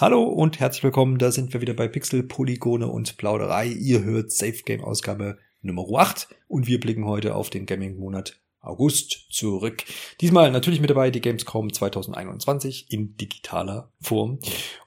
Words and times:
Hallo 0.00 0.22
und 0.22 0.60
herzlich 0.60 0.82
willkommen, 0.82 1.18
da 1.18 1.30
sind 1.30 1.52
wir 1.52 1.60
wieder 1.60 1.74
bei 1.74 1.86
Pixel, 1.86 2.22
Polygone 2.22 2.86
und 2.86 3.18
Plauderei. 3.18 3.66
Ihr 3.66 4.02
hört 4.02 4.32
Safe 4.32 4.62
Game 4.64 4.82
Ausgabe 4.82 5.36
Nummer 5.60 5.84
8 5.94 6.26
und 6.48 6.66
wir 6.66 6.80
blicken 6.80 7.04
heute 7.04 7.34
auf 7.34 7.50
den 7.50 7.66
Gaming-Monat 7.66 8.39
August 8.60 9.26
zurück. 9.30 9.84
Diesmal 10.20 10.50
natürlich 10.50 10.80
mit 10.80 10.90
dabei 10.90 11.10
die 11.10 11.20
Gamescom 11.20 11.72
2021 11.72 12.86
in 12.90 13.16
digitaler 13.16 13.90
Form 14.00 14.38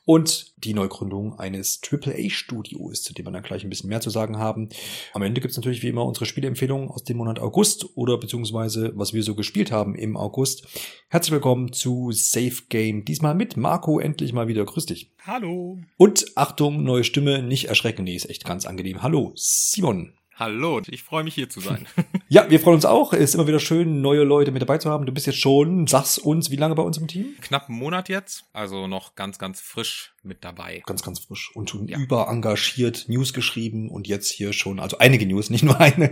und 0.05 0.53
die 0.57 0.73
Neugründung 0.73 1.39
eines 1.39 1.81
AAA-Studios, 1.81 3.01
zu 3.03 3.13
dem 3.13 3.25
wir 3.25 3.31
dann 3.31 3.41
gleich 3.41 3.63
ein 3.63 3.69
bisschen 3.69 3.89
mehr 3.89 4.01
zu 4.01 4.09
sagen 4.09 4.37
haben. 4.37 4.69
Am 5.13 5.23
Ende 5.23 5.41
gibt's 5.41 5.57
natürlich 5.57 5.81
wie 5.81 5.87
immer 5.87 6.05
unsere 6.05 6.25
Spieleempfehlungen 6.25 6.89
aus 6.89 7.03
dem 7.03 7.17
Monat 7.17 7.39
August 7.39 7.97
oder 7.97 8.17
beziehungsweise 8.17 8.91
was 8.95 9.13
wir 9.13 9.23
so 9.23 9.33
gespielt 9.35 9.71
haben 9.71 9.95
im 9.95 10.17
August. 10.17 10.67
Herzlich 11.09 11.31
willkommen 11.31 11.73
zu 11.73 12.11
Safe 12.11 12.63
Game. 12.69 13.05
Diesmal 13.05 13.33
mit 13.33 13.57
Marco 13.57 13.99
endlich 13.99 14.33
mal 14.33 14.47
wieder. 14.47 14.65
Grüß 14.65 14.85
dich. 14.85 15.11
Hallo. 15.25 15.79
Und 15.97 16.25
Achtung, 16.35 16.83
neue 16.83 17.03
Stimme, 17.03 17.41
nicht 17.41 17.65
erschrecken, 17.65 18.05
die 18.05 18.15
ist 18.15 18.29
echt 18.29 18.45
ganz 18.45 18.65
angenehm. 18.65 19.01
Hallo, 19.01 19.31
Simon. 19.35 20.13
Hallo, 20.35 20.81
ich 20.87 21.03
freue 21.03 21.23
mich 21.23 21.35
hier 21.35 21.47
zu 21.47 21.59
sein. 21.59 21.85
ja, 22.27 22.49
wir 22.49 22.59
freuen 22.59 22.75
uns 22.75 22.85
auch. 22.85 23.13
Ist 23.13 23.35
immer 23.35 23.45
wieder 23.45 23.59
schön, 23.59 24.01
neue 24.01 24.23
Leute 24.23 24.51
mit 24.51 24.63
dabei 24.63 24.79
zu 24.79 24.89
haben. 24.89 25.05
Du 25.05 25.11
bist 25.11 25.27
jetzt 25.27 25.37
schon, 25.37 25.85
sag's 25.85 26.17
uns, 26.17 26.49
wie 26.49 26.55
lange 26.55 26.73
bei 26.73 26.81
uns 26.81 26.97
im 26.97 27.07
Team? 27.07 27.35
Knapp 27.39 27.69
einen 27.69 27.77
Monat 27.77 28.09
jetzt, 28.09 28.45
also 28.51 28.87
noch 28.87 29.13
ganz, 29.13 29.37
ganz 29.37 29.61
frisch 29.61 30.15
mit 30.23 30.43
dabei. 30.43 30.81
Ganz, 30.87 31.03
ganz 31.03 31.19
frisch 31.19 31.51
und 31.53 31.69
schon 31.69 31.87
ja. 31.87 31.99
überengagiert 31.99 33.05
News 33.09 33.33
geschrieben 33.33 33.91
und 33.91 34.07
jetzt 34.07 34.31
hier 34.31 34.53
schon, 34.53 34.79
also 34.79 34.97
einige 34.97 35.27
News, 35.27 35.49
nicht 35.51 35.63
nur 35.63 35.79
eine. 35.79 36.11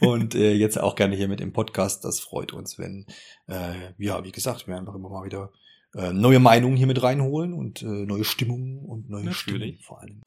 und 0.00 0.34
äh, 0.34 0.54
jetzt 0.54 0.80
auch 0.80 0.96
gerne 0.96 1.14
hier 1.14 1.28
mit 1.28 1.40
im 1.40 1.52
Podcast. 1.52 2.04
Das 2.04 2.18
freut 2.18 2.52
uns, 2.52 2.80
wenn, 2.80 3.06
äh, 3.46 3.92
ja, 3.96 4.24
wie 4.24 4.32
gesagt, 4.32 4.66
wir 4.66 4.76
einfach 4.76 4.96
immer 4.96 5.08
mal 5.08 5.24
wieder 5.24 5.52
äh, 5.94 6.12
neue 6.12 6.40
Meinungen 6.40 6.76
hier 6.76 6.88
mit 6.88 7.00
reinholen 7.00 7.52
und 7.52 7.80
äh, 7.82 7.86
neue 7.86 8.24
Stimmungen 8.24 8.84
und 8.84 9.08
neue 9.08 9.26
Natürlich. 9.26 9.76
Stimmen 9.76 9.78
vor 9.78 10.00
allem. 10.00 10.20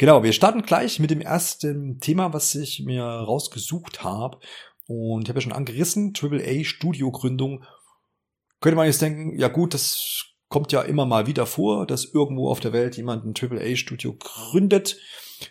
Genau, 0.00 0.22
wir 0.22 0.32
starten 0.32 0.62
gleich 0.62 0.98
mit 0.98 1.10
dem 1.10 1.20
ersten 1.20 2.00
Thema, 2.00 2.32
was 2.32 2.54
ich 2.54 2.82
mir 2.86 3.04
rausgesucht 3.04 4.02
habe. 4.02 4.38
Und 4.86 5.24
ich 5.24 5.28
habe 5.28 5.40
ja 5.40 5.42
schon 5.42 5.52
angerissen, 5.52 6.14
AAA 6.18 6.64
Studio-Gründung. 6.64 7.64
Könnte 8.62 8.76
man 8.76 8.86
jetzt 8.86 9.02
denken, 9.02 9.38
ja 9.38 9.48
gut, 9.48 9.74
das 9.74 10.24
kommt 10.48 10.72
ja 10.72 10.80
immer 10.80 11.04
mal 11.04 11.26
wieder 11.26 11.44
vor, 11.44 11.86
dass 11.86 12.06
irgendwo 12.06 12.48
auf 12.48 12.60
der 12.60 12.72
Welt 12.72 12.96
jemand 12.96 13.26
ein 13.26 13.34
AAA 13.38 13.76
Studio 13.76 14.16
gründet. 14.18 14.96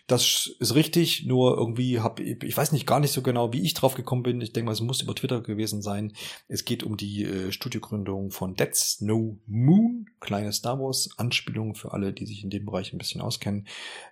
Das 0.07 0.51
ist 0.59 0.75
richtig, 0.75 1.25
nur 1.25 1.57
irgendwie 1.57 1.99
habe 1.99 2.23
ich 2.23 2.55
weiß 2.55 2.71
nicht 2.71 2.87
gar 2.87 2.99
nicht 2.99 3.11
so 3.11 3.21
genau, 3.21 3.53
wie 3.53 3.61
ich 3.61 3.73
drauf 3.73 3.95
gekommen 3.95 4.23
bin. 4.23 4.41
Ich 4.41 4.53
denke 4.53 4.67
mal, 4.67 4.71
es 4.71 4.81
muss 4.81 5.01
über 5.01 5.15
Twitter 5.15 5.41
gewesen 5.41 5.81
sein. 5.81 6.13
Es 6.47 6.65
geht 6.65 6.83
um 6.83 6.97
die 6.97 7.23
äh, 7.23 7.51
Studiogründung 7.51 8.31
von 8.31 8.55
Dead 8.55 8.75
Snow 8.75 9.37
Moon, 9.47 10.09
kleine 10.19 10.53
Star 10.53 10.79
Wars 10.79 11.09
Anspielung 11.17 11.75
für 11.75 11.93
alle, 11.93 12.13
die 12.13 12.25
sich 12.25 12.43
in 12.43 12.49
dem 12.49 12.65
Bereich 12.65 12.93
ein 12.93 12.97
bisschen 12.97 13.21
auskennen. 13.21 13.67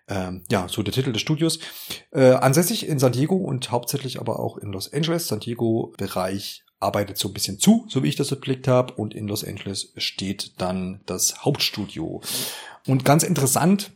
Ähm, 0.07 0.43
ja, 0.49 0.67
so 0.67 0.83
der 0.83 0.93
Titel 0.93 1.11
des 1.11 1.21
Studios. 1.21 1.59
Äh, 2.11 2.31
ansässig 2.31 2.87
in 2.87 2.99
San 2.99 3.11
Diego 3.11 3.35
und 3.35 3.71
hauptsächlich 3.71 4.19
aber 4.19 4.39
auch 4.39 4.57
in 4.57 4.71
Los 4.71 4.91
Angeles. 4.91 5.27
San 5.27 5.39
Diego 5.39 5.93
Bereich 5.97 6.63
arbeitet 6.79 7.17
so 7.17 7.29
ein 7.29 7.33
bisschen 7.33 7.59
zu, 7.59 7.85
so 7.89 8.03
wie 8.03 8.09
ich 8.09 8.15
das 8.15 8.29
geblickt 8.29 8.67
habe. 8.67 8.93
Und 8.93 9.13
in 9.13 9.27
Los 9.27 9.43
Angeles 9.43 9.93
steht 9.97 10.53
dann 10.57 11.01
das 11.05 11.43
Hauptstudio. 11.43 12.21
Und 12.85 13.03
ganz 13.03 13.23
interessant, 13.23 13.91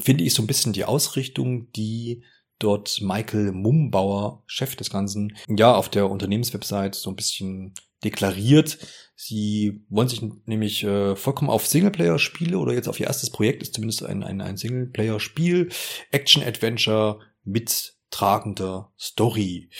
finde 0.00 0.24
ich 0.24 0.34
so 0.34 0.42
ein 0.42 0.46
bisschen 0.46 0.72
die 0.72 0.84
Ausrichtung, 0.84 1.70
die 1.72 2.22
dort 2.58 3.00
Michael 3.00 3.52
Mumbauer, 3.52 4.42
Chef 4.46 4.76
des 4.76 4.90
Ganzen, 4.90 5.36
ja, 5.48 5.74
auf 5.74 5.88
der 5.88 6.10
Unternehmenswebsite 6.10 6.98
so 6.98 7.10
ein 7.10 7.16
bisschen 7.16 7.74
deklariert. 8.04 8.78
Sie 9.16 9.84
wollen 9.88 10.08
sich 10.08 10.22
nämlich 10.46 10.84
äh, 10.84 11.16
vollkommen 11.16 11.50
auf 11.50 11.66
Singleplayer-Spiele 11.66 12.58
oder 12.58 12.72
jetzt 12.72 12.88
auf 12.88 13.00
ihr 13.00 13.06
erstes 13.06 13.30
Projekt 13.30 13.62
ist 13.62 13.74
zumindest 13.74 14.04
ein, 14.04 14.22
ein, 14.22 14.40
ein 14.40 14.56
Singleplayer-Spiel, 14.56 15.70
Action-Adventure 16.10 17.20
mit 17.44 17.94
tragender 18.10 18.92
Story. 18.98 19.70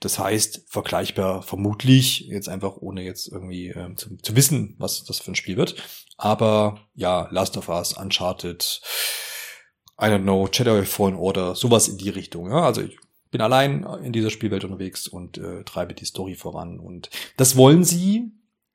Das 0.00 0.18
heißt, 0.18 0.66
vergleichbar 0.68 1.42
vermutlich, 1.42 2.20
jetzt 2.20 2.48
einfach 2.48 2.76
ohne 2.76 3.02
jetzt 3.02 3.28
irgendwie 3.28 3.68
äh, 3.68 3.94
zu, 3.96 4.16
zu 4.16 4.36
wissen, 4.36 4.76
was 4.78 5.04
das 5.04 5.18
für 5.18 5.32
ein 5.32 5.36
Spiel 5.36 5.56
wird. 5.56 5.76
Aber 6.16 6.88
ja, 6.94 7.28
Last 7.30 7.56
of 7.56 7.68
Us, 7.68 7.92
Uncharted, 7.92 8.80
I 10.00 10.06
don't 10.06 10.22
know, 10.22 10.48
Jedi 10.52 10.84
Fallen 10.84 11.16
Order, 11.16 11.54
sowas 11.54 11.88
in 11.88 11.96
die 11.98 12.10
Richtung. 12.10 12.50
Ja? 12.50 12.62
Also 12.62 12.82
ich 12.82 12.98
bin 13.30 13.40
allein 13.40 13.84
in 14.02 14.12
dieser 14.12 14.30
Spielwelt 14.30 14.64
unterwegs 14.64 15.08
und 15.08 15.38
äh, 15.38 15.64
treibe 15.64 15.94
die 15.94 16.04
Story 16.04 16.34
voran. 16.34 16.78
Und 16.78 17.10
das 17.36 17.56
wollen 17.56 17.84
sie 17.84 18.32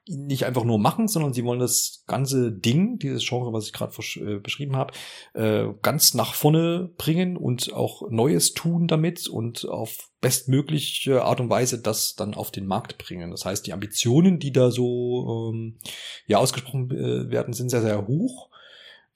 nicht 0.08 0.46
einfach 0.46 0.64
nur 0.64 0.80
machen, 0.80 1.08
sondern 1.08 1.34
sie 1.34 1.44
wollen 1.44 1.60
das 1.60 2.04
ganze 2.08 2.52
Ding, 2.52 2.98
dieses 2.98 3.26
Genre, 3.28 3.54
was 3.54 3.68
ich 3.68 3.74
gerade 3.74 3.94
äh, 4.16 4.40
beschrieben 4.40 4.76
habe, 4.76 4.94
äh, 5.34 5.68
ganz 5.82 6.14
nach 6.16 6.34
vorne 6.34 6.92
bringen 6.98 7.38
und 7.38 7.72
auch 7.72 8.10
Neues 8.10 8.54
tun 8.54 8.88
damit 8.88 9.28
und 9.28 9.68
auf 9.68 10.10
bestmögliche 10.20 11.24
Art 11.24 11.40
und 11.40 11.50
Weise 11.50 11.82
das 11.82 12.16
dann 12.16 12.34
auf 12.34 12.52
den 12.52 12.66
Markt 12.66 12.98
bringen. 12.98 13.32
Das 13.32 13.46
heißt, 13.46 13.66
die 13.68 13.74
Ambitionen, 13.74 14.40
die 14.40 14.52
da 14.52 14.72
so 14.72 15.52
ähm, 15.54 15.78
ja 16.26 16.40
ausgesprochen 16.40 16.90
äh, 16.92 17.30
werden, 17.30 17.54
sind 17.54 17.70
sehr, 17.70 17.82
sehr 17.82 18.08
hoch. 18.08 18.50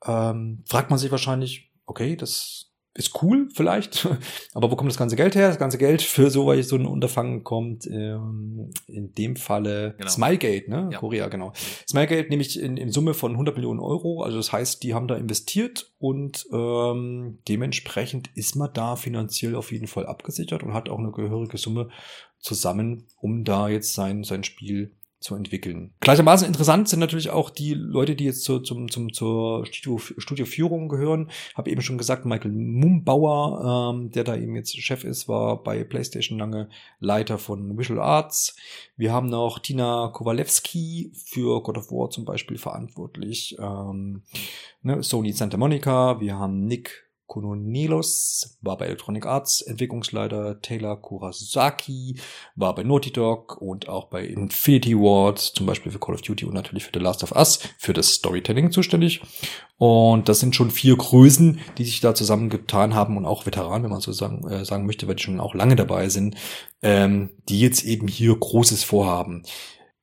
Ähm, 0.06 0.64
fragt 0.68 0.92
man 0.92 1.00
sich 1.00 1.10
wahrscheinlich, 1.10 1.65
okay, 1.86 2.16
das 2.16 2.72
ist 2.98 3.22
cool 3.22 3.50
vielleicht, 3.54 4.08
aber 4.54 4.72
wo 4.72 4.76
kommt 4.78 4.90
das 4.90 4.98
ganze 4.98 5.18
Geld 5.18 5.36
her? 5.36 5.50
Das 5.50 5.60
ganze 5.60 5.78
Geld 5.78 6.02
für 6.02 6.30
so, 6.30 6.62
so 6.62 6.76
ein 6.78 6.86
Unterfangen 6.86 7.44
kommt 7.44 7.86
ähm, 7.88 8.72
in 8.88 9.14
dem 9.14 9.36
Falle 9.36 9.96
genau. 9.98 10.10
Smilegate, 10.10 10.70
ne? 10.72 10.90
Ja. 10.92 11.00
Korea, 11.00 11.28
genau. 11.28 11.52
Smilegate 11.88 12.30
nämlich 12.30 12.58
in, 12.58 12.78
in 12.78 12.92
Summe 12.92 13.14
von 13.14 13.34
100 13.34 13.56
Millionen 13.56 13.82
Euro, 13.82 14.24
also 14.24 14.38
das 14.38 14.54
heißt, 14.54 14.82
die 14.82 14.94
haben 14.94 15.10
da 15.10 15.16
investiert 15.16 15.92
und 15.98 16.46
ähm, 16.54 17.40
dementsprechend 17.50 18.30
ist 18.34 18.56
man 18.56 18.72
da 18.74 18.96
finanziell 18.96 19.56
auf 19.56 19.74
jeden 19.74 19.88
Fall 19.88 20.06
abgesichert 20.06 20.64
und 20.64 20.74
hat 20.74 20.88
auch 20.88 21.00
eine 21.00 21.12
gehörige 21.12 21.58
Summe 21.58 21.90
zusammen, 22.40 23.08
um 23.18 23.44
da 23.44 23.68
jetzt 23.68 23.94
sein, 23.94 24.24
sein 24.24 24.46
Spiel 24.46 24.96
zu 25.26 25.36
entwickeln. 25.36 25.92
Gleichermaßen 26.02 26.48
interessant 26.48 26.88
sind 26.88 27.00
natürlich 27.00 27.32
auch 27.32 27.50
die 27.50 27.74
Leute, 27.74 28.16
die 28.16 28.26
jetzt 28.26 28.44
zu, 28.44 28.60
zum, 28.60 28.92
zum, 28.92 29.12
zur 29.12 29.66
Studio, 29.66 29.98
Studioführung 29.98 30.88
gehören. 30.88 31.32
Habe 31.56 31.72
eben 31.72 31.82
schon 31.82 31.98
gesagt, 31.98 32.26
Michael 32.26 32.52
Mumbauer, 32.52 33.92
ähm, 33.96 34.12
der 34.12 34.24
da 34.24 34.36
eben 34.36 34.56
jetzt 34.56 34.80
Chef 34.80 35.04
ist, 35.04 35.28
war 35.28 35.64
bei 35.64 35.84
PlayStation 35.84 36.38
lange 36.38 36.70
Leiter 37.00 37.40
von 37.40 37.76
Visual 37.76 38.00
Arts. 38.00 38.56
Wir 38.98 39.12
haben 39.14 39.28
noch 39.28 39.58
Tina 39.58 40.10
Kowalewski 40.14 41.12
für 41.16 41.64
God 41.64 41.80
of 41.80 41.92
War 41.92 42.12
zum 42.12 42.24
Beispiel 42.24 42.60
verantwortlich. 42.60 43.58
Ähm, 43.60 44.22
ne, 44.84 45.02
Sony 45.02 45.34
Santa 45.34 45.58
Monica. 45.58 46.20
Wir 46.20 46.38
haben 46.38 46.68
Nick 46.68 47.05
Kononelos 47.28 48.58
war 48.62 48.78
bei 48.78 48.86
Electronic 48.86 49.26
Arts 49.26 49.62
Entwicklungsleiter, 49.62 50.62
Taylor 50.62 51.02
Kurasaki 51.02 52.20
war 52.56 52.76
bei 52.76 52.84
Naughty 52.84 53.12
Dog 53.12 53.62
und 53.62 53.90
auch 53.90 54.06
bei 54.06 54.26
Infinity 54.26 54.96
Ward, 54.96 55.40
zum 55.40 55.66
Beispiel 55.66 55.92
für 55.92 56.00
Call 56.00 56.16
of 56.16 56.22
Duty 56.22 56.46
und 56.46 56.54
natürlich 56.54 56.84
für 56.84 56.92
The 56.94 57.00
Last 57.00 57.24
of 57.24 57.32
Us, 57.32 57.60
für 57.78 57.94
das 57.94 58.10
Storytelling 58.10 58.72
zuständig. 58.72 59.22
Und 59.78 60.30
das 60.30 60.40
sind 60.40 60.56
schon 60.56 60.72
vier 60.72 60.96
Größen, 60.96 61.60
die 61.78 61.84
sich 61.84 62.00
da 62.00 62.16
zusammengetan 62.16 62.96
haben 62.96 63.18
und 63.18 63.26
auch 63.26 63.46
Veteranen, 63.46 63.84
wenn 63.84 63.92
man 63.92 64.02
so 64.02 64.14
sagen, 64.14 64.48
äh, 64.48 64.64
sagen 64.64 64.86
möchte, 64.86 65.08
weil 65.08 65.16
die 65.16 65.24
schon 65.24 65.40
auch 65.40 65.54
lange 65.54 65.76
dabei 65.76 66.08
sind, 66.10 66.36
ähm, 66.82 67.32
die 67.50 67.60
jetzt 67.60 67.84
eben 67.84 68.08
hier 68.08 68.36
Großes 68.38 68.84
vorhaben. 68.84 69.44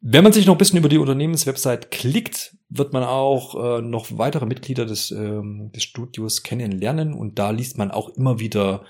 Wenn 0.05 0.25
man 0.25 0.33
sich 0.33 0.47
noch 0.47 0.57
ein 0.57 0.59
bisschen 0.59 0.81
über 0.81 0.89
die 0.89 0.99
Unternehmenswebsite 0.99 1.87
klickt, 1.91 2.57
wird 2.69 2.93
man 2.93 3.05
auch 3.05 3.79
äh, 3.79 3.83
noch 3.83 4.19
weitere 4.19 4.47
Mitglieder 4.47 4.85
des, 4.85 5.13
ähm, 5.13 5.71
des 5.73 5.85
Studios 5.85 6.43
kennenlernen 6.43 7.15
und 7.15 7.39
da 7.39 7.53
liest 7.53 7.79
man 7.79 7.93
auch 7.93 8.09
immer 8.09 8.41
wieder 8.41 8.85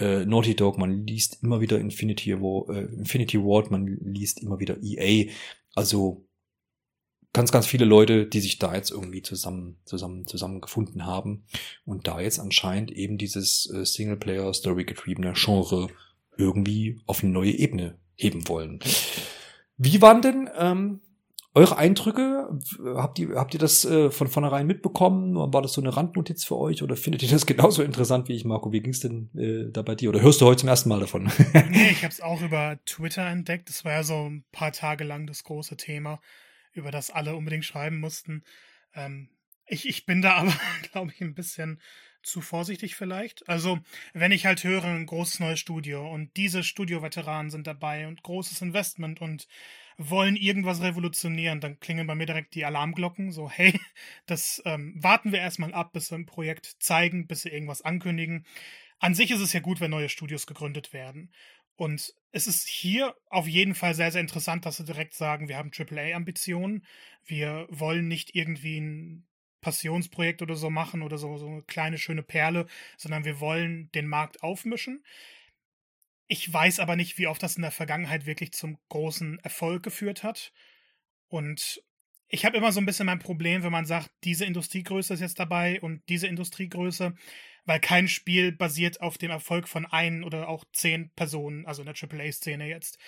äh, 0.00 0.24
Naughty 0.24 0.56
Dog, 0.56 0.78
man 0.78 1.06
liest 1.06 1.42
immer 1.42 1.60
wieder 1.60 1.78
Infinity, 1.78 2.30
äh, 2.30 2.84
Infinity 2.96 3.38
Ward, 3.40 3.70
man 3.70 3.86
liest 3.86 4.40
immer 4.40 4.58
wieder 4.58 4.78
EA. 4.82 5.30
Also 5.74 6.26
ganz, 7.34 7.52
ganz 7.52 7.66
viele 7.66 7.84
Leute, 7.84 8.24
die 8.24 8.40
sich 8.40 8.58
da 8.58 8.74
jetzt 8.74 8.90
irgendwie 8.90 9.20
zusammen, 9.20 9.76
zusammen, 9.84 10.26
zusammen 10.26 10.62
gefunden 10.62 11.04
haben 11.04 11.44
und 11.84 12.06
da 12.06 12.20
jetzt 12.20 12.40
anscheinend 12.40 12.90
eben 12.90 13.18
dieses 13.18 13.70
äh, 13.70 13.84
Singleplayer-Story-getriebene 13.84 15.34
Genre 15.34 15.88
irgendwie 16.38 17.00
auf 17.04 17.22
eine 17.22 17.32
neue 17.32 17.52
Ebene 17.52 17.98
heben 18.16 18.48
wollen. 18.48 18.80
Wie 19.76 20.00
waren 20.00 20.22
denn 20.22 20.48
ähm, 20.56 21.00
eure 21.54 21.78
Eindrücke? 21.78 22.48
Habt 22.96 23.18
ihr, 23.18 23.36
habt 23.36 23.54
ihr 23.54 23.60
das 23.60 23.84
äh, 23.84 24.10
von 24.10 24.28
vornherein 24.28 24.66
mitbekommen? 24.66 25.36
War 25.36 25.62
das 25.62 25.72
so 25.72 25.80
eine 25.80 25.96
Randnotiz 25.96 26.44
für 26.44 26.56
euch 26.56 26.82
oder 26.82 26.96
findet 26.96 27.22
ihr 27.22 27.28
das 27.28 27.46
genauso 27.46 27.82
interessant 27.82 28.28
wie 28.28 28.34
ich, 28.34 28.44
Marco? 28.44 28.72
Wie 28.72 28.80
ging's 28.80 29.00
denn 29.00 29.30
äh, 29.36 29.70
da 29.70 29.82
bei 29.82 29.94
dir? 29.94 30.08
Oder 30.10 30.20
hörst 30.20 30.40
du 30.40 30.46
heute 30.46 30.60
zum 30.60 30.68
ersten 30.68 30.88
Mal 30.88 31.00
davon? 31.00 31.24
nee, 31.70 31.90
ich 31.90 32.02
habe 32.02 32.12
es 32.12 32.20
auch 32.20 32.42
über 32.42 32.78
Twitter 32.84 33.26
entdeckt. 33.26 33.68
Das 33.68 33.84
war 33.84 33.92
ja 33.92 34.02
so 34.02 34.28
ein 34.28 34.44
paar 34.50 34.72
Tage 34.72 35.04
lang 35.04 35.26
das 35.26 35.44
große 35.44 35.76
Thema, 35.76 36.20
über 36.72 36.90
das 36.90 37.10
alle 37.10 37.36
unbedingt 37.36 37.64
schreiben 37.64 38.00
mussten. 38.00 38.42
Ähm, 38.94 39.28
ich, 39.66 39.88
ich 39.88 40.06
bin 40.06 40.22
da 40.22 40.34
aber, 40.36 40.54
glaube 40.90 41.12
ich, 41.12 41.20
ein 41.20 41.34
bisschen 41.34 41.80
zu 42.26 42.40
vorsichtig 42.40 42.96
vielleicht. 42.96 43.48
Also, 43.48 43.80
wenn 44.12 44.32
ich 44.32 44.46
halt 44.46 44.64
höre, 44.64 44.84
ein 44.84 45.06
großes 45.06 45.40
neues 45.40 45.60
Studio 45.60 46.10
und 46.10 46.36
diese 46.36 46.62
Studioveteranen 46.64 47.50
sind 47.50 47.66
dabei 47.66 48.06
und 48.06 48.22
großes 48.22 48.62
Investment 48.62 49.20
und 49.20 49.46
wollen 49.96 50.36
irgendwas 50.36 50.82
revolutionieren, 50.82 51.60
dann 51.60 51.78
klingen 51.80 52.06
bei 52.06 52.14
mir 52.14 52.26
direkt 52.26 52.54
die 52.54 52.64
Alarmglocken. 52.64 53.32
So, 53.32 53.50
hey, 53.50 53.78
das 54.26 54.62
ähm, 54.64 54.94
warten 54.96 55.32
wir 55.32 55.38
erstmal 55.38 55.74
ab, 55.74 55.92
bis 55.92 56.08
sie 56.08 56.16
ein 56.16 56.26
Projekt 56.26 56.76
zeigen, 56.80 57.26
bis 57.26 57.42
sie 57.42 57.50
irgendwas 57.50 57.82
ankündigen. 57.82 58.44
An 58.98 59.14
sich 59.14 59.30
ist 59.30 59.40
es 59.40 59.52
ja 59.52 59.60
gut, 59.60 59.80
wenn 59.80 59.90
neue 59.90 60.08
Studios 60.08 60.46
gegründet 60.46 60.92
werden. 60.92 61.30
Und 61.76 62.14
es 62.30 62.46
ist 62.46 62.68
hier 62.68 63.16
auf 63.28 63.48
jeden 63.48 63.74
Fall 63.74 63.94
sehr, 63.94 64.12
sehr 64.12 64.20
interessant, 64.20 64.64
dass 64.64 64.76
sie 64.76 64.84
direkt 64.84 65.14
sagen, 65.14 65.48
wir 65.48 65.56
haben 65.56 65.72
AAA-Ambitionen. 65.76 66.84
Wir 67.24 67.66
wollen 67.68 68.06
nicht 68.06 68.34
irgendwie 68.34 68.80
ein 68.80 69.26
Passionsprojekt 69.64 70.42
oder 70.42 70.54
so 70.54 70.68
machen 70.68 71.02
oder 71.02 71.16
so, 71.16 71.38
so 71.38 71.46
eine 71.46 71.62
kleine, 71.62 71.96
schöne 71.98 72.22
Perle, 72.22 72.66
sondern 72.98 73.24
wir 73.24 73.40
wollen 73.40 73.90
den 73.92 74.06
Markt 74.06 74.42
aufmischen. 74.42 75.02
Ich 76.28 76.52
weiß 76.52 76.80
aber 76.80 76.96
nicht, 76.96 77.18
wie 77.18 77.26
oft 77.26 77.42
das 77.42 77.56
in 77.56 77.62
der 77.62 77.70
Vergangenheit 77.70 78.26
wirklich 78.26 78.52
zum 78.52 78.78
großen 78.90 79.38
Erfolg 79.40 79.82
geführt 79.82 80.22
hat. 80.22 80.52
Und 81.28 81.82
ich 82.28 82.44
habe 82.44 82.56
immer 82.56 82.72
so 82.72 82.80
ein 82.80 82.86
bisschen 82.86 83.06
mein 83.06 83.18
Problem, 83.18 83.62
wenn 83.62 83.72
man 83.72 83.86
sagt, 83.86 84.10
diese 84.22 84.44
Industriegröße 84.44 85.14
ist 85.14 85.20
jetzt 85.20 85.40
dabei 85.40 85.80
und 85.80 86.02
diese 86.08 86.26
Industriegröße, 86.26 87.14
weil 87.64 87.80
kein 87.80 88.08
Spiel 88.08 88.52
basiert 88.52 89.00
auf 89.00 89.16
dem 89.18 89.30
Erfolg 89.30 89.68
von 89.68 89.86
ein 89.86 90.24
oder 90.24 90.48
auch 90.48 90.64
zehn 90.72 91.10
Personen, 91.16 91.64
also 91.66 91.82
in 91.82 91.86
der 91.86 91.94
AAA-Szene 91.94 92.68
jetzt. 92.68 92.98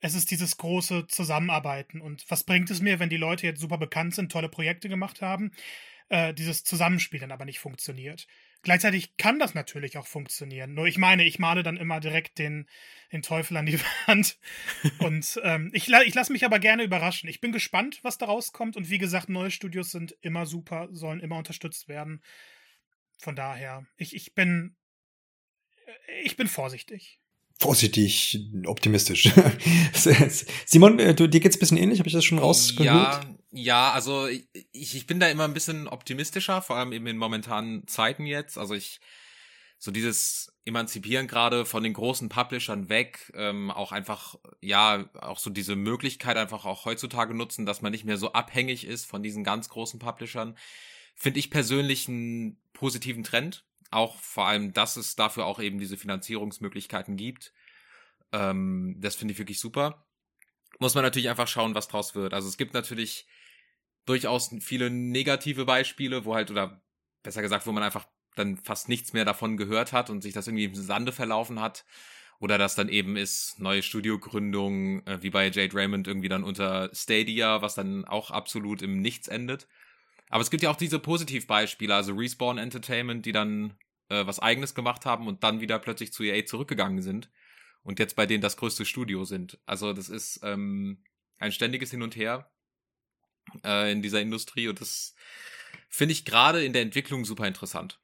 Es 0.00 0.14
ist 0.14 0.30
dieses 0.30 0.56
große 0.56 1.06
Zusammenarbeiten. 1.06 2.00
Und 2.00 2.24
was 2.28 2.44
bringt 2.44 2.70
es 2.70 2.82
mir, 2.82 2.98
wenn 2.98 3.08
die 3.08 3.16
Leute 3.16 3.46
jetzt 3.46 3.60
super 3.60 3.78
bekannt 3.78 4.14
sind, 4.14 4.32
tolle 4.32 4.48
Projekte 4.48 4.88
gemacht 4.88 5.22
haben, 5.22 5.52
äh, 6.12 6.34
dieses 6.34 6.62
Zusammenspiel 6.62 7.20
dann 7.20 7.32
aber 7.32 7.46
nicht 7.46 7.58
funktioniert? 7.58 8.26
Gleichzeitig 8.60 9.16
kann 9.16 9.38
das 9.38 9.54
natürlich 9.54 9.96
auch 9.96 10.06
funktionieren. 10.06 10.74
Nur 10.74 10.86
ich 10.86 10.98
meine, 10.98 11.24
ich 11.24 11.38
male 11.38 11.62
dann 11.62 11.78
immer 11.78 12.00
direkt 12.00 12.38
den, 12.38 12.68
den 13.10 13.22
Teufel 13.22 13.56
an 13.56 13.66
die 13.66 13.80
Wand. 14.06 14.38
Und 14.98 15.40
ähm, 15.42 15.70
ich, 15.72 15.88
ich 15.88 16.14
lasse 16.14 16.32
mich 16.32 16.44
aber 16.44 16.58
gerne 16.58 16.84
überraschen. 16.84 17.30
Ich 17.30 17.40
bin 17.40 17.50
gespannt, 17.50 18.00
was 18.02 18.18
da 18.18 18.26
rauskommt. 18.26 18.76
Und 18.76 18.90
wie 18.90 18.98
gesagt, 18.98 19.30
neue 19.30 19.50
Studios 19.50 19.90
sind 19.90 20.14
immer 20.20 20.44
super, 20.44 20.88
sollen 20.92 21.20
immer 21.20 21.38
unterstützt 21.38 21.88
werden. 21.88 22.22
Von 23.18 23.34
daher, 23.34 23.86
ich, 23.96 24.14
ich 24.14 24.34
bin. 24.34 24.76
Äh, 25.86 26.22
ich 26.24 26.36
bin 26.36 26.46
vorsichtig 26.46 27.21
vorsichtig 27.62 28.44
optimistisch. 28.66 29.32
Simon, 30.66 30.98
äh, 30.98 31.14
du, 31.14 31.28
dir 31.28 31.40
geht's 31.40 31.56
ein 31.56 31.60
bisschen 31.60 31.78
ähnlich, 31.78 32.00
habe 32.00 32.08
ich 32.08 32.14
das 32.14 32.24
schon 32.24 32.38
rausgehört? 32.38 33.24
Ja, 33.24 33.34
ja, 33.52 33.90
also 33.92 34.26
ich, 34.26 34.46
ich 34.72 35.06
bin 35.06 35.20
da 35.20 35.28
immer 35.28 35.44
ein 35.44 35.54
bisschen 35.54 35.86
optimistischer, 35.86 36.60
vor 36.62 36.76
allem 36.76 36.92
eben 36.92 37.06
in 37.06 37.18
momentanen 37.18 37.86
Zeiten 37.86 38.26
jetzt. 38.26 38.58
Also 38.58 38.74
ich 38.74 39.00
so 39.78 39.90
dieses 39.90 40.54
Emanzipieren 40.64 41.26
gerade 41.26 41.64
von 41.64 41.82
den 41.82 41.92
großen 41.92 42.28
Publishern 42.28 42.88
weg, 42.88 43.32
ähm, 43.34 43.70
auch 43.72 43.90
einfach, 43.90 44.36
ja, 44.60 45.06
auch 45.20 45.40
so 45.40 45.50
diese 45.50 45.74
Möglichkeit 45.74 46.36
einfach 46.36 46.64
auch 46.64 46.84
heutzutage 46.84 47.34
nutzen, 47.34 47.66
dass 47.66 47.82
man 47.82 47.90
nicht 47.90 48.04
mehr 48.04 48.16
so 48.16 48.32
abhängig 48.32 48.86
ist 48.86 49.06
von 49.06 49.24
diesen 49.24 49.42
ganz 49.42 49.68
großen 49.68 49.98
Publishern, 49.98 50.56
finde 51.16 51.40
ich 51.40 51.50
persönlich 51.50 52.06
einen 52.08 52.60
positiven 52.72 53.24
Trend 53.24 53.64
auch 53.92 54.18
vor 54.20 54.46
allem, 54.46 54.72
dass 54.72 54.96
es 54.96 55.16
dafür 55.16 55.46
auch 55.46 55.60
eben 55.60 55.78
diese 55.78 55.96
Finanzierungsmöglichkeiten 55.96 57.16
gibt. 57.16 57.52
Ähm, 58.32 58.96
das 58.98 59.14
finde 59.16 59.32
ich 59.32 59.38
wirklich 59.38 59.60
super. 59.60 60.06
Muss 60.78 60.94
man 60.94 61.04
natürlich 61.04 61.28
einfach 61.28 61.48
schauen, 61.48 61.74
was 61.74 61.88
draus 61.88 62.14
wird. 62.14 62.34
Also 62.34 62.48
es 62.48 62.56
gibt 62.56 62.74
natürlich 62.74 63.26
durchaus 64.06 64.54
viele 64.60 64.90
negative 64.90 65.64
Beispiele, 65.64 66.24
wo 66.24 66.34
halt, 66.34 66.50
oder 66.50 66.82
besser 67.22 67.42
gesagt, 67.42 67.66
wo 67.66 67.72
man 67.72 67.82
einfach 67.82 68.06
dann 68.34 68.56
fast 68.56 68.88
nichts 68.88 69.12
mehr 69.12 69.24
davon 69.24 69.56
gehört 69.56 69.92
hat 69.92 70.10
und 70.10 70.22
sich 70.22 70.32
das 70.32 70.46
irgendwie 70.46 70.64
im 70.64 70.74
Sande 70.74 71.12
verlaufen 71.12 71.60
hat. 71.60 71.84
Oder 72.40 72.58
das 72.58 72.74
dann 72.74 72.88
eben 72.88 73.16
ist 73.16 73.60
neue 73.60 73.82
Studiogründung, 73.82 75.06
äh, 75.06 75.22
wie 75.22 75.30
bei 75.30 75.48
Jade 75.48 75.74
Raymond 75.74 76.08
irgendwie 76.08 76.28
dann 76.28 76.42
unter 76.42 76.90
Stadia, 76.92 77.62
was 77.62 77.74
dann 77.74 78.04
auch 78.04 78.30
absolut 78.30 78.82
im 78.82 79.00
Nichts 79.00 79.28
endet. 79.28 79.68
Aber 80.32 80.40
es 80.40 80.50
gibt 80.50 80.62
ja 80.62 80.70
auch 80.70 80.76
diese 80.76 80.98
Positivbeispiele, 80.98 81.94
also 81.94 82.14
Respawn 82.14 82.56
Entertainment, 82.56 83.26
die 83.26 83.32
dann 83.32 83.76
äh, 84.08 84.24
was 84.24 84.40
eigenes 84.40 84.74
gemacht 84.74 85.04
haben 85.04 85.26
und 85.26 85.44
dann 85.44 85.60
wieder 85.60 85.78
plötzlich 85.78 86.10
zu 86.10 86.22
EA 86.22 86.46
zurückgegangen 86.46 87.02
sind 87.02 87.30
und 87.82 87.98
jetzt 87.98 88.16
bei 88.16 88.24
denen 88.24 88.40
das 88.40 88.56
größte 88.56 88.86
Studio 88.86 89.26
sind. 89.26 89.58
Also 89.66 89.92
das 89.92 90.08
ist 90.08 90.40
ähm, 90.42 91.04
ein 91.36 91.52
ständiges 91.52 91.90
Hin 91.90 92.00
und 92.00 92.16
Her 92.16 92.50
äh, 93.62 93.92
in 93.92 94.00
dieser 94.00 94.22
Industrie 94.22 94.68
und 94.68 94.80
das 94.80 95.14
finde 95.90 96.12
ich 96.12 96.24
gerade 96.24 96.64
in 96.64 96.72
der 96.72 96.80
Entwicklung 96.80 97.26
super 97.26 97.46
interessant. 97.46 98.00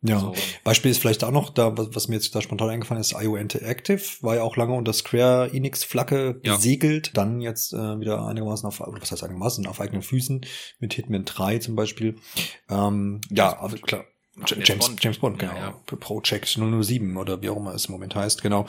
Ja, 0.00 0.20
so. 0.20 0.34
Beispiel 0.62 0.92
ist 0.92 0.98
vielleicht 0.98 1.24
auch 1.24 1.32
noch, 1.32 1.50
da, 1.50 1.76
was, 1.76 1.88
was 1.92 2.08
mir 2.08 2.14
jetzt 2.14 2.32
da 2.34 2.40
spontan 2.40 2.68
eingefallen 2.68 3.00
ist, 3.00 3.14
IO 3.18 3.34
Interactive, 3.36 4.02
war 4.20 4.36
ja 4.36 4.42
auch 4.42 4.56
lange 4.56 4.74
unter 4.74 4.92
Square 4.92 5.50
Enix 5.52 5.82
Flagge 5.82 6.40
ja. 6.44 6.54
gesegelt, 6.54 7.16
dann 7.16 7.40
jetzt 7.40 7.72
äh, 7.72 7.98
wieder 7.98 8.24
einigermaßen 8.24 8.68
auf, 8.68 8.80
was 8.80 9.10
heißt 9.10 9.24
einigermaßen, 9.24 9.66
auf 9.66 9.80
eigenen 9.80 10.02
Füßen, 10.02 10.42
mit 10.78 10.94
Hitman 10.94 11.24
3 11.24 11.58
zum 11.58 11.74
Beispiel. 11.74 12.16
Ähm, 12.70 13.20
ja, 13.30 13.58
aber 13.58 13.76
klar. 13.78 14.04
James, 14.46 14.86
Bond. 14.86 15.02
James 15.02 15.18
Bond, 15.18 15.38
genau. 15.38 15.54
Ja, 15.54 15.74
ja. 15.90 15.96
Project 15.98 16.46
007 16.46 17.16
oder 17.16 17.42
wie 17.42 17.48
auch 17.48 17.56
immer 17.56 17.74
es 17.74 17.86
im 17.86 17.92
Moment 17.92 18.14
heißt, 18.14 18.42
genau. 18.42 18.66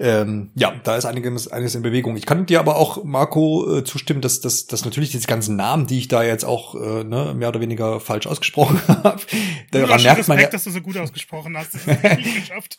Ähm, 0.00 0.50
ja, 0.54 0.74
da 0.82 0.96
ist 0.96 1.04
einiges, 1.04 1.48
einiges 1.48 1.74
in 1.74 1.82
Bewegung. 1.82 2.16
Ich 2.16 2.26
kann 2.26 2.46
dir 2.46 2.60
aber 2.60 2.76
auch, 2.76 3.04
Marco, 3.04 3.78
äh, 3.78 3.84
zustimmen, 3.84 4.20
dass, 4.20 4.40
dass, 4.40 4.66
dass 4.66 4.84
natürlich 4.84 5.10
diese 5.10 5.26
ganzen 5.26 5.56
Namen, 5.56 5.86
die 5.86 5.98
ich 5.98 6.08
da 6.08 6.22
jetzt 6.22 6.44
auch 6.44 6.74
äh, 6.74 7.04
ne, 7.04 7.34
mehr 7.36 7.48
oder 7.48 7.60
weniger 7.60 8.00
falsch 8.00 8.26
ausgesprochen 8.26 8.80
habe, 8.88 9.20
daran 9.70 10.02
merkt 10.02 10.28
man 10.28 10.38
ja, 10.38 10.48
dass 10.48 10.64
du 10.64 10.70
so 10.70 10.80
gut 10.80 10.96
ausgesprochen 10.96 11.56
hast. 11.56 11.72
Das 11.92 12.02
hast 12.02 12.26
du 12.26 12.40
geschafft. 12.40 12.78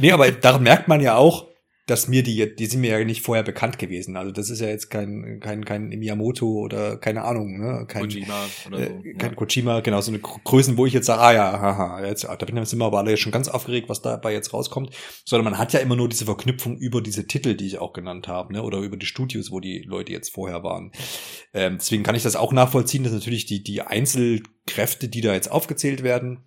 nee, 0.00 0.12
aber 0.12 0.30
daran 0.30 0.62
merkt 0.62 0.88
man 0.88 1.00
ja 1.00 1.16
auch, 1.16 1.46
dass 1.88 2.06
mir 2.06 2.22
die, 2.22 2.54
die 2.54 2.66
sind 2.66 2.82
mir 2.82 2.98
ja 2.98 3.04
nicht 3.04 3.22
vorher 3.22 3.42
bekannt 3.42 3.78
gewesen. 3.78 4.18
Also 4.18 4.30
das 4.30 4.50
ist 4.50 4.60
ja 4.60 4.68
jetzt 4.68 4.90
kein, 4.90 5.40
kein, 5.40 5.64
kein 5.64 5.88
Miyamoto 5.88 6.46
oder 6.46 6.98
keine 6.98 7.24
Ahnung, 7.24 7.58
ne? 7.58 7.86
Kein, 7.88 8.02
Kojima 8.02 8.46
oder 8.66 8.76
so. 8.76 8.84
Äh, 8.84 9.14
kein 9.14 9.30
ja. 9.30 9.34
Kojima, 9.36 9.80
genau, 9.80 10.02
so 10.02 10.10
eine 10.12 10.20
Größen, 10.20 10.76
wo 10.76 10.84
ich 10.84 10.92
jetzt 10.92 11.06
sage, 11.06 11.22
ah 11.22 11.32
ja, 11.32 11.60
haha, 11.60 12.04
jetzt, 12.04 12.24
da 12.24 12.36
bin 12.36 12.58
ich 12.58 12.72
immer 12.74 12.84
aber 12.84 12.98
alle 12.98 13.16
schon 13.16 13.32
ganz 13.32 13.48
aufgeregt, 13.48 13.88
was 13.88 14.02
dabei 14.02 14.34
jetzt 14.34 14.52
rauskommt. 14.52 14.94
Sondern 15.24 15.44
man 15.44 15.58
hat 15.58 15.72
ja 15.72 15.80
immer 15.80 15.96
nur 15.96 16.10
diese 16.10 16.26
Verknüpfung 16.26 16.76
über 16.76 17.00
diese 17.00 17.26
Titel, 17.26 17.54
die 17.54 17.66
ich 17.66 17.78
auch 17.78 17.94
genannt 17.94 18.28
habe, 18.28 18.52
ne? 18.52 18.62
Oder 18.62 18.80
über 18.80 18.98
die 18.98 19.06
Studios, 19.06 19.50
wo 19.50 19.58
die 19.58 19.78
Leute 19.78 20.12
jetzt 20.12 20.34
vorher 20.34 20.62
waren. 20.62 20.92
Ähm, 21.54 21.78
deswegen 21.78 22.02
kann 22.02 22.16
ich 22.16 22.22
das 22.22 22.36
auch 22.36 22.52
nachvollziehen, 22.52 23.02
dass 23.02 23.14
natürlich 23.14 23.46
die, 23.46 23.62
die 23.62 23.80
Einzelkräfte, 23.80 25.08
die 25.08 25.22
da 25.22 25.32
jetzt 25.32 25.50
aufgezählt 25.50 26.02
werden, 26.02 26.44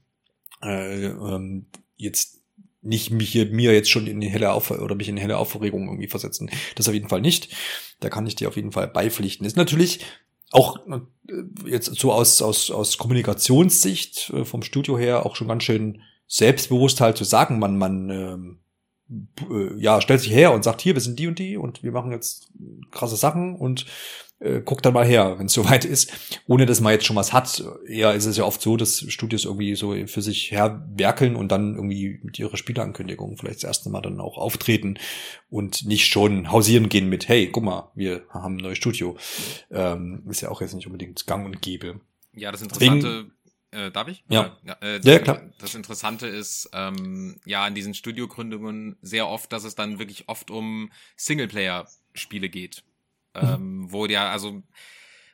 äh, 0.61 1.05
ähm, 1.05 1.65
jetzt 1.95 2.40
nicht 2.81 3.11
mich 3.11 3.29
hier, 3.29 3.45
mir 3.47 3.73
jetzt 3.73 3.91
schon 3.91 4.07
in 4.07 4.21
helle 4.21 4.53
Auf 4.53 4.71
oder 4.71 4.95
mich 4.95 5.09
in 5.09 5.17
helle 5.17 5.37
Aufregung 5.37 5.87
irgendwie 5.87 6.07
versetzen. 6.07 6.49
Das 6.75 6.87
auf 6.87 6.93
jeden 6.93 7.09
Fall 7.09 7.21
nicht. 7.21 7.55
Da 7.99 8.09
kann 8.09 8.25
ich 8.25 8.35
dir 8.35 8.47
auf 8.47 8.55
jeden 8.55 8.71
Fall 8.71 8.87
beipflichten. 8.87 9.45
Ist 9.45 9.57
natürlich 9.57 9.99
auch 10.51 10.79
äh, 10.87 10.99
jetzt 11.65 11.95
so 11.95 12.11
aus, 12.11 12.41
aus, 12.41 12.71
aus 12.71 12.97
Kommunikationssicht 12.97 14.31
äh, 14.31 14.45
vom 14.45 14.63
Studio 14.63 14.97
her 14.97 15.25
auch 15.25 15.35
schon 15.35 15.47
ganz 15.47 15.63
schön 15.63 16.01
selbstbewusst 16.27 17.01
halt 17.01 17.17
zu 17.17 17.23
sagen, 17.23 17.59
man, 17.59 17.77
man, 17.77 18.09
ähm, 18.09 18.59
äh, 19.49 19.77
ja, 19.77 20.01
stellt 20.01 20.21
sich 20.21 20.31
her 20.31 20.53
und 20.53 20.63
sagt, 20.63 20.81
hier, 20.81 20.93
wir 20.95 21.01
sind 21.01 21.19
die 21.19 21.27
und 21.27 21.39
die 21.39 21.57
und 21.57 21.83
wir 21.83 21.91
machen 21.91 22.11
jetzt 22.11 22.51
krasse 22.91 23.15
Sachen 23.17 23.55
und 23.55 23.85
äh, 24.41 24.61
guckt 24.61 24.85
dann 24.85 24.93
mal 24.93 25.05
her, 25.05 25.37
wenn 25.37 25.45
es 25.45 25.53
soweit 25.61 25.85
ist, 25.85 26.11
ohne 26.47 26.65
dass 26.65 26.81
man 26.81 26.93
jetzt 26.93 27.05
schon 27.05 27.15
was 27.15 27.31
hat. 27.31 27.63
Eher 27.87 28.13
ist 28.13 28.25
es 28.25 28.37
ja 28.37 28.43
oft 28.43 28.61
so, 28.61 28.75
dass 28.75 29.05
Studios 29.07 29.45
irgendwie 29.45 29.75
so 29.75 29.95
für 30.07 30.21
sich 30.21 30.51
herwerkeln 30.51 31.35
und 31.35 31.51
dann 31.51 31.75
irgendwie 31.75 32.19
mit 32.23 32.39
ihrer 32.39 32.57
Spieleankündigung 32.57 33.37
vielleicht 33.37 33.57
das 33.57 33.63
erste 33.63 33.89
Mal 33.89 34.01
dann 34.01 34.19
auch 34.19 34.37
auftreten 34.37 34.97
und 35.49 35.85
nicht 35.85 36.07
schon 36.07 36.51
hausieren 36.51 36.89
gehen 36.89 37.07
mit, 37.07 37.27
hey, 37.27 37.49
guck 37.51 37.63
mal, 37.63 37.91
wir 37.95 38.23
haben 38.29 38.57
ein 38.57 38.63
neues 38.63 38.77
Studio. 38.77 39.17
Ähm, 39.69 40.23
ist 40.29 40.41
ja 40.41 40.49
auch 40.49 40.61
jetzt 40.61 40.73
nicht 40.73 40.87
unbedingt 40.87 41.25
gang 41.27 41.45
und 41.45 41.61
gäbe. 41.61 42.01
Ja, 42.33 42.51
das 42.51 42.61
Interessante, 42.61 43.07
Deswegen, 43.07 43.31
äh, 43.71 43.91
darf 43.91 44.07
ich? 44.07 44.23
Ja. 44.29 44.57
Ja, 44.65 44.77
äh, 44.81 44.99
ja, 45.03 45.19
klar. 45.19 45.41
Das 45.59 45.75
Interessante 45.75 46.27
ist, 46.27 46.69
ähm, 46.73 47.39
ja, 47.45 47.67
in 47.67 47.75
diesen 47.75 47.93
Studiogründungen 47.93 48.97
sehr 49.01 49.27
oft, 49.27 49.51
dass 49.53 49.63
es 49.63 49.75
dann 49.75 49.99
wirklich 49.99 50.27
oft 50.27 50.51
um 50.51 50.91
Singleplayer-Spiele 51.15 52.49
geht. 52.49 52.83
Mhm. 53.35 53.41
Ähm, 53.41 53.91
wo 53.91 54.05
ja, 54.05 54.31
also, 54.31 54.63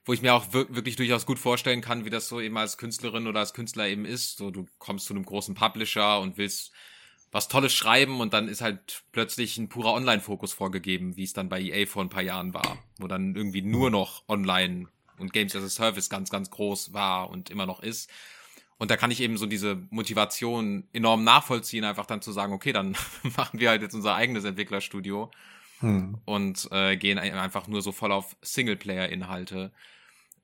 wo 0.05 0.13
ich 0.13 0.21
mir 0.21 0.33
auch 0.33 0.53
wirklich 0.53 0.95
durchaus 0.95 1.25
gut 1.25 1.39
vorstellen 1.39 1.81
kann, 1.81 2.05
wie 2.05 2.09
das 2.09 2.27
so 2.27 2.39
eben 2.39 2.57
als 2.57 2.77
Künstlerin 2.77 3.27
oder 3.27 3.39
als 3.39 3.53
Künstler 3.53 3.87
eben 3.87 4.05
ist. 4.05 4.37
So, 4.37 4.51
du 4.51 4.65
kommst 4.79 5.05
zu 5.05 5.13
einem 5.13 5.25
großen 5.25 5.55
Publisher 5.55 6.19
und 6.19 6.37
willst 6.37 6.71
was 7.31 7.49
Tolles 7.49 7.73
schreiben 7.73 8.21
und 8.21 8.33
dann 8.33 8.47
ist 8.47 8.61
halt 8.61 9.03
plötzlich 9.11 9.57
ein 9.57 9.67
purer 9.67 9.93
Online-Fokus 9.93 10.53
vorgegeben, 10.53 11.17
wie 11.17 11.23
es 11.23 11.33
dann 11.33 11.49
bei 11.49 11.61
EA 11.61 11.85
vor 11.85 12.03
ein 12.03 12.09
paar 12.09 12.23
Jahren 12.23 12.53
war, 12.53 12.77
wo 12.99 13.07
dann 13.07 13.35
irgendwie 13.35 13.61
nur 13.61 13.89
noch 13.89 14.23
Online 14.29 14.87
und 15.17 15.33
Games 15.33 15.55
as 15.55 15.63
a 15.63 15.69
Service 15.69 16.09
ganz, 16.09 16.29
ganz 16.29 16.49
groß 16.49 16.93
war 16.93 17.29
und 17.29 17.49
immer 17.49 17.65
noch 17.65 17.81
ist. 17.81 18.09
Und 18.77 18.91
da 18.91 18.97
kann 18.97 19.11
ich 19.11 19.21
eben 19.21 19.37
so 19.37 19.47
diese 19.47 19.75
Motivation 19.89 20.87
enorm 20.93 21.23
nachvollziehen, 21.23 21.83
einfach 21.83 22.05
dann 22.05 22.21
zu 22.21 22.31
sagen, 22.31 22.53
okay, 22.53 22.71
dann 22.71 22.95
machen 23.37 23.59
wir 23.59 23.69
halt 23.69 23.81
jetzt 23.81 23.95
unser 23.95 24.15
eigenes 24.15 24.45
Entwicklerstudio 24.45 25.31
hm. 25.79 26.17
und 26.25 26.67
äh, 26.71 26.97
gehen 26.97 27.19
einfach 27.19 27.67
nur 27.67 27.81
so 27.81 27.91
voll 27.91 28.11
auf 28.11 28.35
Singleplayer-Inhalte. 28.41 29.71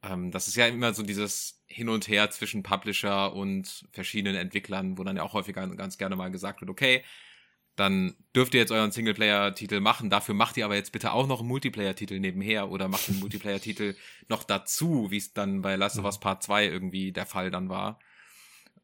Ähm, 0.03 0.31
das 0.31 0.47
ist 0.47 0.55
ja 0.55 0.67
immer 0.67 0.93
so 0.93 1.03
dieses 1.03 1.63
Hin 1.67 1.89
und 1.89 2.07
Her 2.07 2.29
zwischen 2.29 2.63
Publisher 2.63 3.33
und 3.33 3.85
verschiedenen 3.91 4.35
Entwicklern, 4.35 4.97
wo 4.97 5.03
dann 5.03 5.17
ja 5.17 5.23
auch 5.23 5.33
häufiger 5.33 5.67
ganz 5.75 5.97
gerne 5.97 6.15
mal 6.15 6.31
gesagt 6.31 6.61
wird, 6.61 6.69
okay, 6.69 7.03
dann 7.75 8.15
dürft 8.35 8.53
ihr 8.53 8.59
jetzt 8.59 8.71
euren 8.71 8.91
Singleplayer-Titel 8.91 9.79
machen, 9.79 10.11
dafür 10.11 10.35
macht 10.35 10.57
ihr 10.57 10.65
aber 10.65 10.75
jetzt 10.75 10.91
bitte 10.91 11.11
auch 11.11 11.25
noch 11.25 11.39
einen 11.39 11.47
Multiplayer-Titel 11.47 12.19
nebenher 12.19 12.69
oder 12.69 12.87
macht 12.87 13.09
einen 13.09 13.19
Multiplayer-Titel 13.19 13.95
noch 14.27 14.43
dazu, 14.43 15.09
wie 15.09 15.17
es 15.17 15.33
dann 15.33 15.61
bei 15.61 15.75
Last 15.75 15.97
of 15.97 16.05
Us 16.05 16.19
Part 16.19 16.43
2 16.43 16.67
irgendwie 16.67 17.11
der 17.11 17.25
Fall 17.25 17.49
dann 17.49 17.69
war. 17.69 17.99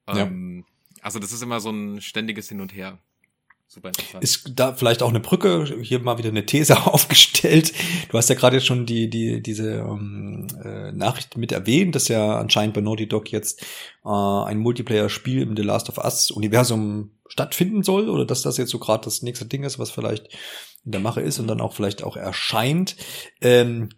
Ja. 0.07 0.23
Ähm, 0.23 0.65
also 1.01 1.19
das 1.19 1.31
ist 1.31 1.43
immer 1.43 1.59
so 1.59 1.69
ein 1.69 2.01
ständiges 2.01 2.49
Hin 2.49 2.61
und 2.61 2.73
Her. 2.73 2.97
Super 3.71 3.89
interessant. 3.89 4.23
Ist 4.23 4.51
da 4.55 4.73
vielleicht 4.73 5.03
auch 5.03 5.09
eine 5.09 5.19
Brücke, 5.19 5.63
hier 5.83 5.99
mal 5.99 6.17
wieder 6.17 6.29
eine 6.29 6.43
These 6.43 6.75
aufgestellt. 6.87 7.71
Du 8.09 8.17
hast 8.17 8.27
ja 8.27 8.33
gerade 8.33 8.55
jetzt 8.55 8.65
schon 8.65 8.87
die, 8.87 9.11
die, 9.11 9.43
diese 9.43 9.73
ähm, 9.75 10.47
äh, 10.63 10.91
Nachricht 10.91 11.37
mit 11.37 11.51
erwähnt, 11.51 11.93
dass 11.93 12.07
ja 12.07 12.39
anscheinend 12.39 12.73
bei 12.73 12.81
Naughty 12.81 13.07
Dog 13.07 13.31
jetzt 13.31 13.61
äh, 14.03 14.09
ein 14.09 14.57
Multiplayer-Spiel 14.57 15.43
im 15.43 15.55
The 15.55 15.61
Last 15.61 15.87
of 15.87 15.99
Us-Universum 15.99 17.11
stattfinden 17.27 17.83
soll 17.83 18.09
oder 18.09 18.25
dass 18.25 18.41
das 18.41 18.57
jetzt 18.57 18.71
so 18.71 18.79
gerade 18.79 19.05
das 19.05 19.21
nächste 19.21 19.45
Ding 19.45 19.63
ist, 19.63 19.77
was 19.77 19.91
vielleicht 19.91 20.29
in 20.83 20.91
der 20.91 21.01
Mache 21.01 21.21
ist 21.21 21.37
und 21.37 21.45
dann 21.45 21.61
auch 21.61 21.73
vielleicht 21.73 22.01
auch 22.01 22.17
erscheint. 22.17 22.95
Ähm, 23.39 23.89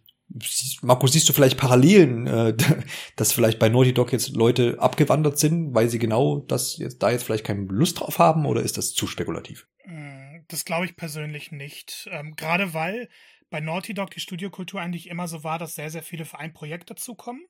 Marco, 0.81 1.07
siehst 1.07 1.27
du 1.27 1.33
vielleicht 1.33 1.57
Parallelen, 1.57 2.27
äh, 2.27 2.55
dass 3.15 3.33
vielleicht 3.33 3.59
bei 3.59 3.69
Naughty 3.69 3.93
Dog 3.93 4.11
jetzt 4.11 4.35
Leute 4.35 4.77
abgewandert 4.79 5.37
sind, 5.37 5.73
weil 5.73 5.89
sie 5.89 5.99
genau 5.99 6.39
das 6.39 6.77
jetzt 6.77 7.03
da 7.03 7.11
jetzt 7.11 7.23
vielleicht 7.23 7.45
keine 7.45 7.63
Lust 7.65 7.99
drauf 7.99 8.19
haben 8.19 8.45
oder 8.45 8.61
ist 8.61 8.77
das 8.77 8.93
zu 8.93 9.07
spekulativ? 9.07 9.67
Hm, 9.83 10.45
das 10.47 10.65
glaube 10.65 10.85
ich 10.85 10.95
persönlich 10.95 11.51
nicht. 11.51 12.09
Ähm, 12.11 12.35
Gerade 12.35 12.73
weil 12.73 13.09
bei 13.49 13.59
Naughty 13.59 13.93
Dog 13.93 14.11
die 14.11 14.19
Studiokultur 14.19 14.81
eigentlich 14.81 15.09
immer 15.09 15.27
so 15.27 15.43
war, 15.43 15.59
dass 15.59 15.75
sehr, 15.75 15.89
sehr 15.89 16.03
viele 16.03 16.25
für 16.25 16.39
ein 16.39 16.53
Projekt 16.53 16.89
dazukommen. 16.89 17.45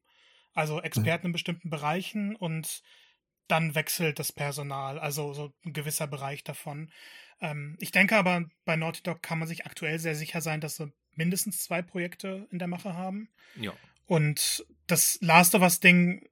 Also 0.54 0.82
Experten 0.82 1.28
mhm. 1.28 1.30
in 1.30 1.34
bestimmten 1.34 1.70
Bereichen 1.70 2.36
und 2.36 2.82
dann 3.48 3.76
wechselt 3.76 4.18
das 4.20 4.32
Personal, 4.32 4.98
also 4.98 5.34
so 5.34 5.54
ein 5.66 5.74
gewisser 5.74 6.08
Bereich 6.08 6.44
davon. 6.44 6.90
Ähm, 7.42 7.76
ich 7.80 7.92
denke 7.92 8.16
aber, 8.16 8.46
bei 8.66 8.76
Naughty 8.76 9.04
Dog 9.04 9.22
kann 9.22 9.40
man 9.40 9.48
sich 9.48 9.66
aktuell 9.66 10.00
sehr 10.00 10.16
sicher 10.16 10.42
sein, 10.42 10.62
dass 10.62 10.78
sie 10.78 10.92
mindestens 11.16 11.64
zwei 11.64 11.82
Projekte 11.82 12.48
in 12.52 12.60
der 12.60 12.68
Mache 12.68 12.94
haben. 12.94 13.30
Ja. 13.56 13.74
Und 14.08 14.66
das 14.88 15.18
Last 15.22 15.56
of 15.56 15.62
Us 15.62 15.80
Ding, 15.80 16.28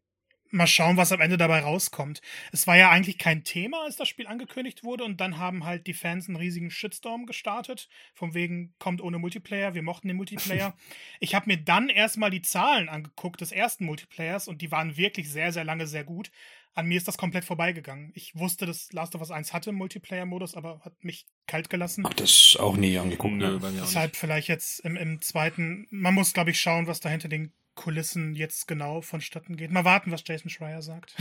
mal 0.52 0.68
schauen, 0.68 0.98
was 0.98 1.12
am 1.12 1.22
Ende 1.22 1.38
dabei 1.38 1.60
rauskommt. 1.60 2.22
Es 2.52 2.68
war 2.68 2.78
ja 2.78 2.90
eigentlich 2.90 3.18
kein 3.18 3.44
Thema, 3.44 3.84
als 3.84 3.98
das 3.98 4.08
Spiel 4.08 4.28
angekündigt 4.28 4.84
wurde 4.84 5.04
und 5.04 5.22
dann 5.22 5.38
haben 5.38 5.66
halt 5.66 5.88
die 5.88 5.94
Fans 5.94 6.28
einen 6.28 6.38
riesigen 6.38 6.72
Shitstorm 6.72 7.26
gestartet, 7.26 7.88
von 8.14 8.34
wegen 8.34 8.74
kommt 8.80 9.02
ohne 9.02 9.20
Multiplayer, 9.20 9.74
wir 9.74 9.84
mochten 9.84 10.08
den 10.08 10.18
Multiplayer. 10.18 10.76
ich 11.20 11.36
habe 11.36 11.48
mir 11.48 11.58
dann 11.58 11.90
erstmal 11.90 12.32
die 12.32 12.42
Zahlen 12.42 12.90
angeguckt 12.90 13.42
des 13.42 13.52
ersten 13.52 13.86
Multiplayers 13.86 14.48
und 14.48 14.62
die 14.62 14.72
waren 14.72 14.98
wirklich 14.98 15.30
sehr, 15.30 15.52
sehr 15.52 15.64
lange 15.64 15.88
sehr 15.88 16.04
gut 16.04 16.32
an 16.76 16.88
mir 16.88 16.98
ist 16.98 17.08
das 17.08 17.18
komplett 17.18 17.46
vorbeigegangen. 17.46 18.12
Ich 18.16 18.36
wusste, 18.36 18.66
dass 18.66 18.92
Last 18.94 19.16
of 19.16 19.22
Us 19.22 19.32
1 19.32 19.54
hatte 19.54 19.72
Multiplayer-Modus, 19.72 20.56
aber 20.56 20.80
hat 20.82 21.04
mich 21.04 21.26
kalt 21.48 21.70
gelassen. 21.70 22.06
Hab 22.06 22.16
das 22.16 22.56
auch 22.60 22.78
nie 22.78 22.98
angeguckt. 22.98 23.36
Ne? 23.36 23.60
Deshalb 23.82 24.16
vielleicht 24.16 24.48
jetzt 24.48 24.80
im, 24.82 24.96
im 24.96 25.22
zweiten, 25.22 25.88
man 25.90 26.14
muss, 26.14 26.34
glaube 26.34 26.52
ich, 26.52 26.60
schauen, 26.60 26.88
was 26.88 27.00
da 27.00 27.10
hinter 27.10 27.28
den 27.28 27.52
Kulissen 27.76 28.36
jetzt 28.36 28.68
genau 28.68 29.02
vonstatten 29.02 29.56
geht. 29.56 29.72
Mal 29.72 29.86
warten, 29.86 30.12
was 30.12 30.24
Jason 30.26 30.50
Schreier 30.50 30.82
sagt. 30.82 31.16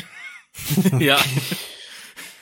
ja. 0.98 1.18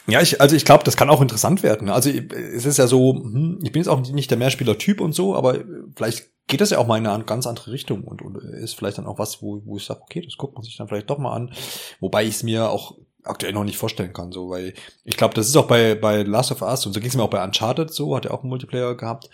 Ja, 0.08 0.22
ich, 0.22 0.40
also 0.40 0.54
ich 0.54 0.64
glaube, 0.64 0.84
das 0.84 0.96
kann 0.96 1.10
auch 1.10 1.20
interessant 1.20 1.64
werden. 1.64 1.88
Also 1.88 2.10
es 2.10 2.64
ist 2.64 2.76
ja 2.78 2.86
so, 2.86 3.12
hm, 3.14 3.58
ich 3.64 3.72
bin 3.72 3.82
jetzt 3.82 3.88
auch 3.88 4.00
nicht 4.08 4.30
der 4.30 4.38
Mehrspieler-Typ 4.38 5.00
und 5.00 5.12
so, 5.14 5.34
aber 5.34 5.64
vielleicht 5.96 6.30
geht 6.46 6.60
das 6.60 6.70
ja 6.70 6.78
auch 6.78 6.86
mal 6.86 6.98
in 6.98 7.06
eine 7.06 7.24
ganz 7.24 7.46
andere 7.46 7.72
Richtung 7.72 8.04
und, 8.04 8.22
und 8.22 8.36
ist 8.36 8.74
vielleicht 8.74 8.98
dann 8.98 9.06
auch 9.06 9.18
was, 9.18 9.42
wo, 9.42 9.62
wo 9.64 9.76
ich 9.76 9.84
sage, 9.84 10.02
okay, 10.02 10.22
das 10.22 10.36
guckt 10.36 10.54
man 10.54 10.62
sich 10.62 10.76
dann 10.76 10.88
vielleicht 10.88 11.10
doch 11.10 11.18
mal 11.18 11.34
an. 11.34 11.52
Wobei 12.00 12.24
ich 12.24 12.36
es 12.36 12.42
mir 12.42 12.70
auch 12.70 12.96
aktuell 13.24 13.52
noch 13.52 13.64
nicht 13.64 13.78
vorstellen 13.78 14.12
kann, 14.12 14.30
so, 14.30 14.50
weil 14.50 14.74
ich 15.04 15.16
glaube, 15.16 15.34
das 15.34 15.48
ist 15.48 15.56
auch 15.56 15.66
bei, 15.66 15.96
bei 15.96 16.22
Last 16.22 16.52
of 16.52 16.62
Us 16.62 16.86
und 16.86 16.92
so 16.92 17.00
ging 17.00 17.08
es 17.08 17.16
mir 17.16 17.24
auch 17.24 17.30
bei 17.30 17.42
Uncharted 17.42 17.92
so, 17.92 18.14
hat 18.14 18.24
er 18.24 18.32
auch 18.32 18.42
einen 18.42 18.50
Multiplayer 18.50 18.96
gehabt, 18.96 19.28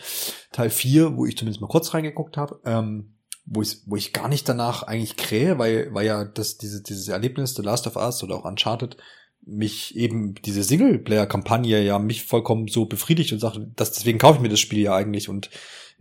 Teil 0.51 0.71
4, 0.71 1.17
wo 1.17 1.27
ich 1.27 1.37
zumindest 1.37 1.61
mal 1.61 1.69
kurz 1.69 1.93
reingeguckt 1.93 2.39
habe, 2.39 2.59
ähm, 2.65 3.17
wo 3.45 3.61
ich, 3.61 3.83
wo 3.85 3.97
ich 3.97 4.15
gar 4.15 4.29
nicht 4.29 4.49
danach 4.49 4.83
eigentlich 4.83 5.17
krähe, 5.17 5.59
weil, 5.59 5.93
weil 5.93 6.07
ja 6.07 6.25
das, 6.25 6.57
diese, 6.57 6.83
dieses 6.83 7.09
Erlebnis, 7.09 7.55
The 7.55 7.63
Last 7.63 7.87
of 7.87 7.97
Us 7.97 8.23
oder 8.23 8.37
auch 8.37 8.45
Uncharted, 8.47 8.97
mich 9.45 9.97
eben 9.97 10.35
diese 10.37 10.63
Singleplayer-Kampagne 10.63 11.83
ja 11.83 11.99
mich 11.99 12.25
vollkommen 12.25 12.69
so 12.69 12.87
befriedigt 12.87 13.33
und 13.33 13.41
sagt, 13.41 13.59
dass 13.77 13.93
deswegen 13.93 14.19
kaufe 14.19 14.37
ich 14.37 14.43
mir 14.43 14.49
das 14.49 14.61
Spiel 14.61 14.81
ja 14.81 14.95
eigentlich 14.95 15.29
und 15.29 15.51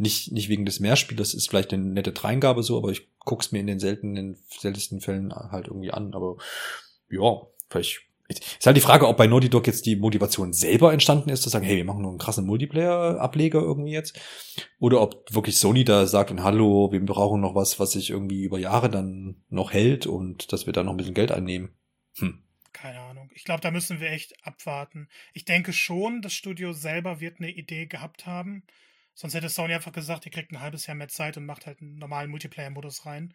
nicht, 0.01 0.31
nicht 0.31 0.49
wegen 0.49 0.65
des 0.65 0.79
Mehrspiels, 0.79 1.19
das 1.19 1.33
ist 1.33 1.49
vielleicht 1.49 1.73
eine 1.73 1.83
nette 1.83 2.11
Dreingabe 2.11 2.63
so, 2.63 2.77
aber 2.77 2.89
ich 2.89 3.07
guck's 3.19 3.51
mir 3.51 3.59
in 3.59 3.67
den 3.67 3.79
seltenen, 3.79 4.37
seltensten 4.49 4.99
Fällen 4.99 5.33
halt 5.33 5.67
irgendwie 5.67 5.91
an. 5.91 6.13
Aber 6.13 6.37
ja, 7.09 7.41
vielleicht 7.69 8.01
ist 8.27 8.65
halt 8.65 8.77
die 8.77 8.81
Frage, 8.81 9.07
ob 9.07 9.17
bei 9.17 9.27
Naughty 9.27 9.49
Dog 9.49 9.67
jetzt 9.67 9.85
die 9.85 9.95
Motivation 9.95 10.53
selber 10.53 10.93
entstanden 10.93 11.29
ist, 11.29 11.43
zu 11.43 11.49
sagen, 11.49 11.65
hey, 11.65 11.77
wir 11.77 11.85
machen 11.85 12.01
nur 12.01 12.11
einen 12.11 12.19
krassen 12.19 12.45
Multiplayer-Ableger 12.45 13.59
irgendwie 13.59 13.91
jetzt. 13.91 14.19
Oder 14.79 15.01
ob 15.01 15.33
wirklich 15.33 15.57
Sony 15.57 15.83
da 15.83 16.07
sagt, 16.07 16.31
hallo, 16.39 16.91
wir 16.91 17.05
brauchen 17.05 17.41
noch 17.41 17.55
was, 17.55 17.79
was 17.79 17.91
sich 17.91 18.09
irgendwie 18.09 18.43
über 18.43 18.57
Jahre 18.57 18.89
dann 18.89 19.43
noch 19.49 19.73
hält 19.73 20.07
und 20.07 20.51
dass 20.53 20.65
wir 20.65 20.73
da 20.73 20.83
noch 20.83 20.91
ein 20.91 20.97
bisschen 20.97 21.13
Geld 21.13 21.31
einnehmen. 21.31 21.75
Hm. 22.17 22.43
Keine 22.73 23.01
Ahnung. 23.01 23.29
Ich 23.35 23.43
glaube, 23.43 23.61
da 23.61 23.69
müssen 23.69 23.99
wir 23.99 24.09
echt 24.09 24.33
abwarten. 24.45 25.09
Ich 25.33 25.45
denke 25.45 25.73
schon, 25.73 26.21
das 26.21 26.33
Studio 26.33 26.71
selber 26.71 27.19
wird 27.19 27.39
eine 27.39 27.51
Idee 27.51 27.85
gehabt 27.85 28.25
haben. 28.25 28.63
Sonst 29.13 29.33
hätte 29.33 29.49
Sony 29.49 29.73
einfach 29.73 29.91
gesagt, 29.91 30.25
ihr 30.25 30.31
kriegt 30.31 30.51
ein 30.51 30.61
halbes 30.61 30.87
Jahr 30.87 30.95
mehr 30.95 31.07
Zeit 31.07 31.37
und 31.37 31.45
macht 31.45 31.65
halt 31.65 31.81
einen 31.81 31.95
normalen 31.95 32.31
Multiplayer-Modus 32.31 33.05
rein 33.05 33.33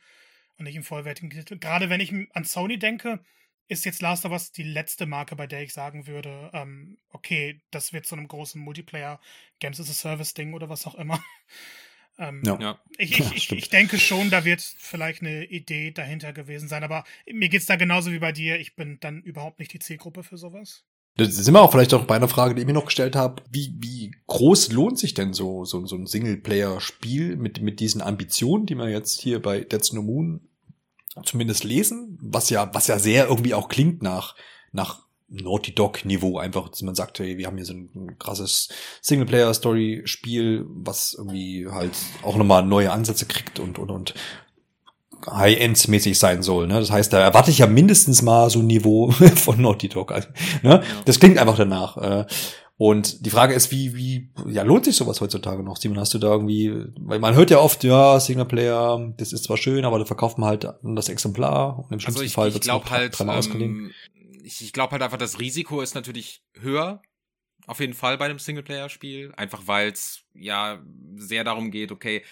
und 0.59 0.65
nicht 0.65 0.75
einen 0.75 0.85
vollwertigen 0.85 1.31
Titel. 1.31 1.59
Gerade 1.59 1.91
wenn 1.91 2.01
ich 2.01 2.13
an 2.35 2.45
Sony 2.45 2.79
denke, 2.79 3.21
ist 3.69 3.85
jetzt 3.85 4.03
Last 4.03 4.25
of 4.25 4.33
Us 4.33 4.53
die 4.53 4.63
letzte 4.63 5.07
Marke, 5.07 5.37
bei 5.37 5.47
der 5.47 5.63
ich 5.63 5.73
sagen 5.73 6.07
würde, 6.07 6.51
ähm, 6.53 6.99
okay, 7.11 7.61
das 7.71 7.93
wird 7.93 8.07
zu 8.07 8.15
einem 8.15 8.29
großen 8.29 8.61
Multiplayer 8.61 9.21
Games 9.59 9.81
as 9.81 9.91
a 9.91 9.93
Service 9.93 10.35
Ding 10.35 10.55
oder 10.55 10.69
was 10.69 10.87
auch 10.87 10.95
immer. 10.95 11.23
ähm, 12.19 12.43
ja. 12.45 12.81
Ich, 12.97 13.19
ich, 13.19 13.33
ich, 13.33 13.53
ich, 13.53 13.69
denke 13.69 13.99
schon, 13.99 14.31
da 14.31 14.45
wird 14.45 14.61
vielleicht 14.61 15.23
eine 15.23 15.45
Idee 15.47 15.91
dahinter 15.91 16.33
gewesen 16.33 16.69
sein, 16.69 16.85
aber 16.85 17.05
mir 17.31 17.49
geht 17.49 17.61
es 17.61 17.67
da 17.67 17.77
genauso 17.77 18.13
wie 18.13 18.21
bei 18.21 18.33
dir. 18.33 18.59
Ich 18.61 18.77
bin 18.77 19.01
dann 19.01 19.23
überhaupt 19.23 19.59
nicht 19.59 19.73
die 19.73 19.81
Zielgruppe 19.81 20.23
für 20.23 20.39
sowas. 20.39 20.85
Das 21.17 21.35
sind 21.35 21.55
wir 21.55 21.63
auch 21.63 21.73
vielleicht 21.73 21.95
auch 21.95 22.05
bei 22.05 22.17
einer 22.17 22.29
Frage, 22.29 22.55
die 22.55 22.61
ich 22.61 22.67
mir 22.67 22.75
noch 22.75 22.85
gestellt 22.85 23.17
habe. 23.17 23.43
Wie, 23.51 23.75
wie 23.79 24.15
groß 24.27 24.73
lohnt 24.73 24.99
sich 24.99 25.15
denn 25.15 25.33
so, 25.33 25.65
so, 25.65 25.87
so 25.87 25.97
ein 25.97 26.07
Singleplayer-Spiel 26.07 27.37
mit, 27.37 27.63
mit 27.63 27.81
diesen 27.81 28.03
Ambitionen, 28.03 28.67
die 28.67 28.75
wir 28.75 28.91
jetzt 28.91 29.21
hier 29.21 29.41
bei 29.41 29.61
Dead 29.61 29.93
No 29.95 30.03
Moon 30.03 30.41
zumindest 31.25 31.65
lesen? 31.65 32.19
Was 32.21 32.51
ja, 32.51 32.73
was 32.75 32.87
ja 32.87 32.99
sehr 32.99 33.29
irgendwie 33.29 33.55
auch 33.55 33.69
klingt 33.69 34.03
nach, 34.03 34.37
nach 34.73 35.07
Naughty 35.29 35.75
Dog 35.75 36.05
Niveau 36.05 36.39
einfach, 36.39 36.69
dass 36.69 36.83
man 36.83 36.95
sagt, 36.95 37.19
hey, 37.19 37.39
wir 37.39 37.47
haben 37.47 37.57
hier 37.57 37.65
so 37.65 37.73
ein, 37.73 37.91
ein 37.95 38.19
krasses 38.19 38.69
Singleplayer 39.01 39.53
Story 39.55 40.03
Spiel, 40.05 40.67
was 40.69 41.15
irgendwie 41.17 41.67
halt 41.69 41.97
auch 42.23 42.37
nochmal 42.37 42.65
neue 42.65 42.93
Ansätze 42.93 43.27
kriegt 43.27 43.59
und, 43.59 43.79
und, 43.79 43.91
und 43.91 44.15
High-End-mäßig 45.27 46.19
sein 46.19 46.43
soll. 46.43 46.67
Ne? 46.67 46.75
Das 46.75 46.91
heißt, 46.91 47.13
da 47.13 47.21
erwarte 47.21 47.51
ich 47.51 47.59
ja 47.59 47.67
mindestens 47.67 48.23
mal 48.23 48.51
so 48.51 48.61
ein 48.61 48.67
Niveau 48.67 49.11
von 49.37 49.61
Naughty 49.61 49.89
Dog. 49.89 50.13
Also, 50.13 50.29
ne? 50.63 50.83
Das 51.05 51.19
klingt 51.21 51.39
einfach 51.39 51.57
danach. 51.57 51.97
Äh. 51.97 52.27
Und 52.79 53.25
die 53.25 53.31
Frage 53.31 53.55
ist, 53.55 53.71
wie, 53.71 53.97
wie, 53.97 54.31
ja, 54.47 54.63
lohnt 54.63 54.85
sich 54.85 54.97
sowas 54.97 55.23
heutzutage 55.23 55.63
noch? 55.63 55.79
Simon, 55.79 55.99
hast 55.99 56.13
du 56.13 56.19
da 56.19 56.31
irgendwie, 56.31 56.75
weil 57.01 57.19
man 57.19 57.35
hört 57.35 57.51
ja 57.51 57.59
oft, 57.59 57.85
ja, 57.85 58.21
Singleplayer, 58.21 59.15
das 59.17 59.33
ist 59.33 59.45
zwar 59.45 59.57
schön, 59.57 59.87
aber 59.87 59.99
da 59.99 60.05
verkauft 60.05 60.37
man 60.37 60.51
halt 60.51 60.69
das 60.83 61.09
Exemplar 61.09 61.79
und 61.79 61.91
im 61.91 62.01
schlimmsten 62.01 62.21
also 62.21 62.27
ich, 62.27 62.35
Fall 62.35 62.53
wird 62.53 62.67
es 62.67 62.91
halt, 62.91 63.19
dreimal 63.19 63.43
ähm, 63.55 63.93
Ich, 64.45 64.61
ich 64.61 64.75
glaube 64.75 64.93
halt 64.93 65.03
einfach, 65.03 65.17
das 65.17 65.41
Risiko 65.41 65.81
ist 65.81 65.95
natürlich 65.95 66.43
höher, 66.61 67.01
auf 67.67 67.81
jeden 67.81 67.95
Fall 67.95 68.19
bei 68.19 68.27
einem 68.27 68.39
Singleplayer-Spiel, 68.39 69.33
einfach 69.39 69.63
weil 69.65 69.91
es 69.93 70.25
ja 70.35 70.79
sehr 71.15 71.45
darum 71.45 71.71
geht, 71.71 71.93
okay, 71.93 72.25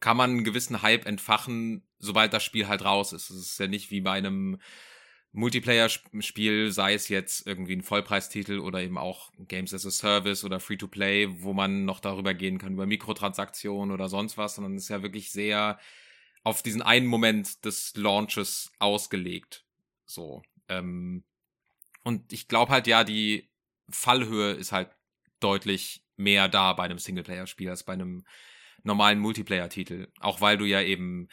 kann 0.00 0.16
man 0.16 0.30
einen 0.30 0.44
gewissen 0.44 0.82
Hype 0.82 1.06
entfachen, 1.06 1.86
sobald 1.98 2.32
das 2.32 2.42
Spiel 2.42 2.68
halt 2.68 2.84
raus 2.84 3.12
ist. 3.12 3.30
Es 3.30 3.36
ist 3.36 3.60
ja 3.60 3.66
nicht 3.66 3.90
wie 3.90 4.00
bei 4.00 4.12
einem 4.12 4.58
Multiplayer-Spiel, 5.32 6.72
sei 6.72 6.94
es 6.94 7.08
jetzt 7.08 7.46
irgendwie 7.46 7.76
ein 7.76 7.82
Vollpreistitel 7.82 8.58
oder 8.58 8.80
eben 8.82 8.98
auch 8.98 9.30
Games 9.38 9.72
as 9.72 9.86
a 9.86 9.90
Service 9.90 10.44
oder 10.44 10.58
Free-to-Play, 10.58 11.42
wo 11.42 11.52
man 11.52 11.84
noch 11.84 12.00
darüber 12.00 12.34
gehen 12.34 12.58
kann, 12.58 12.72
über 12.72 12.86
Mikrotransaktionen 12.86 13.92
oder 13.92 14.08
sonst 14.08 14.36
was, 14.36 14.56
sondern 14.56 14.74
es 14.74 14.84
ist 14.84 14.88
ja 14.88 15.02
wirklich 15.02 15.30
sehr 15.30 15.78
auf 16.42 16.62
diesen 16.62 16.82
einen 16.82 17.06
Moment 17.06 17.64
des 17.64 17.94
Launches 17.94 18.72
ausgelegt. 18.78 19.64
So. 20.04 20.42
Ähm, 20.68 21.22
und 22.02 22.32
ich 22.32 22.48
glaube 22.48 22.72
halt, 22.72 22.86
ja, 22.86 23.04
die 23.04 23.50
Fallhöhe 23.88 24.52
ist 24.52 24.72
halt 24.72 24.90
deutlich 25.38 26.04
mehr 26.16 26.48
da 26.48 26.72
bei 26.72 26.84
einem 26.84 26.98
Singleplayer-Spiel 26.98 27.70
als 27.70 27.84
bei 27.84 27.92
einem 27.92 28.24
normalen 28.82 29.18
Multiplayer-Titel. 29.18 30.08
Auch 30.20 30.40
weil 30.40 30.58
du 30.58 30.64
ja 30.64 30.82
eben 30.82 31.28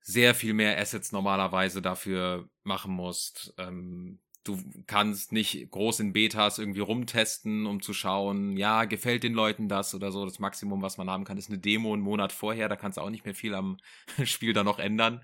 sehr 0.00 0.34
viel 0.34 0.54
mehr 0.54 0.78
Assets 0.78 1.12
normalerweise 1.12 1.82
dafür 1.82 2.48
machen 2.62 2.92
musst. 2.92 3.54
Ähm, 3.58 4.20
du 4.44 4.58
kannst 4.86 5.32
nicht 5.32 5.70
groß 5.70 6.00
in 6.00 6.12
Betas 6.12 6.58
irgendwie 6.58 6.80
rumtesten, 6.80 7.66
um 7.66 7.82
zu 7.82 7.92
schauen, 7.92 8.56
ja, 8.56 8.84
gefällt 8.84 9.22
den 9.22 9.34
Leuten 9.34 9.68
das 9.68 9.94
oder 9.94 10.10
so. 10.12 10.24
Das 10.24 10.38
Maximum, 10.38 10.82
was 10.82 10.96
man 10.96 11.10
haben 11.10 11.24
kann, 11.24 11.38
ist 11.38 11.50
eine 11.50 11.58
Demo 11.58 11.92
einen 11.92 12.02
Monat 12.02 12.32
vorher. 12.32 12.68
Da 12.68 12.76
kannst 12.76 12.98
du 12.98 13.02
auch 13.02 13.10
nicht 13.10 13.24
mehr 13.24 13.34
viel 13.34 13.54
am 13.54 13.76
Spiel 14.24 14.52
da 14.52 14.64
noch 14.64 14.78
ändern. 14.78 15.22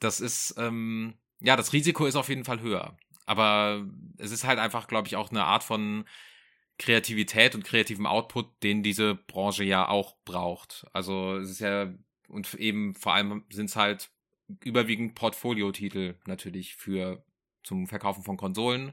das 0.00 0.20
ist, 0.20 0.54
ähm, 0.58 1.14
ja, 1.40 1.56
das 1.56 1.72
Risiko 1.72 2.06
ist 2.06 2.16
auf 2.16 2.28
jeden 2.28 2.44
Fall 2.44 2.60
höher. 2.60 2.96
Aber 3.24 3.86
es 4.18 4.32
ist 4.32 4.44
halt 4.44 4.58
einfach, 4.58 4.88
glaube 4.88 5.08
ich, 5.08 5.16
auch 5.16 5.30
eine 5.30 5.44
Art 5.44 5.62
von 5.62 6.04
Kreativität 6.78 7.54
und 7.54 7.64
kreativem 7.64 8.06
Output, 8.06 8.62
den 8.62 8.82
diese 8.82 9.14
Branche 9.14 9.64
ja 9.64 9.88
auch 9.88 10.16
braucht. 10.24 10.86
Also 10.92 11.36
es 11.36 11.50
ist 11.50 11.60
ja, 11.60 11.92
und 12.28 12.54
eben 12.54 12.94
vor 12.94 13.14
allem 13.14 13.44
sind 13.50 13.66
es 13.66 13.76
halt 13.76 14.10
überwiegend 14.64 15.14
Portfolio-Titel 15.14 16.16
natürlich 16.26 16.74
für 16.76 17.24
zum 17.62 17.86
Verkaufen 17.86 18.24
von 18.24 18.36
Konsolen, 18.36 18.92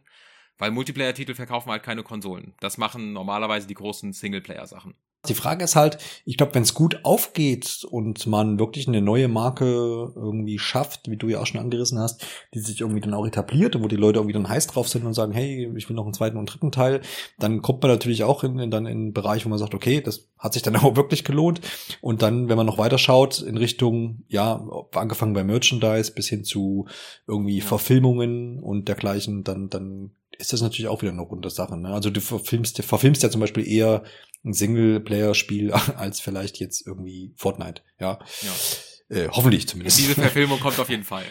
weil 0.57 0.71
Multiplayer-Titel 0.71 1.33
verkaufen 1.33 1.71
halt 1.71 1.83
keine 1.83 2.03
Konsolen. 2.03 2.53
Das 2.59 2.77
machen 2.77 3.13
normalerweise 3.13 3.67
die 3.67 3.73
großen 3.73 4.13
Singleplayer-Sachen. 4.13 4.95
Die 5.27 5.33
Frage 5.33 5.65
ist 5.65 5.75
halt, 5.75 5.97
ich 6.23 6.37
glaube, 6.37 6.55
wenn 6.55 6.63
es 6.63 6.73
gut 6.73 7.01
aufgeht 7.03 7.85
und 7.89 8.25
man 8.25 8.57
wirklich 8.57 8.87
eine 8.87 9.01
neue 9.01 9.27
Marke 9.27 10.13
irgendwie 10.15 10.57
schafft, 10.59 11.09
wie 11.09 11.17
du 11.17 11.27
ja 11.27 11.41
auch 11.41 11.45
schon 11.45 11.59
angerissen 11.59 11.99
hast, 11.99 12.25
die 12.53 12.59
sich 12.59 12.79
irgendwie 12.79 13.01
dann 13.01 13.13
auch 13.13 13.27
etabliert 13.27 13.75
und 13.75 13.83
wo 13.83 13.87
die 13.89 13.97
Leute 13.97 14.19
irgendwie 14.19 14.33
dann 14.33 14.47
heiß 14.47 14.67
drauf 14.67 14.87
sind 14.87 15.05
und 15.05 15.13
sagen, 15.13 15.33
hey, 15.33 15.69
ich 15.75 15.89
will 15.89 15.95
noch 15.95 16.05
einen 16.05 16.13
zweiten 16.13 16.37
und 16.37 16.45
dritten 16.45 16.71
Teil, 16.71 17.01
dann 17.37 17.61
kommt 17.61 17.81
man 17.81 17.91
natürlich 17.91 18.23
auch 18.23 18.45
in, 18.45 18.59
in 18.59 18.71
dann 18.71 18.85
in 18.85 18.97
einen 18.97 19.13
Bereich, 19.13 19.45
wo 19.45 19.49
man 19.49 19.59
sagt, 19.59 19.73
okay, 19.73 19.99
das 19.99 20.29
hat 20.37 20.53
sich 20.53 20.61
dann 20.61 20.75
auch 20.77 20.95
wirklich 20.95 21.25
gelohnt. 21.25 21.59
Und 21.99 22.21
dann, 22.21 22.47
wenn 22.47 22.57
man 22.57 22.65
noch 22.65 22.77
weiter 22.77 22.97
schaut, 22.97 23.41
in 23.41 23.57
Richtung, 23.57 24.23
ja, 24.29 24.65
angefangen 24.93 25.33
bei 25.33 25.43
Merchandise 25.43 26.13
bis 26.13 26.29
hin 26.29 26.43
zu 26.43 26.87
irgendwie. 27.27 27.59
Verfilmungen 27.61 28.59
und 28.59 28.87
dergleichen, 28.87 29.43
dann, 29.43 29.69
dann 29.69 30.11
ist 30.37 30.53
das 30.53 30.61
natürlich 30.61 30.87
auch 30.87 31.01
wieder 31.01 31.11
eine 31.11 31.21
runde 31.21 31.49
Sache. 31.49 31.77
Ne? 31.77 31.89
Also 31.89 32.09
du 32.09 32.21
verfilmst, 32.21 32.81
verfilmst 32.83 33.23
ja 33.23 33.29
zum 33.29 33.41
Beispiel 33.41 33.67
eher 33.67 34.03
ein 34.43 34.53
Singleplayer-Spiel 34.53 35.71
als 35.97 36.19
vielleicht 36.19 36.59
jetzt 36.59 36.85
irgendwie 36.85 37.33
Fortnite. 37.35 37.81
Ja. 37.99 38.19
ja. 38.41 39.15
Äh, 39.15 39.29
hoffentlich 39.29 39.67
zumindest. 39.67 39.99
Diese 39.99 40.15
Verfilmung 40.15 40.59
kommt 40.59 40.79
auf 40.79 40.89
jeden 40.89 41.03
Fall. 41.03 41.25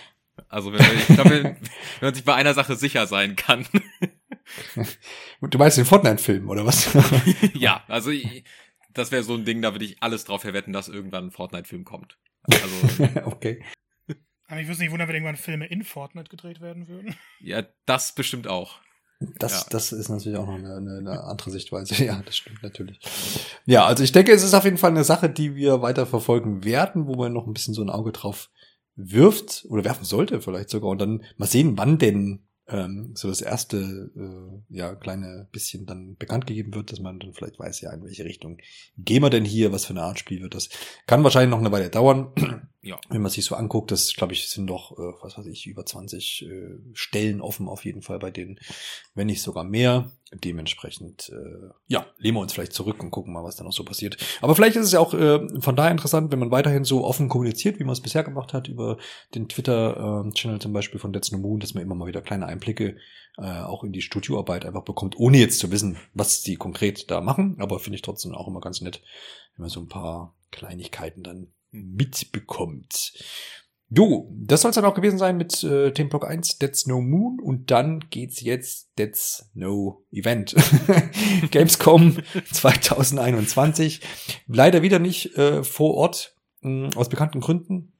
Also 0.49 0.73
wenn, 0.73 0.81
ich 0.81 1.07
glaube, 1.07 1.31
wenn, 1.31 1.45
wenn 1.45 1.57
man 2.01 2.15
sich 2.15 2.25
bei 2.25 2.35
einer 2.35 2.55
Sache 2.55 2.77
sicher 2.77 3.07
sein 3.07 3.37
kann. 3.37 3.67
Du 5.41 5.59
meinst 5.59 5.79
den 5.79 5.85
Fortnite-Film, 5.85 6.49
oder 6.49 6.65
was? 6.65 6.97
ja, 7.55 7.83
also 7.89 8.11
ich, 8.11 8.45
das 8.95 9.11
wäre 9.11 9.23
so 9.23 9.35
ein 9.35 9.45
Ding, 9.45 9.63
da 9.63 9.73
würde 9.75 9.85
ich 9.85 10.03
alles 10.03 10.25
drauf 10.25 10.43
verwetten, 10.43 10.73
dass 10.73 10.89
irgendwann 10.89 11.27
ein 11.27 11.31
Fortnite-Film 11.33 11.85
kommt. 11.85 12.19
Also, 12.45 13.09
okay. 13.27 13.63
Aber 14.47 14.61
ich 14.61 14.69
wüsste 14.69 14.83
nicht 14.83 14.93
wundern, 14.93 15.09
wenn 15.09 15.17
irgendwann 15.17 15.37
Filme 15.37 15.67
in 15.67 15.85
Fortnite 15.85 16.31
gedreht 16.31 16.61
werden 16.61 16.89
würden. 16.89 17.15
Ja, 17.41 17.65
das 17.85 18.15
bestimmt 18.15 18.49
auch. 18.49 18.81
Das, 19.21 19.53
ja. 19.53 19.67
das 19.71 19.91
ist 19.91 20.09
natürlich 20.09 20.39
auch 20.39 20.47
noch 20.47 20.55
eine, 20.55 20.77
eine, 20.77 20.99
eine 20.99 21.25
andere 21.25 21.51
Sichtweise. 21.51 21.95
Ja, 22.05 22.23
das 22.25 22.37
stimmt 22.37 22.63
natürlich. 22.63 23.01
Ja, 23.67 23.85
also 23.85 24.05
ich 24.05 24.13
denke, 24.13 24.33
es 24.33 24.45
ist 24.45 24.55
auf 24.55 24.65
jeden 24.65 24.79
Fall 24.79 24.91
eine 24.91 25.05
Sache, 25.05 25.29
die 25.29 25.57
wir 25.57 25.83
weiter 25.83 26.07
verfolgen 26.07 26.65
werden, 26.65 27.07
wo 27.07 27.15
man 27.15 27.33
noch 27.33 27.47
ein 27.47 27.53
bisschen 27.53 27.75
so 27.75 27.83
ein 27.83 27.91
Auge 27.91 28.13
drauf 28.13 28.51
wirft 28.95 29.65
oder 29.69 29.85
werfen 29.85 30.05
sollte 30.05 30.41
vielleicht 30.41 30.71
sogar 30.71 30.91
und 30.91 30.99
dann 30.99 31.25
mal 31.37 31.47
sehen, 31.47 31.77
wann 31.77 31.99
denn 31.99 32.48
ähm, 32.69 33.13
so 33.15 33.29
das 33.29 33.41
erste 33.41 34.11
äh, 34.17 34.77
ja 34.77 34.95
kleine 34.95 35.49
bisschen 35.53 35.87
dann 35.87 36.17
bekannt 36.17 36.47
gegeben 36.47 36.75
wird, 36.75 36.93
dass 36.93 37.01
man 37.01 37.19
dann 37.19 37.33
vielleicht 37.33 37.59
weiß, 37.59 37.81
ja 37.81 37.93
in 37.93 38.05
welche 38.05 38.25
Richtung 38.25 38.59
gehen 38.99 39.23
wir 39.23 39.31
denn 39.31 39.45
hier, 39.45 39.73
was 39.73 39.87
für 39.87 39.95
eine 39.95 40.03
Art 40.03 40.19
Spiel 40.19 40.43
wird 40.43 40.55
das. 40.55 40.69
Kann 41.07 41.25
wahrscheinlich 41.25 41.51
noch 41.51 41.59
eine 41.59 41.73
Weile 41.73 41.91
dauern. 41.91 42.33
Ja. 42.81 42.99
Wenn 43.11 43.23
man 43.23 43.31
sich 43.31 43.45
so 43.45 43.57
anguckt, 43.57 43.91
das 43.91 44.15
glaube 44.15 44.35
ich 44.35 44.49
sind 44.49 44.69
doch, 44.69 44.93
äh, 44.93 45.13
was 45.21 45.37
weiß 45.37 45.47
ich, 45.47 45.67
über 45.67 45.85
20 45.85 46.47
äh, 46.49 46.79
Stellen 46.95 47.41
offen 47.41 47.69
auf 47.69 47.85
jeden 47.85 48.03
Fall 48.03 48.21
bei 48.21 48.31
denen, 48.31 48.61
wenn 49.15 49.27
nicht 49.27 49.43
sogar 49.43 49.65
mehr. 49.65 50.13
Dementsprechend, 50.33 51.31
äh, 51.31 51.71
ja, 51.87 52.07
lehnen 52.19 52.37
wir 52.37 52.43
uns 52.43 52.53
vielleicht 52.53 52.75
zurück 52.75 53.03
und 53.03 53.11
gucken 53.11 53.33
mal, 53.33 53.45
was 53.45 53.57
da 53.57 53.65
noch 53.65 53.73
so 53.73 53.83
passiert. 53.83 54.19
Aber 54.43 54.55
vielleicht 54.55 54.77
ist 54.77 54.85
es 54.85 54.93
ja 54.93 55.01
auch 55.01 55.15
äh, 55.15 55.41
von 55.61 55.75
daher 55.75 55.91
interessant, 55.91 56.31
wenn 56.31 56.39
man 56.39 56.51
weiterhin 56.51 56.85
so 56.85 57.05
offen 57.05 57.31
kommuniziert, 57.31 57.79
wie 57.79 57.85
man 57.85 57.95
es 57.95 58.03
bisher 58.03 58.25
gemacht 58.25 58.53
hat, 58.53 58.69
über 58.69 58.99
den 59.35 59.49
Twitter-Channel 59.49 60.57
äh, 60.57 60.61
zum 60.61 60.73
Beispiel 60.75 61.01
von 61.01 61.15
Let's 61.15 61.33
No 61.33 61.39
Moon, 61.39 61.61
dass 61.61 61.73
man 61.73 61.83
immer 61.83 61.95
mal 61.95 62.07
wieder 62.07 62.21
kleine 62.21 62.47
Einblicke 62.47 62.99
äh, 63.39 63.63
auch 63.63 63.85
in 63.85 63.93
die 63.93 64.03
Studioarbeit 64.03 64.67
einfach 64.67 64.85
bekommt, 64.85 65.19
ohne 65.19 65.39
jetzt 65.39 65.61
zu 65.61 65.71
wissen, 65.71 65.97
was 66.13 66.43
sie 66.43 66.57
konkret 66.57 67.11
da 67.11 67.23
machen. 67.23 67.57
Aber 67.59 67.79
finde 67.79 67.97
ich 67.97 68.03
trotzdem 68.03 68.35
auch 68.35 68.49
immer 68.49 68.61
ganz 68.61 68.83
nett, 68.83 69.01
wenn 69.57 69.63
man 69.63 69.71
so 69.71 69.81
ein 69.81 69.89
paar 69.89 70.35
Kleinigkeiten 70.51 71.23
dann 71.23 71.53
mitbekommt. 71.71 73.15
Jo, 73.91 74.31
das 74.31 74.61
soll 74.61 74.71
es 74.71 74.75
dann 74.75 74.85
auch 74.85 74.95
gewesen 74.95 75.19
sein 75.19 75.39
mit 75.39 75.63
äh, 75.65 75.93
Themenblock 75.93 76.29
1, 76.29 76.59
Dead 76.59 76.77
Snow 76.77 77.03
Moon. 77.03 77.41
Und 77.41 77.71
dann 77.71 78.05
geht's 78.11 78.43
jetzt 78.43 78.91
Dead 78.99 79.17
Snow 79.17 80.03
Event. 80.13 80.55
Gamescom 81.51 82.19
2021. 82.53 84.01
Leider 84.47 84.83
wieder 84.83 84.99
nicht 84.99 85.37
äh, 85.39 85.65
vor 85.65 85.95
Ort, 85.95 86.35
mh, 86.61 86.91
aus 86.97 87.09
bekannten 87.09 87.41
Gründen. 87.41 87.93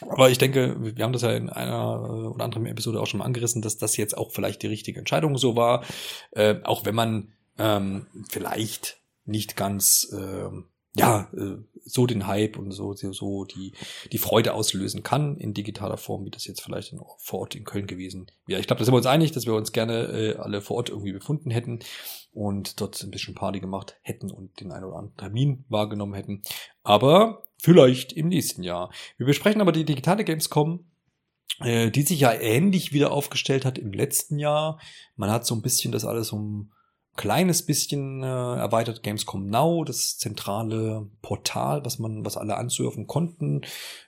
Aber 0.00 0.30
ich 0.30 0.38
denke, 0.38 0.76
wir 0.80 1.04
haben 1.04 1.12
das 1.12 1.22
ja 1.22 1.32
in 1.32 1.50
einer 1.50 2.02
äh, 2.02 2.26
oder 2.28 2.44
anderen 2.44 2.66
Episode 2.66 3.00
auch 3.00 3.06
schon 3.06 3.18
mal 3.18 3.26
angerissen, 3.26 3.60
dass 3.60 3.76
das 3.76 3.98
jetzt 3.98 4.16
auch 4.16 4.32
vielleicht 4.32 4.62
die 4.62 4.68
richtige 4.68 4.98
Entscheidung 4.98 5.36
so 5.36 5.56
war. 5.56 5.84
Äh, 6.30 6.56
auch 6.64 6.86
wenn 6.86 6.94
man 6.94 7.32
ähm, 7.58 8.06
vielleicht 8.30 8.98
nicht 9.26 9.56
ganz 9.56 10.10
äh, 10.12 10.48
ja, 10.96 11.28
äh, 11.36 11.56
so 11.84 12.06
den 12.06 12.26
Hype 12.26 12.56
und 12.56 12.70
so, 12.70 12.94
so 12.94 13.44
die, 13.44 13.72
die 14.12 14.18
Freude 14.18 14.54
auslösen 14.54 15.02
kann 15.02 15.36
in 15.36 15.52
digitaler 15.52 15.96
Form, 15.96 16.24
wie 16.24 16.30
das 16.30 16.46
jetzt 16.46 16.62
vielleicht 16.62 16.92
in, 16.92 17.00
vor 17.18 17.40
Ort 17.40 17.54
in 17.54 17.64
Köln 17.64 17.86
gewesen 17.86 18.26
wäre. 18.46 18.60
Ich 18.60 18.66
glaube, 18.66 18.78
da 18.78 18.84
sind 18.84 18.94
wir 18.94 18.98
uns 18.98 19.06
einig, 19.06 19.32
dass 19.32 19.46
wir 19.46 19.54
uns 19.54 19.72
gerne 19.72 20.04
äh, 20.06 20.36
alle 20.36 20.60
vor 20.60 20.76
Ort 20.76 20.88
irgendwie 20.88 21.12
befunden 21.12 21.50
hätten 21.50 21.80
und 22.32 22.80
dort 22.80 23.02
ein 23.02 23.10
bisschen 23.10 23.34
Party 23.34 23.60
gemacht 23.60 23.96
hätten 24.02 24.30
und 24.30 24.60
den 24.60 24.72
einen 24.72 24.84
oder 24.84 24.96
anderen 24.96 25.16
Termin 25.16 25.64
wahrgenommen 25.68 26.14
hätten. 26.14 26.42
Aber 26.82 27.44
vielleicht 27.58 28.12
im 28.12 28.28
nächsten 28.28 28.62
Jahr. 28.62 28.90
Wir 29.16 29.26
besprechen 29.26 29.60
aber 29.60 29.72
die 29.72 29.84
digitale 29.84 30.24
Gamescom 30.24 30.86
äh, 31.60 31.90
die 31.90 32.02
sich 32.02 32.20
ja 32.20 32.32
ähnlich 32.32 32.92
wieder 32.92 33.12
aufgestellt 33.12 33.64
hat 33.64 33.78
im 33.78 33.92
letzten 33.92 34.38
Jahr. 34.38 34.80
Man 35.16 35.30
hat 35.30 35.46
so 35.46 35.54
ein 35.54 35.62
bisschen 35.62 35.92
das 35.92 36.04
alles 36.04 36.32
um 36.32 36.72
kleines 37.16 37.64
bisschen 37.64 38.22
äh, 38.22 38.26
erweitert 38.26 39.02
Gamescom 39.02 39.46
Now, 39.46 39.84
das 39.84 40.18
zentrale 40.18 41.08
Portal, 41.22 41.84
was 41.84 41.98
man, 41.98 42.24
was 42.24 42.36
alle 42.36 42.56
ansurfen 42.56 43.06
konnten, 43.06 43.62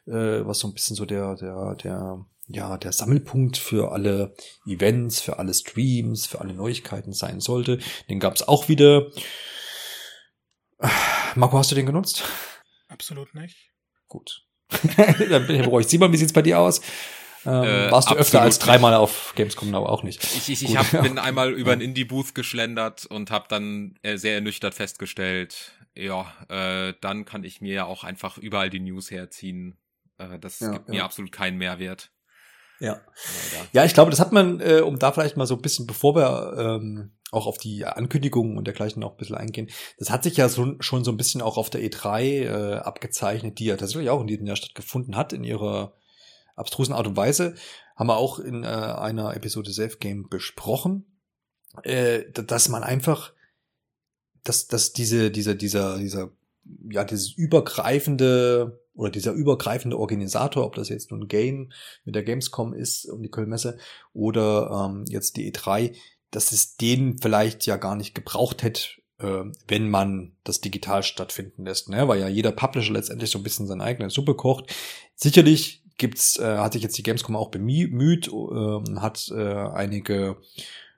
äh, 0.06 0.44
was 0.44 0.58
so 0.58 0.68
ein 0.68 0.74
bisschen 0.74 0.96
so 0.96 1.04
der, 1.04 1.36
der, 1.36 1.74
der, 1.76 2.26
ja, 2.48 2.76
der 2.76 2.92
Sammelpunkt 2.92 3.56
für 3.56 3.92
alle 3.92 4.34
Events, 4.66 5.20
für 5.20 5.38
alle 5.38 5.54
Streams, 5.54 6.26
für 6.26 6.40
alle 6.40 6.54
Neuigkeiten 6.54 7.12
sein 7.12 7.40
sollte. 7.40 7.78
Den 8.08 8.20
gab 8.20 8.34
es 8.34 8.46
auch 8.46 8.68
wieder. 8.68 9.10
Marco, 11.34 11.58
hast 11.58 11.70
du 11.70 11.74
den 11.74 11.86
genutzt? 11.86 12.24
Absolut 12.88 13.34
nicht. 13.34 13.72
Gut. 14.08 14.46
Dann 15.30 15.46
bin 15.46 15.60
ich. 15.60 15.88
Simon, 15.88 16.12
wie 16.12 16.16
sieht's 16.16 16.32
bei 16.32 16.42
dir 16.42 16.58
aus? 16.58 16.80
Ähm, 17.46 17.64
äh, 17.64 17.90
warst 17.90 18.10
du 18.10 18.14
öfter 18.16 18.42
als 18.42 18.58
dreimal 18.58 18.94
auf 18.94 19.32
Gamescom 19.36 19.70
Now 19.70 19.86
auch 19.86 20.02
nicht? 20.02 20.24
Ich, 20.24 20.48
ich, 20.48 20.64
ich 20.64 20.76
hab, 20.76 20.90
bin 21.02 21.18
einmal 21.18 21.52
über 21.52 21.72
ein 21.72 21.80
Indie-Booth 21.80 22.34
geschlendert 22.34 23.06
und 23.06 23.30
habe 23.30 23.46
dann 23.48 23.94
äh, 24.02 24.16
sehr 24.16 24.34
ernüchtert 24.34 24.74
festgestellt, 24.74 25.72
ja, 25.94 26.26
äh, 26.48 26.94
dann 27.00 27.24
kann 27.24 27.44
ich 27.44 27.60
mir 27.60 27.72
ja 27.72 27.84
auch 27.86 28.04
einfach 28.04 28.36
überall 28.36 28.68
die 28.68 28.80
News 28.80 29.10
herziehen. 29.10 29.78
Äh, 30.18 30.38
das 30.38 30.60
ja, 30.60 30.72
gibt 30.72 30.88
ja. 30.88 30.94
mir 30.94 31.04
absolut 31.04 31.32
keinen 31.32 31.56
Mehrwert. 31.56 32.10
Ja. 32.78 33.00
Ja, 33.72 33.84
ich 33.84 33.94
glaube, 33.94 34.10
das 34.10 34.20
hat 34.20 34.32
man, 34.32 34.60
äh, 34.60 34.80
um 34.80 34.98
da 34.98 35.12
vielleicht 35.12 35.36
mal 35.36 35.46
so 35.46 35.54
ein 35.54 35.62
bisschen, 35.62 35.86
bevor 35.86 36.14
wir 36.14 36.56
ähm, 36.58 37.12
auch 37.32 37.46
auf 37.46 37.56
die 37.56 37.86
Ankündigungen 37.86 38.58
und 38.58 38.66
dergleichen 38.66 39.00
noch 39.00 39.12
ein 39.12 39.16
bisschen 39.16 39.36
eingehen, 39.36 39.70
das 39.98 40.10
hat 40.10 40.24
sich 40.24 40.36
ja 40.36 40.48
so, 40.48 40.74
schon 40.80 41.02
so 41.02 41.10
ein 41.10 41.16
bisschen 41.16 41.40
auch 41.40 41.56
auf 41.56 41.70
der 41.70 41.80
E3 41.80 42.22
äh, 42.22 42.74
abgezeichnet, 42.78 43.58
die 43.58 43.66
ja 43.66 43.76
tatsächlich 43.76 44.10
auch 44.10 44.20
in 44.20 44.26
diesem 44.26 44.46
Jahr 44.46 44.56
stattgefunden 44.56 45.16
hat, 45.16 45.32
in 45.32 45.44
ihrer 45.44 45.94
abstrusen 46.56 46.94
Art 46.94 47.06
und 47.06 47.16
Weise. 47.16 47.54
Haben 47.94 48.08
wir 48.08 48.16
auch 48.16 48.38
in 48.38 48.64
äh, 48.64 48.66
einer 48.66 49.34
Episode 49.36 49.72
Self 49.72 50.00
Game 50.00 50.28
besprochen, 50.28 51.06
äh, 51.82 52.24
dass 52.32 52.68
man 52.68 52.82
einfach, 52.82 53.32
dass, 54.42 54.66
dass 54.66 54.92
diese, 54.92 55.30
dieser, 55.30 55.54
dieser, 55.54 55.98
dieser, 55.98 56.30
ja, 56.90 57.04
dieses 57.04 57.32
übergreifende 57.32 58.82
oder 58.94 59.10
dieser 59.10 59.32
übergreifende 59.32 59.98
Organisator, 59.98 60.64
ob 60.64 60.74
das 60.74 60.88
jetzt 60.88 61.10
nun 61.10 61.28
Game 61.28 61.70
mit 62.04 62.14
der 62.14 62.22
Gamescom 62.22 62.72
ist, 62.72 63.04
um 63.06 63.22
die 63.22 63.30
Kölnmesse, 63.30 63.76
oder 64.12 64.88
ähm, 64.90 65.04
jetzt 65.06 65.36
die 65.36 65.52
E3, 65.52 65.94
dass 66.30 66.52
es 66.52 66.76
den 66.76 67.18
vielleicht 67.18 67.66
ja 67.66 67.76
gar 67.76 67.94
nicht 67.94 68.14
gebraucht 68.14 68.62
hätte, 68.62 68.82
äh, 69.18 69.44
wenn 69.68 69.90
man 69.90 70.32
das 70.44 70.60
digital 70.60 71.02
stattfinden 71.02 71.64
lässt, 71.64 71.88
ne? 71.88 72.08
weil 72.08 72.20
ja 72.20 72.28
jeder 72.28 72.52
Publisher 72.52 72.92
letztendlich 72.92 73.30
so 73.30 73.38
ein 73.38 73.42
bisschen 73.42 73.66
seine 73.66 73.84
eigene 73.84 74.10
Suppe 74.10 74.34
kocht. 74.34 74.74
Sicherlich 75.14 75.85
gibt's, 75.98 76.38
äh, 76.38 76.58
hat 76.58 76.72
sich 76.72 76.82
jetzt 76.82 76.98
die 76.98 77.02
Gamescom 77.02 77.36
auch 77.36 77.50
bemüht, 77.50 78.28
äh, 78.28 79.00
hat 79.00 79.30
äh, 79.34 79.68
einige 79.68 80.36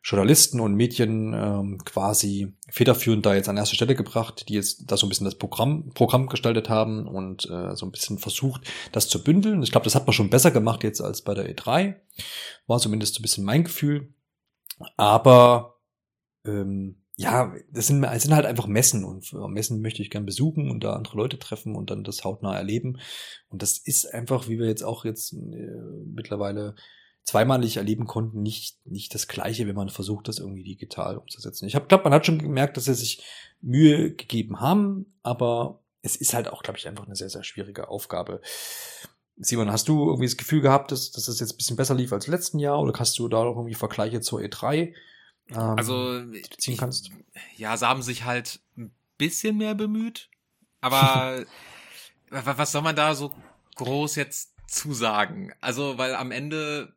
Journalisten 0.02 0.60
und 0.60 0.74
Medien 0.74 1.34
ähm, 1.34 1.78
quasi 1.84 2.54
federführend 2.70 3.26
da 3.26 3.34
jetzt 3.34 3.48
an 3.48 3.56
erste 3.56 3.74
Stelle 3.74 3.94
gebracht, 3.94 4.48
die 4.48 4.54
jetzt 4.54 4.90
da 4.90 4.96
so 4.96 5.06
ein 5.06 5.08
bisschen 5.08 5.26
das 5.26 5.34
Programm, 5.34 5.90
Programm 5.90 6.28
gestaltet 6.28 6.68
haben 6.68 7.06
und 7.06 7.44
äh, 7.50 7.74
so 7.76 7.84
ein 7.84 7.90
bisschen 7.90 8.18
versucht, 8.18 8.62
das 8.92 9.08
zu 9.08 9.22
bündeln. 9.22 9.62
Ich 9.62 9.70
glaube, 9.70 9.84
das 9.84 9.94
hat 9.94 10.06
man 10.06 10.14
schon 10.14 10.30
besser 10.30 10.50
gemacht 10.50 10.82
jetzt 10.82 11.00
als 11.00 11.22
bei 11.22 11.34
der 11.34 11.54
E3. 11.54 11.96
War 12.66 12.78
zumindest 12.78 13.14
so 13.14 13.20
ein 13.20 13.22
bisschen 13.22 13.44
mein 13.44 13.64
Gefühl. 13.64 14.14
Aber 14.96 15.78
ähm, 16.46 17.02
ja, 17.20 17.52
das 17.72 17.88
sind, 17.88 18.00
das 18.00 18.22
sind 18.22 18.32
halt 18.32 18.46
einfach 18.46 18.68
Messen 18.68 19.04
und 19.04 19.32
Messen 19.32 19.80
möchte 19.80 20.02
ich 20.02 20.10
gern 20.10 20.24
besuchen 20.24 20.70
und 20.70 20.84
da 20.84 20.92
andere 20.92 21.16
Leute 21.16 21.36
treffen 21.36 21.74
und 21.74 21.90
dann 21.90 22.04
das 22.04 22.22
hautnah 22.22 22.56
erleben. 22.56 23.00
Und 23.48 23.60
das 23.60 23.76
ist 23.76 24.14
einfach, 24.14 24.48
wie 24.48 24.60
wir 24.60 24.68
jetzt 24.68 24.84
auch 24.84 25.04
jetzt 25.04 25.32
äh, 25.32 25.36
mittlerweile 26.06 26.76
zweimalig 27.24 27.76
erleben 27.76 28.06
konnten, 28.06 28.40
nicht, 28.40 28.78
nicht 28.86 29.12
das 29.16 29.26
Gleiche, 29.26 29.66
wenn 29.66 29.74
man 29.74 29.88
versucht, 29.88 30.28
das 30.28 30.38
irgendwie 30.38 30.62
digital 30.62 31.18
umzusetzen. 31.18 31.66
Ich 31.66 31.72
glaube, 31.72 32.04
man 32.04 32.14
hat 32.14 32.24
schon 32.24 32.38
gemerkt, 32.38 32.76
dass 32.76 32.84
sie 32.84 32.94
sich 32.94 33.24
Mühe 33.60 34.14
gegeben 34.14 34.60
haben, 34.60 35.12
aber 35.24 35.80
es 36.02 36.14
ist 36.14 36.34
halt 36.34 36.46
auch, 36.46 36.62
glaube 36.62 36.78
ich, 36.78 36.86
einfach 36.86 37.06
eine 37.06 37.16
sehr, 37.16 37.30
sehr 37.30 37.42
schwierige 37.42 37.88
Aufgabe. 37.88 38.40
Simon, 39.38 39.72
hast 39.72 39.88
du 39.88 40.06
irgendwie 40.06 40.26
das 40.26 40.36
Gefühl 40.36 40.60
gehabt, 40.60 40.92
dass, 40.92 41.10
dass 41.10 41.24
das 41.24 41.40
jetzt 41.40 41.54
ein 41.54 41.56
bisschen 41.56 41.76
besser 41.76 41.96
lief 41.96 42.12
als 42.12 42.28
letzten 42.28 42.60
Jahr 42.60 42.80
oder 42.80 42.96
hast 42.96 43.18
du 43.18 43.26
da 43.26 43.42
noch 43.42 43.56
irgendwie 43.56 43.74
Vergleiche 43.74 44.20
zur 44.20 44.38
E3? 44.38 44.94
Ähm, 45.50 45.56
also, 45.56 46.22
ziehen 46.58 46.76
kannst? 46.76 47.10
ja, 47.56 47.76
sie 47.76 47.86
haben 47.86 48.02
sich 48.02 48.24
halt 48.24 48.60
ein 48.76 48.92
bisschen 49.16 49.56
mehr 49.56 49.74
bemüht, 49.74 50.28
aber 50.80 51.44
was 52.30 52.72
soll 52.72 52.82
man 52.82 52.96
da 52.96 53.14
so 53.14 53.34
groß 53.76 54.16
jetzt 54.16 54.54
zusagen? 54.66 55.52
Also, 55.60 55.98
weil 55.98 56.14
am 56.14 56.30
Ende 56.30 56.92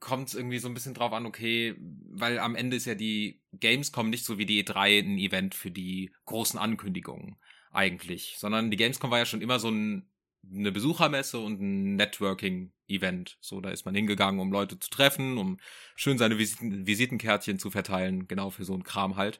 kommt 0.00 0.28
es 0.28 0.34
irgendwie 0.34 0.58
so 0.58 0.68
ein 0.68 0.74
bisschen 0.74 0.94
drauf 0.94 1.12
an, 1.12 1.26
okay, 1.26 1.76
weil 2.10 2.38
am 2.38 2.54
Ende 2.54 2.76
ist 2.76 2.86
ja 2.86 2.94
die 2.94 3.40
Gamescom 3.60 4.10
nicht 4.10 4.24
so 4.24 4.38
wie 4.38 4.46
die 4.46 4.64
E3 4.64 5.00
ein 5.00 5.18
Event 5.18 5.54
für 5.54 5.70
die 5.70 6.10
großen 6.26 6.58
Ankündigungen 6.58 7.36
eigentlich, 7.70 8.36
sondern 8.38 8.70
die 8.70 8.76
Gamescom 8.76 9.10
war 9.10 9.18
ja 9.18 9.26
schon 9.26 9.42
immer 9.42 9.58
so 9.58 9.70
ein, 9.70 10.06
eine 10.44 10.72
Besuchermesse 10.72 11.38
und 11.38 11.60
ein 11.60 11.96
Networking-Event. 11.96 13.38
So, 13.40 13.60
da 13.60 13.70
ist 13.70 13.84
man 13.84 13.94
hingegangen, 13.94 14.40
um 14.40 14.52
Leute 14.52 14.78
zu 14.78 14.90
treffen, 14.90 15.38
um 15.38 15.58
schön 15.94 16.18
seine 16.18 16.38
Visiten, 16.38 16.86
Visitenkärtchen 16.86 17.58
zu 17.58 17.70
verteilen, 17.70 18.26
genau 18.28 18.50
für 18.50 18.64
so 18.64 18.74
einen 18.74 18.82
Kram 18.82 19.16
halt. 19.16 19.38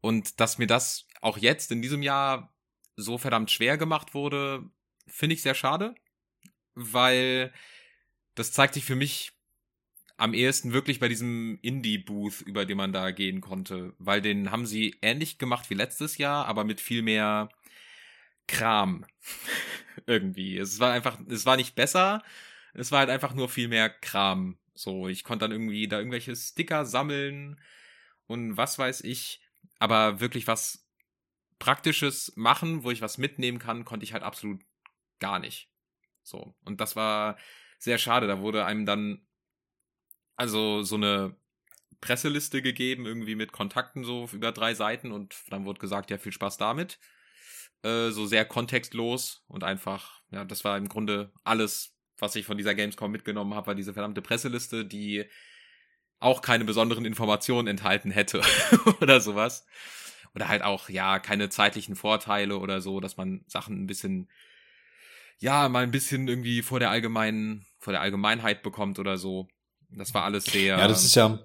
Und 0.00 0.40
dass 0.40 0.58
mir 0.58 0.66
das 0.66 1.06
auch 1.20 1.38
jetzt 1.38 1.72
in 1.72 1.82
diesem 1.82 2.02
Jahr 2.02 2.54
so 2.96 3.18
verdammt 3.18 3.50
schwer 3.50 3.78
gemacht 3.78 4.14
wurde, 4.14 4.68
finde 5.06 5.34
ich 5.34 5.42
sehr 5.42 5.54
schade, 5.54 5.94
weil 6.74 7.52
das 8.34 8.52
zeigt 8.52 8.74
sich 8.74 8.84
für 8.84 8.96
mich 8.96 9.32
am 10.16 10.32
ehesten 10.32 10.72
wirklich 10.72 10.98
bei 10.98 11.08
diesem 11.08 11.58
Indie-Booth, 11.60 12.40
über 12.42 12.64
den 12.64 12.78
man 12.78 12.92
da 12.92 13.10
gehen 13.10 13.40
konnte, 13.40 13.94
weil 13.98 14.22
den 14.22 14.50
haben 14.50 14.66
sie 14.66 14.96
ähnlich 15.02 15.38
gemacht 15.38 15.68
wie 15.68 15.74
letztes 15.74 16.16
Jahr, 16.18 16.46
aber 16.46 16.64
mit 16.64 16.80
viel 16.80 17.02
mehr 17.02 17.50
Kram. 18.46 19.04
Irgendwie. 20.06 20.58
Es 20.58 20.78
war 20.80 20.92
einfach, 20.92 21.18
es 21.28 21.46
war 21.46 21.56
nicht 21.56 21.74
besser, 21.74 22.22
es 22.74 22.92
war 22.92 23.00
halt 23.00 23.10
einfach 23.10 23.34
nur 23.34 23.48
viel 23.48 23.68
mehr 23.68 23.90
Kram. 23.90 24.58
So, 24.74 25.08
ich 25.08 25.24
konnte 25.24 25.44
dann 25.44 25.52
irgendwie 25.52 25.88
da 25.88 25.98
irgendwelche 25.98 26.36
Sticker 26.36 26.84
sammeln 26.84 27.60
und 28.26 28.56
was 28.56 28.78
weiß 28.78 29.02
ich, 29.02 29.40
aber 29.78 30.20
wirklich 30.20 30.46
was 30.46 30.86
Praktisches 31.58 32.32
machen, 32.36 32.84
wo 32.84 32.90
ich 32.90 33.00
was 33.00 33.18
mitnehmen 33.18 33.58
kann, 33.58 33.84
konnte 33.84 34.04
ich 34.04 34.12
halt 34.12 34.22
absolut 34.22 34.60
gar 35.18 35.38
nicht. 35.38 35.70
So. 36.22 36.54
Und 36.64 36.80
das 36.80 36.96
war 36.96 37.38
sehr 37.78 37.98
schade. 37.98 38.26
Da 38.26 38.40
wurde 38.40 38.66
einem 38.66 38.84
dann 38.84 39.26
also 40.36 40.82
so 40.82 40.96
eine 40.96 41.36
Presseliste 42.00 42.62
gegeben, 42.62 43.06
irgendwie 43.06 43.34
mit 43.34 43.52
Kontakten 43.52 44.04
so 44.04 44.28
über 44.32 44.52
drei 44.52 44.74
Seiten 44.74 45.12
und 45.12 45.34
dann 45.48 45.64
wurde 45.64 45.80
gesagt, 45.80 46.10
ja, 46.10 46.18
viel 46.18 46.32
Spaß 46.32 46.58
damit. 46.58 46.98
Äh, 47.82 48.10
so 48.10 48.26
sehr 48.26 48.44
kontextlos 48.44 49.44
und 49.48 49.64
einfach, 49.64 50.22
ja, 50.30 50.44
das 50.44 50.64
war 50.64 50.76
im 50.78 50.88
Grunde 50.88 51.32
alles, 51.44 51.94
was 52.18 52.34
ich 52.36 52.46
von 52.46 52.56
dieser 52.56 52.74
Gamescom 52.74 53.10
mitgenommen 53.10 53.54
habe, 53.54 53.68
war 53.68 53.74
diese 53.74 53.92
verdammte 53.92 54.22
Presseliste, 54.22 54.84
die 54.84 55.24
auch 56.18 56.40
keine 56.40 56.64
besonderen 56.64 57.04
Informationen 57.04 57.68
enthalten 57.68 58.10
hätte 58.10 58.40
oder 59.00 59.20
sowas. 59.20 59.66
Oder 60.34 60.48
halt 60.48 60.62
auch, 60.62 60.88
ja, 60.88 61.18
keine 61.18 61.48
zeitlichen 61.48 61.96
Vorteile 61.96 62.58
oder 62.58 62.80
so, 62.80 63.00
dass 63.00 63.16
man 63.16 63.44
Sachen 63.46 63.82
ein 63.82 63.86
bisschen, 63.86 64.30
ja, 65.38 65.68
mal 65.68 65.82
ein 65.82 65.90
bisschen 65.90 66.28
irgendwie 66.28 66.62
vor 66.62 66.80
der 66.80 66.90
allgemeinen, 66.90 67.66
vor 67.78 67.92
der 67.92 68.02
Allgemeinheit 68.02 68.62
bekommt 68.62 68.98
oder 68.98 69.16
so. 69.16 69.48
Das 69.96 70.14
war 70.14 70.24
alles 70.24 70.44
sehr. 70.44 70.78
Ja, 70.78 70.88
das 70.88 71.04
ist 71.04 71.14
ja, 71.14 71.38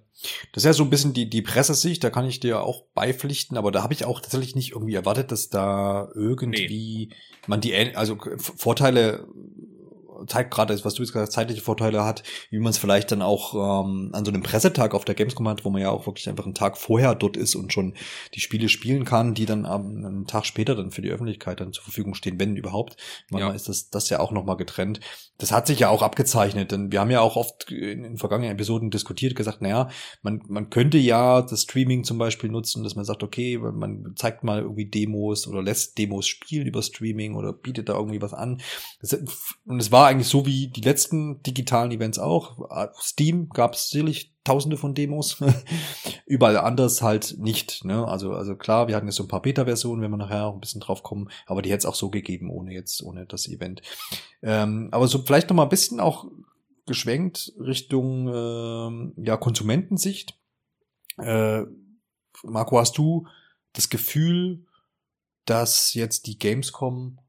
das 0.54 0.64
ist 0.64 0.66
ja 0.66 0.74
so 0.74 0.84
ein 0.84 0.90
bisschen 0.90 1.14
die, 1.14 1.30
die 1.30 1.42
Pressesicht, 1.42 2.04
da 2.04 2.10
kann 2.10 2.26
ich 2.26 2.40
dir 2.40 2.62
auch 2.62 2.84
beipflichten, 2.94 3.58
aber 3.58 3.72
da 3.72 3.82
habe 3.82 3.94
ich 3.94 4.06
auch 4.06 4.20
tatsächlich 4.20 4.56
nicht 4.56 4.72
irgendwie 4.72 4.96
erwartet, 4.96 5.32
dass 5.32 5.50
da 5.50 6.10
irgendwie 6.14 7.08
nee. 7.10 7.16
man 7.48 7.62
die, 7.62 7.74
also 7.96 8.18
Vorteile 8.38 9.28
zeigt 10.28 10.54
gerade, 10.54 10.74
was 10.84 10.94
du 10.94 11.04
jetzt 11.04 11.12
gesagt 11.12 11.28
hast, 11.28 11.34
zeitliche 11.34 11.62
Vorteile 11.62 12.04
hat, 12.04 12.24
wie 12.50 12.60
man 12.60 12.72
es 12.72 12.78
vielleicht 12.78 13.12
dann 13.12 13.22
auch 13.22 13.54
ähm, 13.84 14.10
an 14.14 14.26
so 14.26 14.32
einem 14.32 14.44
Pressetag 14.44 14.94
auf 14.94 15.06
der 15.06 15.16
Gamescom 15.16 15.48
hat, 15.48 15.66
wo 15.66 15.70
man 15.70 15.82
ja 15.82 15.90
auch 15.90 16.06
wirklich 16.06 16.30
einfach 16.30 16.46
einen 16.46 16.54
Tag 16.54 16.78
vorher 16.78 17.16
dort 17.16 17.38
ist 17.38 17.56
und 17.56 17.74
schon 17.74 17.96
die 18.34 18.40
Spiele 18.40 18.70
spielen 18.70 19.06
kann, 19.06 19.34
die 19.34 19.46
dann 19.46 19.66
ähm, 19.66 20.06
einen 20.06 20.28
Tag 20.28 20.46
später 20.46 20.76
dann 20.76 20.92
für 20.92 21.02
die 21.02 21.10
Öffentlichkeit 21.10 21.60
dann 21.60 21.74
zur 21.74 21.84
Verfügung 21.84 22.14
stehen, 22.14 22.40
wenn 22.40 22.56
überhaupt. 22.56 22.98
Manchmal 23.30 23.52
ja. 23.52 23.56
ist 23.56 23.70
das, 23.70 23.90
das 23.90 24.10
ja 24.10 24.20
auch 24.20 24.32
nochmal 24.32 24.58
getrennt. 24.58 25.00
Das 25.38 25.52
hat 25.52 25.68
sich 25.68 25.80
ja 25.80 25.90
auch 25.90 26.02
abgezeichnet, 26.04 26.72
denn 26.72 26.92
wir 26.92 27.00
haben 27.00 27.10
ja 27.10 27.22
auch 27.22 27.36
oft 27.36 27.72
in, 27.72 28.04
in 28.04 28.18
vergangenen 28.18 28.52
Episoden 28.52 28.92
diskutiert, 28.92 29.36
gesagt, 29.36 29.62
naja, 29.62 29.90
man, 30.22 30.42
man 30.48 30.70
könnte 30.70 30.98
ja 30.98 31.42
das 31.42 31.64
Streaming 31.64 32.04
zum 32.04 32.18
Beispiel 32.18 32.50
nutzen, 32.50 32.84
dass 32.84 32.96
man 32.96 33.06
sagt, 33.06 33.24
okay, 33.24 33.58
man 33.58 34.14
zeigt 34.16 34.44
mal 34.44 34.62
irgendwie 34.62 34.86
Demos 34.86 35.48
oder 35.48 35.64
lässt 35.64 35.98
Demos 35.98 36.28
spielen 36.28 36.68
über 36.68 36.82
Streaming 36.84 37.36
oder 37.36 37.54
bietet 37.54 37.90
da 37.90 37.94
irgendwie 37.94 38.22
was 38.22 38.34
an. 38.34 38.62
Das, 39.00 39.14
und 39.66 39.80
es 39.80 39.92
war 39.92 40.11
eigentlich 40.12 40.28
so 40.28 40.46
wie 40.46 40.68
die 40.68 40.82
letzten 40.82 41.42
digitalen 41.44 41.92
Events 41.92 42.20
auch. 42.20 42.70
Steam 43.02 43.50
gab 43.50 43.74
es 43.74 43.90
sicherlich 43.90 44.34
tausende 44.44 44.78
von 44.78 44.94
Demos. 44.94 45.38
Überall 46.26 46.58
anders 46.58 47.02
halt 47.02 47.36
nicht. 47.38 47.86
Ne? 47.86 48.08
Also, 48.08 48.34
also 48.34 48.56
klar, 48.56 48.88
wir 48.88 48.96
hatten 48.96 49.08
jetzt 49.08 49.16
so 49.16 49.24
ein 49.24 49.30
paar 49.30 49.42
Beta-Versionen, 49.42 50.02
wenn 50.02 50.12
wir 50.12 50.18
nachher 50.18 50.46
auch 50.46 50.54
ein 50.54 50.60
bisschen 50.60 50.82
drauf 50.82 51.04
kommen, 51.04 51.30
aber 51.46 51.62
die 51.62 51.70
hätte 51.70 51.80
es 51.80 51.86
auch 51.86 51.96
so 51.96 52.10
gegeben, 52.10 52.50
ohne 52.50 52.74
jetzt, 52.74 53.02
ohne 53.04 53.26
das 53.26 53.48
Event. 53.48 53.82
Ähm, 54.42 54.90
aber 54.92 55.08
so 55.08 55.20
vielleicht 55.20 55.50
noch 55.50 55.56
mal 55.56 55.64
ein 55.64 55.70
bisschen 55.70 56.00
auch 56.00 56.26
geschwenkt 56.86 57.54
Richtung 57.60 58.28
ähm, 58.28 59.14
ja, 59.18 59.38
Konsumentensicht. 59.38 60.38
Äh, 61.18 61.64
Marco, 62.44 62.80
hast 62.80 62.98
du 62.98 63.28
das 63.74 63.90
Gefühl, 63.90 64.66
dass 65.46 65.94
jetzt 65.94 66.28
die 66.28 66.38
Gamescom 66.38 67.20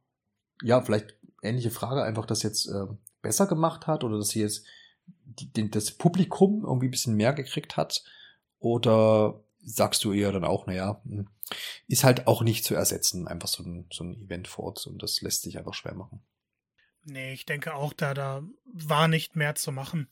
ja 0.62 0.80
vielleicht 0.80 1.16
ähnliche 1.42 1.70
Frage, 1.70 2.02
einfach 2.02 2.26
das 2.26 2.42
jetzt 2.42 2.66
äh, 2.66 2.87
besser 3.20 3.46
gemacht 3.46 3.87
hat 3.87 4.05
oder 4.05 4.18
dass 4.18 4.31
sie 4.31 4.40
jetzt 4.40 4.64
die, 5.24 5.52
die, 5.52 5.70
das 5.70 5.92
Publikum 5.92 6.64
irgendwie 6.64 6.88
ein 6.88 6.92
bisschen 6.92 7.16
mehr 7.16 7.33
gekriegt 7.33 7.76
hat? 7.76 8.05
Oder 8.59 9.42
sagst 9.64 10.05
du 10.05 10.12
eher 10.12 10.33
dann 10.33 10.44
auch, 10.44 10.66
naja, 10.66 11.00
hm, 11.05 11.28
ist 11.87 12.05
halt 12.05 12.26
auch 12.26 12.42
nicht 12.42 12.64
zu 12.64 12.74
ersetzen, 12.74 13.28
einfach 13.28 13.48
so 13.48 13.62
ein, 13.62 13.87
so 13.92 14.05
ein 14.05 14.20
Event 14.22 14.48
vor 14.48 14.66
Ort 14.66 14.87
und 14.87 15.02
das 15.02 15.20
lässt 15.20 15.42
sich 15.42 15.59
einfach 15.59 15.74
schwer 15.74 15.94
machen. 15.94 16.22
Nee, 17.05 17.33
ich 17.33 17.46
denke 17.46 17.74
auch, 17.74 17.92
da, 17.92 18.14
da 18.14 18.42
war 18.64 19.09
nicht 19.09 19.35
mehr 19.35 19.55
zu 19.55 19.72
machen. 19.72 20.09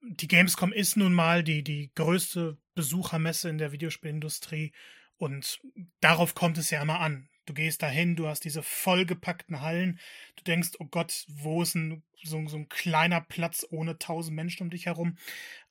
Die 0.00 0.28
Gamescom 0.28 0.72
ist 0.72 0.96
nun 0.96 1.12
mal 1.12 1.42
die, 1.42 1.62
die 1.62 1.90
größte 1.94 2.56
Besuchermesse 2.74 3.48
in 3.48 3.58
der 3.58 3.72
Videospielindustrie 3.72 4.72
und 5.16 5.60
darauf 6.00 6.34
kommt 6.34 6.58
es 6.58 6.70
ja 6.70 6.82
immer 6.82 7.00
an. 7.00 7.28
Du 7.44 7.54
gehst 7.54 7.82
dahin, 7.82 8.14
du 8.14 8.28
hast 8.28 8.44
diese 8.44 8.62
vollgepackten 8.62 9.60
Hallen, 9.60 9.98
du 10.36 10.44
denkst, 10.44 10.70
oh 10.78 10.84
Gott, 10.84 11.26
wo 11.28 11.62
ist 11.62 11.74
ein, 11.74 12.02
so, 12.22 12.46
so 12.46 12.56
ein 12.56 12.68
kleiner 12.68 13.20
Platz 13.20 13.66
ohne 13.70 13.98
tausend 13.98 14.36
Menschen 14.36 14.62
um 14.62 14.70
dich 14.70 14.86
herum? 14.86 15.16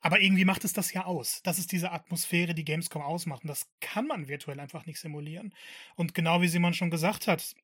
Aber 0.00 0.20
irgendwie 0.20 0.44
macht 0.44 0.64
es 0.64 0.74
das 0.74 0.92
ja 0.92 1.04
aus. 1.04 1.40
Das 1.44 1.58
ist 1.58 1.72
diese 1.72 1.92
Atmosphäre, 1.92 2.54
die 2.54 2.64
Gamescom 2.64 3.00
ausmacht. 3.00 3.42
Und 3.44 3.48
das 3.48 3.70
kann 3.80 4.06
man 4.06 4.28
virtuell 4.28 4.60
einfach 4.60 4.84
nicht 4.84 5.00
simulieren. 5.00 5.54
Und 5.96 6.14
genau 6.14 6.42
wie 6.42 6.48
Simon 6.48 6.74
schon 6.74 6.90
gesagt 6.90 7.26
hat, 7.26 7.54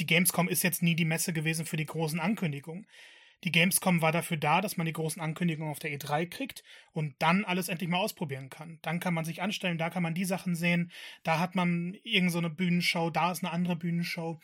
die 0.00 0.06
Gamescom 0.06 0.48
ist 0.48 0.62
jetzt 0.64 0.82
nie 0.82 0.96
die 0.96 1.04
Messe 1.04 1.32
gewesen 1.32 1.66
für 1.66 1.76
die 1.76 1.86
großen 1.86 2.18
Ankündigungen. 2.18 2.86
Die 3.44 3.52
Gamescom 3.52 4.02
war 4.02 4.12
dafür 4.12 4.36
da, 4.36 4.60
dass 4.60 4.76
man 4.76 4.86
die 4.86 4.92
großen 4.92 5.20
Ankündigungen 5.20 5.72
auf 5.72 5.80
der 5.80 5.90
E3 5.90 6.26
kriegt 6.28 6.62
und 6.92 7.14
dann 7.18 7.44
alles 7.44 7.68
endlich 7.68 7.90
mal 7.90 7.98
ausprobieren 7.98 8.50
kann. 8.50 8.78
Dann 8.82 9.00
kann 9.00 9.14
man 9.14 9.24
sich 9.24 9.42
anstellen, 9.42 9.78
da 9.78 9.90
kann 9.90 10.02
man 10.02 10.14
die 10.14 10.24
Sachen 10.24 10.54
sehen, 10.54 10.92
da 11.24 11.38
hat 11.38 11.54
man 11.54 11.94
irgend 12.04 12.30
so 12.30 12.40
Bühnenshow, 12.40 13.10
da 13.10 13.32
ist 13.32 13.42
eine 13.42 13.52
andere 13.52 13.76
Bühnenshow. 13.76 14.38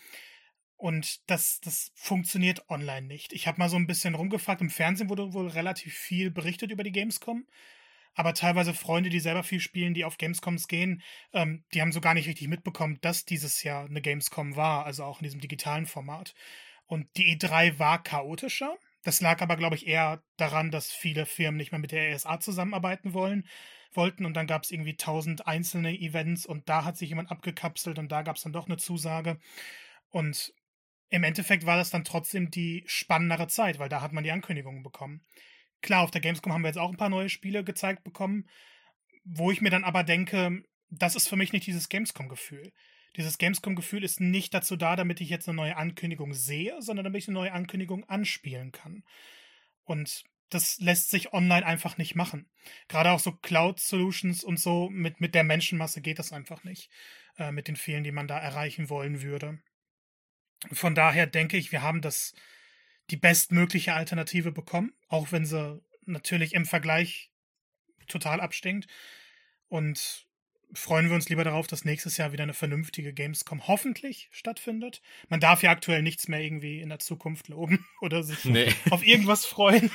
Und 0.76 1.28
das, 1.28 1.60
das 1.60 1.90
funktioniert 1.96 2.68
online 2.70 3.06
nicht. 3.06 3.32
Ich 3.32 3.48
habe 3.48 3.58
mal 3.58 3.68
so 3.68 3.76
ein 3.76 3.88
bisschen 3.88 4.14
rumgefragt. 4.14 4.60
Im 4.60 4.70
Fernsehen 4.70 5.08
wurde 5.08 5.32
wohl 5.32 5.48
relativ 5.48 5.94
viel 5.94 6.30
berichtet 6.30 6.70
über 6.70 6.84
die 6.84 6.92
Gamescom. 6.92 7.46
Aber 8.14 8.34
teilweise 8.34 8.74
Freunde, 8.74 9.10
die 9.10 9.20
selber 9.20 9.42
viel 9.44 9.60
spielen, 9.60 9.94
die 9.94 10.04
auf 10.04 10.18
Gamescoms 10.18 10.66
gehen, 10.66 11.02
ähm, 11.32 11.64
die 11.72 11.80
haben 11.80 11.92
so 11.92 12.00
gar 12.00 12.14
nicht 12.14 12.28
richtig 12.28 12.48
mitbekommen, 12.48 12.98
dass 13.00 13.24
dieses 13.24 13.62
Jahr 13.62 13.86
eine 13.86 14.00
Gamescom 14.00 14.56
war, 14.56 14.86
also 14.86 15.04
auch 15.04 15.20
in 15.20 15.24
diesem 15.24 15.40
digitalen 15.40 15.86
Format. 15.86 16.34
Und 16.86 17.08
die 17.16 17.36
E3 17.36 17.78
war 17.78 18.02
chaotischer. 18.02 18.76
Das 19.02 19.20
lag 19.20 19.40
aber, 19.42 19.56
glaube 19.56 19.76
ich, 19.76 19.86
eher 19.86 20.22
daran, 20.36 20.70
dass 20.70 20.90
viele 20.90 21.24
Firmen 21.26 21.56
nicht 21.56 21.72
mehr 21.72 21.78
mit 21.78 21.92
der 21.92 22.10
ESA 22.10 22.40
zusammenarbeiten 22.40 23.14
wollen, 23.14 23.46
wollten 23.92 24.26
und 24.26 24.34
dann 24.34 24.46
gab 24.46 24.64
es 24.64 24.70
irgendwie 24.70 24.96
tausend 24.96 25.46
einzelne 25.46 25.98
Events 25.98 26.46
und 26.46 26.68
da 26.68 26.84
hat 26.84 26.96
sich 26.96 27.08
jemand 27.08 27.30
abgekapselt 27.30 27.98
und 27.98 28.10
da 28.10 28.22
gab 28.22 28.36
es 28.36 28.42
dann 28.42 28.52
doch 28.52 28.66
eine 28.66 28.76
Zusage. 28.76 29.38
Und 30.10 30.52
im 31.10 31.24
Endeffekt 31.24 31.64
war 31.64 31.76
das 31.76 31.90
dann 31.90 32.04
trotzdem 32.04 32.50
die 32.50 32.84
spannendere 32.86 33.48
Zeit, 33.48 33.78
weil 33.78 33.88
da 33.88 34.00
hat 34.00 34.12
man 34.12 34.24
die 34.24 34.32
Ankündigungen 34.32 34.82
bekommen. 34.82 35.24
Klar, 35.80 36.02
auf 36.02 36.10
der 36.10 36.20
Gamescom 36.20 36.52
haben 36.52 36.62
wir 36.62 36.68
jetzt 36.68 36.78
auch 36.78 36.90
ein 36.90 36.96
paar 36.96 37.08
neue 37.08 37.28
Spiele 37.28 37.64
gezeigt 37.64 38.04
bekommen, 38.04 38.48
wo 39.24 39.50
ich 39.50 39.60
mir 39.60 39.70
dann 39.70 39.84
aber 39.84 40.02
denke, 40.02 40.62
das 40.90 41.14
ist 41.14 41.28
für 41.28 41.36
mich 41.36 41.52
nicht 41.52 41.66
dieses 41.66 41.88
Gamescom-Gefühl. 41.88 42.72
Dieses 43.16 43.38
Gamescom-Gefühl 43.38 44.04
ist 44.04 44.20
nicht 44.20 44.54
dazu 44.54 44.76
da, 44.76 44.96
damit 44.96 45.20
ich 45.20 45.28
jetzt 45.28 45.48
eine 45.48 45.56
neue 45.56 45.76
Ankündigung 45.76 46.34
sehe, 46.34 46.80
sondern 46.80 47.04
damit 47.04 47.22
ich 47.22 47.28
eine 47.28 47.34
neue 47.34 47.52
Ankündigung 47.52 48.04
anspielen 48.08 48.72
kann. 48.72 49.02
Und 49.84 50.24
das 50.50 50.78
lässt 50.78 51.10
sich 51.10 51.32
online 51.32 51.66
einfach 51.66 51.98
nicht 51.98 52.14
machen. 52.14 52.48
Gerade 52.88 53.10
auch 53.10 53.20
so 53.20 53.32
Cloud-Solutions 53.32 54.44
und 54.44 54.58
so, 54.58 54.88
mit, 54.90 55.20
mit 55.20 55.34
der 55.34 55.44
Menschenmasse 55.44 56.00
geht 56.00 56.18
das 56.18 56.32
einfach 56.32 56.64
nicht. 56.64 56.90
Äh, 57.38 57.52
mit 57.52 57.68
den 57.68 57.76
vielen, 57.76 58.04
die 58.04 58.12
man 58.12 58.26
da 58.26 58.38
erreichen 58.38 58.90
wollen 58.90 59.22
würde. 59.22 59.60
Von 60.72 60.94
daher 60.94 61.26
denke 61.26 61.56
ich, 61.56 61.70
wir 61.70 61.82
haben 61.82 62.02
das, 62.02 62.34
die 63.10 63.16
bestmögliche 63.16 63.94
Alternative 63.94 64.50
bekommen, 64.50 64.92
auch 65.06 65.30
wenn 65.30 65.46
sie 65.46 65.80
natürlich 66.04 66.52
im 66.54 66.66
Vergleich 66.66 67.30
total 68.08 68.40
abstinkt. 68.40 68.88
Und 69.68 70.26
freuen 70.72 71.08
wir 71.08 71.14
uns 71.14 71.28
lieber 71.28 71.44
darauf, 71.44 71.66
dass 71.66 71.84
nächstes 71.84 72.16
Jahr 72.16 72.32
wieder 72.32 72.42
eine 72.42 72.54
vernünftige 72.54 73.12
Gamescom 73.12 73.66
hoffentlich 73.68 74.28
stattfindet. 74.30 75.02
Man 75.28 75.40
darf 75.40 75.62
ja 75.62 75.70
aktuell 75.70 76.02
nichts 76.02 76.28
mehr 76.28 76.40
irgendwie 76.40 76.80
in 76.80 76.88
der 76.88 76.98
Zukunft 76.98 77.48
loben 77.48 77.86
oder 78.00 78.22
sich 78.22 78.44
nee. 78.44 78.72
auf 78.90 79.06
irgendwas 79.06 79.44
freuen. 79.44 79.90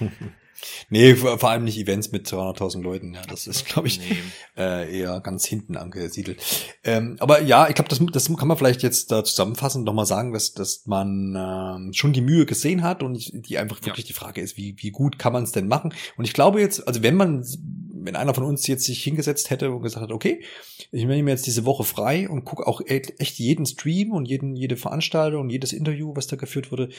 Nee, 0.90 1.14
vor 1.14 1.42
allem 1.44 1.64
nicht 1.64 1.78
Events 1.78 2.12
mit 2.12 2.26
200.000 2.26 2.82
Leuten. 2.82 3.14
Ja, 3.14 3.22
das 3.28 3.46
ist, 3.46 3.66
glaube 3.66 3.88
ich, 3.88 3.98
nee. 3.98 4.16
äh, 4.56 4.98
eher 4.98 5.20
ganz 5.20 5.44
hinten 5.44 5.76
angesiedelt. 5.76 6.42
Ähm, 6.84 7.16
aber 7.20 7.42
ja, 7.42 7.68
ich 7.68 7.74
glaube, 7.74 7.88
das, 7.88 8.00
das 8.12 8.36
kann 8.36 8.48
man 8.48 8.56
vielleicht 8.56 8.82
jetzt 8.82 9.10
da 9.10 9.24
zusammenfassend 9.24 9.84
nochmal 9.84 10.06
sagen, 10.06 10.32
dass, 10.32 10.52
dass 10.52 10.86
man 10.86 11.34
ähm, 11.36 11.92
schon 11.92 12.12
die 12.12 12.20
Mühe 12.20 12.46
gesehen 12.46 12.82
hat 12.82 13.02
und 13.02 13.48
die 13.48 13.58
einfach 13.58 13.76
wirklich 13.84 14.06
ja. 14.06 14.08
die 14.08 14.12
Frage 14.14 14.40
ist, 14.40 14.56
wie, 14.56 14.76
wie 14.78 14.90
gut 14.90 15.18
kann 15.18 15.32
man 15.32 15.44
es 15.44 15.52
denn 15.52 15.68
machen? 15.68 15.94
Und 16.16 16.24
ich 16.24 16.32
glaube 16.32 16.60
jetzt, 16.60 16.86
also 16.86 17.02
wenn 17.02 17.16
man, 17.16 17.44
wenn 17.92 18.16
einer 18.16 18.34
von 18.34 18.44
uns 18.44 18.66
jetzt 18.66 18.84
sich 18.84 19.02
hingesetzt 19.02 19.50
hätte 19.50 19.70
und 19.70 19.82
gesagt 19.82 20.02
hat, 20.02 20.12
okay, 20.12 20.42
ich 20.90 21.04
nehme 21.04 21.22
mir 21.22 21.30
jetzt 21.30 21.46
diese 21.46 21.64
Woche 21.64 21.84
frei 21.84 22.28
und 22.28 22.44
gucke 22.44 22.66
auch 22.66 22.80
echt 22.86 23.38
jeden 23.38 23.66
Stream 23.66 24.12
und 24.12 24.26
jeden, 24.26 24.54
jede 24.54 24.76
Veranstaltung 24.76 25.42
und 25.42 25.50
jedes 25.50 25.72
Interview, 25.72 26.14
was 26.14 26.26
da 26.26 26.36
geführt 26.36 26.70
wurde, 26.70 26.90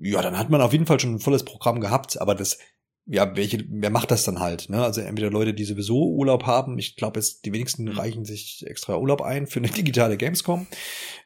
ja, 0.00 0.22
dann 0.22 0.38
hat 0.38 0.50
man 0.50 0.60
auf 0.60 0.72
jeden 0.72 0.86
Fall 0.86 1.00
schon 1.00 1.14
ein 1.14 1.20
volles 1.20 1.44
Programm 1.44 1.80
gehabt, 1.80 2.20
aber 2.20 2.34
das, 2.34 2.58
ja, 3.06 3.34
welche, 3.36 3.64
wer 3.68 3.90
macht 3.90 4.10
das 4.10 4.24
dann 4.24 4.38
halt? 4.38 4.68
Ne? 4.68 4.82
Also 4.82 5.00
entweder 5.00 5.30
Leute, 5.30 5.54
die 5.54 5.64
sowieso 5.64 6.10
Urlaub 6.10 6.44
haben, 6.44 6.78
ich 6.78 6.96
glaube, 6.96 7.20
die 7.44 7.52
wenigsten 7.52 7.84
mhm. 7.84 7.98
reichen 7.98 8.24
sich 8.24 8.64
extra 8.66 8.96
Urlaub 8.96 9.22
ein 9.22 9.46
für 9.46 9.60
eine 9.60 9.68
digitale 9.76 10.16
Gamescom. 10.16 10.66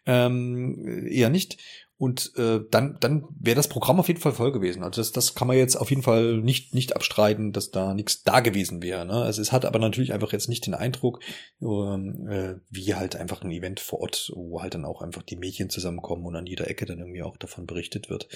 Ähm, 0.06 1.06
eher 1.08 1.30
nicht. 1.30 1.58
Und 2.02 2.32
äh, 2.36 2.58
dann, 2.68 2.96
dann 2.98 3.28
wäre 3.38 3.54
das 3.54 3.68
Programm 3.68 4.00
auf 4.00 4.08
jeden 4.08 4.18
Fall 4.18 4.32
voll 4.32 4.50
gewesen. 4.50 4.82
Also 4.82 5.00
das, 5.00 5.12
das 5.12 5.36
kann 5.36 5.46
man 5.46 5.56
jetzt 5.56 5.76
auf 5.76 5.88
jeden 5.88 6.02
Fall 6.02 6.38
nicht, 6.38 6.74
nicht 6.74 6.96
abstreiten, 6.96 7.52
dass 7.52 7.70
da 7.70 7.94
nichts 7.94 8.24
da 8.24 8.40
gewesen 8.40 8.82
wäre. 8.82 9.06
Ne? 9.06 9.22
Also 9.22 9.40
es 9.40 9.52
hat 9.52 9.64
aber 9.64 9.78
natürlich 9.78 10.12
einfach 10.12 10.32
jetzt 10.32 10.48
nicht 10.48 10.66
den 10.66 10.74
Eindruck, 10.74 11.20
ähm, 11.60 12.26
äh, 12.28 12.54
wie 12.70 12.96
halt 12.96 13.14
einfach 13.14 13.42
ein 13.42 13.52
Event 13.52 13.78
vor 13.78 14.00
Ort, 14.00 14.32
wo 14.34 14.60
halt 14.60 14.74
dann 14.74 14.84
auch 14.84 15.00
einfach 15.00 15.22
die 15.22 15.36
Mädchen 15.36 15.70
zusammenkommen 15.70 16.26
und 16.26 16.34
an 16.34 16.46
jeder 16.46 16.68
Ecke 16.68 16.86
dann 16.86 16.98
irgendwie 16.98 17.22
auch 17.22 17.36
davon 17.36 17.66
berichtet 17.66 18.10
wird. 18.10 18.26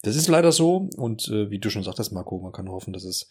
Das 0.00 0.16
ist 0.16 0.28
leider 0.28 0.50
so. 0.50 0.88
Und 0.96 1.28
äh, 1.28 1.50
wie 1.50 1.58
du 1.58 1.68
schon 1.68 1.82
sagtest, 1.82 2.12
Marco, 2.12 2.38
man 2.38 2.52
kann 2.52 2.70
hoffen, 2.70 2.94
dass 2.94 3.04
es 3.04 3.28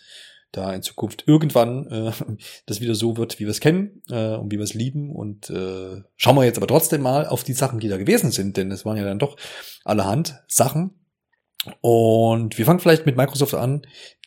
da 0.52 0.74
in 0.74 0.82
Zukunft 0.82 1.24
irgendwann 1.28 1.88
äh, 1.88 2.12
das 2.66 2.82
wieder 2.82 2.96
so 2.96 3.18
wird, 3.18 3.40
wie 3.40 3.46
wir 3.46 3.52
es 3.52 3.60
kennen 3.60 4.02
äh, 4.10 4.36
und 4.36 4.52
wie 4.52 4.58
wir 4.58 4.64
es 4.64 4.74
lieben. 4.74 5.12
Und 5.16 5.50
äh, 5.50 6.02
schauen 6.16 6.36
wir 6.36 6.46
jetzt 6.46 6.58
aber 6.58 6.68
trotzdem 6.68 7.02
mal 7.02 7.28
auf 7.28 7.44
die 7.44 7.54
Sachen, 7.54 7.80
die 7.80 7.88
da 7.88 7.98
gewesen 7.98 8.32
sind, 8.32 8.58
denn 8.58 8.72
es 8.72 8.86
waren 8.86 8.98
ja 8.98 9.04
dann 9.04 9.20
doch 9.20 9.38
allerhand 9.84 10.36
Sachen. 10.48 10.96
Und 11.82 12.58
wir 12.58 12.66
fangen 12.66 12.80
vielleicht 12.80 13.06
mit 13.06 13.18
Microsoft 13.18 13.54
an, 13.54 13.82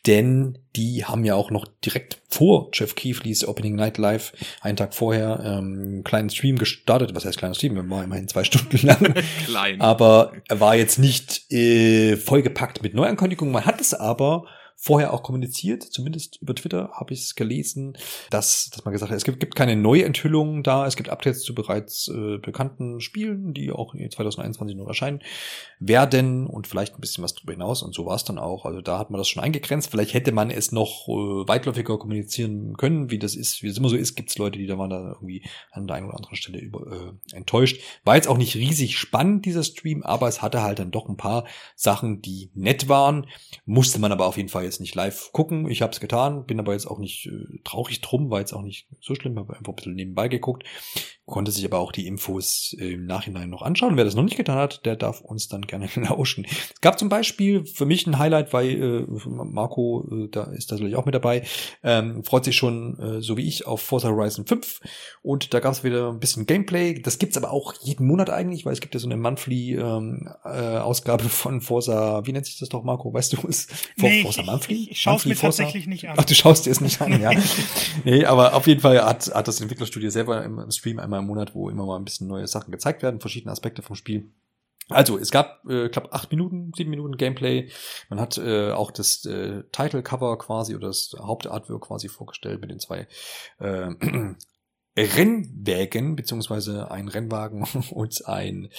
denn 0.05 0.59
die 0.75 1.05
haben 1.05 1.25
ja 1.25 1.33
auch 1.33 1.49
noch 1.49 1.65
direkt 1.83 2.21
vor 2.29 2.69
Jeff 2.73 2.93
Keefleys 2.93 3.47
Opening 3.47 3.75
Night 3.75 3.97
Live, 3.97 4.33
einen 4.61 4.77
Tag 4.77 4.93
vorher, 4.93 5.39
ähm, 5.43 5.79
einen 5.81 6.03
kleinen 6.03 6.29
Stream 6.29 6.59
gestartet. 6.59 7.15
Was 7.15 7.25
heißt 7.25 7.37
kleiner 7.37 7.55
Stream? 7.55 7.75
Wir 7.75 7.89
waren 7.89 8.03
immerhin 8.03 8.27
zwei 8.27 8.43
Stunden 8.43 8.85
lang. 8.85 9.15
Klein. 9.45 9.81
Aber 9.81 10.33
er 10.47 10.59
war 10.59 10.75
jetzt 10.75 10.99
nicht 10.99 11.51
äh, 11.51 12.17
vollgepackt 12.17 12.83
mit 12.83 12.93
Neuankündigungen. 12.93 13.51
Man 13.51 13.65
hat 13.65 13.81
es 13.81 13.93
aber 13.93 14.45
vorher 14.75 15.13
auch 15.13 15.23
kommuniziert, 15.23 15.83
zumindest 15.83 16.41
über 16.41 16.53
Twitter 16.55 16.91
habe 16.93 17.13
ich 17.13 17.21
es 17.21 17.35
gelesen, 17.35 17.97
dass, 18.29 18.69
dass 18.69 18.83
man 18.83 18.91
gesagt 18.91 19.11
hat, 19.11 19.17
es 19.17 19.23
gibt, 19.23 19.39
gibt 19.39 19.55
keine 19.55 19.75
Neuenthüllungen 19.75 20.63
da, 20.63 20.85
es 20.85 20.95
gibt 20.95 21.09
Updates 21.09 21.43
zu 21.43 21.55
bereits 21.55 22.09
äh, 22.09 22.37
bekannten 22.37 22.99
Spielen, 22.99 23.53
die 23.53 23.71
auch 23.71 23.93
2021 23.95 24.75
noch 24.75 24.87
erscheinen 24.87 25.21
werden 25.79 26.47
und 26.47 26.67
vielleicht 26.67 26.95
ein 26.95 27.01
bisschen 27.01 27.23
was 27.23 27.33
darüber 27.33 27.53
hinaus 27.53 27.83
und 27.83 27.93
so 27.93 28.05
war 28.05 28.15
es 28.15 28.23
dann 28.23 28.39
auch. 28.39 28.65
Also 28.65 28.81
da 28.81 28.99
hat 28.99 29.09
man 29.09 29.17
das 29.17 29.27
schon 29.27 29.43
eingegrenzt. 29.43 29.89
Vielleicht 29.91 30.13
hätte 30.13 30.31
man 30.31 30.49
es 30.49 30.71
noch 30.71 31.07
äh, 31.07 31.47
weitläufiger 31.47 31.97
kommunizieren 31.97 32.75
können, 32.77 33.09
wie 33.11 33.19
das 33.19 33.35
ist, 33.35 33.63
wie 33.63 33.67
es 33.67 33.77
immer 33.77 33.89
so 33.89 33.95
ist, 33.95 34.15
gibt 34.15 34.29
es 34.29 34.37
Leute, 34.37 34.59
die 34.59 34.67
da 34.67 34.77
waren 34.77 34.89
da 34.89 35.09
irgendwie 35.09 35.43
an 35.71 35.87
der 35.87 35.97
einen 35.97 36.07
oder 36.07 36.17
anderen 36.17 36.35
Stelle 36.35 36.59
über, 36.59 36.91
äh, 36.91 37.35
enttäuscht. 37.35 37.81
War 38.03 38.15
jetzt 38.15 38.27
auch 38.27 38.37
nicht 38.37 38.55
riesig 38.55 38.97
spannend, 38.97 39.45
dieser 39.45 39.63
Stream, 39.63 40.03
aber 40.03 40.27
es 40.27 40.41
hatte 40.41 40.61
halt 40.61 40.79
dann 40.79 40.91
doch 40.91 41.09
ein 41.09 41.17
paar 41.17 41.45
Sachen, 41.75 42.21
die 42.21 42.49
nett 42.53 42.89
waren. 42.89 43.27
Musste 43.65 43.99
man 43.99 44.11
aber 44.11 44.25
auf 44.25 44.37
jeden 44.37 44.49
Fall 44.49 44.62
jetzt 44.63 44.79
nicht 44.79 44.95
live 44.95 45.31
gucken. 45.31 45.69
Ich 45.69 45.81
habe 45.81 45.91
es 45.91 45.99
getan, 45.99 46.45
bin 46.45 46.59
aber 46.59 46.73
jetzt 46.73 46.85
auch 46.85 46.99
nicht 46.99 47.27
äh, 47.27 47.59
traurig 47.63 48.01
drum, 48.01 48.29
war 48.29 48.39
jetzt 48.39 48.53
auch 48.53 48.61
nicht 48.61 48.87
so 49.01 49.15
schlimm, 49.15 49.37
habe 49.37 49.55
einfach 49.57 49.73
ein 49.73 49.75
bisschen 49.75 49.95
nebenbei 49.95 50.27
geguckt, 50.27 50.63
konnte 51.25 51.51
sich 51.51 51.63
aber 51.65 51.79
auch 51.79 51.91
die 51.91 52.07
Infos 52.07 52.75
äh, 52.79 52.93
im 52.93 53.05
Nachhinein 53.05 53.49
noch 53.49 53.61
anschauen. 53.61 53.95
Wer 53.95 54.03
das 54.03 54.15
noch 54.15 54.23
nicht 54.23 54.37
getan 54.37 54.57
hat, 54.57 54.85
der 54.85 54.95
darf 54.95 55.21
uns 55.21 55.47
dann 55.47 55.61
gerne 55.61 55.89
lauschen. 55.95 56.45
Es 56.45 56.81
gab 56.81 56.99
zum 56.99 57.09
Beispiel 57.09 57.65
für 57.65 57.85
mich 57.85 58.05
ein 58.07 58.19
Highlight, 58.19 58.53
weil 58.53 58.69
äh, 58.69 59.05
Marco, 59.27 60.07
äh, 60.11 60.29
da 60.29 60.43
ist 60.45 60.71
natürlich 60.71 60.95
auch 60.95 61.05
mit 61.05 61.15
dabei, 61.15 61.43
ähm, 61.83 62.23
freut 62.23 62.45
sich 62.45 62.55
schon, 62.55 62.99
äh, 62.99 63.21
so 63.21 63.37
wie 63.37 63.47
ich, 63.47 63.65
auf 63.65 63.81
Forza 63.81 64.09
Horizon 64.09 64.45
5 64.45 64.81
und 65.21 65.53
da 65.53 65.59
gab 65.59 65.73
es 65.73 65.83
wieder 65.83 66.09
ein 66.09 66.19
bisschen 66.19 66.45
Gameplay. 66.45 67.01
Das 67.01 67.19
gibt's 67.19 67.37
aber 67.37 67.51
auch 67.51 67.73
jeden 67.81 68.05
Monat 68.05 68.29
eigentlich, 68.29 68.65
weil 68.65 68.73
es 68.73 68.81
gibt 68.81 68.93
ja 68.93 68.99
so 68.99 69.07
eine 69.07 69.17
Monthly 69.17 69.75
ähm, 69.75 70.29
äh, 70.43 70.77
Ausgabe 70.77 71.23
von 71.29 71.61
Forza, 71.61 72.25
wie 72.25 72.33
nennt 72.33 72.45
sich 72.45 72.59
das 72.59 72.69
doch, 72.69 72.83
Marco? 72.83 73.13
Weißt 73.13 73.33
du 73.33 73.47
es? 73.47 73.67
Nee, 73.95 74.23
Forza 74.23 74.43
Monthly? 74.43 74.52
Ich, 74.67 74.91
ich 74.91 75.01
schaue 75.01 75.15
es 75.15 75.25
mir 75.25 75.35
Forza? 75.35 75.63
tatsächlich 75.63 75.87
nicht 75.87 76.07
an. 76.09 76.15
Ach, 76.17 76.25
du 76.25 76.33
schaust 76.33 76.65
dir 76.65 76.71
es 76.71 76.81
nicht 76.81 77.01
an, 77.01 77.21
ja. 77.21 77.31
nee, 78.03 78.25
aber 78.25 78.53
auf 78.53 78.67
jeden 78.67 78.81
Fall 78.81 79.03
hat, 79.03 79.33
hat 79.33 79.47
das 79.47 79.61
Entwicklerstudio 79.61 80.09
selber 80.09 80.43
im, 80.43 80.59
im 80.59 80.71
Stream 80.71 80.99
einmal 80.99 81.19
im 81.19 81.27
Monat, 81.27 81.55
wo 81.55 81.69
immer 81.69 81.85
mal 81.85 81.97
ein 81.97 82.05
bisschen 82.05 82.27
neue 82.27 82.47
Sachen 82.47 82.71
gezeigt 82.71 83.03
werden, 83.03 83.19
verschiedene 83.19 83.51
Aspekte 83.51 83.81
vom 83.81 83.95
Spiel. 83.95 84.31
Also, 84.89 85.17
es 85.17 85.31
gab, 85.31 85.65
äh, 85.69 85.89
glaube 85.89 86.11
acht 86.11 86.29
Minuten, 86.31 86.71
sieben 86.75 86.89
Minuten 86.89 87.15
Gameplay. 87.15 87.69
Man 88.09 88.19
hat 88.19 88.37
äh, 88.37 88.71
auch 88.71 88.91
das 88.91 89.25
äh, 89.25 89.63
Title-Cover 89.71 90.37
quasi 90.37 90.75
oder 90.75 90.87
das 90.87 91.15
Hauptartwork 91.17 91.87
quasi 91.87 92.09
vorgestellt 92.09 92.59
mit 92.59 92.69
den 92.69 92.79
zwei 92.79 93.07
äh, 93.59 93.91
Rennwägen, 94.95 96.15
beziehungsweise 96.15 96.91
ein 96.91 97.07
Rennwagen 97.07 97.63
und 97.91 98.27
ein 98.27 98.69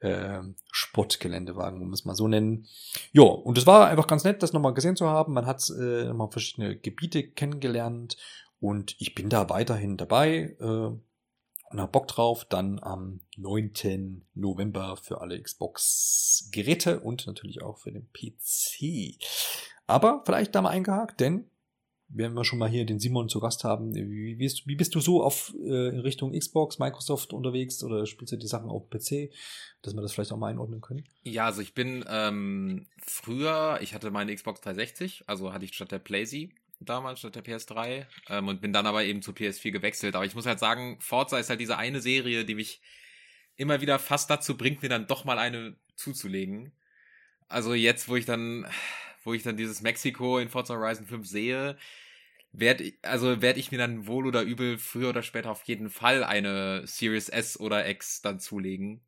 äh, 0.00 0.40
Sportgeländewagen, 0.70 1.80
um 1.80 1.92
es 1.92 2.04
mal 2.04 2.14
so 2.14 2.26
nennen. 2.26 2.66
Ja, 3.12 3.22
und 3.22 3.56
es 3.58 3.66
war 3.66 3.86
einfach 3.86 4.06
ganz 4.06 4.24
nett, 4.24 4.42
das 4.42 4.52
nochmal 4.52 4.74
gesehen 4.74 4.96
zu 4.96 5.08
haben. 5.08 5.32
Man 5.34 5.46
hat 5.46 5.68
äh, 5.70 6.04
nochmal 6.06 6.30
verschiedene 6.30 6.76
Gebiete 6.76 7.22
kennengelernt 7.22 8.16
und 8.60 8.96
ich 8.98 9.14
bin 9.14 9.28
da 9.28 9.48
weiterhin 9.50 9.96
dabei 9.96 10.56
äh, 10.60 10.64
und 10.64 11.80
hab 11.80 11.92
Bock 11.92 12.08
drauf. 12.08 12.44
Dann 12.44 12.80
am 12.80 13.20
9. 13.36 14.24
November 14.34 14.96
für 14.96 15.20
alle 15.20 15.40
Xbox-Geräte 15.40 17.00
und 17.00 17.26
natürlich 17.26 17.62
auch 17.62 17.78
für 17.78 17.92
den 17.92 18.08
PC. 18.12 19.16
Aber 19.86 20.22
vielleicht 20.24 20.54
da 20.54 20.62
mal 20.62 20.70
eingehakt, 20.70 21.20
denn 21.20 21.50
wenn 22.14 22.34
wir 22.34 22.44
schon 22.44 22.58
mal 22.58 22.68
hier 22.68 22.84
den 22.84 22.98
Simon 22.98 23.28
zu 23.28 23.40
Gast 23.40 23.64
haben, 23.64 23.94
wie 23.94 24.34
bist, 24.34 24.66
wie 24.66 24.76
bist 24.76 24.94
du 24.94 25.00
so 25.00 25.22
auf 25.22 25.54
äh, 25.62 25.88
in 25.88 26.00
Richtung 26.00 26.32
Xbox, 26.32 26.78
Microsoft 26.78 27.32
unterwegs 27.32 27.82
oder 27.82 28.06
spielst 28.06 28.32
du 28.32 28.36
die 28.36 28.46
Sachen 28.46 28.68
auf 28.68 28.90
PC, 28.90 29.30
dass 29.82 29.94
wir 29.94 30.02
das 30.02 30.12
vielleicht 30.12 30.32
auch 30.32 30.36
mal 30.36 30.50
einordnen 30.50 30.80
können? 30.80 31.04
Ja, 31.22 31.46
also 31.46 31.62
ich 31.62 31.74
bin 31.74 32.04
ähm, 32.08 32.86
früher, 32.98 33.78
ich 33.80 33.94
hatte 33.94 34.10
meine 34.10 34.34
Xbox 34.34 34.60
360, 34.60 35.24
also 35.26 35.52
hatte 35.52 35.64
ich 35.64 35.74
statt 35.74 35.90
der 35.90 35.98
PlayZ 35.98 36.50
damals, 36.80 37.20
statt 37.20 37.36
der 37.36 37.44
PS3 37.44 38.06
ähm, 38.28 38.48
und 38.48 38.60
bin 38.60 38.72
dann 38.72 38.86
aber 38.86 39.04
eben 39.04 39.22
zur 39.22 39.34
PS4 39.34 39.70
gewechselt. 39.70 40.14
Aber 40.14 40.26
ich 40.26 40.34
muss 40.34 40.46
halt 40.46 40.58
sagen, 40.58 40.98
Forza 41.00 41.38
ist 41.38 41.48
halt 41.48 41.60
diese 41.60 41.78
eine 41.78 42.00
Serie, 42.00 42.44
die 42.44 42.54
mich 42.54 42.80
immer 43.56 43.80
wieder 43.80 43.98
fast 43.98 44.28
dazu 44.28 44.56
bringt, 44.56 44.82
mir 44.82 44.88
dann 44.88 45.06
doch 45.06 45.24
mal 45.24 45.38
eine 45.38 45.76
zuzulegen. 45.94 46.72
Also 47.48 47.74
jetzt, 47.74 48.08
wo 48.08 48.16
ich 48.16 48.24
dann 48.24 48.66
wo 49.24 49.32
ich 49.34 49.42
dann 49.42 49.56
dieses 49.56 49.82
Mexiko 49.82 50.38
in 50.38 50.48
Forza 50.48 50.74
Horizon 50.74 51.06
5 51.06 51.26
sehe, 51.26 51.76
werde 52.52 52.92
also 53.02 53.40
werde 53.40 53.58
ich 53.58 53.72
mir 53.72 53.78
dann 53.78 54.06
wohl 54.06 54.26
oder 54.26 54.42
übel 54.42 54.78
früher 54.78 55.08
oder 55.08 55.22
später 55.22 55.50
auf 55.50 55.62
jeden 55.64 55.90
Fall 55.90 56.22
eine 56.22 56.86
Series 56.86 57.28
S 57.28 57.58
oder 57.58 57.88
X 57.88 58.20
dann 58.20 58.40
zulegen, 58.40 59.00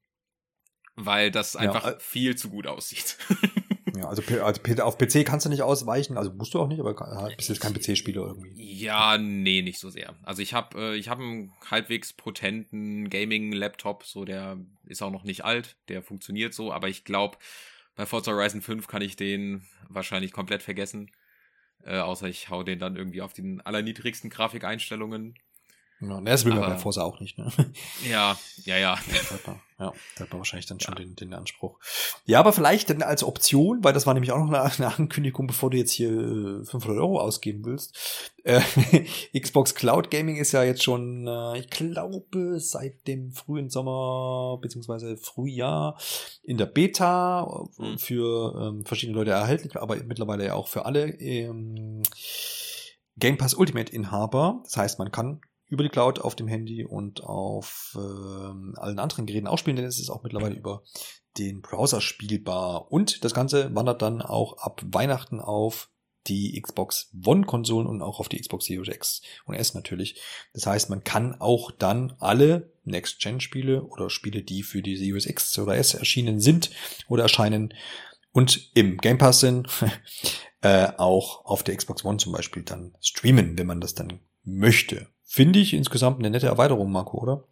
weil 0.96 1.30
das 1.30 1.54
einfach 1.54 1.85
ja, 1.85 1.98
viel 1.98 2.37
zu 2.37 2.48
gut 2.48 2.66
aussieht. 2.66 3.18
ja, 3.96 4.09
also, 4.09 4.22
also, 4.42 4.83
auf 4.83 4.96
PC 4.96 5.26
kannst 5.26 5.44
du 5.44 5.50
nicht 5.50 5.62
ausweichen, 5.62 6.16
also 6.16 6.33
musst 6.33 6.54
du 6.54 6.61
auch 6.61 6.68
nicht, 6.68 6.80
aber 6.80 6.94
bist 7.37 7.50
jetzt 7.50 7.61
kein 7.61 7.74
PC-Spieler 7.74 8.22
irgendwie. 8.22 8.54
Ja, 8.57 9.18
nee, 9.18 9.61
nicht 9.61 9.78
so 9.78 9.90
sehr. 9.90 10.14
Also 10.22 10.40
ich 10.40 10.54
habe 10.54 10.78
äh, 10.78 10.96
ich 10.96 11.09
habe 11.09 11.22
einen 11.22 11.52
halbwegs 11.70 12.14
potenten 12.14 13.11
Gaming-Laptop, 13.11 14.04
so 14.04 14.24
der 14.24 14.59
ist 14.87 15.02
auch 15.02 15.12
noch 15.12 15.24
nicht 15.24 15.44
alt, 15.44 15.76
der 15.88 16.02
funktioniert 16.02 16.54
so, 16.54 16.72
aber 16.72 16.88
ich 16.88 17.04
glaube 17.04 17.37
bei 17.94 18.07
Forza 18.07 18.33
Horizon 18.33 18.62
5 18.62 18.87
kann 18.88 19.02
ich 19.02 19.16
den 19.16 19.66
wahrscheinlich 19.88 20.33
komplett 20.33 20.62
vergessen. 20.62 21.11
Äh, 21.85 21.99
außer 22.01 22.29
ich 22.29 22.51
hau 22.51 22.62
den 22.62 22.79
dann 22.79 22.97
irgendwie 22.97 23.23
auf 23.23 23.33
den 23.33 23.61
allerniedrigsten 23.61 24.31
Grafikeinstellungen. 24.31 25.35
Ja, 26.00 26.20
das 26.20 26.44
will 26.44 26.52
man 26.54 26.70
bei 26.70 26.76
Forza 26.76 27.02
auch 27.02 27.20
nicht, 27.20 27.38
ne? 27.38 27.50
Ja, 28.09 28.37
ja, 28.64 28.76
ja. 28.76 28.98
Da 29.09 29.35
hat 29.35 29.46
man, 29.46 29.61
ja, 29.78 29.92
da 30.16 30.24
hat 30.24 30.30
man 30.30 30.38
wahrscheinlich 30.40 30.66
dann 30.66 30.78
schon 30.80 30.96
den, 30.96 31.16
den 31.16 31.33
Anspruch. 31.33 31.78
Ja, 32.26 32.40
aber 32.40 32.52
vielleicht 32.52 32.90
dann 32.90 33.02
als 33.02 33.24
Option, 33.24 33.83
weil 33.83 33.92
das 33.94 34.07
war 34.07 34.12
nämlich 34.12 34.30
auch 34.33 34.38
noch 34.38 34.48
eine, 34.52 34.61
eine 34.62 34.94
Ankündigung, 34.98 35.46
bevor 35.46 35.70
du 35.70 35.78
jetzt 35.78 35.92
hier 35.92 36.11
äh, 36.11 36.64
500 36.64 36.98
Euro 36.98 37.20
ausgeben 37.20 37.64
willst. 37.64 38.33
Äh, 38.42 38.61
Xbox 39.40 39.74
Cloud 39.74 40.11
Gaming 40.11 40.37
ist 40.37 40.52
ja 40.52 40.62
jetzt 40.62 40.83
schon, 40.83 41.26
äh, 41.26 41.59
ich 41.59 41.70
glaube, 41.70 42.61
seit 42.61 43.07
dem 43.07 43.33
frühen 43.33 43.70
Sommer 43.70 44.59
beziehungsweise 44.61 45.16
Frühjahr 45.16 45.98
in 46.42 46.59
der 46.59 46.66
Beta 46.66 47.44
äh, 47.78 47.83
Mhm. 47.83 47.98
für 47.98 48.54
ähm, 48.61 48.85
verschiedene 48.85 49.16
Leute 49.18 49.30
erhältlich, 49.30 49.74
aber 49.76 49.96
mittlerweile 50.04 50.44
ja 50.44 50.54
auch 50.54 50.68
für 50.68 50.85
alle 50.85 51.09
ähm, 51.20 52.02
Game 53.16 53.38
Pass 53.38 53.54
Ultimate 53.54 53.92
Inhaber. 53.92 54.61
Das 54.64 54.76
heißt, 54.76 54.98
man 54.98 55.11
kann 55.11 55.40
über 55.68 55.83
die 55.83 55.88
Cloud 55.88 56.20
auf 56.20 56.37
dem 56.37 56.48
Handy 56.48 56.85
und 56.85 57.22
auf 57.22 57.96
ähm, 57.96 58.74
allen 58.77 58.98
anderen 58.98 59.27
Geräten 59.27 59.46
auch 59.46 59.59
spielen, 59.59 59.77
denn 59.77 59.87
es 59.87 59.98
ist 59.98 60.11
auch 60.11 60.22
mittlerweile 60.22 60.55
über 60.55 60.83
den 61.38 61.62
Browser 61.62 62.00
spielbar. 62.00 62.92
Und 62.92 63.24
das 63.24 63.35
Ganze 63.35 63.74
wandert 63.74 64.03
dann 64.03 64.22
auch 64.22 64.59
ab 64.59 64.83
Weihnachten 64.85 65.40
auf 65.40 65.88
die 66.27 66.61
Xbox 66.61 67.11
One-Konsolen 67.24 67.87
und 67.87 68.00
auch 68.00 68.18
auf 68.20 68.29
die 68.29 68.40
Xbox 68.40 68.66
Series 68.66 68.94
X 68.94 69.22
und 69.44 69.55
S 69.55 69.74
natürlich. 69.74 70.20
Das 70.53 70.66
heißt, 70.66 70.90
man 70.90 71.05
kann 71.05 71.40
auch 71.40 71.70
dann 71.70 72.14
alle 72.18 72.72
Next-Gen-Spiele 72.85 73.83
oder 73.83 74.11
Spiele, 74.11 74.42
die 74.42 74.62
für 74.62 74.83
die 74.83 74.96
Series 74.96 75.27
X 75.27 75.59
oder 75.59 75.77
S 75.77 75.94
erschienen 75.94 76.40
sind 76.40 76.70
oder 77.09 77.24
erscheinen 77.24 77.74
und 78.33 78.70
im 78.74 78.98
Game 78.98 79.18
Pass 79.18 79.40
sind, 79.40 79.68
äh, 80.61 80.88
auch 80.96 81.44
auf 81.44 81.62
der 81.62 81.77
Xbox 81.77 82.05
One 82.05 82.18
zum 82.18 82.33
Beispiel 82.33 82.62
dann 82.62 82.94
streamen, 83.00 83.57
wenn 83.59 83.66
man 83.66 83.81
das 83.81 83.94
dann 83.94 84.20
möchte. 84.44 85.09
Finde 85.24 85.58
ich 85.58 85.72
insgesamt 85.72 86.18
eine 86.18 86.30
nette 86.30 86.46
Erweiterung, 86.46 86.92
Marco, 86.92 87.18
oder? 87.18 87.44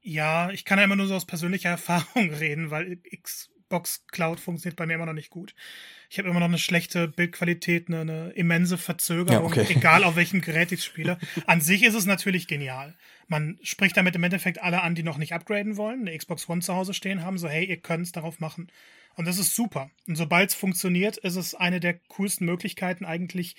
Ja, 0.00 0.50
ich 0.50 0.64
kann 0.64 0.78
ja 0.78 0.84
immer 0.84 0.96
nur 0.96 1.06
so 1.06 1.14
aus 1.14 1.26
persönlicher 1.26 1.68
Erfahrung 1.70 2.30
reden, 2.32 2.70
weil 2.70 2.98
Xbox 3.22 4.06
Cloud 4.10 4.40
funktioniert 4.40 4.76
bei 4.76 4.86
mir 4.86 4.94
immer 4.94 5.06
noch 5.06 5.12
nicht 5.12 5.30
gut. 5.30 5.54
Ich 6.08 6.18
habe 6.18 6.28
immer 6.28 6.40
noch 6.40 6.48
eine 6.48 6.58
schlechte 6.58 7.08
Bildqualität, 7.08 7.88
eine, 7.88 8.00
eine 8.00 8.30
immense 8.30 8.78
Verzögerung, 8.78 9.42
Ja, 9.42 9.62
okay. 9.62 9.66
egal 9.76 10.04
auf 10.04 10.16
welchem 10.16 10.40
Gerät 10.40 10.72
ich 10.72 10.84
spiele. 10.84 11.18
An 11.46 11.60
sich 11.60 11.82
ist 11.82 11.94
es 11.94 12.06
natürlich 12.06 12.46
genial. 12.46 12.96
Man 13.28 13.58
spricht 13.62 13.96
damit 13.96 14.16
im 14.16 14.24
Endeffekt 14.24 14.62
alle 14.62 14.82
an, 14.82 14.94
die 14.94 15.02
noch 15.02 15.18
nicht 15.18 15.34
upgraden 15.34 15.76
wollen, 15.76 16.00
eine 16.00 16.16
Xbox 16.16 16.48
One 16.48 16.62
zu 16.62 16.74
Hause 16.74 16.94
stehen 16.94 17.22
haben, 17.22 17.38
so 17.38 17.48
hey, 17.48 17.64
ihr 17.64 17.76
könnt 17.76 18.06
es 18.06 18.12
darauf 18.12 18.40
machen. 18.40 18.72
Und 19.14 19.26
das 19.26 19.38
ist 19.38 19.54
super. 19.54 19.90
Und 20.08 20.16
sobald 20.16 20.50
es 20.50 20.54
funktioniert, 20.54 21.16
ist 21.18 21.36
es 21.36 21.54
eine 21.54 21.78
der 21.78 21.94
coolsten 22.08 22.46
Möglichkeiten 22.46 23.04
eigentlich, 23.04 23.54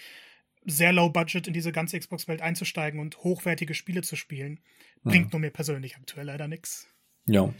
sehr 0.66 0.94
low 0.94 1.10
budget 1.10 1.48
in 1.48 1.54
diese 1.54 1.72
ganze 1.72 2.00
Xbox-Welt 2.00 2.42
einzusteigen 2.42 3.00
und 3.00 3.18
hochwertige 3.24 3.74
Spiele 3.74 4.02
zu 4.02 4.16
spielen. 4.16 4.60
Bringt 5.04 5.26
Mhm. 5.26 5.32
nur 5.32 5.40
mir 5.42 5.52
persönlich 5.52 5.96
aktuell 5.96 6.28
leider 6.28 6.48
nichts. 6.48 6.88
Ja. 7.26 7.54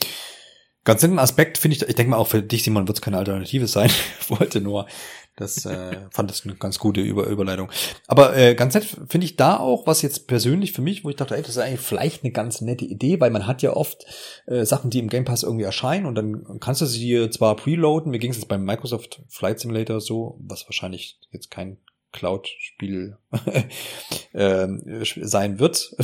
Ganz 0.84 1.04
netten 1.04 1.20
Aspekt 1.20 1.60
finde 1.60 1.78
ich, 1.78 1.84
ich 1.84 1.94
denke 1.94 2.10
mal 2.10 2.18
auch 2.18 2.28
für 2.28 2.42
dich, 2.42 2.64
Simon, 2.64 2.88
wird 2.88 2.98
es 2.98 3.02
keine 3.04 3.18
Alternative 3.20 3.68
sein. 3.68 3.92
Wollte 4.30 4.62
nur, 4.62 4.88
das 5.36 5.64
äh, 5.68 6.10
fand 6.10 6.32
das 6.32 6.44
eine 6.44 6.56
ganz 6.56 6.80
gute 6.80 7.02
Über 7.02 7.28
Überleitung. 7.28 7.72
Aber 8.08 8.36
äh, 8.36 8.56
ganz 8.56 8.74
nett 8.74 8.86
finde 9.08 9.26
ich 9.26 9.36
da 9.36 9.58
auch, 9.58 9.86
was 9.86 10.02
jetzt 10.02 10.28
persönlich 10.28 10.72
für 10.72 10.82
mich, 10.82 11.04
wo 11.04 11.12
ich 11.12 11.16
dachte, 11.18 11.36
ey, 11.36 11.42
das 11.44 11.52
ist 11.52 11.58
eigentlich 11.60 11.82
vielleicht 11.82 12.24
eine 12.24 12.32
ganz 12.32 12.62
nette 12.62 12.86
Idee, 12.86 13.20
weil 13.20 13.30
man 13.30 13.46
hat 13.46 13.62
ja 13.62 13.74
oft 13.74 14.06
äh, 14.48 14.66
Sachen, 14.66 14.90
die 14.90 14.98
im 14.98 15.08
Game 15.10 15.24
Pass 15.26 15.44
irgendwie 15.44 15.66
erscheinen 15.66 16.08
und 16.08 16.16
dann 16.16 16.60
kannst 16.60 16.82
du 16.82 16.88
sie 16.88 17.30
zwar 17.30 17.56
preloaden, 17.56 18.10
mir 18.10 18.20
ging 18.20 18.32
es 18.32 18.38
jetzt 18.38 18.48
beim 18.48 18.64
Microsoft 18.64 19.22
Flight 19.30 19.60
Simulator 19.60 20.02
so, 20.02 20.40
was 20.42 20.66
wahrscheinlich 20.66 21.20
jetzt 21.32 21.52
kein 21.52 21.78
Cloud-Spiel 22.12 23.18
ähm, 24.34 25.04
sein 25.22 25.60
wird. 25.60 25.96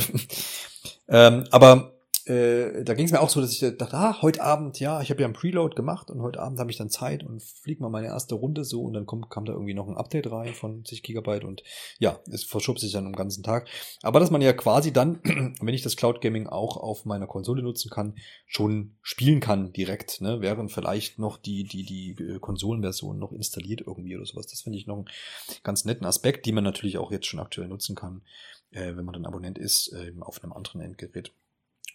ähm, 1.08 1.44
aber 1.50 1.97
äh, 2.28 2.84
da 2.84 2.94
ging 2.94 3.06
es 3.06 3.12
mir 3.12 3.20
auch 3.20 3.30
so, 3.30 3.40
dass 3.40 3.52
ich 3.52 3.60
dachte, 3.60 3.96
ah, 3.96 4.20
heute 4.20 4.42
Abend, 4.42 4.78
ja, 4.80 5.00
ich 5.00 5.10
habe 5.10 5.22
ja 5.22 5.26
einen 5.26 5.34
Preload 5.34 5.74
gemacht 5.74 6.10
und 6.10 6.20
heute 6.20 6.40
Abend 6.40 6.58
habe 6.60 6.70
ich 6.70 6.76
dann 6.76 6.90
Zeit 6.90 7.24
und 7.24 7.42
flieg 7.42 7.80
mal 7.80 7.88
meine 7.88 8.08
erste 8.08 8.34
Runde 8.34 8.64
so 8.64 8.82
und 8.82 8.92
dann 8.92 9.06
kommt, 9.06 9.30
kam 9.30 9.46
da 9.46 9.52
irgendwie 9.52 9.74
noch 9.74 9.88
ein 9.88 9.96
Update 9.96 10.30
rein 10.30 10.52
von 10.52 10.84
60 10.84 11.02
Gigabyte 11.02 11.44
und 11.44 11.62
ja, 11.98 12.20
es 12.30 12.44
verschob 12.44 12.78
sich 12.78 12.92
dann 12.92 13.06
um 13.06 13.12
den 13.12 13.18
ganzen 13.18 13.42
Tag. 13.42 13.68
Aber 14.02 14.20
dass 14.20 14.30
man 14.30 14.42
ja 14.42 14.52
quasi 14.52 14.92
dann, 14.92 15.20
wenn 15.60 15.74
ich 15.74 15.82
das 15.82 15.96
Cloud 15.96 16.20
Gaming 16.20 16.46
auch 16.46 16.76
auf 16.76 17.06
meiner 17.06 17.26
Konsole 17.26 17.62
nutzen 17.62 17.90
kann, 17.90 18.14
schon 18.46 18.96
spielen 19.00 19.40
kann 19.40 19.72
direkt, 19.72 20.20
ne, 20.20 20.40
während 20.40 20.70
vielleicht 20.70 21.18
noch 21.18 21.38
die, 21.38 21.64
die, 21.64 21.84
die 21.84 22.22
äh, 22.22 22.38
Konsolenversion 22.38 23.18
noch 23.18 23.32
installiert 23.32 23.82
irgendwie 23.86 24.16
oder 24.16 24.26
sowas. 24.26 24.46
Das 24.46 24.60
finde 24.60 24.78
ich 24.78 24.86
noch 24.86 24.96
einen 24.96 25.08
ganz 25.62 25.84
netten 25.84 26.06
Aspekt, 26.06 26.44
die 26.46 26.52
man 26.52 26.64
natürlich 26.64 26.98
auch 26.98 27.10
jetzt 27.10 27.26
schon 27.26 27.40
aktuell 27.40 27.68
nutzen 27.68 27.96
kann, 27.96 28.22
äh, 28.70 28.96
wenn 28.96 29.04
man 29.04 29.14
dann 29.14 29.26
Abonnent 29.26 29.56
ist, 29.56 29.92
äh, 29.94 30.12
auf 30.20 30.42
einem 30.42 30.52
anderen 30.52 30.82
Endgerät. 30.82 31.32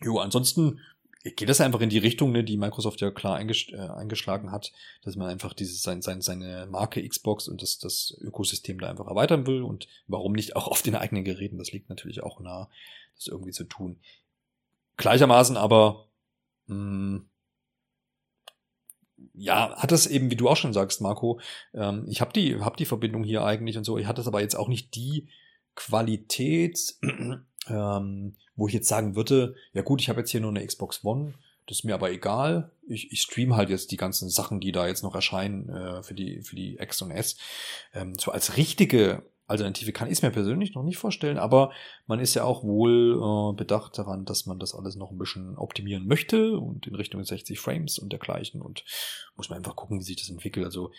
Jo, 0.01 0.19
ansonsten 0.19 0.79
geht 1.23 1.47
das 1.47 1.61
einfach 1.61 1.79
in 1.79 1.89
die 1.89 1.99
Richtung, 1.99 2.31
ne, 2.31 2.43
die 2.43 2.57
Microsoft 2.57 2.99
ja 2.99 3.09
klar 3.09 3.37
eingesch 3.37 3.71
äh, 3.71 3.77
eingeschlagen 3.77 4.51
hat, 4.51 4.73
dass 5.03 5.15
man 5.15 5.29
einfach 5.29 5.53
dieses 5.53 5.81
sein, 5.81 6.01
sein, 6.01 6.21
seine 6.21 6.67
Marke 6.69 7.07
Xbox 7.07 7.47
und 7.47 7.61
das, 7.61 7.79
das 7.79 8.17
Ökosystem 8.19 8.79
da 8.79 8.89
einfach 8.89 9.07
erweitern 9.07 9.47
will 9.47 9.61
und 9.61 9.87
warum 10.07 10.33
nicht 10.33 10.55
auch 10.55 10.67
auf 10.67 10.81
den 10.81 10.95
eigenen 10.95 11.23
Geräten. 11.23 11.57
Das 11.57 11.71
liegt 11.71 11.89
natürlich 11.89 12.23
auch 12.23 12.41
nah, 12.41 12.69
das 13.15 13.27
irgendwie 13.27 13.51
zu 13.53 13.63
tun. 13.63 13.99
Gleichermaßen 14.97 15.55
aber 15.55 16.07
mh, 16.67 17.21
ja, 19.33 19.75
hat 19.77 19.91
das 19.91 20.07
eben, 20.07 20.29
wie 20.29 20.35
du 20.35 20.49
auch 20.49 20.57
schon 20.57 20.73
sagst, 20.73 21.01
Marco, 21.01 21.39
ähm, 21.73 22.05
ich 22.07 22.21
habe 22.21 22.33
die, 22.33 22.59
hab 22.59 22.77
die 22.77 22.85
Verbindung 22.85 23.23
hier 23.23 23.45
eigentlich 23.45 23.77
und 23.77 23.83
so, 23.83 23.97
ich 23.97 24.07
hatte 24.07 24.17
das 24.17 24.27
aber 24.27 24.41
jetzt 24.41 24.55
auch 24.55 24.67
nicht 24.67 24.95
die 24.95 25.29
Qualität, 25.75 26.95
ähm, 27.67 28.35
wo 28.55 28.67
ich 28.67 28.73
jetzt 28.73 28.87
sagen 28.87 29.15
würde, 29.15 29.55
ja 29.73 29.81
gut, 29.81 30.01
ich 30.01 30.09
habe 30.09 30.19
jetzt 30.19 30.31
hier 30.31 30.41
nur 30.41 30.51
eine 30.51 30.65
Xbox 30.65 31.03
One, 31.03 31.33
das 31.67 31.79
ist 31.79 31.83
mir 31.83 31.95
aber 31.95 32.11
egal. 32.11 32.71
Ich, 32.87 33.11
ich 33.11 33.21
stream 33.21 33.55
halt 33.55 33.69
jetzt 33.69 33.91
die 33.91 33.97
ganzen 33.97 34.29
Sachen, 34.29 34.59
die 34.59 34.71
da 34.71 34.87
jetzt 34.87 35.03
noch 35.03 35.15
erscheinen 35.15 35.69
äh, 35.69 36.03
für 36.03 36.13
die 36.13 36.41
für 36.41 36.55
die 36.55 36.77
X 36.77 37.01
und 37.01 37.11
S. 37.11 37.37
Ähm, 37.93 38.15
so 38.15 38.31
als 38.31 38.57
richtige 38.57 39.23
Alternative 39.47 39.91
kann 39.91 40.07
ich 40.07 40.13
es 40.13 40.21
mir 40.21 40.31
persönlich 40.31 40.73
noch 40.73 40.83
nicht 40.83 40.97
vorstellen, 40.97 41.37
aber 41.37 41.71
man 42.07 42.19
ist 42.19 42.33
ja 42.33 42.43
auch 42.43 42.63
wohl 42.63 43.19
äh, 43.21 43.55
bedacht 43.55 43.97
daran, 43.97 44.25
dass 44.25 44.45
man 44.45 44.59
das 44.59 44.73
alles 44.73 44.95
noch 44.95 45.11
ein 45.11 45.17
bisschen 45.17 45.57
optimieren 45.57 46.07
möchte 46.07 46.57
und 46.57 46.87
in 46.87 46.95
Richtung 46.95 47.23
60 47.23 47.59
Frames 47.59 47.99
und 47.99 48.11
dergleichen 48.11 48.61
und 48.61 48.85
muss 49.35 49.49
man 49.49 49.57
einfach 49.57 49.75
gucken, 49.75 49.99
wie 49.99 50.03
sich 50.03 50.17
das 50.17 50.29
entwickelt. 50.29 50.65
Also 50.65 50.91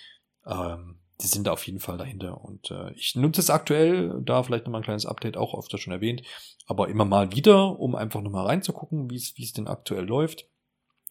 ähm, 0.47 0.99
die 1.21 1.27
sind 1.27 1.47
da 1.47 1.53
auf 1.53 1.67
jeden 1.67 1.81
Fall 1.81 1.97
dahinter. 1.97 2.43
Und 2.43 2.71
äh, 2.71 2.93
ich 2.95 3.15
nutze 3.15 3.41
es 3.41 3.51
aktuell, 3.51 4.21
da 4.23 4.43
vielleicht 4.43 4.67
nochmal 4.67 4.81
ein 4.81 4.85
kleines 4.85 5.07
Update, 5.07 5.37
auch 5.37 5.57
öfter 5.59 5.79
schon 5.79 5.93
erwähnt, 5.93 6.23
aber 6.67 6.89
immer 6.89 7.05
mal 7.05 7.33
wieder, 7.33 7.79
um 7.79 7.95
einfach 7.95 8.21
nochmal 8.21 8.47
reinzugucken, 8.47 9.11
wie 9.11 9.17
es 9.17 9.37
wie 9.37 9.45
es 9.45 9.53
denn 9.53 9.69
aktuell 9.69 10.05
läuft. 10.05 10.49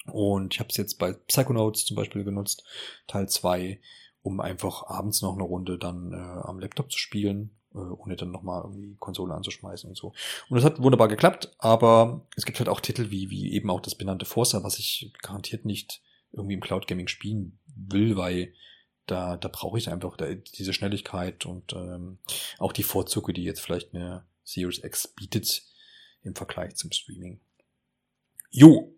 Und 0.05 0.53
ich 0.53 0.59
habe 0.59 0.69
es 0.69 0.77
jetzt 0.77 0.99
bei 0.99 1.13
Psychonauts 1.13 1.85
zum 1.85 1.95
Beispiel 1.95 2.23
genutzt, 2.23 2.63
Teil 3.07 3.29
2, 3.29 3.79
um 4.21 4.39
einfach 4.41 4.83
abends 4.87 5.21
noch 5.21 5.33
eine 5.33 5.43
Runde 5.43 5.77
dann 5.77 6.11
äh, 6.11 6.47
am 6.47 6.59
Laptop 6.59 6.91
zu 6.91 6.97
spielen, 6.97 7.51
äh, 7.73 7.77
ohne 7.77 8.17
dann 8.17 8.31
nochmal 8.31 8.63
irgendwie 8.63 8.95
Konsole 8.99 9.33
anzuschmeißen 9.33 9.89
und 9.89 9.95
so. 9.95 10.07
Und 10.49 10.55
das 10.55 10.65
hat 10.65 10.81
wunderbar 10.81 11.07
geklappt, 11.07 11.55
aber 11.57 12.27
es 12.35 12.45
gibt 12.45 12.59
halt 12.59 12.69
auch 12.69 12.81
Titel 12.81 13.11
wie, 13.11 13.29
wie 13.29 13.53
eben 13.53 13.69
auch 13.69 13.79
das 13.79 13.95
benannte 13.95 14.25
Forza, 14.25 14.63
was 14.63 14.77
ich 14.77 15.13
garantiert 15.21 15.63
nicht 15.63 16.01
irgendwie 16.33 16.55
im 16.55 16.61
Cloud 16.61 16.87
Gaming 16.87 17.07
spielen 17.07 17.59
will, 17.75 18.17
weil 18.17 18.53
da, 19.05 19.37
da 19.37 19.49
brauche 19.49 19.77
ich 19.77 19.89
einfach 19.89 20.15
da, 20.17 20.33
diese 20.33 20.73
Schnelligkeit 20.73 21.45
und 21.45 21.73
ähm, 21.73 22.19
auch 22.57 22.71
die 22.73 22.83
Vorzüge, 22.83 23.33
die 23.33 23.43
jetzt 23.43 23.61
vielleicht 23.61 23.93
eine 23.93 24.25
Series 24.43 24.83
X 24.83 25.07
bietet 25.07 25.63
im 26.23 26.35
Vergleich 26.35 26.75
zum 26.75 26.91
Streaming. 26.91 27.41
Jo. 28.49 28.95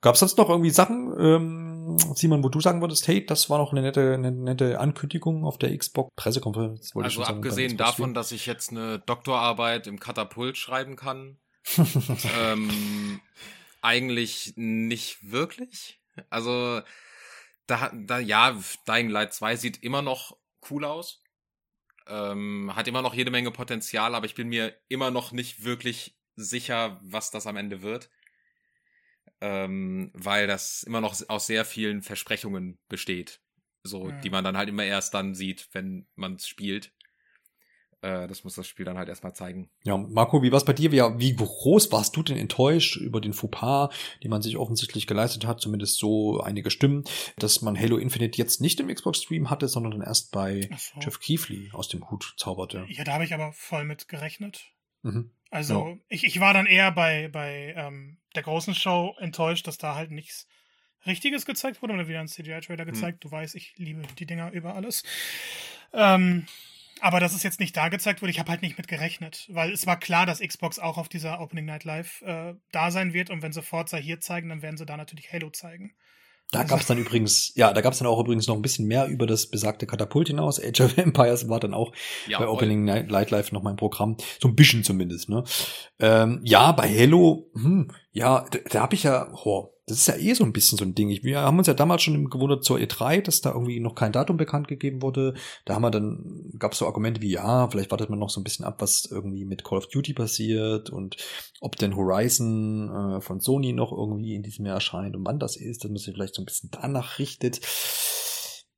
Gab 0.00 0.14
es 0.14 0.20
sonst 0.20 0.36
noch 0.36 0.50
irgendwie 0.50 0.70
Sachen, 0.70 1.14
ähm, 1.18 1.96
Simon, 2.14 2.44
wo 2.44 2.48
du 2.48 2.60
sagen 2.60 2.80
würdest, 2.80 3.08
hey, 3.08 3.24
das 3.24 3.48
war 3.48 3.58
noch 3.58 3.72
eine 3.72 3.82
nette, 3.82 4.14
eine 4.14 4.30
nette 4.30 4.78
Ankündigung 4.78 5.44
auf 5.44 5.58
der 5.58 5.76
Xbox 5.76 6.10
Pressekonferenz? 6.14 6.94
wollte 6.94 7.08
ich 7.08 7.16
Also 7.16 7.24
schon 7.24 7.24
sagen, 7.24 7.38
abgesehen 7.38 7.76
davon, 7.76 8.14
dass 8.14 8.32
ich 8.32 8.46
jetzt 8.46 8.70
eine 8.70 8.98
Doktorarbeit 8.98 9.86
im 9.86 9.98
Katapult 9.98 10.58
schreiben 10.58 10.96
kann, 10.96 11.38
ähm, 12.40 13.20
eigentlich 13.80 14.52
nicht 14.56 15.30
wirklich. 15.30 16.00
Also 16.30 16.82
da, 17.66 17.90
da 17.94 18.18
ja, 18.18 18.58
Dying 18.88 19.08
Light 19.10 19.34
2 19.34 19.56
sieht 19.56 19.82
immer 19.82 20.02
noch 20.02 20.36
cool 20.70 20.84
aus. 20.84 21.22
Ähm, 22.06 22.72
hat 22.74 22.88
immer 22.88 23.02
noch 23.02 23.14
jede 23.14 23.30
Menge 23.30 23.50
Potenzial, 23.50 24.14
aber 24.14 24.26
ich 24.26 24.34
bin 24.34 24.48
mir 24.48 24.76
immer 24.88 25.10
noch 25.10 25.32
nicht 25.32 25.64
wirklich 25.64 26.16
sicher, 26.36 27.00
was 27.02 27.30
das 27.30 27.46
am 27.46 27.56
Ende 27.56 27.82
wird. 27.82 28.10
Ähm, 29.40 30.10
weil 30.14 30.46
das 30.46 30.82
immer 30.82 31.00
noch 31.00 31.14
aus 31.28 31.46
sehr 31.46 31.64
vielen 31.64 32.02
Versprechungen 32.02 32.78
besteht. 32.88 33.40
So, 33.82 34.08
Ja. 34.08 34.20
die 34.20 34.30
man 34.30 34.44
dann 34.44 34.56
halt 34.56 34.68
immer 34.68 34.84
erst 34.84 35.14
dann 35.14 35.34
sieht, 35.34 35.68
wenn 35.72 36.06
man 36.14 36.36
es 36.36 36.48
spielt. 36.48 36.92
Äh, 38.06 38.28
das 38.28 38.44
muss 38.44 38.54
das 38.54 38.68
Spiel 38.68 38.84
dann 38.84 38.98
halt 38.98 39.08
erstmal 39.08 39.34
zeigen. 39.34 39.68
Ja, 39.82 39.96
Marco, 39.96 40.40
wie 40.42 40.52
war's 40.52 40.64
bei 40.64 40.72
dir? 40.72 40.92
Wie, 40.92 41.00
wie 41.18 41.34
groß 41.34 41.90
warst 41.90 42.14
du 42.14 42.22
denn 42.22 42.36
enttäuscht 42.36 42.96
über 42.96 43.20
den 43.20 43.32
Fauxpas, 43.32 43.88
den 44.22 44.30
man 44.30 44.42
sich 44.42 44.56
offensichtlich 44.56 45.08
geleistet 45.08 45.44
hat, 45.44 45.60
zumindest 45.60 45.98
so 45.98 46.40
einige 46.40 46.70
Stimmen, 46.70 47.04
dass 47.36 47.62
man 47.62 47.78
Halo 47.78 47.96
Infinite 47.96 48.38
jetzt 48.38 48.60
nicht 48.60 48.78
im 48.78 48.94
Xbox 48.94 49.22
Stream 49.22 49.50
hatte, 49.50 49.66
sondern 49.66 49.92
dann 49.92 50.02
erst 50.02 50.30
bei 50.30 50.68
so. 50.78 51.00
Jeff 51.00 51.18
Keighley 51.18 51.70
aus 51.72 51.88
dem 51.88 52.08
Hut 52.08 52.34
zauberte? 52.36 52.86
Ja, 52.88 53.02
da 53.02 53.14
habe 53.14 53.24
ich 53.24 53.34
aber 53.34 53.52
voll 53.52 53.84
mit 53.84 54.06
gerechnet. 54.06 54.70
Mhm. 55.02 55.32
Also 55.50 55.88
ja. 55.88 55.96
ich, 56.08 56.24
ich 56.24 56.38
war 56.38 56.54
dann 56.54 56.66
eher 56.66 56.92
bei, 56.92 57.28
bei 57.28 57.74
ähm, 57.76 58.18
der 58.36 58.44
großen 58.44 58.74
Show 58.74 59.16
enttäuscht, 59.18 59.66
dass 59.66 59.78
da 59.78 59.96
halt 59.96 60.12
nichts 60.12 60.46
Richtiges 61.06 61.44
gezeigt 61.44 61.82
wurde 61.82 61.94
oder 61.94 62.06
wieder 62.06 62.20
ein 62.20 62.28
CGI-Trailer 62.28 62.84
mhm. 62.84 62.90
gezeigt. 62.92 63.24
Mhm. 63.24 63.28
Du 63.28 63.30
weißt, 63.32 63.56
ich 63.56 63.74
liebe 63.76 64.02
die 64.18 64.26
Dinger 64.26 64.52
über 64.52 64.76
alles. 64.76 65.02
Ähm, 65.92 66.46
aber 67.06 67.20
dass 67.20 67.36
es 67.36 67.44
jetzt 67.44 67.60
nicht 67.60 67.76
da 67.76 67.88
gezeigt 67.88 68.20
wurde, 68.20 68.32
ich 68.32 68.40
habe 68.40 68.50
halt 68.50 68.62
nicht 68.62 68.76
mit 68.76 68.88
gerechnet, 68.88 69.46
weil 69.48 69.70
es 69.70 69.86
war 69.86 69.96
klar, 69.96 70.26
dass 70.26 70.40
Xbox 70.40 70.80
auch 70.80 70.98
auf 70.98 71.08
dieser 71.08 71.40
Opening 71.40 71.64
Night 71.64 71.84
Live 71.84 72.20
äh, 72.22 72.54
da 72.72 72.90
sein 72.90 73.14
wird 73.14 73.30
und 73.30 73.42
wenn 73.42 73.52
sie 73.52 73.62
Forza 73.62 73.96
hier 73.96 74.18
zeigen, 74.18 74.48
dann 74.48 74.60
werden 74.60 74.76
sie 74.76 74.86
da 74.86 74.96
natürlich 74.96 75.32
Halo 75.32 75.50
zeigen. 75.50 75.94
Da 76.50 76.60
also. 76.60 76.70
gab 76.70 76.80
es 76.80 76.86
dann 76.88 76.98
übrigens, 76.98 77.52
ja, 77.54 77.72
da 77.72 77.80
gab 77.80 77.92
es 77.92 78.00
dann 78.00 78.08
auch 78.08 78.18
übrigens 78.18 78.48
noch 78.48 78.56
ein 78.56 78.62
bisschen 78.62 78.88
mehr 78.88 79.06
über 79.06 79.28
das 79.28 79.48
besagte 79.48 79.86
Katapult 79.86 80.26
hinaus. 80.26 80.60
Age 80.60 80.80
of 80.80 80.98
Empires 80.98 81.48
war 81.48 81.60
dann 81.60 81.74
auch 81.74 81.92
ja, 82.26 82.40
bei 82.40 82.48
Opening 82.48 82.82
Night 82.82 83.30
Live 83.30 83.52
noch 83.52 83.62
mein 83.62 83.76
Programm. 83.76 84.16
So 84.40 84.48
ein 84.48 84.56
bisschen 84.56 84.82
zumindest, 84.82 85.28
ne? 85.28 85.44
Ähm, 86.00 86.40
ja, 86.42 86.72
bei 86.72 86.88
Halo, 86.88 87.52
hm, 87.54 87.92
ja, 88.10 88.46
da, 88.50 88.58
da 88.68 88.80
habe 88.82 88.96
ich 88.96 89.04
ja, 89.04 89.28
oh, 89.44 89.75
das 89.86 89.98
ist 89.98 90.08
ja 90.08 90.16
eh 90.16 90.34
so 90.34 90.42
ein 90.42 90.52
bisschen 90.52 90.76
so 90.76 90.84
ein 90.84 90.96
Ding. 90.96 91.08
Wir 91.22 91.40
haben 91.40 91.58
uns 91.58 91.68
ja 91.68 91.74
damals 91.74 92.02
schon 92.02 92.28
gewundert 92.28 92.64
zur 92.64 92.78
E3, 92.78 93.22
dass 93.22 93.40
da 93.40 93.52
irgendwie 93.52 93.78
noch 93.78 93.94
kein 93.94 94.10
Datum 94.10 94.36
bekannt 94.36 94.66
gegeben 94.66 95.00
wurde. 95.00 95.34
Da 95.64 95.74
haben 95.74 95.82
wir 95.82 95.92
dann, 95.92 96.52
gab 96.58 96.72
es 96.72 96.78
so 96.78 96.86
Argumente 96.86 97.22
wie, 97.22 97.30
ja, 97.30 97.68
vielleicht 97.70 97.92
wartet 97.92 98.10
man 98.10 98.18
noch 98.18 98.30
so 98.30 98.40
ein 98.40 98.44
bisschen 98.44 98.64
ab, 98.64 98.80
was 98.80 99.04
irgendwie 99.08 99.44
mit 99.44 99.62
Call 99.62 99.78
of 99.78 99.86
Duty 99.86 100.12
passiert 100.12 100.90
und 100.90 101.16
ob 101.60 101.76
denn 101.76 101.94
Horizon 101.94 102.90
äh, 102.90 103.20
von 103.20 103.38
Sony 103.38 103.72
noch 103.72 103.92
irgendwie 103.92 104.34
in 104.34 104.42
diesem 104.42 104.66
Jahr 104.66 104.74
erscheint 104.74 105.14
und 105.14 105.24
wann 105.24 105.38
das 105.38 105.54
ist, 105.54 105.84
dass 105.84 105.90
man 105.90 105.98
sich 105.98 106.14
vielleicht 106.14 106.34
so 106.34 106.42
ein 106.42 106.46
bisschen 106.46 106.70
danach 106.72 107.20
richtet. 107.20 107.60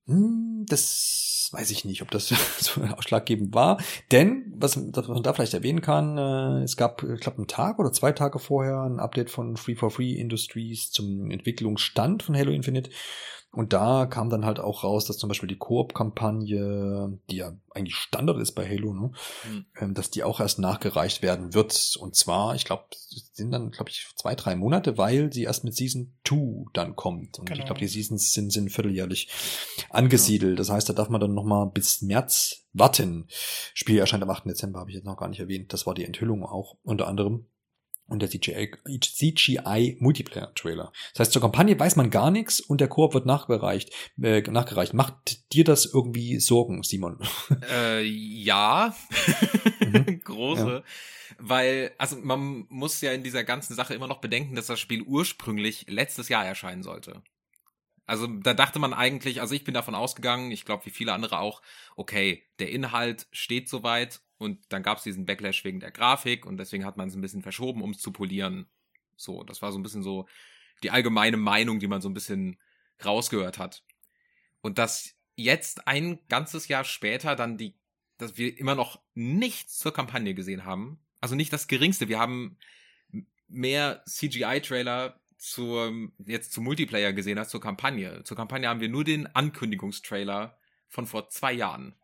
Hm, 0.06 0.66
das 0.68 1.27
weiß 1.52 1.70
ich 1.70 1.84
nicht, 1.84 2.02
ob 2.02 2.10
das 2.10 2.28
so 2.58 2.82
ausschlaggebend 2.82 3.54
war. 3.54 3.78
Denn, 4.10 4.52
was, 4.56 4.78
was 4.92 5.08
man 5.08 5.22
da 5.22 5.32
vielleicht 5.32 5.54
erwähnen 5.54 5.80
kann, 5.80 6.18
äh, 6.18 6.62
es 6.62 6.76
gab, 6.76 7.02
ich 7.02 7.20
glaube, 7.20 7.38
einen 7.38 7.46
Tag 7.46 7.78
oder 7.78 7.92
zwei 7.92 8.12
Tage 8.12 8.38
vorher 8.38 8.82
ein 8.82 9.00
Update 9.00 9.30
von 9.30 9.56
Free 9.56 9.74
for 9.74 9.90
Free 9.90 10.12
Industries 10.12 10.90
zum 10.90 11.30
Entwicklungsstand 11.30 12.22
von 12.22 12.36
Halo 12.36 12.52
Infinite. 12.52 12.90
Und 13.50 13.72
da 13.72 14.04
kam 14.04 14.28
dann 14.28 14.44
halt 14.44 14.60
auch 14.60 14.84
raus, 14.84 15.06
dass 15.06 15.16
zum 15.16 15.28
Beispiel 15.28 15.48
die 15.48 15.56
Koop-Kampagne, 15.56 17.18
die 17.30 17.36
ja 17.36 17.56
eigentlich 17.70 17.96
Standard 17.96 18.38
ist 18.38 18.52
bei 18.52 18.68
Halo, 18.68 18.92
ne, 18.92 19.10
mhm. 19.80 19.94
dass 19.94 20.10
die 20.10 20.22
auch 20.22 20.38
erst 20.38 20.58
nachgereicht 20.58 21.22
werden 21.22 21.54
wird. 21.54 21.96
Und 21.98 22.14
zwar, 22.14 22.54
ich 22.54 22.66
glaube, 22.66 22.84
sind 23.32 23.50
dann, 23.50 23.70
glaube 23.70 23.90
ich, 23.90 24.06
zwei, 24.16 24.34
drei 24.34 24.54
Monate, 24.54 24.98
weil 24.98 25.32
sie 25.32 25.44
erst 25.44 25.64
mit 25.64 25.74
Season 25.74 26.14
2 26.26 26.66
dann 26.74 26.94
kommt. 26.94 27.38
Und 27.38 27.46
genau. 27.46 27.60
ich 27.60 27.64
glaube, 27.64 27.80
die 27.80 27.88
Seasons 27.88 28.34
sind, 28.34 28.52
sind 28.52 28.70
vierteljährlich 28.70 29.30
angesiedelt. 29.88 30.56
Genau. 30.56 30.58
Das 30.58 30.70
heißt, 30.70 30.88
da 30.90 30.92
darf 30.92 31.08
man 31.08 31.20
dann 31.20 31.34
noch 31.34 31.44
mal 31.44 31.64
bis 31.64 32.02
März 32.02 32.66
warten. 32.74 33.28
Spiel 33.72 33.98
erscheint 33.98 34.22
am 34.22 34.30
8. 34.30 34.44
Dezember, 34.46 34.80
habe 34.80 34.90
ich 34.90 34.96
jetzt 34.96 35.06
noch 35.06 35.16
gar 35.16 35.28
nicht 35.28 35.40
erwähnt. 35.40 35.72
Das 35.72 35.86
war 35.86 35.94
die 35.94 36.04
Enthüllung 36.04 36.44
auch 36.44 36.76
unter 36.82 37.08
anderem 37.08 37.46
und 38.08 38.20
der 38.20 38.30
CGI, 38.30 38.72
CGI 39.00 39.96
Multiplayer 40.00 40.52
Trailer. 40.54 40.92
Das 41.12 41.20
heißt, 41.20 41.32
zur 41.32 41.42
Kampagne 41.42 41.78
weiß 41.78 41.96
man 41.96 42.10
gar 42.10 42.30
nichts 42.30 42.60
und 42.60 42.80
der 42.80 42.88
Koop 42.88 43.14
wird 43.14 43.26
nachgereicht. 43.26 43.92
Äh, 44.20 44.40
nachgereicht. 44.42 44.94
Macht 44.94 45.52
dir 45.52 45.64
das 45.64 45.86
irgendwie 45.86 46.40
Sorgen, 46.40 46.82
Simon? 46.82 47.18
Äh, 47.70 48.02
ja, 48.02 48.94
mhm. 49.80 50.20
große. 50.24 50.82
Ja. 50.82 50.82
Weil, 51.38 51.92
also 51.98 52.16
man 52.16 52.66
muss 52.68 53.00
ja 53.00 53.12
in 53.12 53.22
dieser 53.22 53.44
ganzen 53.44 53.74
Sache 53.74 53.94
immer 53.94 54.06
noch 54.06 54.20
bedenken, 54.20 54.54
dass 54.54 54.66
das 54.66 54.80
Spiel 54.80 55.02
ursprünglich 55.02 55.86
letztes 55.88 56.28
Jahr 56.28 56.46
erscheinen 56.46 56.82
sollte. 56.82 57.22
Also 58.06 58.26
da 58.26 58.54
dachte 58.54 58.78
man 58.78 58.94
eigentlich, 58.94 59.42
also 59.42 59.54
ich 59.54 59.64
bin 59.64 59.74
davon 59.74 59.94
ausgegangen, 59.94 60.50
ich 60.50 60.64
glaube 60.64 60.86
wie 60.86 60.90
viele 60.90 61.12
andere 61.12 61.40
auch, 61.40 61.60
okay, 61.94 62.42
der 62.58 62.70
Inhalt 62.70 63.26
steht 63.32 63.68
soweit 63.68 64.20
und 64.38 64.72
dann 64.72 64.82
gab 64.82 64.98
es 64.98 65.04
diesen 65.04 65.26
Backlash 65.26 65.64
wegen 65.64 65.80
der 65.80 65.90
Grafik 65.90 66.46
und 66.46 66.56
deswegen 66.56 66.84
hat 66.84 66.96
man 66.96 67.08
es 67.08 67.14
ein 67.14 67.20
bisschen 67.20 67.42
verschoben, 67.42 67.82
um 67.82 67.90
es 67.90 67.98
zu 67.98 68.12
polieren. 68.12 68.66
So, 69.16 69.42
das 69.42 69.62
war 69.62 69.72
so 69.72 69.78
ein 69.78 69.82
bisschen 69.82 70.02
so 70.02 70.26
die 70.82 70.90
allgemeine 70.90 71.36
Meinung, 71.36 71.80
die 71.80 71.88
man 71.88 72.00
so 72.00 72.08
ein 72.08 72.14
bisschen 72.14 72.58
rausgehört 73.04 73.58
hat. 73.58 73.84
Und 74.60 74.78
dass 74.78 75.14
jetzt 75.34 75.86
ein 75.88 76.20
ganzes 76.28 76.68
Jahr 76.68 76.84
später 76.84 77.36
dann 77.36 77.58
die, 77.58 77.74
dass 78.16 78.36
wir 78.36 78.56
immer 78.58 78.74
noch 78.74 79.00
nichts 79.14 79.78
zur 79.78 79.92
Kampagne 79.92 80.34
gesehen 80.34 80.64
haben. 80.64 81.00
Also 81.20 81.34
nicht 81.34 81.52
das 81.52 81.66
geringste. 81.66 82.08
Wir 82.08 82.18
haben 82.18 82.58
mehr 83.48 84.02
CGI-Trailer 84.06 85.20
zur, 85.36 85.92
jetzt 86.26 86.52
zum 86.52 86.64
Multiplayer 86.64 87.12
gesehen 87.12 87.38
als 87.38 87.50
zur 87.50 87.60
Kampagne. 87.60 88.22
Zur 88.24 88.36
Kampagne 88.36 88.68
haben 88.68 88.80
wir 88.80 88.88
nur 88.88 89.04
den 89.04 89.26
Ankündigungstrailer 89.26 90.58
von 90.88 91.06
vor 91.06 91.28
zwei 91.28 91.52
Jahren. 91.52 91.94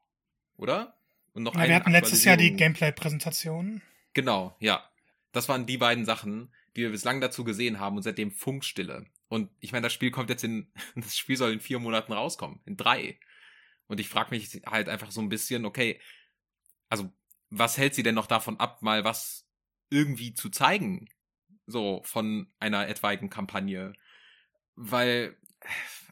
Oder? 0.56 0.96
Und 1.34 1.42
noch 1.42 1.54
ja, 1.54 1.68
wir 1.68 1.74
hatten 1.74 1.92
letztes 1.92 2.24
Jahr 2.24 2.36
die 2.36 2.54
Gameplay-Präsentation. 2.54 3.82
Genau, 4.14 4.56
ja. 4.60 4.88
Das 5.32 5.48
waren 5.48 5.66
die 5.66 5.78
beiden 5.78 6.04
Sachen, 6.04 6.54
die 6.76 6.82
wir 6.82 6.90
bislang 6.90 7.20
dazu 7.20 7.44
gesehen 7.44 7.80
haben 7.80 7.96
und 7.96 8.02
seitdem 8.02 8.30
Funkstille. 8.30 9.04
Und 9.28 9.50
ich 9.60 9.72
meine, 9.72 9.82
das 9.82 9.92
Spiel 9.92 10.10
kommt 10.10 10.30
jetzt 10.30 10.44
in, 10.44 10.72
das 10.94 11.16
Spiel 11.16 11.36
soll 11.36 11.52
in 11.52 11.60
vier 11.60 11.80
Monaten 11.80 12.12
rauskommen, 12.12 12.60
in 12.64 12.76
drei. 12.76 13.18
Und 13.88 14.00
ich 14.00 14.08
frage 14.08 14.30
mich 14.30 14.62
halt 14.64 14.88
einfach 14.88 15.10
so 15.10 15.20
ein 15.20 15.28
bisschen, 15.28 15.66
okay, 15.66 16.00
also 16.88 17.12
was 17.50 17.76
hält 17.76 17.94
sie 17.94 18.02
denn 18.02 18.14
noch 18.14 18.26
davon 18.26 18.58
ab, 18.58 18.82
mal 18.82 19.04
was 19.04 19.46
irgendwie 19.90 20.34
zu 20.34 20.48
zeigen? 20.48 21.08
so 21.66 22.02
von 22.04 22.46
einer 22.58 22.88
etwaigen 22.88 23.30
Kampagne. 23.30 23.94
Weil, 24.74 25.36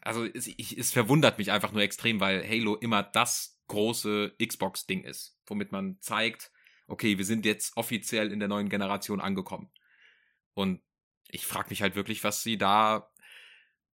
also 0.01 0.25
es, 0.25 0.47
ich, 0.47 0.77
es 0.77 0.91
verwundert 0.91 1.37
mich 1.37 1.51
einfach 1.51 1.71
nur 1.71 1.81
extrem, 1.81 2.19
weil 2.19 2.47
Halo 2.47 2.75
immer 2.75 3.03
das 3.03 3.52
große 3.67 4.35
Xbox-Ding 4.43 5.03
ist, 5.03 5.37
womit 5.45 5.71
man 5.71 5.97
zeigt, 6.01 6.51
okay, 6.87 7.17
wir 7.17 7.25
sind 7.25 7.45
jetzt 7.45 7.77
offiziell 7.77 8.31
in 8.31 8.39
der 8.39 8.47
neuen 8.47 8.69
Generation 8.69 9.21
angekommen. 9.21 9.71
Und 10.53 10.81
ich 11.29 11.45
frage 11.45 11.69
mich 11.69 11.81
halt 11.81 11.95
wirklich, 11.95 12.23
was 12.23 12.43
sie 12.43 12.57
da 12.57 13.11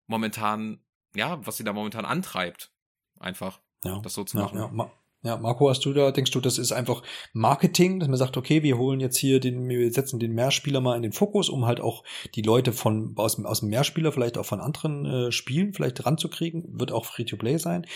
momentan, 0.06 0.84
ja, 1.14 1.44
was 1.46 1.56
sie 1.56 1.64
da 1.64 1.72
momentan 1.72 2.04
antreibt. 2.04 2.72
Einfach, 3.18 3.60
ja, 3.84 4.00
das 4.00 4.14
so 4.14 4.24
zu 4.24 4.38
machen. 4.38 4.58
Ja, 4.58 4.70
ja. 4.74 4.92
Ja, 5.22 5.36
Marco, 5.36 5.68
hast 5.68 5.84
du 5.84 5.92
da, 5.92 6.12
denkst 6.12 6.30
du, 6.30 6.40
das 6.40 6.56
ist 6.56 6.72
einfach 6.72 7.02
Marketing, 7.34 8.00
dass 8.00 8.08
man 8.08 8.16
sagt, 8.16 8.38
okay, 8.38 8.62
wir 8.62 8.78
holen 8.78 9.00
jetzt 9.00 9.18
hier 9.18 9.38
den, 9.38 9.68
wir 9.68 9.92
setzen 9.92 10.18
den 10.18 10.32
Mehrspieler 10.32 10.80
mal 10.80 10.96
in 10.96 11.02
den 11.02 11.12
Fokus, 11.12 11.50
um 11.50 11.66
halt 11.66 11.78
auch 11.82 12.04
die 12.34 12.40
Leute 12.40 12.72
von, 12.72 13.12
aus, 13.16 13.38
aus 13.44 13.60
dem 13.60 13.68
Mehrspieler, 13.68 14.12
vielleicht 14.12 14.38
auch 14.38 14.46
von 14.46 14.60
anderen 14.60 15.04
äh, 15.04 15.30
Spielen 15.30 15.74
vielleicht 15.74 16.06
ranzukriegen, 16.06 16.80
wird 16.80 16.90
auch 16.90 17.04
Free-to-Play 17.04 17.58
sein. 17.58 17.86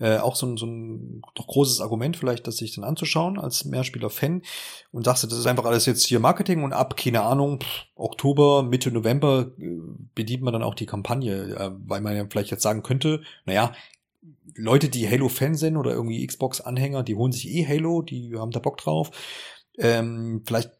Äh, 0.00 0.18
auch 0.18 0.36
so 0.36 0.46
ein, 0.46 0.56
so 0.56 0.66
ein 0.66 1.22
doch 1.34 1.46
großes 1.46 1.82
Argument 1.82 2.16
vielleicht, 2.16 2.46
das 2.46 2.56
sich 2.56 2.74
dann 2.74 2.82
anzuschauen 2.82 3.38
als 3.38 3.66
Mehrspieler-Fan. 3.66 4.40
Und 4.90 5.04
sagst 5.04 5.22
du, 5.22 5.26
das 5.26 5.38
ist 5.38 5.46
einfach 5.46 5.66
alles 5.66 5.84
jetzt 5.84 6.06
hier 6.06 6.18
Marketing 6.18 6.64
und 6.64 6.72
ab, 6.72 6.96
keine 6.96 7.22
Ahnung, 7.22 7.60
Oktober, 7.94 8.62
Mitte 8.62 8.90
November 8.90 9.50
äh, 9.58 9.80
bedient 10.14 10.42
man 10.42 10.54
dann 10.54 10.62
auch 10.62 10.74
die 10.74 10.86
Kampagne, 10.86 11.54
äh, 11.54 11.70
weil 11.86 12.00
man 12.00 12.16
ja 12.16 12.24
vielleicht 12.28 12.50
jetzt 12.50 12.62
sagen 12.62 12.82
könnte, 12.82 13.22
naja, 13.44 13.72
Leute, 14.56 14.88
die 14.88 15.08
Halo-Fan 15.08 15.54
sind 15.54 15.76
oder 15.76 15.92
irgendwie 15.92 16.26
Xbox-Anhänger, 16.26 17.02
die 17.02 17.14
holen 17.14 17.32
sich 17.32 17.48
eh 17.48 17.66
Halo, 17.66 18.02
die 18.02 18.34
haben 18.36 18.50
da 18.50 18.60
Bock 18.60 18.78
drauf. 18.78 19.10
Ähm, 19.78 20.42
vielleicht 20.46 20.70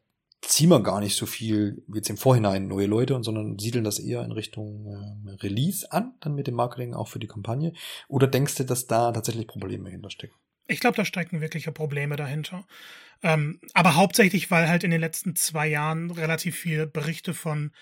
ziehen 0.42 0.68
wir 0.68 0.82
gar 0.82 1.00
nicht 1.00 1.16
so 1.16 1.26
viel 1.26 1.82
jetzt 1.92 2.10
im 2.10 2.16
Vorhinein 2.16 2.68
neue 2.68 2.86
Leute, 2.86 3.14
und 3.14 3.24
sondern 3.24 3.58
siedeln 3.58 3.84
das 3.84 3.98
eher 3.98 4.22
in 4.24 4.32
Richtung 4.32 4.86
äh, 4.86 5.30
Release 5.42 5.90
an, 5.90 6.14
dann 6.20 6.34
mit 6.34 6.46
dem 6.46 6.54
Marketing 6.54 6.94
auch 6.94 7.08
für 7.08 7.18
die 7.18 7.26
Kampagne. 7.26 7.72
Oder 8.08 8.26
denkst 8.26 8.56
du, 8.56 8.64
dass 8.64 8.86
da 8.86 9.12
tatsächlich 9.12 9.46
Probleme 9.46 9.90
hinterstecken? 9.90 10.36
Ich 10.66 10.80
glaube, 10.80 10.96
da 10.96 11.04
stecken 11.04 11.40
wirkliche 11.40 11.72
Probleme 11.72 12.16
dahinter. 12.16 12.66
Ähm, 13.22 13.60
aber 13.74 13.96
hauptsächlich, 13.96 14.50
weil 14.50 14.68
halt 14.68 14.84
in 14.84 14.90
den 14.90 15.00
letzten 15.00 15.36
zwei 15.36 15.66
Jahren 15.66 16.10
relativ 16.10 16.56
viele 16.56 16.86
Berichte 16.86 17.34
von 17.34 17.72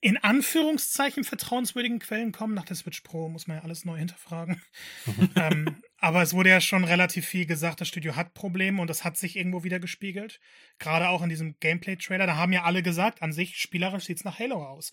in 0.00 0.16
Anführungszeichen 0.16 1.24
vertrauenswürdigen 1.24 1.98
Quellen 1.98 2.32
kommen. 2.32 2.54
Nach 2.54 2.64
der 2.64 2.76
Switch 2.76 3.02
Pro 3.02 3.28
muss 3.28 3.46
man 3.46 3.58
ja 3.58 3.62
alles 3.64 3.84
neu 3.84 3.98
hinterfragen. 3.98 4.62
Mhm. 5.04 5.30
ähm, 5.36 5.82
aber 5.98 6.22
es 6.22 6.32
wurde 6.32 6.48
ja 6.48 6.60
schon 6.60 6.84
relativ 6.84 7.26
viel 7.26 7.44
gesagt, 7.44 7.80
das 7.82 7.88
Studio 7.88 8.16
hat 8.16 8.32
Probleme 8.32 8.80
und 8.80 8.88
das 8.88 9.04
hat 9.04 9.18
sich 9.18 9.36
irgendwo 9.36 9.62
wieder 9.62 9.78
gespiegelt. 9.78 10.40
Gerade 10.78 11.10
auch 11.10 11.22
in 11.22 11.28
diesem 11.28 11.58
Gameplay-Trailer. 11.60 12.26
Da 12.26 12.36
haben 12.36 12.52
ja 12.52 12.64
alle 12.64 12.82
gesagt, 12.82 13.20
an 13.20 13.32
sich 13.32 13.58
spielerisch 13.58 14.04
sieht's 14.04 14.24
nach 14.24 14.38
Halo 14.38 14.64
aus. 14.64 14.92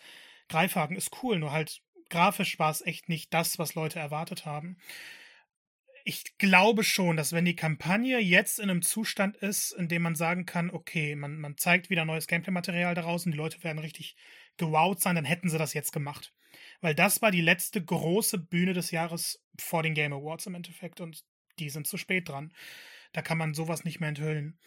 Greifhaken 0.50 0.98
ist 0.98 1.24
cool, 1.24 1.40
nur 1.40 1.52
halt 1.52 1.82
grafisch 2.10 2.60
war 2.60 2.72
es 2.72 2.82
echt 2.82 3.10
nicht 3.10 3.34
das, 3.34 3.60
was 3.60 3.76
Leute 3.76 4.00
erwartet 4.00 4.46
haben. 4.46 4.78
Ich 6.04 6.38
glaube 6.38 6.84
schon, 6.84 7.18
dass 7.18 7.34
wenn 7.34 7.44
die 7.44 7.56
Kampagne 7.56 8.20
jetzt 8.20 8.60
in 8.60 8.70
einem 8.70 8.82
Zustand 8.82 9.36
ist, 9.38 9.72
in 9.74 9.90
dem 9.90 10.02
man 10.02 10.16
sagen 10.16 10.46
kann, 10.46 10.70
okay, 10.70 11.16
man, 11.16 11.38
man 11.38 11.58
zeigt 11.58 11.90
wieder 11.90 12.06
neues 12.06 12.28
Gameplay-Material 12.28 12.96
daraus 12.96 13.26
und 13.26 13.34
die 13.34 13.38
Leute 13.38 13.62
werden 13.64 13.80
richtig 13.80 14.16
gewowt 14.58 15.02
sein, 15.02 15.16
dann 15.16 15.26
hätten 15.26 15.50
sie 15.50 15.58
das 15.58 15.74
jetzt 15.74 15.92
gemacht. 15.92 16.34
Weil 16.82 16.96
das 16.96 17.22
war 17.22 17.32
die 17.32 17.42
letzte 17.42 17.84
große 17.84 18.38
Bühne 18.38 18.74
des 18.74 18.92
Jahres 18.92 19.44
vor 19.60 19.84
den 19.84 19.94
Game 19.94 20.14
Awards 20.14 20.48
im 20.48 20.56
Endeffekt 20.56 21.02
und 21.02 21.24
die 21.60 21.70
sind 21.70 21.88
zu 21.88 21.98
spät 21.98 22.30
dran. 22.30 22.54
Da 23.14 23.22
kann 23.22 23.38
man 23.38 23.54
sowas 23.54 23.84
nicht 23.84 24.00
mehr 24.00 24.10
enthüllen. 24.10 24.60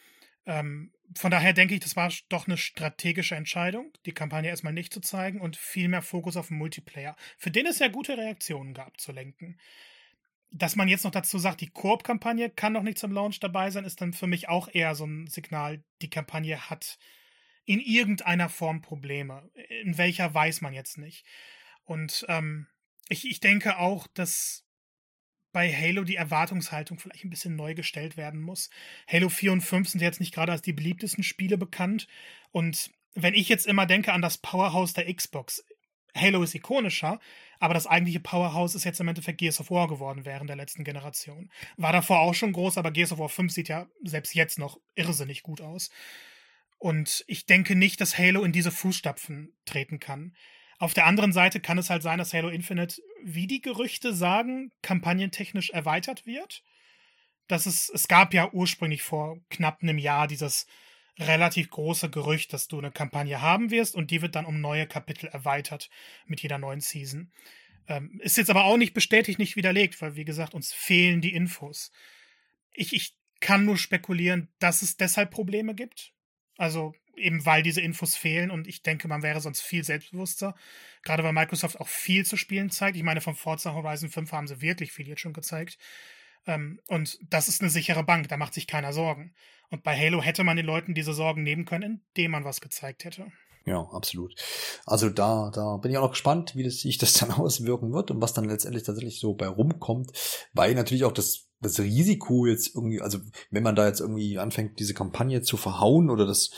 Ähm, 0.46 0.92
von 1.16 1.30
daher 1.30 1.52
denke 1.52 1.74
ich, 1.74 1.80
das 1.80 1.96
war 1.96 2.12
doch 2.30 2.46
eine 2.46 2.56
strategische 2.56 3.36
Entscheidung, 3.36 3.92
die 4.06 4.12
Kampagne 4.12 4.48
erstmal 4.48 4.72
nicht 4.72 4.92
zu 4.92 5.00
zeigen 5.00 5.40
und 5.40 5.56
viel 5.56 5.88
mehr 5.88 6.02
Fokus 6.02 6.36
auf 6.36 6.48
den 6.48 6.58
Multiplayer, 6.58 7.14
für 7.36 7.50
den 7.50 7.66
es 7.66 7.78
ja 7.78 7.88
gute 7.88 8.16
Reaktionen 8.16 8.74
gab, 8.74 8.98
zu 9.00 9.12
lenken. 9.12 9.58
dass 10.52 10.76
man 10.76 10.88
jetzt 10.88 11.04
noch 11.04 11.12
dazu 11.12 11.38
sagt, 11.38 11.60
die 11.60 11.70
Koop-Kampagne 11.70 12.50
kann 12.50 12.72
noch 12.72 12.82
nicht 12.82 12.98
zum 12.98 13.12
Launch 13.12 13.38
dabei 13.40 13.70
sein, 13.70 13.84
ist 13.84 14.00
dann 14.00 14.12
für 14.12 14.26
mich 14.26 14.48
auch 14.48 14.68
eher 14.72 14.94
so 14.94 15.04
ein 15.06 15.26
Signal, 15.28 15.82
die 16.02 16.10
Kampagne 16.10 16.68
hat 16.70 16.98
in 17.64 17.80
irgendeiner 17.80 18.48
Form 18.48 18.82
Probleme. 18.82 19.50
In 19.82 19.98
welcher 19.98 20.32
weiß 20.32 20.60
man 20.60 20.72
jetzt 20.72 20.98
nicht. 20.98 21.24
Und 21.84 22.24
ähm, 22.28 22.66
ich, 23.08 23.28
ich 23.28 23.40
denke 23.40 23.78
auch, 23.78 24.06
dass 24.06 24.64
bei 25.52 25.72
Halo 25.72 26.04
die 26.04 26.16
Erwartungshaltung 26.16 26.98
vielleicht 26.98 27.24
ein 27.24 27.30
bisschen 27.30 27.56
neu 27.56 27.74
gestellt 27.74 28.16
werden 28.16 28.40
muss. 28.40 28.70
Halo 29.08 29.28
4 29.28 29.52
und 29.52 29.60
5 29.62 29.88
sind 29.88 30.00
jetzt 30.00 30.20
nicht 30.20 30.32
gerade 30.32 30.52
als 30.52 30.62
die 30.62 30.72
beliebtesten 30.72 31.24
Spiele 31.24 31.58
bekannt. 31.58 32.06
Und 32.52 32.90
wenn 33.14 33.34
ich 33.34 33.48
jetzt 33.48 33.66
immer 33.66 33.86
denke 33.86 34.12
an 34.12 34.22
das 34.22 34.38
Powerhouse 34.38 34.92
der 34.92 35.12
Xbox, 35.12 35.64
Halo 36.14 36.42
ist 36.42 36.54
ikonischer, 36.54 37.20
aber 37.58 37.74
das 37.74 37.86
eigentliche 37.86 38.20
Powerhouse 38.20 38.74
ist 38.74 38.84
jetzt 38.84 39.00
im 39.00 39.08
Endeffekt 39.08 39.38
Gears 39.38 39.60
of 39.60 39.70
War 39.70 39.86
geworden 39.88 40.24
während 40.24 40.48
der 40.48 40.56
letzten 40.56 40.84
Generation. 40.84 41.50
War 41.76 41.92
davor 41.92 42.20
auch 42.20 42.34
schon 42.34 42.52
groß, 42.52 42.78
aber 42.78 42.90
Gears 42.90 43.12
of 43.12 43.18
War 43.18 43.28
5 43.28 43.52
sieht 43.52 43.68
ja 43.68 43.86
selbst 44.02 44.34
jetzt 44.34 44.58
noch 44.58 44.80
irrsinnig 44.94 45.42
gut 45.42 45.60
aus. 45.60 45.90
Und 46.80 47.24
ich 47.26 47.44
denke 47.44 47.76
nicht, 47.76 48.00
dass 48.00 48.16
Halo 48.16 48.42
in 48.42 48.52
diese 48.52 48.70
Fußstapfen 48.70 49.52
treten 49.66 50.00
kann. 50.00 50.34
Auf 50.78 50.94
der 50.94 51.04
anderen 51.04 51.30
Seite 51.30 51.60
kann 51.60 51.76
es 51.76 51.90
halt 51.90 52.02
sein, 52.02 52.18
dass 52.18 52.32
Halo 52.32 52.48
Infinite, 52.48 53.02
wie 53.22 53.46
die 53.46 53.60
Gerüchte 53.60 54.14
sagen, 54.14 54.72
kampagnentechnisch 54.80 55.68
erweitert 55.68 56.24
wird. 56.24 56.64
Das 57.48 57.66
ist, 57.66 57.90
es 57.90 58.08
gab 58.08 58.32
ja 58.32 58.50
ursprünglich 58.50 59.02
vor 59.02 59.36
knapp 59.50 59.82
einem 59.82 59.98
Jahr 59.98 60.26
dieses 60.26 60.66
relativ 61.18 61.68
große 61.68 62.08
Gerücht, 62.08 62.54
dass 62.54 62.66
du 62.66 62.78
eine 62.78 62.90
Kampagne 62.90 63.42
haben 63.42 63.70
wirst 63.70 63.94
und 63.94 64.10
die 64.10 64.22
wird 64.22 64.34
dann 64.34 64.46
um 64.46 64.62
neue 64.62 64.86
Kapitel 64.86 65.26
erweitert 65.26 65.90
mit 66.24 66.40
jeder 66.40 66.56
neuen 66.56 66.80
Season. 66.80 67.30
Ähm, 67.88 68.18
ist 68.22 68.38
jetzt 68.38 68.48
aber 68.48 68.64
auch 68.64 68.78
nicht 68.78 68.94
bestätigt, 68.94 69.38
nicht 69.38 69.54
widerlegt, 69.54 70.00
weil 70.00 70.16
wie 70.16 70.24
gesagt, 70.24 70.54
uns 70.54 70.72
fehlen 70.72 71.20
die 71.20 71.34
Infos. 71.34 71.92
Ich, 72.72 72.94
ich 72.94 73.18
kann 73.40 73.66
nur 73.66 73.76
spekulieren, 73.76 74.48
dass 74.60 74.80
es 74.80 74.96
deshalb 74.96 75.30
Probleme 75.30 75.74
gibt. 75.74 76.14
Also 76.60 76.92
eben 77.16 77.46
weil 77.46 77.62
diese 77.62 77.80
Infos 77.80 78.16
fehlen 78.16 78.50
und 78.50 78.66
ich 78.66 78.82
denke, 78.82 79.08
man 79.08 79.22
wäre 79.22 79.40
sonst 79.40 79.62
viel 79.62 79.82
selbstbewusster. 79.82 80.54
Gerade 81.02 81.24
weil 81.24 81.32
Microsoft 81.32 81.80
auch 81.80 81.88
viel 81.88 82.26
zu 82.26 82.36
spielen 82.36 82.68
zeigt. 82.68 82.98
Ich 82.98 83.02
meine, 83.02 83.22
von 83.22 83.34
Forza 83.34 83.72
Horizon 83.72 84.10
5 84.10 84.30
haben 84.30 84.46
sie 84.46 84.60
wirklich 84.60 84.92
viel 84.92 85.08
jetzt 85.08 85.22
schon 85.22 85.32
gezeigt. 85.32 85.78
Ähm, 86.46 86.78
und 86.86 87.18
das 87.30 87.48
ist 87.48 87.62
eine 87.62 87.70
sichere 87.70 88.04
Bank, 88.04 88.28
da 88.28 88.36
macht 88.36 88.52
sich 88.52 88.66
keiner 88.66 88.92
Sorgen. 88.92 89.32
Und 89.70 89.84
bei 89.84 89.96
Halo 89.96 90.22
hätte 90.22 90.44
man 90.44 90.58
den 90.58 90.66
Leuten 90.66 90.92
diese 90.92 91.14
Sorgen 91.14 91.44
nehmen 91.44 91.64
können, 91.64 92.04
indem 92.08 92.32
man 92.32 92.44
was 92.44 92.60
gezeigt 92.60 93.04
hätte. 93.04 93.32
Ja, 93.64 93.80
absolut. 93.92 94.34
Also 94.84 95.08
da, 95.08 95.50
da 95.54 95.78
bin 95.78 95.90
ich 95.90 95.96
auch 95.96 96.02
noch 96.02 96.10
gespannt, 96.10 96.56
wie 96.56 96.62
das, 96.64 96.80
sich 96.80 96.98
das 96.98 97.14
dann 97.14 97.30
auswirken 97.30 97.90
wird 97.90 98.10
und 98.10 98.20
was 98.20 98.34
dann 98.34 98.44
letztendlich 98.44 98.84
tatsächlich 98.84 99.18
so 99.18 99.32
bei 99.32 99.48
rumkommt, 99.48 100.12
weil 100.52 100.74
natürlich 100.74 101.04
auch 101.04 101.12
das 101.12 101.49
das 101.60 101.78
Risiko 101.78 102.46
jetzt 102.46 102.74
irgendwie, 102.74 103.00
also 103.00 103.18
wenn 103.50 103.62
man 103.62 103.76
da 103.76 103.86
jetzt 103.86 104.00
irgendwie 104.00 104.38
anfängt, 104.38 104.78
diese 104.78 104.94
Kampagne 104.94 105.42
zu 105.42 105.56
verhauen 105.56 106.10
oder 106.10 106.26
das 106.26 106.50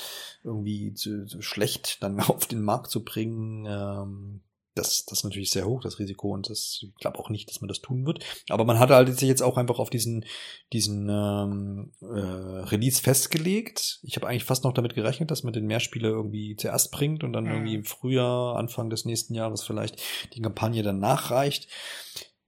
irgendwie 0.44 0.94
zu, 0.94 1.26
zu 1.26 1.42
schlecht 1.42 1.98
dann 2.02 2.20
auf 2.20 2.46
den 2.46 2.62
Markt 2.62 2.90
zu 2.90 3.04
bringen, 3.04 3.66
ähm, 3.68 4.40
das, 4.74 5.04
das 5.04 5.18
ist 5.18 5.24
natürlich 5.24 5.50
sehr 5.50 5.66
hoch, 5.66 5.82
das 5.82 5.98
Risiko, 5.98 6.32
und 6.32 6.48
das, 6.48 6.80
ich 6.82 6.94
glaube 6.96 7.18
auch 7.18 7.28
nicht, 7.28 7.50
dass 7.50 7.60
man 7.60 7.68
das 7.68 7.82
tun 7.82 8.06
wird. 8.06 8.24
Aber 8.48 8.64
man 8.64 8.78
hat 8.78 8.88
halt 8.90 9.18
sich 9.18 9.28
jetzt 9.28 9.42
auch 9.42 9.58
einfach 9.58 9.78
auf 9.78 9.90
diesen, 9.90 10.24
diesen 10.72 11.10
ähm, 11.10 11.92
äh, 12.00 12.06
Release 12.06 13.02
festgelegt. 13.02 14.00
Ich 14.02 14.16
habe 14.16 14.28
eigentlich 14.28 14.44
fast 14.44 14.64
noch 14.64 14.72
damit 14.72 14.94
gerechnet, 14.94 15.30
dass 15.30 15.42
man 15.42 15.52
den 15.52 15.66
Mehrspieler 15.66 16.08
irgendwie 16.08 16.56
zuerst 16.56 16.90
bringt 16.90 17.22
und 17.22 17.34
dann 17.34 17.44
mhm. 17.44 17.50
irgendwie 17.50 17.74
im 17.74 17.84
Frühjahr, 17.84 18.56
Anfang 18.56 18.88
des 18.88 19.04
nächsten 19.04 19.34
Jahres 19.34 19.62
vielleicht 19.62 20.00
die 20.32 20.40
Kampagne 20.40 20.82
dann 20.82 20.98
nachreicht. 20.98 21.68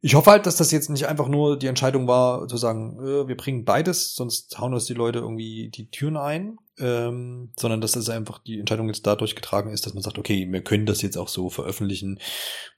Ich 0.04 0.14
hoffe 0.14 0.32
halt, 0.32 0.44
dass 0.44 0.56
das 0.56 0.70
jetzt 0.70 0.90
nicht 0.90 1.06
einfach 1.06 1.28
nur 1.28 1.58
die 1.58 1.66
Entscheidung 1.66 2.06
war, 2.06 2.46
zu 2.46 2.58
sagen, 2.58 2.98
äh, 3.00 3.26
wir 3.26 3.38
bringen 3.38 3.64
beides, 3.64 4.14
sonst 4.14 4.58
hauen 4.58 4.74
uns 4.74 4.84
die 4.84 4.92
Leute 4.92 5.20
irgendwie 5.20 5.70
die 5.70 5.88
Türen 5.88 6.18
ein, 6.18 6.58
ähm, 6.78 7.54
sondern 7.58 7.80
dass 7.80 7.92
das 7.92 8.10
einfach 8.10 8.38
die 8.38 8.60
Entscheidung 8.60 8.88
jetzt 8.88 9.06
dadurch 9.06 9.34
getragen 9.34 9.70
ist, 9.70 9.86
dass 9.86 9.94
man 9.94 10.02
sagt, 10.02 10.18
okay, 10.18 10.46
wir 10.50 10.62
können 10.62 10.84
das 10.84 11.00
jetzt 11.00 11.16
auch 11.16 11.28
so 11.28 11.48
veröffentlichen 11.48 12.20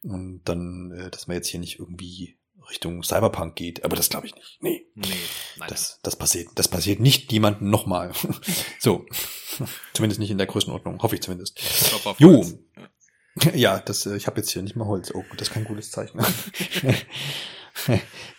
und 0.04 0.42
dann, 0.44 0.92
äh, 0.92 1.10
dass 1.10 1.26
man 1.26 1.36
jetzt 1.36 1.48
hier 1.48 1.58
nicht 1.58 1.80
irgendwie 1.80 2.38
Richtung 2.70 3.02
Cyberpunk 3.02 3.56
geht, 3.56 3.84
aber 3.84 3.96
das 3.96 4.08
glaube 4.08 4.26
ich 4.26 4.34
nicht. 4.36 4.58
Nee. 4.60 4.86
Nee, 4.94 5.08
nein. 5.56 5.68
Das, 5.68 5.98
das 6.04 6.14
passiert, 6.14 6.50
das 6.54 6.68
passiert 6.68 7.00
nicht 7.00 7.32
jemandem 7.32 7.70
nochmal. 7.70 8.12
so. 8.78 9.04
zumindest 9.94 10.20
nicht 10.20 10.30
in 10.30 10.38
der 10.38 10.46
Größenordnung, 10.46 11.02
hoffe 11.02 11.16
ich 11.16 11.22
zumindest. 11.22 11.60
Jo. 12.18 12.44
Ja, 12.76 12.82
das, 13.84 14.06
äh, 14.06 14.16
ich 14.16 14.26
habe 14.26 14.38
jetzt 14.38 14.50
hier 14.50 14.62
nicht 14.62 14.76
mehr 14.76 14.86
Holz. 14.86 15.12
Oh, 15.14 15.24
das 15.36 15.48
ist 15.48 15.54
kein 15.54 15.64
gutes 15.64 15.90
Zeichen. 15.90 16.20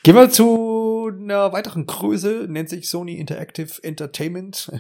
Gehen 0.04 0.16
wir 0.16 0.30
zu 0.32 1.12
einer 1.14 1.54
weiteren 1.54 1.86
Größe, 1.86 2.48
nennt 2.50 2.70
sich 2.70 2.90
Sony 2.90 3.16
Interactive 3.18 3.84
Entertainment. 3.84 4.72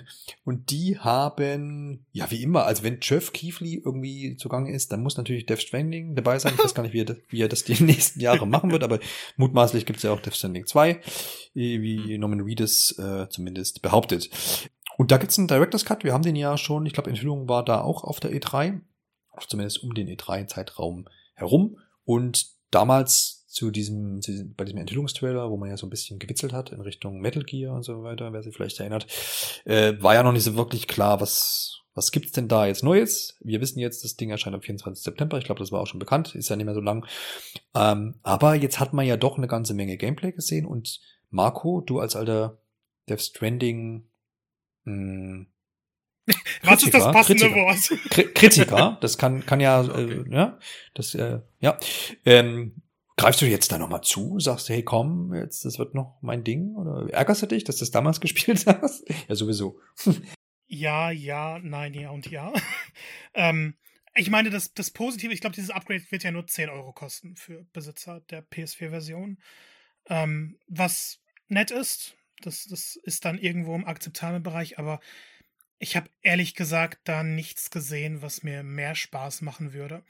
Und 0.46 0.72
die 0.72 0.98
haben, 0.98 2.06
ja, 2.12 2.32
wie 2.32 2.42
immer, 2.42 2.66
also 2.66 2.84
wenn 2.84 2.98
Jeff 3.02 3.34
Keefley 3.34 3.82
irgendwie 3.86 4.36
zugange 4.38 4.74
ist, 4.74 4.92
dann 4.92 5.04
muss 5.04 5.18
natürlich 5.18 5.46
Death 5.46 5.62
Stranding 5.62 6.16
dabei 6.16 6.40
sein. 6.40 6.54
Ich 6.56 6.64
weiß 6.64 6.74
gar 6.74 6.84
nicht, 6.84 6.94
wie 6.94 7.02
er 7.02 7.06
das, 7.06 7.18
wie 7.30 7.42
er 7.42 7.50
das 7.50 7.66
die 7.66 7.82
nächsten 7.84 8.20
Jahre 8.20 8.48
machen 8.48 8.72
wird, 8.72 8.84
aber 8.84 9.00
mutmaßlich 9.36 9.86
gibt 9.86 9.98
es 9.98 10.04
ja 10.04 10.12
auch 10.12 10.22
Death 10.22 10.36
Stranding 10.36 10.66
2, 10.66 11.02
wie 11.54 12.18
Norman 12.18 12.42
Reedus 12.42 12.98
äh, 12.98 13.28
zumindest 13.30 13.82
behauptet. 13.84 14.30
Und 14.98 15.12
da 15.12 15.18
gibt's 15.18 15.38
einen 15.38 15.48
Director's 15.48 15.86
Cut, 15.86 16.04
wir 16.04 16.14
haben 16.14 16.24
den 16.24 16.36
ja 16.36 16.58
schon, 16.58 16.88
ich 16.88 16.94
glaube, 16.94 17.12
Enthüllung 17.12 17.48
war 17.48 17.64
da 17.64 17.82
auch 17.82 18.04
auf 18.04 18.20
der 18.20 18.32
E3 18.32 18.82
zumindest 19.42 19.84
um 19.84 19.94
den 19.94 20.08
E3-Zeitraum 20.08 21.08
herum. 21.36 21.78
Und 22.04 22.48
damals 22.72 23.46
zu 23.48 23.72
diesem, 23.72 24.22
zu 24.22 24.32
diesem, 24.32 24.54
bei 24.54 24.66
diesem 24.66 24.80
Enthüllungstrailer, 24.80 25.50
wo 25.50 25.58
man 25.58 25.70
ja 25.70 25.78
so 25.78 25.88
ein 25.88 25.90
bisschen 25.90 26.20
gewitzelt 26.20 26.54
hat 26.54 26.72
in 26.72 26.82
Richtung 26.82 27.20
Metal 27.20 27.44
Gear 27.44 27.74
und 27.74 27.84
so 27.84 28.04
weiter, 28.04 28.32
wer 28.34 28.44
sich 28.44 28.56
vielleicht 28.56 28.80
erinnert, 28.80 29.08
äh, 29.66 29.94
war 30.00 30.14
ja 30.14 30.24
noch 30.24 30.32
nicht 30.32 30.44
so 30.44 30.56
wirklich 30.56 30.88
klar, 30.88 31.22
was, 31.22 31.82
was 31.94 32.12
gibt's 32.12 32.34
denn 32.34 32.48
da 32.48 32.68
jetzt 32.68 32.84
Neues? 32.84 33.38
Wir 33.40 33.60
wissen 33.60 33.80
jetzt, 33.80 34.04
das 34.04 34.16
Ding 34.16 34.30
erscheint 34.30 34.56
am 34.56 34.62
24. 34.62 35.04
September. 35.04 35.38
Ich 35.38 35.46
glaube, 35.46 35.60
das 35.60 35.72
war 35.72 35.82
auch 35.82 35.88
schon 35.88 36.00
bekannt, 36.00 36.36
ist 36.36 36.50
ja 36.50 36.56
nicht 36.56 36.66
mehr 36.66 36.76
so 36.76 36.82
lang. 36.82 37.06
Ähm, 37.74 38.20
aber 38.22 38.54
jetzt 38.56 38.80
hat 38.80 38.94
man 38.94 39.06
ja 39.06 39.18
doch 39.18 39.38
eine 39.38 39.48
ganze 39.48 39.74
Menge 39.74 39.98
Gameplay 39.98 40.34
gesehen 40.34 40.66
und 40.66 41.00
Marco, 41.30 41.82
du 41.82 42.00
als 42.00 42.16
alter 42.16 42.60
Death 43.10 43.22
Stranding 43.22 44.08
mh, 44.84 45.46
Was 46.64 46.84
ist 46.84 46.94
das 46.94 47.12
passende 47.12 47.50
Kritiker. 47.50 47.62
Wort? 47.62 48.36
Kritiker, 48.36 48.98
das 49.02 49.18
kann, 49.18 49.46
kann 49.46 49.60
ja, 49.60 49.82
äh, 49.82 49.88
okay. 49.88 50.24
äh, 50.30 50.36
ja, 50.36 50.60
das, 50.94 51.16
äh, 51.16 51.40
ja. 51.60 51.78
Ähm, 52.26 52.82
greifst 53.16 53.42
du 53.42 53.46
jetzt 53.46 53.72
da 53.72 53.78
nochmal 53.78 54.02
zu? 54.02 54.40
Sagst 54.40 54.70
du, 54.70 54.74
hey, 54.74 54.84
komm, 54.84 55.34
jetzt, 55.34 55.66
das 55.66 55.80
wird 55.80 55.96
noch 55.96 56.18
mein 56.22 56.44
Ding? 56.44 56.76
Oder 56.76 57.10
ärgerst 57.12 57.42
du 57.44 57.46
dich, 57.48 57.64
dass 57.64 57.78
du 57.78 57.82
das 57.82 57.92
damals 57.92 58.22
gespielt 58.22 58.66
hast? 58.68 59.06
ja, 59.28 59.36
sowieso. 59.36 59.80
ja, 60.68 61.12
ja, 61.12 61.60
nein, 61.60 61.94
ja 61.94 62.10
und 62.12 62.30
ja. 62.30 62.54
ähm, 63.34 63.76
ich 64.16 64.30
meine, 64.30 64.50
das, 64.50 64.74
das 64.74 64.92
Positive, 64.92 65.34
ich 65.34 65.42
glaube, 65.42 65.56
dieses 65.56 65.70
Upgrade 65.70 66.04
wird 66.10 66.24
ja 66.24 66.32
nur 66.32 66.48
10 66.48 66.70
Euro 66.70 66.92
kosten 66.92 67.36
für 67.36 67.66
Besitzer 67.72 68.22
der 68.30 68.44
PS4-Version. 68.44 69.38
Ähm, 70.10 70.58
was 70.68 71.22
nett 71.48 71.72
ist, 71.72 72.16
das, 72.42 72.66
das 72.66 72.96
ist 72.96 73.26
dann 73.26 73.38
irgendwo 73.38 73.76
im 73.76 73.86
akzeptablen 73.86 74.44
Bereich, 74.44 74.80
aber 74.80 75.00
ich 75.80 75.96
habe 75.96 76.10
ehrlich 76.22 76.56
gesagt 76.56 77.02
da 77.04 77.24
nichts 77.24 77.70
gesehen, 77.70 78.22
was 78.22 78.44
mir 78.44 78.64
mehr 78.64 78.96
Spaß 78.96 79.42
machen 79.42 79.74
würde. 79.74 80.04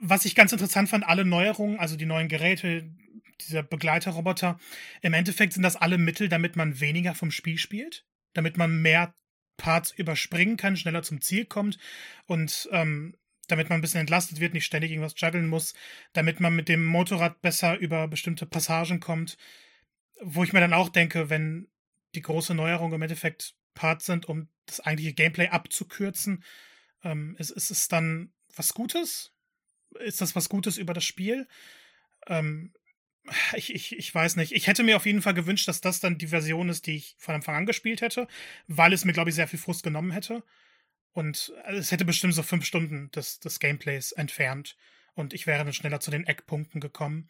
Was 0.00 0.24
ich 0.24 0.34
ganz 0.34 0.52
interessant 0.52 0.88
fand, 0.88 1.06
alle 1.06 1.24
Neuerungen, 1.24 1.78
also 1.78 1.96
die 1.96 2.06
neuen 2.06 2.28
Geräte, 2.28 2.90
dieser 3.40 3.62
Begleiterroboter, 3.62 4.58
im 5.02 5.14
Endeffekt 5.14 5.52
sind 5.52 5.62
das 5.62 5.76
alle 5.76 5.98
Mittel, 5.98 6.28
damit 6.28 6.56
man 6.56 6.80
weniger 6.80 7.14
vom 7.14 7.30
Spiel 7.30 7.58
spielt, 7.58 8.06
damit 8.34 8.56
man 8.56 8.82
mehr 8.82 9.14
Parts 9.56 9.90
überspringen 9.90 10.56
kann, 10.56 10.76
schneller 10.76 11.02
zum 11.02 11.20
Ziel 11.20 11.46
kommt 11.46 11.78
und 12.26 12.68
ähm, 12.72 13.16
damit 13.48 13.68
man 13.68 13.78
ein 13.78 13.80
bisschen 13.80 14.00
entlastet 14.00 14.40
wird, 14.40 14.54
nicht 14.54 14.64
ständig 14.64 14.90
irgendwas 14.90 15.14
juggeln 15.16 15.48
muss, 15.48 15.74
damit 16.12 16.40
man 16.40 16.54
mit 16.54 16.68
dem 16.68 16.84
Motorrad 16.84 17.40
besser 17.42 17.78
über 17.78 18.08
bestimmte 18.08 18.46
Passagen 18.46 19.00
kommt. 19.00 19.36
Wo 20.20 20.44
ich 20.44 20.52
mir 20.52 20.60
dann 20.60 20.72
auch 20.72 20.88
denke, 20.88 21.30
wenn 21.30 21.68
die 22.14 22.22
große 22.22 22.54
Neuerung 22.54 22.92
im 22.92 23.02
Endeffekt 23.02 23.54
Parts 23.74 24.06
sind, 24.06 24.26
um 24.26 24.48
das 24.66 24.80
eigentliche 24.80 25.14
Gameplay 25.14 25.48
abzukürzen. 25.48 26.44
Ähm, 27.02 27.36
ist, 27.38 27.50
ist 27.50 27.70
es 27.70 27.88
dann 27.88 28.32
was 28.54 28.74
Gutes? 28.74 29.32
Ist 30.00 30.20
das 30.20 30.36
was 30.36 30.48
Gutes 30.48 30.78
über 30.78 30.94
das 30.94 31.04
Spiel? 31.04 31.46
Ähm, 32.26 32.72
ich, 33.54 33.74
ich, 33.74 33.96
ich 33.96 34.14
weiß 34.14 34.36
nicht. 34.36 34.52
Ich 34.52 34.66
hätte 34.66 34.82
mir 34.82 34.96
auf 34.96 35.06
jeden 35.06 35.22
Fall 35.22 35.34
gewünscht, 35.34 35.68
dass 35.68 35.80
das 35.80 36.00
dann 36.00 36.18
die 36.18 36.28
Version 36.28 36.68
ist, 36.68 36.86
die 36.86 36.96
ich 36.96 37.16
von 37.18 37.34
Anfang 37.34 37.56
an 37.56 37.66
gespielt 37.66 38.00
hätte, 38.00 38.28
weil 38.66 38.92
es 38.92 39.04
mir, 39.04 39.12
glaube 39.12 39.30
ich, 39.30 39.36
sehr 39.36 39.48
viel 39.48 39.58
Frust 39.58 39.82
genommen 39.82 40.12
hätte. 40.12 40.42
Und 41.12 41.52
es 41.66 41.92
hätte 41.92 42.04
bestimmt 42.04 42.34
so 42.34 42.42
fünf 42.42 42.64
Stunden 42.64 43.10
des, 43.10 43.40
des 43.40 43.58
Gameplays 43.58 44.12
entfernt. 44.12 44.76
Und 45.14 45.32
ich 45.32 45.46
wäre 45.46 45.64
dann 45.64 45.72
schneller 45.72 45.98
zu 45.98 46.10
den 46.10 46.26
Eckpunkten 46.26 46.80
gekommen. 46.80 47.28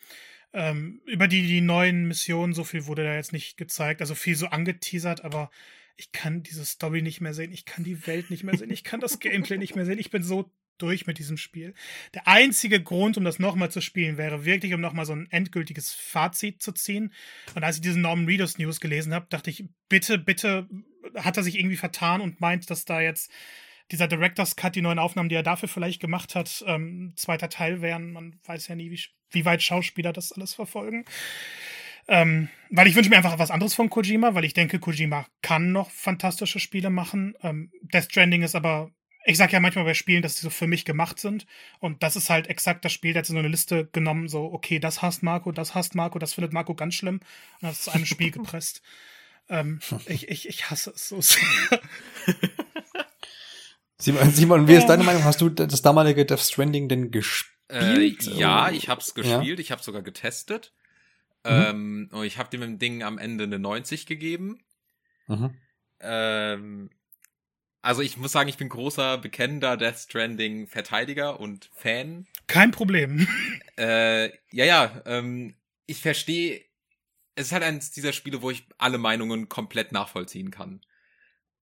Ähm, 0.53 1.01
über 1.07 1.29
die, 1.29 1.47
die 1.47 1.61
neuen 1.61 2.09
Missionen, 2.09 2.53
so 2.53 2.65
viel 2.65 2.87
wurde 2.87 3.05
da 3.05 3.15
jetzt 3.15 3.33
nicht 3.33 3.57
gezeigt. 3.57 4.01
Also 4.01 4.15
viel 4.15 4.35
so 4.35 4.49
angeteasert, 4.49 5.25
aber 5.25 5.51
ich 5.97 6.13
kann 6.13 6.43
diese 6.43 6.65
Story 6.65 7.03
nicht 7.03 7.21
mehr 7.21 7.35
sehen, 7.35 7.53
ich 7.53 7.65
kann 7.65 7.85
die 7.85 8.07
Welt 8.07 8.31
nicht 8.31 8.45
mehr 8.45 8.57
sehen, 8.57 8.71
ich 8.71 8.85
kann 8.85 9.01
das 9.01 9.19
Gameplay 9.19 9.59
nicht 9.59 9.77
mehr 9.77 9.87
sehen. 9.87 9.99
Ich 9.99 10.11
bin 10.11 10.23
so 10.23 10.51
durch 10.79 11.07
mit 11.07 11.19
diesem 11.19 11.37
Spiel. 11.37 11.75
Der 12.15 12.29
einzige 12.29 12.83
Grund, 12.83 13.17
um 13.17 13.25
das 13.25 13.39
nochmal 13.39 13.71
zu 13.71 13.81
spielen, 13.81 14.19
wäre 14.19 14.45
wirklich, 14.45 14.75
um 14.75 14.81
nochmal 14.81 15.07
so 15.07 15.15
ein 15.15 15.27
endgültiges 15.31 15.93
Fazit 15.93 16.63
zu 16.63 16.73
ziehen. 16.73 17.13
Und 17.55 17.65
als 17.65 17.77
ich 17.77 17.83
diesen 17.83 18.03
Norman 18.03 18.27
Reedus 18.27 18.59
News 18.59 18.81
gelesen 18.81 19.15
habe, 19.15 19.27
dachte 19.31 19.51
ich, 19.51 19.65
bitte, 19.89 20.19
bitte, 20.19 20.69
hat 21.15 21.37
er 21.37 21.43
sich 21.43 21.59
irgendwie 21.59 21.77
vertan 21.77 22.21
und 22.21 22.41
meint, 22.41 22.71
dass 22.71 22.85
da 22.85 23.01
jetzt 23.01 23.31
dieser 23.91 24.09
Director's 24.09 24.57
Cut, 24.57 24.75
die 24.75 24.83
neuen 24.83 24.99
Aufnahmen, 24.99 25.29
die 25.29 25.37
er 25.37 25.43
dafür 25.43 25.69
vielleicht 25.69 26.01
gemacht 26.01 26.35
hat, 26.35 26.65
ähm, 26.67 27.13
zweiter 27.17 27.49
Teil 27.49 27.83
wären. 27.83 28.13
Man 28.13 28.39
weiß 28.45 28.69
ja 28.69 28.75
nie, 28.75 28.91
wie, 28.91 29.01
wie 29.31 29.45
weit 29.45 29.63
Schauspieler 29.63 30.13
das 30.13 30.33
alles 30.33 30.55
verfolgen. 30.55 31.05
Ähm, 32.09 32.49
weil 32.71 32.87
ich 32.87 32.95
wünsche 32.95 33.11
mir 33.11 33.17
einfach 33.17 33.39
was 33.39 33.51
anderes 33.51 33.75
von 33.75 33.91
Kojima, 33.91 34.35
weil 34.35 34.45
ich 34.45 34.55
denke, 34.55 34.79
Kojima 34.79 35.27
kann 35.43 35.73
noch 35.73 35.91
fantastische 35.91 36.61
Spiele 36.61 36.91
machen. 36.91 37.35
Ähm, 37.43 37.71
Death 37.83 38.05
Stranding 38.11 38.43
ist 38.43 38.55
aber, 38.55 38.91
ich 39.25 39.37
sag 39.37 39.53
ja 39.53 39.61
manchmal 39.61 39.85
bei 39.85 39.95
Spielen, 39.95 40.23
dass 40.23 40.37
sie 40.37 40.43
so 40.43 40.51
für 40.51 40.67
mich 40.67 40.85
gemacht 40.85 41.19
sind. 41.19 41.47
Und 41.81 42.03
das 42.03 42.17
ist 42.17 42.31
halt 42.31 42.49
exakt 42.49 42.85
das 42.85 42.93
Spiel, 42.93 43.13
der 43.13 43.21
hat 43.21 43.27
so 43.27 43.37
eine 43.37 43.49
Liste 43.49 43.89
genommen, 43.93 44.29
so, 44.29 44.45
okay, 44.53 44.79
das 44.79 45.03
hasst 45.03 45.23
Marco, 45.23 45.51
das 45.53 45.75
hasst 45.75 45.95
Marco, 45.95 46.19
das 46.19 46.35
findet 46.35 46.53
Marco 46.53 46.75
ganz 46.75 46.95
schlimm. 46.95 47.17
Und 47.17 47.63
das 47.63 47.79
ist 47.79 47.85
zu 47.85 47.91
einem 47.93 48.07
Spiel 48.07 48.31
gepresst. 48.33 48.83
Ähm, 49.49 49.81
ich, 50.07 50.29
ich, 50.29 50.49
ich 50.49 50.71
hasse 50.71 50.91
es 50.91 51.09
so 51.09 51.21
sehr. 51.21 51.41
Simon, 53.99 54.31
Simon, 54.31 54.69
wie 54.69 54.75
ist 54.75 54.87
deine 54.87 55.05
Meinung? 55.05 55.25
Hast 55.25 55.41
du 55.41 55.49
das 55.49 55.83
damalige 55.83 56.27
Death 56.27 56.41
Stranding 56.41 56.89
denn 56.89 57.11
gespielt? 57.11 58.27
Äh, 58.27 58.31
ja, 58.31 58.71
ich 58.71 58.89
hab's 58.89 59.15
gespielt, 59.15 59.59
ja? 59.59 59.59
ich 59.59 59.73
hab's 59.73 59.85
sogar 59.85 60.03
getestet. 60.03 60.73
Mhm. 61.47 62.11
Ähm, 62.13 62.23
ich 62.25 62.39
habe 62.39 62.51
dem 62.51 62.79
Ding 62.79 63.03
am 63.03 63.19
Ende 63.19 63.45
eine 63.45 63.59
90 63.59 64.07
gegeben. 64.07 64.61
Mhm. 65.29 65.55
Ähm, 66.01 66.91
also 67.83 68.03
ich 68.03 68.17
muss 68.17 68.33
sagen, 68.33 68.49
ich 68.49 68.57
bin 68.57 68.69
großer, 68.69 69.19
bekennender 69.19 69.77
Death 69.77 69.99
Stranding 69.99 70.67
Verteidiger 70.67 71.39
und 71.39 71.71
Fan. 71.73 72.27
Kein 72.47 72.71
Problem. 72.71 73.29
Äh, 73.79 74.31
ja, 74.51 74.65
ja, 74.65 75.03
ähm, 75.05 75.55
ich 75.87 76.01
verstehe, 76.01 76.65
es 77.35 77.49
ist 77.49 77.53
halt 77.53 77.63
eines 77.63 77.91
dieser 77.91 78.13
Spiele, 78.13 78.41
wo 78.41 78.51
ich 78.51 78.67
alle 78.79 78.99
Meinungen 78.99 79.49
komplett 79.49 79.93
nachvollziehen 79.93 80.51
kann. 80.51 80.81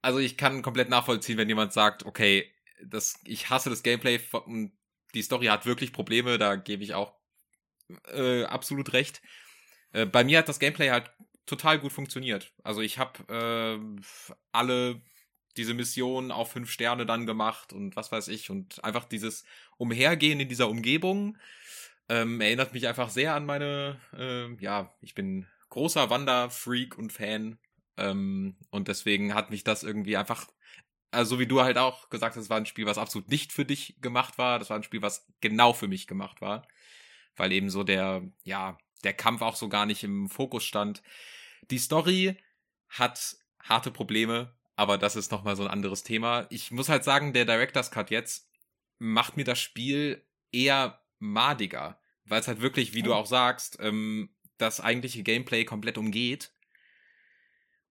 Also 0.01 0.21
ich 0.21 0.37
kann 0.37 0.63
komplett 0.63 0.89
nachvollziehen, 0.89 1.39
wenn 1.39 1.49
jemand 1.49 1.73
sagt, 1.73 2.07
okay, 2.07 2.51
das, 2.83 3.19
ich 3.25 3.51
hasse 3.51 3.69
das 3.69 3.83
Gameplay 3.83 4.21
und 4.47 4.73
die 5.15 5.23
Story 5.23 5.47
hat 5.47 5.67
wirklich 5.67 5.93
Probleme, 5.93 6.39
da 6.39 6.57
gebe 6.57 6.85
ich 6.85 6.95
auch 6.95 7.15
äh, 8.13 8.45
absolut 8.45 8.93
recht. 8.93 9.23
Äh, 9.95 10.07
bei 10.07 10.25
mir 10.25 10.39
hat 10.39 10.49
das 10.49 10.59
Gameplay 10.59 10.91
halt 10.91 11.11
total 11.47 11.79
gut 11.79 11.93
funktioniert. 11.93 12.53
Also 12.63 12.83
ich 12.83 12.99
habe 12.99 13.23
äh, 13.33 14.03
alle 14.53 15.01
diese 15.57 15.75
Missionen 15.75 16.33
auf 16.33 16.53
fünf 16.53 16.71
Sterne 16.71 17.07
dann 17.07 17.27
gemacht 17.27 17.73
und 17.73 17.97
was 17.97 18.11
weiß 18.13 18.29
ich 18.29 18.51
und 18.51 18.83
einfach 18.85 19.05
dieses 19.05 19.45
Umhergehen 19.79 20.41
in 20.41 20.49
dieser 20.49 20.69
Umgebung 20.69 21.39
ähm, 22.09 22.41
erinnert 22.41 22.75
mich 22.75 22.89
einfach 22.89 23.09
sehr 23.11 23.35
an 23.35 23.47
meine, 23.47 24.01
äh, 24.19 24.53
ja, 24.63 24.93
ich 25.01 25.15
bin 25.15 25.47
großer 25.71 26.11
Wanderfreak 26.11 26.99
und 26.99 27.13
Fan 27.13 27.59
ähm, 27.97 28.57
und 28.71 28.89
deswegen 28.89 29.35
hat 29.35 29.51
mich 29.51 29.65
das 29.65 29.85
irgendwie 29.85 30.17
einfach, 30.17 30.49
also 31.13 31.39
wie 31.39 31.47
du 31.47 31.63
halt 31.63 31.79
auch 31.79 32.11
gesagt 32.11 32.37
hast, 32.37 32.51
war 32.51 32.59
ein 32.59 32.67
Spiel, 32.67 32.87
was 32.87 32.99
absolut 32.99 33.29
nicht 33.31 33.53
für 33.53 33.65
dich 33.65 33.97
gemacht 34.01 34.39
war. 34.39 34.59
Das 34.59 34.71
war 34.71 34.77
ein 34.79 34.83
Spiel, 34.83 35.03
was 35.03 35.27
genau 35.41 35.73
für 35.73 35.89
mich 35.89 36.07
gemacht 36.09 36.41
war, 36.41 36.67
weil 37.37 37.53
eben 37.53 37.71
so 37.71 37.85
der, 37.85 38.23
ja, 38.45 38.77
der 39.05 39.15
Kampf 39.15 39.43
auch 39.43 39.57
so 39.57 39.69
gar 39.69 39.87
nicht 39.87 40.05
im 40.05 40.29
Fokus 40.29 40.65
stand. 40.65 41.03
Die 41.71 41.79
Story 41.79 42.37
hat 42.89 43.37
harte 43.63 43.91
Probleme, 43.91 44.55
aber 44.77 44.99
das 44.99 45.17
ist 45.17 45.31
nochmal 45.31 45.57
so 45.57 45.65
ein 45.65 45.71
anderes 45.71 46.03
Thema. 46.03 46.47
Ich 46.51 46.71
muss 46.71 46.89
halt 46.89 47.05
sagen, 47.05 47.33
der 47.33 47.45
Director's 47.45 47.91
Cut 47.91 48.11
jetzt 48.11 48.49
macht 48.99 49.37
mir 49.37 49.45
das 49.45 49.61
Spiel 49.61 50.25
eher 50.53 51.01
madiger, 51.19 51.99
weil 52.25 52.41
es 52.41 52.49
halt 52.49 52.61
wirklich, 52.61 52.95
wie 52.95 53.03
du 53.03 53.15
auch 53.15 53.27
sagst, 53.27 53.79
ähm, 53.81 54.31
das 54.59 54.81
eigentliche 54.81 55.23
Gameplay 55.23 55.65
komplett 55.65 55.99
umgeht. 55.99 56.53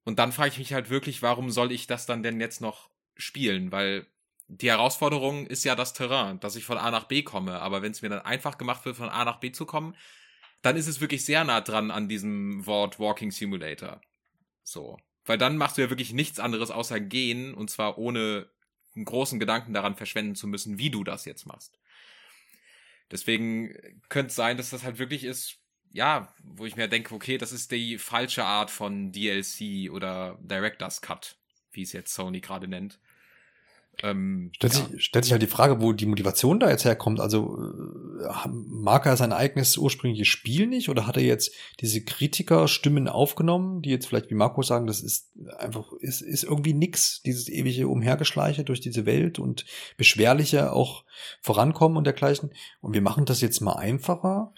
Und 0.05 0.20
dann 0.20 0.32
frage 0.32 0.49
ich 0.49 0.57
mich 0.57 0.74
halt 0.74 0.89
wirklich, 0.89 1.22
warum 1.22 1.49
soll 1.49 1.72
ich 1.72 1.88
das 1.88 2.05
dann 2.05 2.24
denn 2.24 2.39
jetzt 2.39 2.61
noch 2.61 2.89
spielen? 3.16 3.72
Weil 3.72 4.07
die 4.47 4.70
Herausforderung 4.70 5.47
ist 5.47 5.64
ja 5.64 5.76
das 5.76 5.93
Terrain, 5.93 6.39
dass 6.39 6.55
ich 6.55 6.66
von 6.66 6.78
A 6.78 6.91
nach 6.91 7.05
B 7.05 7.24
komme. 7.24 7.59
Aber 7.61 7.82
wenn 7.82 7.91
es 7.91 8.01
mir 8.01 8.09
dann 8.09 8.22
einfach 8.22 8.57
gemacht 8.57 8.86
wird, 8.86 8.97
von 8.97 9.09
A 9.09 9.26
nach 9.26 9.39
B 9.39 9.51
zu 9.51 9.66
kommen, 9.66 9.95
dann 10.64 10.78
ist 10.78 10.88
es 10.88 11.01
wirklich 11.01 11.24
sehr 11.24 11.43
nah 11.43 11.61
dran 11.61 11.91
an 11.91 12.07
diesem 12.07 12.66
Wort 12.66 12.97
Walking 12.97 13.32
Simulator. 13.32 14.01
So. 14.64 14.97
Weil 15.26 15.38
dann 15.38 15.57
machst 15.57 15.78
du 15.78 15.82
ja 15.82 15.89
wirklich 15.89 16.14
nichts 16.14 16.39
anderes 16.39 16.72
außer 16.72 16.99
gehen 16.99 17.53
und 17.53 17.70
zwar 17.70 17.97
ohne 17.97 18.49
einen 18.95 19.05
großen 19.05 19.39
Gedanken 19.39 19.74
daran 19.74 19.95
verschwenden 19.95 20.36
zu 20.36 20.47
müssen, 20.47 20.78
wie 20.78 20.89
du 20.89 21.03
das 21.03 21.26
jetzt 21.26 21.45
machst. 21.45 21.80
Deswegen 23.11 24.01
könnte 24.09 24.30
es 24.30 24.36
sein, 24.36 24.57
dass 24.57 24.70
das 24.70 24.84
halt 24.84 24.99
wirklich 24.99 25.26
ist, 25.26 25.59
ja, 25.91 26.34
wo 26.43 26.66
ich 26.66 26.76
mir 26.76 26.88
denke, 26.88 27.14
okay, 27.14 27.38
das 27.38 27.51
ist 27.51 27.72
die 27.72 27.97
falsche 27.97 28.45
Art 28.45 28.72
von 28.72 29.11
DLC 29.11 29.91
oder 29.91 30.39
Director's 30.41 31.01
Cut, 31.01 31.38
wie 31.72 31.84
es 31.84 31.91
jetzt 31.91 32.14
Sony 32.14 32.39
gerade 32.39 32.68
nennt. 32.68 32.99
Ähm, 34.01 34.51
stellt, 34.55 34.73
ja. 34.73 34.85
sich, 34.87 35.03
stellt 35.03 35.25
sich 35.25 35.31
halt 35.31 35.43
die 35.43 35.47
Frage, 35.47 35.79
wo 35.79 35.93
die 35.93 36.07
Motivation 36.07 36.59
da 36.59 36.69
jetzt 36.69 36.83
herkommt. 36.83 37.19
Also 37.19 37.57
äh, 38.19 38.49
mag 38.49 39.05
er 39.05 39.17
sein 39.17 39.31
eigenes 39.31 39.77
ursprüngliches 39.77 40.27
Spiel 40.27 40.67
nicht 40.67 40.89
oder 40.89 41.05
hat 41.05 41.17
er 41.17 41.23
jetzt 41.23 41.53
diese 41.79 42.03
Kritikerstimmen 42.03 43.07
aufgenommen, 43.07 43.81
die 43.81 43.91
jetzt 43.91 44.07
vielleicht 44.07 44.31
wie 44.31 44.35
Marco 44.35 44.63
sagen, 44.63 44.87
das 44.87 45.01
ist 45.01 45.31
einfach, 45.57 45.91
ist, 45.99 46.21
ist 46.21 46.43
irgendwie 46.43 46.73
nix, 46.73 47.21
dieses 47.21 47.49
ewige 47.49 47.87
Umhergeschleiche 47.87 48.63
durch 48.63 48.81
diese 48.81 49.05
Welt 49.05 49.37
und 49.37 49.65
beschwerlicher 49.95 50.73
auch 50.73 51.05
vorankommen 51.41 51.97
und 51.97 52.05
dergleichen. 52.05 52.51
Und 52.81 52.93
wir 52.93 53.01
machen 53.01 53.25
das 53.25 53.41
jetzt 53.41 53.61
mal 53.61 53.73
einfacher. 53.73 54.53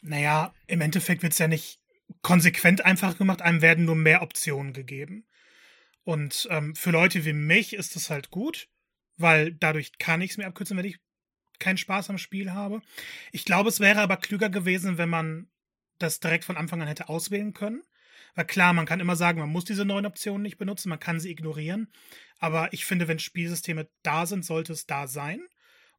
Naja, 0.00 0.52
im 0.66 0.80
Endeffekt 0.80 1.22
wird's 1.22 1.38
ja 1.38 1.46
nicht 1.46 1.78
konsequent 2.20 2.84
einfach 2.84 3.16
gemacht, 3.16 3.42
einem 3.42 3.62
werden 3.62 3.84
nur 3.84 3.96
mehr 3.96 4.22
Optionen 4.22 4.72
gegeben. 4.72 5.24
Und 6.04 6.48
ähm, 6.50 6.74
für 6.74 6.90
Leute 6.90 7.24
wie 7.24 7.32
mich 7.32 7.74
ist 7.74 7.94
das 7.94 8.10
halt 8.10 8.30
gut, 8.30 8.68
weil 9.16 9.52
dadurch 9.52 9.98
kann 9.98 10.20
ich 10.20 10.32
es 10.32 10.38
mir 10.38 10.46
abkürzen, 10.46 10.76
wenn 10.76 10.84
ich 10.84 10.98
keinen 11.58 11.78
Spaß 11.78 12.10
am 12.10 12.18
Spiel 12.18 12.52
habe. 12.52 12.82
Ich 13.30 13.44
glaube, 13.44 13.68
es 13.68 13.80
wäre 13.80 14.00
aber 14.00 14.16
klüger 14.16 14.50
gewesen, 14.50 14.98
wenn 14.98 15.08
man 15.08 15.48
das 15.98 16.20
direkt 16.20 16.44
von 16.44 16.56
Anfang 16.56 16.82
an 16.82 16.88
hätte 16.88 17.08
auswählen 17.08 17.52
können. 17.52 17.82
Weil 18.34 18.46
klar, 18.46 18.72
man 18.72 18.86
kann 18.86 19.00
immer 19.00 19.16
sagen, 19.16 19.40
man 19.40 19.50
muss 19.50 19.64
diese 19.64 19.84
neuen 19.84 20.06
Optionen 20.06 20.42
nicht 20.42 20.58
benutzen, 20.58 20.88
man 20.88 21.00
kann 21.00 21.20
sie 21.20 21.30
ignorieren. 21.30 21.92
Aber 22.38 22.72
ich 22.72 22.84
finde, 22.84 23.06
wenn 23.06 23.18
Spielsysteme 23.18 23.88
da 24.02 24.26
sind, 24.26 24.44
sollte 24.44 24.72
es 24.72 24.86
da 24.86 25.06
sein. 25.06 25.40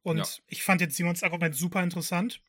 Und 0.02 0.18
ja. 0.18 0.26
ich 0.48 0.62
fand 0.62 0.80
jetzt 0.80 0.96
Simons 0.96 1.22
Argument 1.22 1.54
super 1.54 1.82
interessant. 1.82 2.42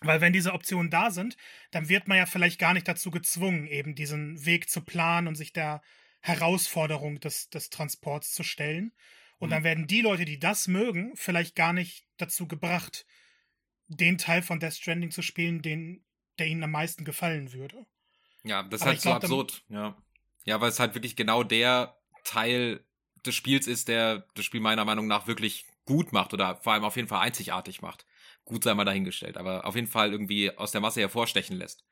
Weil 0.00 0.20
wenn 0.20 0.32
diese 0.32 0.52
Optionen 0.52 0.90
da 0.90 1.10
sind, 1.10 1.36
dann 1.70 1.88
wird 1.88 2.08
man 2.08 2.18
ja 2.18 2.26
vielleicht 2.26 2.58
gar 2.58 2.74
nicht 2.74 2.88
dazu 2.88 3.10
gezwungen, 3.10 3.66
eben 3.66 3.94
diesen 3.94 4.44
Weg 4.44 4.68
zu 4.68 4.80
planen 4.80 5.28
und 5.28 5.36
sich 5.36 5.52
da 5.52 5.80
Herausforderung 6.20 7.20
des, 7.20 7.50
des 7.50 7.70
Transports 7.70 8.32
zu 8.32 8.42
stellen. 8.42 8.92
Und 9.42 9.48
mhm. 9.48 9.54
dann 9.54 9.64
werden 9.64 9.86
die 9.88 10.02
Leute, 10.02 10.24
die 10.24 10.38
das 10.38 10.68
mögen, 10.68 11.16
vielleicht 11.16 11.56
gar 11.56 11.72
nicht 11.72 12.06
dazu 12.16 12.46
gebracht, 12.46 13.04
den 13.88 14.16
Teil 14.16 14.40
von 14.40 14.60
Death 14.60 14.74
Stranding 14.74 15.10
zu 15.10 15.20
spielen, 15.20 15.62
den, 15.62 16.04
der 16.38 16.46
ihnen 16.46 16.62
am 16.62 16.70
meisten 16.70 17.04
gefallen 17.04 17.52
würde. 17.52 17.84
Ja, 18.44 18.62
das 18.62 18.82
ist 18.82 18.86
halt 18.86 19.00
so 19.00 19.08
glaub, 19.08 19.16
absurd, 19.24 19.64
ja. 19.68 20.00
Ja, 20.44 20.60
weil 20.60 20.68
es 20.68 20.78
halt 20.78 20.94
wirklich 20.94 21.16
genau 21.16 21.42
der 21.42 21.98
Teil 22.22 22.84
des 23.26 23.34
Spiels 23.34 23.66
ist, 23.66 23.88
der 23.88 24.28
das 24.36 24.44
Spiel 24.44 24.60
meiner 24.60 24.84
Meinung 24.84 25.08
nach 25.08 25.26
wirklich 25.26 25.66
gut 25.86 26.12
macht 26.12 26.32
oder 26.32 26.54
vor 26.58 26.74
allem 26.74 26.84
auf 26.84 26.94
jeden 26.94 27.08
Fall 27.08 27.22
einzigartig 27.22 27.82
macht. 27.82 28.06
Gut 28.44 28.62
sei 28.62 28.74
mal 28.74 28.84
dahingestellt, 28.84 29.36
aber 29.36 29.66
auf 29.66 29.74
jeden 29.74 29.88
Fall 29.88 30.12
irgendwie 30.12 30.56
aus 30.56 30.70
der 30.70 30.80
Masse 30.80 31.00
hervorstechen 31.00 31.56
lässt. 31.56 31.84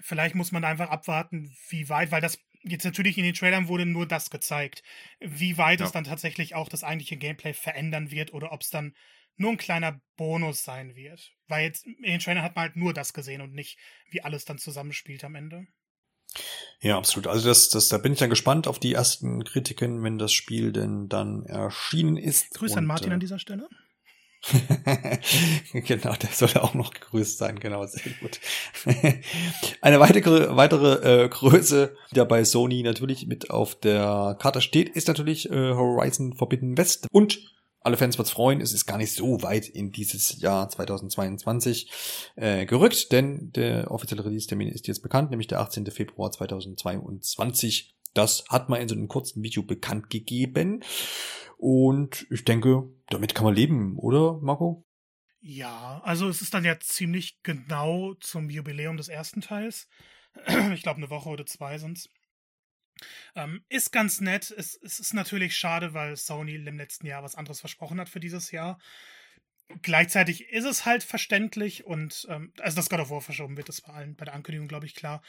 Vielleicht 0.00 0.34
muss 0.34 0.50
man 0.50 0.64
einfach 0.64 0.88
abwarten, 0.88 1.54
wie 1.68 1.90
weit, 1.90 2.10
weil 2.10 2.22
das 2.22 2.38
jetzt 2.62 2.84
natürlich 2.84 3.18
in 3.18 3.24
den 3.24 3.34
Trailern 3.34 3.68
wurde 3.68 3.86
nur 3.86 4.06
das 4.06 4.30
gezeigt. 4.30 4.82
Wie 5.20 5.58
weit 5.58 5.80
ja. 5.80 5.86
es 5.86 5.92
dann 5.92 6.04
tatsächlich 6.04 6.54
auch 6.54 6.68
das 6.68 6.84
eigentliche 6.84 7.16
Gameplay 7.16 7.52
verändern 7.52 8.10
wird 8.10 8.32
oder 8.32 8.52
ob 8.52 8.62
es 8.62 8.70
dann 8.70 8.94
nur 9.36 9.52
ein 9.52 9.56
kleiner 9.56 10.00
Bonus 10.16 10.62
sein 10.62 10.94
wird. 10.94 11.32
Weil 11.48 11.64
jetzt 11.64 11.86
in 11.86 12.02
den 12.02 12.20
Trailern 12.20 12.42
hat 12.42 12.56
man 12.56 12.66
halt 12.66 12.76
nur 12.76 12.92
das 12.92 13.12
gesehen 13.12 13.40
und 13.40 13.54
nicht, 13.54 13.78
wie 14.10 14.22
alles 14.22 14.44
dann 14.44 14.58
zusammenspielt 14.58 15.24
am 15.24 15.34
Ende. 15.34 15.66
Ja, 16.80 16.96
absolut. 16.96 17.26
Also 17.26 17.48
das, 17.48 17.68
das, 17.70 17.88
da 17.88 17.98
bin 17.98 18.12
ich 18.12 18.18
dann 18.18 18.30
gespannt 18.30 18.68
auf 18.68 18.78
die 18.78 18.94
ersten 18.94 19.44
Kritiken, 19.44 20.02
wenn 20.02 20.18
das 20.18 20.32
Spiel 20.32 20.72
denn 20.72 21.08
dann 21.08 21.44
erschienen 21.44 22.16
ist. 22.16 22.50
Grüße 22.54 22.76
an 22.76 22.86
Martin 22.86 23.10
äh, 23.10 23.14
an 23.14 23.20
dieser 23.20 23.38
Stelle. 23.38 23.68
genau, 25.72 26.14
der 26.14 26.30
soll 26.32 26.54
auch 26.54 26.74
noch 26.74 26.92
gegrüßt 26.92 27.38
sein, 27.38 27.60
genau, 27.60 27.84
sehr 27.86 28.12
gut. 28.20 28.40
Eine 29.82 30.00
weitere, 30.00 30.56
weitere 30.56 31.24
äh, 31.24 31.28
Größe, 31.28 31.94
die 32.10 32.14
da 32.14 32.24
bei 32.24 32.44
Sony 32.44 32.82
natürlich 32.82 33.26
mit 33.26 33.50
auf 33.50 33.74
der 33.74 34.36
Karte 34.40 34.60
steht, 34.60 34.88
ist 34.88 35.08
natürlich 35.08 35.50
äh, 35.50 35.74
Horizon 35.74 36.34
Forbidden 36.34 36.78
West. 36.78 37.06
Und 37.12 37.40
alle 37.82 37.96
Fans 37.96 38.18
wird's 38.18 38.30
freuen, 38.30 38.60
es 38.60 38.72
ist 38.72 38.86
gar 38.86 38.98
nicht 38.98 39.12
so 39.12 39.42
weit 39.42 39.68
in 39.68 39.90
dieses 39.90 40.40
Jahr 40.40 40.68
2022 40.68 41.90
äh, 42.36 42.66
gerückt, 42.66 43.12
denn 43.12 43.52
der 43.52 43.90
offizielle 43.90 44.24
Release-Termin 44.24 44.68
ist 44.68 44.86
jetzt 44.86 45.02
bekannt, 45.02 45.30
nämlich 45.30 45.48
der 45.48 45.60
18. 45.60 45.86
Februar 45.86 46.30
2022. 46.30 47.94
Das 48.12 48.44
hat 48.48 48.68
man 48.68 48.80
in 48.80 48.88
so 48.88 48.94
einem 48.94 49.08
kurzen 49.08 49.42
Video 49.42 49.62
bekannt 49.62 50.10
gegeben. 50.10 50.82
Und 51.56 52.26
ich 52.30 52.44
denke, 52.44 52.84
damit 53.10 53.34
kann 53.34 53.44
man 53.44 53.54
leben, 53.54 53.96
oder, 53.98 54.38
Marco? 54.40 54.86
Ja, 55.40 56.00
also 56.04 56.28
es 56.28 56.42
ist 56.42 56.54
dann 56.54 56.64
ja 56.64 56.78
ziemlich 56.80 57.42
genau 57.42 58.14
zum 58.14 58.50
Jubiläum 58.50 58.96
des 58.96 59.08
ersten 59.08 59.40
Teils. 59.40 59.88
Ich 60.74 60.82
glaube, 60.82 60.98
eine 60.98 61.10
Woche 61.10 61.28
oder 61.28 61.44
zwei 61.44 61.78
sind's. 61.78 62.08
Ähm, 63.34 63.64
ist 63.68 63.90
ganz 63.90 64.20
nett. 64.20 64.50
Es, 64.50 64.78
es 64.82 65.00
ist 65.00 65.14
natürlich 65.14 65.56
schade, 65.56 65.94
weil 65.94 66.16
Sony 66.16 66.54
im 66.54 66.76
letzten 66.76 67.06
Jahr 67.06 67.22
was 67.22 67.34
anderes 67.34 67.60
versprochen 67.60 67.98
hat 67.98 68.08
für 68.08 68.20
dieses 68.20 68.50
Jahr. 68.50 68.78
Gleichzeitig 69.82 70.48
ist 70.50 70.64
es 70.64 70.84
halt 70.84 71.02
verständlich 71.02 71.84
und 71.84 72.26
ähm, 72.28 72.52
also 72.58 72.76
dass 72.76 72.90
God 72.90 73.00
of 73.00 73.10
War 73.10 73.20
verschoben 73.20 73.56
wird, 73.56 73.68
das 73.68 73.86
war 73.86 73.94
allen 73.94 74.16
bei 74.16 74.24
der 74.24 74.34
Ankündigung, 74.34 74.68
glaube 74.68 74.86
ich, 74.86 74.94
klar. 74.94 75.22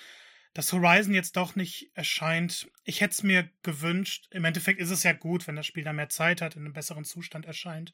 Dass 0.53 0.73
Horizon 0.73 1.13
jetzt 1.13 1.37
doch 1.37 1.55
nicht 1.55 1.91
erscheint, 1.93 2.69
ich 2.83 2.99
hätte 2.99 3.13
es 3.13 3.23
mir 3.23 3.49
gewünscht. 3.63 4.27
Im 4.31 4.43
Endeffekt 4.43 4.81
ist 4.81 4.89
es 4.89 5.03
ja 5.03 5.13
gut, 5.13 5.47
wenn 5.47 5.55
das 5.55 5.65
Spiel 5.65 5.83
dann 5.83 5.95
mehr 5.95 6.09
Zeit 6.09 6.41
hat, 6.41 6.55
in 6.55 6.63
einem 6.63 6.73
besseren 6.73 7.05
Zustand 7.05 7.45
erscheint. 7.45 7.93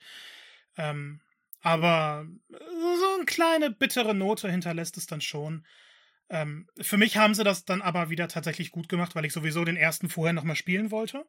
Ähm, 0.76 1.22
aber 1.62 2.26
so 2.50 3.16
eine 3.16 3.26
kleine 3.26 3.70
bittere 3.72 4.16
Note 4.16 4.50
hinterlässt 4.50 4.98
es 4.98 5.06
dann 5.06 5.22
schon. 5.22 5.66
Ähm, 6.30 6.68
für 6.80 6.98
mich 6.98 7.18
haben 7.18 7.36
sie 7.36 7.44
das 7.44 7.66
dann 7.66 7.82
aber 7.82 8.10
wieder 8.10 8.28
tatsächlich 8.28 8.72
gut 8.72 8.90
gemacht, 8.90 9.16
weil 9.16 9.26
ich 9.26 9.34
sowieso 9.34 9.64
den 9.64 9.78
ersten 9.78 10.10
vorher 10.10 10.34
nochmal 10.34 10.56
spielen 10.56 10.92
wollte. 10.92 11.26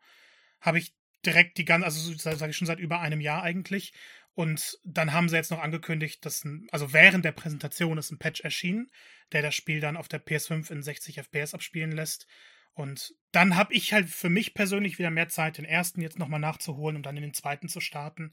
Habe 0.60 0.78
ich 0.78 0.94
direkt 1.24 1.58
die 1.58 1.64
ganze, 1.64 1.86
also 1.86 2.14
sage 2.14 2.50
ich 2.50 2.56
schon 2.56 2.66
seit 2.66 2.78
über 2.78 3.00
einem 3.00 3.20
Jahr 3.20 3.42
eigentlich. 3.42 3.92
Und 4.38 4.78
dann 4.84 5.12
haben 5.12 5.28
sie 5.28 5.34
jetzt 5.34 5.50
noch 5.50 5.58
angekündigt, 5.58 6.24
dass, 6.24 6.44
ein, 6.44 6.68
also 6.70 6.92
während 6.92 7.24
der 7.24 7.32
Präsentation 7.32 7.98
ist 7.98 8.12
ein 8.12 8.20
Patch 8.20 8.42
erschienen, 8.42 8.88
der 9.32 9.42
das 9.42 9.56
Spiel 9.56 9.80
dann 9.80 9.96
auf 9.96 10.06
der 10.06 10.24
PS5 10.24 10.70
in 10.70 10.80
60 10.80 11.18
FPS 11.18 11.54
abspielen 11.54 11.90
lässt. 11.90 12.28
Und 12.72 13.16
dann 13.32 13.56
habe 13.56 13.74
ich 13.74 13.92
halt 13.92 14.08
für 14.08 14.28
mich 14.28 14.54
persönlich 14.54 15.00
wieder 15.00 15.10
mehr 15.10 15.28
Zeit, 15.28 15.58
den 15.58 15.64
ersten 15.64 16.02
jetzt 16.02 16.20
nochmal 16.20 16.38
nachzuholen 16.38 16.94
und 16.94 17.04
dann 17.04 17.16
in 17.16 17.24
den 17.24 17.34
zweiten 17.34 17.68
zu 17.68 17.80
starten. 17.80 18.32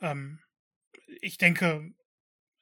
Ähm, 0.00 0.38
ich 1.20 1.36
denke, 1.36 1.90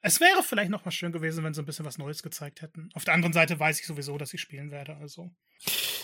es 0.05 0.19
wäre 0.19 0.43
vielleicht 0.43 0.69
noch 0.69 0.83
mal 0.83 0.91
schön 0.91 1.13
gewesen, 1.13 1.43
wenn 1.45 1.53
sie 1.53 1.61
ein 1.61 1.65
bisschen 1.65 1.85
was 1.85 1.97
Neues 1.97 2.21
gezeigt 2.21 2.61
hätten. 2.61 2.89
Auf 2.93 3.05
der 3.05 3.13
anderen 3.13 3.31
Seite 3.31 3.57
weiß 3.57 3.79
ich 3.79 3.87
sowieso, 3.87 4.17
dass 4.17 4.33
ich 4.33 4.41
spielen 4.41 4.69
werde, 4.69 4.97
also. 4.97 5.31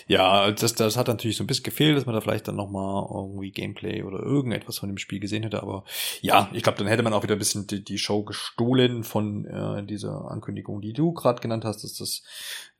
Ja, 0.07 0.51
das, 0.51 0.73
das 0.73 0.95
hat 0.95 1.09
natürlich 1.09 1.35
so 1.35 1.43
ein 1.43 1.47
bisschen 1.47 1.65
gefehlt, 1.65 1.97
dass 1.97 2.05
man 2.05 2.15
da 2.15 2.21
vielleicht 2.21 2.47
dann 2.47 2.55
noch 2.55 2.69
mal 2.69 3.05
irgendwie 3.11 3.51
Gameplay 3.51 4.01
oder 4.03 4.19
irgendetwas 4.19 4.79
von 4.79 4.87
dem 4.87 4.97
Spiel 4.97 5.19
gesehen 5.19 5.43
hätte. 5.43 5.61
Aber 5.61 5.83
ja, 6.21 6.49
ich 6.53 6.63
glaube, 6.63 6.77
dann 6.77 6.87
hätte 6.87 7.03
man 7.03 7.11
auch 7.11 7.23
wieder 7.23 7.35
ein 7.35 7.39
bisschen 7.39 7.67
die, 7.67 7.83
die 7.83 7.97
Show 7.97 8.23
gestohlen 8.23 9.03
von 9.03 9.45
äh, 9.45 9.85
dieser 9.85 10.31
Ankündigung, 10.31 10.79
die 10.79 10.93
du 10.93 11.13
gerade 11.13 11.41
genannt 11.41 11.65
hast, 11.65 11.83
dass 11.83 11.93
das 11.95 12.23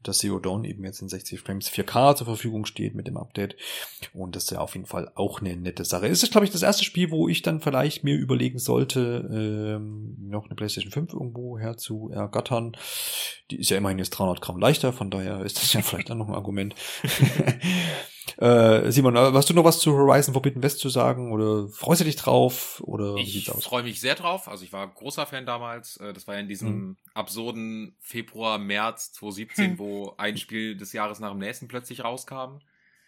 dass 0.03 0.19
Zero 0.19 0.39
Dawn 0.39 0.63
eben 0.63 0.83
jetzt 0.83 1.01
in 1.01 1.09
60 1.09 1.39
Frames 1.39 1.69
4K 1.69 2.15
zur 2.15 2.25
Verfügung 2.25 2.65
steht 2.65 2.95
mit 2.95 3.07
dem 3.07 3.17
Update. 3.17 3.55
Und 4.13 4.35
das 4.35 4.45
ist 4.45 4.51
ja 4.51 4.59
auf 4.59 4.75
jeden 4.75 4.85
Fall 4.85 5.11
auch 5.15 5.41
eine 5.41 5.55
nette 5.55 5.83
Sache. 5.83 6.07
Es 6.07 6.23
ist, 6.23 6.31
glaube 6.31 6.45
ich, 6.45 6.51
das 6.51 6.61
erste 6.61 6.83
Spiel, 6.83 7.11
wo 7.11 7.27
ich 7.27 7.41
dann 7.41 7.59
vielleicht 7.59 8.03
mir 8.03 8.15
überlegen 8.15 8.59
sollte, 8.59 9.29
ähm, 9.31 10.15
noch 10.19 10.45
eine 10.45 10.55
PlayStation 10.55 10.91
5 10.91 11.13
irgendwo 11.13 11.57
her 11.57 11.77
zu 11.77 12.09
ergattern. 12.11 12.77
Die 13.51 13.59
ist 13.59 13.69
ja 13.69 13.77
immerhin 13.77 13.99
jetzt 13.99 14.11
300 14.11 14.41
Gramm 14.41 14.59
leichter, 14.59 14.93
von 14.93 15.11
daher 15.11 15.41
ist 15.41 15.57
das 15.57 15.73
ja 15.73 15.81
vielleicht 15.81 16.09
dann 16.09 16.19
noch 16.19 16.29
ein 16.29 16.35
Argument. 16.35 16.75
Äh, 18.39 18.89
Simon, 18.93 19.17
äh, 19.17 19.31
hast 19.33 19.49
du 19.49 19.53
noch 19.53 19.65
was 19.65 19.79
zu 19.79 19.91
Horizon 19.91 20.33
Forbidden 20.33 20.63
West 20.63 20.79
zu 20.79 20.87
sagen 20.87 21.33
oder 21.33 21.67
freust 21.67 21.99
du 21.99 22.05
dich 22.05 22.15
drauf 22.15 22.81
oder 22.85 23.15
wie 23.15 23.29
sieht's 23.29 23.49
aus? 23.49 23.59
Ich 23.59 23.65
freue 23.65 23.83
mich 23.83 23.99
sehr 23.99 24.15
drauf. 24.15 24.47
Also 24.47 24.63
ich 24.63 24.71
war 24.71 24.87
großer 24.87 25.25
Fan 25.25 25.45
damals. 25.45 25.97
Äh, 25.97 26.13
das 26.13 26.25
war 26.25 26.35
ja 26.35 26.39
in 26.39 26.47
diesem 26.47 26.67
hm. 26.67 26.97
absurden 27.13 27.97
Februar, 27.99 28.57
März 28.57 29.11
2017, 29.11 29.71
hm. 29.71 29.77
wo 29.79 30.13
ein 30.17 30.37
Spiel 30.37 30.77
des 30.77 30.93
Jahres 30.93 31.19
nach 31.19 31.31
dem 31.31 31.39
nächsten 31.39 31.67
plötzlich 31.67 32.05
rauskam. 32.05 32.59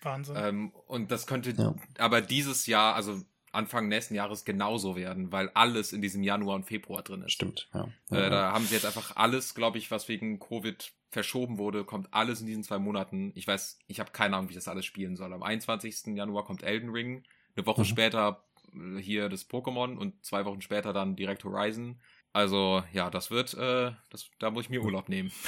Wahnsinn. 0.02 0.36
Ähm, 0.38 0.74
und 0.88 1.12
das 1.12 1.28
könnte 1.28 1.52
ja. 1.52 1.76
aber 1.98 2.20
dieses 2.20 2.66
Jahr, 2.66 2.96
also 2.96 3.22
Anfang 3.52 3.88
nächsten 3.88 4.16
Jahres 4.16 4.46
genauso 4.46 4.96
werden, 4.96 5.32
weil 5.32 5.50
alles 5.54 5.94
in 5.94 6.02
diesem 6.02 6.24
Januar 6.24 6.56
und 6.56 6.64
Februar 6.64 7.04
drin 7.04 7.22
ist. 7.22 7.34
Stimmt, 7.34 7.70
ja. 7.74 7.86
Äh, 8.10 8.30
da 8.30 8.52
haben 8.52 8.66
sie 8.66 8.76
jetzt 8.76 8.86
einfach 8.86 9.16
alles, 9.16 9.54
glaube 9.56 9.78
ich, 9.78 9.92
was 9.92 10.08
wegen 10.08 10.40
Covid 10.40 10.94
verschoben 11.10 11.58
wurde, 11.58 11.84
kommt 11.84 12.08
alles 12.14 12.40
in 12.40 12.48
diesen 12.48 12.64
zwei 12.64 12.80
Monaten. 12.80 13.34
Ich 13.36 13.46
weiß, 13.46 13.80
ich 13.88 14.00
habe 14.00 14.12
keine 14.12 14.38
Ahnung, 14.38 14.50
wie 14.50 14.54
ich 14.54 14.58
das 14.58 14.70
alles 14.70 14.86
spielen 14.86 15.18
soll. 15.18 15.34
Am 15.34 15.44
21. 15.44 16.16
Januar 16.16 16.46
kommt 16.46 16.64
Elden 16.64 16.90
Ring, 16.90 17.24
eine 17.56 17.66
Woche 17.66 17.82
mhm. 17.82 17.86
später 17.86 18.44
äh, 18.74 18.98
hier 18.98 19.28
das 19.28 19.50
Pokémon 19.50 19.98
und 19.98 20.24
zwei 20.24 20.46
Wochen 20.46 20.62
später 20.62 20.94
dann 20.94 21.16
direkt 21.16 21.44
Horizon. 21.44 22.00
Also 22.34 22.84
ja, 22.94 23.10
das 23.10 23.30
wird, 23.30 23.54
äh, 23.56 23.92
das, 24.10 24.30
da 24.40 24.52
muss 24.52 24.66
ich 24.66 24.70
mir 24.70 24.82
Urlaub 24.82 25.10
nehmen. 25.10 25.32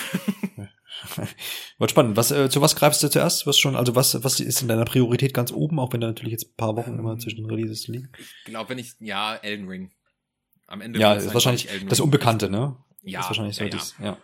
Wird 1.80 1.90
spannend. 1.90 2.18
Was, 2.18 2.32
äh, 2.32 2.50
zu 2.50 2.62
was 2.62 2.76
greifst 2.76 3.02
du 3.02 3.10
zuerst? 3.10 3.48
Was 3.48 3.58
schon, 3.58 3.76
also 3.76 3.96
was, 3.96 4.24
was 4.24 4.40
ist 4.40 4.62
in 4.62 4.68
deiner 4.68 4.86
Priorität 4.86 5.34
ganz 5.34 5.52
oben, 5.52 5.80
auch 5.80 5.92
wenn 5.92 6.02
da 6.02 6.08
natürlich 6.08 6.34
jetzt 6.34 6.52
ein 6.52 6.56
paar 6.56 6.76
Wochen 6.76 7.00
immer 7.00 7.18
zwischen 7.18 7.38
den 7.38 7.46
Releases 7.46 7.88
liegen? 7.88 8.12
Ich 8.20 8.46
glaube, 8.46 8.70
wenn 8.70 8.78
ich, 8.78 8.94
ja, 9.00 9.36
Elden 9.36 9.68
Ring. 9.68 9.92
Am 10.68 10.82
Ende. 10.82 11.00
Ja, 11.00 11.14
ist 11.14 11.34
wahrscheinlich 11.34 11.68
das 11.88 12.00
Unbekannte, 12.00 12.50
ne? 12.50 12.78
Ja. 13.02 13.22
Ist 13.22 13.28
wahrscheinlich 13.28 13.56
so 13.56 13.64
ja, 13.64 13.70
das, 13.70 13.96
ja. 14.02 14.18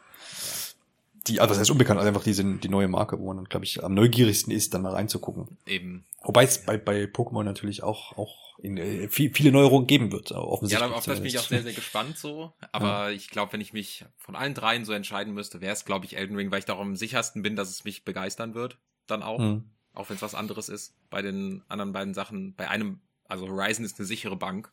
Die, 1.30 1.40
also 1.40 1.50
das 1.50 1.60
heißt 1.60 1.72
unbekannt, 1.72 2.00
also 2.00 2.08
einfach 2.08 2.24
diese, 2.24 2.44
die 2.44 2.70
neue 2.70 2.88
Marke, 2.88 3.20
wo 3.20 3.28
man 3.28 3.38
dann, 3.38 3.46
glaube 3.46 3.66
ich, 3.66 3.84
am 3.84 3.94
neugierigsten 3.94 4.52
ist, 4.52 4.74
dann 4.74 4.82
mal 4.82 4.94
reinzugucken. 4.94 5.58
Eben. 5.66 6.06
Wobei 6.24 6.44
es 6.44 6.66
bei, 6.66 6.78
bei 6.78 7.04
Pokémon 7.04 7.44
natürlich 7.44 7.84
auch, 7.84 8.18
auch 8.18 8.58
in, 8.60 8.78
äh, 8.78 9.08
viel, 9.08 9.34
viele 9.34 9.52
Neuerungen 9.52 9.88
geben 9.88 10.12
wird, 10.12 10.32
offensichtlich. 10.32 10.90
Ja, 10.90 10.96
auf 10.96 11.06
das 11.06 11.20
bin 11.20 11.28
ich 11.28 11.40
auch 11.40 11.44
sehr, 11.44 11.64
sehr 11.64 11.74
gespannt 11.74 12.18
so. 12.18 12.54
Aber 12.72 13.10
ja. 13.10 13.12
ich 13.12 13.30
glaube, 13.30 13.54
wenn 13.54 13.62
ich 13.62 13.74
mich 13.74 14.06
von 14.18 14.36
allen 14.36 14.54
dreien 14.54 14.86
so 14.86 14.94
entscheiden 14.94 15.34
müsste, 15.34 15.62
wäre 15.62 15.74
es, 15.74 15.86
glaube 15.86 16.06
ich, 16.06 16.18
Elden 16.18 16.36
Ring, 16.36 16.52
weil 16.52 16.60
ich 16.60 16.66
da 16.66 16.74
auch 16.74 16.82
am 16.82 16.96
sichersten 16.96 17.42
bin, 17.42 17.56
dass 17.56 17.70
es 17.70 17.86
mich 17.86 18.04
begeistern 18.04 18.54
wird. 18.56 18.78
Dann 19.08 19.24
auch. 19.24 19.40
Mhm. 19.40 19.66
Auch 19.94 20.10
wenn 20.10 20.18
es 20.18 20.22
was 20.22 20.36
anderes 20.36 20.70
ist. 20.70 20.94
Bei 21.10 21.22
den 21.22 21.64
anderen 21.68 21.94
beiden 21.94 22.14
Sachen, 22.14 22.54
bei 22.56 22.70
einem, 22.70 23.00
also 23.28 23.48
Horizon 23.48 23.84
ist 23.84 24.00
eine 24.00 24.06
sichere 24.06 24.36
Bank 24.36 24.72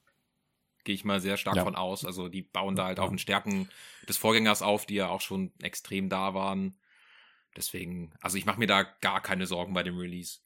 gehe 0.87 0.95
ich 0.95 1.05
mal 1.05 1.21
sehr 1.21 1.37
stark 1.37 1.57
ja. 1.57 1.65
von 1.65 1.77
aus. 1.77 2.07
Also 2.07 2.29
die 2.29 2.43
bauen 2.43 2.77
da 2.77 2.87
halt 2.87 2.99
auf 2.99 3.11
den 3.11 3.19
Stärken 3.19 3.69
des 4.09 4.17
Vorgängers 4.17 4.63
auf, 4.63 4.87
die 4.87 4.95
ja 4.95 5.09
auch 5.09 5.21
schon 5.21 5.53
extrem 5.61 6.09
da 6.09 6.33
waren. 6.33 6.79
Deswegen, 7.55 8.15
also 8.21 8.39
ich 8.39 8.47
mache 8.47 8.59
mir 8.59 8.67
da 8.67 8.83
gar 8.83 9.21
keine 9.21 9.47
Sorgen 9.47 9.75
bei 9.75 9.83
dem 9.83 9.99
Release. 9.99 10.39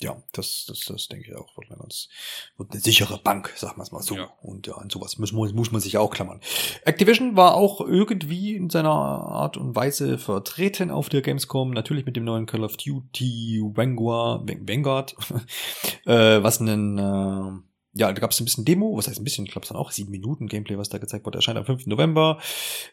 Ja, 0.00 0.22
das, 0.32 0.64
das, 0.66 0.80
das 0.84 1.08
denke 1.08 1.30
ich 1.30 1.36
auch. 1.36 1.56
Wird 1.56 1.70
eine 1.70 1.80
ganz, 1.80 2.08
wird 2.56 2.70
eine 2.70 2.80
sichere 2.80 3.18
Bank, 3.18 3.52
sagen 3.56 3.78
wir 3.78 3.82
es 3.82 3.90
mal 3.90 4.02
so. 4.02 4.14
Ja. 4.14 4.32
Und 4.42 4.66
ja, 4.68 4.74
an 4.74 4.90
sowas 4.90 5.18
muss, 5.18 5.32
muss 5.32 5.72
man 5.72 5.80
sich 5.80 5.98
auch 5.98 6.10
klammern. 6.10 6.40
Activision 6.84 7.36
war 7.36 7.54
auch 7.54 7.80
irgendwie 7.80 8.54
in 8.54 8.70
seiner 8.70 8.90
Art 8.90 9.56
und 9.56 9.74
Weise 9.74 10.18
vertreten 10.18 10.92
auf 10.92 11.08
der 11.08 11.22
Gamescom. 11.22 11.72
Natürlich 11.72 12.06
mit 12.06 12.14
dem 12.14 12.24
neuen 12.24 12.46
Call 12.46 12.62
of 12.62 12.76
Duty 12.76 13.60
Vanguard, 13.74 14.48
Vanguard 14.48 15.16
äh, 16.06 16.42
was 16.42 16.60
einen, 16.60 16.98
äh, 16.98 17.67
ja, 17.98 18.12
da 18.12 18.20
gab 18.20 18.30
es 18.30 18.40
ein 18.40 18.44
bisschen 18.44 18.64
Demo, 18.64 18.96
was 18.96 19.08
heißt 19.08 19.20
ein 19.20 19.24
bisschen, 19.24 19.44
ich 19.44 19.50
glaube 19.50 19.64
es 19.64 19.68
dann 19.68 19.76
auch 19.76 19.90
sieben 19.90 20.12
Minuten 20.12 20.46
Gameplay, 20.46 20.78
was 20.78 20.88
da 20.88 20.98
gezeigt 20.98 21.26
wurde, 21.26 21.38
erscheint 21.38 21.58
am 21.58 21.64
5. 21.64 21.86
November. 21.86 22.38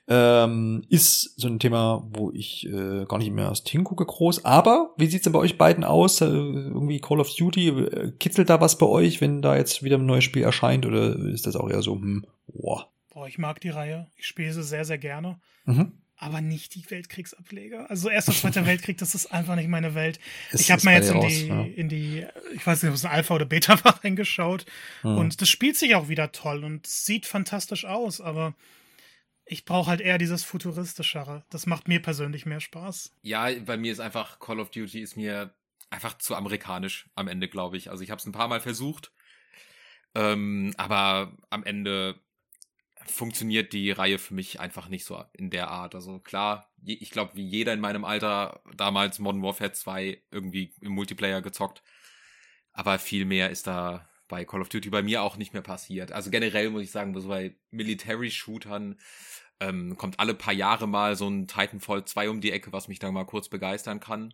Ähm, 0.08 0.84
ist 0.90 1.40
so 1.40 1.48
ein 1.48 1.60
Thema, 1.60 2.08
wo 2.10 2.32
ich 2.32 2.66
äh, 2.66 3.06
gar 3.06 3.20
nicht 3.20 3.32
mehr 3.32 3.46
erst 3.46 3.70
hingucke 3.70 4.06
groß. 4.06 4.46
Aber 4.46 4.94
wie 4.98 5.06
sieht's 5.06 5.26
denn 5.26 5.34
bei 5.34 5.40
euch 5.40 5.60
beiden 5.60 5.84
aus? 5.84 6.22
Äh, 6.22 6.26
irgendwie 6.26 7.00
Call 7.00 7.20
of 7.20 7.34
Duty, 7.36 7.68
äh, 7.70 8.12
kitzelt 8.20 8.50
da 8.50 8.60
was 8.60 8.80
bei 8.80 8.88
euch, 8.88 9.22
wenn 9.22 9.44
da 9.44 9.56
jetzt 9.56 9.84
wieder 9.84 9.98
ein 9.98 10.06
neues 10.06 10.24
Spiel 10.24 10.44
erscheint? 10.44 10.88
Oder 10.88 11.16
ist 11.16 11.46
das 11.46 11.56
auch 11.56 11.70
eher 11.70 11.84
so, 11.84 11.94
hm, 11.94 12.26
boah. 12.48 12.90
Boah, 13.14 13.28
ich 13.28 13.38
mag 13.38 13.62
die 13.62 13.70
Reihe. 13.70 14.08
Ich 14.18 14.26
spiele 14.26 14.52
sie 14.52 14.64
sehr, 14.64 14.86
sehr 14.86 14.98
gerne. 14.98 15.40
Mhm 15.66 15.94
aber 16.18 16.42
nicht 16.42 16.76
die 16.76 16.90
Weltkriegsableger. 16.90 17.90
Also 17.90 18.10
Erster 18.10 18.32
und 18.32 18.38
Zweiter 18.38 18.66
Weltkrieg, 18.66 18.98
das 18.98 19.16
ist 19.16 19.28
einfach 19.28 19.56
nicht 19.56 19.68
meine 19.68 19.96
Welt. 19.96 20.20
Ist, 20.52 20.62
ich 20.62 20.72
habe 20.72 20.84
mal 20.84 20.96
jetzt 20.96 21.12
in 21.12 21.22
die, 21.22 21.48
ja. 21.48 21.62
in 21.64 21.90
die, 21.90 22.26
ich 22.54 22.66
weiß 22.66 22.84
nicht, 22.84 22.90
ob 22.90 22.96
es 22.96 23.06
ein 23.06 23.12
Alpha 23.12 23.36
oder 23.36 23.46
Beta 23.46 23.78
war, 23.84 24.04
reingeschaut. 24.04 24.66
Hm. 25.02 25.18
Und 25.18 25.42
das 25.42 25.50
spielt 25.50 25.76
sich 25.78 25.96
auch 25.96 26.08
wieder 26.08 26.32
toll 26.32 26.64
und 26.64 26.88
sieht 26.88 27.26
fantastisch 27.26 27.86
aus, 27.86 28.22
aber 28.22 28.56
ich 29.46 29.66
brauche 29.66 29.90
halt 29.90 30.02
eher 30.02 30.18
dieses 30.18 30.44
futuristischere. 30.44 31.46
Das 31.50 31.66
macht 31.66 31.88
mir 31.88 32.02
persönlich 32.02 32.46
mehr 32.46 32.62
Spaß. 32.62 33.14
Ja, 33.22 33.50
bei 33.66 33.78
mir 33.78 33.92
ist 33.92 34.00
einfach 34.00 34.40
Call 34.40 34.60
of 34.60 34.72
Duty 34.72 35.02
ist 35.02 35.16
mir 35.16 35.54
einfach 35.90 36.18
zu 36.18 36.36
amerikanisch 36.36 37.08
am 37.16 37.28
Ende, 37.28 37.48
glaube 37.48 37.78
ich. 37.78 37.92
Also 37.92 38.04
ich 38.04 38.10
habe 38.10 38.20
es 38.20 38.26
ein 38.26 38.32
paar 38.32 38.48
Mal 38.48 38.60
versucht, 38.60 39.12
ähm, 40.16 40.74
aber 40.78 41.38
am 41.50 41.64
Ende 41.64 42.20
funktioniert 43.06 43.74
die 43.74 43.92
Reihe 43.92 44.18
für 44.18 44.34
mich 44.34 44.60
einfach 44.60 44.88
nicht 44.90 45.06
so 45.06 45.24
in 45.34 45.50
der 45.50 45.70
Art. 45.70 45.96
Also 45.96 46.20
klar, 46.20 46.72
ich 46.84 47.12
glaube, 47.12 47.36
wie 47.36 47.48
jeder 47.48 47.74
in 47.74 47.80
meinem 47.80 48.06
Alter 48.06 48.62
damals 48.76 49.20
Modern 49.20 49.44
Warfare 49.44 49.72
2 49.72 50.22
irgendwie 50.32 50.74
im 50.82 50.94
Multiplayer 50.94 51.42
gezockt. 51.42 51.84
Aber 52.72 53.00
viel 53.00 53.26
mehr 53.26 53.50
ist 53.50 53.68
da 53.68 54.10
bei 54.28 54.44
Call 54.44 54.62
of 54.62 54.70
Duty 54.70 54.90
bei 54.90 55.02
mir 55.02 55.22
auch 55.22 55.38
nicht 55.38 55.54
mehr 55.54 55.62
passiert. 55.62 56.12
Also 56.12 56.30
generell 56.30 56.70
muss 56.70 56.84
ich 56.84 56.92
sagen, 56.92 57.20
so 57.20 57.28
bei 57.28 57.56
Military-Shootern 57.72 59.00
ähm, 59.60 59.98
kommt 59.98 60.20
alle 60.20 60.34
paar 60.34 60.54
Jahre 60.54 60.88
mal 60.88 61.16
so 61.16 61.28
ein 61.28 61.48
Titanfall 61.48 62.06
2 62.06 62.30
um 62.30 62.42
die 62.42 62.52
Ecke, 62.52 62.74
was 62.74 62.88
mich 62.88 63.00
dann 63.00 63.14
mal 63.14 63.26
kurz 63.26 63.50
begeistern 63.50 64.00
kann. 64.00 64.34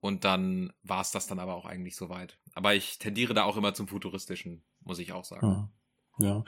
Und 0.00 0.24
dann 0.24 0.72
war 0.82 1.00
es 1.00 1.10
das 1.10 1.26
dann 1.26 1.40
aber 1.40 1.54
auch 1.54 1.66
eigentlich 1.66 1.96
soweit. 1.96 2.38
Aber 2.54 2.74
ich 2.74 2.98
tendiere 2.98 3.34
da 3.34 3.42
auch 3.42 3.56
immer 3.56 3.74
zum 3.74 3.88
Futuristischen, 3.88 4.64
muss 4.80 5.00
ich 5.00 5.12
auch 5.12 5.24
sagen. 5.24 5.46
Ja. 5.46 5.70
Ja. 6.18 6.44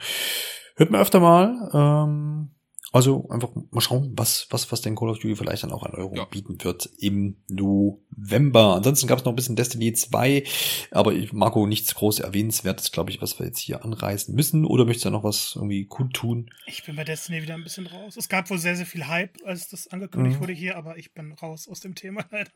Hört 0.75 0.89
man 0.91 1.01
öfter 1.01 1.19
mal. 1.19 1.69
Ähm, 1.73 2.49
Also 2.93 3.29
einfach 3.29 3.51
mal 3.71 3.79
schauen, 3.79 4.11
was, 4.17 4.47
was, 4.49 4.69
was 4.71 4.81
denn 4.81 4.95
Call 4.97 5.07
of 5.09 5.19
Duty 5.19 5.37
vielleicht 5.37 5.63
dann 5.63 5.71
auch 5.71 5.83
an 5.83 5.93
Euro 5.93 6.13
Ja. 6.15 6.25
bieten 6.25 6.61
wird 6.61 6.89
im 6.97 7.37
November. 7.47 8.75
Ansonsten 8.75 9.07
gab 9.07 9.19
es 9.19 9.23
noch 9.25 9.31
ein 9.31 9.35
bisschen 9.37 9.55
Destiny 9.55 9.93
2, 9.93 10.43
aber 10.91 11.13
ich, 11.13 11.31
Marco, 11.31 11.65
nichts 11.67 11.95
groß 11.95 12.19
erwähnenswertes, 12.19 12.91
glaube 12.91 13.09
ich, 13.11 13.21
was 13.21 13.39
wir 13.39 13.45
jetzt 13.45 13.59
hier 13.59 13.85
anreißen 13.85 14.35
müssen. 14.35 14.65
Oder 14.65 14.83
möchtest 14.83 15.05
du 15.05 15.09
noch 15.11 15.23
was 15.23 15.53
irgendwie 15.55 15.85
kundtun? 15.85 16.49
Ich 16.65 16.83
bin 16.83 16.97
bei 16.97 17.05
Destiny 17.05 17.41
wieder 17.41 17.53
ein 17.53 17.63
bisschen 17.63 17.87
raus. 17.87 18.17
Es 18.17 18.27
gab 18.27 18.49
wohl 18.49 18.57
sehr, 18.57 18.75
sehr 18.75 18.85
viel 18.85 19.07
Hype, 19.07 19.37
als 19.45 19.69
das 19.69 19.87
angekündigt 19.87 20.37
Mhm. 20.37 20.41
wurde 20.41 20.53
hier, 20.53 20.75
aber 20.75 20.97
ich 20.97 21.13
bin 21.13 21.31
raus 21.31 21.69
aus 21.69 21.79
dem 21.79 21.95
Thema 21.95 22.25
leider. 22.31 22.51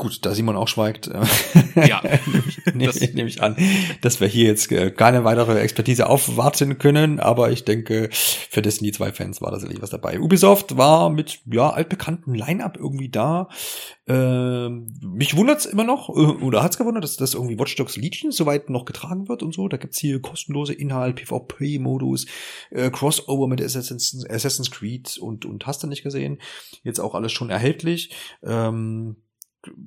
Gut, 0.00 0.24
da 0.24 0.34
Simon 0.34 0.56
auch 0.56 0.66
schweigt, 0.66 1.08
äh, 1.08 1.20
Ja, 1.86 2.00
nehme 2.74 2.90
ich, 2.90 3.12
nehm 3.12 3.26
ich 3.26 3.42
an, 3.42 3.54
dass 4.00 4.18
wir 4.18 4.28
hier 4.28 4.46
jetzt 4.46 4.72
äh, 4.72 4.90
keine 4.90 5.24
weitere 5.24 5.60
Expertise 5.60 6.08
aufwarten 6.08 6.78
können, 6.78 7.20
aber 7.20 7.50
ich 7.50 7.66
denke, 7.66 8.08
für 8.10 8.62
Destiny 8.62 8.92
2 8.92 9.12
Fans 9.12 9.42
war 9.42 9.50
da 9.50 9.58
sicherlich 9.58 9.82
was 9.82 9.90
dabei. 9.90 10.18
Ubisoft 10.18 10.78
war 10.78 11.10
mit, 11.10 11.40
ja, 11.44 11.68
altbekanntem 11.68 12.32
Line-Up 12.32 12.78
irgendwie 12.78 13.10
da. 13.10 13.50
Ähm, 14.06 14.90
mich 15.02 15.36
wundert's 15.36 15.66
immer 15.66 15.84
noch, 15.84 16.08
äh, 16.08 16.12
oder 16.12 16.62
hat's 16.62 16.78
gewundert, 16.78 17.04
dass 17.04 17.16
das 17.16 17.34
irgendwie 17.34 17.58
Watch 17.58 17.76
Dogs 17.76 17.98
Legion 17.98 18.32
soweit 18.32 18.70
noch 18.70 18.86
getragen 18.86 19.28
wird 19.28 19.42
und 19.42 19.52
so. 19.52 19.68
Da 19.68 19.76
gibt's 19.76 19.98
hier 19.98 20.22
kostenlose 20.22 20.72
Inhalt, 20.72 21.16
PvP-Modus, 21.16 22.24
äh, 22.70 22.88
Crossover 22.90 23.48
mit 23.48 23.60
Assassin's, 23.60 24.24
Assassin's 24.30 24.70
Creed 24.70 25.18
und, 25.18 25.44
und 25.44 25.66
hast 25.66 25.82
du 25.82 25.88
nicht 25.88 26.02
gesehen. 26.02 26.40
Jetzt 26.84 27.00
auch 27.00 27.14
alles 27.14 27.32
schon 27.32 27.50
erhältlich. 27.50 28.14
Ähm, 28.42 29.16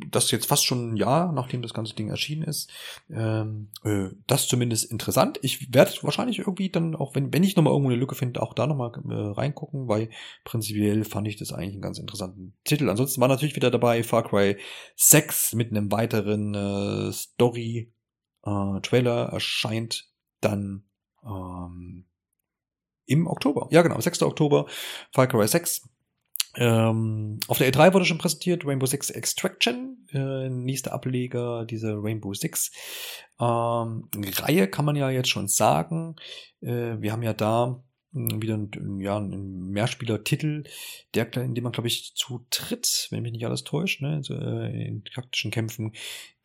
das 0.09 0.31
jetzt 0.31 0.45
fast 0.45 0.65
schon 0.65 0.93
ein 0.93 0.97
Jahr, 0.97 1.31
nachdem 1.31 1.61
das 1.61 1.73
ganze 1.73 1.95
Ding 1.95 2.09
erschienen 2.09 2.43
ist. 2.43 2.69
Ähm, 3.09 3.69
äh, 3.83 4.09
das 4.27 4.47
zumindest 4.47 4.91
interessant. 4.91 5.39
Ich 5.41 5.73
werde 5.73 5.91
wahrscheinlich 6.01 6.39
irgendwie 6.39 6.69
dann 6.69 6.95
auch, 6.95 7.15
wenn, 7.15 7.33
wenn 7.33 7.43
ich 7.43 7.55
nochmal 7.55 7.73
irgendwo 7.73 7.89
eine 7.89 7.99
Lücke 7.99 8.15
finde, 8.15 8.41
auch 8.41 8.53
da 8.53 8.67
nochmal 8.67 8.91
äh, 9.09 9.13
reingucken, 9.13 9.87
weil 9.87 10.09
prinzipiell 10.43 11.03
fand 11.03 11.27
ich 11.27 11.37
das 11.37 11.51
eigentlich 11.51 11.73
einen 11.73 11.81
ganz 11.81 11.97
interessanten 11.97 12.53
Titel. 12.63 12.89
Ansonsten 12.89 13.21
war 13.21 13.27
natürlich 13.27 13.55
wieder 13.55 13.71
dabei 13.71 14.03
Far 14.03 14.23
Cry 14.23 14.57
6 14.95 15.53
mit 15.53 15.71
einem 15.71 15.91
weiteren 15.91 16.53
äh, 16.53 17.11
Story-Trailer 17.11 19.29
erscheint 19.29 20.09
dann 20.41 20.83
ähm, 21.25 22.05
im 23.05 23.27
Oktober. 23.27 23.67
Ja, 23.71 23.81
genau, 23.81 23.99
6. 23.99 24.21
Oktober, 24.23 24.65
Far 25.11 25.27
Cry 25.27 25.47
6. 25.47 25.89
Ähm, 26.55 27.39
auf 27.47 27.57
der 27.57 27.71
E3 27.71 27.93
wurde 27.93 28.05
schon 28.05 28.17
präsentiert 28.19 28.65
Rainbow 28.65 28.85
Six 28.85 29.09
Extraction, 29.09 30.05
äh, 30.11 30.49
nächster 30.49 30.93
Ableger 30.93 31.65
dieser 31.65 31.95
Rainbow 31.95 32.33
Six 32.33 32.71
ähm, 33.39 34.09
Reihe, 34.15 34.67
kann 34.67 34.85
man 34.85 34.95
ja 34.95 35.09
jetzt 35.09 35.29
schon 35.29 35.47
sagen. 35.47 36.15
Äh, 36.61 36.97
wir 36.99 37.11
haben 37.11 37.23
ja 37.23 37.33
da 37.33 37.83
mh, 38.11 38.41
wieder 38.41 38.53
einen, 38.53 38.99
ja, 38.99 39.17
einen 39.17 39.71
Mehrspieler-Titel, 39.71 40.65
der, 41.15 41.35
in 41.37 41.55
dem 41.55 41.63
man, 41.63 41.73
glaube 41.73 41.87
ich, 41.87 42.13
zu 42.15 42.45
tritt, 42.51 43.07
wenn 43.09 43.23
mich 43.23 43.31
nicht 43.31 43.45
alles 43.45 43.63
täuscht, 43.63 44.01
ne, 44.01 44.21
äh, 44.29 44.87
in 44.87 45.03
taktischen 45.05 45.49
Kämpfen 45.49 45.93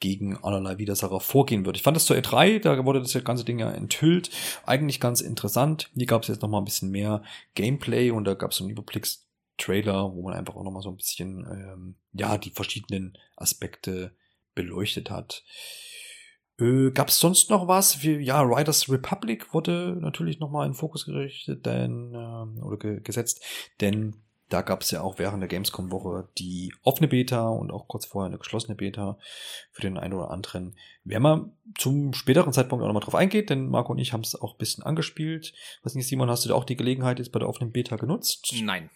gegen 0.01 0.39
allerlei 0.39 0.79
Widersacher 0.79 1.21
vorgehen 1.21 1.67
wird. 1.67 1.77
Ich 1.77 1.83
fand 1.83 1.97
das 1.97 2.07
zur 2.07 2.17
E3, 2.17 2.61
da 2.61 2.83
wurde 2.87 3.01
das 3.01 3.13
ganze 3.25 3.45
Ding 3.45 3.59
ja 3.59 3.71
enthüllt, 3.71 4.31
eigentlich 4.65 5.01
ganz 5.01 5.21
interessant. 5.21 5.91
Hier 5.95 6.07
gab 6.07 6.23
es 6.23 6.29
jetzt 6.29 6.41
noch 6.41 6.49
mal 6.49 6.59
ein 6.59 6.65
bisschen 6.65 6.91
mehr 6.91 7.23
Gameplay 7.55 8.11
und 8.11 8.25
da 8.25 8.33
gab 8.35 8.53
es 8.53 8.61
einen 8.61 8.71
Überblicks 8.71 9.28
Trailer, 9.59 10.15
wo 10.15 10.23
man 10.23 10.35
einfach 10.35 10.55
auch 10.55 10.65
noch 10.65 10.71
mal 10.71 10.83
so 10.83 10.91
ein 10.91 10.97
bisschen 10.97 11.47
ähm, 11.51 11.97
ja 12.13 12.39
die 12.39 12.51
verschiedenen 12.51 13.19
Aspekte 13.37 14.17
beleuchtet 14.55 15.11
hat. 15.11 15.45
Äh, 16.59 16.91
Gab 16.91 17.09
es 17.09 17.19
sonst 17.19 17.51
noch 17.51 17.69
was? 17.69 18.03
Wie, 18.03 18.17
ja, 18.17 18.41
Riders 18.41 18.89
Republic 18.89 19.53
wurde 19.53 19.97
natürlich 20.01 20.41
noch 20.41 20.51
mal 20.51 20.67
in 20.67 20.75
Fokus 20.75 21.05
gerichtet, 21.05 21.67
denn 21.67 22.13
ähm, 22.15 22.63
oder 22.63 22.79
ge 22.79 23.01
gesetzt, 23.01 23.45
denn 23.81 24.23
da 24.49 24.63
gab 24.63 24.83
es 24.83 24.91
ja 24.91 25.03
auch 25.03 25.19
während 25.19 25.43
der 25.43 25.49
Gamescom-Woche 25.49 26.29
die 26.39 26.73
offene 26.83 27.09
Beta 27.09 27.49
und 27.49 27.71
auch 27.71 27.87
kurz 27.87 28.07
vorher 28.07 28.29
eine 28.29 28.39
geschlossene 28.39 28.77
Beta 28.77 29.19
für 29.73 29.83
den 29.83 29.99
einen 29.99 30.15
oder 30.15 30.31
anderen. 30.31 30.75
Wenn 31.05 31.23
man 31.23 31.53
zum 31.77 32.15
späteren 32.15 32.53
Zeitpunkt 32.53 32.83
auch 32.83 32.87
nochmal 32.87 33.03
drauf 33.03 33.15
eingeht, 33.15 33.51
denn 33.51 33.69
Marco 33.69 33.93
und 33.93 33.99
ich 33.99 34.13
haben 34.13 34.23
es 34.23 34.35
auch 34.35 34.55
ein 34.55 34.59
bisschen 34.59 34.85
angespielt. 34.85 35.53
Was 35.83 35.95
nicht, 35.95 36.09
Simon, 36.09 36.31
hast 36.31 36.45
du 36.45 36.49
da 36.49 36.55
auch 36.55 36.65
die 36.65 36.77
Gelegenheit 36.77 37.19
jetzt 37.19 37.31
bei 37.33 37.39
der 37.39 37.49
offenen 37.49 37.73
Beta 37.73 37.97
genutzt? 37.97 38.55
nein. 38.63 38.91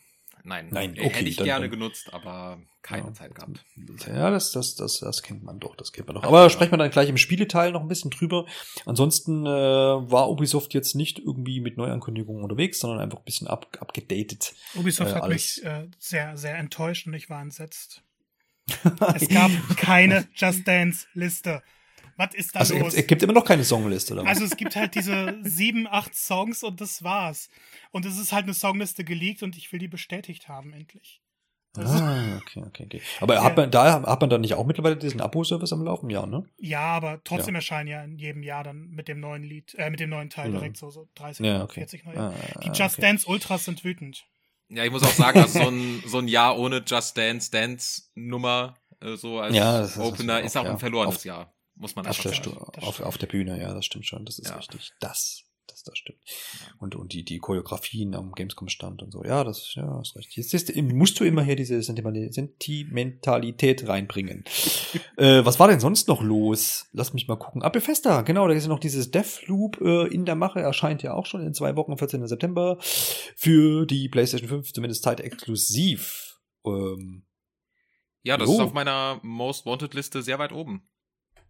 Nein, 0.45 0.69
Nein, 0.71 0.93
okay, 0.99 1.09
hätte 1.11 1.29
ich 1.29 1.37
dann- 1.37 1.45
gerne 1.47 1.69
dann- 1.69 1.79
genutzt, 1.79 2.13
aber 2.13 2.61
keine 2.83 3.07
Ja. 3.07 3.13
Zeit 3.15 3.35
gehabt. 3.35 3.65
Ja, 4.09 4.31
das, 4.31 4.51
das, 4.51 4.75
das, 4.75 4.99
das 4.99 5.23
kennt 5.23 5.45
man 5.45 5.61
doch, 5.61 5.77
das 5.77 5.93
kennt 5.93 6.09
man 6.09 6.17
doch. 6.17 6.25
Aber 6.25 6.43
ja. 6.43 6.51
sprechen 6.51 6.73
wir 6.73 6.79
dann 6.79 6.91
gleich 6.91 7.09
im 7.09 7.17
Spieleteil 7.17 7.71
noch 7.71 7.81
ein 7.83 7.87
bisschen 7.89 8.11
drüber. 8.11 8.47
Ansonsten 8.85 9.47
äh, 9.47 9.49
war 9.51 10.29
Ubisoft 10.31 10.75
jetzt 10.75 10.95
nicht 10.97 11.21
irgendwie 11.21 11.61
mit 11.61 11.77
Neuankündigungen 11.77 12.43
unterwegs, 12.43 12.81
sondern 12.81 12.99
einfach 13.01 13.19
ein 13.19 13.25
bisschen 13.25 13.47
ab, 13.47 13.77
abgedatet. 13.79 14.55
Ubisoft 14.75 15.13
Äh, 15.13 15.15
hat 15.15 15.23
alles- 15.23 15.59
mich 15.59 15.65
äh, 15.65 15.87
sehr, 15.99 16.37
sehr 16.37 16.57
enttäuscht 16.59 17.07
und 17.07 17.15
ich 17.15 17.31
war 17.31 17.41
entsetzt. 17.41 18.03
Es 19.15 19.29
gab 19.29 19.51
keine 19.77 20.27
Just 20.35 20.67
Dance-Liste. 20.67 21.63
Was 22.17 22.35
ist 22.35 22.55
da 22.55 22.61
also, 22.61 22.77
los? 22.77 22.95
es, 22.95 23.07
gibt 23.07 23.23
immer 23.23 23.33
noch 23.33 23.45
keine 23.45 23.65
Songliste, 23.65 24.15
oder 24.15 24.23
was? 24.25 24.29
Also 24.31 24.45
es 24.45 24.57
gibt 24.57 24.77
halt 24.77 24.95
diese 24.95 25.39
sieben, 25.43 25.87
acht 25.89 26.15
Songs 26.15 26.63
und 26.63 26.81
das 26.81 27.03
war's. 27.03 27.49
Und 27.91 28.05
es 28.07 28.19
ist 28.19 28.33
halt 28.33 28.45
eine 28.45 28.55
Songliste 28.55 29.05
geleakt 29.05 29.43
und 29.43 29.57
ich 29.57 29.73
will 29.73 29.79
die 29.79 29.89
bestätigt 29.89 30.49
haben, 30.49 30.73
endlich. 30.73 31.21
Also, 31.75 31.91
ah, 32.05 32.37
okay, 32.43 32.63
okay, 32.67 32.85
okay. 32.85 33.03
Aber 33.23 33.37
Ja. 33.37 33.45
hat 33.45 33.57
man 33.57 33.71
da 33.71 34.03
hat 34.03 34.21
man 34.21 34.29
dann 34.29 34.43
nicht 34.43 34.53
auch 34.53 34.67
mittlerweile 34.67 34.95
diesen 34.97 35.23
Abo-Service 35.23 35.73
am 35.73 35.83
Laufen? 35.83 36.11
Ja, 36.11 36.27
ne? 36.27 36.45
Ja, 36.59 36.81
aber 36.81 37.23
trotzdem 37.25 37.55
erscheinen 37.55 37.89
ja 37.89 38.05
in 38.05 38.19
jedem 38.19 38.43
Jahr 38.43 38.63
dann 38.63 38.89
mit 38.91 39.09
dem 39.09 39.21
neuen 39.21 39.43
Lied, 39.43 39.75
äh, 39.79 39.89
mit 39.89 39.99
dem 39.99 40.11
neuen 40.11 40.29
Teil 40.29 40.53
Ja. 40.53 40.59
direkt 40.59 40.77
so, 40.77 40.91
so 40.91 41.09
30, 41.15 41.47
Ja, 41.47 41.63
okay. 41.65 41.81
40 41.81 42.05
neue. 42.05 42.19
Ah, 42.19 42.35
Die 42.63 42.69
Just 42.69 42.99
okay. 42.99 43.01
Dance 43.01 43.27
Ultras 43.27 43.65
sind 43.65 43.85
wütend. 43.85 44.27
Ja, 44.69 44.85
ich 44.85 44.91
muss 44.91 45.03
auch 45.03 45.13
sagen, 45.13 45.39
also 45.41 45.61
so 45.61 45.69
ein, 45.69 46.03
so 46.07 46.19
ein 46.19 46.29
Jahr 46.29 46.59
ohne 46.59 46.83
Just 46.87 47.17
Dance 47.17 47.51
Dance 47.51 48.03
Nummer, 48.15 48.75
äh, 49.01 49.17
so 49.17 49.39
als 49.41 49.57
Ja, 49.57 49.81
ist- 49.81 49.97
Opener, 49.99 50.41
ist 50.41 50.47
ist 50.49 50.57
auch 50.57 50.61
auch, 50.63 50.65
ja. 50.67 50.71
ein 50.73 50.79
verlorenes 50.79 51.17
Auf- 51.17 51.25
Jahr. 51.25 51.52
Muss 51.75 51.97
man 51.97 52.05
Das 52.05 52.17
stimmt, 52.17 52.37
sagen. 52.45 52.67
das 52.75 52.85
auf, 52.85 53.01
auf 53.01 53.19
der 53.19 53.27
Bühne, 53.27 53.61
ja, 53.61 53.75
das 53.75 53.85
stimmt 53.87 54.07
schon, 54.07 54.25
das 54.25 54.39
ist 54.39 54.49
Ja. 54.49 54.57
richtig. 54.57 54.93
Das, 55.01 55.45
das, 55.67 55.83
das 55.85 55.97
stimmt. 55.97 56.19
Und, 56.79 56.95
und 56.97 57.13
die, 57.13 57.25
die 57.25 57.39
Choreografien 57.39 58.15
am 58.15 58.33
Gamescom-Stand 58.33 59.03
und 59.03 59.11
so, 59.11 59.25
ja, 59.25 59.43
das, 59.43 59.75
ja, 59.75 60.01
ist 60.01 60.15
richtig. 60.17 60.37
Jetzt 60.37 60.55
ist, 60.55 60.77
musst 60.77 61.19
du 61.19 61.25
immer 61.25 61.43
hier 61.43 61.57
diese 61.57 61.83
Sentimentalität 61.83 63.89
reinbringen. 63.89 64.45
äh, 65.17 65.45
was 65.45 65.59
war 65.59 65.69
denn 65.69 65.81
sonst 65.81 66.09
noch 66.09 66.23
los? 66.23 66.87
Lass 66.93 67.15
mich 67.15 67.29
mal 67.29 67.37
gucken. 67.37 67.63
Ah, 67.63 67.69
Bethesda, 67.69 68.23
genau, 68.23 68.47
da 68.49 68.55
ist 68.55 68.65
ja 68.65 68.69
noch 68.69 68.81
dieses 68.81 69.11
Deathloop 69.11 69.81
äh, 69.81 70.07
in 70.09 70.25
der 70.25 70.35
Mache, 70.35 70.61
erscheint 70.61 71.03
ja 71.03 71.15
auch 71.15 71.27
schon 71.27 71.45
in 71.47 71.55
zwei 71.55 71.77
Wochen, 71.77 71.97
14. 71.97 72.27
September, 72.27 72.79
für 72.81 73.87
die 73.87 74.09
PlayStation 74.09 74.49
5, 74.49 74.73
zumindest 74.73 75.03
zeitexklusiv. 75.05 76.39
Ähm, 76.67 77.25
Ja, 78.23 78.37
das 78.37 78.49
Jo. 78.49 78.55
ist 78.55 78.61
auf 78.61 78.73
meiner 78.73 79.21
Most 79.23 79.67
Wanted 79.67 79.95
Liste 79.95 80.23
sehr 80.23 80.39
weit 80.39 80.53
oben. 80.53 80.89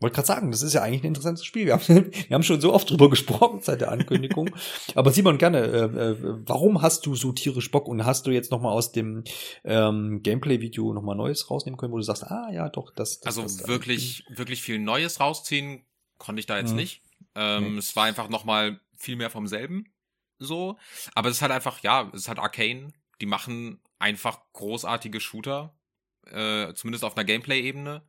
Wollte 0.03 0.15
gerade 0.17 0.27
sagen, 0.27 0.51
das 0.51 0.63
ist 0.63 0.75
ja 0.75 0.83
eigentlich 0.83 1.03
ein 1.03 1.09
interessantes 1.09 1.45
Spiel. 1.45 1.67
Wir 1.67 1.75
haben, 1.75 1.87
wir 2.29 2.35
haben 2.35 2.43
schon 2.43 2.61
so 2.61 2.73
oft 2.75 2.91
drüber 2.91 3.09
gesprochen 3.09 3.61
seit 3.63 3.81
der 3.81 3.91
Ankündigung. 3.91 4.51
Aber 4.95 5.11
Simon, 5.13 5.39
gerne, 5.39 5.59
äh, 5.61 5.85
äh, 5.85 6.17
warum 6.47 6.83
hast 6.83 7.07
du 7.07 7.15
so 7.15 7.33
tierisch 7.33 7.71
Bock 7.71 7.89
und 7.89 8.05
hast 8.05 8.27
du 8.27 8.31
jetzt 8.31 8.51
noch 8.51 8.61
mal 8.61 8.73
aus 8.73 8.93
dem 8.93 9.25
ähm, 9.65 10.23
Gameplay-Video 10.23 10.93
noch 10.93 11.03
mal 11.03 11.15
Neues 11.15 11.51
rausnehmen 11.51 11.79
können, 11.79 11.93
wo 11.93 11.97
du 11.99 12.03
sagst, 12.03 12.25
ah 12.25 12.51
ja, 12.53 12.69
doch, 12.69 12.91
das. 12.95 13.21
das 13.21 13.39
Also 13.39 13.43
das, 13.43 13.69
wirklich, 13.69 14.25
wirklich 14.29 14.61
viel 14.63 14.79
Neues 14.79 15.21
rausziehen 15.21 15.85
konnte 16.19 16.41
ich 16.41 16.47
da 16.47 16.59
jetzt 16.59 16.71
Mhm. 16.71 16.77
nicht. 16.77 17.03
Ähm, 17.35 17.73
Nee. 17.73 17.79
Es 17.79 17.97
war 17.97 18.05
einfach 18.05 18.29
noch 18.29 18.45
mal 18.45 18.81
viel 18.97 19.17
mehr 19.17 19.31
vom 19.31 19.47
selben. 19.47 19.87
So. 20.39 20.77
Aber 21.15 21.29
es 21.29 21.37
ist 21.37 21.43
halt 21.43 21.53
einfach, 21.53 21.81
ja, 21.83 22.11
es 22.13 22.23
ist 22.23 22.29
halt 22.29 22.39
Arcane. 22.39 22.93
Die 23.21 23.27
machen 23.27 23.81
einfach 23.99 24.41
großartige 24.53 25.21
Shooter. 25.21 25.75
Äh, 26.27 26.75
zumindest 26.75 27.05
auf 27.05 27.17
einer 27.17 27.25
Gameplay-Ebene. 27.25 28.03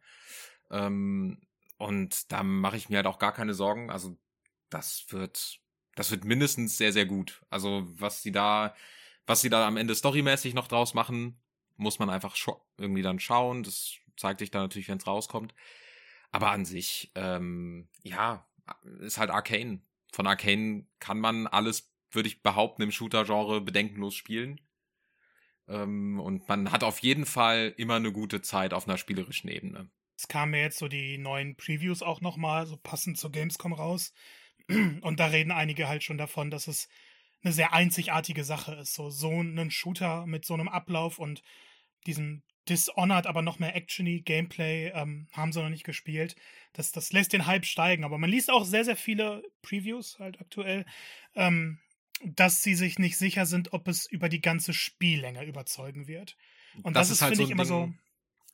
Ähm, 0.72 1.40
und 1.84 2.32
da 2.32 2.44
mache 2.44 2.78
ich 2.78 2.90
mir 2.90 2.98
halt 2.98 3.08
auch 3.08 3.20
gar 3.20 3.34
keine 3.34 3.54
Sorgen. 3.54 3.90
Also, 3.90 4.18
das 4.70 5.06
wird, 5.10 5.60
das 5.96 6.12
wird 6.12 6.24
mindestens 6.26 6.78
sehr, 6.78 6.94
sehr 6.94 7.06
gut. 7.06 7.44
Also, 7.50 7.84
was 8.00 8.24
sie 8.24 8.32
da, 8.32 8.76
was 9.26 9.42
sie 9.42 9.50
da 9.50 9.68
am 9.68 9.78
Ende 9.78 9.96
storymäßig 9.96 10.54
noch 10.54 10.68
draus 10.68 10.94
machen, 10.94 11.42
muss 11.76 12.00
man 12.00 12.10
einfach 12.10 12.36
irgendwie 12.78 13.02
dann 13.02 13.20
schauen. 13.20 13.64
Das 13.64 13.96
zeigt 14.18 14.40
sich 14.40 14.52
dann 14.52 14.64
natürlich, 14.64 14.88
wenn 14.88 14.98
es 14.98 15.08
rauskommt. 15.08 15.54
Aber 16.32 16.52
an 16.52 16.66
sich, 16.66 17.12
ähm, 17.16 17.90
ja, 18.04 18.48
ist 19.02 19.18
halt 19.18 19.30
Arcane. 19.30 19.82
Von 20.14 20.28
Arcane 20.28 20.88
kann 21.00 21.20
man 21.20 21.48
alles, 21.48 21.92
würde 22.12 22.30
ich 22.30 22.44
behaupten, 22.44 22.82
im 22.82 22.92
Shooter-Genre 22.92 23.62
bedenkenlos 23.62 24.16
spielen. 24.16 24.62
Ähm, 25.68 26.20
und 26.20 26.48
man 26.48 26.72
hat 26.72 26.84
auf 26.84 27.00
jeden 27.00 27.26
Fall 27.26 27.74
immer 27.78 27.96
eine 27.96 28.12
gute 28.12 28.42
Zeit 28.42 28.74
auf 28.74 28.88
einer 28.88 28.98
spielerischen 28.98 29.50
Ebene. 29.50 29.90
Es 30.18 30.28
kamen 30.28 30.54
ja 30.54 30.62
jetzt 30.62 30.78
so 30.78 30.88
die 30.88 31.18
neuen 31.18 31.56
Previews 31.56 32.02
auch 32.02 32.22
nochmal, 32.22 32.66
so 32.66 32.78
passend 32.78 33.18
zur 33.18 33.32
Gamescom 33.32 33.74
raus. 33.74 34.14
Und 34.68 35.20
da 35.20 35.28
reden 35.28 35.52
einige 35.52 35.88
halt 35.88 36.04
schon 36.04 36.18
davon, 36.18 36.50
dass 36.50 36.68
es 36.68 36.88
eine 37.44 37.54
sehr 37.54 37.74
einzigartige 37.74 38.44
Sache 38.44 38.76
ist. 38.76 38.94
So, 38.94 39.10
so 39.10 39.32
einen 39.32 39.72
Shooter 39.72 40.26
mit 40.26 40.46
so 40.46 40.54
einem 40.54 40.70
Ablauf 40.70 41.20
und 41.20 41.44
diesem 42.06 42.44
Dishonored, 42.70 43.28
aber 43.28 43.42
noch 43.42 43.60
mehr 43.60 43.76
actiony 43.76 44.22
Gameplay 44.22 44.90
ähm, 44.94 45.28
haben 45.34 45.52
sie 45.52 45.62
noch 45.62 45.70
nicht 45.70 45.84
gespielt. 45.84 46.36
Das, 46.72 46.92
das 46.92 47.12
lässt 47.12 47.34
den 47.34 47.46
Hype 47.46 47.66
steigen. 47.66 48.06
Aber 48.06 48.18
man 48.18 48.30
liest 48.30 48.50
auch 48.50 48.64
sehr, 48.64 48.86
sehr 48.86 48.96
viele 48.96 49.44
Previews 49.62 50.18
halt 50.20 50.40
aktuell, 50.40 50.86
ähm, 51.36 51.80
dass 52.24 52.64
sie 52.64 52.76
sich 52.76 53.00
nicht 53.00 53.18
sicher 53.18 53.46
sind, 53.46 53.74
ob 53.74 53.88
es 53.90 54.06
über 54.06 54.30
die 54.30 54.42
ganze 54.42 54.74
Spiellänge 54.74 55.44
überzeugen 55.44 56.08
wird. 56.08 56.38
Und 56.84 56.96
das, 56.96 57.10
das 57.10 57.18
ist, 57.18 57.22
halt 57.22 57.32
finde 57.32 57.44
so 57.44 57.48
ich, 57.48 57.52
immer 57.52 57.64
Ding. 57.64 57.70
so. 57.70 57.94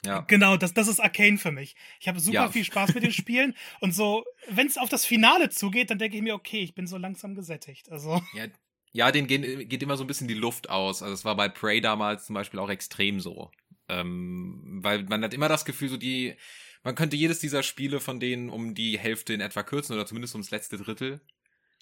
Ja. 0.06 0.22
Genau, 0.22 0.56
das, 0.56 0.74
das 0.74 0.88
ist 0.88 1.00
Arcane 1.00 1.38
für 1.38 1.52
mich. 1.52 1.76
Ich 2.00 2.08
habe 2.08 2.20
super 2.20 2.34
ja. 2.34 2.50
viel 2.50 2.64
Spaß 2.64 2.94
mit 2.94 3.04
den 3.04 3.12
Spielen 3.12 3.56
und 3.82 3.94
so, 3.94 4.26
wenn 4.50 4.68
es 4.68 4.78
auf 4.78 4.90
das 4.90 5.06
Finale 5.06 5.50
zugeht, 5.50 5.90
dann 5.90 6.00
denke 6.00 6.18
ich 6.18 6.24
mir, 6.24 6.36
okay, 6.36 6.62
ich 6.62 6.74
bin 6.74 6.88
so 6.88 6.98
langsam 6.98 7.36
gesättigt. 7.36 7.92
Also. 7.92 8.22
Ja, 8.34 8.46
ja 8.94 9.12
den 9.12 9.28
geht, 9.28 9.70
geht 9.70 9.84
immer 9.84 9.98
so 9.98 10.04
ein 10.04 10.08
bisschen 10.08 10.28
die 10.28 10.36
Luft 10.36 10.70
aus. 10.70 11.04
Also 11.04 11.14
es 11.14 11.26
war 11.26 11.36
bei 11.36 11.50
Prey 11.50 11.82
damals 11.82 12.26
zum 12.26 12.34
Beispiel 12.34 12.60
auch 12.60 12.70
extrem 12.70 13.20
so. 13.20 13.52
Ähm, 13.90 14.80
weil 14.82 15.04
man 15.04 15.24
hat 15.24 15.34
immer 15.34 15.50
das 15.50 15.66
Gefühl, 15.66 15.90
so 15.90 15.98
die, 15.98 16.36
man 16.84 16.96
könnte 16.96 17.18
jedes 17.18 17.40
dieser 17.40 17.64
Spiele 17.64 18.00
von 18.00 18.20
denen 18.20 18.50
um 18.50 18.76
die 18.76 18.98
Hälfte 18.98 19.34
in 19.34 19.42
etwa 19.42 19.64
kürzen 19.64 19.94
oder 19.94 20.06
zumindest 20.06 20.36
ums 20.36 20.52
letzte 20.52 20.78
Drittel. 20.78 21.20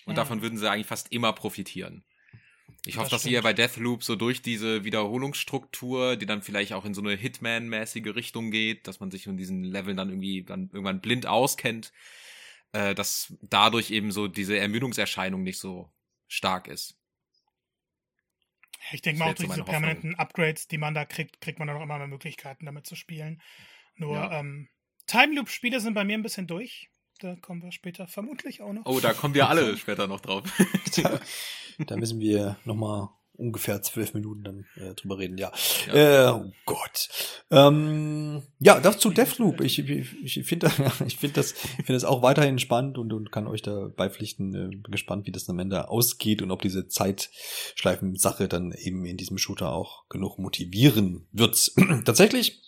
Und 0.05 0.13
ja. 0.13 0.23
davon 0.23 0.41
würden 0.41 0.57
sie 0.57 0.69
eigentlich 0.69 0.87
fast 0.87 1.11
immer 1.11 1.33
profitieren. 1.33 2.03
Ich 2.87 2.97
hoffe, 2.97 3.09
das 3.09 3.21
dass 3.21 3.23
sie 3.23 3.31
ja 3.31 3.41
bei 3.41 3.53
Deathloop 3.53 4.03
so 4.03 4.15
durch 4.15 4.41
diese 4.41 4.83
Wiederholungsstruktur, 4.83 6.15
die 6.15 6.25
dann 6.25 6.41
vielleicht 6.41 6.73
auch 6.73 6.85
in 6.85 6.93
so 6.93 7.01
eine 7.01 7.15
Hitman-mäßige 7.15 8.15
Richtung 8.15 8.51
geht, 8.51 8.87
dass 8.87 8.99
man 8.99 9.11
sich 9.11 9.27
in 9.27 9.37
diesen 9.37 9.63
Leveln 9.63 9.97
dann 9.97 10.09
irgendwie 10.09 10.43
dann 10.43 10.69
irgendwann 10.71 11.01
blind 11.01 11.25
auskennt, 11.25 11.91
äh, 12.71 12.95
dass 12.95 13.33
dadurch 13.41 13.91
eben 13.91 14.11
so 14.11 14.27
diese 14.27 14.57
Ermüdungserscheinung 14.57 15.43
nicht 15.43 15.59
so 15.59 15.91
stark 16.27 16.67
ist. 16.67 16.97
Ich 18.91 19.01
denke 19.01 19.19
mal 19.19 19.31
auch 19.31 19.35
durch 19.35 19.49
diese 19.49 19.63
permanenten 19.63 20.15
Upgrades, 20.15 20.67
die 20.67 20.77
man 20.77 20.93
da 20.93 21.05
kriegt, 21.05 21.41
kriegt 21.41 21.59
man 21.59 21.67
dann 21.67 21.77
auch 21.77 21.83
immer 21.83 21.97
mehr 21.97 22.07
Möglichkeiten, 22.07 22.65
damit 22.65 22.85
zu 22.85 22.95
spielen. 22.95 23.41
Nur 23.95 24.15
ja. 24.15 24.39
ähm, 24.39 24.69
Time 25.07 25.35
Loop-Spiele 25.35 25.79
sind 25.79 25.93
bei 25.93 26.03
mir 26.03 26.17
ein 26.17 26.23
bisschen 26.23 26.47
durch. 26.47 26.89
Da 27.19 27.35
kommen 27.35 27.63
wir 27.63 27.71
später 27.71 28.07
vermutlich 28.07 28.61
auch 28.61 28.73
noch. 28.73 28.85
Oh, 28.85 28.99
da 28.99 29.13
kommen 29.13 29.33
wir 29.33 29.49
alle 29.49 29.77
später 29.77 30.07
noch 30.07 30.21
drauf. 30.21 30.43
da, 31.85 31.95
müssen 31.95 32.19
wir 32.19 32.57
nochmal 32.65 33.09
ungefähr 33.37 33.81
zwölf 33.81 34.13
Minuten 34.13 34.43
dann 34.43 34.65
äh, 34.75 34.95
drüber 34.95 35.19
reden, 35.19 35.37
ja. 35.37 35.51
ja. 35.93 36.29
Äh, 36.29 36.33
oh 36.33 36.51
Gott. 36.65 37.09
Ähm, 37.51 38.41
ja, 38.59 38.79
das 38.79 38.97
zu 38.97 39.11
Deathloop. 39.11 39.61
Ich, 39.61 39.79
ich, 39.79 40.37
ich 40.37 40.45
finde 40.45 40.71
ich 41.05 41.17
finde 41.17 41.35
das, 41.35 41.51
finde 41.51 41.93
das 41.93 42.03
auch 42.03 42.21
weiterhin 42.21 42.59
spannend 42.59 42.97
und, 42.97 43.13
und 43.13 43.31
kann 43.31 43.47
euch 43.47 43.61
da 43.61 43.89
beipflichten. 43.95 44.53
Äh, 44.53 44.67
bin 44.69 44.91
gespannt, 44.91 45.27
wie 45.27 45.31
das 45.31 45.49
am 45.49 45.59
Ende 45.59 45.89
ausgeht 45.89 46.41
und 46.41 46.51
ob 46.51 46.61
diese 46.61 46.87
Zeitschleifen-Sache 46.87 48.47
dann 48.47 48.71
eben 48.71 49.05
in 49.05 49.17
diesem 49.17 49.37
Shooter 49.37 49.71
auch 49.71 50.07
genug 50.09 50.39
motivieren 50.39 51.27
wird. 51.31 51.73
Tatsächlich 52.05 52.63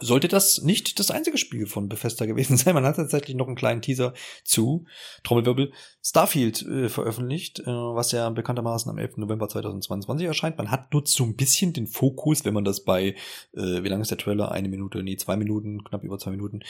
sollte 0.00 0.28
das 0.28 0.62
nicht 0.62 0.98
das 0.98 1.10
einzige 1.10 1.38
Spiel 1.38 1.66
von 1.66 1.88
Bethesda 1.88 2.26
gewesen 2.26 2.56
sein. 2.56 2.74
Man 2.74 2.84
hat 2.84 2.96
tatsächlich 2.96 3.36
noch 3.36 3.46
einen 3.46 3.56
kleinen 3.56 3.82
Teaser 3.82 4.14
zu 4.44 4.86
Trommelwirbel 5.22 5.72
Starfield 6.02 6.62
äh, 6.62 6.88
veröffentlicht, 6.88 7.60
äh, 7.60 7.66
was 7.66 8.12
ja 8.12 8.28
bekanntermaßen 8.30 8.90
am 8.90 8.98
11. 8.98 9.18
November 9.18 9.48
2022 9.48 10.26
erscheint. 10.26 10.58
Man 10.58 10.70
hat 10.70 10.92
nur 10.92 11.02
so 11.06 11.24
ein 11.24 11.36
bisschen 11.36 11.72
den 11.72 11.86
Fokus, 11.86 12.44
wenn 12.44 12.54
man 12.54 12.64
das 12.64 12.84
bei, 12.84 13.14
äh, 13.54 13.82
wie 13.82 13.88
lange 13.88 14.02
ist 14.02 14.10
der 14.10 14.18
Trailer? 14.18 14.50
Eine 14.50 14.68
Minute, 14.68 15.02
nee, 15.02 15.16
zwei 15.16 15.36
Minuten, 15.36 15.84
knapp 15.84 16.02
über 16.02 16.18
zwei 16.18 16.30
Minuten, 16.30 16.60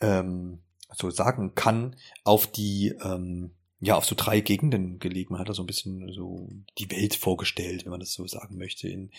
ähm, 0.00 0.60
so 0.96 1.10
sagen 1.10 1.54
kann, 1.54 1.96
auf 2.24 2.46
die 2.46 2.94
ähm, 3.02 3.50
ja, 3.80 3.96
auf 3.96 4.04
so 4.04 4.16
drei 4.16 4.40
Gegenden 4.40 4.98
gelegt. 4.98 5.30
Man 5.30 5.38
hat 5.38 5.48
da 5.48 5.54
so 5.54 5.62
ein 5.62 5.66
bisschen 5.66 6.12
so 6.12 6.48
die 6.78 6.90
Welt 6.90 7.14
vorgestellt, 7.14 7.84
wenn 7.84 7.90
man 7.90 8.00
das 8.00 8.12
so 8.12 8.26
sagen 8.26 8.58
möchte, 8.58 8.88
in 8.88 9.10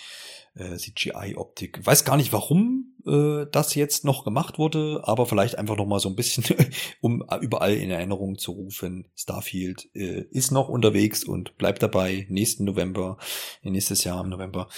äh, 0.55 0.76
CGI-Optik. 0.76 1.86
Weiß 1.86 2.03
gar 2.03 2.18
nicht, 2.18 2.34
warum 2.34 2.89
äh, 3.06 3.45
das 3.52 3.76
jetzt 3.76 4.06
noch 4.06 4.24
gemacht 4.24 4.58
wurde, 4.58 5.02
aber 5.04 5.26
vielleicht 5.26 5.58
einfach 5.58 5.78
noch 5.78 5.86
mal 5.86 6.00
so 6.00 6.10
ein 6.10 6.16
bisschen, 6.16 6.43
um 7.02 7.24
überall 7.41 7.74
in 7.74 7.91
Erinnerung 7.91 8.38
zu 8.38 8.52
rufen. 8.52 9.08
Starfield 9.16 9.89
äh, 9.93 10.24
ist 10.32 10.52
noch 10.52 10.70
unterwegs 10.70 11.24
und 11.24 11.58
bleibt 11.58 11.84
dabei. 11.84 12.26
Nächsten 12.30 12.66
November, 12.66 13.18
nächstes 13.62 14.04
Jahr 14.04 14.24
im 14.24 14.30
November 14.30 14.70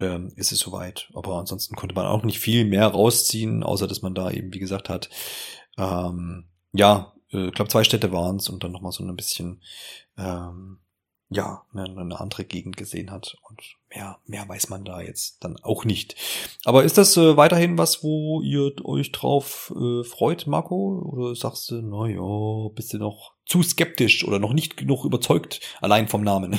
ähm, 0.00 0.32
ist 0.36 0.52
es 0.52 0.58
soweit. 0.58 1.10
Aber 1.14 1.38
ansonsten 1.38 1.76
konnte 1.76 1.94
man 1.94 2.06
auch 2.06 2.24
nicht 2.24 2.40
viel 2.40 2.64
mehr 2.64 2.86
rausziehen, 2.86 3.62
außer 3.62 3.86
dass 3.86 4.02
man 4.02 4.14
da 4.14 4.30
eben, 4.30 4.52
wie 4.52 4.58
gesagt, 4.58 4.88
hat, 4.88 5.10
ähm, 5.78 6.46
ja, 6.72 7.14
äh, 7.32 7.46
ich 7.48 7.52
glaube, 7.52 7.70
zwei 7.70 7.84
Städte 7.84 8.12
waren 8.12 8.36
es 8.36 8.48
und 8.48 8.64
dann 8.64 8.72
nochmal 8.72 8.92
so 8.92 9.04
ein 9.04 9.16
bisschen, 9.16 9.62
ähm, 10.16 10.80
ja, 11.30 11.64
eine, 11.72 11.84
eine 11.84 12.20
andere 12.20 12.44
Gegend 12.44 12.76
gesehen 12.76 13.10
hat. 13.10 13.36
Und 13.48 13.60
mehr, 13.88 14.18
mehr 14.26 14.48
weiß 14.48 14.68
man 14.68 14.84
da 14.84 15.00
jetzt 15.00 15.42
dann 15.44 15.56
auch 15.62 15.84
nicht. 15.84 16.16
Aber 16.64 16.82
ist 16.82 16.98
das 16.98 17.16
äh, 17.16 17.36
weiterhin 17.36 17.78
was, 17.78 18.02
wo 18.02 18.42
ihr 18.42 18.72
euch 18.84 19.12
drauf 19.12 19.72
äh, 19.76 20.02
freut, 20.02 20.48
Marco? 20.48 20.98
Oder 21.12 21.36
sagst 21.36 21.70
du, 21.70 21.80
na 21.82 22.08
ja, 22.08 22.68
bist 22.74 22.92
du 22.92 22.98
noch 22.98 23.34
zu 23.46 23.62
skeptisch 23.62 24.26
oder 24.26 24.40
noch 24.40 24.52
nicht 24.52 24.76
genug 24.76 25.04
überzeugt, 25.04 25.60
allein 25.80 26.08
vom 26.08 26.22
Namen? 26.22 26.58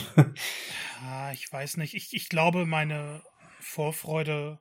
ja, 1.04 1.32
ich 1.34 1.52
weiß 1.52 1.76
nicht. 1.78 1.94
Ich, 1.94 2.14
ich 2.14 2.30
glaube, 2.30 2.66
meine 2.66 3.22
Vorfreude 3.60 4.60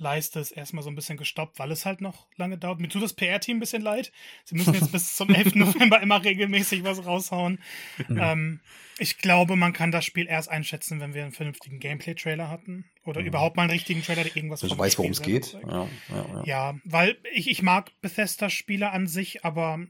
Leiste 0.00 0.40
ist 0.40 0.52
erstmal 0.52 0.82
so 0.82 0.90
ein 0.90 0.94
bisschen 0.94 1.18
gestoppt, 1.18 1.58
weil 1.58 1.70
es 1.70 1.84
halt 1.84 2.00
noch 2.00 2.26
lange 2.36 2.56
dauert. 2.58 2.80
Mir 2.80 2.88
tut 2.88 3.02
das 3.02 3.12
PR-Team 3.12 3.58
ein 3.58 3.60
bisschen 3.60 3.82
leid. 3.82 4.12
Sie 4.44 4.54
müssen 4.54 4.74
jetzt 4.74 4.90
bis 4.92 5.14
zum 5.14 5.28
11. 5.32 5.54
November 5.54 6.00
immer 6.00 6.24
regelmäßig 6.24 6.84
was 6.84 7.04
raushauen. 7.04 7.60
Mhm. 8.08 8.18
Ähm, 8.18 8.60
ich 8.98 9.18
glaube, 9.18 9.56
man 9.56 9.72
kann 9.72 9.92
das 9.92 10.04
Spiel 10.04 10.26
erst 10.26 10.48
einschätzen, 10.48 11.00
wenn 11.00 11.14
wir 11.14 11.22
einen 11.22 11.32
vernünftigen 11.32 11.78
Gameplay-Trailer 11.78 12.48
hatten. 12.48 12.86
Oder 13.04 13.20
mhm. 13.20 13.26
überhaupt 13.26 13.56
mal 13.56 13.62
einen 13.62 13.72
richtigen 13.72 14.02
Trailer, 14.02 14.24
der 14.24 14.34
irgendwas 14.34 14.62
also 14.62 14.76
weiß, 14.76 14.98
worum 14.98 15.12
es 15.12 15.22
geht. 15.22 15.52
Ja, 15.52 15.68
ja, 15.68 15.88
ja. 16.08 16.42
ja, 16.44 16.74
weil 16.84 17.18
ich, 17.32 17.50
ich 17.50 17.62
mag 17.62 17.92
Bethesda-Spiele 18.00 18.90
an 18.90 19.06
sich, 19.06 19.44
aber 19.44 19.80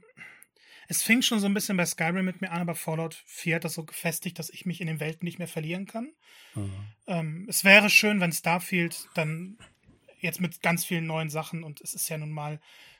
es 0.91 1.03
fing 1.03 1.21
schon 1.21 1.39
so 1.39 1.45
ein 1.45 1.53
bisschen 1.53 1.77
bei 1.77 1.85
Skyrim 1.85 2.25
mit 2.25 2.41
mir 2.41 2.51
an, 2.51 2.59
aber 2.59 2.75
Fallout 2.75 3.23
4 3.25 3.55
hat 3.55 3.63
das 3.63 3.75
so 3.75 3.85
gefestigt, 3.85 4.37
dass 4.37 4.49
ich 4.49 4.65
mich 4.65 4.81
in 4.81 4.87
den 4.87 4.99
Welten 4.99 5.23
nicht 5.23 5.39
mehr 5.39 5.47
verlieren 5.47 5.85
kann. 5.85 6.11
Mhm. 6.53 6.73
Ähm, 7.07 7.45
es 7.47 7.63
wäre 7.63 7.89
schön, 7.89 8.19
wenn 8.19 8.33
Starfield 8.33 9.07
dann 9.13 9.57
jetzt 10.21 10.41
mit 10.41 10.61
ganz 10.61 10.85
vielen 10.85 11.05
neuen 11.05 11.29
Sachen 11.29 11.63
und 11.63 11.81
es 11.81 11.93
ist 11.93 12.09
ja 12.09 12.17
nun 12.17 12.31
mal 12.31 12.59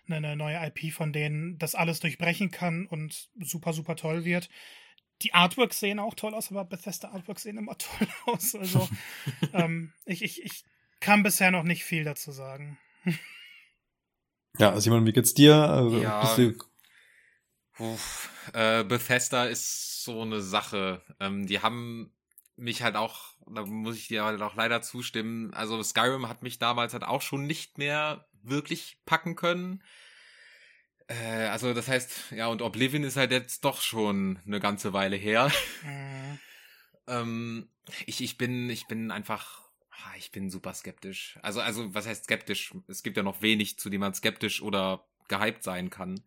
eine 0.10 0.36
neue 0.36 0.58
IP 0.68 0.94
von 0.94 1.14
denen, 1.14 1.58
das 1.58 1.76
alles 1.76 2.00
durchbrechen 2.00 2.52
kann 2.52 2.86
und 2.88 3.30
super, 3.40 3.74
super 3.74 3.96
toll 3.96 4.26
wird. 4.26 4.50
Die 5.22 5.34
Artworks 5.34 5.80
sehen 5.80 6.00
auch 6.00 6.16
toll 6.16 6.34
aus, 6.34 6.52
aber 6.52 6.66
Bethesda 6.66 7.12
Artworks 7.12 7.44
sehen 7.44 7.58
immer 7.58 7.78
toll 7.78 8.08
aus. 8.26 8.56
Also 8.56 8.90
ähm, 9.54 9.94
ich, 10.06 10.24
ich, 10.24 10.44
ich 10.44 10.64
kann 11.00 11.24
bisher 11.24 11.52
noch 11.52 11.64
nicht 11.64 11.84
viel 11.84 12.04
dazu 12.04 12.32
sagen. 12.32 12.78
ja, 14.58 14.80
Simon, 14.80 15.06
wie 15.06 15.14
geht's 15.14 15.34
dir? 15.34 15.56
Also, 15.56 16.02
ja, 16.02 16.36
du... 16.36 16.56
Uff, 17.80 18.30
äh, 18.54 18.84
Bethesda 18.84 19.46
ist 19.46 20.04
so 20.04 20.22
eine 20.22 20.42
Sache. 20.42 21.02
Ähm, 21.20 21.48
die 21.48 21.62
haben 21.62 22.14
mich 22.62 22.82
halt 22.84 22.95
auch, 22.95 23.34
da 23.47 23.66
muss 23.66 23.97
ich 23.97 24.07
dir 24.07 24.24
halt 24.24 24.41
auch 24.41 24.55
leider 24.55 24.82
zustimmen, 24.82 25.53
also 25.53 25.82
Skyrim 25.82 26.30
hat 26.30 26.43
mich 26.43 26.59
damals 26.59 26.93
halt 26.93 27.03
auch 27.03 27.22
schon 27.22 27.45
nicht 27.45 27.78
mehr 27.78 28.28
wirklich 28.43 28.99
packen 29.05 29.36
können. 29.36 29.84
Äh, 31.07 31.47
also 31.47 31.74
das 31.74 31.88
heißt, 31.88 32.32
ja, 32.32 32.47
und 32.47 32.62
Oblivion 32.62 33.03
ist 33.03 33.18
halt 33.18 33.32
jetzt 33.32 33.66
doch 33.66 33.82
schon 33.82 34.39
eine 34.45 34.59
ganze 34.59 34.93
Weile 34.93 35.16
her. 35.16 35.51
Mhm. 35.84 36.39
ähm, 37.07 37.70
ich, 38.05 38.22
ich 38.22 38.38
bin, 38.38 38.70
ich 38.70 38.88
bin 38.88 39.12
einfach, 39.12 39.70
ah, 39.89 40.16
ich 40.18 40.32
bin 40.32 40.49
super 40.49 40.74
skeptisch. 40.74 41.39
Also, 41.41 41.62
also, 41.62 41.93
was 41.93 42.07
heißt 42.07 42.26
skeptisch? 42.26 42.74
Es 42.88 43.03
gibt 43.03 43.18
ja 43.18 43.24
noch 43.24 43.41
wenig, 43.41 43.78
zu 43.78 43.89
dem 43.89 44.01
man 44.01 44.14
skeptisch 44.14 44.62
oder 44.62 45.05
gehypt 45.28 45.64
sein 45.64 45.89
kann. 45.89 46.22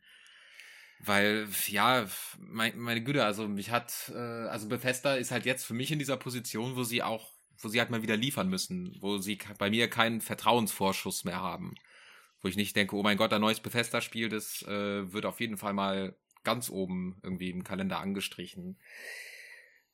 Weil, 1.06 1.48
ja, 1.66 2.06
mein, 2.38 2.78
meine 2.78 3.02
Güte, 3.02 3.24
also 3.24 3.46
mich 3.48 3.70
hat, 3.70 4.10
äh, 4.14 4.18
also 4.18 4.68
Bethesda 4.68 5.16
ist 5.16 5.30
halt 5.30 5.44
jetzt 5.44 5.64
für 5.64 5.74
mich 5.74 5.90
in 5.90 5.98
dieser 5.98 6.16
Position, 6.16 6.76
wo 6.76 6.84
sie 6.84 7.02
auch, 7.02 7.30
wo 7.58 7.68
sie 7.68 7.80
halt 7.80 7.90
mal 7.90 8.02
wieder 8.02 8.16
liefern 8.16 8.48
müssen, 8.48 8.96
wo 9.00 9.18
sie 9.18 9.38
bei 9.58 9.70
mir 9.70 9.88
keinen 9.90 10.20
Vertrauensvorschuss 10.20 11.24
mehr 11.24 11.40
haben. 11.40 11.74
Wo 12.40 12.48
ich 12.48 12.56
nicht 12.56 12.76
denke, 12.76 12.96
oh 12.96 13.02
mein 13.02 13.16
Gott, 13.16 13.32
ein 13.32 13.40
neues 13.40 13.60
Bethesda-Spiel, 13.60 14.28
das 14.28 14.62
äh, 14.62 15.12
wird 15.12 15.26
auf 15.26 15.40
jeden 15.40 15.56
Fall 15.56 15.72
mal 15.72 16.16
ganz 16.42 16.70
oben 16.70 17.18
irgendwie 17.22 17.50
im 17.50 17.64
Kalender 17.64 17.98
angestrichen. 18.00 18.78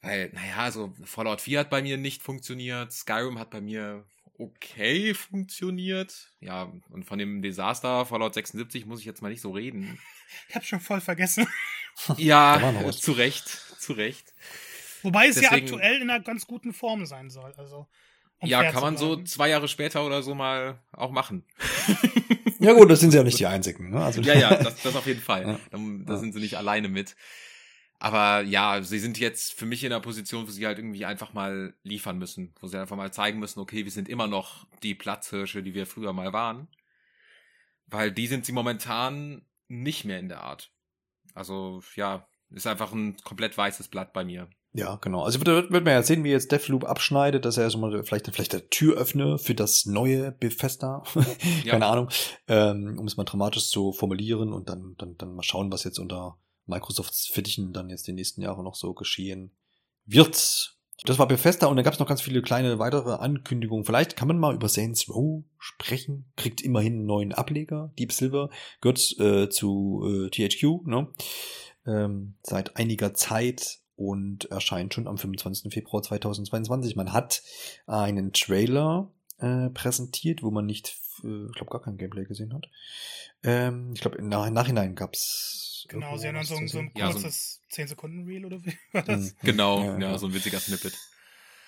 Weil, 0.02 0.30
naja, 0.32 0.56
also 0.56 0.94
Fallout 1.04 1.40
4 1.40 1.60
hat 1.60 1.70
bei 1.70 1.82
mir 1.82 1.96
nicht 1.96 2.22
funktioniert, 2.22 2.92
Skyrim 2.92 3.38
hat 3.38 3.50
bei 3.50 3.60
mir 3.60 4.06
okay 4.40 5.14
funktioniert. 5.14 6.32
Ja, 6.40 6.72
und 6.90 7.04
von 7.04 7.18
dem 7.18 7.42
Desaster 7.42 8.06
Fallout 8.06 8.34
76 8.34 8.86
muss 8.86 9.00
ich 9.00 9.06
jetzt 9.06 9.22
mal 9.22 9.28
nicht 9.28 9.42
so 9.42 9.50
reden. 9.50 9.98
Ich 10.48 10.54
habe 10.54 10.64
schon 10.64 10.78
voll 10.78 11.00
vergessen. 11.00 11.46
Ja, 12.16 12.72
zu 12.92 13.12
Recht, 13.12 13.48
zu 13.48 13.92
Recht. 13.94 14.32
Wobei 15.02 15.26
es 15.26 15.34
Deswegen, 15.34 15.66
ja 15.66 15.74
aktuell 15.74 16.00
in 16.00 16.08
einer 16.08 16.20
ganz 16.22 16.46
guten 16.46 16.72
Form 16.72 17.04
sein 17.04 17.30
soll. 17.30 17.52
Also, 17.56 17.88
um 18.38 18.48
ja, 18.48 18.70
kann 18.70 18.80
man 18.80 18.96
so 18.96 19.22
zwei 19.24 19.48
Jahre 19.48 19.66
später 19.66 20.06
oder 20.06 20.22
so 20.22 20.36
mal 20.36 20.78
auch 20.92 21.10
machen. 21.10 21.44
ja 22.60 22.72
gut, 22.74 22.90
das 22.90 23.00
sind 23.00 23.10
sie 23.10 23.16
ja 23.16 23.24
nicht 23.24 23.40
die 23.40 23.46
Einzigen. 23.46 23.90
Ne? 23.90 24.02
Also, 24.02 24.20
ja, 24.22 24.34
ja, 24.34 24.54
das, 24.62 24.80
das 24.80 24.94
auf 24.94 25.06
jeden 25.06 25.20
Fall. 25.20 25.42
Ja. 25.46 25.60
Da, 25.70 25.78
da 26.06 26.16
sind 26.16 26.32
sie 26.32 26.40
nicht 26.40 26.56
alleine 26.56 26.88
mit. 26.88 27.16
Aber 28.02 28.40
ja, 28.40 28.82
sie 28.82 28.98
sind 28.98 29.20
jetzt 29.20 29.52
für 29.52 29.66
mich 29.66 29.84
in 29.84 29.90
der 29.90 30.00
Position, 30.00 30.46
wo 30.48 30.50
sie 30.50 30.66
halt 30.66 30.78
irgendwie 30.78 31.04
einfach 31.04 31.34
mal 31.34 31.74
liefern 31.82 32.18
müssen, 32.18 32.54
wo 32.58 32.66
sie 32.66 32.80
einfach 32.80 32.96
mal 32.96 33.12
zeigen 33.12 33.38
müssen, 33.38 33.60
okay, 33.60 33.84
wir 33.84 33.92
sind 33.92 34.08
immer 34.08 34.26
noch 34.26 34.66
die 34.82 34.94
Platzhirsche, 34.94 35.62
die 35.62 35.74
wir 35.74 35.86
früher 35.86 36.14
mal 36.14 36.32
waren. 36.32 36.68
Weil 37.86 38.10
die 38.10 38.26
sind 38.26 38.46
sie 38.46 38.52
momentan 38.52 39.42
nicht 39.68 40.06
mehr 40.06 40.18
in 40.18 40.30
der 40.30 40.40
Art. 40.40 40.72
Also, 41.34 41.82
ja, 41.94 42.26
ist 42.48 42.66
einfach 42.66 42.92
ein 42.92 43.18
komplett 43.18 43.56
weißes 43.58 43.88
Blatt 43.88 44.14
bei 44.14 44.24
mir. 44.24 44.48
Ja, 44.72 44.96
genau. 44.96 45.24
Also 45.24 45.44
wird, 45.44 45.70
wird 45.70 45.84
man 45.84 45.92
ja 45.92 46.02
sehen, 46.02 46.24
wie 46.24 46.30
jetzt 46.30 46.52
Deathloop 46.52 46.84
abschneidet, 46.84 47.44
dass 47.44 47.58
er 47.58 47.68
so 47.68 47.76
mal 47.76 48.02
vielleicht, 48.04 48.32
vielleicht 48.32 48.54
der 48.54 48.70
Türöffner 48.70 49.38
für 49.38 49.54
das 49.54 49.84
neue 49.84 50.32
Bethesda. 50.32 51.02
ja. 51.64 51.72
Keine 51.72 51.86
Ahnung. 51.86 52.08
Ähm, 52.48 52.98
um 52.98 53.06
es 53.06 53.18
mal 53.18 53.24
dramatisch 53.24 53.68
zu 53.68 53.92
formulieren 53.92 54.54
und 54.54 54.70
dann, 54.70 54.94
dann, 54.96 55.16
dann 55.18 55.34
mal 55.34 55.42
schauen, 55.42 55.70
was 55.70 55.84
jetzt 55.84 55.98
unter 55.98 56.38
Microsofts 56.70 57.26
Fittichen 57.26 57.72
dann 57.72 57.90
jetzt 57.90 58.06
die 58.06 58.12
nächsten 58.12 58.42
Jahre 58.42 58.62
noch 58.62 58.74
so 58.74 58.94
geschehen 58.94 59.50
wird. 60.06 60.76
Das 61.04 61.18
war 61.18 61.26
Bethesda 61.26 61.66
und 61.66 61.76
dann 61.76 61.84
gab 61.84 61.94
es 61.94 62.00
noch 62.00 62.06
ganz 62.06 62.20
viele 62.20 62.42
kleine 62.42 62.78
weitere 62.78 63.12
Ankündigungen. 63.14 63.84
Vielleicht 63.84 64.16
kann 64.16 64.28
man 64.28 64.38
mal 64.38 64.54
über 64.54 64.68
Saints 64.68 65.08
Row 65.08 65.44
sprechen. 65.58 66.30
Kriegt 66.36 66.60
immerhin 66.60 66.94
einen 66.94 67.06
neuen 67.06 67.32
Ableger. 67.32 67.92
Deep 67.98 68.12
Silver 68.12 68.50
gehört 68.80 69.18
äh, 69.18 69.48
zu 69.48 70.02
äh, 70.06 70.30
THQ, 70.30 70.86
ne? 70.86 71.08
Ähm, 71.86 72.34
seit 72.42 72.76
einiger 72.76 73.14
Zeit 73.14 73.78
und 73.96 74.46
erscheint 74.46 74.92
schon 74.92 75.06
am 75.06 75.16
25. 75.16 75.72
Februar 75.72 76.02
2022. 76.02 76.96
Man 76.96 77.12
hat 77.12 77.42
einen 77.86 78.32
Trailer 78.32 79.10
äh, 79.38 79.70
präsentiert, 79.70 80.42
wo 80.42 80.50
man 80.50 80.66
nicht, 80.66 80.98
äh, 81.24 81.46
ich 81.46 81.54
glaube, 81.54 81.70
gar 81.70 81.82
kein 81.82 81.96
Gameplay 81.96 82.24
gesehen 82.24 82.52
hat. 82.52 82.68
Ähm, 83.42 83.92
ich 83.94 84.00
glaube, 84.00 84.18
im 84.18 84.28
Nachhinein 84.28 84.94
Genau, 85.88 86.16
sie 86.16 86.28
haben 86.28 86.34
dann 86.34 86.44
so, 86.44 86.56
so 86.66 86.78
ein 86.78 86.92
kurzes 86.92 87.22
ja, 87.22 87.30
so 87.70 87.74
10 87.76 87.88
Sekunden 87.88 88.24
Reel 88.24 88.44
oder 88.44 88.64
wie 88.64 88.76
war 88.92 89.02
das? 89.02 89.20
Mhm. 89.20 89.36
Genau, 89.42 89.84
ja, 89.84 89.98
ja, 89.98 90.18
so 90.18 90.26
ein 90.26 90.34
witziger 90.34 90.60
Snippet. 90.60 90.96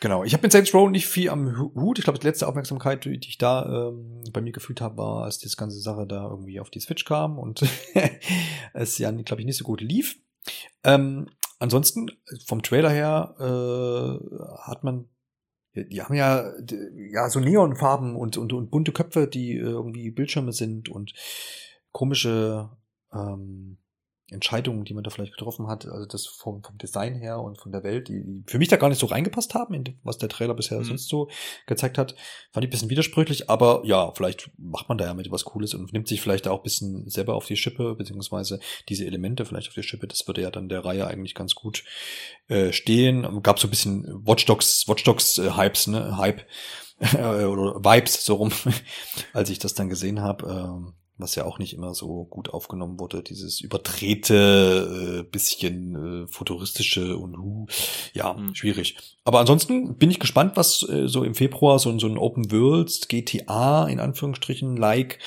Genau, 0.01 0.25
ich 0.25 0.33
habe 0.33 0.43
mit 0.43 0.51
Saints 0.51 0.75
Row 0.75 0.91
nicht 0.91 1.07
viel 1.07 1.31
am 1.31 1.57
Hut. 1.57 1.99
Ich 1.99 2.05
glaube, 2.05 2.19
die 2.19 2.27
letzte 2.27 2.49
Aufmerksamkeit, 2.49 3.05
die 3.05 3.15
ich 3.15 3.39
da 3.39 3.89
ähm, 3.89 4.25
bei 4.33 4.41
mir 4.41 4.51
gefühlt 4.51 4.81
habe, 4.81 4.97
war, 4.97 5.25
als 5.25 5.39
das 5.39 5.57
ganze 5.57 5.79
Sache 5.79 6.09
da 6.09 6.29
irgendwie 6.29 6.59
auf 6.59 6.71
die 6.71 6.81
Switch 6.81 7.05
kam 7.05 7.39
und 7.39 7.63
es 8.75 8.99
ja, 8.99 9.13
glaube 9.13 9.43
ich, 9.43 9.47
nicht 9.47 9.59
so 9.59 9.65
gut 9.65 9.81
lief. 9.81 10.19
Ähm, 10.83 11.29
ansonsten, 11.61 12.11
vom 12.47 12.63
Trailer 12.63 12.91
her, 12.91 13.37
äh, 13.39 14.59
hat 14.63 14.83
man 14.83 15.09
die 15.75 16.03
haben 16.03 16.15
ja, 16.15 16.53
ja 17.11 17.31
so 17.31 17.41
Neonfarben 17.41 18.15
und, 18.15 18.37
und, 18.37 18.53
und 18.53 18.71
bunte 18.71 18.93
Köpfe, 18.93 19.27
die 19.27 19.55
irgendwie 19.55 20.11
Bildschirme 20.11 20.53
sind 20.53 20.89
und 20.89 21.15
komische 21.93 22.71
ähm, 23.13 23.79
Entscheidungen, 24.33 24.85
die 24.85 24.95
man 24.95 25.05
da 25.05 25.11
vielleicht 25.11 25.33
getroffen 25.37 25.69
hat, 25.69 25.87
also 25.87 26.07
das 26.07 26.27
vom, 26.27 26.63
vom 26.63 26.79
Design 26.79 27.15
her 27.15 27.41
und 27.41 27.59
von 27.59 27.73
der 27.73 27.83
Welt, 27.83 28.09
die, 28.09 28.23
die 28.25 28.43
für 28.47 28.59
mich 28.59 28.69
da 28.69 28.77
gar 28.77 28.89
nicht 28.89 28.99
so 28.99 29.07
reingepasst 29.07 29.55
haben, 29.55 29.75
in 29.75 29.99
was 30.03 30.19
der 30.19 30.29
Trailer 30.29 30.55
bisher 30.55 30.79
mhm. 30.79 30.85
sonst 30.85 31.09
so 31.09 31.29
gezeigt 31.67 31.99
hat, 31.99 32.15
fand 32.53 32.65
ich 32.65 32.69
ein 32.69 32.71
bisschen 32.71 32.91
widersprüchlich, 32.91 33.51
aber 33.51 33.83
ja, 33.85 34.13
vielleicht 34.13 34.51
macht 34.59 34.89
man 34.89 34.99
da 34.99 35.07
ja 35.07 35.15
mit 35.15 35.31
was 35.31 35.45
Cooles 35.45 35.75
und 35.75 35.93
nimmt 35.93 36.09
sich 36.09 36.21
vielleicht 36.21 36.49
auch 36.49 36.59
ein 36.59 36.63
bisschen 36.63 37.09
selber 37.09 37.35
auf 37.35 37.47
die 37.47 37.57
Schippe, 37.57 37.95
beziehungsweise 37.95 38.61
diese 38.89 39.07
Elemente 39.07 39.45
vielleicht 39.45 39.69
auf 39.69 39.75
die 39.75 39.83
Schippe, 39.83 40.07
das 40.07 40.27
würde 40.27 40.43
ja 40.43 40.51
dann 40.51 40.69
der 40.69 40.85
Reihe 40.85 41.07
eigentlich 41.07 41.35
ganz 41.35 41.55
gut 41.55 41.85
äh, 42.49 42.73
stehen. 42.73 43.43
Gab 43.43 43.59
so 43.59 43.67
ein 43.67 43.71
bisschen 43.71 44.27
Watch 44.27 44.47
Dogs, 44.47 44.89
Watch 44.89 45.05
Dogs 45.05 45.39
äh, 45.39 45.53
Hypes, 45.57 45.87
ne, 45.87 46.17
Hype 46.17 46.43
oder 47.15 47.77
Vibes 47.85 48.25
so 48.25 48.37
rum, 48.37 48.53
als 49.33 49.51
ich 49.51 49.59
das 49.59 49.75
dann 49.75 49.89
gesehen 49.89 50.21
habe. 50.21 50.47
Ähm, 50.47 50.95
was 51.23 51.35
ja 51.35 51.45
auch 51.45 51.59
nicht 51.59 51.73
immer 51.73 51.95
so 51.95 52.25
gut 52.25 52.51
aufgenommen 52.51 53.01
wurde, 53.01 53.23
dieses 53.23 53.61
überdrehte, 53.61 55.21
äh, 55.21 55.31
bisschen 55.31 56.25
äh, 56.25 56.27
futuristische 56.27 57.17
und 57.17 57.39
uh, 57.39 57.67
ja, 58.13 58.35
mhm. 58.35 58.55
schwierig. 58.55 58.97
Aber 59.25 59.41
ansonsten 59.41 59.97
bin 59.97 60.11
ich 60.11 60.21
gespannt, 60.21 60.57
was 60.57 60.87
äh, 60.89 61.09
so 61.09 61.25
im 61.25 61.35
Februar 61.35 61.79
so, 61.79 61.97
so 61.99 62.07
ein 62.07 62.19
Open 62.19 62.51
World 62.51 63.09
GTA 63.09 63.89
in 63.89 64.01
Anführungsstrichen 64.01 64.77
like 64.77 65.19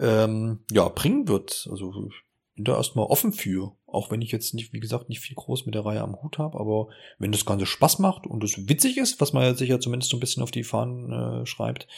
ähm, 0.00 0.60
ja 0.70 0.88
bringen 0.88 1.28
wird. 1.28 1.68
Also 1.70 1.92
ich 2.08 2.24
bin 2.54 2.64
da 2.64 2.76
erstmal 2.76 3.06
offen 3.06 3.32
für, 3.32 3.72
auch 3.86 4.10
wenn 4.10 4.22
ich 4.22 4.30
jetzt 4.30 4.54
nicht, 4.54 4.72
wie 4.72 4.80
gesagt, 4.80 5.08
nicht 5.08 5.20
viel 5.20 5.34
groß 5.34 5.66
mit 5.66 5.74
der 5.74 5.84
Reihe 5.84 6.02
am 6.02 6.22
Hut 6.22 6.38
habe, 6.38 6.58
aber 6.58 6.88
wenn 7.18 7.32
das 7.32 7.44
Ganze 7.44 7.66
Spaß 7.66 7.98
macht 7.98 8.26
und 8.26 8.44
es 8.44 8.68
witzig 8.68 8.96
ist, 8.96 9.20
was 9.20 9.32
man 9.32 9.42
ja 9.42 9.54
sicher 9.54 9.80
zumindest 9.80 10.10
so 10.10 10.16
ein 10.16 10.20
bisschen 10.20 10.42
auf 10.42 10.52
die 10.52 10.64
Fahnen 10.64 11.12
äh, 11.42 11.46
schreibt, 11.46 11.88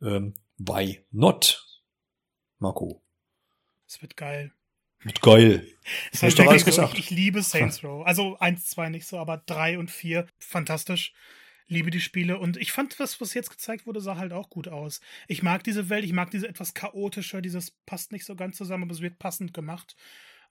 ähm, 0.00 0.34
why 0.58 1.00
not? 1.10 1.63
Marco. 2.58 3.02
Es 3.86 4.00
wird 4.02 4.16
geil. 4.16 4.52
Wird 5.02 5.20
geil. 5.20 5.66
Das 6.12 6.22
heißt 6.22 6.38
doch 6.38 6.46
alles 6.46 6.64
gesagt. 6.64 6.94
Ich, 6.94 7.00
ich 7.00 7.10
liebe 7.10 7.42
Saints 7.42 7.84
Row. 7.84 8.06
Also 8.06 8.38
eins, 8.38 8.64
zwei 8.64 8.88
nicht 8.88 9.06
so, 9.06 9.18
aber 9.18 9.36
drei 9.36 9.78
und 9.78 9.90
vier 9.90 10.26
fantastisch. 10.38 11.12
Liebe 11.66 11.90
die 11.90 12.00
Spiele 12.00 12.38
und 12.38 12.58
ich 12.58 12.72
fand, 12.72 12.98
was, 13.00 13.20
was 13.22 13.32
jetzt 13.32 13.48
gezeigt 13.48 13.86
wurde, 13.86 14.00
sah 14.00 14.16
halt 14.16 14.34
auch 14.34 14.50
gut 14.50 14.68
aus. 14.68 15.00
Ich 15.28 15.42
mag 15.42 15.64
diese 15.64 15.88
Welt, 15.88 16.04
ich 16.04 16.12
mag 16.12 16.30
diese 16.30 16.46
etwas 16.46 16.74
chaotische, 16.74 17.40
dieses 17.40 17.70
passt 17.86 18.12
nicht 18.12 18.26
so 18.26 18.36
ganz 18.36 18.58
zusammen, 18.58 18.84
aber 18.84 18.92
es 18.92 19.00
wird 19.00 19.18
passend 19.18 19.54
gemacht. 19.54 19.96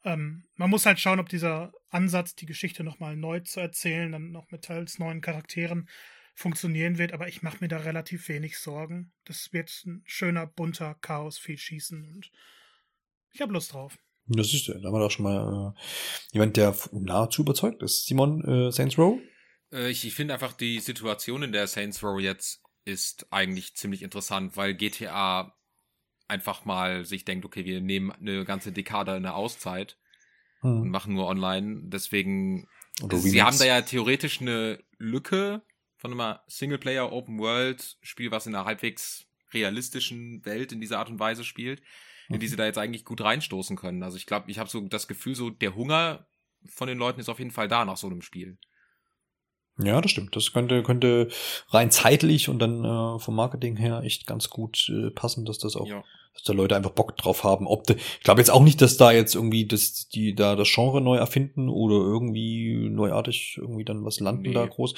Ähm, 0.04 0.43
man 0.56 0.72
muss 0.72 0.88
halt 0.88 0.99
schauen, 0.99 1.20
ob 1.20 1.30
dieser 1.30 1.72
Ansatz, 1.89 2.36
die 2.36 2.47
Geschichte 2.47 2.84
nochmal 2.84 3.16
neu 3.16 3.41
zu 3.41 3.60
erzählen, 3.60 4.12
dann 4.12 4.32
noch 4.32 4.49
mit 4.49 4.64
teils 4.64 4.97
neuen 4.97 5.22
Charakteren, 5.22 5.88
funktionieren 6.34 6.97
wird, 6.97 7.13
aber 7.13 7.27
ich 7.27 7.43
mache 7.43 7.57
mir 7.59 7.67
da 7.67 7.77
relativ 7.77 8.27
wenig 8.27 8.57
Sorgen. 8.57 9.13
Das 9.25 9.53
wird 9.53 9.71
ein 9.86 10.03
schöner, 10.05 10.47
bunter 10.47 10.95
Chaos, 10.95 11.38
viel 11.38 11.57
Schießen 11.57 12.03
und 12.03 12.31
ich 13.31 13.41
habe 13.41 13.53
Lust 13.53 13.73
drauf. 13.73 13.97
Das 14.27 14.53
ist, 14.53 14.69
da 14.69 14.73
haben 14.75 14.93
wir 14.93 14.99
doch 14.99 15.11
schon 15.11 15.25
mal 15.25 15.73
äh, 15.75 15.81
jemand, 16.31 16.55
der 16.55 16.75
nahezu 16.91 17.41
überzeugt 17.41 17.84
ist. 17.84 18.05
Simon, 18.05 18.43
äh, 18.45 18.71
Saints 18.71 18.97
Row? 18.97 19.19
Äh, 19.71 19.89
ich 19.89 20.05
ich 20.05 20.13
finde 20.13 20.34
einfach 20.34 20.53
die 20.53 20.79
Situation, 20.79 21.43
in 21.43 21.51
der 21.51 21.67
Saints 21.67 22.03
Row 22.03 22.19
jetzt 22.19 22.61
ist, 22.86 23.27
eigentlich 23.31 23.75
ziemlich 23.75 24.01
interessant, 24.01 24.55
weil 24.55 24.75
GTA 24.75 25.53
einfach 26.27 26.65
mal 26.65 27.05
sich 27.05 27.25
denkt, 27.25 27.45
okay, 27.45 27.65
wir 27.65 27.81
nehmen 27.81 28.11
eine 28.11 28.45
ganze 28.45 28.71
Dekade 28.71 29.13
eine 29.13 29.36
Auszeit 29.36 29.97
hm. 30.61 30.81
und 30.81 30.89
machen 30.89 31.13
nur 31.13 31.27
online. 31.27 31.81
Deswegen, 31.84 32.67
sie 33.09 33.41
haben 33.41 33.57
da 33.57 33.65
ja 33.65 33.81
theoretisch 33.81 34.41
eine 34.41 34.84
Lücke 34.97 35.61
von 36.04 36.20
einem 36.20 36.38
Singleplayer 36.47 37.14
Open 37.14 37.39
World 37.39 37.95
Spiel, 38.01 38.30
was 38.30 38.45
in 38.45 38.54
einer 38.54 38.66
halbwegs 38.66 39.26
realistischen 39.54 40.45
Welt 40.45 40.74
in 40.74 40.82
dieser 40.82 40.99
Art 40.99 41.10
und 41.10 41.18
Weise 41.18 41.45
spielt, 41.45 41.82
in 42.28 42.41
die 42.41 42.49
sie 42.49 42.58
da 42.58 42.66
jetzt 42.66 42.78
eigentlich 42.78 43.06
gut 43.06 43.22
reinstoßen 43.22 43.78
können. 43.78 44.04
Also 44.04 44.18
ich 44.18 44.26
glaube, 44.26 44.51
ich 44.51 44.60
habe 44.60 44.70
so 44.70 44.82
das 44.82 45.08
Gefühl, 45.08 45.34
so 45.34 45.49
der 45.49 45.76
Hunger 45.76 46.28
von 46.66 46.89
den 46.89 46.97
Leuten 46.97 47.22
ist 47.22 47.30
auf 47.30 47.39
jeden 47.39 47.51
Fall 47.51 47.70
da 47.70 47.86
nach 47.86 47.95
so 47.95 48.08
einem 48.08 48.22
Spiel. 48.22 48.58
Ja, 49.80 50.01
das 50.01 50.11
stimmt. 50.11 50.36
Das 50.36 50.53
könnte, 50.53 50.84
könnte 50.84 51.30
rein 51.69 51.89
zeitlich 51.89 52.47
und 52.49 52.59
dann 52.59 52.84
äh, 52.86 53.19
vom 53.19 53.36
Marketing 53.36 53.76
her 53.76 54.01
echt 54.03 54.28
ganz 54.28 54.49
gut 54.49 54.89
äh, 54.89 55.09
passen, 55.09 55.45
dass 55.45 55.57
das 55.57 55.76
auch, 55.76 55.88
ja. 55.88 56.03
dass 56.34 56.43
da 56.43 56.53
Leute 56.53 56.76
einfach 56.76 56.91
Bock 56.91 57.17
drauf 57.17 57.43
haben. 57.43 57.65
Ob 57.65 57.86
de, 57.86 57.95
ich 57.95 58.24
glaube 58.24 58.39
jetzt 58.39 58.51
auch 58.51 58.61
nicht, 58.61 58.82
dass 58.82 58.97
da 58.97 59.11
jetzt 59.11 59.34
irgendwie 59.34 59.65
das, 59.65 60.09
die 60.09 60.36
da 60.36 60.55
das 60.55 60.69
Genre 60.71 61.01
neu 61.01 61.17
erfinden 61.17 61.69
oder 61.69 61.95
irgendwie 61.95 62.88
neuartig 62.89 63.57
irgendwie 63.59 63.86
dann 63.86 64.05
was 64.05 64.19
landen 64.19 64.43
nee. 64.43 64.53
da 64.53 64.65
groß. 64.65 64.93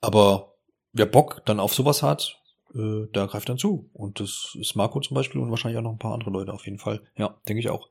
Aber 0.00 0.54
wer 0.92 1.06
Bock 1.06 1.42
dann 1.46 1.60
auf 1.60 1.72
sowas 1.72 2.02
hat, 2.02 2.40
äh, 2.74 3.06
da 3.12 3.26
greift 3.26 3.48
dann 3.48 3.58
zu. 3.58 3.90
Und 3.92 4.18
das 4.18 4.56
ist 4.58 4.74
Marco 4.74 5.00
zum 5.00 5.14
Beispiel 5.14 5.40
und 5.40 5.50
wahrscheinlich 5.50 5.78
auch 5.78 5.84
noch 5.84 5.92
ein 5.92 5.98
paar 5.98 6.14
andere 6.14 6.30
Leute 6.30 6.52
auf 6.52 6.64
jeden 6.64 6.78
Fall. 6.78 7.00
Ja, 7.16 7.36
denke 7.48 7.60
ich 7.60 7.70
auch. 7.70 7.88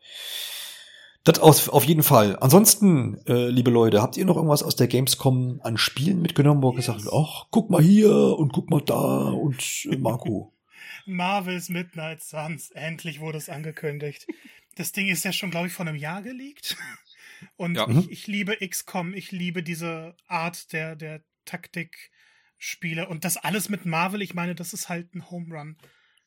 Das 1.30 1.38
aus, 1.38 1.70
auf 1.70 1.84
jeden 1.84 2.02
Fall. 2.02 2.38
Ansonsten, 2.40 3.24
äh, 3.28 3.50
liebe 3.50 3.70
Leute, 3.70 4.02
habt 4.02 4.18
ihr 4.18 4.26
noch 4.26 4.36
irgendwas 4.36 4.64
aus 4.64 4.76
der 4.76 4.88
Gamescom 4.88 5.62
an 5.64 5.78
Spielen 5.78 6.24
mitgenommen, 6.24 6.64
wo 6.64 6.72
ihr 6.72 6.78
yes. 6.78 6.88
gesagt 6.88 7.06
habt, 7.06 7.14
ach, 7.14 7.46
guck 7.52 7.70
mal 7.70 7.84
hier 7.84 8.12
und 8.12 8.52
guck 8.52 8.72
mal 8.72 8.82
da 8.82 9.30
und 9.30 9.88
äh, 9.92 9.98
Marco. 9.98 10.58
Marvels 11.06 11.70
Midnight 11.70 12.24
Suns, 12.24 12.72
endlich 12.72 13.20
wurde 13.20 13.38
es 13.38 13.48
angekündigt. 13.48 14.26
Das 14.74 14.92
Ding 14.92 15.08
ist 15.08 15.24
ja 15.24 15.32
schon, 15.32 15.52
glaube 15.52 15.68
ich, 15.68 15.74
vor 15.74 15.86
einem 15.86 15.98
Jahr 15.98 16.24
geleakt. 16.24 16.78
Und 17.56 17.76
ja. 17.76 17.88
ich, 17.88 18.10
ich, 18.10 18.28
liebe 18.28 18.58
XCOM, 18.68 19.14
ich 19.14 19.32
liebe 19.32 19.64
diese 19.64 20.16
Art 20.28 20.74
der, 20.74 20.98
der 20.98 21.22
Taktikspiele 21.46 23.08
und 23.08 23.24
das 23.24 23.38
alles 23.38 23.70
mit 23.70 23.86
Marvel, 23.86 24.22
ich 24.22 24.34
meine, 24.34 24.56
das 24.56 24.74
ist 24.74 24.90
halt 24.90 25.16
ein 25.16 25.30
Home 25.32 25.56
Run. 25.56 25.78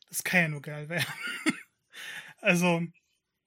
Das 0.09 0.25
kann 0.25 0.41
ja 0.41 0.49
nur 0.49 0.63
geil 0.63 0.89
werden. 0.89 1.05
also, 2.41 2.81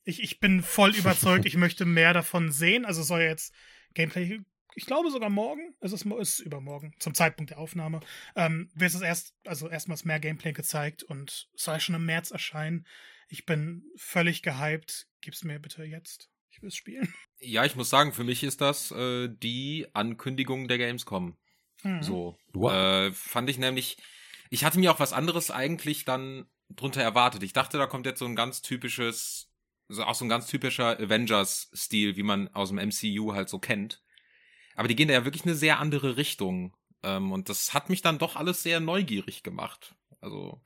ich, 0.06 0.22
ich 0.22 0.40
bin 0.40 0.61
voll 0.61 0.95
überzeugt, 0.95 1.45
ich 1.45 1.57
möchte 1.57 1.86
mehr 1.86 2.14
davon 2.14 2.52
sehen. 2.52 2.86
Also 2.86 3.03
soll 3.03 3.22
jetzt 3.22 3.53
Gameplay, 3.94 4.40
ich 4.76 4.86
glaube 4.86 5.10
sogar 5.10 5.30
morgen, 5.30 5.73
es 5.82 5.91
ist, 5.91 6.06
ist 6.06 6.40
übermorgen, 6.40 6.94
zum 6.99 7.14
Zeitpunkt 7.14 7.52
der 7.52 7.60
Aufnahme, 7.60 8.02
ähm, 8.36 8.69
wird 8.76 8.94
es 8.94 9.02
erst, 9.02 9.34
also 9.45 9.68
erstmals 9.68 10.06
mehr 10.06 10.19
Gameplay 10.19 10.53
gezeigt 10.53 11.03
und 11.03 11.49
soll 11.56 11.80
schon 11.80 11.95
im 11.95 12.06
März 12.06 12.32
erscheinen. 12.32 12.86
Ich 13.27 13.45
bin 13.45 13.84
völlig 13.95 14.44
gehypt. 14.44 15.07
Gib's 15.22 15.44
mir 15.44 15.60
bitte 15.60 15.84
jetzt. 15.84 16.30
Ich 16.52 16.61
will 16.61 16.69
es 16.69 16.76
spielen. 16.76 17.14
Ja, 17.40 17.65
ich 17.65 17.76
muss 17.76 17.90
sagen, 17.90 18.14
für 18.14 18.23
mich 18.23 18.44
ist 18.44 18.61
das 18.61 18.91
äh, 18.91 19.27
die 19.27 19.88
Ankündigung 19.94 20.68
der 20.68 20.77
Gamescom. 20.77 21.36
Mhm. 21.84 22.02
So. 22.02 22.38
Wow. 22.53 22.72
Äh, 22.72 23.11
fand 23.11 23.49
ich 23.49 23.57
nämlich, 23.57 23.98
ich 24.49 24.64
hatte 24.64 24.80
mir 24.80 24.91
auch 24.91 24.99
was 24.99 25.11
anderes 25.11 25.52
eigentlich 25.52 26.06
dann 26.06 26.45
drunter 26.69 27.02
erwartet. 27.02 27.44
Ich 27.44 27.53
dachte, 27.53 27.77
da 27.77 27.88
kommt 27.88 28.06
jetzt 28.06 28.19
so 28.19 28.26
ein 28.26 28.36
ganz 28.36 28.61
typisches 28.61 29.52
so 29.87 30.03
auch 30.03 30.15
so 30.15 30.25
ein 30.25 30.29
ganz 30.29 30.47
typischer 30.47 30.99
Avengers-Stil, 30.99 32.15
wie 32.15 32.23
man 32.23 32.47
aus 32.49 32.69
dem 32.69 32.79
MCU 32.79 33.33
halt 33.33 33.49
so 33.49 33.59
kennt. 33.59 34.01
Aber 34.75 34.87
die 34.87 34.95
gehen 34.95 35.07
da 35.07 35.13
ja 35.13 35.25
wirklich 35.25 35.45
eine 35.45 35.55
sehr 35.55 35.79
andere 35.79 36.17
Richtung. 36.17 36.75
Ähm, 37.03 37.31
und 37.31 37.49
das 37.49 37.73
hat 37.73 37.89
mich 37.89 38.01
dann 38.01 38.17
doch 38.17 38.35
alles 38.35 38.63
sehr 38.63 38.79
neugierig 38.79 39.43
gemacht. 39.43 39.95
Also 40.21 40.61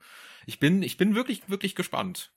ich 0.46 0.58
bin, 0.58 0.82
ich 0.82 0.96
bin 0.96 1.14
wirklich, 1.14 1.48
wirklich 1.48 1.74
gespannt, 1.74 2.32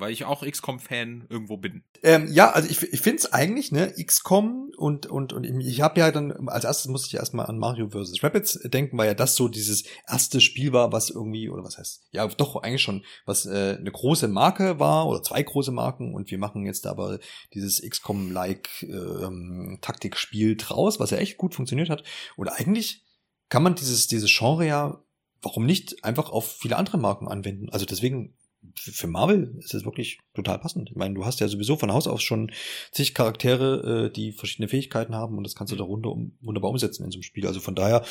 weil 0.00 0.12
ich 0.12 0.24
auch 0.24 0.44
XCOM-Fan 0.44 1.26
irgendwo 1.28 1.56
bin. 1.56 1.84
Ähm, 2.02 2.28
ja, 2.32 2.50
also 2.50 2.68
ich, 2.68 2.82
ich 2.82 3.00
finde 3.00 3.18
es 3.18 3.32
eigentlich, 3.32 3.72
ne, 3.72 3.92
XCOM 3.92 4.72
und, 4.76 5.06
und, 5.06 5.32
und 5.32 5.44
ich 5.44 5.80
habe 5.80 6.00
ja 6.00 6.10
dann, 6.10 6.48
als 6.48 6.64
erstes 6.64 6.88
musste 6.88 7.08
ich 7.08 7.14
erstmal 7.14 7.46
an 7.46 7.58
Mario 7.58 7.90
vs. 7.90 8.22
Rabbits 8.22 8.60
denken, 8.64 8.96
weil 8.98 9.06
ja 9.06 9.14
das 9.14 9.36
so 9.36 9.48
dieses 9.48 9.84
erste 10.08 10.40
Spiel 10.40 10.72
war, 10.72 10.92
was 10.92 11.10
irgendwie, 11.10 11.48
oder 11.50 11.62
was 11.62 11.78
heißt, 11.78 12.04
ja 12.12 12.26
doch 12.26 12.56
eigentlich 12.56 12.82
schon, 12.82 13.04
was 13.26 13.46
äh, 13.46 13.76
eine 13.78 13.92
große 13.92 14.28
Marke 14.28 14.78
war 14.78 15.06
oder 15.06 15.22
zwei 15.22 15.42
große 15.42 15.72
Marken 15.72 16.14
und 16.14 16.30
wir 16.30 16.38
machen 16.38 16.64
jetzt 16.64 16.86
aber 16.86 17.18
dieses 17.54 17.82
XCOM-like 17.82 18.82
äh, 18.82 19.76
Taktikspiel 19.80 20.56
draus, 20.56 20.98
was 20.98 21.10
ja 21.10 21.18
echt 21.18 21.36
gut 21.36 21.54
funktioniert 21.54 21.90
hat. 21.90 22.02
Und 22.36 22.48
eigentlich 22.48 23.04
kann 23.48 23.62
man 23.62 23.74
dieses, 23.74 24.06
dieses 24.06 24.30
Genre 24.34 24.66
ja, 24.66 25.02
warum 25.42 25.66
nicht, 25.66 26.04
einfach 26.04 26.30
auf 26.30 26.50
viele 26.50 26.76
andere 26.76 26.98
Marken 26.98 27.28
anwenden. 27.28 27.68
Also 27.70 27.86
deswegen 27.86 28.36
für 28.74 29.06
Marvel 29.06 29.54
ist 29.58 29.74
es 29.74 29.84
wirklich 29.84 30.20
total 30.34 30.58
passend. 30.58 30.90
Ich 30.90 30.96
meine, 30.96 31.14
du 31.14 31.24
hast 31.24 31.40
ja 31.40 31.48
sowieso 31.48 31.76
von 31.76 31.92
Haus 31.92 32.06
aus 32.06 32.22
schon 32.22 32.52
zig 32.92 33.14
Charaktere, 33.14 34.06
äh, 34.06 34.12
die 34.12 34.32
verschiedene 34.32 34.68
Fähigkeiten 34.68 35.14
haben 35.14 35.36
und 35.36 35.44
das 35.44 35.54
kannst 35.54 35.72
du 35.72 35.76
da 35.76 35.84
runter, 35.84 36.10
um, 36.10 36.36
wunderbar 36.40 36.70
umsetzen 36.70 37.04
in 37.04 37.10
so 37.10 37.16
einem 37.16 37.22
Spiel. 37.22 37.46
Also 37.46 37.60
von 37.60 37.74
daher, 37.74 38.04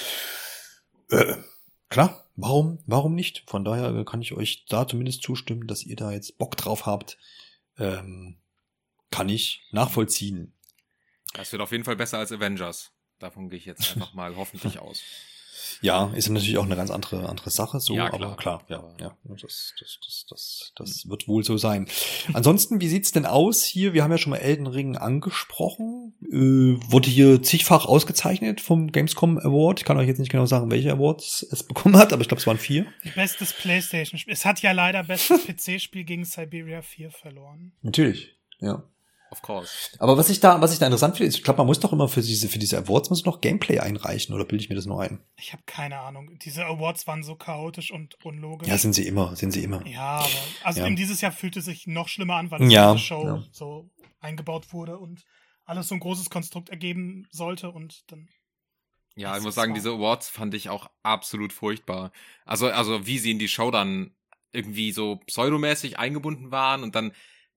äh, 1.09 1.35
klar, 1.89 2.26
warum, 2.35 2.80
warum 2.85 3.15
nicht? 3.15 3.43
Von 3.47 3.63
daher 3.63 4.03
kann 4.05 4.21
ich 4.21 4.34
euch 4.34 4.65
da 4.67 4.88
zumindest 4.88 5.21
zustimmen, 5.21 5.67
dass 5.67 5.84
ihr 5.84 5.95
da 5.95 6.11
jetzt 6.11 6.38
Bock 6.38 6.57
drauf 6.57 6.85
habt. 6.85 7.17
Ähm, 7.77 8.38
kann 9.11 9.30
ich 9.30 9.67
nachvollziehen. 9.71 10.53
Das 11.34 11.51
wird 11.51 11.61
auf 11.61 11.71
jeden 11.71 11.84
Fall 11.84 11.95
besser 11.95 12.19
als 12.19 12.31
Avengers. 12.31 12.91
Davon 13.19 13.49
gehe 13.49 13.59
ich 13.59 13.65
jetzt 13.65 13.95
einfach 13.95 14.13
mal 14.13 14.35
hoffentlich 14.35 14.80
aus. 14.80 15.01
Ja, 15.81 16.11
ist 16.14 16.30
natürlich 16.30 16.57
auch 16.57 16.65
eine 16.65 16.76
ganz 16.76 16.91
andere, 16.91 17.27
andere 17.30 17.49
Sache, 17.49 17.80
so, 17.80 17.94
Ja, 17.94 18.07
aber 18.14 18.36
klar. 18.36 18.38
klar, 18.38 18.64
ja, 18.68 18.84
ja, 18.99 19.18
das, 19.41 19.73
das, 19.80 19.99
das, 20.06 20.26
das, 20.30 20.73
das 20.76 21.10
wird 21.10 21.27
wohl 21.27 21.44
so 21.44 21.57
sein. 21.57 21.88
Ansonsten, 22.34 22.81
wie 22.81 22.88
sieht's 22.88 23.11
denn 23.11 23.26
aus 23.26 23.64
hier? 23.64 23.94
Wir 23.94 24.03
haben 24.03 24.11
ja 24.11 24.18
schon 24.18 24.31
mal 24.31 24.38
Elden 24.38 24.68
Ring 24.68 24.98
angesprochen. 24.98 26.14
Äh, 26.31 26.91
wurde 26.91 27.10
hier 27.10 27.41
zigfach 27.41 27.86
ausgezeichnet 27.86 28.61
vom 28.61 28.91
Gamescom 28.91 29.38
Award. 29.38 29.80
Ich 29.80 29.86
kann 29.86 29.98
euch 29.98 30.07
jetzt 30.07 30.19
nicht 30.19 30.31
genau 30.31 30.45
sagen, 30.45 30.69
welche 30.72 30.91
Awards 30.91 31.45
es 31.52 31.64
bekommen 31.68 31.98
hat, 31.98 32.14
aber 32.14 32.22
ich 32.22 32.27
glaube, 32.27 32.41
es 32.41 32.48
waren 32.48 32.57
vier. 32.57 32.86
Bestes 33.15 33.53
Playstation-Spiel. 33.53 34.34
Es 34.34 34.45
hat 34.45 34.61
ja 34.61 34.72
leider 34.72 35.03
bestes 35.03 35.45
PC-Spiel 35.48 36.03
gegen 36.03 36.26
Siberia 36.26 36.81
4 36.81 37.11
verloren. 37.11 37.72
Natürlich, 37.81 38.36
ja. 38.60 38.84
Of 39.31 39.41
course. 39.43 39.95
Aber 39.99 40.18
was 40.18 40.30
ich 40.30 40.39
da, 40.39 40.60
was 40.60 40.73
ich 40.73 40.80
da 40.80 40.88
interessant 40.88 41.18
finde, 41.18 41.27
ist, 41.30 41.35
ich 41.35 41.43
glaube, 41.43 41.57
man 41.60 41.68
muss 41.68 41.80
doch 41.80 41.93
immer 41.93 42.07
für 42.07 42.22
diese, 42.22 42.49
für 42.49 42.57
diese 42.57 42.77
Awards 42.80 43.10
muss 43.10 43.26
noch 43.26 43.41
Gameplay 43.41 43.80
einreichen, 43.80 44.34
oder 44.34 44.43
bilde 44.43 44.64
ich 44.64 44.69
mir 44.69 44.76
das 44.76 44.88
nur 44.88 45.01
ein? 45.01 45.19
Ich 45.38 45.53
habe 45.53 45.61
keine 45.65 45.99
Ahnung. 45.99 46.39
Diese 46.39 46.65
Awards 46.65 47.06
waren 47.06 47.22
so 47.22 47.35
chaotisch 47.35 47.91
und 47.91 48.15
unlogisch. 48.26 48.68
Ja, 48.68 48.77
sind 48.77 48.93
sie 48.93 49.06
immer, 49.06 49.35
sind 49.35 49.51
sie 49.51 49.64
immer. 49.64 49.85
Ja, 49.85 50.18
aber 50.18 50.30
also 50.64 50.80
Ja. 50.80 50.88
eben 50.88 50.95
dieses 50.95 51.22
Jahr 51.22 51.31
fühlte 51.31 51.61
sich 51.61 51.85
noch 51.85 52.07
schlimmer 52.07 52.38
an, 52.38 52.49
weil 52.49 52.64
Ja, 52.72 52.93
diese 52.93 53.06
Show 53.06 53.26
ja. 53.26 53.43
so 53.51 53.89
eingebaut 54.19 54.73
wurde 54.73 54.97
und 54.97 55.23
alles 55.65 55.88
so 55.88 55.95
ein 55.95 55.99
großes 55.99 56.31
Konstrukt 56.31 56.69
ergeben 56.69 57.27
sollte 57.30 57.69
und 57.69 58.11
dann 58.11 58.27
Ja, 59.15 59.38
ich 59.38 59.43
muss 59.43 59.53
sagen, 59.56 59.73
diese 59.76 59.91
Awards 59.91 60.30
fand 60.30 60.53
ich 60.56 60.69
auch 60.69 60.89
absolut 61.03 61.53
furchtbar. 61.53 62.11
Also, 62.45 62.68
also 62.69 63.06
wie 63.06 63.19
sie 63.19 63.31
in 63.31 63.39
die 63.39 63.47
Show 63.47 63.69
dann 63.69 64.15
irgendwie 64.51 64.91
so 64.91 65.18
pseudomäßig 65.27 65.99
eingebunden 65.99 66.51
waren 66.51 66.81
und 66.81 66.95
dann 66.95 67.11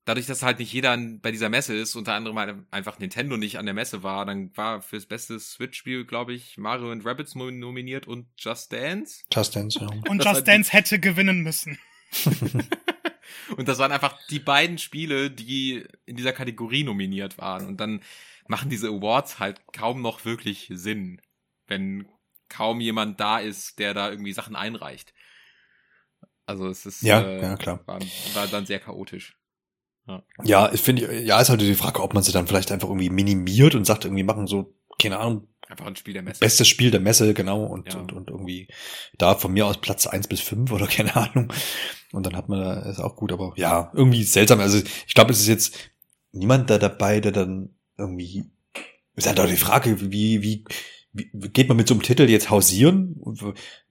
dadurch, 0.04 0.26
dass 0.26 0.42
halt 0.42 0.58
nicht 0.58 0.72
jeder 0.72 0.90
an- 0.92 1.20
bei 1.20 1.30
dieser 1.30 1.48
Messe 1.48 1.74
ist, 1.74 1.94
unter 1.96 2.14
anderem 2.14 2.38
halt 2.38 2.56
einfach 2.70 2.98
Nintendo 2.98 3.36
nicht 3.36 3.58
an 3.58 3.64
der 3.66 3.74
Messe 3.74 4.02
war, 4.02 4.26
dann 4.26 4.56
war 4.56 4.82
fürs 4.82 5.06
beste 5.06 5.38
Switch-Spiel, 5.38 6.04
glaube 6.04 6.32
ich, 6.34 6.58
Mario 6.58 6.90
and 6.90 7.04
Rabbids 7.04 7.34
mo- 7.34 7.50
nominiert 7.50 8.06
und 8.08 8.26
Just 8.36 8.72
Dance. 8.72 9.22
Just 9.32 9.54
Dance, 9.56 9.78
ja. 9.80 9.86
und 10.08 10.18
Das 10.24 10.32
Just 10.34 10.48
Dance 10.48 10.72
hätte 10.72 10.98
gewinnen 10.98 11.42
müssen. 11.42 11.78
Und 13.56 13.68
das 13.68 13.78
waren 13.78 13.92
einfach 13.92 14.18
die 14.28 14.38
beiden 14.38 14.78
Spiele, 14.78 15.30
die 15.30 15.84
in 16.06 16.16
dieser 16.16 16.32
Kategorie 16.32 16.84
nominiert 16.84 17.38
waren. 17.38 17.66
Und 17.66 17.80
dann 17.80 18.00
machen 18.46 18.70
diese 18.70 18.88
Awards 18.88 19.38
halt 19.38 19.60
kaum 19.72 20.00
noch 20.00 20.24
wirklich 20.24 20.68
Sinn, 20.72 21.20
wenn 21.66 22.08
kaum 22.48 22.80
jemand 22.80 23.20
da 23.20 23.38
ist, 23.38 23.78
der 23.78 23.94
da 23.94 24.10
irgendwie 24.10 24.32
Sachen 24.32 24.56
einreicht. 24.56 25.12
Also 26.46 26.68
es 26.68 26.86
ist 26.86 27.02
Ja, 27.02 27.20
äh, 27.22 27.42
ja, 27.42 27.56
klar. 27.56 27.80
War, 27.86 28.00
war 28.34 28.46
dann 28.46 28.66
sehr 28.66 28.78
chaotisch. 28.80 29.36
Ja, 30.44 30.70
ich 30.72 30.80
finde, 30.80 31.22
ja, 31.22 31.40
ist 31.40 31.48
halt 31.48 31.60
die 31.60 31.74
Frage, 31.74 32.02
ob 32.02 32.14
man 32.14 32.22
sie 32.22 32.32
dann 32.32 32.46
vielleicht 32.46 32.72
einfach 32.72 32.88
irgendwie 32.88 33.10
minimiert 33.10 33.74
und 33.74 33.84
sagt, 33.84 34.04
irgendwie 34.04 34.24
machen 34.24 34.46
so, 34.46 34.74
keine 35.00 35.18
Ahnung, 35.18 35.48
Einfach 35.68 35.86
ein 35.86 35.96
Spiel 35.96 36.12
der 36.12 36.22
Messe. 36.22 36.40
bestes 36.40 36.68
Spiel 36.68 36.90
der 36.90 37.00
Messe, 37.00 37.32
genau, 37.32 37.64
und, 37.64 37.92
Ja. 37.94 37.98
und, 38.00 38.12
und 38.12 38.28
irgendwie 38.28 38.68
da 39.16 39.34
von 39.36 39.52
mir 39.52 39.66
aus 39.66 39.80
Platz 39.80 40.06
eins 40.06 40.28
bis 40.28 40.40
fünf 40.40 40.70
oder 40.70 40.86
keine 40.88 41.16
Ahnung. 41.16 41.50
Und 42.12 42.26
dann 42.26 42.36
hat 42.36 42.48
man 42.50 42.60
da, 42.60 42.80
ist 42.90 43.00
auch 43.00 43.16
gut, 43.16 43.32
aber 43.32 43.54
ja, 43.56 43.90
irgendwie 43.94 44.22
seltsam. 44.24 44.60
Also 44.60 44.78
ich 45.06 45.14
glaube, 45.14 45.32
es 45.32 45.40
ist 45.40 45.48
jetzt 45.48 45.78
niemand 46.32 46.68
da 46.68 46.76
dabei, 46.78 47.20
der 47.20 47.32
dann 47.32 47.70
irgendwie, 47.96 48.44
ist 49.14 49.26
halt 49.26 49.40
auch 49.40 49.46
die 49.46 49.56
Frage, 49.56 49.98
wie, 50.12 50.42
wie 50.42 50.64
geht 51.14 51.68
man 51.68 51.76
mit 51.76 51.88
so 51.88 51.94
einem 51.94 52.02
Titel 52.02 52.28
jetzt 52.28 52.50
hausieren? 52.50 53.16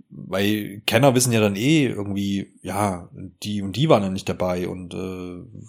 Weil 0.10 0.82
Kenner 0.86 1.16
wissen 1.16 1.32
ja 1.32 1.40
dann 1.40 1.56
eh 1.56 1.86
irgendwie, 1.86 2.54
ja, 2.62 3.10
die 3.44 3.62
und 3.62 3.76
die 3.76 3.90
waren 3.90 4.02
dann 4.02 4.14
nicht 4.14 4.28
dabei 4.28 4.68
und 4.68 4.94
äh, 4.94 5.60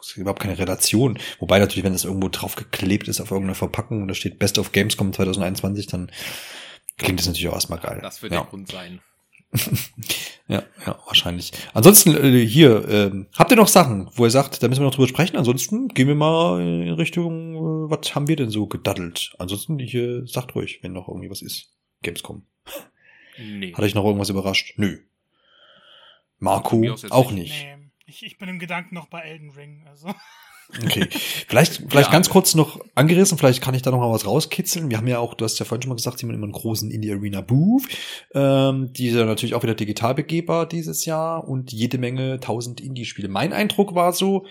es 0.00 0.14
gibt 0.14 0.18
überhaupt 0.18 0.42
keine 0.42 0.58
Relation. 0.58 1.18
Wobei 1.38 1.58
natürlich, 1.58 1.84
wenn 1.84 1.92
das 1.92 2.04
irgendwo 2.04 2.28
draufgeklebt 2.28 3.08
ist 3.08 3.20
auf 3.20 3.30
irgendeiner 3.30 3.54
Verpackung 3.54 4.02
und 4.02 4.08
da 4.08 4.14
steht 4.14 4.38
Best 4.38 4.58
of 4.58 4.72
Gamescom 4.72 5.12
2021, 5.12 5.86
dann 5.86 6.10
klingt 6.98 7.18
das 7.18 7.26
natürlich 7.26 7.48
auch 7.48 7.54
erstmal 7.54 7.80
geil. 7.80 8.00
Das 8.02 8.22
wird 8.22 8.32
ja. 8.32 8.40
der 8.40 8.50
Grund 8.50 8.68
sein. 8.68 9.00
Ja, 10.48 10.64
ja, 10.84 10.98
wahrscheinlich. 11.06 11.52
Ansonsten 11.72 12.14
äh, 12.14 12.44
hier, 12.44 12.86
ähm, 12.88 13.28
habt 13.32 13.50
ihr 13.52 13.56
noch 13.56 13.68
Sachen, 13.68 14.10
wo 14.14 14.24
ihr 14.24 14.30
sagt, 14.30 14.62
da 14.62 14.68
müssen 14.68 14.80
wir 14.80 14.86
noch 14.86 14.94
drüber 14.94 15.08
sprechen? 15.08 15.36
Ansonsten 15.36 15.88
gehen 15.88 16.08
wir 16.08 16.14
mal 16.14 16.60
in 16.60 16.92
Richtung, 16.92 17.54
äh, 17.54 17.90
was 17.90 18.14
haben 18.14 18.28
wir 18.28 18.36
denn 18.36 18.50
so 18.50 18.66
gedaddelt? 18.66 19.34
Ansonsten, 19.38 19.78
hier, 19.78 20.26
sagt 20.26 20.54
ruhig, 20.54 20.80
wenn 20.82 20.92
noch 20.92 21.08
irgendwie 21.08 21.30
was 21.30 21.40
ist. 21.40 21.72
Gamescom. 22.02 22.44
Nee. 23.38 23.72
Hat 23.72 23.80
euch 23.80 23.94
noch 23.94 24.04
irgendwas 24.04 24.28
überrascht? 24.28 24.74
Nö. 24.76 24.98
Marco 26.38 26.76
auch 27.10 27.30
nicht. 27.30 27.52
nicht. 27.52 27.64
Nee, 27.64 27.90
ich, 28.04 28.26
ich 28.26 28.36
bin 28.36 28.48
im 28.48 28.58
Gedanken 28.58 28.94
noch 28.94 29.06
bei 29.06 29.20
Elden 29.20 29.50
Ring. 29.50 29.86
Also 29.88 30.12
Okay. 30.84 31.06
Vielleicht, 31.48 31.82
vielleicht 31.88 32.08
Ja, 32.08 32.12
ganz 32.12 32.30
kurz 32.30 32.54
noch 32.54 32.80
angerissen, 32.94 33.38
vielleicht 33.38 33.62
kann 33.62 33.74
ich 33.74 33.82
da 33.82 33.90
noch 33.90 33.98
mal 33.98 34.10
was 34.10 34.26
rauskitzeln. 34.26 34.90
Wir 34.90 34.96
haben 34.96 35.06
ja 35.06 35.18
auch, 35.18 35.34
du 35.34 35.44
hast 35.44 35.58
ja 35.58 35.64
vorhin 35.64 35.82
schon 35.82 35.90
mal 35.90 35.96
gesagt, 35.96 36.18
sie 36.18 36.26
haben 36.26 36.34
immer 36.34 36.44
einen 36.44 36.52
großen 36.52 36.90
Indie 36.90 37.12
Arena 37.12 37.40
Booth. 37.40 37.84
Ähm, 38.34 38.92
die 38.92 39.08
ist 39.08 39.14
ja 39.14 39.24
natürlich 39.24 39.54
auch 39.54 39.62
wieder 39.62 39.74
digital 39.74 40.14
begehbar 40.14 40.66
dieses 40.66 41.04
Jahr 41.04 41.46
und 41.46 41.72
jede 41.72 41.98
Menge 41.98 42.40
tausend 42.40 42.80
Indie-Spiele. 42.80 43.28
Mein 43.28 43.52
Eindruck 43.52 43.94
war 43.94 44.12
so, 44.12 44.46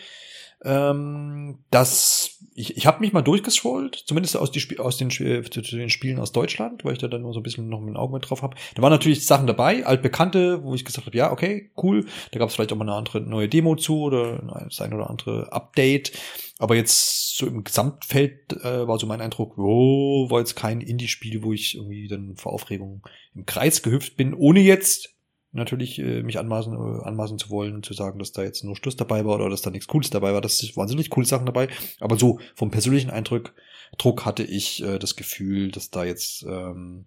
ähm, 0.63 1.59
dass 1.71 2.30
ich, 2.53 2.75
ich 2.75 2.85
habe 2.85 2.99
mich 2.99 3.13
mal 3.13 3.21
durchgescrollt, 3.21 3.95
zumindest 4.05 4.35
aus, 4.35 4.51
die, 4.51 4.79
aus 4.79 4.97
den, 4.97 5.09
den 5.09 5.89
Spielen 5.89 6.19
aus 6.19 6.33
Deutschland, 6.33 6.83
weil 6.83 6.93
ich 6.93 6.99
da 6.99 7.07
dann 7.07 7.21
immer 7.21 7.33
so 7.33 7.39
ein 7.39 7.43
bisschen 7.43 7.69
noch 7.69 7.79
ein 7.79 7.95
Auge 7.95 8.13
mit 8.13 8.29
drauf 8.29 8.41
habe. 8.41 8.57
Da 8.75 8.81
waren 8.81 8.91
natürlich 8.91 9.25
Sachen 9.25 9.47
dabei, 9.47 9.85
altbekannte, 9.85 10.63
wo 10.63 10.73
ich 10.75 10.83
gesagt 10.83 11.07
habe, 11.07 11.17
ja, 11.17 11.31
okay, 11.31 11.71
cool. 11.81 12.05
Da 12.31 12.39
gab 12.39 12.49
es 12.49 12.55
vielleicht 12.55 12.73
auch 12.73 12.77
mal 12.77 12.85
eine 12.85 12.97
andere 12.97 13.21
neue 13.21 13.47
Demo 13.47 13.75
zu 13.75 14.01
oder 14.01 14.43
das 14.65 14.81
ein 14.81 14.93
oder 14.93 15.09
andere 15.09 15.51
Update. 15.53 16.11
Aber 16.59 16.75
jetzt 16.75 17.37
so 17.37 17.47
im 17.47 17.63
Gesamtfeld 17.63 18.53
äh, 18.63 18.87
war 18.87 18.99
so 18.99 19.07
mein 19.07 19.21
Eindruck, 19.21 19.57
oh, 19.57 20.29
war 20.29 20.39
jetzt 20.39 20.55
kein 20.55 20.81
Indie-Spiel, 20.81 21.43
wo 21.43 21.53
ich 21.53 21.75
irgendwie 21.75 22.07
dann 22.07 22.35
vor 22.35 22.51
Aufregung 22.53 23.01
im 23.33 23.45
Kreis 23.45 23.81
gehüpft 23.81 24.17
bin, 24.17 24.33
ohne 24.33 24.59
jetzt 24.59 25.15
natürlich 25.51 25.99
äh, 25.99 26.23
mich 26.23 26.39
anmaßen, 26.39 26.73
äh, 26.73 27.03
anmaßen 27.03 27.37
zu 27.37 27.49
wollen, 27.49 27.83
zu 27.83 27.93
sagen, 27.93 28.19
dass 28.19 28.31
da 28.31 28.43
jetzt 28.43 28.63
nur 28.63 28.75
Schluss 28.75 28.95
dabei 28.95 29.25
war 29.25 29.35
oder 29.35 29.49
dass 29.49 29.61
da 29.61 29.69
nichts 29.69 29.87
Cooles 29.87 30.09
dabei 30.09 30.33
war. 30.33 30.41
Das 30.41 30.61
ist 30.63 30.77
wahnsinnig 30.77 31.09
coole 31.09 31.25
Sachen 31.25 31.45
dabei. 31.45 31.67
Aber 31.99 32.17
so 32.17 32.39
vom 32.55 32.71
persönlichen 32.71 33.09
Eindruck, 33.09 33.53
Druck 33.97 34.25
hatte 34.25 34.43
ich 34.43 34.81
äh, 34.83 34.97
das 34.99 35.15
Gefühl, 35.15 35.71
dass 35.71 35.89
da 35.89 36.03
jetzt 36.03 36.43
ähm, 36.43 37.05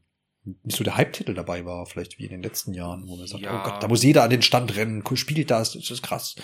nicht 0.62 0.77
so 0.77 0.85
der 0.85 0.97
Hype-Titel 0.97 1.33
dabei 1.35 1.65
war, 1.65 1.87
vielleicht 1.87 2.19
wie 2.19 2.25
in 2.25 2.31
den 2.31 2.43
letzten 2.43 2.75
Jahren, 2.75 3.09
wo 3.09 3.16
man 3.16 3.27
sagt, 3.27 3.43
Ja. 3.43 3.61
oh 3.61 3.62
Gott, 3.62 3.83
da 3.83 3.89
muss 3.89 4.03
jeder 4.03 4.23
an 4.23 4.31
den 4.31 4.43
Stand 4.43 4.77
rennen, 4.77 5.03
spielt 5.15 5.51
das, 5.51 5.73
das 5.73 5.91
ist 5.91 6.03
krass. 6.03 6.37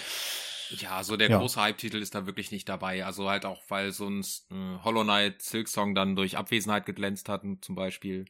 Ja, 0.79 1.03
so 1.03 1.17
der 1.17 1.29
Ja. 1.29 1.39
große 1.39 1.61
Hype-Titel 1.61 1.99
ist 1.99 2.15
da 2.15 2.27
wirklich 2.27 2.51
nicht 2.53 2.69
dabei. 2.69 3.05
Also 3.05 3.29
halt 3.29 3.45
auch, 3.45 3.61
weil 3.69 3.93
so 3.93 4.09
ein 4.09 4.21
äh, 4.51 4.79
Hollow 4.85 5.03
Knight 5.03 5.43
Silk 5.43 5.69
Song 5.69 5.95
dann 5.95 6.17
durch 6.17 6.37
Abwesenheit 6.39 6.87
geglänzt 6.87 7.29
hatten, 7.29 7.61
zum 7.61 7.75
Beispiel. 7.75 8.25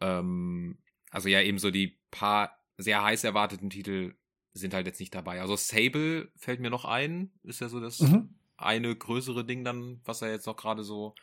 Ähm, 0.00 0.78
also 1.10 1.28
ja, 1.28 1.40
eben 1.40 1.58
so 1.58 1.70
die 1.70 1.98
paar 2.10 2.55
sehr 2.78 3.02
heiß 3.02 3.24
erwarteten 3.24 3.70
Titel 3.70 4.14
sind 4.52 4.72
halt 4.74 4.86
jetzt 4.86 5.00
nicht 5.00 5.14
dabei. 5.14 5.40
Also 5.40 5.56
Sable 5.56 6.30
fällt 6.36 6.60
mir 6.60 6.70
noch 6.70 6.84
ein, 6.84 7.30
ist 7.42 7.60
ja 7.60 7.68
so 7.68 7.80
das 7.80 8.00
Mhm. 8.00 8.34
eine 8.56 8.94
größere 8.96 9.44
Ding 9.44 9.64
dann, 9.64 10.00
was 10.04 10.22
er 10.22 10.30
jetzt 10.30 10.46
noch 10.46 10.56
gerade 10.56 10.82
so 10.82 11.14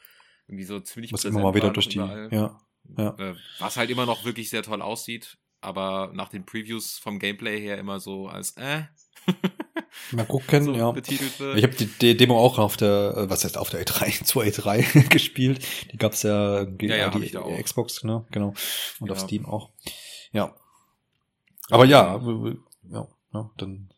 irgendwie 0.47 0.65
so 0.65 0.80
ziemlich 0.80 1.11
präsent 1.11 1.34
immer 1.35 1.43
mal 1.43 1.55
wieder 1.55 1.71
durch 1.71 1.88
die, 1.89 1.97
ja. 1.97 2.59
Ja. 2.97 3.15
Äh, 3.17 3.35
was 3.59 3.77
halt 3.77 3.89
immer 3.89 4.05
noch 4.05 4.25
wirklich 4.25 4.49
sehr 4.49 4.61
toll 4.61 4.81
aussieht, 4.81 5.38
aber 5.61 6.11
nach 6.13 6.27
den 6.30 6.45
Previews 6.45 6.97
vom 6.99 7.17
Gameplay 7.17 7.59
her 7.61 7.77
immer 7.77 7.99
so 7.99 8.27
als 8.27 8.51
äh 8.57 8.84
Mal 10.11 10.25
gucken, 10.25 10.63
so 10.65 10.73
ja. 10.73 10.91
betitelt 10.91 11.39
wird. 11.39 11.57
Ich 11.57 11.63
habe 11.63 11.73
die, 11.75 11.85
die 11.85 12.17
Demo 12.17 12.38
auch 12.38 12.59
auf 12.59 12.77
der, 12.77 13.13
äh, 13.17 13.30
was 13.30 13.43
heißt 13.45 13.57
auf 13.57 13.69
der 13.69 13.85
E3, 13.85 14.23
zur 14.25 14.43
E3 14.43 15.07
gespielt. 15.09 15.65
Die 15.91 15.97
gab's 15.97 16.23
ja 16.23 16.65
gegen 16.65 16.91
Ja, 16.91 16.97
ja, 16.97 17.09
die 17.09 17.38
auch. 17.38 17.57
Xbox, 17.61 18.03
ne? 18.03 18.25
Genau. 18.31 18.53
Und 18.99 19.11
auf 19.11 19.19
Ja. 19.19 19.23
Steam 19.23 19.45
auch. 19.45 19.69
Ja. 20.34 20.55
Aber 21.69 21.85
ja, 21.85 22.19
w- 22.26 22.57
ja, 22.90 23.07
ja, 23.34 23.52
dann 23.57 23.90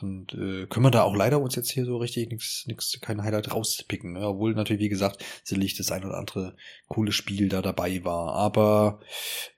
dann 0.00 0.26
äh, 0.32 0.66
können 0.66 0.84
wir 0.86 0.90
da 0.90 1.04
auch 1.04 1.14
leider 1.14 1.40
uns 1.40 1.54
jetzt 1.54 1.70
hier 1.70 1.84
so 1.84 1.98
richtig 1.98 2.28
nichts, 2.28 2.64
nichts, 2.66 2.98
kein 3.00 3.22
Highlight 3.22 3.52
rauspicken. 3.54 4.14
Ne? 4.14 4.26
Obwohl 4.26 4.52
natürlich, 4.54 4.82
wie 4.82 4.88
gesagt, 4.88 5.24
sicherlich 5.44 5.76
das 5.76 5.92
ein 5.92 6.04
oder 6.04 6.16
andere 6.18 6.56
coole 6.88 7.12
Spiel 7.12 7.48
da 7.48 7.62
dabei 7.62 8.04
war. 8.04 8.34
Aber 8.34 8.98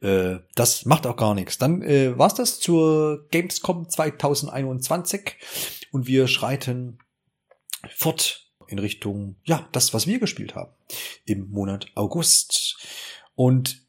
äh, 0.03 0.37
das 0.55 0.85
macht 0.85 1.07
auch 1.07 1.17
gar 1.17 1.35
nichts. 1.35 1.57
Dann 1.57 1.81
äh, 1.81 2.19
war's 2.19 2.35
das 2.35 2.61
zur 2.61 3.27
Gamescom 3.31 3.89
2021 3.89 5.37
und 5.91 6.07
wir 6.07 6.29
schreiten 6.29 6.99
fort 7.95 8.51
in 8.69 8.79
Richtung, 8.79 9.37
ja, 9.45 9.67
das, 9.73 9.95
was 9.95 10.07
wir 10.07 10.19
gespielt 10.19 10.55
haben 10.55 10.73
im 11.25 11.49
Monat 11.49 11.87
August. 11.95 12.77
Und 13.35 13.87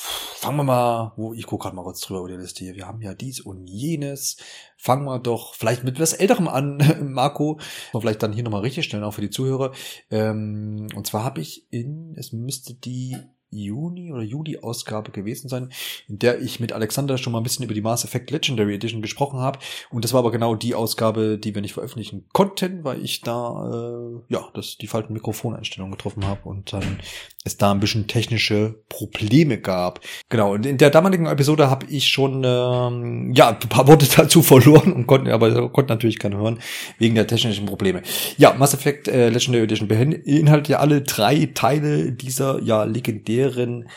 fangen 0.00 0.56
wir 0.56 0.64
mal, 0.64 1.12
wo 1.16 1.34
ich 1.34 1.46
gucke 1.46 1.64
gerade 1.64 1.76
mal 1.76 1.82
kurz 1.82 2.00
drüber 2.00 2.20
über 2.20 2.28
die 2.28 2.36
Liste 2.36 2.64
hier. 2.64 2.74
Wir 2.74 2.86
haben 2.86 3.02
ja 3.02 3.14
dies 3.14 3.40
und 3.40 3.66
jenes. 3.66 4.36
Fangen 4.76 5.04
wir 5.04 5.18
doch 5.18 5.54
vielleicht 5.54 5.84
mit 5.84 5.96
etwas 5.96 6.14
Älterem 6.14 6.48
an, 6.48 6.78
Marco. 7.12 7.58
Vielleicht 7.92 8.22
dann 8.22 8.32
hier 8.32 8.44
nochmal 8.44 8.62
richtig 8.62 8.86
stellen, 8.86 9.04
auch 9.04 9.14
für 9.14 9.20
die 9.20 9.30
Zuhörer. 9.30 9.72
Ähm, 10.10 10.88
und 10.94 11.06
zwar 11.06 11.24
habe 11.24 11.40
ich 11.40 11.66
in, 11.70 12.14
es 12.16 12.32
müsste 12.32 12.74
die 12.74 13.16
Juni 13.50 14.12
oder 14.12 14.22
Juli-Ausgabe 14.22 15.10
gewesen 15.10 15.48
sein, 15.48 15.70
in 16.08 16.18
der 16.18 16.40
ich 16.40 16.60
mit 16.60 16.72
Alexander 16.72 17.18
schon 17.18 17.32
mal 17.32 17.40
ein 17.40 17.42
bisschen 17.42 17.64
über 17.64 17.74
die 17.74 17.80
Mass 17.80 18.04
Effect 18.04 18.30
Legendary 18.30 18.74
Edition 18.74 19.02
gesprochen 19.02 19.40
habe. 19.40 19.58
Und 19.90 20.04
das 20.04 20.12
war 20.12 20.20
aber 20.20 20.30
genau 20.30 20.54
die 20.54 20.74
Ausgabe, 20.74 21.38
die 21.38 21.54
wir 21.54 21.62
nicht 21.62 21.74
veröffentlichen 21.74 22.26
konnten, 22.32 22.84
weil 22.84 23.04
ich 23.04 23.20
da 23.22 23.68
äh, 23.72 24.32
ja 24.32 24.48
das 24.54 24.78
die 24.78 24.86
falschen 24.86 25.12
Mikrofoneinstellungen 25.12 25.92
getroffen 25.92 26.26
habe 26.26 26.48
und 26.48 26.72
dann 26.72 26.98
es 27.44 27.56
da 27.56 27.72
ein 27.72 27.80
bisschen 27.80 28.06
technische 28.06 28.82
Probleme 28.88 29.58
gab. 29.58 30.00
Genau, 30.28 30.52
und 30.52 30.66
in 30.66 30.78
der 30.78 30.90
damaligen 30.90 31.26
Episode 31.26 31.70
habe 31.70 31.86
ich 31.86 32.08
schon 32.08 32.42
ähm, 32.44 33.32
ja 33.34 33.48
ein 33.48 33.68
paar 33.68 33.88
Worte 33.88 34.06
dazu 34.16 34.42
verloren 34.42 34.92
und 34.92 35.06
konnte 35.06 35.32
aber 35.32 35.70
konnte 35.70 35.92
natürlich 35.92 36.18
keiner 36.18 36.36
hören 36.36 36.60
wegen 36.98 37.14
der 37.14 37.26
technischen 37.26 37.66
Probleme. 37.66 38.02
Ja, 38.36 38.54
Mass 38.54 38.74
Effect 38.74 39.08
äh, 39.08 39.30
Legendary 39.30 39.64
Edition 39.64 39.88
beinhaltet 39.88 40.68
ja 40.68 40.78
alle 40.78 41.02
drei 41.02 41.50
Teile 41.54 42.12
dieser 42.12 42.62
ja 42.62 42.84
legendären 42.84 43.39
deren 43.40 43.88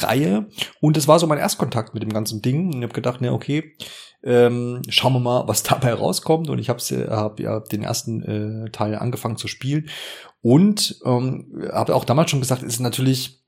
Reihe. 0.00 0.48
Und 0.80 0.96
es 0.96 1.08
war 1.08 1.18
so 1.18 1.26
mein 1.26 1.38
Erstkontakt 1.38 1.94
mit 1.94 2.02
dem 2.02 2.12
ganzen 2.12 2.42
Ding. 2.42 2.66
Und 2.66 2.78
ich 2.78 2.82
habe 2.82 2.94
gedacht, 2.94 3.20
ne, 3.20 3.32
okay, 3.32 3.74
ähm, 4.22 4.82
schauen 4.88 5.14
wir 5.14 5.20
mal, 5.20 5.48
was 5.48 5.62
dabei 5.62 5.94
rauskommt. 5.94 6.48
Und 6.48 6.58
ich 6.58 6.68
habe 6.68 6.80
äh, 6.90 7.08
hab 7.10 7.40
ja 7.40 7.60
den 7.60 7.82
ersten 7.82 8.22
äh, 8.22 8.70
Teil 8.70 8.96
angefangen 8.96 9.36
zu 9.36 9.48
spielen. 9.48 9.88
Und 10.40 11.00
ähm, 11.04 11.68
habe 11.72 11.94
auch 11.94 12.04
damals 12.04 12.30
schon 12.30 12.40
gesagt, 12.40 12.62
es 12.62 12.74
ist 12.74 12.80
natürlich 12.80 13.42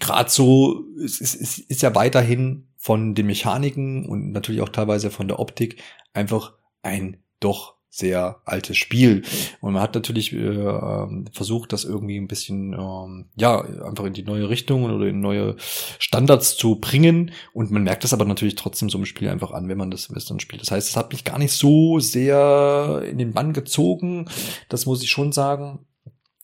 gerade 0.00 0.30
so, 0.30 0.84
es 1.02 1.20
ist, 1.20 1.34
es 1.34 1.58
ist 1.58 1.82
ja 1.82 1.94
weiterhin 1.94 2.68
von 2.76 3.14
den 3.14 3.26
Mechaniken 3.26 4.06
und 4.06 4.32
natürlich 4.32 4.60
auch 4.60 4.68
teilweise 4.68 5.10
von 5.10 5.28
der 5.28 5.38
Optik 5.38 5.82
einfach 6.12 6.54
ein 6.82 7.22
doch 7.40 7.76
sehr 7.94 8.40
altes 8.44 8.76
Spiel. 8.76 9.22
Und 9.60 9.72
man 9.72 9.82
hat 9.82 9.94
natürlich 9.94 10.32
äh, 10.32 10.36
ähm, 10.36 11.26
versucht, 11.32 11.72
das 11.72 11.84
irgendwie 11.84 12.16
ein 12.18 12.26
bisschen, 12.26 12.72
ähm, 12.72 13.26
ja, 13.36 13.60
einfach 13.60 14.04
in 14.04 14.14
die 14.14 14.24
neue 14.24 14.48
Richtung 14.48 14.84
oder 14.84 15.06
in 15.06 15.20
neue 15.20 15.54
Standards 16.00 16.56
zu 16.56 16.76
bringen. 16.80 17.30
Und 17.52 17.70
man 17.70 17.84
merkt 17.84 18.02
das 18.02 18.12
aber 18.12 18.24
natürlich 18.24 18.56
trotzdem 18.56 18.90
so 18.90 18.98
im 18.98 19.04
Spiel 19.04 19.28
einfach 19.28 19.52
an, 19.52 19.68
wenn 19.68 19.78
man 19.78 19.92
das 19.92 20.12
Western 20.12 20.40
spielt. 20.40 20.60
Das 20.60 20.72
heißt, 20.72 20.88
es 20.88 20.96
hat 20.96 21.12
mich 21.12 21.22
gar 21.22 21.38
nicht 21.38 21.52
so 21.52 22.00
sehr 22.00 23.02
in 23.08 23.18
den 23.18 23.32
Bann 23.32 23.52
gezogen. 23.52 24.28
Das 24.68 24.86
muss 24.86 25.02
ich 25.02 25.10
schon 25.10 25.30
sagen. 25.30 25.86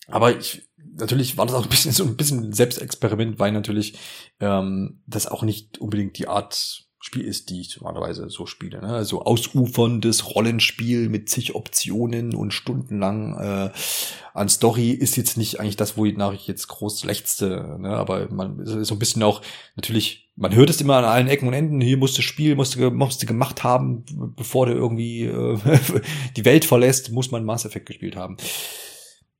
Aber 0.06 0.36
ich, 0.36 0.68
natürlich 0.77 1.36
war 1.36 1.47
das 1.47 1.56
auch 1.56 1.64
ein 1.64 1.68
bisschen 1.68 1.93
so 1.93 2.05
ein 2.05 2.16
bisschen 2.16 2.52
Selbstexperiment, 2.52 3.40
weil 3.40 3.51
natürlich 3.51 3.98
ähm, 4.39 5.02
das 5.06 5.27
auch 5.27 5.43
nicht 5.43 5.78
unbedingt 5.78 6.16
die 6.18 6.28
Art 6.28 6.90
Spiel 7.02 7.24
ist, 7.24 7.48
die 7.48 7.62
ich 7.62 7.81
normalerweise 7.81 8.28
so 8.28 8.44
spiele. 8.44 8.82
Ne? 8.82 8.89
Also 8.89 9.22
ausuferndes 9.22 10.35
Rollenspiel 10.35 11.09
mit 11.09 11.31
zig 11.31 11.55
Optionen 11.55 12.35
und 12.35 12.52
stundenlang 12.52 13.39
äh, 13.39 13.70
an 14.35 14.48
Story 14.51 14.90
ist 14.90 15.16
jetzt 15.16 15.39
nicht 15.39 15.60
eigentlich 15.60 15.77
das, 15.77 15.97
wonach 15.97 16.35
ich 16.35 16.47
jetzt 16.47 16.68
groß 16.68 17.05
lechzte. 17.05 17.78
Ne? 17.81 17.89
Aber 17.89 18.28
man 18.31 18.59
ist 18.60 18.89
so 18.89 18.94
ein 18.94 18.98
bisschen 18.98 19.22
auch, 19.22 19.40
natürlich, 19.77 20.31
man 20.36 20.55
hört 20.55 20.68
es 20.68 20.82
immer 20.82 20.97
an 20.97 21.05
allen 21.05 21.28
Ecken 21.28 21.48
und 21.48 21.55
Enden, 21.55 21.81
hier 21.81 21.97
musst 21.97 22.18
du 22.18 22.22
spielen, 22.22 22.59
musst 22.59 22.77
du, 22.77 22.90
musst 22.90 23.22
du 23.22 23.27
gemacht 23.27 23.64
haben, 23.64 24.05
bevor 24.36 24.66
du 24.66 24.72
irgendwie 24.72 25.24
äh, 25.24 25.59
die 26.36 26.44
Welt 26.44 26.66
verlässt, 26.66 27.12
muss 27.12 27.31
man 27.31 27.47
Mass 27.47 27.64
Effect 27.64 27.86
gespielt 27.86 28.16
haben. 28.16 28.36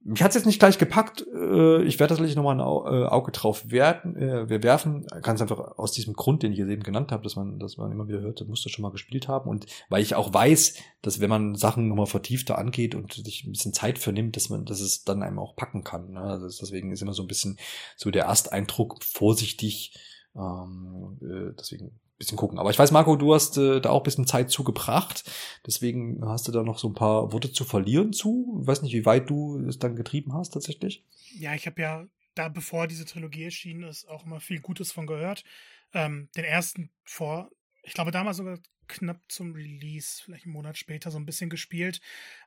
Mich 0.03 0.23
hat's 0.23 0.35
jetzt 0.35 0.47
nicht 0.47 0.59
gleich 0.59 0.79
gepackt. 0.79 1.27
Äh, 1.27 1.83
ich 1.83 2.01
werde 2.01 2.15
tatsächlich 2.15 2.35
nochmal 2.35 2.55
ein 2.55 2.61
äh, 2.61 3.07
Auge 3.07 3.33
drauf 3.33 3.71
werten, 3.71 4.17
äh, 4.17 4.49
wir 4.49 4.63
werfen. 4.63 5.07
Ganz 5.21 5.43
einfach 5.43 5.77
aus 5.77 5.93
diesem 5.93 6.15
Grund, 6.15 6.43
den 6.43 6.53
ich 6.53 6.59
jetzt 6.59 6.71
eben 6.71 6.83
genannt 6.83 7.13
habe, 7.13 7.23
dass 7.23 7.37
man, 7.37 7.59
dass 7.59 7.77
man 7.77 7.93
immer 7.93 8.09
wieder 8.09 8.21
hört, 8.21 8.41
das 8.41 8.49
musst 8.49 8.65
du 8.65 8.71
schon 8.71 8.83
mal 8.83 8.93
gespielt 8.93 9.29
haben. 9.29 9.51
Und 9.51 9.67
weil 9.91 10.03
ich 10.03 10.15
auch 10.15 10.33
weiß, 10.33 10.77
dass 11.03 11.21
wenn 11.21 11.29
man 11.29 11.55
Sachen 11.55 11.89
nochmal 11.89 12.07
vertiefter 12.07 12.57
angeht 12.57 12.95
und 12.95 13.13
sich 13.13 13.45
ein 13.45 13.53
bisschen 13.53 13.75
Zeit 13.75 13.99
vernimmt, 13.99 14.37
dass 14.37 14.49
man, 14.49 14.65
dass 14.65 14.81
es 14.81 15.05
dann 15.05 15.23
einem 15.23 15.39
auch 15.39 15.55
packen 15.55 15.85
kann. 15.85 16.13
Ne? 16.13 16.21
Also 16.21 16.47
deswegen 16.47 16.93
ist 16.93 17.03
immer 17.03 17.13
so 17.13 17.23
ein 17.23 17.29
bisschen 17.29 17.59
so 17.97 18.11
der 18.11 18.25
Ersteindruck 18.25 19.05
vorsichtig. 19.05 19.99
Ähm, 20.35 21.19
deswegen 21.59 22.00
bisschen 22.21 22.39
gucken. 22.39 22.59
Aber 22.59 22.71
ich 22.71 22.79
weiß, 22.79 22.93
Marco, 22.93 23.17
du 23.17 23.35
hast 23.35 23.57
äh, 23.57 23.81
da 23.81 23.91
auch 23.91 24.03
bisschen 24.03 24.27
Zeit 24.27 24.51
zugebracht. 24.51 25.25
Deswegen 25.67 26.25
hast 26.25 26.47
du 26.47 26.53
da 26.53 26.63
noch 26.63 26.79
so 26.79 26.89
ein 26.89 26.95
paar 26.95 27.33
Worte 27.33 27.51
zu 27.51 27.65
verlieren 27.65 28.13
zu. 28.13 28.59
Ich 28.61 28.67
weiß 28.69 28.83
nicht, 28.83 28.93
wie 28.93 29.07
weit 29.07 29.29
du 29.29 29.59
es 29.67 29.79
dann 29.79 29.97
getrieben 29.97 30.35
hast 30.35 30.51
tatsächlich. 30.51 31.05
Ja, 31.35 31.55
ich 31.55 31.67
habe 31.67 31.83
ja 31.83 32.07
da, 32.35 32.49
bevor 32.49 32.87
diese 32.87 33.07
Trilogie 33.07 33.45
erschienen 33.45 33.85
ist, 33.85 34.07
auch 34.07 34.27
immer 34.27 34.39
viel 34.39 34.61
Gutes 34.61 34.93
von 34.93 35.07
gehört. 35.07 35.45
Ähm, 35.93 36.29
den 36.37 36.45
ersten 36.45 36.91
vor, 37.03 37.51
ich 37.83 37.95
glaube 37.95 38.13
damals 38.13 38.37
sogar 38.37 38.59
knapp 38.87 39.21
zum 39.29 39.53
Release, 39.53 40.23
vielleicht 40.23 40.45
einen 40.45 40.53
Monat 40.53 40.77
später, 40.77 41.11
so 41.11 41.19
ein 41.19 41.27
bisschen 41.27 41.51
gespielt. 41.51 42.01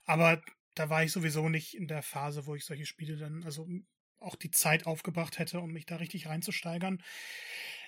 Aber 0.06 0.42
da 0.76 0.90
war 0.90 1.04
ich 1.04 1.12
sowieso 1.12 1.50
nicht 1.50 1.76
in 1.76 1.88
der 1.88 2.04
Phase, 2.04 2.46
wo 2.46 2.56
ich 2.56 2.64
solche 2.64 2.86
Spiele 2.86 3.18
dann, 3.18 3.44
also 3.44 3.68
auch 4.20 4.36
die 4.36 4.52
Zeit 4.52 4.86
aufgebracht 4.86 5.40
hätte, 5.40 5.60
um 5.60 5.72
mich 5.72 5.86
da 5.86 5.98
richtig 5.98 6.28
reinzusteigern. 6.28 7.02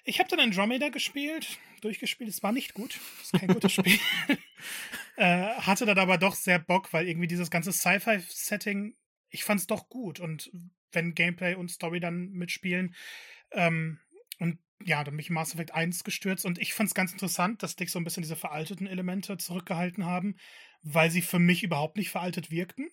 Ich 0.05 0.19
habe 0.19 0.29
dann 0.29 0.39
Andromeda 0.39 0.89
gespielt, 0.89 1.57
durchgespielt. 1.81 2.29
Es 2.29 2.43
war 2.43 2.51
nicht 2.51 2.75
gut. 2.75 2.99
Es 3.21 3.33
ist 3.33 3.39
kein 3.39 3.49
gutes 3.49 3.73
Spiel. 3.73 3.99
äh, 5.17 5.47
hatte 5.55 5.85
dann 5.85 5.97
aber 5.97 6.17
doch 6.17 6.35
sehr 6.35 6.59
Bock, 6.59 6.93
weil 6.93 7.07
irgendwie 7.07 7.27
dieses 7.27 7.49
ganze 7.49 7.73
Sci-Fi-Setting, 7.73 8.95
ich 9.29 9.43
fand 9.43 9.61
es 9.61 9.67
doch 9.67 9.89
gut. 9.89 10.19
Und 10.19 10.51
wenn 10.91 11.15
Gameplay 11.15 11.55
und 11.55 11.71
Story 11.71 11.99
dann 11.99 12.29
mitspielen, 12.29 12.95
ähm, 13.51 13.99
und 14.39 14.59
ja, 14.83 15.03
dann 15.03 15.15
mich 15.15 15.29
Mass 15.29 15.53
Effect 15.53 15.73
1 15.73 16.03
gestürzt. 16.03 16.45
Und 16.45 16.59
ich 16.59 16.73
fand 16.73 16.87
es 16.87 16.93
ganz 16.93 17.11
interessant, 17.11 17.63
dass 17.63 17.75
dich 17.75 17.91
so 17.91 17.99
ein 17.99 18.03
bisschen 18.03 18.23
diese 18.23 18.35
veralteten 18.35 18.87
Elemente 18.87 19.37
zurückgehalten 19.37 20.05
haben, 20.05 20.35
weil 20.83 21.09
sie 21.09 21.21
für 21.21 21.39
mich 21.39 21.63
überhaupt 21.63 21.97
nicht 21.97 22.09
veraltet 22.09 22.51
wirkten. 22.51 22.89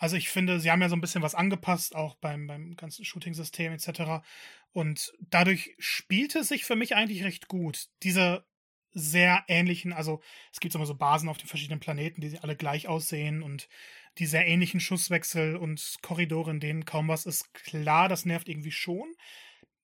Also 0.00 0.16
ich 0.16 0.30
finde, 0.30 0.60
sie 0.60 0.70
haben 0.70 0.80
ja 0.80 0.88
so 0.88 0.96
ein 0.96 1.02
bisschen 1.02 1.20
was 1.20 1.34
angepasst, 1.34 1.94
auch 1.94 2.14
beim, 2.16 2.46
beim 2.46 2.74
ganzen 2.74 3.04
Shooting-System 3.04 3.74
etc. 3.74 4.24
Und 4.72 5.12
dadurch 5.20 5.74
spielte 5.78 6.38
es 6.38 6.48
sich 6.48 6.64
für 6.64 6.74
mich 6.74 6.96
eigentlich 6.96 7.22
recht 7.22 7.48
gut. 7.48 7.90
Diese 8.02 8.46
sehr 8.92 9.44
ähnlichen, 9.46 9.92
also 9.92 10.22
es 10.52 10.60
gibt 10.60 10.74
immer 10.74 10.86
so 10.86 10.94
Basen 10.94 11.28
auf 11.28 11.36
den 11.36 11.48
verschiedenen 11.48 11.80
Planeten, 11.80 12.22
die 12.22 12.38
alle 12.38 12.56
gleich 12.56 12.88
aussehen 12.88 13.42
und 13.42 13.68
die 14.16 14.24
sehr 14.24 14.46
ähnlichen 14.46 14.80
Schusswechsel 14.80 15.56
und 15.56 15.98
Korridore, 16.00 16.50
in 16.50 16.60
denen 16.60 16.86
kaum 16.86 17.08
was 17.08 17.26
ist. 17.26 17.52
Klar, 17.52 18.08
das 18.08 18.24
nervt 18.24 18.48
irgendwie 18.48 18.72
schon. 18.72 19.14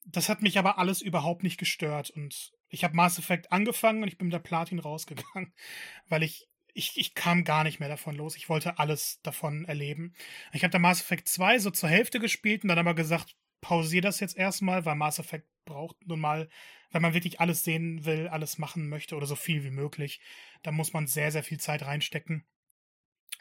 Das 0.07 0.31
hat 0.31 0.41
mich 0.41 0.59
aber 0.59 0.79
alles 0.79 1.03
überhaupt 1.03 1.43
nicht 1.43 1.59
gestört 1.59 2.09
und 2.09 2.53
ich 2.71 2.85
habe 2.85 2.97
Mass 2.97 3.19
Effect 3.19 3.53
angefangen 3.53 4.03
und 4.03 4.09
ich 4.09 4.17
bin 4.17 4.29
mit 4.29 4.35
der 4.35 4.39
Platin 4.39 4.79
rausgegangen, 4.79 5.53
weil 6.09 6.23
ich 6.23 6.49
ich, 6.77 6.93
ich 6.97 7.15
kam 7.15 7.45
gar 7.45 7.65
nicht 7.65 7.81
mehr 7.81 7.89
davon 7.89 8.15
los. 8.15 8.37
Ich 8.37 8.49
wollte 8.49 8.79
alles 8.79 9.21
davon 9.23 9.65
erleben. 9.65 10.13
Ich 10.53 10.63
habe 10.63 10.71
da 10.71 10.79
Mass 10.79 11.01
Effect 11.01 11.29
2 11.29 11.59
so 11.59 11.71
zur 11.71 11.89
Hälfte 11.89 12.21
gespielt 12.21 12.63
und 12.63 12.69
dann 12.69 12.79
aber 12.79 12.95
gesagt, 12.95 13.35
pausiere 13.63 14.03
das 14.03 14.21
jetzt 14.21 14.37
erstmal, 14.37 14.85
weil 14.85 14.95
Mass 14.95 15.19
Effect 15.19 15.47
braucht 15.65 15.97
nun 16.07 16.21
mal, 16.21 16.49
wenn 16.91 17.03
man 17.03 17.15
wirklich 17.15 17.41
alles 17.41 17.65
sehen 17.65 18.05
will, 18.05 18.29
alles 18.29 18.59
machen 18.59 18.89
möchte 18.89 19.17
oder 19.17 19.27
so 19.27 19.37
viel 19.37 19.65
wie 19.65 19.71
möglich, 19.71 20.21
da 20.63 20.71
muss 20.71 20.93
man 20.93 21.07
sehr, 21.07 21.33
sehr 21.33 21.43
viel 21.43 21.59
Zeit 21.59 21.83
reinstecken. 21.83 22.45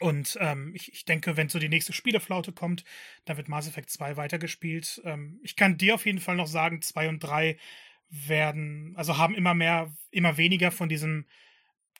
Und 0.00 0.36
ähm, 0.40 0.72
ich, 0.74 0.92
ich 0.92 1.04
denke, 1.04 1.36
wenn 1.36 1.48
so 1.48 1.58
die 1.58 1.68
nächste 1.68 1.92
Spieleflaute 1.92 2.52
kommt, 2.52 2.84
dann 3.24 3.36
wird 3.36 3.48
Mass 3.48 3.68
Effect 3.68 3.90
2 3.90 4.16
weitergespielt. 4.16 5.00
Ähm, 5.04 5.40
ich 5.42 5.56
kann 5.56 5.78
dir 5.78 5.94
auf 5.94 6.06
jeden 6.06 6.20
Fall 6.20 6.36
noch 6.36 6.48
sagen, 6.48 6.82
2 6.82 7.08
und 7.08 7.20
3 7.20 7.58
werden, 8.08 8.94
also 8.96 9.18
haben 9.18 9.34
immer 9.34 9.54
mehr, 9.54 9.94
immer 10.10 10.36
weniger 10.36 10.70
von 10.70 10.88
diesem 10.88 11.26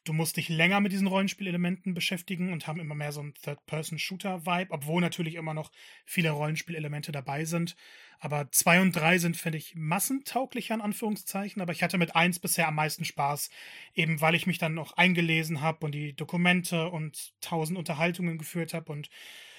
du 0.08 0.12
musst 0.12 0.36
dich 0.36 0.48
länger 0.48 0.80
mit 0.80 0.92
diesen 0.92 1.06
Rollenspielelementen 1.06 1.94
beschäftigen 1.94 2.52
und 2.52 2.66
haben 2.66 2.80
immer 2.80 2.94
mehr 2.94 3.12
so 3.12 3.20
einen 3.20 3.34
Third-Person-Shooter-Vibe, 3.34 4.72
obwohl 4.72 5.00
natürlich 5.00 5.34
immer 5.34 5.54
noch 5.54 5.70
viele 6.04 6.30
Rollenspielelemente 6.30 7.12
dabei 7.12 7.44
sind. 7.44 7.76
Aber 8.18 8.50
zwei 8.50 8.80
und 8.80 8.94
drei 8.94 9.18
sind, 9.18 9.36
finde 9.36 9.58
ich, 9.58 9.74
massentauglicher 9.74 10.74
in 10.74 10.80
Anführungszeichen, 10.80 11.60
aber 11.60 11.72
ich 11.72 11.82
hatte 11.82 11.98
mit 11.98 12.16
eins 12.16 12.38
bisher 12.38 12.68
am 12.68 12.76
meisten 12.76 13.04
Spaß, 13.04 13.50
eben 13.94 14.20
weil 14.20 14.34
ich 14.34 14.46
mich 14.46 14.58
dann 14.58 14.74
noch 14.74 14.96
eingelesen 14.96 15.60
habe 15.60 15.84
und 15.84 15.92
die 15.92 16.14
Dokumente 16.14 16.88
und 16.88 17.34
tausend 17.40 17.78
Unterhaltungen 17.78 18.38
geführt 18.38 18.72
habe 18.72 18.92
und 18.92 19.10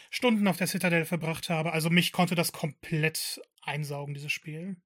Stunden 0.10 0.48
auf 0.48 0.58
der 0.58 0.68
Citadel 0.68 1.06
verbracht 1.06 1.50
habe. 1.50 1.74
Also 1.74 1.90
mich 1.90 2.12
konnte 2.12 2.36
das 2.36 2.52
komplett 2.52 3.42
einsaugen, 3.62 4.14
dieses 4.14 4.32
Spiel. 4.32 4.78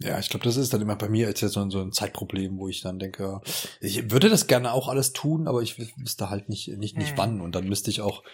Ja, 0.00 0.18
ich 0.18 0.28
glaube, 0.28 0.44
das 0.44 0.56
ist 0.56 0.72
dann 0.72 0.80
immer 0.82 0.96
bei 0.96 1.08
mir 1.08 1.28
jetzt 1.28 1.40
so 1.40 1.60
ein, 1.60 1.70
so 1.70 1.80
ein 1.80 1.92
Zeitproblem, 1.92 2.58
wo 2.58 2.68
ich 2.68 2.80
dann 2.80 2.98
denke, 2.98 3.40
ich 3.80 4.10
würde 4.10 4.28
das 4.28 4.46
gerne 4.48 4.72
auch 4.72 4.88
alles 4.88 5.12
tun, 5.12 5.46
aber 5.46 5.62
ich 5.62 5.78
wüsste 5.98 6.30
halt 6.30 6.48
nicht, 6.48 6.68
nicht, 6.78 6.96
nicht 6.98 7.12
Mhm. 7.12 7.18
wann. 7.18 7.40
Und 7.40 7.54
dann 7.54 7.68
müsste 7.68 7.90
ich 7.90 8.00
auch 8.00 8.24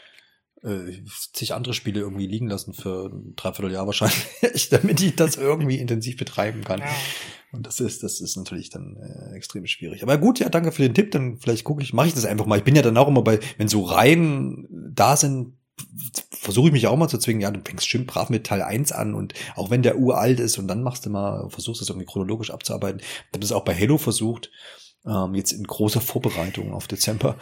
äh, 0.62 1.03
zig 1.32 1.55
andere 1.55 1.74
Spiele 1.74 2.01
irgendwie 2.01 2.27
liegen 2.27 2.49
lassen 2.49 2.73
für 2.73 3.11
ein 3.12 3.35
Dreivierteljahr 3.37 3.87
wahrscheinlich, 3.87 4.69
damit 4.70 5.01
ich 5.03 5.16
das 5.16 5.37
irgendwie 5.37 5.77
intensiv 5.78 6.16
betreiben 6.16 6.65
kann. 6.65 6.81
Ja. 6.81 6.87
Und 7.53 7.66
das 7.66 7.81
ist, 7.81 8.03
das 8.03 8.20
ist 8.20 8.37
natürlich 8.37 8.70
dann 8.70 8.97
äh, 8.97 9.37
extrem 9.37 9.66
schwierig. 9.66 10.03
Aber 10.03 10.19
gut, 10.19 10.39
ja, 10.39 10.49
danke 10.49 10.73
für 10.73 10.82
den 10.82 10.95
Tipp. 10.95 11.11
Dann 11.11 11.39
vielleicht 11.39 11.65
gucke 11.65 11.82
ich, 11.82 11.93
mache 11.93 12.09
ich 12.09 12.15
das 12.15 12.24
einfach 12.24 12.47
mal. 12.47 12.59
Ich 12.59 12.65
bin 12.65 12.77
ja 12.77 12.82
dann 12.82 12.97
auch 12.97 13.09
immer 13.09 13.23
bei, 13.23 13.41
wenn 13.59 13.69
so 13.69 13.82
Reihen 13.82 14.66
da 14.95 15.16
sind, 15.16 15.55
versuche 16.32 16.69
ich 16.69 16.73
mich 16.73 16.86
auch 16.86 16.97
mal 16.97 17.09
zu 17.09 17.19
zwingen, 17.19 17.40
ja, 17.40 17.51
du 17.51 17.61
fängst 17.65 17.89
schön 17.89 18.07
brav 18.07 18.31
mit 18.31 18.47
Teil 18.47 18.62
1 18.62 18.93
an 18.93 19.15
und 19.15 19.35
auch 19.57 19.70
wenn 19.70 19.82
der 19.82 19.98
uralt 19.98 20.40
ist 20.40 20.59
und 20.59 20.69
dann 20.69 20.82
machst 20.82 21.07
du 21.07 21.11
mal, 21.11 21.48
versuchst 21.51 21.82
es 21.82 21.89
irgendwie 21.89 22.07
chronologisch 22.07 22.51
abzuarbeiten. 22.51 23.01
Ich 23.01 23.28
habe 23.32 23.40
das 23.40 23.52
auch 23.52 23.65
bei 23.65 23.74
Halo 23.74 23.98
versucht, 23.98 24.51
ähm, 25.07 25.35
jetzt 25.35 25.52
in 25.52 25.65
großer 25.65 26.01
Vorbereitung 26.01 26.73
auf 26.73 26.86
Dezember. 26.86 27.36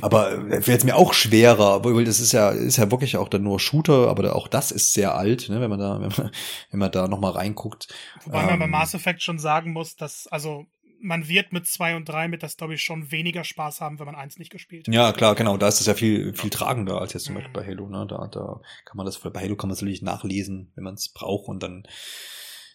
Aber 0.00 0.32
äh, 0.32 0.50
wäre 0.50 0.72
jetzt 0.72 0.84
mir 0.84 0.96
auch 0.96 1.12
schwerer, 1.12 1.84
weil 1.84 2.04
das 2.04 2.20
ist 2.20 2.32
ja, 2.32 2.50
ist 2.50 2.76
ja 2.76 2.90
wirklich 2.90 3.16
auch 3.16 3.28
dann 3.28 3.42
nur 3.42 3.60
Shooter, 3.60 4.08
aber 4.08 4.34
auch 4.34 4.48
das 4.48 4.72
ist 4.72 4.92
sehr 4.92 5.14
alt, 5.14 5.48
ne, 5.48 5.60
wenn 5.60 5.70
man 5.70 5.78
da, 5.78 6.00
wenn 6.00 6.12
man, 6.16 6.30
wenn 6.70 6.80
man 6.80 6.92
da 6.92 7.08
nochmal 7.08 7.32
reinguckt. 7.32 7.88
Wobei 8.24 8.42
man 8.42 8.58
bei 8.58 8.64
Ähm, 8.64 8.70
Mass 8.70 8.94
Effect 8.94 9.22
schon 9.22 9.38
sagen 9.38 9.72
muss, 9.72 9.96
dass, 9.96 10.26
also, 10.26 10.66
man 11.04 11.28
wird 11.28 11.52
mit 11.52 11.66
zwei 11.66 11.94
und 11.96 12.08
drei 12.08 12.28
mit 12.28 12.42
der 12.42 12.48
Story 12.48 12.78
schon 12.78 13.10
weniger 13.10 13.44
Spaß 13.44 13.80
haben, 13.80 13.98
wenn 13.98 14.06
man 14.06 14.14
eins 14.14 14.38
nicht 14.38 14.50
gespielt 14.50 14.88
hat. 14.88 14.94
Ja, 14.94 15.12
klar, 15.12 15.34
genau. 15.34 15.56
Da 15.56 15.68
ist 15.68 15.80
es 15.80 15.86
ja 15.86 15.94
viel, 15.94 16.34
viel 16.34 16.50
tragender 16.50 17.00
als 17.00 17.12
jetzt 17.12 17.24
zum 17.24 17.34
Mhm. 17.34 17.38
Beispiel 17.38 17.52
bei 17.52 17.66
Halo. 17.66 17.88
Ne? 17.88 18.06
Da, 18.08 18.26
da 18.26 18.60
kann 18.84 18.96
man 18.96 19.06
das, 19.06 19.18
bei 19.18 19.40
Halo 19.40 19.54
kann 19.56 19.68
man 19.68 19.74
es 19.74 19.80
natürlich 19.82 20.02
nachlesen, 20.02 20.72
wenn 20.74 20.84
man 20.84 20.94
es 20.94 21.10
braucht 21.12 21.48
und 21.48 21.62
dann, 21.62 21.86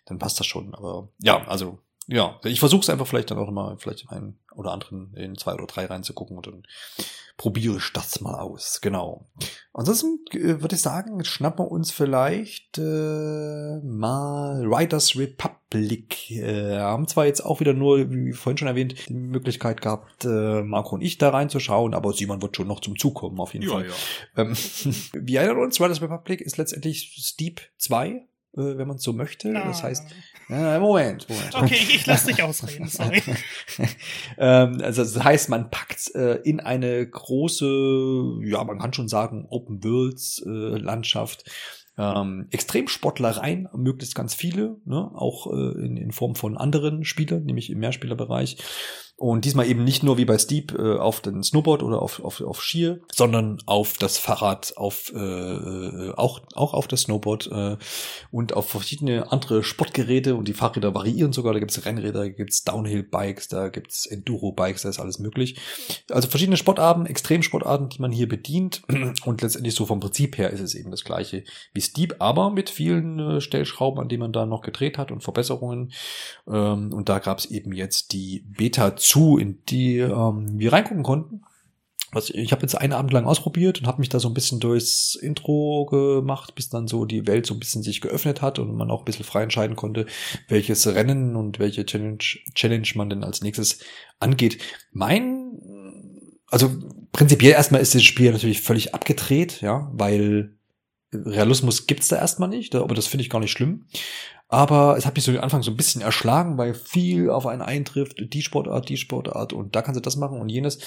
dann 0.06 0.20
passt 0.20 0.40
das 0.40 0.48
schon. 0.48 0.76
Aber 0.76 1.10
ja, 1.20 1.46
also 1.48 1.80
ja, 2.11 2.40
ich 2.44 2.60
versuche 2.60 2.81
es 2.81 2.90
einfach 2.90 3.07
vielleicht 3.07 3.31
dann 3.31 3.38
auch 3.38 3.52
mal, 3.52 3.77
vielleicht 3.77 4.03
in 4.03 4.10
einen 4.10 4.40
oder 4.56 4.72
anderen 4.72 5.14
in 5.15 5.38
zwei 5.38 5.53
oder 5.53 5.68
drei 5.68 5.86
reinzugucken 5.86 6.38
und 6.38 6.48
dann 6.48 6.64
probiere 7.38 7.77
ich 7.77 7.94
das 7.94 8.19
mal 8.19 8.36
aus. 8.40 8.81
Genau. 8.81 9.26
Ansonsten 9.73 10.19
äh, 10.34 10.60
würde 10.61 10.76
ich 10.76 10.81
sagen, 10.81 11.23
schnappen 11.23 11.64
wir 11.65 11.72
uns 11.72 11.91
vielleicht 11.91 12.77
äh, 12.77 13.80
mal 13.81 14.61
Riders 14.65 15.15
Republic. 15.15 16.31
Äh, 16.31 16.80
haben 16.80 17.07
zwar 17.07 17.27
jetzt 17.27 17.45
auch 17.45 17.60
wieder 17.61 17.73
nur, 17.73 18.10
wie 18.11 18.34
vorhin 18.34 18.57
schon 18.57 18.68
erwähnt, 18.68 19.07
die 19.07 19.14
Möglichkeit 19.14 19.81
gehabt, 19.81 20.26
äh, 20.26 20.64
Marco 20.64 20.95
und 20.95 21.02
ich 21.02 21.18
da 21.18 21.30
reinzuschauen, 21.30 21.94
aber 21.94 22.11
Simon 22.11 22.41
wird 22.41 22.57
schon 22.57 22.68
noch 22.68 22.81
zum 22.81 22.98
Zug 22.98 23.15
kommen, 23.15 23.40
auf 23.40 23.53
jeden 23.53 23.65
Ja, 23.68 23.72
Fall. 23.72 23.86
ja. 23.88 23.94
Ähm, 24.36 24.53
wir 25.14 25.40
erinnern 25.41 25.64
uns, 25.64 25.80
Riders 25.80 26.02
Republic 26.02 26.41
ist 26.41 26.57
letztendlich 26.57 27.15
Steep 27.23 27.61
2, 27.77 28.07
äh, 28.10 28.22
wenn 28.54 28.88
man 28.88 28.98
es 28.98 29.04
so 29.04 29.14
möchte. 29.14 29.54
Das 29.54 29.82
Ah. 29.82 29.84
heißt, 29.84 30.04
äh, 30.50 30.80
Moment, 30.80 31.28
Moment. 31.30 31.56
Okay, 31.56 31.76
ich, 31.76 32.06
lasse 32.06 32.28
dich 32.28 32.42
ausreden, 32.44 32.88
sorry. 32.88 33.22
ähm, 34.38 34.82
also 34.82 35.04
das 35.04 35.24
heißt, 35.24 35.50
man 35.50 35.70
packt 35.70 36.14
äh, 36.16 36.36
in 36.44 36.60
eine 36.60 37.08
große, 37.08 38.40
ja, 38.44 38.64
man 38.64 38.80
kann 38.80 38.94
schon 38.94 39.08
sagen, 39.08 39.46
Open 39.50 39.84
Worlds 39.84 40.42
äh, 40.46 40.50
Landschaft 40.50 41.44
ähm, 41.98 42.48
Extremsportler 42.52 43.32
rein, 43.32 43.68
möglichst 43.76 44.16
ganz 44.16 44.34
viele, 44.34 44.78
ne? 44.86 45.12
auch 45.14 45.48
äh, 45.48 45.86
in, 45.86 45.98
in 45.98 46.12
Form 46.12 46.36
von 46.36 46.58
anderen 46.58 47.04
Spielern, 47.04 47.44
nämlich 47.44 47.70
im 47.70 47.80
Mehrspielerbereich. 47.80 48.58
Und 49.20 49.44
diesmal 49.44 49.68
eben 49.68 49.84
nicht 49.84 50.02
nur 50.02 50.18
wie 50.18 50.24
bei 50.24 50.38
Steep 50.38 50.74
äh, 50.80 50.96
auf 50.96 51.20
den 51.20 51.44
Snowboard 51.44 51.84
oder 51.84 52.02
auf, 52.02 52.24
auf, 52.24 52.40
auf 52.40 52.64
Skier, 52.64 53.02
sondern 53.14 53.58
auf 53.66 53.98
das 53.98 54.18
Fahrrad, 54.18 54.78
auf 54.78 55.12
äh, 55.14 55.20
äh, 55.20 56.14
auch, 56.16 56.40
auch 56.56 56.74
auf 56.74 56.88
das 56.88 57.02
Snowboard 57.02 57.50
äh, 57.52 57.78
und 58.32 58.54
auf 58.54 58.70
verschiedene 58.70 59.30
andere 59.30 59.62
Sportgeräte 59.62 60.36
und 60.36 60.48
die 60.48 60.54
Fahrräder 60.54 60.96
variieren 60.96 61.34
sogar. 61.34 61.52
Da 61.52 61.60
gibt's 61.60 61.86
Rennräder, 61.86 62.20
da 62.20 62.30
gibt's 62.30 62.64
Downhill-Bikes, 62.64 63.50
da 63.50 63.68
gibt's 63.68 64.06
Enduro-Bikes, 64.06 64.84
da 64.84 64.90
ist 64.90 65.00
alles 65.00 65.20
möglich. 65.20 65.60
Also 66.10 66.30
verschiedene 66.30 66.56
Sportarten, 66.56 67.06
Extremsportarten, 67.06 67.90
die 67.90 68.02
man 68.02 68.14
hier 68.14 68.30
bedient. 68.30 68.84
Und 69.26 69.41
letztendlich 69.41 69.76
so 69.76 69.86
vom 69.86 70.00
Prinzip 70.00 70.38
her 70.38 70.52
ist 70.52 70.62
es 70.62 70.76
eben 70.76 70.91
das 70.91 71.04
gleiche 71.04 71.44
wie 71.74 71.82
Steep, 71.82 72.16
aber 72.20 72.52
mit 72.52 72.70
vielen 72.70 73.20
äh, 73.20 73.41
Stellschrauben, 73.41 74.00
an 74.00 74.08
denen 74.08 74.22
man 74.22 74.32
da 74.32 74.46
noch 74.46 74.62
gedreht 74.62 74.98
hat 74.98 75.12
und 75.12 75.24
Verbesserungen. 75.24 75.91
Ähm, 76.48 76.94
und 76.94 77.10
da 77.10 77.20
gab's 77.20 77.44
eben 77.46 77.74
jetzt 77.74 78.14
die 78.14 78.46
Beta 78.48 78.96
zu, 79.10 79.38
in 79.38 79.64
die 79.65 79.98
ähm, 79.98 80.60
wir 80.60 80.72
reingucken 80.72 81.03
konnten. 81.03 81.41
Was, 82.11 82.30
ich 82.31 82.52
habe 82.52 82.64
jetzt 82.64 82.76
einen 82.76 82.94
Abend 82.94 83.11
lang 83.11 83.26
ausprobiert 83.26 83.80
und 83.80 83.88
habe 83.88 83.99
mich 83.99 84.10
da 84.10 84.19
so 84.19 84.27
ein 84.27 84.34
bisschen 84.34 84.60
durchs 84.60 85.14
Intro 85.14 85.86
gemacht, 85.86 86.56
bis 86.56 86.69
dann 86.69 86.88
so 86.88 87.06
die 87.06 87.27
Welt 87.27 87.45
so 87.45 87.53
ein 87.53 87.60
bisschen 87.60 87.84
sich 87.84 88.02
geöffnet 88.02 88.41
hat 88.41 88.57
und 88.57 88.76
man 88.76 88.90
auch 88.90 88.99
ein 89.02 89.06
bisschen 89.06 89.26
frei 89.26 89.44
entscheiden 89.44 89.76
konnte, 89.76 90.07
welches 90.48 90.88
Rennen 90.88 91.36
und 91.36 91.60
welche 91.60 91.86
Challenge, 91.86 92.18
Challenge 92.56 92.88
man 92.95 93.10
denn 93.10 93.23
als 93.23 93.41
nächstes 93.41 93.80
angeht. 94.19 94.57
Mein, 94.91 95.60
also 96.48 96.72
prinzipiell 97.11 97.53
erstmal 97.53 97.81
ist 97.81 97.94
das 97.94 98.03
Spiel 98.03 98.31
natürlich 98.31 98.61
völlig 98.61 98.95
abgedreht, 98.95 99.61
ja, 99.61 99.91
weil 99.94 100.56
Realismus 101.14 101.86
gibt's 101.86 102.07
da 102.07 102.18
erstmal 102.18 102.49
nicht, 102.49 102.73
aber 102.76 102.95
das 102.95 103.07
finde 103.07 103.23
ich 103.23 103.30
gar 103.30 103.40
nicht 103.40 103.52
schlimm. 103.52 103.86
Aber 104.52 104.98
es 104.98 105.06
hat 105.06 105.16
mich 105.16 105.24
so 105.24 105.32
am 105.32 105.38
Anfang 105.40 105.62
so 105.62 105.70
ein 105.70 105.78
bisschen 105.78 106.02
erschlagen, 106.02 106.58
weil 106.58 106.74
viel 106.74 107.30
auf 107.30 107.46
einen 107.46 107.62
eintrifft, 107.62 108.18
die 108.20 108.42
Sportart, 108.42 108.90
die 108.90 108.98
Sportart 108.98 109.54
und 109.54 109.76
da 109.76 109.84
kannst 109.84 109.98
du 109.98 110.02
das 110.02 110.18
machen 110.18 110.42
und 110.42 110.50
jenes. 110.50 110.80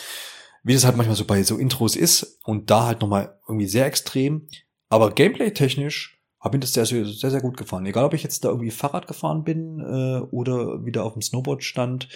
Wie 0.64 0.74
das 0.74 0.84
halt 0.84 0.97
manchmal 0.97 1.16
so 1.16 1.24
bei 1.24 1.43
so 1.44 1.56
Intros 1.56 1.97
ist 1.97 2.40
und 2.44 2.70
da 2.70 2.86
halt 2.86 3.01
nochmal 3.01 3.39
irgendwie 3.48 3.66
sehr 3.66 3.86
extrem. 3.86 4.48
Aber 4.89 5.12
gameplay-technisch 5.12 6.20
hat 6.40 6.52
mir 6.52 6.59
das 6.59 6.72
sehr, 6.72 6.86
sehr, 6.86 7.05
sehr, 7.05 7.40
gut 7.40 7.56
gefallen. 7.56 7.86
Egal, 7.86 8.05
ob 8.05 8.14
ich 8.14 8.24
jetzt 8.24 8.44
da 8.44 8.48
irgendwie 8.48 8.72
Fahrrad 8.72 9.06
gefahren 9.06 9.44
bin 9.44 9.78
äh, 9.78 10.20
oder 10.32 10.84
wieder 10.84 11.05
auf 11.05 11.12
dem 11.12 11.22
Snowboard 11.22 11.62
stand. 11.62 12.09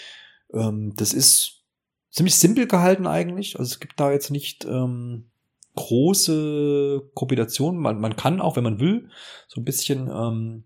Ähm, 0.52 0.94
das 0.96 1.12
ist 1.12 1.62
ziemlich 2.10 2.34
simpel 2.34 2.66
gehalten 2.66 3.06
eigentlich. 3.06 3.56
Also 3.56 3.70
es 3.70 3.80
gibt 3.80 4.00
da 4.00 4.10
jetzt 4.10 4.30
nicht 4.30 4.64
ähm, 4.64 5.30
große 5.76 7.08
Kombinationen. 7.14 7.80
Man, 7.80 8.00
man 8.00 8.16
kann 8.16 8.40
auch, 8.40 8.56
wenn 8.56 8.64
man 8.64 8.80
will, 8.80 9.10
so 9.46 9.60
ein 9.60 9.64
bisschen 9.64 10.08
ähm, 10.08 10.64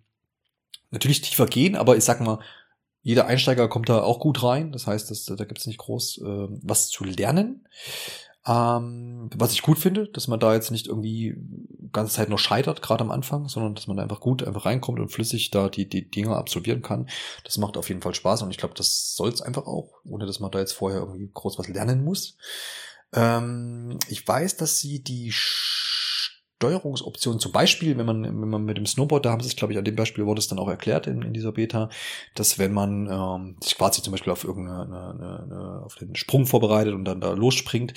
natürlich 0.90 1.20
tiefer 1.20 1.46
gehen, 1.46 1.76
aber 1.76 1.96
ich 1.96 2.04
sag 2.04 2.20
mal, 2.20 2.40
jeder 3.02 3.26
Einsteiger 3.26 3.68
kommt 3.68 3.88
da 3.88 4.02
auch 4.02 4.20
gut 4.20 4.42
rein. 4.42 4.72
Das 4.72 4.86
heißt, 4.86 5.10
dass, 5.10 5.24
da 5.24 5.44
gibt 5.44 5.58
es 5.58 5.66
nicht 5.66 5.78
groß 5.78 6.18
äh, 6.18 6.48
was 6.62 6.88
zu 6.88 7.04
lernen. 7.04 7.66
Ähm, 8.46 9.28
was 9.34 9.52
ich 9.52 9.62
gut 9.62 9.78
finde, 9.78 10.08
dass 10.08 10.26
man 10.26 10.40
da 10.40 10.54
jetzt 10.54 10.70
nicht 10.70 10.86
irgendwie 10.86 11.36
ganze 11.92 12.14
Zeit 12.14 12.30
noch 12.30 12.38
scheitert, 12.38 12.80
gerade 12.80 13.04
am 13.04 13.10
Anfang, 13.10 13.48
sondern 13.48 13.74
dass 13.74 13.86
man 13.86 13.96
da 13.96 14.02
einfach 14.02 14.20
gut 14.20 14.42
einfach 14.42 14.64
reinkommt 14.64 14.98
und 14.98 15.10
flüssig 15.10 15.50
da 15.50 15.68
die, 15.68 15.88
die 15.88 16.10
Dinge 16.10 16.36
absolvieren 16.36 16.82
kann. 16.82 17.08
Das 17.44 17.58
macht 17.58 17.76
auf 17.76 17.88
jeden 17.88 18.00
Fall 18.00 18.14
Spaß 18.14 18.42
und 18.42 18.50
ich 18.50 18.56
glaube, 18.56 18.74
das 18.74 19.14
soll 19.14 19.28
es 19.28 19.42
einfach 19.42 19.66
auch, 19.66 20.00
ohne 20.04 20.24
dass 20.26 20.40
man 20.40 20.50
da 20.50 20.58
jetzt 20.58 20.72
vorher 20.72 21.00
irgendwie 21.00 21.30
groß 21.32 21.58
was 21.58 21.68
lernen 21.68 22.02
muss. 22.02 22.38
Ähm, 23.12 23.98
ich 24.08 24.26
weiß, 24.26 24.56
dass 24.56 24.78
sie 24.78 25.02
die 25.02 25.32
Steuerungsoptionen, 26.60 27.40
zum 27.40 27.52
Beispiel, 27.52 27.96
wenn 27.96 28.04
man, 28.04 28.22
wenn 28.22 28.48
man 28.50 28.64
mit 28.64 28.76
dem 28.76 28.84
Snowboard, 28.84 29.24
da 29.24 29.30
haben 29.30 29.40
sie 29.40 29.48
es, 29.48 29.56
glaube 29.56 29.72
ich, 29.72 29.78
an 29.78 29.84
dem 29.84 29.96
Beispiel 29.96 30.26
wurde 30.26 30.40
es 30.40 30.48
dann 30.48 30.58
auch 30.58 30.68
erklärt 30.68 31.06
in, 31.06 31.22
in 31.22 31.32
dieser 31.32 31.52
Beta, 31.52 31.88
dass 32.34 32.58
wenn 32.58 32.74
man 32.74 33.08
ähm, 33.10 33.56
sich 33.62 33.78
quasi 33.78 34.02
zum 34.02 34.10
Beispiel 34.10 34.30
auf 34.30 34.44
irgendeine 34.44 34.82
eine, 34.82 35.42
eine, 35.42 35.82
auf 35.82 35.94
den 35.94 36.14
Sprung 36.16 36.44
vorbereitet 36.44 36.92
und 36.92 37.06
dann 37.06 37.22
da 37.22 37.32
losspringt, 37.32 37.94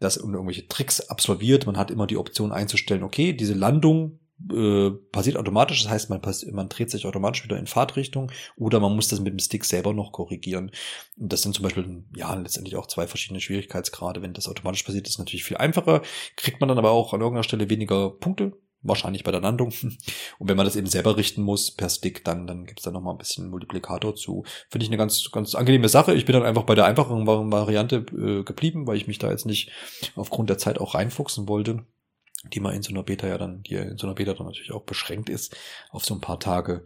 dass 0.00 0.16
irgendwelche 0.16 0.66
Tricks 0.66 1.02
absolviert, 1.10 1.66
man 1.66 1.76
hat 1.76 1.90
immer 1.90 2.06
die 2.06 2.16
Option 2.16 2.52
einzustellen, 2.52 3.02
okay, 3.02 3.34
diese 3.34 3.52
Landung 3.52 4.18
äh, 4.52 4.90
passiert 5.12 5.36
automatisch, 5.36 5.82
das 5.82 5.90
heißt, 5.90 6.10
man, 6.10 6.20
man 6.52 6.68
dreht 6.68 6.90
sich 6.90 7.06
automatisch 7.06 7.44
wieder 7.44 7.58
in 7.58 7.66
Fahrtrichtung 7.66 8.30
oder 8.56 8.80
man 8.80 8.94
muss 8.94 9.08
das 9.08 9.20
mit 9.20 9.32
dem 9.32 9.38
Stick 9.38 9.64
selber 9.64 9.92
noch 9.92 10.12
korrigieren. 10.12 10.70
Und 11.18 11.32
das 11.32 11.42
sind 11.42 11.54
zum 11.54 11.62
Beispiel, 11.62 12.04
ja, 12.14 12.34
letztendlich 12.34 12.76
auch 12.76 12.86
zwei 12.86 13.06
verschiedene 13.06 13.40
Schwierigkeitsgrade. 13.40 14.22
Wenn 14.22 14.34
das 14.34 14.48
automatisch 14.48 14.82
passiert, 14.82 15.08
ist 15.08 15.18
natürlich 15.18 15.44
viel 15.44 15.56
einfacher, 15.56 16.02
kriegt 16.36 16.60
man 16.60 16.68
dann 16.68 16.78
aber 16.78 16.90
auch 16.90 17.12
an 17.12 17.20
irgendeiner 17.20 17.44
Stelle 17.44 17.70
weniger 17.70 18.10
Punkte, 18.10 18.52
wahrscheinlich 18.82 19.24
bei 19.24 19.32
der 19.32 19.40
Landung. 19.40 19.72
Und 20.38 20.48
wenn 20.48 20.56
man 20.56 20.66
das 20.66 20.76
eben 20.76 20.86
selber 20.86 21.16
richten 21.16 21.42
muss 21.42 21.72
per 21.72 21.88
Stick, 21.88 22.24
dann, 22.24 22.46
dann 22.46 22.66
gibt's 22.66 22.82
da 22.82 22.90
nochmal 22.90 23.14
ein 23.14 23.18
bisschen 23.18 23.50
Multiplikator 23.50 24.14
zu. 24.14 24.44
Finde 24.70 24.84
ich 24.84 24.90
eine 24.90 24.98
ganz, 24.98 25.30
ganz 25.32 25.54
angenehme 25.54 25.88
Sache. 25.88 26.14
Ich 26.14 26.24
bin 26.24 26.34
dann 26.34 26.44
einfach 26.44 26.64
bei 26.64 26.74
der 26.74 26.84
einfacheren 26.84 27.26
Variante 27.26 27.96
äh, 27.96 28.44
geblieben, 28.44 28.86
weil 28.86 28.96
ich 28.96 29.06
mich 29.06 29.18
da 29.18 29.30
jetzt 29.30 29.46
nicht 29.46 29.70
aufgrund 30.14 30.50
der 30.50 30.58
Zeit 30.58 30.78
auch 30.80 30.94
reinfuchsen 30.94 31.48
wollte 31.48 31.84
die 32.52 32.60
man 32.60 32.74
in 32.74 32.82
so 32.82 32.90
einer 32.90 33.02
Beta 33.02 33.26
ja 33.26 33.38
dann, 33.38 33.62
die 33.62 33.74
in 33.74 33.98
so 33.98 34.06
einer 34.06 34.14
Beta 34.14 34.34
dann 34.34 34.46
natürlich 34.46 34.72
auch 34.72 34.84
beschränkt 34.84 35.28
ist 35.28 35.56
auf 35.90 36.04
so 36.04 36.14
ein 36.14 36.20
paar 36.20 36.40
Tage. 36.40 36.84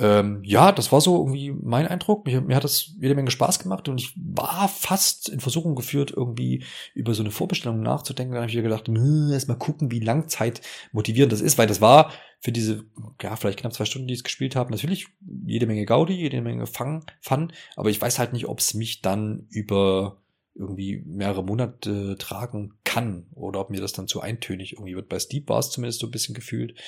Ähm, 0.00 0.40
ja, 0.42 0.72
das 0.72 0.90
war 0.90 1.00
so 1.00 1.18
irgendwie 1.18 1.52
mein 1.52 1.86
Eindruck. 1.86 2.26
Mir, 2.26 2.40
mir 2.40 2.56
hat 2.56 2.64
das 2.64 2.94
jede 3.00 3.14
Menge 3.14 3.30
Spaß 3.30 3.60
gemacht 3.60 3.88
und 3.88 4.00
ich 4.00 4.12
war 4.16 4.68
fast 4.68 5.28
in 5.28 5.38
Versuchung 5.38 5.76
geführt, 5.76 6.12
irgendwie 6.14 6.64
über 6.94 7.14
so 7.14 7.22
eine 7.22 7.30
Vorbestellung 7.30 7.80
nachzudenken. 7.80 8.34
Da 8.34 8.40
habe 8.40 8.50
ich 8.50 8.56
mir 8.56 8.62
gedacht, 8.62 8.88
erst 8.88 9.48
mal 9.48 9.54
gucken, 9.54 9.92
wie 9.92 10.00
langzeit 10.00 10.62
motivierend 10.90 11.32
das 11.32 11.40
ist, 11.40 11.58
weil 11.58 11.68
das 11.68 11.80
war 11.80 12.10
für 12.40 12.50
diese, 12.50 12.84
ja, 13.22 13.36
vielleicht 13.36 13.60
knapp 13.60 13.72
zwei 13.72 13.84
Stunden, 13.84 14.08
die 14.08 14.14
ich 14.14 14.20
es 14.20 14.24
gespielt 14.24 14.56
habe, 14.56 14.72
natürlich 14.72 15.06
jede 15.46 15.66
Menge 15.66 15.86
Gaudi, 15.86 16.14
jede 16.14 16.42
Menge 16.42 16.66
Fun, 16.66 17.04
Fun 17.22 17.52
aber 17.76 17.88
ich 17.88 18.02
weiß 18.02 18.18
halt 18.18 18.32
nicht, 18.32 18.48
ob 18.48 18.58
es 18.58 18.74
mich 18.74 19.00
dann 19.00 19.46
über 19.48 20.18
irgendwie 20.54 21.02
mehrere 21.04 21.42
Monate 21.42 22.16
tragen 22.18 22.74
kann 22.84 23.26
oder 23.34 23.60
ob 23.60 23.70
mir 23.70 23.80
das 23.80 23.92
dann 23.92 24.06
zu 24.06 24.20
eintönig 24.20 24.74
irgendwie 24.74 24.94
wird. 24.94 25.08
Bei 25.08 25.18
Steep 25.18 25.48
war 25.48 25.58
es 25.58 25.70
zumindest 25.70 26.00
so 26.00 26.06
ein 26.06 26.12
bisschen 26.12 26.34
gefühlt 26.34 26.78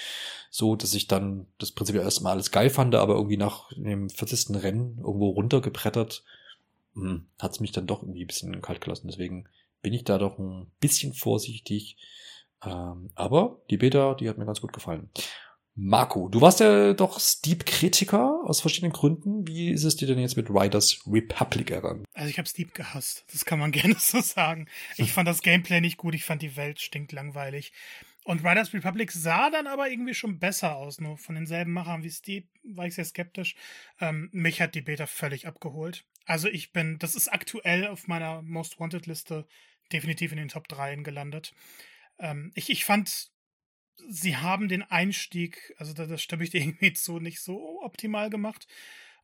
so, 0.51 0.77
dass 0.77 0.95
ich 0.95 1.09
dann 1.09 1.47
das 1.59 1.73
Prinzip 1.73 1.97
erstmal 1.97 2.33
alles 2.33 2.51
geil 2.51 2.71
fand, 2.71 2.95
aber 2.95 3.15
irgendwie 3.15 3.37
nach 3.37 3.71
dem 3.73 4.09
40. 4.09 4.63
Rennen 4.63 4.99
irgendwo 4.99 5.31
runtergebrettert, 5.31 6.25
hm, 6.95 7.27
hat 7.39 7.53
es 7.53 7.61
mich 7.61 7.73
dann 7.73 7.87
doch 7.87 8.03
irgendwie 8.03 8.25
ein 8.25 8.29
bisschen 8.29 8.63
kalt 8.63 8.81
gelassen. 8.81 9.09
Deswegen 9.09 9.49
bin 9.83 9.93
ich 9.93 10.05
da 10.05 10.19
doch 10.19 10.39
ein 10.39 10.71
bisschen 10.81 11.13
vorsichtig. 11.13 11.97
Ähm, 12.65 13.11
aber 13.15 13.61
die 13.71 13.77
Beta, 13.77 14.15
die 14.15 14.29
hat 14.29 14.39
mir 14.39 14.47
ganz 14.47 14.61
gut 14.61 14.73
gefallen. 14.73 15.11
Marco, 15.79 16.31
du 16.31 16.41
warst 16.41 16.61
ja 16.61 16.95
doch 16.95 17.21
Steep-Kritiker 17.21 18.41
aus 18.45 18.63
verschiedenen 18.63 18.95
Gründen. 18.95 19.47
Wie 19.47 19.71
ist 19.71 19.85
es 19.85 19.95
dir 19.95 20.09
denn 20.09 20.19
jetzt 20.19 20.39
mit 20.39 20.49
Riders 20.49 21.03
Republic 21.07 21.71
ergangen? 21.71 22.07
Also 22.15 22.31
ich 22.31 22.39
habe 22.39 22.49
Steep 22.49 22.73
gehasst. 22.73 23.27
Das 23.31 23.45
kann 23.45 23.59
man 23.59 23.73
gerne 23.73 23.95
so 23.99 24.23
sagen. 24.23 24.69
Ich 24.97 25.13
fand 25.13 25.29
das 25.29 25.43
Gameplay 25.43 25.83
nicht 25.83 25.99
gut. 25.99 26.15
Ich 26.15 26.25
fand 26.25 26.41
die 26.41 26.57
Welt 26.57 26.81
stinkt 26.81 27.13
langweilig. 27.13 27.75
Und 28.25 28.43
Riders 28.43 28.73
Republic 28.73 29.13
sah 29.13 29.51
dann 29.51 29.67
aber 29.67 29.91
irgendwie 29.91 30.15
schon 30.15 30.39
besser 30.39 30.77
aus. 30.77 30.99
Nur 30.99 31.19
von 31.19 31.35
denselben 31.35 31.73
Machern 31.73 32.03
wie 32.03 32.11
Steep 32.11 32.49
war 32.65 32.87
ich 32.87 32.95
sehr 32.95 33.05
skeptisch. 33.05 33.55
Ähm, 34.01 34.31
mich 34.33 34.63
hat 34.63 34.75
die 34.75 34.81
Beta 34.81 35.07
völlig 35.07 35.47
abgeholt. 35.47 36.07
Also 36.25 36.49
ich 36.49 36.73
bin, 36.73 36.99
das 36.99 37.15
ist 37.15 37.29
aktuell 37.29 37.87
auf 37.87 38.09
meiner 38.09 38.41
Most 38.41 38.81
Wanted 38.81 39.07
Liste 39.07 39.47
definitiv 39.93 40.33
in 40.33 40.39
den 40.39 40.49
Top 40.49 40.69
3 40.69 40.97
gelandet. 40.97 41.53
Ähm, 42.19 42.51
ich, 42.55 42.71
ich 42.71 42.87
fand 42.87 43.31
sie 44.09 44.37
haben 44.37 44.69
den 44.69 44.83
Einstieg, 44.83 45.75
also 45.79 45.93
da, 45.93 46.07
das 46.07 46.23
stimme 46.23 46.45
ich 46.45 46.51
dir 46.51 46.61
irgendwie 46.63 46.93
zu, 46.93 47.19
nicht 47.19 47.41
so 47.41 47.83
optimal 47.83 48.31
gemacht. 48.31 48.67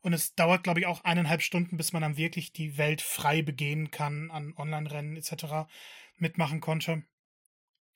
Und 0.01 0.11
es 0.11 0.35
dauert, 0.35 0.63
glaube 0.63 0.81
ich, 0.81 0.85
auch 0.85 1.05
eineinhalb 1.05 1.41
Stunden, 1.41 1.77
bis 1.77 1.93
man 1.93 2.01
dann 2.01 2.17
wirklich 2.17 2.51
die 2.51 2.77
Welt 2.77 3.01
frei 3.01 3.41
begehen 3.41 3.89
kann, 3.89 4.31
an 4.31 4.53
Online-Rennen 4.57 5.15
etc. 5.15 5.69
mitmachen 6.17 6.59
konnte. 6.59 7.03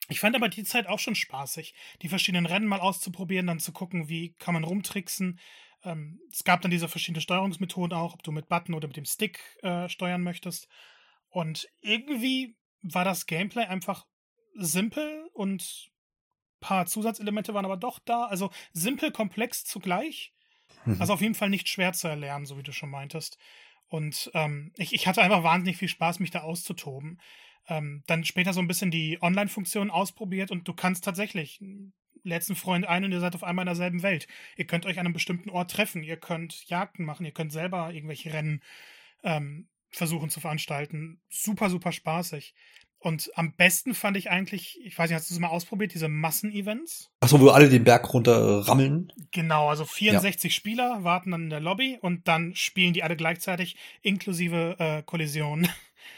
Ich 0.08 0.22
fand 0.22 0.36
aber 0.36 0.48
die 0.48 0.64
Zeit 0.64 0.88
auch 0.88 1.00
schon 1.00 1.16
spaßig, 1.16 1.74
die 2.02 2.08
verschiedenen 2.08 2.46
Rennen 2.46 2.66
mal 2.66 2.80
auszuprobieren, 2.80 3.48
dann 3.48 3.60
zu 3.60 3.74
gucken, 3.74 4.08
wie 4.08 4.34
kann 4.40 4.54
man 4.54 4.64
rumtricksen. 4.64 5.38
Ähm, 5.84 6.22
es 6.32 6.46
gab 6.46 6.62
dann 6.62 6.72
diese 6.72 6.88
verschiedenen 6.88 7.22
Steuerungsmethoden 7.22 7.98
auch, 7.98 8.14
ob 8.14 8.24
du 8.24 8.32
mit 8.32 8.48
Button 8.48 8.74
oder 8.74 8.88
mit 8.88 8.96
dem 8.96 9.06
Stick 9.06 9.42
äh, 9.64 9.90
steuern 9.90 10.24
möchtest. 10.24 10.70
Und 11.30 11.68
irgendwie 11.82 12.56
war 12.82 13.04
das 13.04 13.26
Gameplay 13.26 13.66
einfach 13.66 14.06
simpel 14.56 15.30
und 15.34 15.92
paar 16.60 16.86
Zusatzelemente 16.86 17.54
waren 17.54 17.66
aber 17.66 17.78
doch 17.78 18.00
da. 18.00 18.26
Also 18.26 18.52
simpel, 18.74 19.12
komplex 19.12 19.66
zugleich. 19.66 20.34
Mhm. 20.86 20.98
Also 21.00 21.14
auf 21.14 21.22
jeden 21.22 21.36
Fall 21.36 21.50
nicht 21.50 21.70
schwer 21.70 21.94
zu 21.94 22.08
erlernen, 22.08 22.46
so 22.46 22.58
wie 22.58 22.64
du 22.64 22.72
schon 22.72 22.90
meintest. 22.90 23.38
Und 23.88 24.32
ähm, 24.34 24.74
ich, 24.78 24.94
ich 24.94 25.08
hatte 25.08 25.22
einfach 25.22 25.44
wahnsinnig 25.44 25.78
viel 25.78 25.88
Spaß, 25.88 26.20
mich 26.20 26.32
da 26.32 26.42
auszutoben. 26.42 27.22
Ähm, 27.68 28.04
dann 28.08 28.24
später 28.24 28.54
so 28.54 28.60
ein 28.60 28.68
bisschen 28.68 28.92
die 28.92 29.18
Online-Funktion 29.22 29.90
ausprobiert 29.90 30.52
und 30.52 30.68
du 30.68 30.74
kannst 30.74 31.04
tatsächlich 31.04 31.62
letzten 32.24 32.56
Freund 32.56 32.86
ein 32.88 33.04
und 33.04 33.12
ihr 33.12 33.20
seid 33.20 33.36
auf 33.36 33.44
einmal 33.44 33.64
in 33.64 33.68
derselben 33.68 34.04
Welt. 34.04 34.28
Ihr 34.56 34.66
könnt 34.66 34.86
euch 34.86 35.00
an 35.00 35.06
einem 35.06 35.14
bestimmten 35.14 35.50
Ort 35.50 35.72
treffen, 35.72 36.04
ihr 36.04 36.18
könnt 36.18 36.68
Jagden 36.70 37.06
machen, 37.06 37.26
ihr 37.26 37.32
könnt 37.32 37.52
selber 37.52 37.92
irgendwelche 37.92 38.34
Rennen 38.34 38.62
ähm, 39.24 39.68
versuchen 39.90 40.30
zu 40.30 40.40
veranstalten. 40.40 41.22
Super, 41.30 41.70
super 41.70 41.92
spaßig. 41.92 42.54
Und 43.00 43.30
am 43.36 43.54
besten 43.54 43.94
fand 43.94 44.18
ich 44.18 44.32
eigentlich, 44.32 44.80
ich 44.84 44.98
weiß 44.98 45.10
nicht, 45.10 45.18
hast 45.18 45.30
du 45.30 45.34
es 45.34 45.40
mal 45.40 45.50
ausprobiert, 45.50 45.94
diese 45.94 46.08
Massenevents? 46.08 47.12
Achso, 47.20 47.40
wo 47.40 47.50
alle 47.50 47.70
den 47.70 47.84
Berg 47.84 48.12
runter 48.12 48.68
rammeln? 48.68 49.14
Genau, 49.32 49.70
also 49.70 49.86
64 49.86 50.52
ja. 50.52 50.56
Spieler 50.56 51.04
warten 51.04 51.32
dann 51.32 51.44
in 51.44 51.50
der 51.50 51.60
Lobby 51.60 52.00
und 52.02 52.28
dann 52.28 52.56
spielen 52.56 52.94
die 52.94 53.04
alle 53.04 53.16
gleichzeitig, 53.16 53.76
inklusive 54.02 54.76
äh, 54.80 55.04
Kollision. 55.04 55.68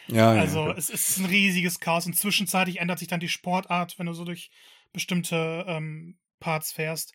Ja, 0.07 0.31
also 0.31 0.67
ja, 0.67 0.75
es 0.75 0.89
ist 0.89 1.17
ein 1.17 1.25
riesiges 1.25 1.79
Chaos 1.79 2.05
und 2.05 2.13
zwischenzeitlich 2.13 2.79
ändert 2.79 2.99
sich 2.99 3.07
dann 3.07 3.19
die 3.19 3.29
Sportart, 3.29 3.97
wenn 3.97 4.05
du 4.05 4.13
so 4.13 4.23
durch 4.23 4.51
bestimmte 4.93 5.65
ähm, 5.67 6.17
Parts 6.39 6.71
fährst. 6.71 7.13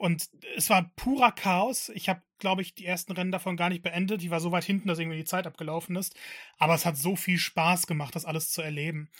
Und 0.00 0.30
es 0.56 0.70
war 0.70 0.90
purer 0.96 1.30
Chaos. 1.30 1.90
Ich 1.90 2.08
habe, 2.08 2.22
glaube 2.38 2.62
ich, 2.62 2.74
die 2.74 2.86
ersten 2.86 3.12
Rennen 3.12 3.32
davon 3.32 3.58
gar 3.58 3.68
nicht 3.68 3.82
beendet. 3.82 4.22
Ich 4.22 4.30
war 4.30 4.40
so 4.40 4.50
weit 4.50 4.64
hinten, 4.64 4.88
dass 4.88 4.98
irgendwie 4.98 5.18
die 5.18 5.26
Zeit 5.26 5.46
abgelaufen 5.46 5.94
ist. 5.94 6.18
Aber 6.56 6.72
es 6.74 6.86
hat 6.86 6.96
so 6.96 7.16
viel 7.16 7.36
Spaß 7.36 7.86
gemacht, 7.86 8.16
das 8.16 8.24
alles 8.24 8.50
zu 8.50 8.62
erleben. 8.62 9.10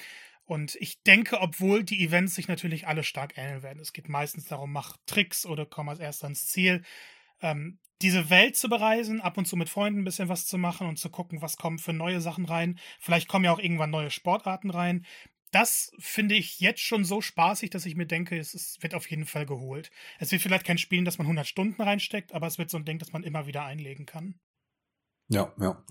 Und 0.47 0.77
ich 0.77 1.03
denke, 1.03 1.43
obwohl 1.43 1.85
die 1.85 2.03
Events 2.03 2.35
sich 2.35 2.49
natürlich 2.49 2.87
alle 2.87 3.05
stark 3.05 3.37
ähneln 3.37 3.63
werden, 3.63 3.79
es 3.79 3.93
geht 3.93 4.09
meistens 4.09 4.47
darum, 4.47 4.73
mach 4.73 4.97
Tricks 5.05 5.45
oder 5.45 5.67
komm 5.67 5.91
als 5.91 6.01
erster 6.01 6.29
ins 6.29 6.47
Ziel. 6.47 6.83
Ähm, 7.43 7.79
diese 8.01 8.31
Welt 8.31 8.57
zu 8.57 8.71
bereisen, 8.71 9.21
ab 9.21 9.37
und 9.37 9.45
zu 9.45 9.57
mit 9.57 9.69
Freunden 9.69 10.01
ein 10.01 10.05
bisschen 10.05 10.31
was 10.31 10.47
zu 10.47 10.57
machen 10.57 10.87
und 10.87 10.99
zu 10.99 11.11
gucken, 11.11 11.43
was 11.43 11.59
kommen 11.59 11.79
für 11.79 11.93
neue 11.93 12.23
Sachen 12.23 12.47
rein. 12.47 12.79
Vielleicht 13.01 13.29
kommen 13.29 13.45
ja 13.45 13.53
auch 13.53 13.59
irgendwann 13.59 13.91
neue 13.91 14.11
Sportarten 14.11 14.71
rein 14.71 15.05
das 15.51 15.93
finde 15.99 16.35
ich 16.35 16.61
jetzt 16.61 16.81
schon 16.81 17.05
so 17.05 17.21
spaßig, 17.21 17.71
dass 17.71 17.87
ich 17.87 17.97
mir 17.97 18.07
denke, 18.07 18.39
es 18.39 18.55
ist, 18.55 18.83
wird 18.83 18.95
auf 18.95 19.11
jeden 19.11 19.27
Fall 19.27 19.47
geholt. 19.47 19.91
Es 20.19 20.31
wird 20.33 20.43
vielleicht 20.43 20.67
kein 20.67 20.79
Spiel, 20.79 21.05
das 21.05 21.19
man 21.19 21.27
100 21.27 21.47
Stunden 21.47 21.83
reinsteckt, 21.83 22.33
aber 22.33 22.47
es 22.47 22.59
wird 22.59 22.71
so 22.71 22.77
ein 22.77 22.85
Ding, 22.85 22.99
das 22.99 23.13
man 23.13 23.25
immer 23.25 23.47
wieder 23.47 23.65
einlegen 23.65 24.07
kann. 24.07 24.39
Ja, 25.29 25.53
ja. 25.61 25.83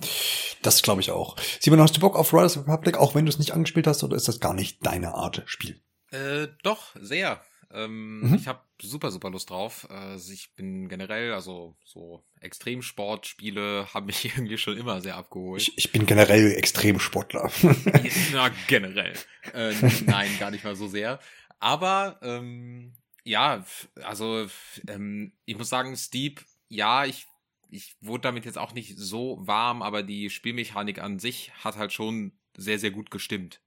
Das 0.62 0.82
glaube 0.82 1.02
ich 1.02 1.12
auch. 1.12 1.38
Simon, 1.60 1.82
hast 1.82 1.96
du 1.96 2.02
Bock 2.02 2.18
auf 2.18 2.34
Riders 2.34 2.58
Republic, 2.58 2.98
auch 2.98 3.16
wenn 3.16 3.26
du 3.26 3.30
es 3.30 3.40
nicht 3.40 3.52
angespielt 3.52 3.88
hast, 3.88 4.04
oder 4.04 4.18
ist 4.18 4.28
das 4.28 4.40
gar 4.40 4.54
nicht 4.54 4.86
deine 4.86 5.14
Art 5.14 5.44
Spiel? 5.46 5.82
Äh, 6.12 6.48
doch, 6.64 6.96
sehr. 7.00 7.42
Ähm, 7.72 8.22
mhm. 8.22 8.36
Ich 8.36 8.48
habe 8.48 8.62
super, 8.82 9.12
super 9.12 9.30
Lust 9.30 9.50
drauf. 9.50 9.90
Also 9.90 10.32
ich 10.32 10.56
bin 10.56 10.90
generell, 10.90 11.34
also 11.34 11.78
so 11.84 12.24
Extremsportspiele 12.40 13.88
haben 13.94 14.08
mich 14.08 14.26
irgendwie 14.26 14.58
schon 14.58 14.78
immer 14.78 15.02
sehr 15.02 15.16
abgeholt. 15.16 15.62
Ich, 15.62 15.78
ich 15.78 15.92
bin 15.92 16.06
generell 16.06 16.52
Extremsportler. 16.54 17.52
Na, 18.34 18.50
generell. 18.68 19.14
Äh, 19.54 19.74
nein, 20.06 20.30
gar 20.40 20.52
nicht 20.52 20.64
mal 20.64 20.76
so 20.76 20.88
sehr. 20.88 21.20
Aber 21.60 22.20
ähm, 22.22 22.94
ja, 23.24 23.66
also 24.04 24.48
ähm, 24.88 25.34
ich 25.46 25.58
muss 25.58 25.70
sagen, 25.70 25.96
Steep, 25.96 26.42
ja, 26.70 27.06
ich, 27.06 27.28
ich 27.70 27.96
wurde 28.02 28.22
damit 28.22 28.46
jetzt 28.46 28.58
auch 28.58 28.74
nicht 28.74 28.98
so 28.98 29.38
warm, 29.42 29.82
aber 29.82 30.02
die 30.04 30.30
Spielmechanik 30.30 31.00
an 31.00 31.20
sich 31.20 31.52
hat 31.64 31.78
halt 31.78 31.94
schon 31.94 32.32
sehr, 32.58 32.80
sehr 32.80 32.92
gut 32.92 33.12
gestimmt. 33.12 33.62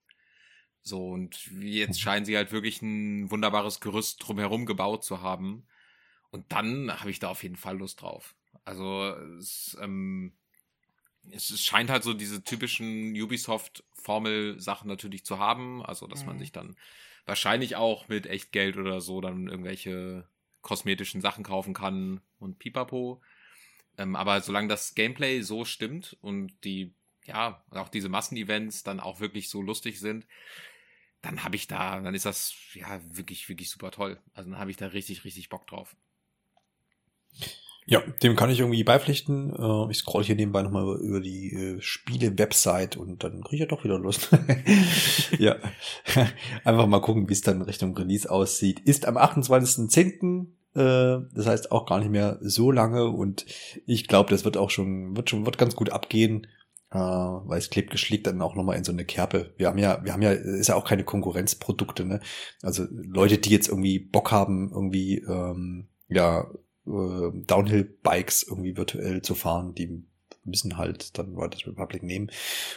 So, 0.83 1.11
und 1.11 1.51
jetzt 1.61 1.97
mhm. 1.97 2.01
scheinen 2.01 2.25
sie 2.25 2.37
halt 2.37 2.53
wirklich 2.53 2.83
ein 2.83 3.31
wunderbares 3.31 3.81
Gerüst 3.81 4.27
drumherum 4.27 4.67
gebaut 4.67 5.05
zu 5.05 5.23
haben. 5.23 5.67
Und 6.31 6.51
dann 6.51 7.01
habe 7.01 7.11
ich 7.11 7.19
da 7.19 7.29
auf 7.29 7.43
jeden 7.43 7.57
Fall 7.57 7.79
Lust 7.79 8.03
drauf. 8.03 8.35
Also 8.65 9.15
es, 9.39 9.77
ähm, 9.81 10.33
es 11.31 11.63
scheint 11.63 11.91
halt 11.91 12.03
so 12.03 12.15
diese 12.15 12.43
typischen 12.43 13.13
Ubisoft-Formel-Sachen 13.21 14.89
natürlich 14.89 15.25
zu 15.25 15.39
haben. 15.39 15.85
Also, 15.85 16.07
dass 16.07 16.23
mhm. 16.23 16.27
man 16.27 16.39
sich 16.39 16.53
dann 16.53 16.77
wahrscheinlich 17.27 17.77
auch 17.77 18.09
mit 18.09 18.27
echt 18.27 18.51
Geld 18.53 18.77
oder 18.77 19.01
so 19.01 19.21
dann 19.21 19.47
irgendwelche 19.49 20.27
kosmetischen 20.63 21.21
Sachen 21.21 21.45
kaufen 21.45 21.75
kann 21.75 22.21
und 22.39 22.59
pipapo. 22.59 23.21
Ähm, 23.99 24.17
aber 24.17 24.41
solange 24.41 24.69
das 24.69 24.95
Gameplay 24.95 25.43
so 25.43 25.65
stimmt 25.65 26.17
und 26.23 26.53
die, 26.65 26.95
ja, 27.25 27.63
auch 27.71 27.89
diese 27.89 28.09
Massenevents 28.09 28.83
dann 28.83 29.01
auch 29.01 29.21
wirklich 29.21 29.49
so 29.49 29.61
lustig 29.61 30.01
sind, 30.01 30.27
dann 31.23 31.45
habe 31.45 31.57
ich 31.57 31.69
da, 31.69 32.01
dann 32.01 32.15
ist 32.15 32.27
das 32.27 32.55
ja 32.75 33.01
wirklich, 33.13 33.49
wirklich 33.49 33.71
super 33.71 33.91
toll. 33.91 34.19
Also 34.35 34.51
dann 34.51 34.59
habe 34.59 34.71
ich 34.71 34.77
da 34.77 34.89
richtig, 34.89 35.25
richtig 35.25 35.49
Bock 35.49 35.67
drauf. 35.67 35.97
Ja, 37.85 38.01
dem 38.23 38.37
kann 38.37 38.51
ich 38.51 38.61
irgendwie 38.61 38.85
beipflichten. 38.85 39.55
Äh, 39.57 39.91
ich 39.91 39.99
scroll 39.99 40.23
hier 40.23 40.37
nebenbei 40.37 40.63
nochmal 40.63 40.99
über 41.01 41.21
die 41.21 41.53
äh, 41.53 41.81
Spiele-Website 41.81 42.97
und 42.97 43.25
dann 43.25 43.43
kriege 43.43 43.57
ich 43.57 43.61
ja 43.61 43.67
doch 43.67 43.83
wieder 43.85 43.99
Lust. 43.99 44.31
ja, 45.39 45.57
einfach 46.65 46.87
mal 46.87 47.01
gucken, 47.01 47.29
wie 47.29 47.33
es 47.33 47.41
dann 47.41 47.63
Richtung 47.63 47.97
Release 47.97 48.31
aussieht. 48.31 48.81
Ist 48.81 49.07
am 49.07 49.17
28.10., 49.17 50.47
äh, 50.75 51.27
das 51.35 51.47
heißt 51.47 51.73
auch 51.73 51.87
gar 51.87 51.99
nicht 51.99 52.11
mehr 52.11 52.39
so 52.41 52.71
lange 52.71 53.07
und 53.07 53.47
ich 53.87 54.07
glaube, 54.07 54.31
das 54.31 54.45
wird 54.45 54.57
auch 54.57 54.71
schon, 54.71 55.17
wird 55.17 55.31
schon, 55.31 55.45
wird 55.45 55.59
ganz 55.59 55.75
gut 55.75 55.91
abgehen 55.91 56.47
äh, 56.93 56.99
weil 56.99 57.59
es 57.59 57.71
klebt 57.71 57.91
geschlägt 57.91 58.27
dann 58.27 58.43
auch 58.43 58.55
nochmal 58.55 58.77
in 58.77 58.85
so 58.85 58.93
eine 58.93 59.05
Kerbe. 59.05 59.55
Wir 59.57 59.69
haben 59.69 59.79
ja, 59.79 60.05
wir 60.05 60.13
haben 60.13 60.23
ja, 60.23 60.33
ist 60.33 60.69
ja 60.69 60.75
auch 60.75 60.85
keine 60.85 61.05
Konkurrenzprodukte, 61.05 62.05
ne? 62.05 62.21
Also 62.63 62.87
Leute, 62.91 63.39
die 63.39 63.51
jetzt 63.51 63.69
irgendwie 63.69 63.99
Bock 63.99 64.31
haben, 64.31 64.71
irgendwie 64.73 65.19
ähm, 65.19 65.89
ja 66.09 66.51
äh, 66.87 67.31
Downhill-Bikes 67.33 68.45
irgendwie 68.49 68.77
virtuell 68.77 69.23
zu 69.23 69.35
fahren, 69.35 69.75
die 69.75 70.05
müssen 70.45 70.77
halt 70.77 71.17
dann 71.19 71.37
Riders 71.37 71.67
Republic 71.67 72.03
nehmen. 72.03 72.31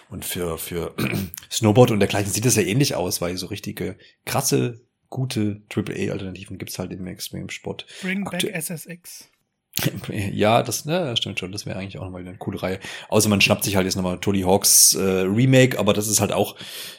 Und 0.10 0.24
für, 0.24 0.58
für 0.58 0.96
Snowboard 1.52 1.92
und 1.92 2.00
dergleichen 2.00 2.32
sieht 2.32 2.46
das 2.46 2.56
ja 2.56 2.64
ähnlich 2.64 2.96
aus, 2.96 3.22
weil 3.22 3.38
so 3.38 3.48
richtige 3.48 3.98
krasse, 4.26 4.82
gute 5.10 5.64
AAA-Alternativen 5.74 6.58
gibt's 6.58 6.80
halt 6.80 6.92
im 6.92 7.08
Extreme-Sport. 7.08 7.86
Bring 8.02 8.24
back 8.24 8.44
SSX. 8.44 9.30
Ja, 10.10 10.64
das 10.64 10.86
ne, 10.86 11.16
stimmt 11.18 11.40
schon. 11.40 11.52
Das 11.52 11.66
wäre 11.66 11.78
eigentlich 11.78 11.98
auch 11.98 12.06
nochmal 12.06 12.22
eine 12.22 12.38
coole 12.38 12.62
Reihe. 12.62 12.80
Außer 13.10 13.30
man 13.30 13.42
schnappt 13.42 13.64
sich 13.64 13.76
halt 13.76 13.86
jetzt 13.86 13.96
nochmal 13.96 14.20
Tony 14.20 14.42
Hawks 14.42 14.96
äh, 14.96 15.02
Remake, 15.02 15.78
aber 15.78 15.94
das 15.94 16.08
ist 16.08 16.22
halt 16.22 16.32
auch, 16.32 16.56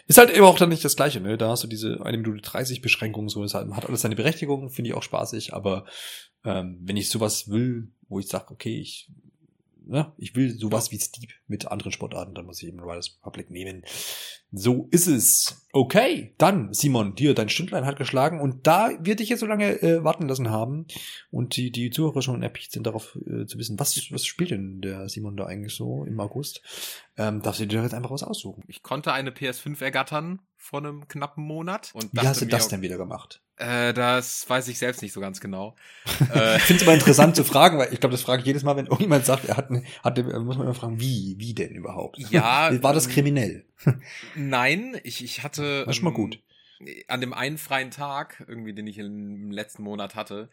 ist 0.07 0.19
halt 0.19 0.31
eben 0.31 0.45
auch 0.45 0.59
dann 0.59 0.69
nicht 0.69 0.85
das 0.85 0.97
Gleiche. 0.97 1.21
Ne? 1.21 1.39
Da 1.39 1.51
hast 1.51 1.65
du 1.65 1.69
diese 1.69 2.05
eine 2.05 2.19
Minute 2.19 2.43
30 2.43 2.83
Beschränkung, 2.83 3.29
so 3.29 3.45
ist 3.45 3.55
halt, 3.55 3.73
hat 3.73 3.87
alles 3.87 4.03
seine 4.03 4.17
Berechtigung, 4.17 4.71
finde 4.71 4.91
ich 4.91 4.97
auch 4.97 5.03
spaßig. 5.03 5.55
Aber 5.55 5.87
ähm, 6.45 6.79
wenn 6.83 6.97
ich 6.97 7.09
sowas 7.09 7.49
will, 7.49 7.93
wo 8.09 8.19
ich 8.19 8.29
sage, 8.29 8.51
okay, 8.51 8.79
ich 8.79 9.11
ja, 9.89 10.15
ich 10.19 10.35
will 10.35 10.51
sowas 10.51 10.91
wie 10.91 10.99
Steep 10.99 11.31
mit 11.47 11.67
anderen 11.69 11.93
Sportarten, 11.93 12.35
dann 12.35 12.47
muss 12.47 12.63
ich 12.63 12.69
eben 12.69 12.81
Riders 12.81 13.19
Republic 13.19 13.51
nehmen. 13.51 13.83
So 14.53 14.89
ist 14.91 15.07
es. 15.07 15.67
Okay, 15.73 16.35
dann, 16.39 16.73
Simon, 16.73 17.15
dir 17.15 17.35
dein 17.35 17.49
Stündlein 17.49 17.85
hat 17.85 17.97
geschlagen 17.97 18.41
und 18.41 18.67
da 18.67 18.91
wird 19.01 19.21
dich 19.21 19.29
jetzt 19.29 19.41
so 19.41 19.47
lange 19.47 19.83
äh, 19.83 20.03
warten 20.03 20.29
lassen 20.29 20.51
haben 20.51 20.87
und 21.31 21.57
die, 21.57 21.71
die 21.71 21.91
Zuhörer 21.91 22.23
schon 22.23 22.43
erpicht 22.43 22.73
sind 22.73 22.87
darauf 22.87 23.17
äh, 23.27 23.47
zu 23.47 23.59
wissen, 23.59 23.79
was, 23.79 24.11
was 24.11 24.25
spielt 24.25 24.51
denn 24.51 24.81
der 24.81 25.09
Simon 25.09 25.37
da 25.37 25.47
eigentlich 25.47 25.75
so 25.75 26.05
im 26.05 26.19
August? 26.21 26.63
Ähm, 27.17 27.43
darfst 27.43 27.61
du 27.61 27.67
dir 27.67 27.83
jetzt 27.83 27.95
einfach 27.95 28.11
was 28.11 28.23
aussuchen. 28.23 28.65
Ich 28.69 28.83
konnte 28.83 29.13
eine 29.13 29.31
PS5 29.31 29.83
ergattern 29.83 30.41
vor 30.57 30.81
einem 30.81 31.07
knappen 31.09 31.45
Monat. 31.45 31.91
Und 31.95 32.13
Wie 32.13 32.27
hast 32.27 32.41
du 32.41 32.47
das 32.47 32.69
denn 32.69 32.83
wieder 32.83 32.97
gemacht? 32.97 33.43
Äh, 33.59 33.95
das 33.95 34.49
weiß 34.49 34.69
ich 34.69 34.79
selbst 34.79 35.01
nicht 35.03 35.13
so 35.13 35.21
ganz 35.21 35.41
genau. 35.41 35.77
äh, 36.35 36.57
ich 36.57 36.63
finde 36.63 36.77
es 36.77 36.83
immer 36.83 36.95
interessant 36.95 37.37
zu 37.37 37.45
fragen, 37.53 37.79
weil 37.79 37.93
ich 37.93 38.01
glaube, 38.01 38.13
das 38.13 38.23
frage 38.23 38.41
ich 38.41 38.47
jedes 38.47 38.65
Mal, 38.65 38.77
wenn 38.77 38.87
irgendjemand 38.87 39.25
sagt, 39.25 39.47
er 39.47 39.57
hat, 39.57 39.71
eine, 39.71 39.83
hat 40.05 40.19
muss 40.19 40.57
man 40.57 40.67
immer 40.67 40.75
fragen, 40.75 41.01
wie, 41.01 41.37
wie 41.39 41.55
denn 41.55 41.75
überhaupt? 41.75 42.19
Ja. 42.31 42.71
War 42.83 42.93
das 42.93 43.09
kriminell? 43.09 43.65
Nein, 44.35 44.99
ich, 45.05 45.25
ich 45.25 45.43
hatte. 45.43 45.85
Das 45.87 45.91
ist 45.91 45.97
schon 45.97 46.05
mal 46.05 46.15
gut. 46.15 46.39
Ähm, 46.81 47.03
an 47.09 47.21
dem 47.23 47.33
einen 47.33 47.57
freien 47.57 47.91
Tag, 47.91 48.45
irgendwie, 48.47 48.75
den 48.75 48.87
ich 48.87 48.99
im 48.99 49.51
letzten 49.51 49.83
Monat 49.83 50.15
hatte, 50.15 50.51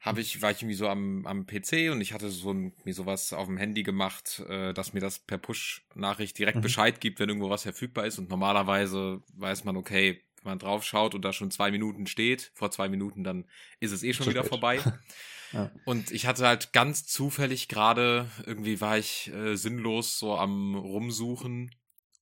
habe 0.00 0.20
ich, 0.20 0.40
war 0.42 0.52
ich 0.52 0.58
irgendwie 0.58 0.76
so 0.76 0.88
am, 0.88 1.26
am 1.26 1.46
PC 1.46 1.90
und 1.90 2.00
ich 2.00 2.12
hatte 2.12 2.30
so 2.30 2.52
mir 2.52 2.94
sowas 2.94 3.32
auf 3.32 3.46
dem 3.46 3.56
Handy 3.56 3.82
gemacht, 3.82 4.44
äh, 4.48 4.72
dass 4.72 4.92
mir 4.92 5.00
das 5.00 5.18
per 5.18 5.38
Push-Nachricht 5.38 6.38
direkt 6.38 6.58
mhm. 6.58 6.62
Bescheid 6.62 7.00
gibt, 7.00 7.18
wenn 7.18 7.28
irgendwo 7.28 7.50
was 7.50 7.64
verfügbar 7.64 8.06
ist. 8.06 8.18
Und 8.18 8.30
normalerweise 8.30 9.22
weiß 9.34 9.64
man, 9.64 9.76
okay, 9.76 10.22
man 10.48 10.58
drauf 10.58 10.84
schaut 10.84 11.14
und 11.14 11.24
da 11.24 11.32
schon 11.32 11.50
zwei 11.50 11.70
Minuten 11.70 12.06
steht, 12.06 12.50
vor 12.54 12.70
zwei 12.70 12.88
Minuten, 12.88 13.24
dann 13.24 13.46
ist 13.80 13.92
es 13.92 14.02
eh 14.02 14.12
schon 14.12 14.24
Zu 14.24 14.30
wieder 14.30 14.42
spät. 14.42 14.50
vorbei. 14.50 14.80
ja. 15.52 15.70
Und 15.84 16.10
ich 16.10 16.26
hatte 16.26 16.46
halt 16.46 16.72
ganz 16.72 17.06
zufällig 17.06 17.68
gerade, 17.68 18.28
irgendwie 18.44 18.80
war 18.80 18.98
ich 18.98 19.32
äh, 19.32 19.56
sinnlos 19.56 20.18
so 20.18 20.36
am 20.36 20.74
Rumsuchen 20.74 21.74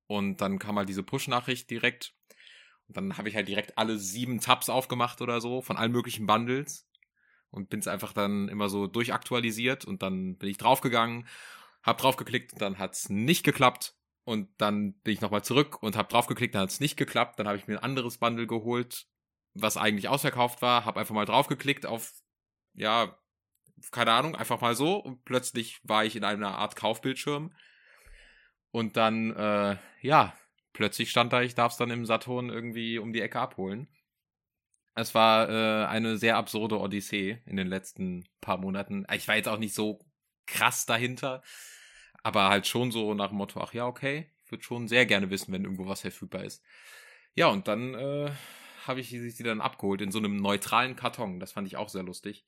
und 0.06 0.40
dann 0.40 0.58
kam 0.58 0.76
halt 0.76 0.88
diese 0.88 1.02
Push-Nachricht 1.02 1.70
direkt. 1.70 2.14
Und 2.88 2.96
dann 2.96 3.18
habe 3.18 3.28
ich 3.28 3.34
halt 3.34 3.48
direkt 3.48 3.78
alle 3.78 3.98
sieben 3.98 4.40
Tabs 4.40 4.68
aufgemacht 4.68 5.20
oder 5.20 5.40
so 5.40 5.60
von 5.60 5.76
allen 5.76 5.90
möglichen 5.90 6.26
Bundles 6.26 6.86
und 7.50 7.68
bin 7.70 7.80
es 7.80 7.88
einfach 7.88 8.12
dann 8.12 8.48
immer 8.48 8.68
so 8.68 8.86
durchaktualisiert 8.86 9.84
und 9.84 10.02
dann 10.02 10.36
bin 10.36 10.48
ich 10.48 10.58
draufgegangen, 10.58 11.26
hab 11.82 11.98
draufgeklickt 11.98 12.52
und 12.52 12.62
dann 12.62 12.78
hat's 12.78 13.08
nicht 13.08 13.42
geklappt 13.44 13.95
und 14.26 14.48
dann 14.58 14.94
bin 15.00 15.14
ich 15.14 15.20
nochmal 15.20 15.44
zurück 15.44 15.80
und 15.82 15.96
hab 15.96 16.08
draufgeklickt, 16.08 16.54
dann 16.54 16.62
hat's 16.62 16.80
nicht 16.80 16.96
geklappt, 16.96 17.38
dann 17.38 17.46
habe 17.46 17.56
ich 17.56 17.68
mir 17.68 17.78
ein 17.78 17.84
anderes 17.84 18.18
Bundle 18.18 18.48
geholt, 18.48 19.06
was 19.54 19.76
eigentlich 19.76 20.08
ausverkauft 20.08 20.62
war, 20.62 20.84
hab 20.84 20.96
einfach 20.96 21.14
mal 21.14 21.24
draufgeklickt 21.24 21.86
auf 21.86 22.12
ja, 22.74 23.16
keine 23.92 24.12
Ahnung, 24.12 24.34
einfach 24.34 24.60
mal 24.60 24.74
so. 24.74 24.96
Und 24.96 25.24
plötzlich 25.24 25.80
war 25.84 26.04
ich 26.04 26.16
in 26.16 26.24
einer 26.24 26.58
Art 26.58 26.76
Kaufbildschirm. 26.76 27.54
Und 28.70 28.96
dann 28.96 29.34
äh, 29.34 29.76
ja, 30.00 30.34
plötzlich 30.72 31.10
stand 31.10 31.32
da, 31.32 31.42
ich 31.42 31.54
darf 31.54 31.72
es 31.72 31.78
dann 31.78 31.90
im 31.90 32.04
Saturn 32.04 32.50
irgendwie 32.50 32.98
um 32.98 33.12
die 33.12 33.22
Ecke 33.22 33.40
abholen. 33.40 33.88
Es 34.94 35.14
war 35.14 35.48
äh, 35.48 35.86
eine 35.86 36.18
sehr 36.18 36.36
absurde 36.36 36.80
Odyssee 36.80 37.42
in 37.46 37.56
den 37.56 37.68
letzten 37.68 38.26
paar 38.40 38.56
Monaten. 38.56 39.06
Ich 39.12 39.28
war 39.28 39.36
jetzt 39.36 39.48
auch 39.48 39.58
nicht 39.58 39.74
so 39.74 40.00
krass 40.46 40.84
dahinter, 40.84 41.42
aber 42.26 42.48
halt 42.48 42.66
schon 42.66 42.90
so 42.90 43.14
nach 43.14 43.28
dem 43.28 43.38
Motto, 43.38 43.60
ach 43.60 43.72
ja, 43.72 43.86
okay, 43.86 44.26
ich 44.44 44.50
würde 44.50 44.64
schon 44.64 44.88
sehr 44.88 45.06
gerne 45.06 45.30
wissen, 45.30 45.52
wenn 45.52 45.62
irgendwo 45.62 45.86
was 45.86 46.00
verfügbar 46.00 46.42
ist. 46.42 46.60
Ja, 47.36 47.46
und 47.46 47.68
dann 47.68 47.94
äh, 47.94 48.32
habe 48.84 48.98
ich 48.98 49.10
sie 49.10 49.42
dann 49.44 49.60
abgeholt 49.60 50.00
in 50.00 50.10
so 50.10 50.18
einem 50.18 50.36
neutralen 50.36 50.96
Karton. 50.96 51.38
Das 51.38 51.52
fand 51.52 51.68
ich 51.68 51.76
auch 51.76 51.88
sehr 51.88 52.02
lustig. 52.02 52.44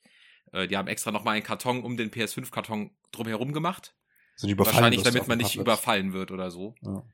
Äh, 0.53 0.67
die 0.67 0.77
haben 0.77 0.89
extra 0.89 1.13
nochmal 1.13 1.37
einen 1.37 1.45
Karton 1.45 1.85
um 1.85 1.97
den 1.97 2.11
PS5-Karton 2.11 2.91
drumherum 3.13 3.53
gemacht. 3.53 3.95
So 4.35 4.49
Wahrscheinlich, 4.59 5.03
damit 5.05 5.29
man 5.29 5.39
nicht 5.39 5.55
überfallen 5.55 6.13
wird 6.13 6.33
oder 6.33 6.51
so. 6.51 6.75
Ja. 6.83 7.05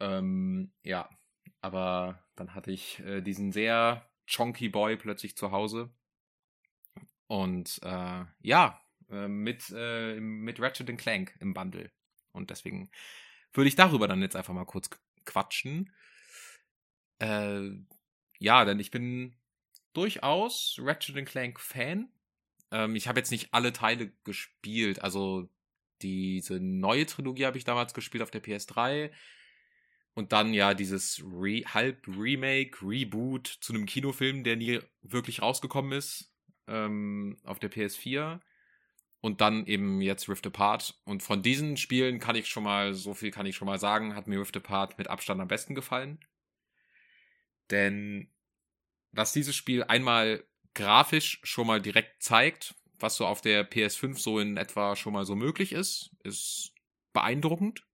Ähm, 0.00 0.72
ja, 0.82 1.08
aber 1.60 2.18
dann 2.34 2.52
hatte 2.56 2.72
ich 2.72 2.98
äh, 3.00 3.20
diesen 3.20 3.52
sehr 3.52 4.10
Chonky 4.26 4.68
Boy 4.68 4.96
plötzlich 4.96 5.36
zu 5.36 5.52
Hause. 5.52 5.94
Und 7.28 7.78
äh, 7.84 8.24
ja, 8.40 8.81
äh, 9.12 9.28
mit, 9.28 9.72
äh, 9.76 10.18
mit 10.18 10.60
Ratchet 10.60 10.98
Clank 10.98 11.34
im 11.40 11.54
Bundle. 11.54 11.90
Und 12.32 12.50
deswegen 12.50 12.90
würde 13.52 13.68
ich 13.68 13.76
darüber 13.76 14.08
dann 14.08 14.22
jetzt 14.22 14.36
einfach 14.36 14.54
mal 14.54 14.64
kurz 14.64 14.90
quatschen. 15.24 15.92
Äh, 17.18 17.70
ja, 18.38 18.64
denn 18.64 18.80
ich 18.80 18.90
bin 18.90 19.36
durchaus 19.92 20.76
Ratchet 20.80 21.26
Clank 21.26 21.60
Fan. 21.60 22.10
Ähm, 22.70 22.96
ich 22.96 23.06
habe 23.06 23.20
jetzt 23.20 23.30
nicht 23.30 23.52
alle 23.52 23.72
Teile 23.72 24.12
gespielt. 24.24 25.02
Also 25.02 25.48
diese 26.00 26.58
neue 26.58 27.06
Trilogie 27.06 27.46
habe 27.46 27.58
ich 27.58 27.64
damals 27.64 27.94
gespielt 27.94 28.22
auf 28.22 28.30
der 28.30 28.42
PS3. 28.42 29.12
Und 30.14 30.32
dann 30.32 30.52
ja 30.52 30.74
dieses 30.74 31.22
Re 31.24 31.62
halb 31.66 32.06
Remake, 32.06 32.78
Reboot 32.82 33.46
zu 33.46 33.72
einem 33.72 33.86
Kinofilm, 33.86 34.44
der 34.44 34.56
nie 34.56 34.80
wirklich 35.00 35.40
rausgekommen 35.40 35.92
ist, 35.92 36.34
ähm, 36.66 37.38
auf 37.44 37.58
der 37.58 37.70
PS4. 37.70 38.40
Und 39.22 39.40
dann 39.40 39.66
eben 39.66 40.02
jetzt 40.02 40.28
Rift 40.28 40.46
Apart. 40.46 41.00
Und 41.04 41.22
von 41.22 41.42
diesen 41.42 41.78
Spielen 41.78 42.18
kann 42.18 42.36
ich 42.36 42.48
schon 42.48 42.64
mal, 42.64 42.92
so 42.92 43.14
viel 43.14 43.30
kann 43.30 43.46
ich 43.46 43.56
schon 43.56 43.66
mal 43.66 43.78
sagen, 43.78 44.14
hat 44.14 44.26
mir 44.26 44.40
Rift 44.40 44.56
Apart 44.56 44.98
mit 44.98 45.08
Abstand 45.08 45.40
am 45.40 45.48
besten 45.48 45.74
gefallen. 45.74 46.18
Denn 47.70 48.28
was 49.12 49.32
dieses 49.32 49.54
Spiel 49.56 49.84
einmal 49.84 50.44
grafisch 50.74 51.40
schon 51.44 51.66
mal 51.66 51.80
direkt 51.80 52.22
zeigt, 52.22 52.74
was 52.98 53.16
so 53.16 53.26
auf 53.26 53.40
der 53.40 53.68
PS5 53.68 54.18
so 54.18 54.38
in 54.38 54.56
etwa 54.56 54.96
schon 54.96 55.12
mal 55.12 55.24
so 55.24 55.36
möglich 55.36 55.72
ist, 55.72 56.10
ist 56.24 56.72
beeindruckend. 57.12 57.84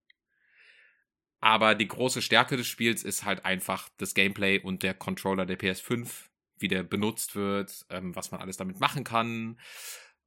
Aber 1.41 1.75
die 1.75 1.89
große 1.89 2.23
Stärke 2.23 2.57
des 2.57 2.67
Spiels 2.67 3.05
ist 3.05 3.25
halt 3.25 3.45
einfach 3.45 3.89
das 3.99 4.15
Gameplay 4.15 4.61
und 4.61 4.83
der 4.83 4.95
Controller 4.95 5.47
der 5.47 5.59
PS5, 5.59 6.09
wie 6.59 6.69
der 6.69 6.83
benutzt 6.83 7.37
wird, 7.37 7.87
ähm, 7.91 8.15
was 8.17 8.31
man 8.33 8.41
alles 8.41 8.57
damit 8.57 8.81
machen 8.81 9.05
kann. 9.05 9.61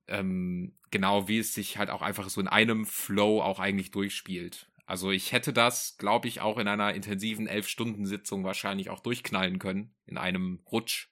Ähm, 0.07 0.73
genau 0.89 1.27
wie 1.27 1.39
es 1.39 1.53
sich 1.53 1.77
halt 1.77 1.89
auch 1.89 2.01
einfach 2.01 2.29
so 2.29 2.41
in 2.41 2.47
einem 2.47 2.85
Flow 2.85 3.41
auch 3.41 3.59
eigentlich 3.59 3.91
durchspielt. 3.91 4.67
Also 4.85 5.11
ich 5.11 5.31
hätte 5.31 5.53
das, 5.53 5.97
glaube 5.97 6.27
ich, 6.27 6.41
auch 6.41 6.57
in 6.57 6.67
einer 6.67 6.93
intensiven 6.93 7.47
elf-Stunden-Sitzung 7.47 8.43
wahrscheinlich 8.43 8.89
auch 8.89 8.99
durchknallen 8.99 9.57
können, 9.57 9.93
in 10.05 10.17
einem 10.17 10.59
Rutsch. 10.69 11.07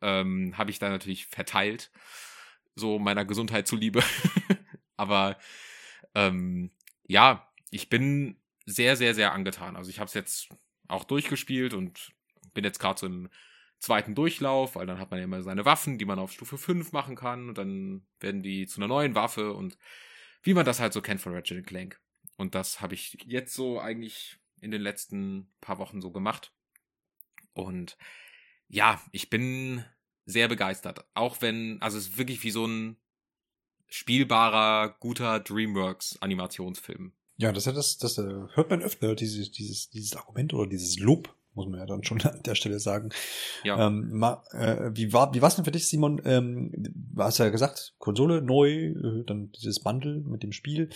Ähm, 0.00 0.56
Habe 0.56 0.70
ich 0.70 0.78
da 0.78 0.88
natürlich 0.88 1.26
verteilt, 1.26 1.90
so 2.76 2.98
meiner 2.98 3.24
Gesundheit 3.24 3.66
zuliebe. 3.66 4.04
Aber 4.96 5.36
ähm, 6.14 6.70
ja, 7.08 7.50
ich 7.70 7.88
bin 7.88 8.36
sehr, 8.66 8.96
sehr, 8.96 9.14
sehr 9.14 9.32
angetan. 9.32 9.76
Also 9.76 9.90
ich 9.90 9.98
habe 9.98 10.06
es 10.06 10.14
jetzt 10.14 10.48
auch 10.86 11.04
durchgespielt 11.04 11.74
und 11.74 12.12
bin 12.54 12.64
jetzt 12.64 12.78
gerade 12.78 13.00
so 13.00 13.06
im 13.06 13.28
zweiten 13.82 14.14
Durchlauf, 14.14 14.76
weil 14.76 14.86
dann 14.86 14.98
hat 14.98 15.10
man 15.10 15.18
ja 15.18 15.24
immer 15.24 15.42
seine 15.42 15.64
Waffen, 15.64 15.98
die 15.98 16.04
man 16.04 16.18
auf 16.18 16.32
Stufe 16.32 16.56
5 16.56 16.92
machen 16.92 17.16
kann 17.16 17.48
und 17.48 17.58
dann 17.58 18.06
werden 18.20 18.42
die 18.42 18.66
zu 18.66 18.80
einer 18.80 18.88
neuen 18.88 19.14
Waffe 19.14 19.52
und 19.52 19.76
wie 20.42 20.54
man 20.54 20.64
das 20.64 20.80
halt 20.80 20.92
so 20.92 21.02
kennt 21.02 21.20
von 21.20 21.34
Ratchet 21.34 21.66
Clank. 21.66 22.00
Und 22.36 22.54
das 22.54 22.80
habe 22.80 22.94
ich 22.94 23.18
jetzt 23.26 23.54
so 23.54 23.80
eigentlich 23.80 24.38
in 24.60 24.70
den 24.70 24.82
letzten 24.82 25.52
paar 25.60 25.78
Wochen 25.78 26.00
so 26.00 26.12
gemacht. 26.12 26.52
Und 27.54 27.96
ja, 28.68 29.02
ich 29.10 29.28
bin 29.30 29.84
sehr 30.24 30.48
begeistert. 30.48 31.04
Auch 31.14 31.42
wenn, 31.42 31.80
also 31.82 31.98
es 31.98 32.08
ist 32.08 32.18
wirklich 32.18 32.42
wie 32.44 32.52
so 32.52 32.66
ein 32.66 32.96
spielbarer, 33.88 34.96
guter 35.00 35.40
DreamWorks 35.40 36.18
Animationsfilm. 36.22 37.12
Ja, 37.36 37.52
das, 37.52 37.64
das, 37.64 37.98
das 37.98 38.18
äh, 38.18 38.22
hört 38.54 38.70
man 38.70 38.82
öfter, 38.82 39.16
dieses, 39.16 39.50
dieses, 39.50 39.90
dieses 39.90 40.16
Argument 40.16 40.54
oder 40.54 40.68
dieses 40.68 40.98
Lob, 40.98 41.34
muss 41.54 41.66
man 41.66 41.78
ja 41.78 41.86
dann 41.86 42.04
schon 42.04 42.20
an 42.22 42.42
der 42.42 42.54
Stelle 42.54 42.80
sagen. 42.80 43.10
Ja. 43.64 43.86
Ähm, 43.86 44.10
ma, 44.12 44.42
äh, 44.52 44.90
wie 44.94 45.12
war 45.12 45.34
wie 45.34 45.42
war's 45.42 45.56
denn 45.56 45.64
für 45.64 45.70
dich, 45.70 45.88
Simon? 45.88 46.20
Ähm, 46.24 46.70
du 46.74 47.22
hast 47.22 47.38
ja 47.38 47.48
gesagt, 47.50 47.94
Konsole 47.98 48.42
neu, 48.42 48.70
äh, 48.70 49.24
dann 49.26 49.52
dieses 49.52 49.80
Bundle 49.80 50.20
mit 50.20 50.42
dem 50.42 50.52
Spiel. 50.52 50.90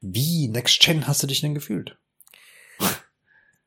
Wie 0.00 0.48
Next 0.48 0.80
Gen 0.80 1.06
hast 1.06 1.22
du 1.22 1.26
dich 1.26 1.40
denn 1.40 1.54
gefühlt? 1.54 1.96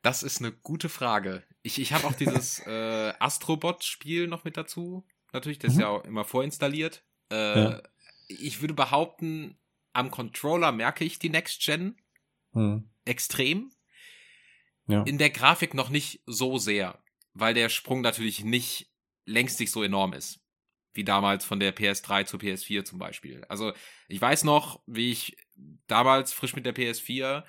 Das 0.02 0.22
ist 0.22 0.40
eine 0.40 0.52
gute 0.52 0.88
Frage. 0.88 1.42
Ich, 1.62 1.80
ich 1.80 1.92
habe 1.92 2.06
auch 2.06 2.12
dieses 2.12 2.60
äh, 2.66 3.12
Astrobot-Spiel 3.18 4.28
noch 4.28 4.44
mit 4.44 4.56
dazu. 4.56 5.04
Natürlich, 5.32 5.58
das 5.58 5.72
mhm. 5.72 5.78
ist 5.78 5.82
ja 5.82 5.88
auch 5.88 6.04
immer 6.04 6.24
vorinstalliert. 6.24 7.02
Äh, 7.30 7.60
ja. 7.60 7.82
Ich 8.28 8.60
würde 8.60 8.74
behaupten, 8.74 9.58
am 9.92 10.10
Controller 10.10 10.72
merke 10.72 11.04
ich 11.04 11.18
die 11.18 11.30
Next 11.30 11.60
Gen 11.64 11.96
hm. 12.52 12.88
extrem. 13.04 13.70
Ja. 14.88 15.02
In 15.02 15.18
der 15.18 15.30
Grafik 15.30 15.74
noch 15.74 15.90
nicht 15.90 16.20
so 16.26 16.58
sehr, 16.58 16.98
weil 17.34 17.54
der 17.54 17.68
Sprung 17.68 18.00
natürlich 18.00 18.44
nicht 18.44 18.90
längst 19.24 19.60
nicht 19.60 19.70
so 19.70 19.82
enorm 19.82 20.12
ist. 20.12 20.40
Wie 20.94 21.04
damals 21.04 21.44
von 21.44 21.60
der 21.60 21.76
PS3 21.76 22.24
zur 22.24 22.40
PS4 22.40 22.84
zum 22.84 22.98
Beispiel. 22.98 23.44
Also 23.48 23.72
ich 24.08 24.20
weiß 24.20 24.44
noch, 24.44 24.80
wie 24.86 25.12
ich 25.12 25.36
damals 25.86 26.32
frisch 26.32 26.56
mit 26.56 26.66
der 26.66 26.74
PS4, 26.74 27.44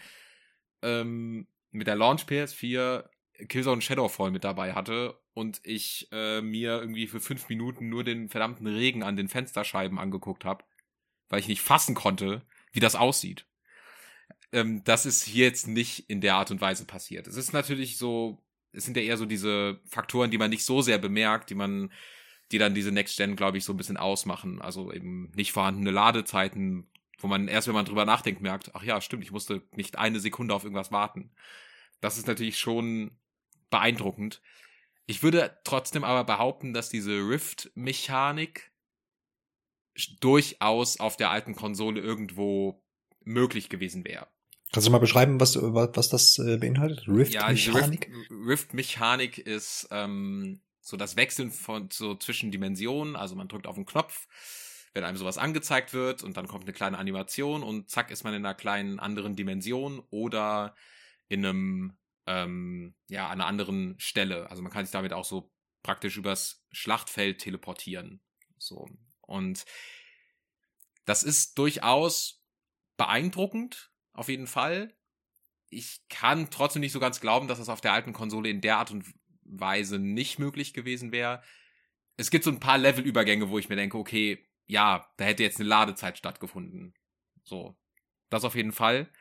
ähm, 0.84 1.48
mit 1.72 1.88
der 1.88 1.96
Launch 1.96 2.24
PS4 2.24 3.06
Killzone 3.48 3.82
Shadowfall 3.82 4.32
mit 4.32 4.44
dabei 4.44 4.74
hatte 4.74 5.18
und 5.34 5.62
ich 5.64 6.10
äh, 6.12 6.42
mir 6.42 6.80
irgendwie 6.80 7.08
für 7.08 7.22
fünf 7.22 7.48
Minuten 7.48 7.88
nur 7.88 8.04
den 8.04 8.28
verdammten 8.28 8.68
Regen 8.68 9.02
an 9.02 9.16
den 9.16 9.30
Fensterscheiben 9.30 9.98
angeguckt 9.98 10.44
habe 10.44 10.64
weil 11.30 11.40
ich 11.40 11.48
nicht 11.48 11.62
fassen 11.62 11.96
konnte, 11.96 12.42
wie 12.72 12.80
das 12.80 12.96
aussieht. 12.96 13.46
Ähm, 14.52 14.84
das 14.84 15.06
ist 15.06 15.24
hier 15.24 15.46
jetzt 15.46 15.68
nicht 15.68 16.10
in 16.10 16.22
der 16.22 16.36
Art 16.36 16.52
und 16.52 16.62
Weise 16.62 16.86
passiert. 16.86 17.28
Es 17.28 17.36
ist 17.36 17.54
natürlich 17.54 17.98
so, 17.98 18.42
es 18.72 18.86
sind 18.86 18.98
ja 18.98 19.04
eher 19.04 19.18
so 19.18 19.26
diese 19.26 19.80
Faktoren, 19.86 20.32
die 20.32 20.38
man 20.38 20.50
nicht 20.50 20.66
so 20.66 20.82
sehr 20.82 20.98
bemerkt, 20.98 21.50
die 21.50 21.56
man, 21.56 21.92
die 22.52 22.58
dann 22.58 22.74
diese 22.74 22.92
Next 22.92 23.18
Gen, 23.18 23.36
glaube 23.36 23.58
ich, 23.58 23.66
so 23.66 23.74
ein 23.74 23.78
bisschen 23.78 23.98
ausmachen. 23.98 24.62
Also 24.62 24.92
eben 24.92 25.32
nicht 25.36 25.52
vorhandene 25.52 25.92
Ladezeiten, 25.92 26.88
wo 27.20 27.28
man 27.28 27.48
erst, 27.48 27.68
wenn 27.68 27.76
man 27.76 27.86
drüber 27.86 28.06
nachdenkt, 28.06 28.42
merkt, 28.42 28.74
ach 28.76 28.84
ja, 28.84 29.02
stimmt, 29.02 29.24
ich 29.24 29.32
musste 29.32 29.62
nicht 29.76 29.98
eine 29.98 30.20
Sekunde 30.20 30.54
auf 30.54 30.64
irgendwas 30.64 30.92
warten. 30.92 31.32
Das 32.02 32.18
ist 32.18 32.28
natürlich 32.28 32.58
schon 32.60 33.12
beeindruckend. 33.70 34.42
Ich 35.06 35.24
würde 35.24 35.60
trotzdem 35.64 36.04
aber 36.04 36.24
behaupten, 36.24 36.74
dass 36.74 36.90
diese 36.90 37.12
Rift-Mechanik 37.12 38.72
durchaus 40.22 41.00
auf 41.00 41.18
der 41.18 41.30
alten 41.32 41.56
Konsole 41.56 42.00
irgendwo 42.00 42.82
möglich 43.24 43.70
gewesen 43.70 44.06
wäre. 44.06 44.28
Kannst 44.72 44.88
du 44.88 44.92
mal 44.92 45.00
beschreiben, 45.00 45.40
was, 45.40 45.56
was 45.56 46.10
das 46.10 46.38
äh, 46.38 46.58
beinhaltet? 46.58 47.08
Rift-Mechanik? 47.08 48.08
Ja, 48.08 48.36
Rift-Mechanik 48.46 49.38
Rift 49.38 49.48
ist 49.48 49.88
ähm, 49.90 50.62
so 50.80 50.96
das 50.96 51.16
Wechseln 51.16 51.52
von 51.52 51.90
so 51.92 52.16
zwischen 52.16 52.52
Dimensionen. 52.52 53.16
Also 53.16 53.36
man 53.36 53.48
drückt 53.48 53.66
auf 53.66 53.76
den 53.76 53.88
Knopf, 53.88 54.28
wenn 54.94 55.04
einem 55.04 55.18
sowas 55.18 55.40
angezeigt 55.40 55.94
wird 55.94 56.22
und 56.22 56.38
dann 56.38 56.48
kommt 56.48 56.66
eine 56.66 56.74
kleine 56.74 57.00
Animation 57.00 57.64
und 57.64 57.90
zack 57.90 58.12
ist 58.12 58.24
man 58.24 58.34
in 58.36 58.46
einer 58.46 58.54
kleinen 58.54 59.00
anderen 59.00 59.36
Dimension 59.36 60.04
oder 60.12 60.76
in 61.30 61.46
einem 61.46 61.98
ähm, 62.28 62.94
ja 63.08 63.26
an 63.28 63.42
einer 63.42 63.48
anderen 63.48 63.96
Stelle. 64.00 64.52
Also 64.52 64.62
man 64.62 64.72
kann 64.72 64.86
sich 64.86 64.92
damit 64.92 65.14
auch 65.14 65.26
so 65.26 65.52
praktisch 65.82 66.16
übers 66.16 66.64
Schlachtfeld 66.72 67.40
teleportieren. 67.40 68.22
So 68.60 68.88
und 69.22 69.66
das 71.06 71.24
ist 71.24 71.58
durchaus 71.58 72.44
beeindruckend 72.98 73.89
auf 74.14 74.30
jeden 74.30 74.48
Fall. 74.48 74.94
Ich 75.70 76.02
kann 76.10 76.50
trotzdem 76.50 76.82
nicht 76.82 76.92
so 76.92 77.00
ganz 77.00 77.22
glauben, 77.22 77.48
dass 77.48 77.60
das 77.60 77.70
auf 77.70 77.82
der 77.82 77.94
alten 77.94 78.14
Konsole 78.14 78.50
in 78.50 78.62
der 78.62 78.78
Art 78.78 78.92
und 78.92 79.06
Weise 79.44 80.00
nicht 80.00 80.40
möglich 80.40 80.74
gewesen 80.74 81.12
wäre. 81.12 81.44
Es 82.18 82.32
gibt 82.32 82.44
so 82.44 82.52
ein 82.52 82.60
paar 82.60 82.78
Levelübergänge, 82.78 83.50
wo 83.50 83.60
ich 83.60 83.70
mir 83.70 83.76
denke, 83.76 83.98
okay, 83.98 84.48
ja, 84.66 85.08
da 85.18 85.26
hätte 85.26 85.44
jetzt 85.44 85.60
eine 85.60 85.70
Ladezeit 85.70 86.18
stattgefunden. 86.18 86.94
So. 87.44 87.78
Das 88.30 88.44
auf 88.44 88.56
jeden 88.56 88.72
Fall. 88.72 89.12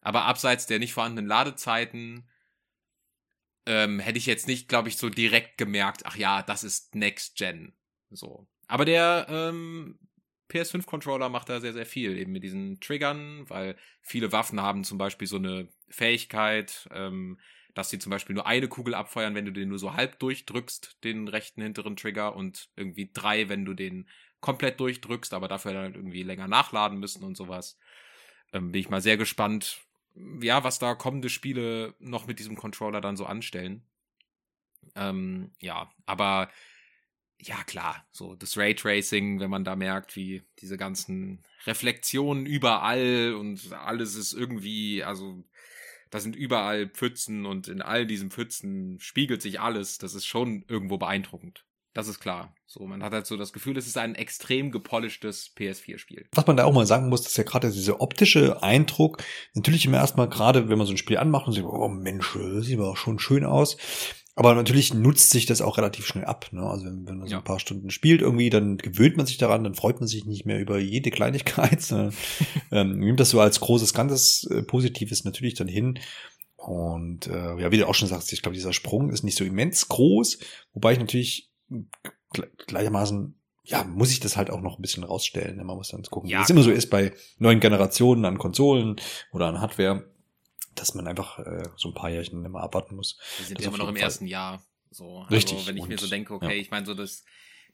Aber 0.00 0.24
abseits 0.24 0.66
der 0.66 0.78
nicht 0.78 0.92
vorhandenen 0.92 1.28
Ladezeiten 1.28 2.28
ähm, 3.66 4.00
hätte 4.00 4.18
ich 4.18 4.26
jetzt 4.26 4.46
nicht, 4.48 4.68
glaube 4.68 4.88
ich, 4.88 4.96
so 4.96 5.08
direkt 5.08 5.58
gemerkt, 5.58 6.06
ach 6.06 6.16
ja, 6.16 6.42
das 6.42 6.64
ist 6.64 6.94
Next 6.94 7.36
Gen. 7.36 7.74
So. 8.10 8.48
Aber 8.66 8.84
der 8.84 9.26
ähm, 9.28 9.98
PS5-Controller 10.50 11.28
macht 11.28 11.48
da 11.48 11.60
sehr, 11.60 11.72
sehr 11.72 11.86
viel, 11.86 12.16
eben 12.18 12.32
mit 12.32 12.42
diesen 12.42 12.80
Triggern, 12.80 13.48
weil 13.48 13.76
viele 14.02 14.32
Waffen 14.32 14.60
haben 14.60 14.84
zum 14.84 14.98
Beispiel 14.98 15.26
so 15.28 15.36
eine 15.36 15.68
Fähigkeit, 15.88 16.88
ähm, 16.92 17.38
dass 17.74 17.90
sie 17.90 17.98
zum 17.98 18.10
Beispiel 18.10 18.34
nur 18.34 18.46
eine 18.46 18.68
Kugel 18.68 18.94
abfeuern, 18.94 19.34
wenn 19.34 19.44
du 19.46 19.52
den 19.52 19.68
nur 19.68 19.78
so 19.78 19.94
halb 19.94 20.18
durchdrückst, 20.18 20.98
den 21.04 21.28
rechten 21.28 21.62
hinteren 21.62 21.96
Trigger, 21.96 22.34
und 22.34 22.68
irgendwie 22.76 23.10
drei, 23.12 23.48
wenn 23.48 23.64
du 23.64 23.74
den 23.74 24.08
komplett 24.40 24.80
durchdrückst, 24.80 25.34
aber 25.34 25.48
dafür 25.48 25.72
dann 25.72 25.94
irgendwie 25.94 26.22
länger 26.22 26.48
nachladen 26.48 26.98
müssen 26.98 27.24
und 27.24 27.36
sowas. 27.36 27.78
Ähm, 28.52 28.72
bin 28.72 28.80
ich 28.80 28.90
mal 28.90 29.02
sehr 29.02 29.16
gespannt, 29.16 29.82
ja, 30.40 30.64
was 30.64 30.78
da 30.78 30.94
kommende 30.94 31.28
Spiele 31.28 31.94
noch 31.98 32.26
mit 32.26 32.38
diesem 32.38 32.56
Controller 32.56 33.00
dann 33.00 33.16
so 33.16 33.26
anstellen. 33.26 33.82
Ähm, 34.96 35.52
ja, 35.60 35.90
aber 36.06 36.50
ja, 37.42 37.62
klar, 37.64 38.04
so 38.10 38.34
das 38.34 38.56
Raytracing, 38.56 39.40
wenn 39.40 39.50
man 39.50 39.64
da 39.64 39.76
merkt, 39.76 40.16
wie 40.16 40.42
diese 40.60 40.76
ganzen 40.76 41.44
Reflexionen 41.66 42.46
überall 42.46 43.34
und 43.34 43.72
alles 43.72 44.14
ist 44.14 44.32
irgendwie, 44.32 45.02
also 45.04 45.44
da 46.10 46.20
sind 46.20 46.36
überall 46.36 46.88
Pfützen 46.88 47.46
und 47.46 47.68
in 47.68 47.82
all 47.82 48.06
diesen 48.06 48.30
Pfützen 48.30 48.98
spiegelt 49.00 49.42
sich 49.42 49.60
alles. 49.60 49.98
Das 49.98 50.14
ist 50.14 50.26
schon 50.26 50.64
irgendwo 50.68 50.98
beeindruckend. 50.98 51.64
Das 51.92 52.06
ist 52.06 52.20
klar. 52.20 52.54
So, 52.66 52.86
man 52.86 53.02
hat 53.02 53.12
halt 53.12 53.26
so 53.26 53.36
das 53.36 53.52
Gefühl, 53.52 53.76
es 53.76 53.88
ist 53.88 53.98
ein 53.98 54.14
extrem 54.14 54.70
gepolischtes 54.70 55.52
PS4-Spiel. 55.56 56.28
Was 56.32 56.46
man 56.46 56.56
da 56.56 56.64
auch 56.64 56.72
mal 56.72 56.86
sagen 56.86 57.08
muss, 57.08 57.26
ist 57.26 57.36
ja 57.36 57.42
gerade 57.42 57.70
dieser 57.70 58.00
optische 58.00 58.62
Eindruck. 58.62 59.22
Natürlich 59.54 59.86
immer 59.86 59.96
erstmal 59.98 60.28
gerade, 60.28 60.68
wenn 60.68 60.78
man 60.78 60.86
so 60.86 60.92
ein 60.92 60.98
Spiel 60.98 61.16
anmacht 61.16 61.48
und 61.48 61.52
sieht, 61.52 61.64
oh 61.64 61.88
Mensch, 61.88 62.32
das 62.34 62.66
sieht 62.66 62.78
aber 62.78 62.90
auch 62.90 62.96
schon 62.96 63.18
schön 63.18 63.44
aus. 63.44 63.76
Aber 64.36 64.54
natürlich 64.54 64.94
nutzt 64.94 65.30
sich 65.30 65.46
das 65.46 65.60
auch 65.60 65.76
relativ 65.76 66.06
schnell 66.06 66.24
ab. 66.24 66.46
Ne? 66.52 66.62
Also 66.62 66.86
wenn, 66.86 67.06
wenn 67.06 67.18
man 67.18 67.26
so 67.26 67.32
ja. 67.32 67.38
ein 67.38 67.44
paar 67.44 67.60
Stunden 67.60 67.90
spielt 67.90 68.22
irgendwie, 68.22 68.48
dann 68.48 68.78
gewöhnt 68.78 69.16
man 69.16 69.26
sich 69.26 69.38
daran, 69.38 69.64
dann 69.64 69.74
freut 69.74 70.00
man 70.00 70.06
sich 70.06 70.24
nicht 70.24 70.46
mehr 70.46 70.60
über 70.60 70.78
jede 70.78 71.10
Kleinigkeit. 71.10 71.82
sondern, 71.82 72.14
ähm, 72.70 72.98
nimmt 72.98 73.20
das 73.20 73.30
so 73.30 73.40
als 73.40 73.60
großes 73.60 73.92
Ganzes 73.92 74.44
äh, 74.50 74.62
Positives 74.62 75.24
natürlich 75.24 75.54
dann 75.54 75.68
hin. 75.68 75.98
Und 76.56 77.26
äh, 77.26 77.58
ja, 77.58 77.72
wie 77.72 77.78
du 77.78 77.88
auch 77.88 77.94
schon 77.94 78.08
sagst, 78.08 78.32
ich 78.32 78.42
glaube, 78.42 78.54
dieser 78.54 78.72
Sprung 78.72 79.10
ist 79.10 79.24
nicht 79.24 79.36
so 79.36 79.44
immens 79.44 79.88
groß, 79.88 80.38
wobei 80.72 80.92
ich 80.92 80.98
natürlich 80.98 81.50
gleichermaßen 82.66 83.34
ja, 83.64 83.84
muss 83.84 84.10
ich 84.10 84.20
das 84.20 84.36
halt 84.36 84.50
auch 84.50 84.60
noch 84.60 84.78
ein 84.78 84.82
bisschen 84.82 85.04
rausstellen. 85.04 85.56
Ne? 85.56 85.64
Man 85.64 85.76
muss 85.76 85.90
dann 85.90 86.02
gucken, 86.02 86.28
ja, 86.28 86.40
wie 86.40 86.42
es 86.42 86.50
immer 86.50 86.62
so 86.62 86.70
ist 86.70 86.90
bei 86.90 87.12
neuen 87.38 87.60
Generationen 87.60 88.24
an 88.24 88.38
Konsolen 88.38 88.96
oder 89.32 89.46
an 89.46 89.60
Hardware 89.60 90.09
dass 90.74 90.94
man 90.94 91.06
einfach 91.06 91.38
äh, 91.38 91.62
so 91.76 91.88
ein 91.88 91.94
paar 91.94 92.10
Jährchen 92.10 92.44
immer 92.44 92.60
abwarten 92.60 92.96
muss. 92.96 93.18
Wir 93.38 93.46
sind 93.46 93.60
ja 93.60 93.68
immer 93.68 93.78
noch 93.78 93.88
im 93.88 93.96
Fall. 93.96 94.04
ersten 94.04 94.26
Jahr. 94.26 94.62
So. 94.90 95.18
Also, 95.18 95.34
Richtig. 95.34 95.66
wenn 95.66 95.76
ich 95.76 95.82
Und, 95.82 95.88
mir 95.88 95.98
so 95.98 96.08
denke, 96.08 96.34
okay, 96.34 96.56
ja. 96.56 96.60
ich 96.60 96.70
meine, 96.70 96.86
so 96.86 96.94
das, 96.94 97.24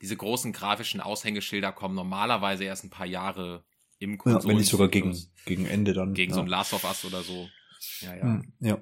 diese 0.00 0.16
großen 0.16 0.52
grafischen 0.52 1.00
Aushängeschilder 1.00 1.72
kommen 1.72 1.94
normalerweise 1.94 2.64
erst 2.64 2.84
ein 2.84 2.90
paar 2.90 3.06
Jahre 3.06 3.64
im 3.98 4.18
Konsolen. 4.18 4.42
Ja, 4.42 4.48
wenn 4.48 4.56
nicht 4.58 4.70
sogar 4.70 4.88
gegen, 4.88 5.16
gegen 5.44 5.66
Ende 5.66 5.92
dann. 5.92 6.14
Gegen 6.14 6.32
ja. 6.32 6.36
so 6.36 6.42
ein 6.42 6.48
Last 6.48 6.72
of 6.74 6.84
Us 6.84 7.04
oder 7.04 7.22
so. 7.22 7.48
Ja, 8.00 8.14
ja. 8.14 8.22
Hm, 8.22 8.52
ja. 8.60 8.78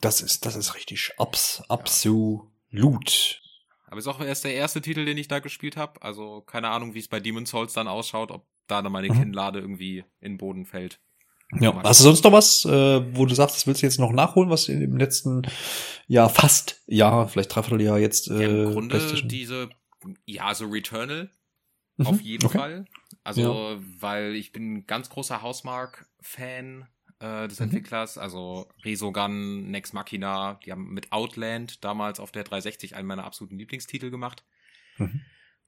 Das 0.00 0.22
ist, 0.22 0.46
das 0.46 0.56
ist 0.56 0.74
richtig 0.74 1.12
abs, 1.18 1.62
absolut. 1.68 3.42
Aber 3.86 3.98
ist 3.98 4.06
auch 4.06 4.20
erst 4.20 4.44
der 4.44 4.54
erste 4.54 4.80
Titel, 4.80 5.04
den 5.04 5.18
ich 5.18 5.28
da 5.28 5.40
gespielt 5.40 5.76
habe. 5.76 6.00
Also 6.00 6.40
keine 6.40 6.70
Ahnung, 6.70 6.94
wie 6.94 6.98
es 6.98 7.08
bei 7.08 7.20
Demon's 7.20 7.50
Souls 7.50 7.74
dann 7.74 7.88
ausschaut, 7.88 8.30
ob 8.30 8.46
da 8.66 8.80
dann 8.80 8.92
meine 8.92 9.10
mhm. 9.10 9.18
Kinnlade 9.18 9.58
irgendwie 9.58 10.04
in 10.20 10.32
den 10.32 10.38
Boden 10.38 10.64
fällt. 10.64 10.98
Ja, 11.60 11.82
hast 11.82 12.00
du 12.00 12.04
sonst 12.04 12.24
noch 12.24 12.32
was, 12.32 12.64
äh, 12.64 13.16
wo 13.16 13.26
du 13.26 13.34
sagst, 13.34 13.56
das 13.56 13.66
willst 13.66 13.82
du 13.82 13.86
jetzt 13.86 13.98
noch 13.98 14.12
nachholen, 14.12 14.48
was 14.48 14.68
im 14.68 14.96
letzten 14.96 15.42
Jahr 16.06 16.30
fast 16.30 16.82
Jahr, 16.86 17.28
vielleicht 17.28 17.54
dreiviertel 17.54 17.82
Jahr 17.82 17.98
jetzt 17.98 18.30
äh, 18.30 18.42
ja, 18.42 18.64
Im 18.64 18.72
Grunde 18.72 19.22
diese, 19.24 19.68
ja, 20.24 20.54
so 20.54 20.66
Returnal 20.66 21.30
mhm, 21.96 22.06
auf 22.06 22.20
jeden 22.20 22.46
okay. 22.46 22.58
Fall. 22.58 22.84
Also, 23.22 23.42
ja. 23.42 23.82
weil 24.00 24.34
ich 24.34 24.52
bin 24.52 24.86
ganz 24.86 25.10
großer 25.10 25.42
Housemark-Fan 25.42 26.88
äh, 27.20 27.48
des 27.48 27.60
mhm. 27.60 27.64
Entwicklers, 27.64 28.18
also 28.18 28.68
Resogun, 28.84 29.70
Nex 29.70 29.92
Machina, 29.92 30.58
die 30.64 30.72
haben 30.72 30.92
mit 30.92 31.12
Outland 31.12 31.84
damals 31.84 32.18
auf 32.18 32.32
der 32.32 32.44
360 32.44 32.96
einen 32.96 33.06
meiner 33.06 33.24
absoluten 33.24 33.58
Lieblingstitel 33.58 34.10
gemacht. 34.10 34.44
Mhm. 34.96 35.20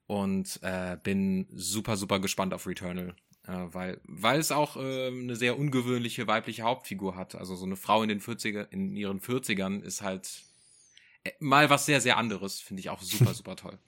Und 0.06 0.60
äh, 0.62 0.98
bin 1.02 1.46
super, 1.52 1.96
super 1.96 2.20
gespannt 2.20 2.52
auf 2.52 2.66
Returnal. 2.66 3.14
Äh, 3.46 3.66
weil, 3.72 4.00
weil 4.04 4.40
es 4.40 4.52
auch 4.52 4.76
äh, 4.76 5.08
eine 5.08 5.36
sehr 5.36 5.58
ungewöhnliche 5.58 6.26
weibliche 6.26 6.62
Hauptfigur 6.62 7.16
hat. 7.16 7.34
Also 7.34 7.56
so 7.56 7.66
eine 7.66 7.76
Frau 7.76 8.02
in 8.02 8.08
den 8.08 8.20
40er, 8.20 8.68
in 8.70 8.96
ihren 8.96 9.20
40ern 9.20 9.82
ist 9.82 10.02
halt 10.02 10.44
äh, 11.24 11.32
mal 11.40 11.68
was 11.68 11.86
sehr, 11.86 12.00
sehr 12.00 12.16
anderes. 12.16 12.60
Finde 12.60 12.80
ich 12.80 12.90
auch 12.90 13.02
super, 13.02 13.34
super 13.34 13.56
toll. 13.56 13.78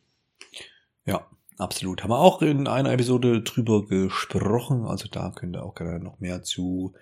Ja, 1.07 1.27
absolut. 1.57 2.03
Haben 2.03 2.11
wir 2.11 2.19
auch 2.19 2.43
in 2.43 2.69
einer 2.69 2.93
Episode 2.93 3.43
drüber 3.43 3.87
gesprochen. 3.87 4.85
Also 4.85 5.09
da 5.09 5.31
könnt 5.31 5.57
ihr 5.57 5.62
auch 5.62 5.74
gerne 5.74 6.01
noch 6.01 6.20
mehr 6.20 6.43
zu 6.43 6.95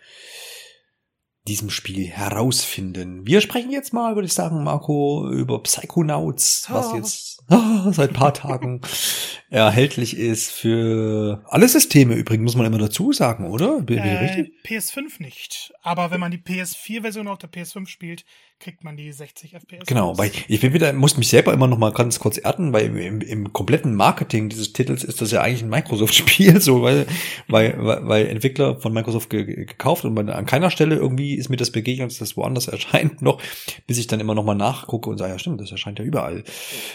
diesem 1.46 1.68
Spiel 1.68 2.06
herausfinden. 2.06 3.26
Wir 3.26 3.42
sprechen 3.42 3.70
jetzt 3.70 3.92
mal, 3.92 4.14
würde 4.14 4.26
ich 4.26 4.32
sagen, 4.32 4.64
Marco, 4.64 5.30
über 5.30 5.62
Psychonauts, 5.62 6.66
was 6.70 6.86
ah. 6.86 6.96
jetzt 6.96 7.42
ah, 7.50 7.92
seit 7.92 8.14
paar 8.14 8.32
Tagen 8.32 8.80
erhältlich 9.50 10.16
ist 10.16 10.50
für 10.50 11.44
alle 11.48 11.68
Systeme 11.68 12.14
übrigens, 12.14 12.44
muss 12.44 12.56
man 12.56 12.66
immer 12.66 12.78
dazu 12.78 13.12
sagen, 13.12 13.46
oder? 13.46 13.82
Bin 13.82 13.98
äh, 13.98 14.18
richtig? 14.24 14.54
PS5 14.64 15.22
nicht. 15.22 15.72
Aber 15.82 16.10
wenn 16.10 16.20
man 16.20 16.30
die 16.30 16.38
PS4-Version 16.38 17.28
auf 17.28 17.38
der 17.38 17.50
PS5 17.52 17.88
spielt, 17.88 18.24
kriegt 18.64 18.82
man 18.82 18.96
die 18.96 19.12
60 19.12 19.52
FPS. 19.52 19.86
Genau, 19.86 20.16
weil 20.16 20.32
ich 20.48 20.60
bin 20.60 20.72
wieder, 20.72 20.90
muss 20.94 21.18
mich 21.18 21.28
selber 21.28 21.52
immer 21.52 21.66
noch 21.66 21.76
mal 21.76 21.92
ganz 21.92 22.18
kurz 22.18 22.38
erden, 22.38 22.72
weil 22.72 22.96
im, 22.96 23.20
im 23.20 23.52
kompletten 23.52 23.94
Marketing 23.94 24.48
dieses 24.48 24.72
Titels 24.72 25.04
ist 25.04 25.20
das 25.20 25.30
ja 25.30 25.42
eigentlich 25.42 25.62
ein 25.62 25.68
Microsoft-Spiel, 25.68 26.60
so 26.62 26.82
weil, 26.82 27.06
weil, 27.46 27.76
weil 27.78 28.26
Entwickler 28.26 28.80
von 28.80 28.94
Microsoft 28.94 29.28
ge 29.28 29.44
gekauft 29.44 30.06
und 30.06 30.18
an 30.30 30.46
keiner 30.46 30.70
Stelle 30.70 30.96
irgendwie 30.96 31.34
ist 31.34 31.50
mir 31.50 31.58
das 31.58 31.70
begegnet, 31.70 32.10
dass 32.10 32.18
das 32.18 32.36
woanders 32.38 32.66
erscheint 32.74 33.20
noch, 33.20 33.40
bis 33.86 33.98
ich 33.98 34.06
dann 34.06 34.18
immer 34.18 34.34
noch 34.34 34.44
mal 34.44 34.54
nachgucke 34.54 35.10
und 35.10 35.18
sage, 35.18 35.32
ja 35.32 35.38
stimmt, 35.38 35.60
das 35.60 35.70
erscheint 35.70 35.98
ja 35.98 36.04
überall. 36.04 36.42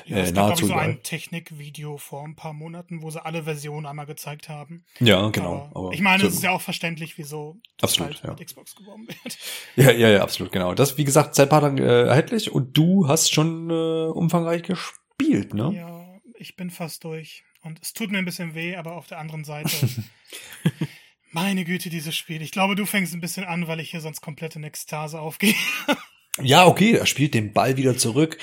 Ja, 0.08 0.18
äh, 0.18 0.22
es 0.22 0.34
gab, 0.34 0.48
nahezu 0.48 0.66
so 0.66 0.74
ein 0.74 1.04
Technikvideo 1.04 1.98
vor 1.98 2.24
ein 2.24 2.36
paar 2.36 2.54
Monaten, 2.54 3.04
wo 3.04 3.12
sie 3.12 3.24
alle 3.24 3.44
Versionen 3.44 3.86
einmal 3.86 4.08
gezeigt 4.08 4.50
haben. 4.50 4.84
Ja, 5.00 5.30
genau. 5.30 5.70
Aber, 5.72 5.88
aber 5.88 5.94
ich 5.94 6.02
meine, 6.02 6.24
es 6.24 6.34
ist 6.34 6.44
ja 6.44 6.50
auch 6.50 6.62
verständlich, 6.62 7.20
wieso 7.20 7.58
absolut, 7.80 8.16
halt 8.16 8.24
ja. 8.24 8.30
mit 8.32 8.46
Xbox 8.48 8.76
geworben 8.76 9.08
wird. 9.08 9.38
Ja, 9.76 9.92
ja, 9.92 10.10
ja, 10.10 10.24
absolut, 10.24 10.52
genau. 10.52 10.74
Das, 10.74 10.98
wie 10.98 11.04
gesagt, 11.04 11.36
seit 11.36 11.50
paar 11.50 11.59
Tagen 11.62 11.78
äh, 11.78 12.04
erhältlich 12.04 12.52
und 12.52 12.78
du 12.78 13.08
hast 13.08 13.34
schon 13.34 13.70
äh, 13.70 14.08
umfangreich 14.08 14.64
gespielt, 14.64 15.54
ne? 15.54 15.72
Ja, 15.76 16.20
ich 16.38 16.56
bin 16.56 16.70
fast 16.70 17.04
durch. 17.04 17.44
Und 17.62 17.80
es 17.82 17.94
tut 17.94 18.10
mir 18.12 18.20
ein 18.20 18.26
bisschen 18.26 18.56
weh, 18.56 18.76
aber 18.76 18.96
auf 18.96 19.08
der 19.08 19.20
anderen 19.20 19.44
Seite 19.44 19.70
Meine 21.32 21.64
Güte, 21.64 21.90
dieses 21.92 22.16
Spiel. 22.16 22.42
Ich 22.42 22.52
glaube, 22.52 22.76
du 22.76 22.86
fängst 22.88 23.14
ein 23.14 23.22
bisschen 23.22 23.44
an, 23.44 23.68
weil 23.68 23.80
ich 23.80 23.92
hier 23.92 24.02
sonst 24.02 24.22
komplett 24.22 24.56
in 24.56 24.64
Ekstase 24.64 25.20
aufgehe. 25.20 25.54
Ja, 26.42 26.66
okay, 26.66 26.94
er 26.94 27.06
spielt 27.06 27.34
den 27.34 27.54
Ball 27.54 27.78
wieder 27.78 27.98
zurück 27.98 28.38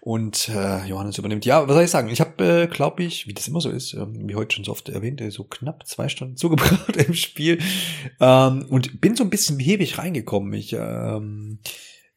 und 0.00 0.48
äh, 0.50 0.84
Johannes 0.86 1.18
übernimmt. 1.18 1.46
Ja, 1.46 1.66
was 1.66 1.74
soll 1.74 1.84
ich 1.84 1.90
sagen? 1.90 2.10
Ich 2.10 2.20
habe, 2.20 2.44
äh, 2.44 2.66
glaube 2.66 3.02
ich, 3.02 3.26
wie 3.26 3.32
das 3.32 3.48
immer 3.48 3.60
so 3.60 3.70
ist, 3.70 3.94
ähm, 3.94 4.28
wie 4.28 4.34
heute 4.34 4.54
schon 4.54 4.64
so 4.64 4.72
oft 4.72 4.88
erwähnt, 4.88 5.20
äh, 5.20 5.30
so 5.30 5.44
knapp 5.44 5.86
zwei 5.86 6.08
Stunden 6.08 6.36
zugebracht 6.36 6.96
im 6.96 7.14
Spiel 7.14 7.58
ähm, 8.20 8.66
und 8.68 9.00
bin 9.00 9.16
so 9.16 9.24
ein 9.24 9.30
bisschen 9.30 9.56
behäbig 9.56 9.98
reingekommen. 9.98 10.52
Ich 10.52 10.74
ähm, 10.74 11.60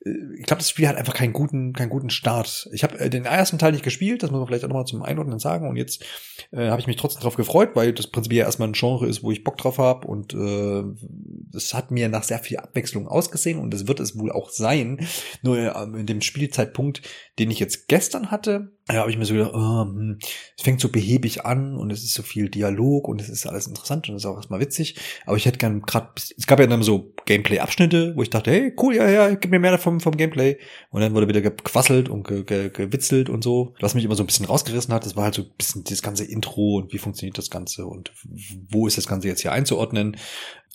ich 0.04 0.46
glaube, 0.46 0.60
das 0.60 0.70
Spiel 0.70 0.88
hat 0.88 0.96
einfach 0.96 1.14
keinen 1.14 1.32
guten, 1.32 1.74
keinen 1.74 1.90
guten 1.90 2.10
Start. 2.10 2.68
Ich 2.74 2.84
habe 2.84 3.00
äh, 3.00 3.10
den 3.10 3.26
ersten 3.26 3.60
Teil 3.60 3.72
nicht 3.72 3.84
gespielt, 3.84 4.24
das 4.24 4.32
muss 4.32 4.40
man 4.40 4.48
vielleicht 4.48 4.64
auch 4.64 4.70
nochmal 4.70 4.86
zum 4.86 5.04
Einordnen 5.04 5.38
sagen. 5.38 5.70
Und 5.70 5.76
jetzt 5.76 6.04
äh, 6.52 6.70
habe 6.70 6.82
ich 6.82 6.88
mich 6.88 6.96
trotzdem 6.96 7.22
drauf 7.22 7.36
gefreut, 7.36 7.72
weil 7.76 7.94
das 7.94 8.08
prinzipiell 8.08 8.40
ja 8.40 8.46
erstmal 8.46 8.70
ein 8.70 8.74
Genre 8.74 9.08
ist, 9.08 9.22
wo 9.22 9.32
ich 9.32 9.44
Bock 9.44 9.58
drauf 9.58 9.78
habe. 9.78 10.08
Und 10.08 10.34
äh, 10.34 10.84
das 11.52 11.76
hat 11.76 11.92
mir 11.92 12.10
nach 12.10 12.24
sehr 12.24 12.40
viel 12.40 12.58
Abwechslung 12.58 13.08
ausgesehen 13.08 13.60
und 13.60 13.72
das 13.72 13.88
wird 13.88 14.00
es 14.00 14.18
wohl 14.18 14.32
auch 14.32 14.50
sein. 14.50 15.08
Nur 15.44 15.58
äh, 15.58 16.00
in 16.00 16.08
dem 16.08 16.22
Spielzeitpunkt, 16.22 17.04
den 17.42 17.50
ich 17.50 17.60
jetzt 17.60 17.88
gestern 17.88 18.30
hatte, 18.30 18.72
ja, 18.88 19.00
habe 19.00 19.10
ich 19.10 19.18
mir 19.18 19.26
so 19.26 19.34
gedacht, 19.34 19.54
oh, 19.56 19.84
hm, 19.84 20.20
es 20.58 20.64
fängt 20.64 20.80
so 20.80 20.90
behäbig 20.90 21.44
an 21.44 21.76
und 21.76 21.92
es 21.92 22.04
ist 22.04 22.14
so 22.14 22.22
viel 22.22 22.50
Dialog 22.50 23.08
und 23.08 23.20
es 23.20 23.30
ist 23.30 23.48
alles 23.48 23.66
interessant 23.66 24.08
und 24.10 24.16
es 24.16 24.24
ist 24.24 24.30
auch 24.30 24.36
erstmal 24.36 24.60
witzig. 24.60 24.96
Aber 25.26 25.38
ich 25.38 25.46
hätte 25.46 25.58
gern 25.58 25.82
gerade, 25.82 26.10
es 26.16 26.46
gab 26.46 26.60
ja 26.60 26.68
dann 26.68 26.84
so 26.84 27.14
Gameplay-Abschnitte, 27.26 28.14
wo 28.16 28.22
ich 28.22 28.30
dachte, 28.30 28.52
hey, 28.52 28.74
cool, 28.80 28.96
ja, 28.96 29.10
ja, 29.10 29.34
gib 29.34 29.50
mir 29.50 29.60
mehr 29.60 29.80
vom, 29.80 30.02
vom 30.02 30.16
Gameplay. 30.16 30.58
Und 30.92 31.02
dann 31.02 31.16
wurde 31.16 31.28
wieder 31.28 31.42
gequasselt 31.42 32.10
und 32.10 32.28
ge, 32.28 32.44
ge, 32.44 32.70
gewitzelt 32.70 33.30
und 33.30 33.44
so. 33.44 33.74
Was 33.80 33.96
mich 33.96 34.06
immer 34.06 34.16
so 34.16 34.22
ein 34.22 34.28
bisschen 34.28 34.46
rausgerissen 34.46 34.94
hat, 34.94 35.04
das 35.04 35.16
war 35.16 35.24
halt 35.24 35.36
so 35.36 35.44
ein 35.44 35.52
bisschen 35.58 35.84
dieses 35.84 36.04
ganze 36.04 36.26
Intro 36.26 36.78
und 36.78 36.94
wie 36.94 37.00
funktioniert 37.00 37.40
das 37.40 37.50
Ganze 37.50 37.88
und 37.88 38.12
wo 38.70 38.86
ist 38.86 38.98
das 38.98 39.08
Ganze 39.08 39.28
jetzt 39.30 39.42
hier 39.42 39.52
einzuordnen. 39.52 40.18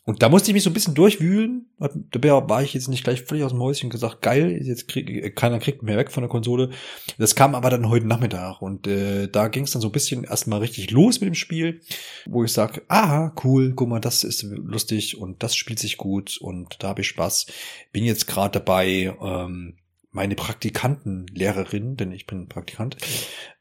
Und 0.06 0.22
da 0.22 0.28
musste 0.28 0.50
ich 0.50 0.54
mich 0.54 0.62
so 0.62 0.70
ein 0.70 0.72
bisschen 0.72 0.94
durchwühlen. 0.94 1.66
Da 1.78 2.48
war 2.48 2.62
ich 2.62 2.74
jetzt 2.74 2.86
nicht 2.88 3.02
gleich 3.02 3.22
völlig 3.22 3.42
aus 3.42 3.50
dem 3.50 3.60
Häuschen 3.60 3.90
gesagt, 3.90 4.22
geil, 4.22 4.60
jetzt 4.62 4.86
krieg, 4.86 5.34
keiner 5.34 5.58
kriegt 5.58 5.82
mehr 5.82 5.96
weg 5.96 6.12
von 6.12 6.22
der 6.22 6.30
Konsole. 6.30 6.70
Das 7.18 7.34
kam 7.34 7.56
aber 7.56 7.70
dann 7.70 7.88
heute 7.88 8.06
Nachmittag 8.06 8.62
und 8.62 8.86
äh, 8.86 9.26
da 9.26 9.48
ging 9.48 9.64
es 9.64 9.72
dann 9.72 9.82
so 9.82 9.88
ein 9.88 9.92
bisschen 9.92 10.22
erstmal 10.22 10.60
richtig 10.60 10.92
los 10.92 11.20
mit 11.20 11.26
dem 11.26 11.34
Spiel, 11.34 11.80
wo 12.24 12.44
ich 12.44 12.52
sage, 12.52 12.82
aha, 12.86 13.34
cool, 13.42 13.72
guck 13.74 13.88
mal, 13.88 13.98
das 13.98 14.22
ist 14.22 14.44
lustig 14.44 15.18
und 15.18 15.42
das 15.42 15.56
spielt 15.56 15.80
sich 15.80 15.96
gut 15.96 16.38
und 16.40 16.76
da 16.84 16.88
habe 16.88 17.00
ich 17.00 17.08
Spaß. 17.08 17.46
Bin 17.90 18.04
jetzt 18.04 18.28
gerade 18.28 18.60
dabei, 18.60 19.12
ähm, 19.20 19.74
meine 20.12 20.36
Praktikantenlehrerin, 20.36 21.96
denn 21.96 22.12
ich 22.12 22.26
bin 22.26 22.48
Praktikant, 22.48 22.96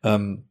ähm, 0.04 0.46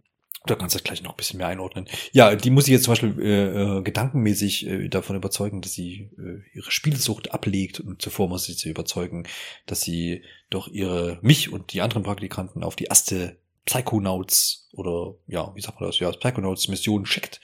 da 0.46 0.54
kannst 0.54 0.74
du 0.74 0.80
gleich 0.80 1.02
noch 1.02 1.12
ein 1.12 1.16
bisschen 1.16 1.38
mehr 1.38 1.48
einordnen. 1.48 1.88
Ja, 2.12 2.34
die 2.34 2.50
muss 2.50 2.66
ich 2.66 2.72
jetzt 2.72 2.84
zum 2.84 2.92
Beispiel 2.92 3.14
äh, 3.20 3.78
äh, 3.78 3.82
gedankenmäßig 3.82 4.66
äh, 4.66 4.88
davon 4.88 5.16
überzeugen, 5.16 5.62
dass 5.62 5.72
sie 5.72 6.10
äh, 6.18 6.42
ihre 6.52 6.70
Spielsucht 6.70 7.32
ablegt. 7.32 7.80
Und 7.80 8.02
zuvor 8.02 8.28
muss 8.28 8.48
ich 8.48 8.58
sie 8.58 8.70
überzeugen, 8.70 9.26
dass 9.66 9.80
sie 9.80 10.22
doch 10.50 10.68
ihre 10.68 11.18
mich 11.22 11.50
und 11.52 11.72
die 11.72 11.80
anderen 11.80 12.02
Praktikanten 12.02 12.62
auf 12.62 12.76
die 12.76 12.84
erste 12.84 13.38
Psychonauts 13.64 14.68
oder 14.72 15.14
ja, 15.26 15.50
wie 15.54 15.62
sagt 15.62 15.80
man 15.80 15.88
das? 15.88 15.98
Ja, 15.98 16.10
Psychonauts 16.10 16.68
Mission 16.68 17.06
schickt. 17.06 17.40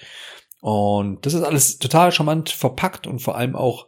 Und 0.61 1.25
das 1.25 1.33
ist 1.33 1.43
alles 1.43 1.79
total 1.79 2.13
charmant 2.13 2.51
verpackt 2.51 3.07
und 3.07 3.21
vor 3.21 3.37
allem 3.37 3.57
auch 3.57 3.87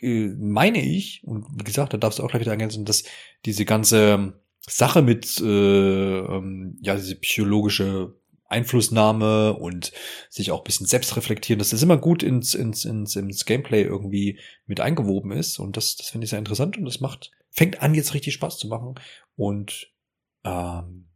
äh, 0.00 0.28
meine 0.38 0.82
ich, 0.82 1.22
und 1.24 1.46
wie 1.54 1.64
gesagt, 1.64 1.92
da 1.92 1.98
darfst 1.98 2.18
du 2.18 2.22
auch 2.22 2.28
gleich 2.28 2.40
wieder 2.40 2.52
ergänzen, 2.52 2.86
dass 2.86 3.04
diese 3.44 3.66
ganze 3.66 4.34
Sache 4.60 5.02
mit 5.02 5.38
äh, 5.40 6.18
ähm, 6.18 6.78
ja 6.80 6.94
diese 6.94 7.16
psychologische 7.16 8.14
Einflussnahme 8.48 9.54
und 9.54 9.92
sich 10.30 10.50
auch 10.50 10.60
ein 10.60 10.64
bisschen 10.64 10.86
selbst 10.86 11.16
reflektieren, 11.16 11.58
dass 11.58 11.70
das 11.70 11.82
immer 11.82 11.98
gut 11.98 12.22
ins, 12.22 12.54
ins, 12.54 12.84
ins, 12.84 13.14
ins 13.14 13.44
Gameplay 13.44 13.82
irgendwie 13.82 14.40
mit 14.66 14.80
eingewoben 14.80 15.32
ist. 15.32 15.58
Und 15.58 15.76
das, 15.76 15.96
das 15.96 16.08
finde 16.08 16.24
ich 16.24 16.30
sehr 16.30 16.38
interessant 16.38 16.76
und 16.78 16.84
das 16.84 17.00
macht, 17.00 17.30
fängt 17.50 17.82
an, 17.82 17.94
jetzt 17.94 18.14
richtig 18.14 18.34
Spaß 18.34 18.58
zu 18.58 18.68
machen. 18.68 18.94
Und 19.36 19.92
ähm, 20.44 21.08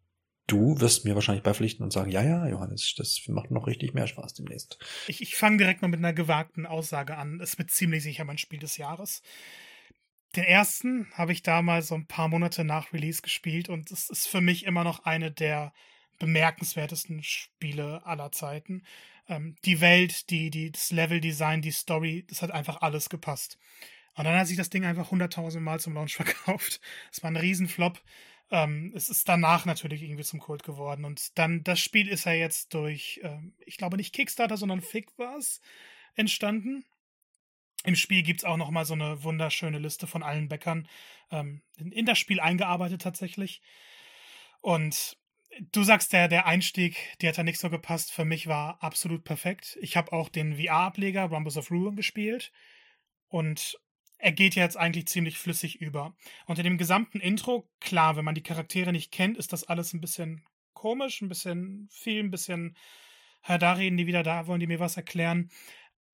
du 0.47 0.79
wirst 0.81 1.05
mir 1.05 1.15
wahrscheinlich 1.15 1.43
beipflichten 1.43 1.83
und 1.83 1.93
sagen, 1.93 2.11
ja, 2.11 2.23
ja, 2.23 2.47
Johannes, 2.47 2.95
das 2.97 3.23
macht 3.29 3.51
noch 3.51 3.67
richtig 3.67 3.95
mehr 3.95 4.07
Spaß 4.07 4.35
demnächst. 4.35 4.79
Ich, 5.09 5.23
ich 5.23 5.35
fange 5.35 5.57
direkt 5.57 5.81
mal 5.81 5.89
mit 5.89 5.99
einer 5.99 6.13
gewagten 6.13 6.67
Aussage 6.67 7.17
an. 7.17 7.41
Es 7.41 7.57
wird 7.59 7.71
ziemlich 7.71 8.03
sicher 8.03 8.25
mein 8.25 8.39
Spiel 8.39 8.59
des 8.59 8.77
Jahres. 8.77 9.23
Den 10.37 10.45
ersten 10.45 11.11
habe 11.15 11.33
ich 11.33 11.43
damals 11.43 11.89
so 11.89 11.95
ein 11.95 12.07
paar 12.07 12.29
Monate 12.29 12.65
nach 12.65 12.93
Release 12.93 13.23
gespielt 13.23 13.69
und 13.69 13.91
es 13.91 14.09
ist 14.09 14.29
für 14.29 14.41
mich 14.41 14.65
immer 14.65 14.85
noch 14.85 15.05
eine 15.05 15.31
der 15.31 15.73
bemerkenswertesten 16.23 17.25
Spiele 17.25 18.07
aller 18.07 18.31
Zeiten. 18.31 18.85
Ähm, 19.29 19.57
die 19.65 19.81
Welt, 19.81 20.31
die, 20.31 20.51
die, 20.51 20.71
das 20.71 20.93
Leveldesign, 20.93 21.63
die 21.63 21.73
Story, 21.73 22.25
das 22.29 22.43
hat 22.43 22.53
einfach 22.53 22.81
alles 22.81 23.09
gepasst. 23.09 23.59
Und 24.15 24.25
dann 24.25 24.39
hat 24.39 24.47
sich 24.47 24.57
das 24.57 24.71
Ding 24.71 24.85
einfach 24.85 25.11
hunderttausend 25.11 25.65
Mal 25.65 25.81
zum 25.81 25.95
Launch 25.95 26.15
verkauft. 26.17 26.81
Es 27.11 27.25
war 27.25 27.31
ein 27.31 27.37
Riesenflop. 27.37 28.01
Ähm, 28.53 28.93
es 28.95 29.09
ist 29.09 29.29
danach 29.29 29.67
natürlich 29.67 30.03
irgendwie 30.03 30.23
zum 30.23 30.39
Kult 30.39 30.63
geworden. 30.63 31.05
Und 31.05 31.37
dann, 31.39 31.65
das 31.65 31.81
Spiel 31.81 32.07
ist 32.07 32.25
ja 32.25 32.33
jetzt 32.33 32.73
durch, 32.73 33.21
ähm, 33.25 33.55
ich 33.67 33.77
glaube 33.77 33.97
nicht 33.97 34.15
Kickstarter, 34.15 34.57
sondern 34.57 34.81
Fig 34.81 35.09
war 35.17 35.37
entstanden. 36.15 36.85
Im 37.83 37.97
Spiel 37.97 38.23
gibt 38.23 38.41
es 38.41 38.45
auch 38.45 38.59
nochmal 38.59 38.85
so 38.85 38.95
eine 38.95 39.25
wunderschöne 39.25 39.81
Liste 39.81 40.07
von 40.07 40.23
allen 40.23 40.49
Bäckern 40.49 40.87
ähm, 41.33 41.63
in 41.79 42.07
das 42.07 42.21
Spiel 42.21 42.39
eingearbeitet 42.39 43.03
tatsächlich. 43.03 43.61
Und 44.61 45.17
Du 45.61 45.83
sagst, 45.83 46.13
der, 46.13 46.29
der 46.29 46.47
Einstieg, 46.47 46.97
der 47.21 47.31
hat 47.31 47.39
da 47.39 47.43
nicht 47.43 47.59
so 47.59 47.69
gepasst. 47.69 48.13
Für 48.13 48.25
mich 48.25 48.47
war 48.47 48.83
absolut 48.83 49.25
perfekt. 49.25 49.77
Ich 49.81 49.97
habe 49.97 50.13
auch 50.13 50.29
den 50.29 50.57
VR-Ableger 50.57 51.25
Rumbles 51.25 51.57
of 51.57 51.71
Ruin 51.71 51.97
gespielt 51.97 52.53
und 53.29 53.79
er 54.19 54.33
geht 54.33 54.55
jetzt 54.55 54.77
eigentlich 54.77 55.09
ziemlich 55.09 55.37
flüssig 55.37 55.81
über. 55.81 56.15
Und 56.47 56.59
in 56.59 56.65
dem 56.65 56.79
gesamten 56.79 57.21
Intro, 57.21 57.69
klar, 57.81 58.17
wenn 58.17 58.25
man 58.25 58.37
die 58.37 58.43
Charaktere 58.43 58.93
nicht 58.93 59.11
kennt, 59.11 59.37
ist 59.37 59.53
das 59.53 59.65
alles 59.65 59.93
ein 59.93 60.01
bisschen 60.01 60.45
komisch, 60.75 61.21
ein 61.21 61.29
bisschen 61.29 61.89
viel, 61.91 62.23
ein 62.23 62.31
bisschen, 62.31 62.77
da 63.47 63.73
reden 63.73 63.97
die 63.97 64.07
wieder, 64.07 64.23
da 64.23 64.47
wollen 64.47 64.61
die 64.61 64.67
mir 64.67 64.81
was 64.81 64.97
erklären. 64.97 65.51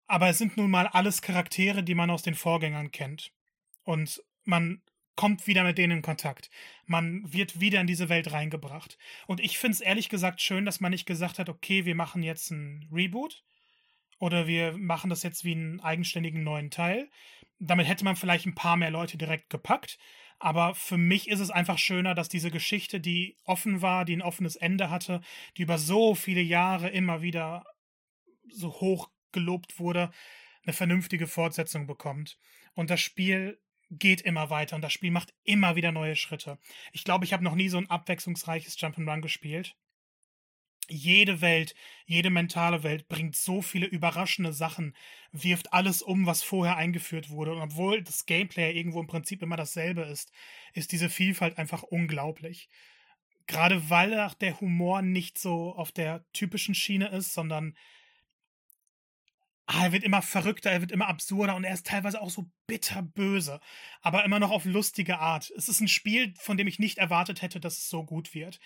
Aber 0.07 0.29
es 0.29 0.39
sind 0.39 0.57
nun 0.57 0.71
mal 0.71 0.87
alles 0.87 1.21
Charaktere, 1.21 1.83
die 1.83 1.95
man 1.95 2.11
aus 2.11 2.23
den 2.23 2.35
Vorgängern 2.35 2.91
kennt. 2.91 3.31
Und 3.83 4.23
man 4.45 4.81
kommt 5.19 5.49
wieder 5.49 5.65
mit 5.65 5.79
denen 5.79 5.99
in 5.99 6.03
Kontakt. 6.03 6.49
Man 6.87 7.33
wird 7.33 7.59
wieder 7.59 7.81
in 7.81 7.89
diese 7.89 8.09
Welt 8.09 8.31
reingebracht. 8.31 8.97
Und 9.27 9.41
ich 9.41 9.59
finde 9.59 9.75
es 9.75 9.81
ehrlich 9.81 10.09
gesagt 10.09 10.41
schön, 10.41 10.65
dass 10.65 10.79
man 10.79 10.93
nicht 10.93 11.07
gesagt 11.07 11.41
hat, 11.41 11.49
okay, 11.49 11.85
wir 11.85 11.97
machen 11.97 12.23
jetzt 12.23 12.53
ein 12.53 12.89
Reboot 12.93 13.43
oder 14.21 14.47
wir 14.47 14.79
machen 14.79 15.11
das 15.11 15.25
jetzt 15.25 15.43
wie 15.43 15.57
einen 15.57 15.81
eigenständigen 15.81 16.45
neuen 16.45 16.71
Teil. 16.71 17.11
Damit 17.59 17.89
hätte 17.89 18.05
man 18.05 18.15
vielleicht 18.15 18.47
ein 18.47 18.55
paar 18.55 18.77
mehr 18.77 18.93
Leute 18.93 19.19
direkt 19.19 19.51
gepackt. 19.51 19.99
Aber 20.39 20.77
für 20.77 20.99
mich 20.99 21.27
ist 21.27 21.41
es 21.41 21.51
einfach 21.51 21.79
schöner, 21.79 22.15
dass 22.15 22.29
diese 22.29 22.53
Geschichte, 22.53 23.01
die 23.01 23.37
offen 23.43 23.83
war, 23.83 24.05
die 24.05 24.15
ein 24.15 24.23
offenes 24.23 24.55
Ende 24.55 24.89
hatte, 24.89 25.21
die 25.57 25.63
über 25.63 25.79
so 25.79 26.15
viele 26.15 26.43
Jahre 26.43 26.91
immer 26.91 27.23
wieder 27.23 27.65
so 28.49 28.71
hoch 28.71 29.11
gelobt 29.33 29.81
wurde, 29.81 30.13
eine 30.63 30.75
vernünftige 30.75 31.27
Fortsetzung 31.27 31.89
bekommt. 31.89 32.39
Und 32.75 32.89
das 32.89 33.01
Spiel 33.01 33.59
geht 33.91 34.21
immer 34.21 34.51
weiter 34.51 34.77
und 34.77 34.83
das 34.83 34.93
Spiel 34.93 35.11
macht 35.11 35.35
immer 35.45 35.77
wieder 35.77 35.93
neue 35.93 36.17
Schritte. 36.17 36.59
Ich 36.93 37.05
glaube, 37.05 37.25
ich 37.25 37.33
habe 37.33 37.45
noch 37.45 37.55
nie 37.55 37.69
so 37.69 37.79
ein 37.79 37.91
abwechslungsreiches 37.91 38.79
Jump'n'Run 38.79 39.21
gespielt. 39.21 39.77
Jede 40.91 41.43
Welt, 41.43 41.75
jede 42.07 42.31
mentale 42.31 42.83
Welt 42.83 43.09
bringt 43.09 43.37
so 43.37 43.61
viele 43.61 43.87
überraschende 43.87 44.55
Sachen, 44.55 44.97
wirft 45.33 45.73
alles 45.75 46.01
um, 46.01 46.25
was 46.25 46.43
vorher 46.43 46.77
eingeführt 46.77 47.29
wurde. 47.29 47.53
Und 47.53 47.61
obwohl 47.61 48.03
das 48.03 48.25
Gameplay 48.25 48.75
irgendwo 48.75 49.01
im 49.01 49.07
Prinzip 49.07 49.43
immer 49.43 49.57
dasselbe 49.57 50.03
ist, 50.03 50.33
ist 50.73 50.93
diese 50.93 51.11
Vielfalt 51.11 51.59
einfach 51.59 51.83
unglaublich. 51.83 52.71
Gerade 53.47 53.91
weil 53.91 54.19
auch 54.21 54.35
der 54.35 54.61
Humor 54.61 55.03
nicht 55.03 55.39
so 55.39 55.75
auf 55.75 55.93
der 55.93 56.25
typischen 56.33 56.75
Schiene 56.75 57.09
ist, 57.09 57.35
sondern 57.35 57.77
ah, 59.69 59.85
er 59.85 59.93
wird 59.93 60.03
immer 60.03 60.23
verrückter, 60.23 60.71
er 60.71 60.81
wird 60.81 60.93
immer 60.93 61.09
absurder 61.09 61.55
und 61.55 61.65
er 61.65 61.75
ist 61.75 61.87
teilweise 61.87 62.23
auch 62.23 62.31
so 62.31 62.51
bitterböse, 62.67 63.61
aber 64.01 64.25
immer 64.25 64.41
noch 64.41 64.51
auf 64.51 64.65
lustige 64.65 65.19
Art. 65.19 65.53
Es 65.57 65.69
ist 65.69 65.81
ein 65.81 65.89
Spiel, 65.89 66.35
von 66.39 66.57
dem 66.57 66.67
ich 66.67 66.79
nicht 66.79 66.97
erwartet 66.97 67.43
hätte, 67.43 67.61
dass 67.61 67.77
es 67.77 67.89
so 67.89 68.03
gut 68.05 68.35
wird. 68.35 68.59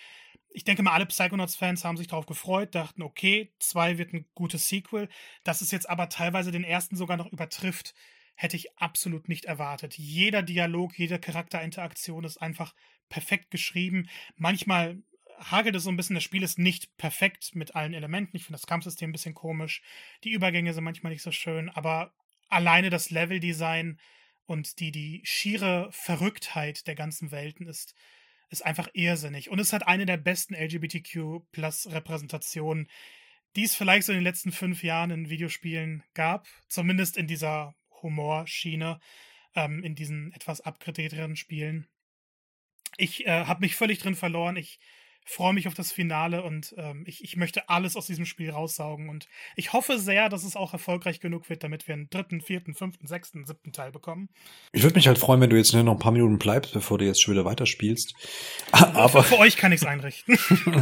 Ich 0.48 0.62
denke 0.62 0.82
mal, 0.84 0.92
alle 0.92 1.06
Psychonauts-Fans 1.06 1.84
haben 1.84 1.96
sich 1.96 2.06
darauf 2.06 2.26
gefreut, 2.26 2.74
dachten, 2.74 3.02
okay, 3.02 3.52
zwei 3.58 3.98
wird 3.98 4.12
ein 4.12 4.26
gutes 4.34 4.68
Sequel. 4.68 5.08
Dass 5.42 5.60
es 5.60 5.72
jetzt 5.72 5.90
aber 5.90 6.08
teilweise 6.08 6.52
den 6.52 6.64
ersten 6.64 6.94
sogar 6.94 7.16
noch 7.16 7.32
übertrifft, 7.32 7.94
hätte 8.36 8.56
ich 8.56 8.78
absolut 8.78 9.28
nicht 9.28 9.46
erwartet. 9.46 9.98
Jeder 9.98 10.42
Dialog, 10.42 10.96
jede 10.98 11.18
Charakterinteraktion 11.18 12.24
ist 12.24 12.38
einfach 12.38 12.74
perfekt 13.08 13.50
geschrieben. 13.50 14.08
Manchmal 14.36 15.02
hagelt 15.50 15.76
es 15.76 15.84
so 15.84 15.90
ein 15.90 15.96
bisschen. 15.96 16.14
Das 16.14 16.24
Spiel 16.24 16.42
ist 16.42 16.58
nicht 16.58 16.96
perfekt 16.96 17.54
mit 17.54 17.74
allen 17.74 17.94
Elementen. 17.94 18.36
Ich 18.36 18.44
finde 18.44 18.58
das 18.58 18.66
Kampfsystem 18.66 19.10
ein 19.10 19.12
bisschen 19.12 19.34
komisch. 19.34 19.82
Die 20.24 20.32
Übergänge 20.32 20.72
sind 20.72 20.84
manchmal 20.84 21.12
nicht 21.12 21.22
so 21.22 21.32
schön, 21.32 21.68
aber 21.68 22.14
alleine 22.48 22.90
das 22.90 23.10
Leveldesign 23.10 23.98
und 24.46 24.80
die, 24.80 24.90
die 24.92 25.20
schiere 25.24 25.88
Verrücktheit 25.92 26.86
der 26.86 26.94
ganzen 26.94 27.30
Welten 27.30 27.66
ist, 27.66 27.94
ist 28.50 28.64
einfach 28.64 28.88
irrsinnig. 28.92 29.50
Und 29.50 29.58
es 29.58 29.72
hat 29.72 29.86
eine 29.86 30.06
der 30.06 30.18
besten 30.18 30.54
LGBTQ-Plus-Repräsentationen, 30.54 32.88
die 33.56 33.64
es 33.64 33.74
vielleicht 33.74 34.06
so 34.06 34.12
in 34.12 34.18
den 34.18 34.24
letzten 34.24 34.52
fünf 34.52 34.82
Jahren 34.82 35.10
in 35.10 35.30
Videospielen 35.30 36.02
gab, 36.14 36.46
zumindest 36.68 37.16
in 37.16 37.26
dieser 37.26 37.74
Humorschiene, 38.02 39.00
ähm, 39.54 39.82
in 39.82 39.94
diesen 39.94 40.32
etwas 40.32 40.60
abgedrehteren 40.60 41.36
Spielen. 41.36 41.88
Ich 42.96 43.26
äh, 43.26 43.46
habe 43.46 43.60
mich 43.60 43.76
völlig 43.76 43.98
drin 43.98 44.14
verloren. 44.14 44.56
Ich 44.56 44.78
freue 45.24 45.52
mich 45.52 45.68
auf 45.68 45.74
das 45.74 45.92
Finale 45.92 46.42
und 46.42 46.74
ähm, 46.76 47.04
ich, 47.06 47.22
ich 47.22 47.36
möchte 47.36 47.68
alles 47.68 47.96
aus 47.96 48.06
diesem 48.06 48.26
Spiel 48.26 48.50
raussaugen. 48.50 49.08
Und 49.08 49.28
ich 49.56 49.72
hoffe 49.72 49.98
sehr, 49.98 50.28
dass 50.28 50.44
es 50.44 50.56
auch 50.56 50.72
erfolgreich 50.72 51.20
genug 51.20 51.48
wird, 51.48 51.62
damit 51.62 51.86
wir 51.88 51.94
einen 51.94 52.10
dritten, 52.10 52.40
vierten, 52.40 52.74
fünften, 52.74 53.06
sechsten, 53.06 53.46
siebten 53.46 53.72
Teil 53.72 53.92
bekommen. 53.92 54.28
Ich 54.72 54.82
würde 54.82 54.96
mich 54.96 55.06
halt 55.06 55.18
freuen, 55.18 55.40
wenn 55.40 55.50
du 55.50 55.56
jetzt 55.56 55.72
nur 55.72 55.82
noch 55.82 55.92
ein 55.92 55.98
paar 55.98 56.12
Minuten 56.12 56.38
bleibst, 56.38 56.72
bevor 56.72 56.98
du 56.98 57.04
jetzt 57.04 57.22
schon 57.22 57.34
wieder 57.34 57.44
weiterspielst. 57.44 58.14
Aber 58.72 59.22
für, 59.22 59.36
für 59.36 59.38
euch 59.38 59.56
kann 59.56 59.72
ich 59.72 59.82
es 59.82 59.86
einrichten. 59.86 60.38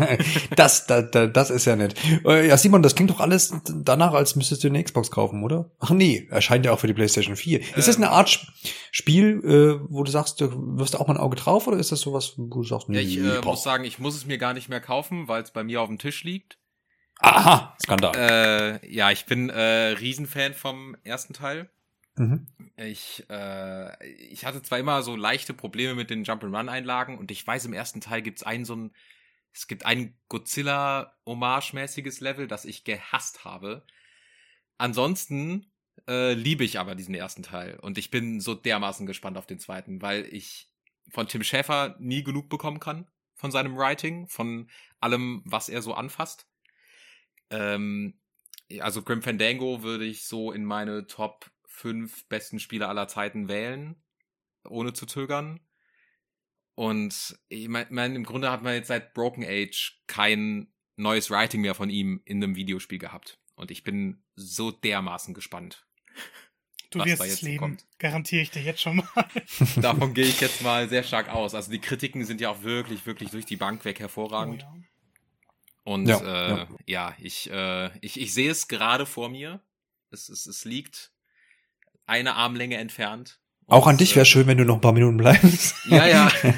das, 0.57 0.87
das, 0.87 1.11
das 1.11 1.51
ist 1.51 1.65
ja 1.67 1.77
nett. 1.77 1.95
Äh, 2.25 2.49
ja, 2.49 2.57
Simon, 2.57 2.83
das 2.83 2.95
klingt 2.95 3.11
doch 3.11 3.21
alles 3.21 3.53
danach, 3.69 4.15
als 4.15 4.37
müsstest 4.37 4.65
du 4.65 4.69
eine 4.69 4.83
Xbox 4.83 5.11
kaufen, 5.11 5.43
oder? 5.45 5.71
Ach 5.79 5.91
nee, 5.91 6.27
erscheint 6.31 6.65
ja 6.65 6.73
auch 6.73 6.79
für 6.79 6.87
die 6.87 6.95
PlayStation 6.95 7.37
4. 7.37 7.61
Ist 7.77 7.89
das 7.89 7.97
eine 7.97 8.07
ähm. 8.07 8.12
Art 8.12 8.47
Spiel, 8.91 9.41
äh, 9.45 9.87
wo 9.89 10.03
du 10.03 10.11
sagst, 10.11 10.41
du 10.41 10.79
wirst 10.79 10.99
auch 10.99 11.07
mal 11.07 11.15
ein 11.15 11.21
Auge 11.21 11.37
drauf, 11.37 11.67
oder 11.67 11.79
ist 11.79 11.93
das 11.93 12.01
sowas, 12.01 12.35
wo 12.37 12.47
du 12.47 12.65
sagst, 12.65 12.89
nee, 12.89 13.01
ja, 13.01 13.03
ich 13.03 13.19
äh, 13.19 13.41
muss 13.45 13.62
sagen, 13.62 13.85
ich 13.85 13.99
muss 13.99 14.17
es 14.17 14.27
mir 14.31 14.39
gar 14.39 14.55
nicht 14.55 14.70
mehr 14.70 14.81
kaufen, 14.81 15.28
weil 15.28 15.43
es 15.43 15.51
bei 15.51 15.62
mir 15.62 15.82
auf 15.82 15.89
dem 15.89 15.98
Tisch 15.98 16.24
liegt. 16.24 16.59
Aha, 17.19 17.77
Skandal. 17.82 18.15
Äh, 18.16 18.90
ja, 18.90 19.11
ich 19.11 19.27
bin 19.27 19.51
äh, 19.51 19.61
Riesenfan 19.61 20.55
vom 20.55 20.97
ersten 21.05 21.35
Teil. 21.35 21.69
Mhm. 22.16 22.47
Ich, 22.77 23.27
äh, 23.28 24.07
ich 24.07 24.47
hatte 24.47 24.62
zwar 24.62 24.78
immer 24.78 25.02
so 25.02 25.16
leichte 25.16 25.52
Probleme 25.52 25.94
mit 25.94 26.09
den 26.09 26.24
Jump-and-Run-Einlagen 26.24 27.19
und 27.19 27.31
ich 27.31 27.47
weiß, 27.47 27.66
im 27.66 27.74
ersten 27.74 28.01
Teil 28.01 28.23
gibt's 28.23 28.43
einen 28.43 28.65
so 28.65 28.74
ein, 28.74 28.94
es 29.52 29.66
gibt 29.66 29.85
ein 29.85 30.16
Godzilla-Hommage-mäßiges 30.28 32.20
Level, 32.20 32.47
das 32.47 32.65
ich 32.65 32.85
gehasst 32.85 33.44
habe. 33.44 33.85
Ansonsten 34.78 35.70
äh, 36.09 36.32
liebe 36.32 36.65
ich 36.65 36.78
aber 36.78 36.94
diesen 36.94 37.15
ersten 37.15 37.43
Teil 37.43 37.78
und 37.81 37.98
ich 37.98 38.11
bin 38.11 38.40
so 38.40 38.55
dermaßen 38.55 39.07
gespannt 39.07 39.36
auf 39.36 39.47
den 39.47 39.59
zweiten, 39.59 40.01
weil 40.01 40.24
ich 40.32 40.69
von 41.11 41.28
Tim 41.28 41.43
Schäfer 41.43 41.97
nie 41.98 42.23
genug 42.23 42.48
bekommen 42.48 42.81
kann 42.81 43.07
von 43.41 43.51
seinem 43.51 43.75
Writing, 43.77 44.29
von 44.29 44.69
allem, 45.01 45.41
was 45.47 45.71
er 45.71 45.81
so 45.81 45.95
anfasst. 45.95 46.47
Ähm, 47.49 48.21
also 48.81 49.03
Grim 49.03 49.23
Fandango 49.23 49.83
würde 49.83 50.05
ich 50.05 50.25
so 50.25 50.53
in 50.53 50.67
meine 50.67 51.07
Top 51.07 51.51
5 51.67 52.29
besten 52.29 52.61
Spieler 52.61 52.91
aller 52.91 53.09
Zeiten 53.09 53.49
wählen, 53.49 53.97
ohne 54.69 54.93
zu 54.93 55.07
zögern. 55.07 55.59
Und 56.75 57.39
ich 57.49 57.69
meine, 57.69 58.15
im 58.15 58.25
Grunde 58.25 58.51
hat 58.51 58.62
man 58.62 58.75
jetzt 58.75 58.89
seit 58.89 59.15
Broken 59.15 59.45
Age 59.45 60.03
kein 60.07 60.71
neues 60.97 61.31
Writing 61.31 61.62
mehr 61.62 61.75
von 61.75 61.89
ihm 61.89 62.21
in 62.27 62.45
einem 62.45 62.57
Videospiel 62.57 62.99
gehabt. 62.99 63.39
Und 63.55 63.71
ich 63.71 63.85
bin 63.85 64.23
so 64.37 64.71
dermaßen 64.71 65.33
gespannt. 65.33 65.87
Du 66.91 67.05
wirst 67.05 67.23
es 67.23 67.43
leben, 67.43 67.59
kommt. 67.59 67.87
garantiere 67.99 68.43
ich 68.43 68.51
dir 68.51 68.62
jetzt 68.62 68.81
schon 68.81 68.97
mal. 68.97 69.29
Davon 69.77 70.12
gehe 70.12 70.27
ich 70.27 70.41
jetzt 70.41 70.61
mal 70.62 70.89
sehr 70.89 71.05
stark 71.05 71.29
aus. 71.29 71.55
Also 71.55 71.71
die 71.71 71.79
Kritiken 71.79 72.25
sind 72.25 72.41
ja 72.41 72.51
auch 72.51 72.62
wirklich, 72.62 73.07
wirklich 73.07 73.31
durch 73.31 73.47
die 73.47 73.57
Bank 73.57 73.85
weg 73.85 74.01
hervorragend. 74.01 74.67
Oh, 74.69 74.75
ja. 74.75 74.85
Und 75.85 76.09
ja, 76.09 76.21
äh, 76.21 76.51
ja. 76.51 76.69
ja 76.87 77.17
ich, 77.19 77.51
äh, 77.51 77.97
ich, 78.01 78.21
ich 78.21 78.35
sehe 78.35 78.51
es 78.51 78.69
gerade 78.69 79.07
vor 79.07 79.29
mir. 79.29 79.61
Es, 80.11 80.29
es, 80.29 80.47
es 80.47 80.65
liegt 80.65 81.12
eine 82.07 82.35
Armlänge 82.35 82.77
entfernt. 82.77 83.40
Auch 83.70 83.86
an 83.86 83.97
dich 83.97 84.16
wäre 84.16 84.26
schön, 84.26 84.47
wenn 84.47 84.59
du 84.59 84.64
noch 84.64 84.76
ein 84.76 84.80
paar 84.80 84.92
Minuten 84.92 85.16
bleibst. 85.16 85.74
Ja, 85.88 86.06
ja. 86.06 86.28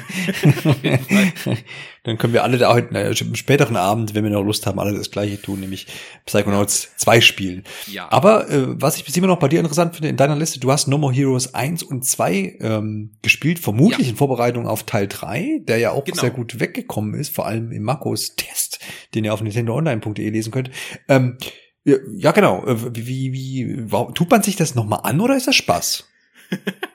Dann 2.03 2.17
können 2.17 2.33
wir 2.33 2.43
alle 2.43 2.57
da 2.57 2.73
heute, 2.73 2.93
äh, 2.95 3.15
im 3.17 3.35
späteren 3.35 3.77
Abend, 3.77 4.13
wenn 4.13 4.23
wir 4.23 4.31
noch 4.31 4.43
Lust 4.43 4.65
haben, 4.65 4.79
alle 4.79 4.97
das 4.97 5.09
gleiche 5.09 5.41
tun, 5.41 5.61
nämlich 5.61 5.87
Psychonauts 6.25 6.89
2 6.97 7.21
spielen. 7.21 7.63
Ja. 7.87 8.11
Aber 8.11 8.49
äh, 8.49 8.81
was 8.81 8.97
ich 8.97 9.05
bis 9.05 9.15
immer 9.15 9.27
noch 9.27 9.39
bei 9.39 9.47
dir 9.47 9.59
interessant 9.59 9.95
finde, 9.95 10.09
in 10.09 10.17
deiner 10.17 10.35
Liste, 10.35 10.59
du 10.59 10.71
hast 10.71 10.87
No 10.87 10.97
More 10.97 11.13
Heroes 11.13 11.53
1 11.53 11.83
und 11.83 12.03
2 12.03 12.57
ähm, 12.59 13.11
gespielt, 13.21 13.59
vermutlich 13.59 14.07
ja. 14.07 14.11
in 14.11 14.17
Vorbereitung 14.17 14.67
auf 14.67 14.83
Teil 14.83 15.07
3, 15.07 15.61
der 15.67 15.77
ja 15.77 15.91
auch 15.91 16.03
genau. 16.03 16.19
sehr 16.19 16.31
gut 16.31 16.59
weggekommen 16.59 17.13
ist, 17.13 17.33
vor 17.33 17.45
allem 17.45 17.71
im 17.71 17.83
Marcos 17.83 18.35
Test, 18.35 18.79
den 19.15 19.23
ihr 19.23 19.33
auf 19.33 19.41
nintendoonline.de 19.41 20.29
lesen 20.29 20.51
könnt. 20.51 20.71
Ähm, 21.07 21.37
ja, 21.85 21.97
ja, 22.15 22.31
genau. 22.31 22.65
Äh, 22.65 22.95
wie, 22.95 23.31
wie, 23.31 23.33
wie, 23.33 24.13
tut 24.13 24.29
man 24.29 24.43
sich 24.43 24.55
das 24.55 24.75
nochmal 24.75 25.01
an 25.03 25.21
oder 25.21 25.37
ist 25.37 25.47
das 25.47 25.55
Spaß? 25.55 26.05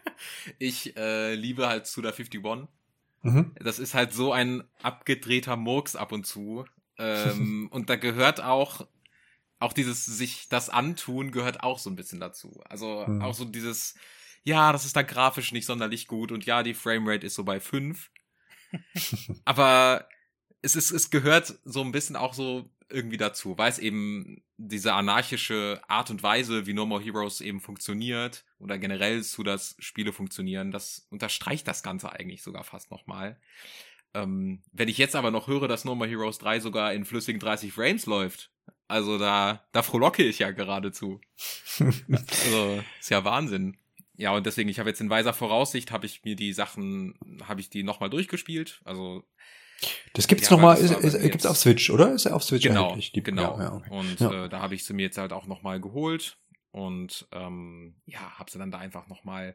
ich 0.58 0.96
äh, 0.96 1.34
liebe 1.34 1.68
halt 1.68 1.86
Suda 1.86 2.10
51. 2.10 2.68
Mhm. 3.22 3.52
Das 3.60 3.78
ist 3.78 3.94
halt 3.94 4.12
so 4.12 4.32
ein 4.32 4.64
abgedrehter 4.82 5.56
Murks 5.56 5.96
ab 5.96 6.12
und 6.12 6.26
zu. 6.26 6.64
Ähm, 6.98 7.68
und 7.72 7.90
da 7.90 7.96
gehört 7.96 8.42
auch, 8.42 8.86
auch 9.58 9.72
dieses 9.72 10.04
sich 10.04 10.48
das 10.48 10.70
antun 10.70 11.32
gehört 11.32 11.62
auch 11.62 11.78
so 11.78 11.90
ein 11.90 11.96
bisschen 11.96 12.20
dazu. 12.20 12.60
Also 12.68 13.04
mhm. 13.06 13.22
auch 13.22 13.34
so 13.34 13.44
dieses, 13.44 13.94
ja, 14.44 14.72
das 14.72 14.84
ist 14.84 14.96
da 14.96 15.02
grafisch 15.02 15.52
nicht 15.52 15.66
sonderlich 15.66 16.06
gut 16.06 16.32
und 16.32 16.46
ja, 16.46 16.62
die 16.62 16.74
Framerate 16.74 17.26
ist 17.26 17.34
so 17.34 17.44
bei 17.44 17.60
fünf. 17.60 18.10
Aber 19.44 20.08
es 20.62 20.76
ist, 20.76 20.90
es 20.90 21.10
gehört 21.10 21.58
so 21.64 21.82
ein 21.82 21.92
bisschen 21.92 22.16
auch 22.16 22.34
so 22.34 22.70
irgendwie 22.88 23.16
dazu, 23.16 23.56
weil 23.58 23.70
es 23.70 23.78
eben 23.78 24.42
diese 24.58 24.92
anarchische 24.92 25.80
Art 25.86 26.10
und 26.10 26.22
Weise, 26.22 26.66
wie 26.66 26.74
No 26.74 26.84
More 26.84 27.02
Heroes 27.02 27.40
eben 27.40 27.60
funktioniert 27.60 28.44
oder 28.58 28.76
generell 28.76 29.22
zu 29.22 29.44
das 29.44 29.76
Spiele 29.78 30.12
funktionieren, 30.12 30.72
das 30.72 31.06
unterstreicht 31.10 31.66
das 31.68 31.84
Ganze 31.84 32.12
eigentlich 32.12 32.42
sogar 32.42 32.64
fast 32.64 32.90
nochmal. 32.90 33.40
Ähm, 34.14 34.62
wenn 34.72 34.88
ich 34.88 34.98
jetzt 34.98 35.14
aber 35.14 35.30
noch 35.30 35.46
höre, 35.46 35.68
dass 35.68 35.84
No 35.84 35.94
More 35.94 36.10
Heroes 36.10 36.38
3 36.38 36.60
sogar 36.60 36.92
in 36.92 37.04
flüssigen 37.04 37.40
30 37.40 37.72
Frames 37.72 38.06
läuft, 38.06 38.50
also 38.88 39.16
da, 39.16 39.64
da 39.72 39.82
frohlocke 39.82 40.24
ich 40.24 40.40
ja 40.40 40.50
geradezu. 40.50 41.20
also, 41.78 42.82
ist 42.98 43.10
ja 43.10 43.24
Wahnsinn. 43.24 43.76
Ja, 44.16 44.32
und 44.32 44.44
deswegen, 44.44 44.68
ich 44.68 44.80
habe 44.80 44.88
jetzt 44.88 45.00
in 45.00 45.10
weiser 45.10 45.32
Voraussicht, 45.32 45.92
habe 45.92 46.06
ich 46.06 46.24
mir 46.24 46.34
die 46.34 46.52
Sachen, 46.52 47.14
habe 47.44 47.60
ich 47.60 47.70
die 47.70 47.84
nochmal 47.84 48.10
durchgespielt. 48.10 48.80
Also 48.84 49.24
das 50.14 50.26
gibt's 50.26 50.48
ja, 50.48 50.56
noch 50.56 50.62
mal, 50.62 50.74
ist, 50.74 50.90
ist, 50.90 51.20
gibt's 51.22 51.46
auf 51.46 51.56
Switch, 51.56 51.90
oder? 51.90 52.12
Ist 52.12 52.26
er 52.26 52.34
auf 52.34 52.42
Switch 52.42 52.66
genau, 52.66 52.90
eigentlich? 52.90 53.12
Die, 53.12 53.22
genau. 53.22 53.56
Ja, 53.58 53.64
ja, 53.64 53.72
okay. 53.74 53.90
Und 53.90 54.20
äh, 54.20 54.48
da 54.48 54.60
habe 54.60 54.74
ich 54.74 54.84
sie 54.84 54.94
mir 54.94 55.02
jetzt 55.02 55.18
halt 55.18 55.32
auch 55.32 55.46
noch 55.46 55.62
mal 55.62 55.80
geholt 55.80 56.38
und 56.70 57.28
ähm, 57.32 58.00
ja, 58.04 58.38
habe 58.38 58.50
sie 58.50 58.58
dann 58.58 58.70
da 58.70 58.78
einfach 58.78 59.08
noch 59.08 59.24
mal 59.24 59.54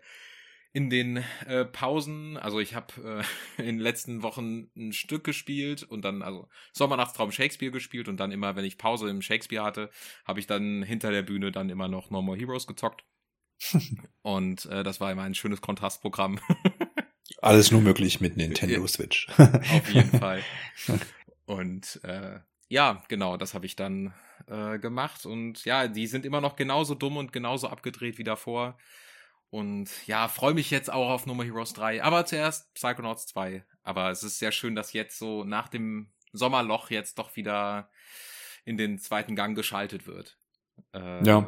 in 0.73 0.89
den 0.89 1.23
äh, 1.45 1.65
Pausen, 1.65 2.35
also 2.35 2.59
ich 2.59 2.73
habe 2.73 3.23
äh, 3.57 3.61
in 3.61 3.77
den 3.77 3.79
letzten 3.79 4.23
Wochen 4.23 4.71
ein 4.75 4.91
Stück 4.91 5.23
gespielt 5.23 5.83
und 5.83 6.03
dann 6.03 6.23
also 6.23 6.49
Sommernachtstraum 6.73 7.31
Shakespeare 7.31 7.71
gespielt 7.71 8.07
und 8.07 8.19
dann 8.19 8.31
immer, 8.31 8.55
wenn 8.55 8.65
ich 8.65 8.79
Pause 8.79 9.09
im 9.09 9.21
Shakespeare 9.21 9.63
hatte, 9.63 9.91
habe 10.25 10.39
ich 10.39 10.47
dann 10.47 10.81
hinter 10.81 11.11
der 11.11 11.21
Bühne 11.21 11.51
dann 11.51 11.69
immer 11.69 11.87
noch 11.87 12.09
No 12.09 12.21
More 12.21 12.37
Heroes 12.37 12.65
gezockt. 12.65 13.05
und 14.23 14.65
äh, 14.65 14.83
das 14.83 14.99
war 14.99 15.11
immer 15.11 15.21
ein 15.21 15.35
schönes 15.35 15.61
Kontrastprogramm. 15.61 16.39
Alles 17.43 17.71
nur 17.71 17.81
möglich 17.81 18.21
mit 18.21 18.37
Nintendo 18.37 18.87
Switch. 18.87 19.27
Auf 19.37 19.89
jeden 19.91 20.11
Fall. 20.19 20.41
Und 21.45 21.99
äh, 22.03 22.39
ja, 22.69 23.03
genau, 23.09 23.35
das 23.35 23.53
habe 23.53 23.65
ich 23.65 23.75
dann 23.75 24.13
äh, 24.47 24.79
gemacht. 24.79 25.25
Und 25.25 25.65
ja, 25.65 25.87
die 25.89 26.07
sind 26.07 26.25
immer 26.25 26.39
noch 26.39 26.55
genauso 26.55 26.95
dumm 26.95 27.17
und 27.17 27.33
genauso 27.33 27.67
abgedreht 27.67 28.17
wie 28.17 28.23
davor. 28.23 28.77
Und 29.49 29.89
ja, 30.07 30.29
freue 30.29 30.53
mich 30.53 30.71
jetzt 30.71 30.89
auch 30.91 31.09
auf 31.09 31.25
Nummer 31.25 31.43
Heroes 31.43 31.73
3. 31.73 32.01
Aber 32.01 32.25
zuerst 32.25 32.73
Psychonauts 32.75 33.27
2. 33.27 33.65
Aber 33.83 34.09
es 34.09 34.23
ist 34.23 34.39
sehr 34.39 34.53
schön, 34.53 34.73
dass 34.73 34.93
jetzt 34.93 35.19
so 35.19 35.43
nach 35.43 35.67
dem 35.67 36.13
Sommerloch 36.31 36.91
jetzt 36.91 37.19
doch 37.19 37.35
wieder 37.35 37.89
in 38.63 38.77
den 38.77 38.99
zweiten 38.99 39.35
Gang 39.35 39.53
geschaltet 39.53 40.07
wird. 40.07 40.37
Äh, 40.93 41.25
ja, 41.25 41.45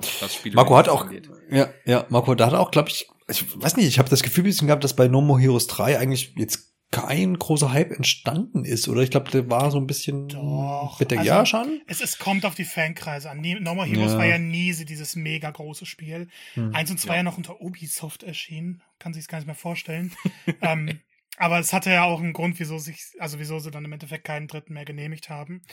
Marco 0.53 0.75
hat 0.75 0.89
auch, 0.89 1.09
ja, 1.49 1.69
ja, 1.85 2.05
Marco, 2.09 2.35
da 2.35 2.47
hat 2.47 2.53
auch, 2.53 2.69
glaube 2.69 2.89
ich, 2.89 3.07
ich 3.27 3.61
weiß 3.61 3.77
nicht, 3.77 3.87
ich 3.87 3.99
habe 3.99 4.09
das 4.09 4.23
Gefühl 4.23 4.43
ein 4.43 4.47
bisschen 4.47 4.67
gehabt, 4.67 4.83
dass 4.83 4.95
bei 4.95 5.07
No 5.07 5.21
More 5.21 5.39
Heroes 5.39 5.67
3 5.67 5.97
eigentlich 5.97 6.33
jetzt 6.35 6.75
kein 6.91 7.37
großer 7.37 7.71
Hype 7.71 7.91
entstanden 7.91 8.63
ist, 8.63 8.87
oder? 8.87 9.01
Ich 9.01 9.09
glaube, 9.09 9.29
der 9.31 9.49
war 9.49 9.71
so 9.71 9.77
ein 9.77 9.87
bisschen 9.87 10.29
Doch, 10.29 10.99
mit 10.99 11.11
der 11.11 11.19
also, 11.19 11.27
Jahr 11.27 11.45
schon. 11.45 11.81
Es, 11.87 11.99
es 11.99 12.19
kommt 12.19 12.45
auf 12.45 12.55
die 12.55 12.63
Fankreise 12.63 13.29
an. 13.29 13.41
No 13.41 13.75
More 13.75 13.87
Heroes 13.87 14.13
ja. 14.13 14.17
war 14.17 14.25
ja 14.25 14.37
nie 14.37 14.71
so 14.71 14.85
dieses 14.85 15.15
mega 15.15 15.49
große 15.49 15.85
Spiel. 15.85 16.29
Hm. 16.53 16.73
Eins 16.73 16.91
und 16.91 16.99
zwei 16.99 17.13
ja. 17.13 17.17
ja 17.17 17.23
noch 17.23 17.37
unter 17.37 17.59
Ubisoft 17.59 18.23
erschienen. 18.23 18.81
Kann 18.99 19.13
sich 19.13 19.27
gar 19.27 19.39
nicht 19.39 19.47
mehr 19.47 19.55
vorstellen. 19.55 20.13
ähm, 20.61 21.01
aber 21.37 21.59
es 21.59 21.73
hatte 21.73 21.89
ja 21.89 22.05
auch 22.05 22.21
einen 22.21 22.33
Grund, 22.33 22.59
wieso 22.59 22.77
sich, 22.77 23.03
also 23.19 23.39
wieso 23.39 23.59
sie 23.59 23.71
dann 23.71 23.83
im 23.83 23.91
Endeffekt 23.91 24.23
keinen 24.23 24.47
dritten 24.47 24.73
mehr 24.73 24.85
genehmigt 24.85 25.29
haben. 25.29 25.63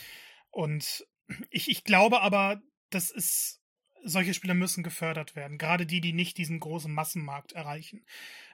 Und 0.51 1.07
ich, 1.51 1.71
ich 1.71 1.85
glaube 1.85 2.21
aber, 2.21 2.61
das 2.91 3.11
ist 3.11 3.62
solche 4.05 4.35
Spiele 4.35 4.55
müssen 4.55 4.83
gefördert 4.83 5.37
werden. 5.37 5.59
Gerade 5.59 5.87
die, 5.87 6.01
die 6.01 6.13
nicht 6.13 6.39
diesen 6.39 6.61
großen 6.61 6.93
Massenmarkt 6.93 7.53
erreichen. 7.53 8.05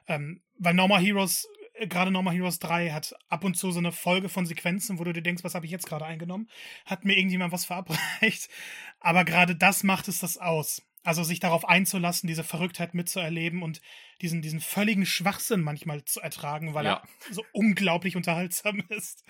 Ähm, 0.07 0.41
weil 0.57 0.73
Normal 0.73 1.01
Heroes, 1.01 1.47
äh, 1.75 1.87
gerade 1.87 2.11
Normal 2.11 2.35
Heroes 2.35 2.59
3 2.59 2.91
hat 2.91 3.13
ab 3.27 3.43
und 3.43 3.55
zu 3.55 3.71
so 3.71 3.79
eine 3.79 3.91
Folge 3.91 4.29
von 4.29 4.45
Sequenzen, 4.45 4.99
wo 4.99 5.03
du 5.03 5.13
dir 5.13 5.21
denkst, 5.21 5.43
was 5.43 5.55
habe 5.55 5.65
ich 5.65 5.71
jetzt 5.71 5.87
gerade 5.87 6.05
eingenommen? 6.05 6.49
Hat 6.85 7.05
mir 7.05 7.17
irgendjemand 7.17 7.51
was 7.51 7.65
verabreicht? 7.65 8.49
Aber 8.99 9.25
gerade 9.25 9.55
das 9.55 9.83
macht 9.83 10.07
es 10.07 10.19
das 10.19 10.37
aus. 10.37 10.81
Also 11.03 11.23
sich 11.23 11.39
darauf 11.39 11.67
einzulassen, 11.67 12.27
diese 12.27 12.43
Verrücktheit 12.43 12.93
mitzuerleben 12.93 13.63
und 13.63 13.81
diesen, 14.21 14.41
diesen 14.41 14.59
völligen 14.59 15.05
Schwachsinn 15.05 15.61
manchmal 15.61 16.03
zu 16.03 16.19
ertragen, 16.19 16.73
weil 16.73 16.85
ja. 16.85 17.03
er 17.27 17.33
so 17.33 17.45
unglaublich 17.53 18.15
unterhaltsam 18.15 18.83
ist. 18.89 19.23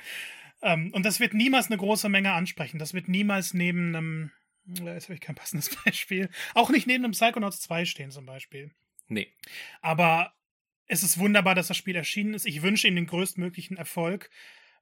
Ähm, 0.62 0.92
und 0.94 1.06
das 1.06 1.20
wird 1.20 1.34
niemals 1.34 1.68
eine 1.68 1.78
große 1.78 2.10
Menge 2.10 2.34
ansprechen. 2.34 2.80
Das 2.80 2.94
wird 2.94 3.08
niemals 3.08 3.54
neben 3.54 3.96
einem 3.96 4.32
Jetzt 4.76 5.06
habe 5.06 5.16
ich 5.16 5.22
kein 5.22 5.36
passendes 5.36 5.76
Beispiel. 5.86 6.30
Auch 6.54 6.70
nicht 6.70 6.88
neben 6.88 7.04
einem 7.04 7.14
Psychonauts 7.14 7.62
2 7.62 7.86
stehen 7.86 8.12
zum 8.12 8.26
Beispiel. 8.26 8.72
Nee. 9.08 9.34
Aber 9.82 10.34
es 10.86 11.04
ist 11.04 11.18
wunderbar, 11.18 11.56
dass 11.56 11.68
das 11.68 11.78
Spiel 11.78 11.96
erschienen 11.96 12.34
ist. 12.34 12.46
Ich 12.46 12.62
wünsche 12.62 12.88
ihm 12.88 12.96
den 12.96 13.08
größtmöglichen 13.08 13.78
Erfolg, 13.78 14.30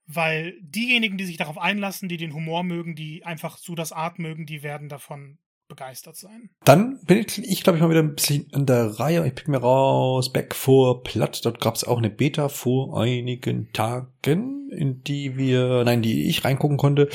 weil 0.06 0.58
diejenigen, 0.62 1.18
die 1.18 1.26
sich 1.26 1.38
darauf 1.38 1.58
einlassen, 1.58 2.10
die 2.10 2.18
den 2.18 2.34
Humor 2.34 2.64
mögen, 2.64 2.96
die 2.96 3.26
einfach 3.26 3.58
so 3.58 3.76
das 3.76 3.92
Art 3.92 4.20
mögen, 4.20 4.46
die 4.46 4.64
werden 4.64 4.90
davon 4.90 5.38
begeistert 5.68 6.16
sein. 6.16 6.50
Dann 6.64 7.00
bin 7.06 7.20
ich, 7.20 7.38
ich 7.40 7.64
glaube 7.64 7.78
ich, 7.78 7.84
mal 7.84 7.90
wieder 7.90 8.02
ein 8.02 8.16
bisschen 8.16 8.48
in 8.54 8.66
der 8.66 9.00
Reihe. 9.00 9.26
Ich 9.28 9.36
pick 9.36 9.48
mir 9.48 9.58
raus, 9.58 10.32
Back 10.32 10.56
for 10.56 11.04
Platt. 11.04 11.46
Dort 11.46 11.62
gab 11.62 11.76
es 11.76 11.84
auch 11.84 11.98
eine 11.98 12.10
Beta 12.10 12.50
vor 12.50 13.00
einigen 13.00 13.72
Tagen, 13.74 14.70
in 14.72 15.04
die 15.04 15.38
wir, 15.38 15.84
nein, 15.84 16.02
die 16.02 16.28
ich 16.28 16.44
reingucken 16.46 16.78
konnte. 16.78 17.10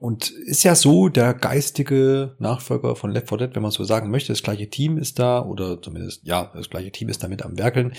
Und 0.00 0.30
ist 0.30 0.64
ja 0.64 0.74
so, 0.74 1.08
der 1.08 1.34
geistige 1.34 2.34
Nachfolger 2.38 2.96
von 2.96 3.10
Left 3.10 3.28
4 3.28 3.38
Dead, 3.38 3.54
wenn 3.54 3.62
man 3.62 3.70
so 3.70 3.84
sagen 3.84 4.10
möchte, 4.10 4.32
das 4.32 4.42
gleiche 4.42 4.68
Team 4.68 4.98
ist 4.98 5.18
da, 5.18 5.44
oder 5.44 5.80
zumindest, 5.80 6.22
ja, 6.24 6.50
das 6.54 6.70
gleiche 6.70 6.92
Team 6.92 7.08
ist 7.08 7.22
damit 7.22 7.44
am 7.44 7.58
Werkeln. 7.58 7.92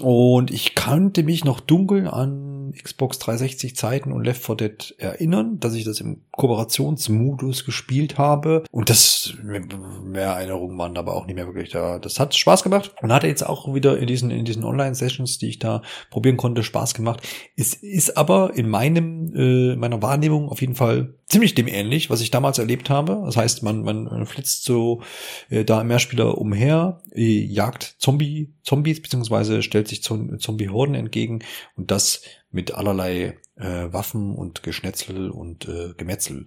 Und 0.00 0.50
ich 0.50 0.74
kannte 0.74 1.22
mich 1.22 1.44
noch 1.44 1.60
dunkel 1.60 2.08
an 2.08 2.51
Xbox 2.72 3.18
360 3.18 3.76
Zeiten 3.76 4.12
und 4.12 4.24
Left 4.24 4.44
4 4.44 4.54
Dead 4.56 4.94
erinnern, 4.98 5.58
dass 5.60 5.74
ich 5.74 5.84
das 5.84 6.00
im 6.00 6.22
Kooperationsmodus 6.32 7.64
gespielt 7.64 8.18
habe. 8.18 8.64
Und 8.70 8.90
das, 8.90 9.34
mehr 9.42 10.28
Erinnerungen 10.28 10.78
waren 10.78 10.96
aber 10.96 11.14
auch 11.14 11.26
nicht 11.26 11.36
mehr 11.36 11.46
wirklich 11.46 11.70
da. 11.70 11.98
Das 11.98 12.18
hat 12.18 12.34
Spaß 12.34 12.62
gemacht 12.62 12.94
und 13.02 13.12
hatte 13.12 13.26
jetzt 13.26 13.46
auch 13.46 13.72
wieder 13.74 13.98
in 13.98 14.06
diesen, 14.06 14.30
in 14.30 14.44
diesen 14.44 14.64
Online-Sessions, 14.64 15.38
die 15.38 15.48
ich 15.48 15.58
da 15.58 15.82
probieren 16.10 16.36
konnte, 16.36 16.62
Spaß 16.62 16.94
gemacht. 16.94 17.26
Es 17.56 17.74
ist 17.74 18.16
aber 18.16 18.54
in 18.54 18.68
meinem, 18.68 19.34
äh, 19.34 19.76
meiner 19.76 20.02
Wahrnehmung 20.02 20.48
auf 20.48 20.60
jeden 20.60 20.74
Fall 20.74 21.14
ziemlich 21.26 21.54
dem 21.54 21.66
ähnlich, 21.66 22.10
was 22.10 22.20
ich 22.20 22.30
damals 22.30 22.58
erlebt 22.58 22.90
habe. 22.90 23.22
Das 23.24 23.36
heißt, 23.36 23.62
man, 23.62 23.82
man 23.82 24.26
flitzt 24.26 24.64
so 24.64 25.02
äh, 25.48 25.64
da 25.64 25.80
im 25.80 25.88
Mehrspieler 25.88 26.36
umher, 26.38 27.00
äh, 27.14 27.22
jagt 27.22 27.96
Zombie, 27.98 28.54
Zombies, 28.62 29.00
beziehungsweise 29.00 29.62
stellt 29.62 29.88
sich 29.88 30.02
Zombie-Horden 30.02 30.94
entgegen 30.94 31.40
und 31.76 31.90
das 31.90 32.22
mit 32.52 32.74
allerlei 32.74 33.38
äh, 33.56 33.92
Waffen 33.92 34.34
und 34.34 34.62
Geschnetzel 34.62 35.30
und 35.30 35.68
äh, 35.68 35.94
Gemetzel. 35.96 36.44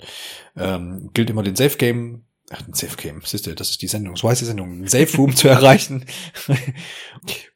Ähm, 0.56 1.10
gilt 1.14 1.30
immer 1.30 1.44
den 1.44 1.56
Safe 1.56 1.78
Game 1.78 2.26
Ach, 2.52 2.68
ein 2.68 2.74
Safe 2.74 2.96
Game, 2.96 3.22
siehst 3.26 3.48
du, 3.48 3.56
das 3.56 3.72
ist 3.72 3.82
die 3.82 3.88
Sendung, 3.88 4.16
so 4.16 4.30
heißt 4.30 4.42
die 4.42 4.46
Sendung, 4.46 4.84
ein 4.84 4.88
Safe 4.88 5.18
Room 5.18 5.36
zu 5.36 5.48
erreichen, 5.48 6.06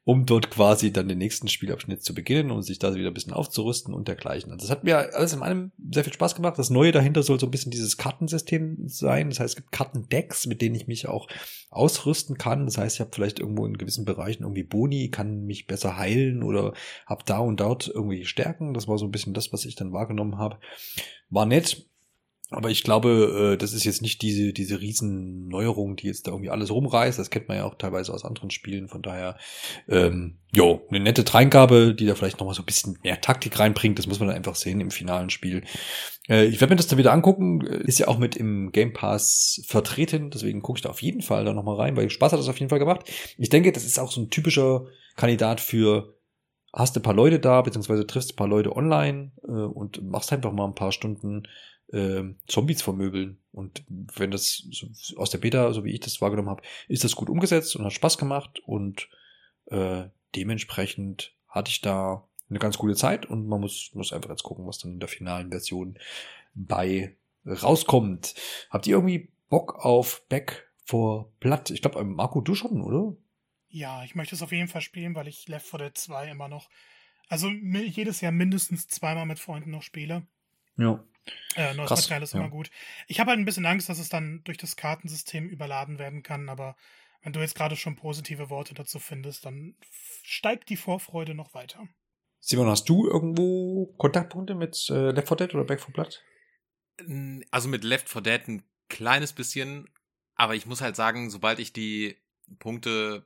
um 0.10 0.26
dort 0.26 0.50
quasi 0.50 0.92
dann 0.92 1.08
den 1.08 1.20
nächsten 1.20 1.48
Spielabschnitt 1.48 2.04
zu 2.04 2.16
beginnen 2.16 2.50
und 2.50 2.64
sich 2.64 2.80
da 2.80 2.96
wieder 2.96 3.12
ein 3.12 3.14
bisschen 3.14 3.32
aufzurüsten 3.32 3.94
und 3.94 4.08
dergleichen. 4.08 4.52
Also 4.52 4.64
das 4.66 4.72
hat 4.72 4.84
mir 4.84 5.14
alles 5.14 5.34
in 5.34 5.44
allem 5.44 5.72
sehr 5.92 6.04
viel 6.04 6.14
Spaß 6.14 6.34
gemacht. 6.34 6.58
Das 6.58 6.72
Neue 6.72 6.92
dahinter 6.92 7.22
soll 7.22 7.40
so 7.40 7.46
ein 7.46 7.52
bisschen 7.52 7.72
dieses 7.72 7.96
Kartensystem 7.96 8.88
sein. 8.88 9.30
Das 9.30 9.40
heißt, 9.40 9.52
es 9.52 9.56
gibt 9.56 9.72
Kartendecks, 9.72 10.48
mit 10.48 10.64
denen 10.64 10.74
ich 10.74 10.88
mich 10.88 11.08
auch 11.08 11.28
ausrüsten 11.70 12.40
kann. 12.40 12.66
Das 12.66 12.80
heißt, 12.80 12.96
ich 12.96 13.02
habe 13.02 13.12
vielleicht 13.14 13.38
irgendwo 13.38 13.68
in 13.68 13.78
gewissen 13.78 14.04
Bereichen 14.04 14.42
irgendwie 14.42 14.64
Boni, 14.64 15.12
kann 15.12 15.46
mich 15.46 15.68
besser 15.68 15.96
heilen 15.96 16.42
oder 16.42 16.74
habe 17.06 17.24
da 17.28 17.38
und 17.38 17.60
dort 17.60 17.88
irgendwie 17.88 18.26
Stärken. 18.26 18.74
Das 18.74 18.88
war 18.88 18.98
so 18.98 19.06
ein 19.06 19.12
bisschen 19.12 19.36
das, 19.36 19.54
was 19.54 19.64
ich 19.66 19.76
dann 19.76 19.94
wahrgenommen 19.94 20.40
habe. 20.40 20.58
War 21.30 21.46
nett 21.46 21.86
aber 22.52 22.72
ich 22.72 22.84
glaube, 22.84 23.54
äh, 23.54 23.58
das 23.58 23.74
ist 23.74 23.84
jetzt 23.84 24.02
nicht 24.02 24.24
diese, 24.24 24.54
diese 24.54 24.82
Riesenneuerung, 24.82 25.96
die 25.96 26.08
jetzt 26.08 26.26
da 26.26 26.32
irgendwie 26.32 26.50
alles 26.50 26.72
rumreißt. 26.72 27.20
Das 27.20 27.30
kennt 27.30 27.48
man 27.48 27.58
ja 27.58 27.66
auch 27.66 27.76
teilweise 27.76 28.12
aus 28.12 28.26
anderen 28.26 28.50
Spielen. 28.50 28.88
Von 28.88 29.04
daher, 29.04 29.38
ähm, 29.88 30.40
jo, 30.52 30.82
eine 30.90 31.00
nette 31.00 31.24
Dreingabe, 31.24 31.94
die 31.94 32.08
da 32.08 32.16
vielleicht 32.16 32.40
nochmal 32.40 32.56
so 32.56 32.64
ein 32.64 32.66
bisschen 32.66 32.98
mehr 33.04 33.22
Taktik 33.22 33.60
reinbringt. 33.60 34.00
Das 34.00 34.08
muss 34.08 34.20
man 34.20 34.30
dann 34.30 34.38
einfach 34.38 34.56
sehen 34.56 34.82
im 34.82 34.90
finalen 34.90 35.30
Spiel. 35.30 35.64
Äh, 36.28 36.46
ich 36.46 36.60
werde 36.60 36.74
mir 36.74 36.78
das 36.78 36.88
dann 36.88 36.98
wieder 36.98 37.14
angucken. 37.14 37.62
Ist 37.62 38.00
ja 38.00 38.08
auch 38.08 38.18
mit 38.18 38.36
im 38.36 38.72
Game 38.72 38.94
Pass 38.94 39.62
vertreten. 39.68 40.32
Deswegen 40.32 40.64
gucke 40.64 40.80
ich 40.80 40.84
da 40.84 40.90
auf 40.90 41.04
jeden 41.04 41.22
Fall 41.22 41.46
da 41.46 41.54
nochmal 41.54 41.76
rein, 41.76 41.96
weil 41.96 42.10
Spaß 42.10 42.32
hat 42.32 42.40
das 42.40 42.50
auf 42.50 42.60
jeden 42.60 42.70
Fall 42.70 42.80
gemacht. 42.80 43.02
Ich 43.38 43.50
denke, 43.50 43.72
das 43.72 43.86
ist 43.86 44.00
auch 44.00 44.12
so 44.12 44.22
ein 44.22 44.32
typischer 44.32 44.88
Kandidat 45.16 45.62
für 45.62 46.16
hast 46.74 46.96
ein 46.96 47.04
paar 47.04 47.14
Leute 47.14 47.40
da, 47.40 47.62
beziehungsweise 47.62 48.06
triffst 48.06 48.34
ein 48.34 48.36
paar 48.36 48.48
Leute 48.48 48.76
online 48.76 49.32
äh, 49.44 49.52
und 49.52 50.04
machst 50.04 50.32
einfach 50.32 50.52
mal 50.52 50.66
ein 50.66 50.76
paar 50.76 50.92
Stunden 50.92 51.44
äh, 51.92 52.24
Zombies 52.48 52.82
vermöbeln. 52.82 53.40
Und 53.52 53.84
wenn 53.88 54.32
das 54.32 54.64
so 54.72 55.18
aus 55.18 55.30
der 55.30 55.40
Beta, 55.40 55.74
so 55.74 55.84
wie 55.84 55.94
ich 55.94 56.00
das 56.00 56.22
wahrgenommen 56.22 56.50
habe, 56.50 56.64
ist 56.88 57.04
das 57.04 57.16
gut 57.16 57.30
umgesetzt 57.30 57.76
und 57.76 57.86
hat 57.86 57.94
Spaß 57.94 58.18
gemacht 58.18 58.60
und 58.66 59.10
äh, 59.68 60.06
dementsprechend 60.36 61.34
hatte 61.48 61.72
ich 61.72 61.82
da 61.82 62.28
eine 62.50 62.60
ganz 62.60 62.78
gute 62.78 62.96
Zeit 62.96 63.26
und 63.26 63.48
man 63.48 63.62
muss, 63.62 63.92
muss 63.94 64.14
einfach 64.14 64.30
jetzt 64.30 64.44
gucken, 64.44 64.66
was 64.68 64.80
dann 64.80 64.94
in 64.94 65.00
der 65.00 65.10
finalen 65.10 65.50
Version 65.50 65.98
bei 66.54 67.16
rauskommt. 67.46 68.36
Habt 68.70 68.88
ihr 68.88 68.96
irgendwie 68.96 69.32
Bock 69.50 69.84
auf 69.84 70.24
Back 70.30 70.70
for 70.84 71.32
Blood? 71.40 71.70
Ich 71.72 71.82
glaube, 71.82 72.04
Marco, 72.04 72.42
du 72.42 72.56
schon, 72.56 72.82
oder? 72.82 73.16
Ja, 73.70 74.04
ich 74.04 74.16
möchte 74.16 74.36
es 74.36 74.42
auf 74.42 74.52
jeden 74.52 74.68
Fall 74.68 74.82
spielen, 74.82 75.16
weil 75.16 75.28
ich 75.28 75.48
Left 75.48 75.68
4 75.68 75.80
Dead 75.80 75.98
2 75.98 76.32
immer 76.32 76.48
noch, 76.48 76.70
also 77.28 77.50
jedes 77.50 78.22
Jahr 78.22 78.32
mindestens 78.32 78.88
zweimal 78.88 79.28
mit 79.28 79.40
Freunden 79.40 79.70
noch 79.70 79.84
spiele. 79.84 80.26
Ja. 80.78 81.04
Äh, 81.56 81.74
neues 81.74 81.90
Krass, 81.90 82.02
Material 82.02 82.24
ist 82.24 82.34
ja. 82.34 82.40
immer 82.40 82.50
gut. 82.50 82.70
Ich 83.08 83.20
habe 83.20 83.32
halt 83.32 83.40
ein 83.40 83.46
bisschen 83.46 83.66
Angst, 83.66 83.90
dass 83.90 84.00
es 84.00 84.10
dann 84.10 84.42
durch 84.44 84.58
das 84.58 84.76
Kartensystem 84.76 85.48
überladen 85.48 86.00
werden 86.00 86.24
kann, 86.24 86.50
aber 86.50 86.76
wenn 87.22 87.34
du 87.34 87.40
jetzt 87.40 87.56
gerade 87.56 87.76
schon 87.76 87.96
positive 87.96 88.50
Worte 88.50 88.74
dazu 88.74 89.00
findest, 89.00 89.46
dann 89.46 89.76
steigt 90.24 90.70
die 90.70 90.78
Vorfreude 90.78 91.34
noch 91.34 91.54
weiter. 91.54 91.88
Simon, 92.40 92.68
hast 92.68 92.88
du 92.88 93.08
irgendwo 93.08 93.88
Kontaktpunkte 93.98 94.56
mit 94.56 94.90
äh, 94.90 95.12
Left 95.12 95.28
4 95.28 95.38
Dead 95.38 95.56
oder 95.56 95.66
Back 95.66 95.82
4 95.82 95.94
Blood? 95.94 96.24
Also 97.52 97.68
mit 97.68 97.84
Left 97.84 98.10
4 98.10 98.22
Dead 98.22 98.48
ein 98.48 98.64
kleines 98.88 99.34
bisschen, 99.34 99.90
aber 100.36 100.56
ich 100.56 100.66
muss 100.66 100.82
halt 100.82 100.96
sagen, 100.96 101.30
sobald 101.30 101.60
ich 101.60 101.74
die 101.74 102.18
Punkte 102.60 103.26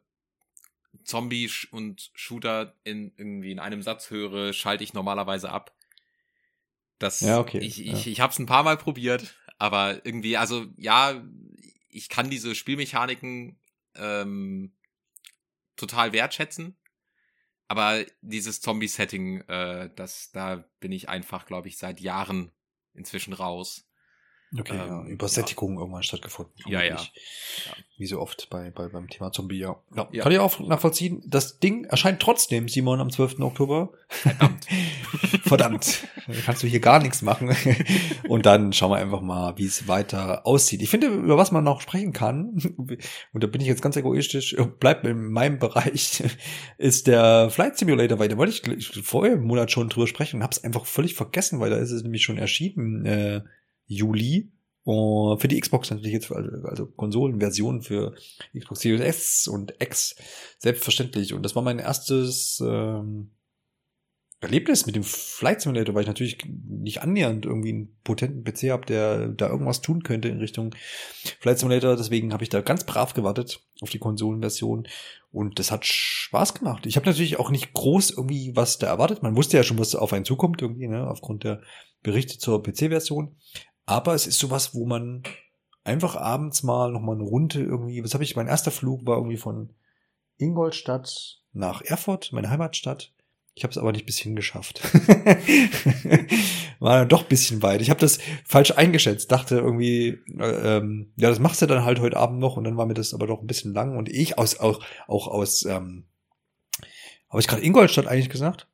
Zombie 1.03 1.49
und 1.71 2.11
Shooter 2.15 2.75
in 2.84 3.13
irgendwie 3.17 3.51
in 3.51 3.59
einem 3.59 3.81
Satz 3.81 4.09
höre, 4.09 4.53
schalte 4.53 4.84
ich 4.84 4.93
normalerweise 4.93 5.49
ab. 5.49 5.75
Das, 6.99 7.22
ja, 7.22 7.40
okay. 7.40 7.60
Ich, 7.60 7.82
ich, 7.82 8.06
ja. 8.06 8.11
ich 8.11 8.20
habe 8.22 8.32
es 8.32 8.40
ein 8.40 8.45
paar 8.45 8.64
Mal 8.64 8.78
probiert, 8.78 9.36
aber 9.57 10.06
irgendwie, 10.06 10.38
also 10.38 10.65
ja, 10.78 11.24
ich 11.90 12.10
kann 12.10 12.30
diese 12.30 12.56
Spielmechaniken 12.56 13.60
ähm, 13.95 14.74
total 15.76 16.14
wertschätzen. 16.14 16.78
Aber 17.68 18.03
dieses 18.22 18.61
Zombie-Setting, 18.61 19.41
äh, 19.48 19.90
das, 19.95 20.32
da 20.32 20.65
bin 20.80 20.91
ich 20.91 21.10
einfach, 21.10 21.45
glaube 21.45 21.70
ich, 21.70 21.78
seit 21.78 21.99
Jahren 21.99 22.52
inzwischen 22.94 23.34
raus. 23.34 23.88
Okay, 24.57 24.73
ähm, 24.73 24.88
ja, 24.88 25.05
Übersättigung 25.05 25.73
ja. 25.73 25.80
irgendwann 25.80 26.03
stattgefunden. 26.03 26.53
Ja, 26.67 26.84
ja, 26.84 26.95
ja. 26.95 26.99
Wie 27.97 28.05
so 28.05 28.19
oft 28.19 28.49
bei, 28.49 28.69
bei, 28.69 28.88
beim 28.88 29.09
Thema 29.09 29.31
Zombie, 29.31 29.59
ja. 29.59 29.75
ja. 29.95 30.23
Kann 30.23 30.31
ich 30.31 30.38
auch 30.38 30.59
nachvollziehen. 30.59 31.23
Das 31.25 31.59
Ding 31.59 31.85
erscheint 31.85 32.19
trotzdem, 32.19 32.67
Simon, 32.67 32.99
am 32.99 33.09
12. 33.09 33.39
Oktober. 33.39 33.93
Verdammt. 34.09 34.67
Verdammt. 35.43 36.07
Kannst 36.45 36.61
du 36.61 36.67
hier 36.67 36.80
gar 36.80 37.01
nichts 37.01 37.23
machen. 37.23 37.55
Und 38.27 38.45
dann 38.45 38.73
schauen 38.73 38.91
wir 38.91 38.97
einfach 38.97 39.21
mal, 39.21 39.57
wie 39.57 39.65
es 39.65 39.88
weiter 39.88 40.45
aussieht. 40.45 40.81
Ich 40.81 40.89
finde, 40.89 41.07
über 41.07 41.38
was 41.38 41.51
man 41.51 41.63
noch 41.63 41.81
sprechen 41.81 42.13
kann, 42.13 42.75
und 43.34 43.43
da 43.43 43.47
bin 43.47 43.61
ich 43.61 43.67
jetzt 43.67 43.81
ganz 43.81 43.95
egoistisch, 43.95 44.55
bleibt 44.80 45.05
in 45.05 45.31
meinem 45.31 45.57
Bereich, 45.57 46.23
ist 46.77 47.07
der 47.07 47.49
Flight 47.49 47.77
Simulator, 47.77 48.19
weil 48.19 48.30
da 48.30 48.38
wollte 48.38 48.73
ich 48.75 48.88
vorher 49.03 49.34
im 49.34 49.43
Monat 49.43 49.71
schon 49.71 49.89
drüber 49.89 50.07
sprechen 50.07 50.38
und 50.38 50.43
habe 50.43 50.53
es 50.53 50.63
einfach 50.63 50.85
völlig 50.85 51.15
vergessen, 51.15 51.59
weil 51.59 51.71
da 51.71 51.77
ist 51.77 51.91
es 51.91 52.03
nämlich 52.03 52.23
schon 52.23 52.38
erschienen. 52.38 53.05
Äh, 53.05 53.41
Juli. 53.85 54.51
Und 54.85 55.39
für 55.39 55.47
die 55.47 55.60
Xbox 55.60 55.91
natürlich 55.91 56.14
jetzt, 56.14 56.31
also 56.31 56.88
Konsolenversion 56.88 57.81
für 57.81 58.15
Xbox 58.57 58.81
Series 58.81 59.01
S 59.01 59.47
und 59.47 59.73
X, 59.80 60.15
selbstverständlich. 60.60 61.34
Und 61.34 61.43
das 61.43 61.55
war 61.55 61.64
mein 61.64 61.80
erstes 61.80 62.61
ähm, 62.65 63.31
Erlebnis 64.43 64.85
mit 64.85 64.95
dem 64.95 65.03
Flight 65.03 65.61
Simulator, 65.61 65.95
weil 65.95 66.01
ich 66.01 66.07
natürlich 66.07 66.38
nicht 66.45 67.01
annähernd 67.01 67.45
irgendwie 67.45 67.69
einen 67.69 67.97
potenten 68.03 68.43
PC 68.43 68.72
habe, 68.72 68.85
der 68.85 69.30
da 69.30 69.49
irgendwas 69.49 69.81
tun 69.81 70.03
könnte 70.03 70.27
in 70.27 70.39
Richtung 70.39 70.76
Flight 71.39 71.60
Simulator. 71.60 71.95
Deswegen 71.95 72.34
habe 72.34 72.43
ich 72.43 72.49
da 72.49 72.61
ganz 72.61 72.84
brav 72.84 73.14
gewartet 73.14 73.65
auf 73.81 73.89
die 73.89 73.99
Konsolenversion 73.99 74.88
und 75.31 75.60
das 75.60 75.72
hat 75.72 75.85
Spaß 75.85 76.55
gemacht. 76.55 76.85
Ich 76.85 76.97
habe 76.97 77.05
natürlich 77.05 77.39
auch 77.39 77.49
nicht 77.49 77.73
groß 77.73 78.11
irgendwie 78.11 78.51
was 78.53 78.77
da 78.77 78.88
erwartet. 78.88 79.23
Man 79.23 79.35
wusste 79.35 79.57
ja 79.57 79.64
schon, 79.64 79.80
was 79.80 79.95
auf 79.95 80.11
einen 80.11 80.26
zukommt 80.26 80.61
irgendwie, 80.61 80.88
ne, 80.88 81.07
aufgrund 81.07 81.45
der 81.45 81.61
Berichte 82.03 82.38
zur 82.38 82.61
PC-Version. 82.61 83.38
Aber 83.85 84.14
es 84.14 84.27
ist 84.27 84.39
sowas, 84.39 84.73
wo 84.73 84.85
man 84.85 85.23
einfach 85.84 86.15
abends 86.15 86.64
mal 86.64 86.91
noch 86.91 87.01
mal 87.01 87.15
eine 87.15 87.23
Runde 87.23 87.61
irgendwie, 87.61 88.03
was 88.03 88.14
habe 88.14 88.23
ich, 88.23 88.35
mein 88.35 88.47
erster 88.47 88.72
Flug 88.72 89.05
war 89.05 89.18
irgendwie 89.18 89.38
von 89.38 89.73
Ingolstadt 90.38 91.41
nach 91.51 91.81
Erfurt, 91.81 92.31
meine 92.31 92.49
Heimatstadt. 92.49 93.11
Ich 93.55 93.64
habe 93.64 93.72
es 93.72 93.77
aber 93.77 93.91
nicht 93.91 94.07
bis 94.07 94.18
hingeschafft. 94.18 94.81
war 96.80 96.99
dann 96.99 97.10
doch 97.10 97.23
bisschen 97.23 97.61
weit. 97.61 97.81
Ich 97.81 97.91
habe 97.91 97.99
das 97.99 98.18
falsch 98.45 98.72
eingeschätzt, 98.72 99.31
dachte 99.31 99.57
irgendwie, 99.57 100.19
äh, 100.39 100.77
ähm, 100.77 101.14
ja, 101.18 101.30
das 101.30 101.39
machst 101.39 101.61
du 101.61 101.68
dann 101.68 101.85
halt 101.85 101.99
heute 101.99 102.18
Abend 102.18 102.39
noch 102.39 102.57
und 102.57 102.64
dann 102.64 102.77
war 102.77 102.88
mir 102.88 102.95
das 102.95 103.14
aber 103.14 103.27
doch 103.27 103.41
ein 103.41 103.47
bisschen 103.47 103.73
lang 103.73 103.95
und 103.95 104.10
ich 104.10 104.39
aus 104.39 104.60
auch 104.60 104.84
auch 105.07 105.27
aus 105.27 105.65
ähm, 105.65 106.05
habe 107.30 107.41
ich 107.41 107.47
gerade 107.47 107.64
Ingolstadt 107.64 108.07
eigentlich 108.07 108.30
gesagt? 108.30 108.68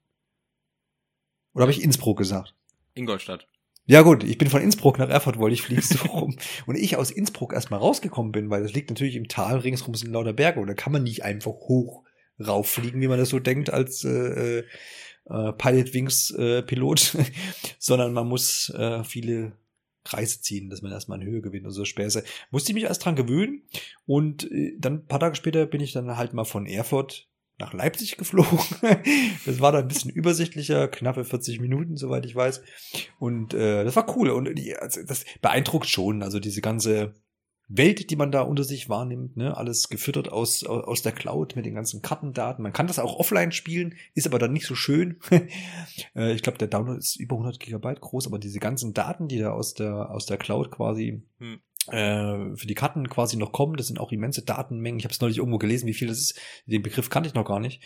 Oder 1.53 1.63
habe 1.63 1.71
ich 1.71 1.81
Innsbruck 1.81 2.17
gesagt? 2.17 2.55
Ingolstadt. 2.93 3.47
Ja 3.89 4.03
gut, 4.03 4.23
ich 4.23 4.37
bin 4.37 4.51
von 4.51 4.61
Innsbruck 4.61 4.99
nach 4.99 5.09
Erfurt, 5.09 5.39
wollte 5.39 5.55
ich 5.55 5.63
fliegen 5.63 5.81
so 5.81 5.97
rum. 6.09 6.35
Und 6.67 6.75
ich 6.75 6.95
aus 6.95 7.09
Innsbruck 7.09 7.53
erstmal 7.53 7.79
rausgekommen 7.79 8.31
bin, 8.31 8.51
weil 8.51 8.61
das 8.61 8.73
liegt 8.73 8.91
natürlich 8.91 9.15
im 9.15 9.27
Tal, 9.27 9.57
ringsrum 9.57 9.95
sind 9.95 10.11
lauter 10.11 10.31
Berge 10.31 10.59
und 10.59 10.67
da 10.67 10.75
kann 10.75 10.93
man 10.93 11.01
nicht 11.01 11.23
einfach 11.23 11.53
hoch 11.53 12.03
rauffliegen, 12.39 13.01
wie 13.01 13.07
man 13.07 13.17
das 13.17 13.29
so 13.29 13.39
denkt 13.39 13.71
als 13.71 14.03
äh, 14.03 14.59
äh, 14.59 15.53
Pilot 15.57 15.95
Wings 15.95 16.29
äh, 16.29 16.61
Pilot, 16.61 17.17
sondern 17.79 18.13
man 18.13 18.27
muss 18.27 18.69
äh, 18.77 19.03
viele 19.03 19.53
Kreise 20.03 20.39
ziehen, 20.39 20.69
dass 20.69 20.83
man 20.83 20.91
erstmal 20.91 21.19
in 21.19 21.27
Höhe 21.27 21.41
gewinnt 21.41 21.65
und 21.65 21.71
so 21.71 21.83
Späße. 21.83 22.23
Musste 22.51 22.69
ich 22.69 22.75
mich 22.75 22.83
erst 22.83 23.03
dran 23.03 23.15
gewöhnen 23.15 23.63
und 24.05 24.51
äh, 24.51 24.75
dann 24.77 24.97
ein 24.97 25.07
paar 25.07 25.19
Tage 25.19 25.35
später 25.35 25.65
bin 25.65 25.81
ich 25.81 25.93
dann 25.93 26.15
halt 26.15 26.33
mal 26.33 26.45
von 26.45 26.67
Erfurt 26.67 27.27
nach 27.59 27.73
Leipzig 27.73 28.17
geflogen. 28.17 28.59
Das 29.45 29.59
war 29.59 29.71
da 29.71 29.79
ein 29.79 29.87
bisschen 29.87 30.11
übersichtlicher, 30.11 30.87
knappe 30.87 31.25
40 31.25 31.59
Minuten, 31.59 31.97
soweit 31.97 32.25
ich 32.25 32.35
weiß. 32.35 32.61
Und 33.19 33.53
äh, 33.53 33.83
das 33.83 33.95
war 33.95 34.15
cool 34.15 34.29
und 34.29 34.55
die, 34.55 34.75
also 34.75 35.01
das 35.03 35.25
beeindruckt 35.41 35.87
schon. 35.87 36.23
Also 36.23 36.39
diese 36.39 36.61
ganze 36.61 37.13
Welt, 37.67 38.09
die 38.09 38.15
man 38.15 38.31
da 38.31 38.41
unter 38.41 38.63
sich 38.63 38.89
wahrnimmt, 38.89 39.37
ne, 39.37 39.55
alles 39.55 39.89
gefüttert 39.89 40.31
aus, 40.31 40.65
aus 40.65 41.03
der 41.03 41.11
Cloud 41.11 41.55
mit 41.55 41.65
den 41.65 41.75
ganzen 41.75 42.01
Kartendaten. 42.01 42.63
Man 42.63 42.73
kann 42.73 42.87
das 42.87 42.99
auch 42.99 43.19
offline 43.19 43.51
spielen, 43.51 43.95
ist 44.15 44.25
aber 44.25 44.39
dann 44.39 44.53
nicht 44.53 44.65
so 44.65 44.75
schön. 44.75 45.19
Äh, 46.15 46.33
ich 46.33 46.43
glaube, 46.43 46.57
der 46.57 46.69
Download 46.69 46.97
ist 46.97 47.17
über 47.17 47.35
100 47.35 47.59
Gigabyte 47.59 47.99
groß, 47.99 48.27
aber 48.27 48.39
diese 48.39 48.59
ganzen 48.59 48.93
Daten, 48.93 49.27
die 49.27 49.37
da 49.37 49.51
aus 49.51 49.73
der, 49.73 50.11
aus 50.11 50.25
der 50.25 50.37
Cloud 50.37 50.71
quasi 50.71 51.21
hm. 51.39 51.59
Äh, 51.87 52.55
für 52.55 52.67
die 52.67 52.75
Karten 52.75 53.09
quasi 53.09 53.37
noch 53.37 53.51
kommen, 53.51 53.77
das 53.77 53.87
sind 53.87 53.99
auch 53.99 54.11
immense 54.11 54.43
Datenmengen. 54.43 54.99
Ich 54.99 55.05
habe 55.05 55.13
es 55.13 55.21
neulich 55.21 55.37
irgendwo 55.37 55.57
gelesen, 55.57 55.87
wie 55.87 55.93
viel 55.93 56.07
das 56.07 56.19
ist. 56.19 56.39
Den 56.65 56.81
Begriff 56.81 57.09
kannte 57.09 57.27
ich 57.29 57.35
noch 57.35 57.45
gar 57.45 57.59
nicht. 57.59 57.81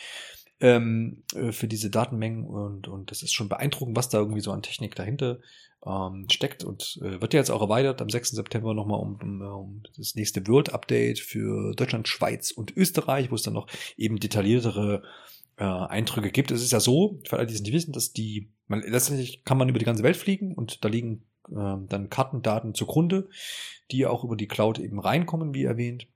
Ähm, 0.60 1.24
äh, 1.36 1.52
für 1.52 1.68
diese 1.68 1.90
Datenmengen 1.90 2.46
und, 2.46 2.88
und 2.88 3.12
das 3.12 3.24
ist 3.24 3.34
schon 3.34 3.50
beeindruckend, 3.50 3.98
was 3.98 4.10
da 4.10 4.20
irgendwie 4.20 4.42
so 4.42 4.52
an 4.52 4.62
Technik 4.62 4.96
dahinter 4.96 5.40
ähm, 5.86 6.28
steckt 6.32 6.64
und 6.64 7.00
äh, 7.02 7.20
wird 7.22 7.34
ja 7.34 7.40
jetzt 7.40 7.50
auch 7.50 7.62
erweitert 7.62 8.02
am 8.02 8.10
6. 8.10 8.30
September 8.30 8.74
nochmal 8.74 9.00
um, 9.00 9.20
um, 9.22 9.42
um 9.42 9.84
das 9.98 10.16
nächste 10.16 10.46
World 10.48 10.74
Update 10.74 11.20
für 11.20 11.74
Deutschland, 11.76 12.08
Schweiz 12.08 12.52
und 12.52 12.76
Österreich, 12.78 13.32
wo 13.32 13.36
es 13.36 13.44
dann 13.44 13.56
noch 13.56 13.68
eben 13.98 14.20
detailliertere 14.20 15.04
äh, 15.64 15.88
Eindrücke 15.88 16.30
gibt. 16.30 16.52
Es 16.52 16.62
ist 16.62 16.74
ja 16.74 16.82
so, 16.82 17.22
für 17.26 17.38
alle, 17.38 17.48
die 17.48 17.54
es 17.54 17.62
nicht 17.62 17.74
wissen, 17.74 17.94
dass 17.94 18.12
die, 18.12 18.52
man, 18.68 18.82
letztendlich 18.82 19.46
kann 19.46 19.58
man 19.58 19.70
über 19.70 19.80
die 19.80 19.86
ganze 19.86 20.04
Welt 20.04 20.18
fliegen 20.18 20.54
und 20.54 20.84
da 20.84 20.90
liegen 20.90 21.24
äh, 21.50 21.78
dann 21.88 22.10
Kartendaten 22.10 22.76
zugrunde, 22.76 23.30
die 23.92 24.06
auch 24.06 24.26
über 24.26 24.36
die 24.36 24.48
Cloud 24.48 24.80
eben 24.80 25.00
reinkommen, 25.00 25.54
wie 25.54 25.64
erwähnt. 25.64 26.08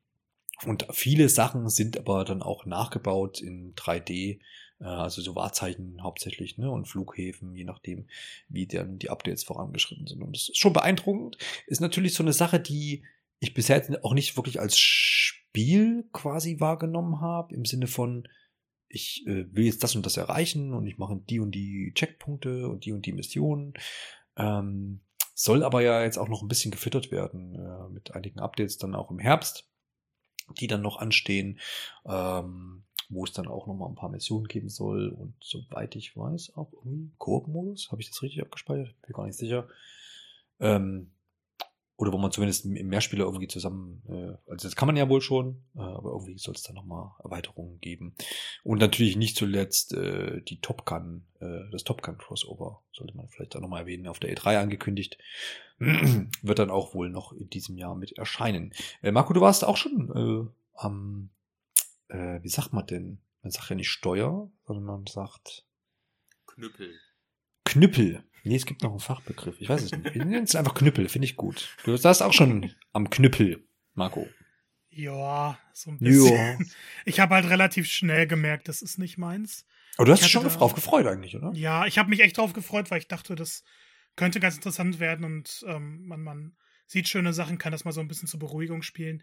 Und 0.66 0.88
viele 0.92 1.30
Sachen 1.30 1.70
sind 1.70 1.98
aber 1.98 2.26
dann 2.26 2.42
auch 2.42 2.66
nachgebaut 2.66 3.40
in 3.40 3.74
3D 3.76 4.40
äh, 4.80 4.84
also 4.84 5.22
so 5.22 5.36
Wahrzeichen 5.36 6.04
hauptsächlich, 6.04 6.58
ne, 6.58 6.70
und 6.70 6.88
Flughäfen, 6.88 7.56
je 7.56 7.64
nachdem, 7.64 8.08
wie 8.50 8.68
dann 8.68 9.00
die 9.00 9.10
Updates 9.10 9.46
vorangeschritten 9.46 10.08
sind. 10.08 10.24
Und 10.24 10.36
das 10.36 10.50
ist 10.50 10.58
schon 10.58 10.74
beeindruckend. 10.74 11.38
Ist 11.68 11.80
natürlich 11.80 12.14
so 12.16 12.24
eine 12.24 12.34
Sache, 12.34 12.60
die 12.60 13.04
ich 13.40 13.54
bisher 13.54 13.82
auch 14.04 14.14
nicht 14.14 14.36
wirklich 14.36 14.60
als 14.60 14.78
Spiel 14.78 16.10
quasi 16.12 16.60
wahrgenommen 16.60 17.22
habe, 17.22 17.56
im 17.56 17.64
Sinne 17.64 17.88
von, 17.88 18.28
ich 18.90 19.26
äh, 19.28 19.46
will 19.54 19.66
jetzt 19.66 19.84
das 19.84 19.96
und 19.96 20.06
das 20.06 20.18
erreichen 20.18 20.74
und 20.74 20.86
ich 20.88 20.98
mache 20.98 21.20
die 21.30 21.40
und 21.40 21.52
die 21.52 21.92
Checkpunkte 21.94 22.68
und 22.68 22.86
die 22.86 22.94
und 22.94 23.06
die 23.06 23.14
Missionen. 23.14 23.74
Ähm, 24.36 25.02
soll 25.34 25.64
aber 25.64 25.82
ja 25.82 26.04
jetzt 26.04 26.18
auch 26.18 26.30
noch 26.30 26.42
ein 26.42 26.48
bisschen 26.48 26.72
gefüttert 26.72 27.12
werden 27.12 27.56
äh, 27.56 27.90
mit 27.90 28.16
einigen 28.16 28.40
Updates 28.40 28.78
dann 28.78 28.96
auch 28.96 29.12
im 29.12 29.20
Herbst, 29.20 29.70
die 30.60 30.68
dann 30.68 30.82
noch 30.82 30.98
anstehen. 30.98 31.60
Ähm, 32.06 32.84
wo 33.10 33.24
es 33.24 33.32
dann 33.32 33.48
auch 33.48 33.68
nochmal 33.68 33.90
ein 33.90 33.96
paar 33.96 34.10
Missionen 34.10 34.48
geben 34.48 34.70
soll 34.70 35.10
und 35.10 35.36
soweit 35.42 35.96
ich 35.96 36.16
weiß, 36.16 36.56
auch 36.56 36.72
irgendwie 36.74 37.12
Koop-Modus. 37.18 37.92
Habe 37.92 38.02
ich 38.02 38.10
das 38.10 38.22
richtig 38.22 38.42
abgespeichert? 38.42 38.94
Bin 39.02 39.14
gar 39.14 39.26
nicht 39.26 39.38
sicher. 39.38 39.68
Ähm, 40.60 41.12
oder 41.98 42.14
wo 42.14 42.18
man 42.18 42.32
zumindest 42.32 42.66
im 42.66 42.88
Mehrspieler 42.88 43.26
irgendwie 43.26 43.48
zusammen, 43.48 44.02
äh, 44.08 44.52
also 44.52 44.68
das 44.68 44.76
kann 44.76 44.88
man 44.88 44.96
ja 44.96 45.10
wohl 45.10 45.22
schon, 45.22 45.64
äh, 45.76 45.82
aber 45.82 46.12
irgendwie 46.12 46.38
soll 46.38 46.54
es 46.54 46.64
da 46.64 46.74
nochmal 46.74 47.12
Erweiterungen 47.24 47.80
geben. 47.82 48.16
Und 48.64 48.80
natürlich 48.80 49.16
nicht 49.18 49.36
zuletzt 49.36 49.94
äh, 49.94 50.42
die 50.42 50.62
Top 50.62 50.86
Gun, 50.86 51.24
äh, 51.40 51.70
das 51.72 51.84
Top 51.84 52.02
Gun 52.04 52.18
Crossover, 52.18 52.84
sollte 52.94 53.18
man 53.18 53.28
vielleicht 53.28 53.56
auch 53.56 53.62
nochmal 53.62 53.82
erwähnen, 53.82 54.08
auf 54.08 54.20
der 54.20 54.36
E3 54.36 54.60
angekündigt. 54.60 55.18
Wird 55.80 56.60
dann 56.60 56.72
auch 56.72 56.94
wohl 56.94 57.10
noch 57.10 57.34
in 57.34 57.50
diesem 57.50 57.78
Jahr 57.78 57.96
mit 57.96 58.18
erscheinen. 58.18 58.74
Äh, 59.02 59.12
Marco, 59.12 59.34
du 59.34 59.42
warst 59.42 59.66
auch 59.66 59.78
schon 59.78 60.12
äh, 60.16 60.80
am 60.80 61.30
äh, 62.10 62.42
wie 62.44 62.50
sagt 62.50 62.74
man 62.74 62.86
denn? 62.86 63.20
Man 63.42 63.52
sagt 63.52 63.70
ja 63.70 63.76
nicht 63.76 63.90
Steuer, 63.90 64.50
sondern 64.66 64.86
man 64.86 65.08
sagt 65.08 65.66
Knüppel. 66.48 66.94
Knüppel. 67.66 68.24
Nee, 68.48 68.56
es 68.56 68.66
gibt 68.66 68.84
noch 68.84 68.92
einen 68.92 69.00
Fachbegriff. 69.00 69.56
Ich 69.60 69.70
weiß 69.70 69.84
es 69.84 69.92
nicht. 69.92 70.14
Wir 70.14 70.26
nennen 70.26 70.46
es 70.46 70.56
einfach 70.56 70.74
Knüppel, 70.74 71.10
finde 71.10 71.26
ich 71.26 71.36
gut. 71.36 71.76
Du 71.84 71.96
saßt 71.96 72.24
auch 72.24 72.34
schon 72.34 72.74
am 72.94 73.10
Knüppel, 73.10 73.68
Marco. 73.94 74.28
Ja, 74.90 75.60
so 75.74 75.92
ein 75.92 76.00
bisschen. 76.00 76.36
Ja. 76.36 76.58
Ich 77.06 77.20
habe 77.20 77.36
halt 77.36 77.50
relativ 77.50 77.88
schnell 77.88 78.26
gemerkt, 78.26 78.68
das 78.68 78.82
ist 78.82 78.98
nicht 78.98 79.18
meins. 79.18 79.66
Aber 79.98 80.06
du 80.06 80.12
hast 80.12 80.24
dich 80.24 80.32
schon 80.32 80.44
da, 80.44 80.50
drauf 80.50 80.74
gefreut 80.74 81.08
eigentlich, 81.08 81.36
oder? 81.36 81.52
Ja, 81.54 81.86
ich 81.86 81.98
habe 81.98 82.10
mich 82.10 82.22
echt 82.22 82.38
drauf 82.38 82.54
gefreut, 82.54 82.90
weil 82.92 83.00
ich 83.00 83.08
dachte, 83.08 83.36
das 83.36 83.64
könnte 84.16 84.40
ganz 84.40 84.56
interessant 84.56 85.00
werden 85.00 85.26
und 85.26 85.64
ähm, 85.68 86.06
man, 86.08 86.24
man 86.24 86.56
sieht 86.88 87.08
schöne 87.08 87.34
Sachen, 87.34 87.58
kann 87.58 87.72
das 87.72 87.86
mal 87.86 87.92
so 87.92 88.02
ein 88.02 88.08
bisschen 88.08 88.28
zur 88.28 88.40
Beruhigung 88.40 88.82
spielen. 88.82 89.22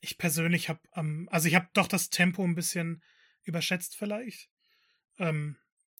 Ich 0.00 0.18
persönlich 0.18 0.68
habe, 0.68 0.80
ähm, 0.96 1.28
also 1.30 1.46
ich 1.46 1.54
habe 1.54 1.68
doch 1.74 1.86
das 1.86 2.10
Tempo 2.10 2.42
ein 2.42 2.54
bisschen 2.54 3.02
überschätzt 3.44 3.96
vielleicht. 3.96 4.48
Ähm, 5.18 5.56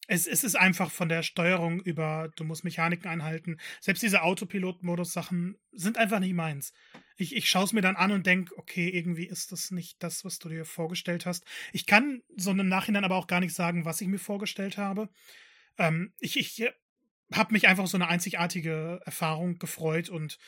es, 0.09 0.27
es 0.27 0.43
ist 0.43 0.57
einfach 0.57 0.91
von 0.91 1.09
der 1.09 1.23
Steuerung 1.23 1.81
über, 1.81 2.31
du 2.37 2.45
musst 2.45 2.65
Mechaniken 2.65 3.09
einhalten. 3.09 3.59
Selbst 3.81 4.03
diese 4.03 4.23
Autopilot-Modus-Sachen 4.23 5.57
sind 5.73 5.97
einfach 5.97 6.19
nicht 6.19 6.35
meins. 6.35 6.73
Ich, 7.17 7.37
ich 7.37 7.49
schaue 7.49 7.65
es 7.65 7.73
mir 7.73 7.83
dann 7.83 7.97
an 7.97 8.11
und 8.11 8.27
denke, 8.27 8.57
okay, 8.59 8.89
irgendwie 8.89 9.27
ist 9.27 9.53
das 9.53 9.71
nicht 9.71 10.03
das, 10.03 10.25
was 10.25 10.39
du 10.39 10.49
dir 10.49 10.65
vorgestellt 10.65 11.25
hast. 11.25 11.45
Ich 11.73 11.87
kann 11.87 12.23
so 12.37 12.51
im 12.51 12.69
Nachhinein 12.69 13.05
aber 13.05 13.17
auch 13.17 13.29
gar 13.29 13.41
nicht 13.41 13.55
sagen, 13.55 13.85
was 13.85 14.01
ich 14.01 14.09
mir 14.09 14.19
vorgestellt 14.19 14.77
habe. 14.77 15.09
Ähm, 15.79 16.13
ich 16.19 16.37
ich 16.37 16.69
habe 17.33 17.53
mich 17.53 17.69
einfach 17.69 17.87
so 17.87 17.97
eine 17.97 18.09
einzigartige 18.09 19.01
Erfahrung 19.05 19.59
gefreut 19.59 20.09
und 20.09 20.39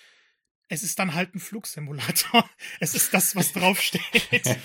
es 0.68 0.82
ist 0.82 0.98
dann 0.98 1.14
halt 1.14 1.34
ein 1.34 1.40
Flugsimulator. 1.40 2.48
Es 2.80 2.94
ist 2.94 3.14
das, 3.14 3.36
was 3.36 3.52
draufsteht. 3.52 4.02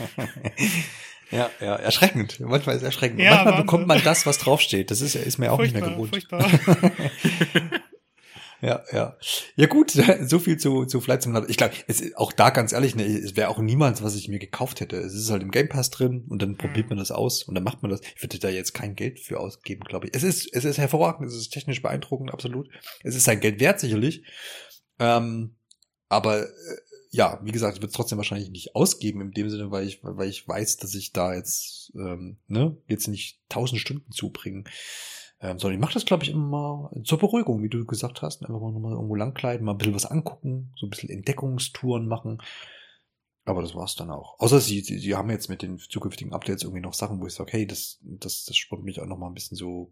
ja, 1.31 1.49
ja, 1.59 1.75
erschreckend. 1.75 2.39
Manchmal 2.39 2.75
ist 2.75 2.81
es 2.81 2.85
erschreckend. 2.85 3.19
Ja, 3.19 3.31
Manchmal 3.31 3.53
Wahnsinn. 3.53 3.65
bekommt 3.65 3.87
man 3.87 4.01
das, 4.03 4.25
was 4.25 4.37
draufsteht. 4.39 4.91
Das 4.91 5.01
ist, 5.01 5.15
ist 5.15 5.37
mir 5.37 5.51
auch 5.51 5.57
furchtbar, 5.57 5.89
nicht 5.89 6.67
mehr 6.67 6.75
gewohnt. 6.75 7.81
ja, 8.61 8.83
ja. 8.91 9.17
Ja 9.55 9.67
gut, 9.67 9.91
so 10.21 10.39
viel 10.39 10.57
zu, 10.57 10.85
zu 10.85 11.01
Flight 11.01 11.21
Simulator. 11.21 11.49
Ich 11.49 11.57
glaube, 11.57 11.75
auch 12.15 12.31
da 12.31 12.49
ganz 12.49 12.73
ehrlich, 12.73 12.95
ne, 12.95 13.05
es 13.05 13.35
wäre 13.35 13.49
auch 13.49 13.59
niemals, 13.59 14.01
was 14.01 14.15
ich 14.15 14.27
mir 14.27 14.39
gekauft 14.39 14.81
hätte. 14.81 14.97
Es 14.97 15.13
ist 15.13 15.29
halt 15.29 15.43
im 15.43 15.51
Game 15.51 15.69
Pass 15.69 15.91
drin 15.91 16.25
und 16.29 16.41
dann 16.41 16.57
probiert 16.57 16.87
mhm. 16.87 16.95
man 16.95 16.97
das 16.97 17.11
aus 17.11 17.43
und 17.43 17.53
dann 17.53 17.63
macht 17.63 17.83
man 17.83 17.91
das. 17.91 18.01
Ich 18.15 18.23
würde 18.23 18.39
da 18.39 18.49
jetzt 18.49 18.73
kein 18.73 18.95
Geld 18.95 19.19
für 19.19 19.39
ausgeben, 19.39 19.83
glaube 19.83 20.07
ich. 20.07 20.15
Es 20.15 20.23
ist, 20.23 20.51
es 20.53 20.65
ist 20.65 20.77
hervorragend, 20.79 21.27
es 21.27 21.35
ist 21.35 21.51
technisch 21.51 21.81
beeindruckend, 21.81 22.33
absolut. 22.33 22.69
Es 23.03 23.15
ist 23.15 23.25
sein 23.25 23.39
Geld 23.39 23.59
wert, 23.59 23.79
sicherlich. 23.79 24.23
Ähm, 24.99 25.55
aber 26.09 26.41
äh, 26.41 26.47
ja, 27.11 27.39
wie 27.43 27.51
gesagt, 27.51 27.75
ich 27.75 27.81
würde 27.81 27.87
es 27.89 27.95
trotzdem 27.95 28.17
wahrscheinlich 28.17 28.51
nicht 28.51 28.75
ausgeben 28.75 29.21
in 29.21 29.31
dem 29.31 29.49
Sinne, 29.49 29.71
weil 29.71 29.87
ich, 29.87 30.03
weil 30.03 30.29
ich 30.29 30.47
weiß, 30.47 30.77
dass 30.77 30.93
ich 30.93 31.11
da 31.11 31.33
jetzt, 31.33 31.91
ähm, 31.95 32.37
ne, 32.47 32.77
jetzt 32.87 33.07
nicht 33.07 33.39
tausend 33.49 33.81
Stunden 33.81 34.11
zubringen. 34.11 34.65
Ähm, 35.41 35.57
sondern 35.57 35.79
ich 35.79 35.81
mache 35.81 35.93
das, 35.93 36.05
glaube 36.05 36.23
ich, 36.23 36.29
immer 36.29 36.89
mal 36.91 37.03
zur 37.03 37.17
Beruhigung, 37.17 37.63
wie 37.63 37.69
du 37.69 37.85
gesagt 37.85 38.21
hast. 38.21 38.43
Einfach 38.43 38.59
mal 38.59 38.73
nochmal 38.73 38.93
irgendwo 38.93 39.15
langkleiden, 39.15 39.65
mal 39.65 39.71
ein 39.71 39.77
bisschen 39.77 39.95
was 39.95 40.05
angucken, 40.05 40.73
so 40.75 40.85
ein 40.85 40.89
bisschen 40.89 41.09
Entdeckungstouren 41.09 42.07
machen. 42.07 42.41
Aber 43.45 43.61
das 43.61 43.73
war's 43.73 43.95
dann 43.95 44.11
auch. 44.11 44.37
Außer 44.39 44.59
sie, 44.59 44.81
sie, 44.81 44.99
sie 44.99 45.15
haben 45.15 45.31
jetzt 45.31 45.49
mit 45.49 45.61
den 45.61 45.79
zukünftigen 45.79 46.33
Updates 46.33 46.63
irgendwie 46.63 46.81
noch 46.81 46.93
Sachen, 46.93 47.19
wo 47.19 47.25
ich 47.25 47.33
sage, 47.33 47.53
hey, 47.53 47.65
das, 47.65 47.99
das, 48.01 48.43
das 48.43 48.57
spornt 48.57 48.83
mich 48.83 49.01
auch 49.01 49.07
noch 49.07 49.17
mal 49.17 49.27
ein 49.27 49.33
bisschen 49.33 49.57
so 49.57 49.91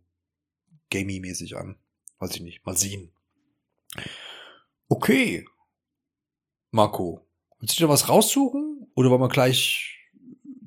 gamey-mäßig 0.91 1.55
an. 1.57 1.77
Weiß 2.19 2.35
ich 2.35 2.41
nicht. 2.41 2.65
Mal 2.65 2.77
sehen. 2.77 3.11
Okay, 4.89 5.45
Marco, 6.71 7.25
willst 7.59 7.79
du 7.79 7.83
dir 7.83 7.89
was 7.89 8.09
raussuchen 8.09 8.87
oder 8.95 9.09
wollen 9.09 9.21
wir 9.21 9.29
gleich 9.29 9.99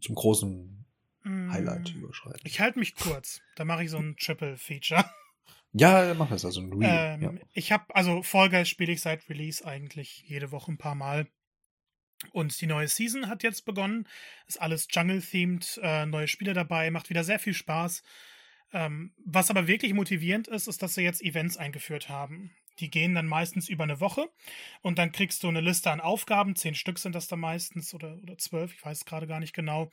zum 0.01 0.15
großen 0.15 0.87
Highlight 1.25 1.95
mm, 1.95 1.99
überschreiten? 1.99 2.41
Ich 2.45 2.61
halte 2.61 2.79
mich 2.79 2.95
kurz. 2.95 3.41
Da 3.57 3.65
mache 3.65 3.85
ich 3.85 3.91
so 3.91 3.99
ein 3.99 4.17
Triple 4.21 4.57
Feature. 4.57 5.05
Ja, 5.73 6.15
mach 6.15 6.31
das 6.31 6.45
also 6.45 6.61
ein 6.61 6.73
Real. 6.73 7.15
Ähm, 7.15 7.23
ja. 7.23 7.33
Ich 7.53 7.71
habe 7.73 7.95
also 7.95 8.23
Fall 8.23 8.51
Guys 8.51 8.69
spiele 8.69 8.93
ich 8.93 9.01
seit 9.01 9.29
Release 9.29 9.65
eigentlich 9.65 10.25
jede 10.27 10.51
Woche 10.51 10.73
ein 10.73 10.79
paar 10.79 10.95
Mal. 10.95 11.29
Und 12.33 12.61
die 12.61 12.67
neue 12.67 12.89
Season 12.89 13.29
hat 13.29 13.43
jetzt 13.43 13.65
begonnen. 13.65 14.07
Ist 14.47 14.61
alles 14.61 14.89
Jungle-themed, 14.91 15.81
äh, 15.83 16.07
neue 16.07 16.29
Spiele 16.29 16.53
dabei, 16.53 16.91
macht 16.91 17.09
wieder 17.09 17.25
sehr 17.25 17.39
viel 17.39 17.55
Spaß. 17.55 18.03
Ähm, 18.73 19.15
was 19.25 19.51
aber 19.51 19.67
wirklich 19.67 19.95
motivierend 19.95 20.49
ist, 20.49 20.69
ist, 20.69 20.83
dass 20.83 20.95
sie 20.95 21.03
jetzt 21.03 21.23
Events 21.23 21.57
eingeführt 21.57 22.09
haben. 22.09 22.51
Die 22.81 22.91
gehen 22.91 23.15
dann 23.15 23.27
meistens 23.27 23.69
über 23.69 23.85
eine 23.85 24.01
Woche 24.01 24.29
und 24.83 24.99
dann 24.99 25.13
kriegst 25.13 25.43
du 25.43 25.49
eine 25.49 25.61
Liste 25.61 25.91
an 25.91 26.01
Aufgaben, 26.01 26.57
zehn 26.57 26.75
Stück 26.75 26.99
sind 26.99 27.15
das 27.15 27.29
da 27.29 27.37
meistens 27.37 27.95
oder, 27.95 28.19
oder 28.23 28.39
zwölf, 28.39 28.73
ich 28.75 28.85
weiß 28.85 29.05
gerade 29.05 29.27
gar 29.27 29.41
nicht 29.41 29.55
genau. 29.55 29.91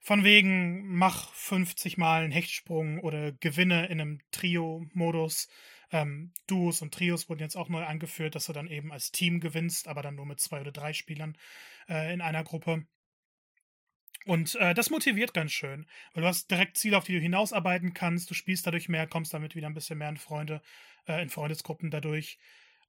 Von 0.00 0.24
wegen, 0.24 0.96
mach 0.96 1.32
50 1.34 1.98
Mal 1.98 2.22
einen 2.22 2.32
Hechtsprung 2.32 3.00
oder 3.00 3.32
gewinne 3.32 3.86
in 3.86 4.00
einem 4.00 4.20
Trio-Modus 4.32 5.48
Ähm, 5.92 6.32
Duos 6.46 6.82
und 6.82 6.94
Trios 6.94 7.28
wurden 7.28 7.40
jetzt 7.40 7.56
auch 7.56 7.68
neu 7.68 7.84
eingeführt, 7.84 8.34
dass 8.34 8.46
du 8.46 8.52
dann 8.52 8.68
eben 8.68 8.92
als 8.92 9.10
Team 9.12 9.40
gewinnst, 9.40 9.88
aber 9.88 10.02
dann 10.02 10.14
nur 10.14 10.26
mit 10.26 10.40
zwei 10.40 10.60
oder 10.60 10.72
drei 10.72 10.92
Spielern 10.92 11.36
äh, 11.88 12.12
in 12.14 12.20
einer 12.20 12.44
Gruppe. 12.44 12.86
Und 14.26 14.54
äh, 14.56 14.74
das 14.74 14.90
motiviert 14.90 15.32
ganz 15.32 15.50
schön, 15.52 15.86
weil 16.12 16.22
du 16.22 16.28
hast 16.28 16.50
direkt 16.50 16.76
Ziele, 16.76 16.98
auf 16.98 17.04
die 17.04 17.14
du 17.14 17.20
hinausarbeiten 17.20 17.94
kannst. 17.94 18.30
Du 18.30 18.34
spielst 18.34 18.66
dadurch 18.66 18.88
mehr, 18.88 19.06
kommst 19.06 19.32
damit 19.32 19.54
wieder 19.54 19.66
ein 19.66 19.74
bisschen 19.74 19.98
mehr 19.98 20.10
in 20.10 20.18
Freunde, 20.18 20.60
äh, 21.06 21.22
in 21.22 21.30
Freundesgruppen 21.30 21.90
dadurch. 21.90 22.38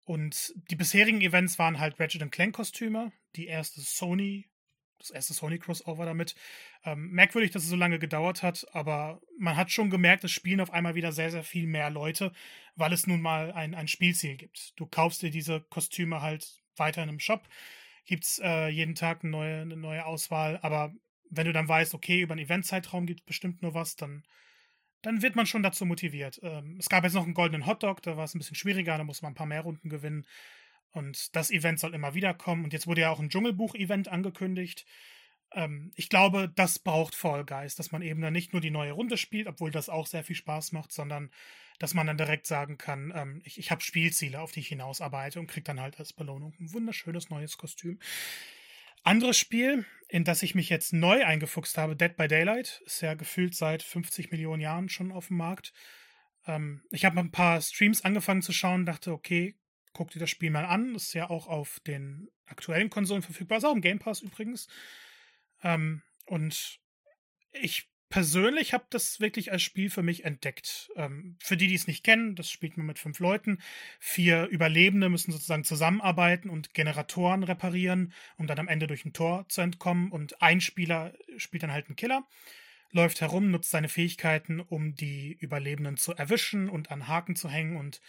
Und 0.03 0.53
die 0.69 0.75
bisherigen 0.75 1.21
Events 1.21 1.59
waren 1.59 1.79
halt 1.79 1.99
Ratchet 1.99 2.31
Clank 2.31 2.55
Kostüme, 2.55 3.11
die 3.35 3.47
erste 3.47 3.81
Sony, 3.81 4.49
das 4.97 5.11
erste 5.11 5.33
Sony 5.33 5.59
Crossover 5.59 6.05
damit. 6.05 6.35
Ähm, 6.83 7.11
merkwürdig, 7.11 7.51
dass 7.51 7.63
es 7.63 7.69
so 7.69 7.75
lange 7.75 7.99
gedauert 7.99 8.43
hat, 8.43 8.65
aber 8.73 9.21
man 9.37 9.55
hat 9.55 9.71
schon 9.71 9.89
gemerkt, 9.89 10.23
es 10.23 10.31
spielen 10.31 10.61
auf 10.61 10.71
einmal 10.71 10.95
wieder 10.95 11.11
sehr, 11.11 11.31
sehr 11.31 11.43
viel 11.43 11.67
mehr 11.67 11.89
Leute, 11.89 12.31
weil 12.75 12.93
es 12.93 13.07
nun 13.07 13.21
mal 13.21 13.51
ein, 13.51 13.75
ein 13.75 13.87
Spielziel 13.87 14.37
gibt. 14.37 14.73
Du 14.79 14.85
kaufst 14.85 15.21
dir 15.21 15.31
diese 15.31 15.61
Kostüme 15.61 16.21
halt 16.21 16.61
weiter 16.75 17.03
in 17.03 17.09
einem 17.09 17.19
Shop, 17.19 17.47
gibt 18.05 18.23
es 18.23 18.39
äh, 18.43 18.67
jeden 18.67 18.95
Tag 18.95 19.23
eine 19.23 19.31
neue, 19.31 19.61
eine 19.61 19.77
neue 19.77 20.05
Auswahl, 20.05 20.59
aber 20.61 20.93
wenn 21.29 21.45
du 21.45 21.53
dann 21.53 21.67
weißt, 21.67 21.93
okay, 21.93 22.21
über 22.21 22.33
einen 22.33 22.45
Eventzeitraum 22.45 23.05
gibt 23.05 23.21
es 23.21 23.25
bestimmt 23.25 23.61
nur 23.61 23.73
was, 23.73 23.95
dann, 23.95 24.23
dann 25.01 25.21
wird 25.21 25.35
man 25.35 25.45
schon 25.45 25.63
dazu 25.63 25.85
motiviert. 25.85 26.39
Ähm, 26.43 26.77
es 26.79 26.89
gab 26.89 27.03
jetzt 27.03 27.13
noch 27.13 27.23
einen 27.23 27.33
goldenen 27.33 27.65
Hotdog, 27.65 28.01
da 28.01 28.17
war 28.17 28.25
es 28.25 28.35
ein 28.35 28.39
bisschen 28.39 28.55
schwieriger, 28.55 28.97
da 28.97 29.03
muss 29.03 29.21
man 29.21 29.31
ein 29.31 29.35
paar 29.35 29.47
mehr 29.47 29.61
Runden 29.61 29.89
gewinnen. 29.89 30.25
Und 30.91 31.35
das 31.35 31.51
Event 31.51 31.79
soll 31.79 31.93
immer 31.93 32.13
wieder 32.13 32.33
kommen. 32.33 32.63
Und 32.63 32.73
jetzt 32.73 32.87
wurde 32.87 33.01
ja 33.01 33.11
auch 33.11 33.19
ein 33.19 33.29
Dschungelbuch-Event 33.29 34.09
angekündigt. 34.09 34.85
Ähm, 35.53 35.91
ich 35.95 36.09
glaube, 36.09 36.51
das 36.55 36.79
braucht 36.79 37.15
Fall 37.15 37.45
Guys, 37.45 37.75
dass 37.75 37.91
man 37.91 38.01
eben 38.01 38.21
dann 38.21 38.33
nicht 38.33 38.53
nur 38.53 38.61
die 38.61 38.71
neue 38.71 38.91
Runde 38.91 39.17
spielt, 39.17 39.47
obwohl 39.47 39.71
das 39.71 39.89
auch 39.89 40.07
sehr 40.07 40.23
viel 40.23 40.35
Spaß 40.35 40.71
macht, 40.73 40.91
sondern 40.91 41.31
dass 41.79 41.93
man 41.93 42.07
dann 42.07 42.17
direkt 42.17 42.45
sagen 42.45 42.77
kann, 42.77 43.11
ähm, 43.15 43.41
ich, 43.43 43.57
ich 43.57 43.71
habe 43.71 43.81
Spielziele, 43.81 44.39
auf 44.39 44.51
die 44.51 44.59
ich 44.59 44.67
hinausarbeite 44.67 45.39
und 45.39 45.47
kriege 45.47 45.63
dann 45.63 45.79
halt 45.79 45.97
als 45.99 46.13
Belohnung 46.13 46.53
ein 46.59 46.73
wunderschönes 46.73 47.29
neues 47.29 47.57
Kostüm. 47.57 47.99
Anderes 49.03 49.37
Spiel, 49.37 49.85
in 50.09 50.23
das 50.23 50.43
ich 50.43 50.55
mich 50.55 50.69
jetzt 50.69 50.93
neu 50.93 51.25
eingefuchst 51.25 51.77
habe, 51.77 51.95
Dead 51.95 52.15
by 52.15 52.27
Daylight, 52.27 52.81
ist 52.85 53.01
ja 53.01 53.13
gefühlt 53.15 53.55
seit 53.55 53.81
50 53.83 54.31
Millionen 54.31 54.61
Jahren 54.61 54.89
schon 54.89 55.11
auf 55.11 55.27
dem 55.27 55.37
Markt. 55.37 55.73
Ähm, 56.45 56.83
ich 56.91 57.05
habe 57.05 57.19
ein 57.19 57.31
paar 57.31 57.61
Streams 57.61 58.03
angefangen 58.03 58.41
zu 58.41 58.51
schauen, 58.51 58.85
dachte, 58.85 59.11
okay, 59.11 59.55
guck 59.93 60.11
dir 60.11 60.19
das 60.19 60.29
Spiel 60.29 60.51
mal 60.51 60.65
an. 60.65 60.95
Ist 60.95 61.13
ja 61.13 61.29
auch 61.29 61.47
auf 61.47 61.79
den 61.81 62.29
aktuellen 62.45 62.89
Konsolen 62.89 63.21
verfügbar, 63.21 63.57
ist 63.57 63.65
auch 63.65 63.75
im 63.75 63.81
Game 63.81 63.99
Pass 63.99 64.21
übrigens. 64.21 64.67
Ähm, 65.63 66.03
und 66.25 66.79
ich 67.51 67.90
persönlich 68.11 68.73
habe 68.73 68.85
das 68.91 69.19
wirklich 69.19 69.51
als 69.51 69.63
Spiel 69.63 69.89
für 69.89 70.03
mich 70.03 70.25
entdeckt. 70.25 70.91
Ähm, 70.95 71.37
für 71.39 71.57
die, 71.57 71.67
die 71.67 71.73
es 71.73 71.87
nicht 71.87 72.03
kennen, 72.03 72.35
das 72.35 72.51
spielt 72.51 72.77
man 72.77 72.85
mit 72.85 72.99
fünf 72.99 73.19
Leuten. 73.19 73.57
Vier 73.99 74.45
Überlebende 74.47 75.09
müssen 75.09 75.31
sozusagen 75.31 75.63
zusammenarbeiten 75.63 76.49
und 76.49 76.75
Generatoren 76.75 77.43
reparieren, 77.43 78.13
um 78.37 78.45
dann 78.45 78.59
am 78.59 78.67
Ende 78.67 78.85
durch 78.85 79.05
ein 79.05 79.13
Tor 79.13 79.45
zu 79.49 79.61
entkommen. 79.61 80.11
Und 80.11 80.41
ein 80.41 80.61
Spieler 80.61 81.13
spielt 81.37 81.63
dann 81.63 81.71
halt 81.71 81.87
einen 81.87 81.95
Killer, 81.95 82.27
läuft 82.91 83.21
herum, 83.21 83.49
nutzt 83.49 83.71
seine 83.71 83.89
Fähigkeiten, 83.89 84.59
um 84.59 84.93
die 84.93 85.33
Überlebenden 85.39 85.97
zu 85.97 86.13
erwischen 86.13 86.69
und 86.69 86.91
an 86.91 87.07
Haken 87.07 87.35
zu 87.35 87.49
hängen 87.49 87.77
und 87.77 88.01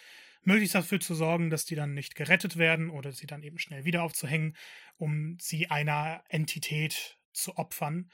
möglichst 0.43 0.75
dafür 0.75 1.01
zu 1.01 1.15
sorgen, 1.15 1.49
dass 1.49 1.65
die 1.65 1.77
dann 1.77 1.95
nicht 1.95 2.17
gerettet 2.17 2.57
werden 2.57 2.91
oder 2.91 3.13
sie 3.13 3.27
dann 3.27 3.45
eben 3.45 3.59
schnell 3.59 3.85
wieder 3.85 4.03
aufzuhängen, 4.03 4.57
um 4.97 5.39
sie 5.41 5.71
einer 5.71 6.25
Entität 6.29 7.17
zu 7.33 7.57
opfern. 7.57 8.11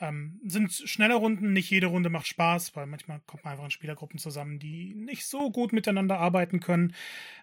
Ähm, 0.00 0.40
sind 0.44 0.72
schnelle 0.72 1.14
Runden, 1.14 1.52
nicht 1.52 1.70
jede 1.70 1.88
Runde 1.88 2.08
macht 2.08 2.26
Spaß, 2.26 2.74
weil 2.74 2.86
manchmal 2.86 3.20
kommt 3.26 3.44
man 3.44 3.52
einfach 3.52 3.66
in 3.66 3.70
Spielergruppen 3.70 4.18
zusammen, 4.18 4.58
die 4.58 4.94
nicht 4.94 5.26
so 5.26 5.50
gut 5.50 5.72
miteinander 5.74 6.18
arbeiten 6.18 6.60
können. 6.60 6.94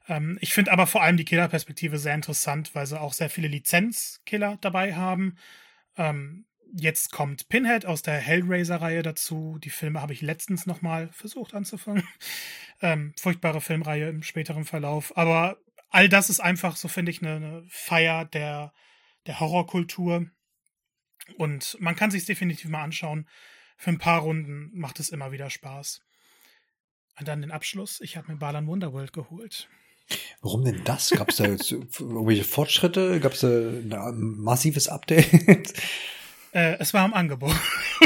Ähm, 0.07 0.39
ich 0.41 0.53
finde 0.53 0.71
aber 0.71 0.87
vor 0.87 1.03
allem 1.03 1.17
die 1.17 1.25
Killerperspektive 1.25 1.99
sehr 1.99 2.15
interessant, 2.15 2.73
weil 2.73 2.87
sie 2.87 2.99
auch 2.99 3.13
sehr 3.13 3.29
viele 3.29 3.47
Lizenzkiller 3.47 4.57
dabei 4.61 4.95
haben. 4.95 5.37
Ähm, 5.97 6.45
jetzt 6.73 7.11
kommt 7.11 7.47
Pinhead 7.47 7.85
aus 7.85 8.01
der 8.01 8.15
Hellraiser-Reihe 8.15 9.03
dazu. 9.03 9.59
Die 9.63 9.69
Filme 9.69 10.01
habe 10.01 10.13
ich 10.13 10.21
letztens 10.21 10.65
nochmal 10.65 11.09
versucht 11.11 11.53
anzufangen. 11.53 12.03
Ähm, 12.79 13.11
furchtbare 13.17 13.59
Filmreihe 13.59 14.07
im 14.07 14.21
späteren 14.21 14.63
Verlauf. 14.63 15.17
Aber 15.17 15.57
all 15.89 16.09
das 16.09 16.29
ist 16.29 16.39
einfach, 16.39 16.75
so 16.75 16.87
finde 16.87 17.09
ich, 17.09 17.23
eine, 17.23 17.37
eine 17.37 17.63
Feier 17.69 18.23
der, 18.23 18.71
der 19.25 19.39
Horrorkultur 19.39 20.27
und 21.37 21.77
man 21.79 21.95
kann 21.95 22.11
sich 22.11 22.25
definitiv 22.25 22.69
mal 22.69 22.83
anschauen. 22.83 23.27
Für 23.77 23.91
ein 23.91 23.99
paar 23.99 24.21
Runden 24.21 24.71
macht 24.73 24.99
es 24.99 25.09
immer 25.09 25.31
wieder 25.31 25.49
Spaß. 25.49 26.01
Und 27.19 27.27
dann 27.27 27.41
den 27.41 27.51
Abschluss. 27.51 27.99
Ich 28.01 28.17
habe 28.17 28.31
mir 28.31 28.37
Balan 28.37 28.67
Wonderworld 28.67 29.13
geholt. 29.13 29.67
Warum 30.41 30.63
denn 30.63 30.83
das? 30.83 31.09
Gab 31.11 31.29
es 31.29 31.37
da 31.37 31.45
irgendwelche 31.99 32.43
Fortschritte? 32.43 33.19
Gab 33.19 33.33
es 33.33 33.41
da 33.41 33.47
ein 33.47 34.37
massives 34.37 34.87
Update? 34.87 35.73
Äh, 36.53 36.77
es 36.79 36.93
war 36.93 37.05
im 37.05 37.13
Angebot. 37.13 37.55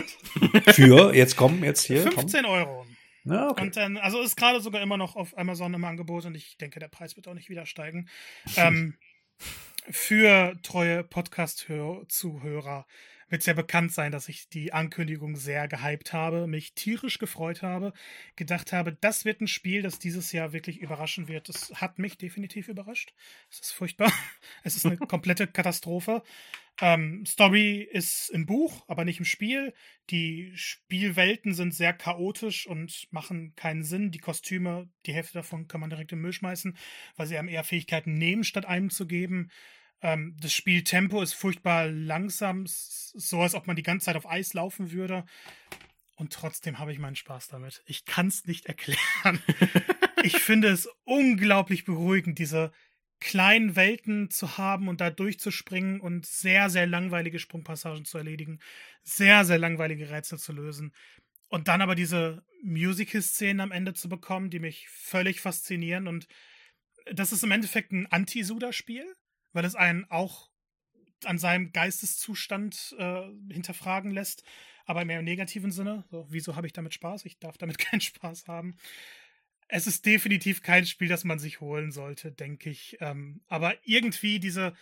Für, 0.73 1.13
jetzt 1.13 1.37
kommen, 1.37 1.63
jetzt 1.63 1.85
hier. 1.85 2.01
15 2.01 2.43
komm. 2.43 2.51
Euro. 2.51 2.85
Ja, 3.23 3.49
okay. 3.49 3.61
Und 3.61 3.77
dann, 3.77 3.97
also 3.97 4.21
ist 4.21 4.35
gerade 4.35 4.61
sogar 4.61 4.81
immer 4.81 4.97
noch 4.97 5.15
auf 5.15 5.37
Amazon 5.37 5.73
im 5.73 5.85
Angebot 5.85 6.25
und 6.25 6.35
ich 6.35 6.57
denke, 6.57 6.79
der 6.79 6.87
Preis 6.87 7.15
wird 7.15 7.27
auch 7.27 7.33
nicht 7.33 7.49
wieder 7.49 7.65
steigen. 7.65 8.09
ähm, 8.55 8.95
für 9.89 10.57
treue 10.63 11.03
Podcast-Zuhörer 11.03 12.85
wird 13.31 13.45
ja 13.45 13.53
bekannt 13.53 13.93
sein, 13.93 14.11
dass 14.11 14.29
ich 14.29 14.49
die 14.49 14.73
Ankündigung 14.73 15.35
sehr 15.35 15.67
gehypt 15.67 16.13
habe, 16.13 16.47
mich 16.47 16.73
tierisch 16.73 17.17
gefreut 17.17 17.61
habe, 17.61 17.93
gedacht 18.35 18.73
habe, 18.73 18.93
das 18.99 19.25
wird 19.25 19.41
ein 19.41 19.47
Spiel, 19.47 19.81
das 19.81 19.99
dieses 19.99 20.31
Jahr 20.33 20.53
wirklich 20.53 20.79
überraschen 20.81 21.27
wird. 21.27 21.49
Das 21.49 21.71
hat 21.75 21.97
mich 21.97 22.17
definitiv 22.17 22.67
überrascht. 22.67 23.13
Es 23.49 23.59
ist 23.59 23.71
furchtbar. 23.71 24.11
Es 24.63 24.75
ist 24.75 24.85
eine 24.85 24.97
komplette 25.07 25.47
Katastrophe. 25.47 26.23
Ähm, 26.79 27.25
Story 27.25 27.87
ist 27.91 28.29
im 28.29 28.45
Buch, 28.45 28.83
aber 28.87 29.05
nicht 29.05 29.19
im 29.19 29.25
Spiel. 29.25 29.73
Die 30.09 30.51
Spielwelten 30.55 31.53
sind 31.53 31.73
sehr 31.73 31.93
chaotisch 31.93 32.67
und 32.67 33.07
machen 33.11 33.53
keinen 33.55 33.83
Sinn. 33.83 34.11
Die 34.11 34.19
Kostüme, 34.19 34.89
die 35.05 35.13
Hälfte 35.13 35.33
davon 35.33 35.67
kann 35.67 35.79
man 35.81 35.89
direkt 35.89 36.11
im 36.11 36.21
Müll 36.21 36.33
schmeißen, 36.33 36.77
weil 37.15 37.27
sie 37.27 37.37
einem 37.37 37.49
eher 37.49 37.63
Fähigkeiten 37.63 38.13
nehmen, 38.15 38.43
statt 38.43 38.65
einem 38.65 38.89
zu 38.89 39.07
geben. 39.07 39.49
Ähm, 40.01 40.35
das 40.39 40.53
Spieltempo 40.53 41.21
ist 41.21 41.33
furchtbar 41.33 41.87
langsam, 41.87 42.63
so 42.65 43.41
als 43.41 43.55
ob 43.55 43.67
man 43.67 43.75
die 43.75 43.83
ganze 43.83 44.05
Zeit 44.05 44.15
auf 44.15 44.29
Eis 44.29 44.53
laufen 44.53 44.91
würde. 44.91 45.25
Und 46.15 46.33
trotzdem 46.33 46.79
habe 46.79 46.91
ich 46.91 46.99
meinen 46.99 47.15
Spaß 47.15 47.47
damit. 47.47 47.81
Ich 47.85 48.05
kann 48.05 48.27
es 48.27 48.45
nicht 48.45 48.65
erklären. 48.65 49.41
ich 50.23 50.37
finde 50.37 50.69
es 50.69 50.89
unglaublich 51.03 51.85
beruhigend, 51.85 52.39
diese 52.39 52.71
kleinen 53.19 53.75
Welten 53.75 54.29
zu 54.31 54.57
haben 54.57 54.87
und 54.87 54.99
da 54.99 55.11
durchzuspringen 55.11 56.01
und 56.01 56.25
sehr, 56.25 56.69
sehr 56.69 56.87
langweilige 56.87 57.37
Sprungpassagen 57.37 58.03
zu 58.03 58.17
erledigen, 58.17 58.59
sehr, 59.03 59.45
sehr 59.45 59.59
langweilige 59.59 60.09
Rätsel 60.09 60.39
zu 60.39 60.53
lösen. 60.53 60.93
Und 61.47 61.67
dann 61.67 61.81
aber 61.81 61.95
diese 61.95 62.43
Musical-Szenen 62.63 63.59
am 63.59 63.71
Ende 63.71 63.93
zu 63.93 64.09
bekommen, 64.09 64.49
die 64.49 64.59
mich 64.59 64.89
völlig 64.89 65.41
faszinieren. 65.41 66.07
Und 66.07 66.27
das 67.11 67.31
ist 67.31 67.43
im 67.43 67.51
Endeffekt 67.51 67.91
ein 67.91 68.07
Anti-Suda-Spiel 68.07 69.05
weil 69.53 69.65
es 69.65 69.75
einen 69.75 70.05
auch 70.09 70.49
an 71.25 71.37
seinem 71.37 71.71
Geisteszustand 71.71 72.95
äh, 72.97 73.23
hinterfragen 73.51 74.11
lässt, 74.11 74.43
aber 74.85 75.05
mehr 75.05 75.19
im 75.19 75.25
negativen 75.25 75.71
Sinne. 75.71 76.03
So, 76.09 76.25
wieso 76.29 76.55
habe 76.55 76.67
ich 76.67 76.73
damit 76.73 76.93
Spaß? 76.93 77.25
Ich 77.25 77.39
darf 77.39 77.57
damit 77.57 77.77
keinen 77.79 78.01
Spaß 78.01 78.47
haben. 78.47 78.75
Es 79.67 79.87
ist 79.87 80.05
definitiv 80.05 80.63
kein 80.63 80.85
Spiel, 80.85 81.07
das 81.07 81.23
man 81.23 81.39
sich 81.39 81.61
holen 81.61 81.91
sollte, 81.91 82.31
denke 82.31 82.69
ich. 82.69 82.97
Ähm, 82.99 83.41
aber 83.47 83.75
irgendwie 83.87 84.39
diese, 84.39 84.75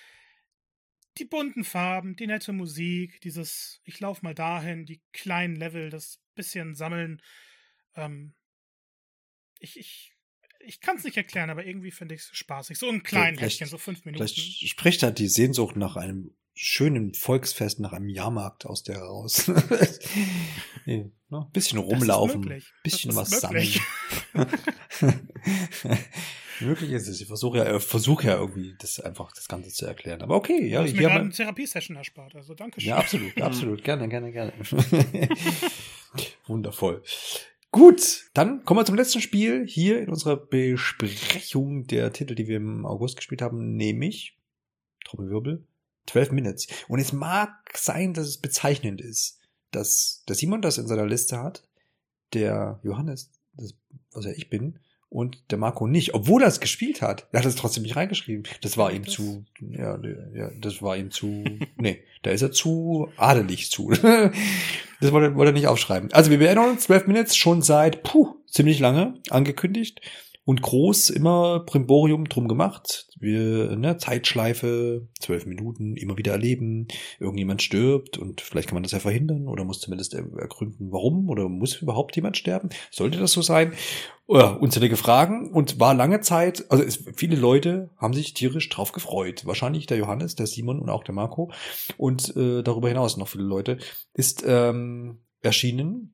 die 1.18 1.26
bunten 1.26 1.64
Farben, 1.64 2.16
die 2.16 2.28
nette 2.28 2.54
Musik, 2.54 3.22
dieses, 3.22 3.82
ich 3.84 4.00
laufe 4.00 4.24
mal 4.24 4.34
dahin, 4.34 4.86
die 4.86 5.02
kleinen 5.12 5.56
Level, 5.56 5.90
das 5.90 6.20
bisschen 6.34 6.74
sammeln. 6.74 7.22
Ähm, 7.96 8.34
ich, 9.60 9.78
ich 9.78 10.16
ich 10.70 10.82
kann 10.82 10.98
es 10.98 11.04
nicht 11.04 11.18
erklären, 11.18 11.50
aber 11.50 11.66
irgendwie 11.66 11.90
finde 11.92 12.14
ich 12.16 12.22
es 12.22 12.30
spaßig. 12.32 12.78
So 12.78 12.90
ein 12.90 13.02
kleines 13.02 13.42
Häppchen, 13.42 13.68
so 13.68 13.80
fünf 13.80 14.06
Minuten. 14.06 14.28
Vielleicht 14.28 14.70
spricht 14.70 15.02
halt 15.02 15.18
die 15.18 15.28
Sehnsucht 15.28 15.76
nach 15.76 15.96
einem 15.96 16.32
schönen 16.54 17.14
Volksfest, 17.16 17.80
nach 17.80 17.92
einem 17.92 18.10
Jahrmarkt 18.10 18.66
aus 18.66 18.84
der 18.84 19.00
raus. 19.00 19.50
nee, 20.86 21.10
ne? 21.30 21.50
Bisschen 21.54 21.80
rumlaufen, 21.80 22.62
bisschen 22.84 23.16
was 23.16 23.30
sammeln. 23.32 23.68
Möglich 26.60 26.92
ist 26.92 27.08
es. 27.08 27.22
Ich 27.22 27.28
versuche 27.28 27.60
ja, 27.60 27.80
versuche 27.80 28.28
ja 28.28 28.36
irgendwie 28.36 28.76
das 28.78 29.00
einfach 29.00 29.32
das 29.32 29.48
Ganze 29.48 29.72
zu 29.72 29.86
erklären. 29.86 30.22
Aber 30.22 30.36
okay, 30.36 30.68
ja. 30.68 30.82
Mir 30.82 30.94
gerade 30.94 31.22
eine 31.22 31.30
Therapiesession 31.32 31.98
erspart, 31.98 32.36
also 32.36 32.54
danke 32.54 32.80
schön. 32.82 32.90
Ja, 32.90 32.98
absolut, 32.98 33.42
absolut. 33.42 33.84
Gerne, 33.84 34.08
gerne, 34.08 34.32
gerne. 34.32 34.54
Wundervoll. 36.46 37.02
Gut, 37.72 38.32
dann 38.34 38.66
kommen 38.66 38.80
wir 38.80 38.86
zum 38.86 38.96
letzten 38.96 39.22
Spiel 39.22 39.66
hier 39.68 40.02
in 40.02 40.10
unserer 40.10 40.38
Besprechung 40.38 41.86
der 41.86 42.12
Titel, 42.12 42.34
die 42.34 42.48
wir 42.48 42.58
im 42.58 42.84
August 42.86 43.16
gespielt 43.16 43.44
haben, 43.44 43.76
nämlich 43.76 44.40
Trommelwirbel, 45.06 45.68
12 46.08 46.32
Minutes. 46.32 46.68
Und 46.88 47.00
es 47.00 47.14
mag 47.14 47.54
sein, 47.78 48.16
dass 48.16 48.28
es 48.28 48.40
bezeichnend 48.40 49.02
ist, 49.02 49.40
dass 49.70 50.24
der 50.28 50.36
Simon 50.36 50.64
das 50.64 50.80
in 50.80 50.88
seiner 50.88 51.06
Liste 51.06 51.38
hat, 51.38 51.68
der 52.34 52.80
Johannes, 52.84 53.32
das, 53.54 53.76
was 54.14 54.26
ja 54.26 54.32
ich 54.32 54.50
bin, 54.50 54.80
und 55.10 55.52
der 55.52 55.58
Marco 55.58 55.88
nicht, 55.88 56.14
obwohl 56.14 56.44
er 56.44 56.48
es 56.48 56.60
gespielt 56.60 57.02
hat. 57.02 57.28
Er 57.32 57.40
hat 57.40 57.46
es 57.46 57.56
trotzdem 57.56 57.84
nicht 57.84 57.96
reingeschrieben. 57.96 58.44
Das 58.62 58.78
war 58.78 58.92
ihm 58.92 59.08
zu, 59.08 59.44
ja, 59.60 60.00
ja, 60.34 60.52
das 60.60 60.82
war 60.82 60.96
ihm 60.98 61.12
zu, 61.12 61.44
nee, 61.78 62.04
da 62.22 62.32
ist 62.32 62.44
er 62.44 62.52
zu 62.52 63.10
adelig 63.18 63.72
zu. 63.72 63.90
das 65.02 65.12
wollte, 65.12 65.36
wollte 65.36 65.52
er 65.52 65.54
nicht 65.54 65.68
aufschreiben. 65.68 66.12
Also 66.14 66.30
wir 66.32 66.40
erinnern 66.42 66.72
uns, 66.72 66.84
12 66.84 67.08
Minutes 67.08 67.36
schon 67.36 67.62
seit, 67.62 68.04
puh, 68.04 68.36
ziemlich 68.48 68.80
lange 68.80 69.16
angekündigt 69.30 70.02
und 70.50 70.64
groß 70.64 71.12
immer 71.12 71.60
Primborium 71.60 72.26
drum 72.28 72.48
gemacht. 72.48 73.08
Wir, 73.20 73.76
ne, 73.76 73.98
Zeitschleife, 73.98 75.08
zwölf 75.20 75.46
Minuten, 75.46 75.96
immer 75.96 76.18
wieder 76.18 76.32
erleben, 76.32 76.88
irgendjemand 77.20 77.62
stirbt 77.62 78.18
und 78.18 78.42
vielleicht 78.42 78.68
kann 78.68 78.76
man 78.76 78.82
das 78.84 78.94
ja 78.94 79.00
verhindern 79.00 79.48
oder 79.48 79.64
muss 79.64 79.80
zumindest 79.80 80.14
ergründen, 80.14 80.92
warum 80.92 81.30
oder 81.30 81.50
muss 81.50 81.76
überhaupt 81.82 82.16
jemand 82.16 82.38
sterben? 82.38 82.70
Sollte 82.90 83.20
das 83.20 83.32
so 83.32 83.44
sein? 83.44 83.74
Ja, 84.32 84.52
unzählige 84.52 84.96
Fragen 84.96 85.52
und 85.52 85.80
war 85.80 85.96
lange 85.96 86.22
Zeit, 86.22 86.70
also 86.70 86.84
es, 86.84 87.04
viele 87.16 87.36
Leute 87.36 87.90
haben 87.98 88.14
sich 88.14 88.36
tierisch 88.36 88.70
drauf 88.70 88.92
gefreut. 88.92 89.48
Wahrscheinlich 89.48 89.88
der 89.88 89.98
Johannes, 89.98 90.36
der 90.36 90.46
Simon 90.46 90.80
und 90.80 90.92
auch 90.92 91.04
der 91.04 91.16
Marco 91.16 91.52
und 91.98 92.36
äh, 92.38 92.62
darüber 92.62 92.90
hinaus 92.90 93.18
noch 93.18 93.28
viele 93.28 93.46
Leute. 93.46 93.80
Ist 94.14 94.44
ähm, 94.46 95.18
erschienen 95.42 96.14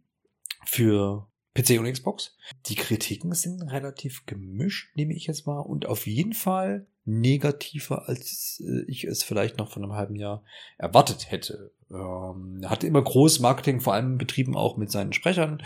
für 0.66 1.28
PC 1.56 1.78
und 1.78 1.92
Xbox. 1.92 2.38
Die 2.68 2.76
Kritiken 2.76 3.34
sind 3.34 3.62
relativ 3.64 4.26
gemischt, 4.26 4.96
nehme 4.96 5.14
ich 5.14 5.28
jetzt 5.28 5.46
mal, 5.46 5.60
und 5.60 5.86
auf 5.86 6.08
jeden 6.08 6.34
Fall 6.34 6.88
negativer, 7.06 8.10
als 8.10 8.62
äh, 8.66 8.84
ich 8.88 9.04
es 9.06 9.24
vielleicht 9.24 9.58
noch 9.58 9.72
von 9.72 9.84
einem 9.84 9.94
halben 9.94 10.16
Jahr 10.16 10.44
erwartet 10.78 11.32
hätte. 11.32 11.72
Ähm, 11.92 12.60
er 12.62 12.72
hatte 12.72 12.88
immer 12.88 13.02
großes 13.02 13.40
Marketing, 13.40 13.80
vor 13.80 13.94
allem 13.94 14.18
betrieben 14.18 14.58
auch 14.58 14.76
mit 14.78 14.92
seinen 14.92 15.14
Sprechern, 15.14 15.62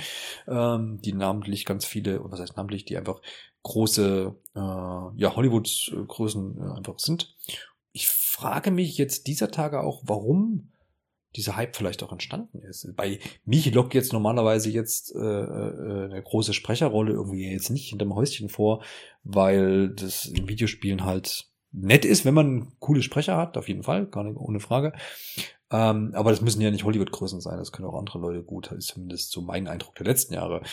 ähm, 0.47 0.99
die 1.01 1.13
namentlich 1.13 1.65
ganz 1.65 1.85
viele, 1.85 2.19
was 2.29 2.39
heißt 2.39 2.57
namentlich, 2.57 2.85
die 2.85 2.97
einfach 2.97 3.21
große 3.63 4.35
äh, 4.55 4.59
ja, 4.59 5.35
Hollywood-Größen 5.35 6.57
äh, 6.57 6.77
einfach 6.77 6.99
sind. 6.99 7.35
Ich 7.91 8.07
frage 8.07 8.71
mich 8.71 8.97
jetzt 8.97 9.27
dieser 9.27 9.49
Tage 9.49 9.81
auch, 9.81 10.01
warum 10.05 10.71
dieser 11.35 11.55
Hype 11.55 11.75
vielleicht 11.75 12.01
auch 12.03 12.11
entstanden 12.11 12.59
ist. 12.59 12.87
Bei 12.95 13.19
mich 13.45 13.71
lockt 13.73 13.93
jetzt 13.93 14.13
normalerweise 14.13 14.69
jetzt 14.69 15.13
äh, 15.15 15.19
äh, 15.19 16.05
eine 16.05 16.21
große 16.23 16.53
Sprecherrolle 16.53 17.13
irgendwie 17.13 17.51
jetzt 17.51 17.69
nicht 17.69 17.89
hinterm 17.89 18.15
Häuschen 18.15 18.49
vor, 18.49 18.83
weil 19.23 19.89
das 19.89 20.25
in 20.25 20.47
Videospielen 20.47 21.05
halt 21.05 21.49
nett 21.71 22.05
ist, 22.05 22.25
wenn 22.25 22.33
man 22.33 22.73
coole 22.79 23.03
Sprecher 23.03 23.37
hat, 23.37 23.57
auf 23.57 23.67
jeden 23.67 23.83
Fall, 23.83 24.07
gar 24.07 24.23
nicht 24.23 24.37
ohne 24.37 24.59
Frage. 24.59 24.93
Ähm, 25.71 26.11
aber 26.15 26.31
das 26.31 26.41
müssen 26.41 26.61
ja 26.61 26.71
nicht 26.71 26.83
Hollywood-Größen 26.83 27.41
sein, 27.41 27.57
das 27.57 27.71
können 27.71 27.87
auch 27.87 27.99
andere 27.99 28.17
Leute 28.17 28.43
gut, 28.43 28.71
ist 28.71 28.87
zumindest 28.87 29.31
so 29.31 29.41
mein 29.41 29.67
Eindruck 29.67 29.95
der 29.95 30.07
letzten 30.07 30.33
Jahre. 30.33 30.63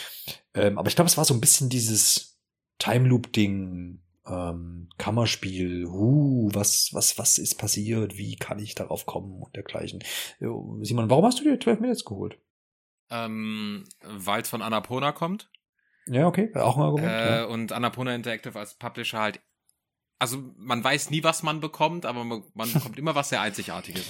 Ähm, 0.55 0.79
aber 0.79 0.87
ich 0.87 0.95
glaube, 0.95 1.07
es 1.07 1.17
war 1.17 1.25
so 1.25 1.35
ein 1.35 1.41
bisschen 1.41 1.69
dieses 1.69 2.39
Time 2.79 3.07
Loop-Ding, 3.07 4.01
ähm, 4.29 4.89
Kammerspiel, 4.97 5.87
huh, 5.87 6.49
was, 6.53 6.89
was, 6.93 7.17
was 7.17 7.37
ist 7.37 7.55
passiert, 7.55 8.17
wie 8.17 8.35
kann 8.35 8.59
ich 8.59 8.75
darauf 8.75 9.05
kommen 9.05 9.41
und 9.41 9.55
dergleichen. 9.55 10.03
Simon, 10.39 11.09
warum 11.09 11.25
hast 11.25 11.39
du 11.39 11.43
dir 11.43 11.59
12 11.59 11.79
Minutes 11.79 12.05
geholt? 12.05 12.37
Ähm, 13.09 13.85
Weil 14.01 14.41
es 14.41 14.49
von 14.49 14.61
Annapurna 14.61 15.11
kommt. 15.11 15.49
Ja, 16.07 16.27
okay, 16.27 16.51
auch 16.55 16.77
ein 16.77 16.83
Argument. 16.83 17.11
Äh, 17.11 17.37
ja. 17.37 17.45
Und 17.45 17.71
Annapurna 17.71 18.15
Interactive 18.15 18.57
als 18.57 18.75
Publisher 18.75 19.19
halt, 19.19 19.41
also 20.19 20.37
man 20.57 20.83
weiß 20.83 21.09
nie, 21.09 21.23
was 21.23 21.43
man 21.43 21.59
bekommt, 21.59 22.05
aber 22.05 22.23
man, 22.23 22.43
man 22.53 22.71
bekommt 22.73 22.97
immer 22.97 23.15
was 23.15 23.29
sehr 23.29 23.41
Einzigartiges. 23.41 24.05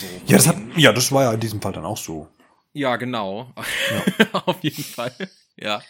So. 0.00 0.06
Ja, 0.26 0.36
das 0.36 0.48
hat, 0.48 0.56
ja, 0.76 0.92
das 0.92 1.12
war 1.12 1.24
ja 1.24 1.32
in 1.32 1.40
diesem 1.40 1.60
Fall 1.60 1.72
dann 1.72 1.84
auch 1.84 1.96
so. 1.96 2.28
Ja, 2.72 2.96
genau. 2.96 3.52
Ja. 3.56 4.42
Auf 4.46 4.62
jeden 4.62 4.84
Fall. 4.84 5.12
Ja. 5.56 5.82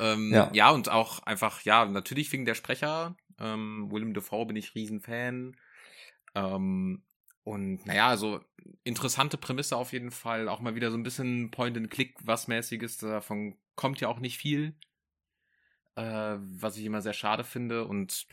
Ähm, 0.00 0.32
ja. 0.32 0.50
ja, 0.52 0.70
und 0.70 0.88
auch 0.88 1.20
einfach, 1.24 1.62
ja, 1.62 1.84
natürlich 1.84 2.32
wegen 2.32 2.44
der 2.44 2.54
Sprecher. 2.54 3.16
Ähm, 3.38 3.88
Willem 3.90 4.14
Dafoe 4.14 4.46
bin 4.46 4.56
ich 4.56 4.74
Riesenfan. 4.74 5.56
Ähm, 6.34 7.02
und 7.44 7.86
naja, 7.86 8.08
also 8.08 8.40
interessante 8.84 9.36
Prämisse 9.36 9.76
auf 9.76 9.92
jeden 9.92 10.10
Fall. 10.10 10.48
Auch 10.48 10.60
mal 10.60 10.74
wieder 10.74 10.90
so 10.90 10.96
ein 10.96 11.02
bisschen 11.02 11.50
Point-and-Click, 11.50 12.16
was 12.22 12.48
mäßiges. 12.48 12.98
Davon 12.98 13.56
kommt 13.74 14.00
ja 14.00 14.08
auch 14.08 14.20
nicht 14.20 14.38
viel. 14.38 14.74
Äh, 15.96 16.36
was 16.38 16.76
ich 16.76 16.84
immer 16.84 17.02
sehr 17.02 17.12
schade 17.12 17.44
finde. 17.44 17.86
Und 17.86 18.26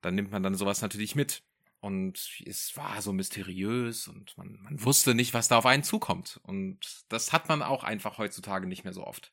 dann 0.00 0.14
nimmt 0.14 0.32
man 0.32 0.42
dann 0.42 0.54
sowas 0.54 0.82
natürlich 0.82 1.14
mit. 1.14 1.42
Und 1.80 2.40
es 2.46 2.76
war 2.76 3.02
so 3.02 3.12
mysteriös 3.12 4.06
und 4.06 4.38
man, 4.38 4.56
man 4.62 4.84
wusste 4.84 5.16
nicht, 5.16 5.34
was 5.34 5.48
da 5.48 5.58
auf 5.58 5.66
einen 5.66 5.82
zukommt. 5.82 6.40
Und 6.44 6.78
das 7.08 7.32
hat 7.32 7.48
man 7.48 7.60
auch 7.60 7.82
einfach 7.82 8.18
heutzutage 8.18 8.68
nicht 8.68 8.84
mehr 8.84 8.92
so 8.92 9.04
oft. 9.04 9.32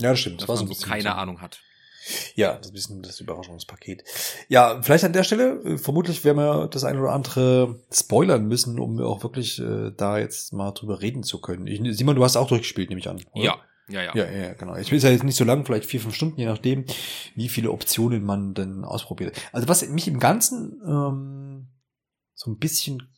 Ja, 0.00 0.10
das 0.10 0.20
stimmt. 0.20 0.40
Das 0.40 0.48
war 0.48 0.56
so 0.56 0.64
ein 0.64 0.68
bisschen 0.68 0.88
keine 0.88 1.02
so. 1.02 1.08
Ahnung 1.08 1.40
hat. 1.40 1.60
Ja, 2.34 2.56
das 2.56 2.68
ist 2.68 2.70
ein 2.70 2.74
bisschen 2.74 3.02
das 3.02 3.20
Überraschungspaket. 3.20 4.04
Ja, 4.48 4.80
vielleicht 4.82 5.04
an 5.04 5.12
der 5.12 5.24
Stelle, 5.24 5.60
äh, 5.62 5.78
vermutlich 5.78 6.24
werden 6.24 6.38
wir 6.38 6.68
das 6.68 6.84
eine 6.84 7.00
oder 7.00 7.12
andere 7.12 7.82
spoilern 7.92 8.46
müssen, 8.46 8.78
um 8.78 9.00
auch 9.00 9.22
wirklich 9.22 9.58
äh, 9.58 9.92
da 9.96 10.18
jetzt 10.18 10.52
mal 10.52 10.72
drüber 10.72 11.02
reden 11.02 11.22
zu 11.22 11.40
können. 11.40 11.66
Ich, 11.66 11.80
Simon, 11.96 12.16
du 12.16 12.24
hast 12.24 12.36
auch 12.36 12.48
durchgespielt, 12.48 12.88
nehme 12.88 13.00
ich 13.00 13.08
an. 13.08 13.22
Oder? 13.32 13.44
Ja. 13.44 13.58
Ja, 13.90 14.02
ja. 14.02 14.14
Ja, 14.14 14.30
ja, 14.30 14.52
genau. 14.52 14.76
Ich 14.76 14.90
will 14.90 14.98
es 14.98 15.04
ja 15.04 15.10
jetzt 15.10 15.24
nicht 15.24 15.36
so 15.36 15.44
lang, 15.44 15.64
vielleicht 15.64 15.86
vier, 15.86 16.00
fünf 16.00 16.14
Stunden, 16.14 16.38
je 16.38 16.44
nachdem, 16.44 16.84
wie 17.34 17.48
viele 17.48 17.70
Optionen 17.70 18.22
man 18.22 18.52
denn 18.52 18.84
ausprobiert. 18.84 19.34
Also 19.50 19.66
was 19.66 19.86
mich 19.88 20.06
im 20.08 20.18
Ganzen 20.18 20.78
ähm, 20.86 21.68
so 22.34 22.50
ein 22.50 22.58
bisschen 22.58 23.08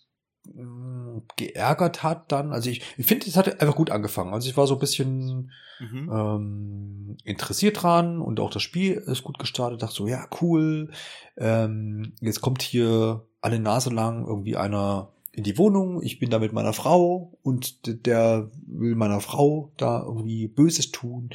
geärgert 1.37 2.03
hat 2.03 2.33
dann. 2.33 2.53
Also 2.53 2.71
ich, 2.71 2.83
ich 2.97 3.07
finde, 3.07 3.27
es 3.27 3.37
hat 3.37 3.61
einfach 3.61 3.77
gut 3.77 3.91
angefangen. 3.91 4.33
Also 4.33 4.49
ich 4.49 4.57
war 4.57 4.67
so 4.67 4.75
ein 4.75 4.81
bisschen 4.81 5.53
mhm. 5.79 6.11
ähm, 6.13 7.17
interessiert 7.25 7.83
dran 7.83 8.21
und 8.21 8.41
auch 8.41 8.51
das 8.51 8.63
Spiel 8.63 8.95
ist 8.95 9.25
gut 9.25 9.39
gestartet. 9.39 9.83
Dachte 9.83 9.95
so, 9.95 10.07
ja, 10.07 10.27
cool. 10.41 10.91
Ähm, 11.37 12.15
jetzt 12.21 12.41
kommt 12.41 12.63
hier 12.63 13.25
alle 13.41 13.59
Nase 13.59 13.91
lang 13.91 14.27
irgendwie 14.27 14.57
einer 14.57 15.13
in 15.33 15.45
die 15.45 15.59
Wohnung. 15.59 16.03
Ich 16.03 16.19
bin 16.19 16.31
da 16.31 16.39
mit 16.39 16.53
meiner 16.53 16.73
Frau 16.73 17.39
und 17.43 18.07
der 18.07 18.51
will 18.67 18.95
meiner 18.97 19.21
Frau 19.21 19.73
da 19.77 20.03
irgendwie 20.03 20.49
Böses 20.49 20.91
tun 20.91 21.31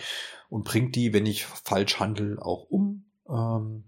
und 0.50 0.66
bringt 0.66 0.96
die, 0.96 1.14
wenn 1.14 1.26
ich 1.26 1.46
falsch 1.46 2.00
handel, 2.00 2.40
auch 2.40 2.70
um. 2.70 3.06
Ähm, 3.30 3.86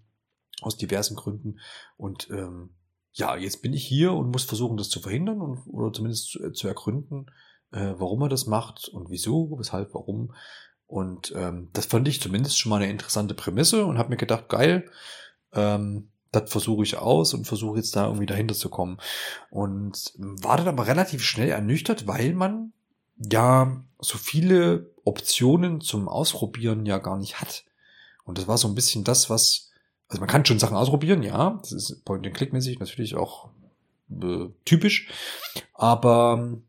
aus 0.62 0.78
diversen 0.78 1.16
Gründen. 1.16 1.60
Und 1.98 2.30
ähm, 2.32 2.72
ja, 3.18 3.36
jetzt 3.36 3.62
bin 3.64 3.74
ich 3.74 3.86
hier 3.86 4.14
und 4.14 4.32
muss 4.32 4.44
versuchen, 4.44 4.78
das 4.78 4.90
zu 4.90 5.00
verhindern 5.00 5.42
und, 5.42 5.60
oder 5.68 5.92
zumindest 5.92 6.32
zu, 6.32 6.44
äh, 6.44 6.54
zu 6.54 6.68
ergründen, 6.68 7.26
äh, 7.72 7.94
warum 7.98 8.22
er 8.22 8.30
das 8.30 8.46
macht 8.46 8.88
und 8.88 9.10
wieso, 9.10 9.58
weshalb, 9.58 9.94
warum. 9.94 10.34
Und 10.86 11.34
ähm, 11.36 11.70
das 11.74 11.88
fand 11.88 12.08
ich 12.08 12.22
zumindest 12.22 12.60
schon 12.60 12.70
mal 12.70 12.78
eine 12.82 12.92
interessante 12.92 13.34
Prämisse 13.34 13.86
und 13.86 13.98
habe 13.98 14.10
mir 14.10 14.18
gedacht, 14.18 14.50
geil, 14.50 14.90
ähm, 15.54 16.10
das 16.32 16.52
versuche 16.52 16.84
ich 16.84 16.98
aus 16.98 17.34
und 17.34 17.46
versuche 17.46 17.78
jetzt 17.78 17.96
da 17.96 18.06
irgendwie 18.06 18.28
dahinter 18.28 18.54
zu 18.54 18.70
kommen. 18.70 19.00
Und 19.50 20.14
war 20.18 20.58
dann 20.58 20.68
aber 20.68 20.86
relativ 20.86 21.24
schnell 21.24 21.50
ernüchtert, 21.50 22.06
weil 22.06 22.34
man 22.34 22.72
ja 23.18 23.84
so 24.00 24.18
viele 24.18 24.92
Optionen 25.06 25.82
zum 25.82 26.08
Ausprobieren 26.08 26.86
ja 26.86 27.00
gar 27.00 27.18
nicht 27.18 27.42
hat. 27.42 27.64
Und 28.26 28.38
das 28.38 28.48
war 28.48 28.58
so 28.58 28.68
ein 28.68 28.76
bisschen 28.76 29.04
das, 29.04 29.30
was 29.30 29.67
also 30.08 30.20
man 30.20 30.30
kann 30.30 30.46
schon 30.46 30.60
Sachen 30.60 30.78
ausprobieren, 30.78 31.24
ja. 31.24 31.60
Das 31.62 31.72
ist 31.72 32.06
Point-and-Click-mäßig 32.06 32.80
natürlich 32.80 33.16
auch 33.16 33.50
äh, 34.10 34.48
typisch. 34.66 35.10
Aber 35.74 36.38
ähm, 36.40 36.64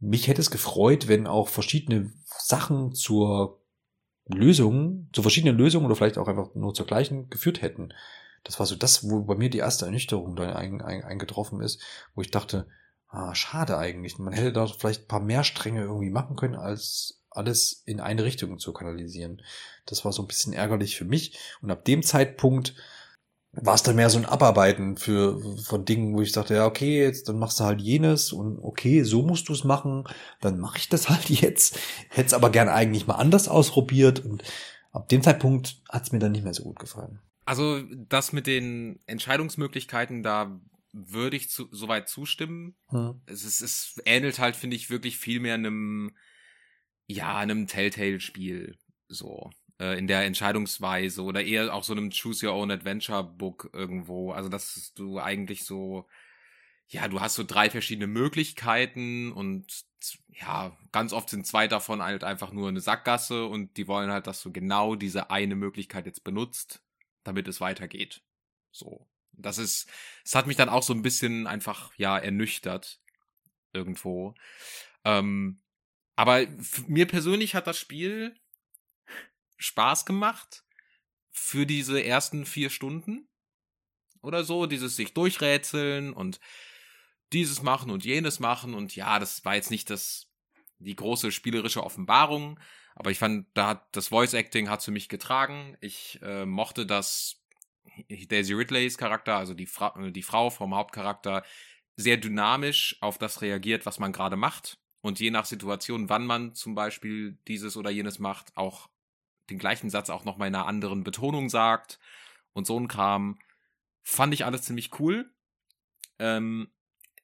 mich 0.00 0.28
hätte 0.28 0.40
es 0.40 0.50
gefreut, 0.50 1.08
wenn 1.08 1.26
auch 1.26 1.48
verschiedene 1.48 2.12
Sachen 2.24 2.94
zur 2.94 3.60
Lösung, 4.26 5.08
zu 5.12 5.22
verschiedenen 5.22 5.56
Lösungen 5.56 5.86
oder 5.86 5.96
vielleicht 5.96 6.18
auch 6.18 6.28
einfach 6.28 6.54
nur 6.54 6.74
zur 6.74 6.86
gleichen 6.86 7.30
geführt 7.30 7.62
hätten. 7.62 7.92
Das 8.44 8.58
war 8.58 8.66
so 8.66 8.74
das, 8.74 9.08
wo 9.08 9.22
bei 9.22 9.34
mir 9.34 9.50
die 9.50 9.58
erste 9.58 9.84
Ernüchterung 9.84 10.34
dann 10.36 10.50
ein, 10.50 10.80
ein, 10.80 11.04
eingetroffen 11.04 11.60
ist, 11.60 11.82
wo 12.14 12.22
ich 12.22 12.30
dachte, 12.30 12.66
ah, 13.08 13.34
schade 13.34 13.76
eigentlich. 13.76 14.18
Man 14.18 14.32
hätte 14.32 14.52
da 14.52 14.66
vielleicht 14.66 15.02
ein 15.02 15.08
paar 15.08 15.20
mehr 15.20 15.44
Stränge 15.44 15.82
irgendwie 15.82 16.10
machen 16.10 16.36
können, 16.36 16.56
als 16.56 17.19
alles 17.30 17.82
in 17.86 18.00
eine 18.00 18.24
Richtung 18.24 18.58
zu 18.58 18.72
kanalisieren. 18.72 19.42
Das 19.86 20.04
war 20.04 20.12
so 20.12 20.22
ein 20.22 20.28
bisschen 20.28 20.52
ärgerlich 20.52 20.96
für 20.96 21.04
mich. 21.04 21.38
Und 21.62 21.70
ab 21.70 21.84
dem 21.84 22.02
Zeitpunkt 22.02 22.74
war 23.52 23.74
es 23.74 23.82
dann 23.82 23.96
mehr 23.96 24.10
so 24.10 24.18
ein 24.18 24.26
Abarbeiten 24.26 24.96
für 24.96 25.40
von 25.64 25.84
Dingen, 25.84 26.14
wo 26.14 26.22
ich 26.22 26.32
dachte, 26.32 26.54
ja, 26.54 26.66
okay, 26.66 27.02
jetzt 27.02 27.28
dann 27.28 27.38
machst 27.38 27.58
du 27.58 27.64
halt 27.64 27.80
jenes 27.80 28.32
und 28.32 28.58
okay, 28.58 29.02
so 29.02 29.22
musst 29.22 29.48
du 29.48 29.52
es 29.52 29.64
machen, 29.64 30.04
dann 30.40 30.58
mache 30.60 30.78
ich 30.78 30.88
das 30.88 31.08
halt 31.08 31.28
jetzt. 31.30 31.78
Hätte 32.08 32.28
es 32.28 32.34
aber 32.34 32.50
gern 32.50 32.68
eigentlich 32.68 33.06
mal 33.06 33.16
anders 33.16 33.48
ausprobiert 33.48 34.24
und 34.24 34.44
ab 34.92 35.08
dem 35.08 35.22
Zeitpunkt 35.22 35.82
hat 35.88 36.04
es 36.04 36.12
mir 36.12 36.20
dann 36.20 36.32
nicht 36.32 36.44
mehr 36.44 36.54
so 36.54 36.62
gut 36.62 36.78
gefallen. 36.78 37.20
Also 37.44 37.82
das 38.08 38.32
mit 38.32 38.46
den 38.46 39.00
Entscheidungsmöglichkeiten, 39.06 40.22
da 40.22 40.60
würde 40.92 41.36
ich 41.36 41.50
zu, 41.50 41.66
soweit 41.72 42.08
zustimmen. 42.08 42.76
Hm. 42.88 43.20
Es, 43.26 43.44
ist, 43.44 43.60
es 43.60 44.00
ähnelt 44.04 44.38
halt, 44.38 44.54
finde 44.54 44.76
ich, 44.76 44.90
wirklich 44.90 45.18
viel 45.18 45.40
mehr 45.40 45.54
einem 45.54 46.12
ja, 47.12 47.36
einem 47.36 47.66
Telltale-Spiel 47.66 48.76
so 49.08 49.50
äh, 49.78 49.98
in 49.98 50.06
der 50.06 50.24
Entscheidungsweise 50.24 51.22
oder 51.22 51.44
eher 51.44 51.74
auch 51.74 51.84
so 51.84 51.92
einem 51.92 52.10
Choose 52.10 52.46
Your 52.46 52.54
Own 52.54 52.70
Adventure 52.70 53.24
Book 53.24 53.70
irgendwo. 53.72 54.32
Also 54.32 54.48
dass 54.48 54.92
du 54.94 55.18
eigentlich 55.18 55.64
so 55.64 56.06
ja, 56.90 57.06
du 57.06 57.20
hast 57.20 57.34
so 57.34 57.44
drei 57.44 57.70
verschiedene 57.70 58.08
Möglichkeiten 58.08 59.30
und 59.30 59.84
ja, 60.28 60.76
ganz 60.90 61.12
oft 61.12 61.30
sind 61.30 61.46
zwei 61.46 61.68
davon 61.68 62.02
halt 62.02 62.24
einfach 62.24 62.52
nur 62.52 62.68
eine 62.68 62.80
Sackgasse 62.80 63.46
und 63.46 63.76
die 63.76 63.86
wollen 63.86 64.10
halt, 64.10 64.26
dass 64.26 64.42
du 64.42 64.50
genau 64.50 64.96
diese 64.96 65.30
eine 65.30 65.54
Möglichkeit 65.54 66.06
jetzt 66.06 66.24
benutzt, 66.24 66.82
damit 67.22 67.46
es 67.46 67.60
weitergeht. 67.60 68.22
So. 68.72 69.06
Das 69.32 69.58
ist, 69.58 69.88
es 70.24 70.34
hat 70.34 70.48
mich 70.48 70.56
dann 70.56 70.68
auch 70.68 70.82
so 70.82 70.92
ein 70.92 71.02
bisschen 71.02 71.46
einfach, 71.46 71.92
ja, 71.96 72.18
ernüchtert. 72.18 73.00
Irgendwo. 73.72 74.34
Ähm, 75.04 75.60
aber 76.16 76.46
mir 76.86 77.06
persönlich 77.06 77.54
hat 77.54 77.66
das 77.66 77.78
Spiel 77.78 78.34
Spaß 79.58 80.06
gemacht 80.06 80.64
für 81.30 81.66
diese 81.66 82.02
ersten 82.02 82.46
vier 82.46 82.70
Stunden 82.70 83.28
oder 84.22 84.44
so, 84.44 84.66
dieses 84.66 84.96
sich 84.96 85.14
durchrätseln 85.14 86.12
und 86.12 86.40
dieses 87.32 87.62
machen 87.62 87.90
und 87.90 88.04
jenes 88.04 88.40
machen 88.40 88.74
und 88.74 88.96
ja, 88.96 89.18
das 89.18 89.44
war 89.44 89.54
jetzt 89.54 89.70
nicht 89.70 89.90
das 89.90 90.26
die 90.78 90.96
große 90.96 91.30
spielerische 91.30 91.84
Offenbarung, 91.84 92.58
aber 92.94 93.10
ich 93.10 93.18
fand, 93.18 93.46
da 93.54 93.68
hat 93.68 93.96
das 93.96 94.08
Voice 94.08 94.34
Acting 94.34 94.68
hat 94.68 94.82
für 94.82 94.90
mich 94.90 95.08
getragen. 95.08 95.76
Ich 95.80 96.18
äh, 96.22 96.44
mochte 96.46 96.86
das 96.86 97.40
Daisy 98.08 98.54
Ridleys 98.54 98.98
Charakter, 98.98 99.36
also 99.36 99.54
die, 99.54 99.66
Fra 99.66 99.94
die 100.10 100.22
Frau 100.22 100.50
vom 100.50 100.74
Hauptcharakter, 100.74 101.44
sehr 101.96 102.16
dynamisch 102.16 102.96
auf 103.00 103.18
das 103.18 103.42
reagiert, 103.42 103.86
was 103.86 103.98
man 103.98 104.12
gerade 104.12 104.36
macht. 104.36 104.79
Und 105.02 105.18
je 105.18 105.30
nach 105.30 105.46
Situation, 105.46 106.08
wann 106.08 106.26
man 106.26 106.54
zum 106.54 106.74
Beispiel 106.74 107.38
dieses 107.48 107.76
oder 107.76 107.90
jenes 107.90 108.18
macht, 108.18 108.56
auch 108.56 108.88
den 109.48 109.58
gleichen 109.58 109.90
Satz 109.90 110.10
auch 110.10 110.24
nochmal 110.24 110.48
in 110.48 110.54
einer 110.54 110.66
anderen 110.66 111.04
Betonung 111.04 111.48
sagt 111.48 111.98
und 112.52 112.66
so 112.66 112.78
ein 112.78 112.88
Kram. 112.88 113.38
Fand 114.02 114.34
ich 114.34 114.44
alles 114.44 114.62
ziemlich 114.62 114.98
cool. 115.00 115.30
Ähm, 116.18 116.70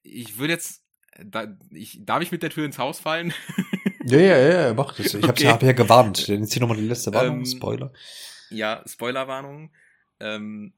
ich 0.02 0.38
würde 0.38 0.54
jetzt, 0.54 0.84
da, 1.18 1.46
ich, 1.70 1.98
darf 2.04 2.22
ich 2.22 2.32
mit 2.32 2.42
der 2.42 2.50
Tür 2.50 2.64
ins 2.64 2.78
Haus 2.78 2.98
fallen? 2.98 3.32
ja, 4.04 4.18
ja, 4.18 4.38
ja, 4.38 4.74
mach 4.74 4.94
das. 4.94 5.14
Ich 5.14 5.24
okay. 5.24 5.48
hab 5.48 5.62
ja 5.62 5.72
gewarnt. 5.72 6.26
Jetzt 6.26 6.52
hier 6.52 6.60
nochmal 6.60 6.78
die 6.78 6.88
letzte 6.88 7.12
Warnung, 7.12 7.38
ähm, 7.38 7.46
Spoiler. 7.46 7.92
Ja, 8.50 8.82
Spoilerwarnung. 8.86 9.72
Ähm, 10.20 10.72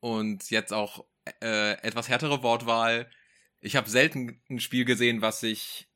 und 0.00 0.50
jetzt 0.50 0.72
auch 0.72 1.04
äh, 1.42 1.72
etwas 1.82 2.08
härtere 2.08 2.42
Wortwahl. 2.42 3.10
Ich 3.60 3.74
habe 3.76 3.90
selten 3.90 4.40
ein 4.48 4.60
Spiel 4.60 4.84
gesehen, 4.84 5.22
was 5.22 5.40
sich 5.40 5.88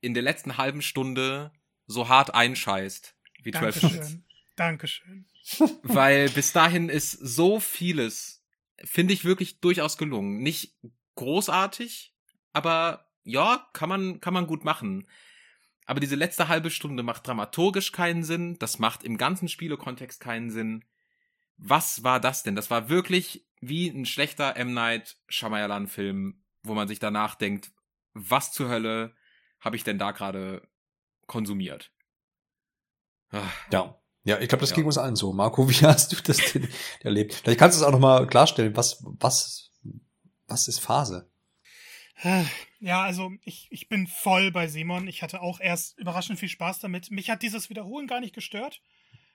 in 0.00 0.14
der 0.14 0.22
letzten 0.22 0.56
halben 0.56 0.82
Stunde 0.82 1.52
so 1.86 2.08
hart 2.08 2.34
einscheißt 2.34 3.16
wie 3.42 3.50
Dankeschön. 3.50 3.80
12 3.80 3.92
Minutes. 3.92 4.18
Dankeschön. 4.56 5.26
Weil 5.82 6.28
bis 6.30 6.52
dahin 6.52 6.88
ist 6.88 7.12
so 7.12 7.60
vieles, 7.60 8.44
finde 8.84 9.14
ich 9.14 9.24
wirklich 9.24 9.60
durchaus 9.60 9.96
gelungen. 9.96 10.38
Nicht 10.42 10.76
großartig, 11.14 12.14
aber 12.52 13.10
ja, 13.24 13.68
kann 13.72 13.88
man, 13.88 14.20
kann 14.20 14.34
man 14.34 14.46
gut 14.46 14.64
machen. 14.64 15.08
Aber 15.86 16.00
diese 16.00 16.16
letzte 16.16 16.48
halbe 16.48 16.70
Stunde 16.70 17.02
macht 17.02 17.26
dramaturgisch 17.26 17.92
keinen 17.92 18.22
Sinn, 18.22 18.58
das 18.58 18.78
macht 18.78 19.02
im 19.04 19.16
ganzen 19.16 19.48
Spielekontext 19.48 20.20
keinen 20.20 20.50
Sinn. 20.50 20.84
Was 21.56 22.04
war 22.04 22.20
das 22.20 22.42
denn? 22.42 22.54
Das 22.54 22.70
war 22.70 22.88
wirklich 22.88 23.46
wie 23.60 23.88
ein 23.88 24.06
schlechter 24.06 24.56
M. 24.56 24.74
Night 24.74 25.16
Shyamalan 25.28 25.88
Film, 25.88 26.44
wo 26.62 26.74
man 26.74 26.88
sich 26.88 26.98
danach 26.98 27.34
denkt, 27.34 27.72
was 28.12 28.52
zur 28.52 28.68
Hölle 28.68 29.14
habe 29.60 29.76
ich 29.76 29.84
denn 29.84 29.98
da 29.98 30.12
gerade 30.12 30.66
konsumiert? 31.26 31.92
Ach. 33.30 33.72
Ja. 33.72 34.00
Ja, 34.24 34.38
ich 34.40 34.48
glaube, 34.48 34.60
das 34.60 34.70
ja. 34.70 34.76
ging 34.76 34.84
uns 34.84 34.98
allen 34.98 35.16
so. 35.16 35.32
Marco, 35.32 35.68
wie 35.70 35.86
hast 35.86 36.12
du 36.12 36.16
das 36.22 36.36
denn 36.52 36.68
erlebt? 37.00 37.34
Vielleicht 37.34 37.58
kannst 37.58 37.78
du 37.78 37.82
es 37.82 37.86
auch 37.86 37.92
nochmal 37.92 38.26
klarstellen. 38.26 38.76
Was, 38.76 39.02
was, 39.02 39.72
was 40.46 40.68
ist 40.68 40.80
Phase? 40.80 41.30
Ja, 42.80 43.04
also 43.04 43.30
ich, 43.44 43.68
ich 43.70 43.88
bin 43.88 44.06
voll 44.06 44.50
bei 44.50 44.66
Simon. 44.66 45.06
Ich 45.06 45.22
hatte 45.22 45.40
auch 45.40 45.60
erst 45.60 45.96
überraschend 45.98 46.38
viel 46.38 46.48
Spaß 46.48 46.80
damit. 46.80 47.10
Mich 47.10 47.30
hat 47.30 47.42
dieses 47.42 47.70
Wiederholen 47.70 48.08
gar 48.08 48.20
nicht 48.20 48.34
gestört. 48.34 48.82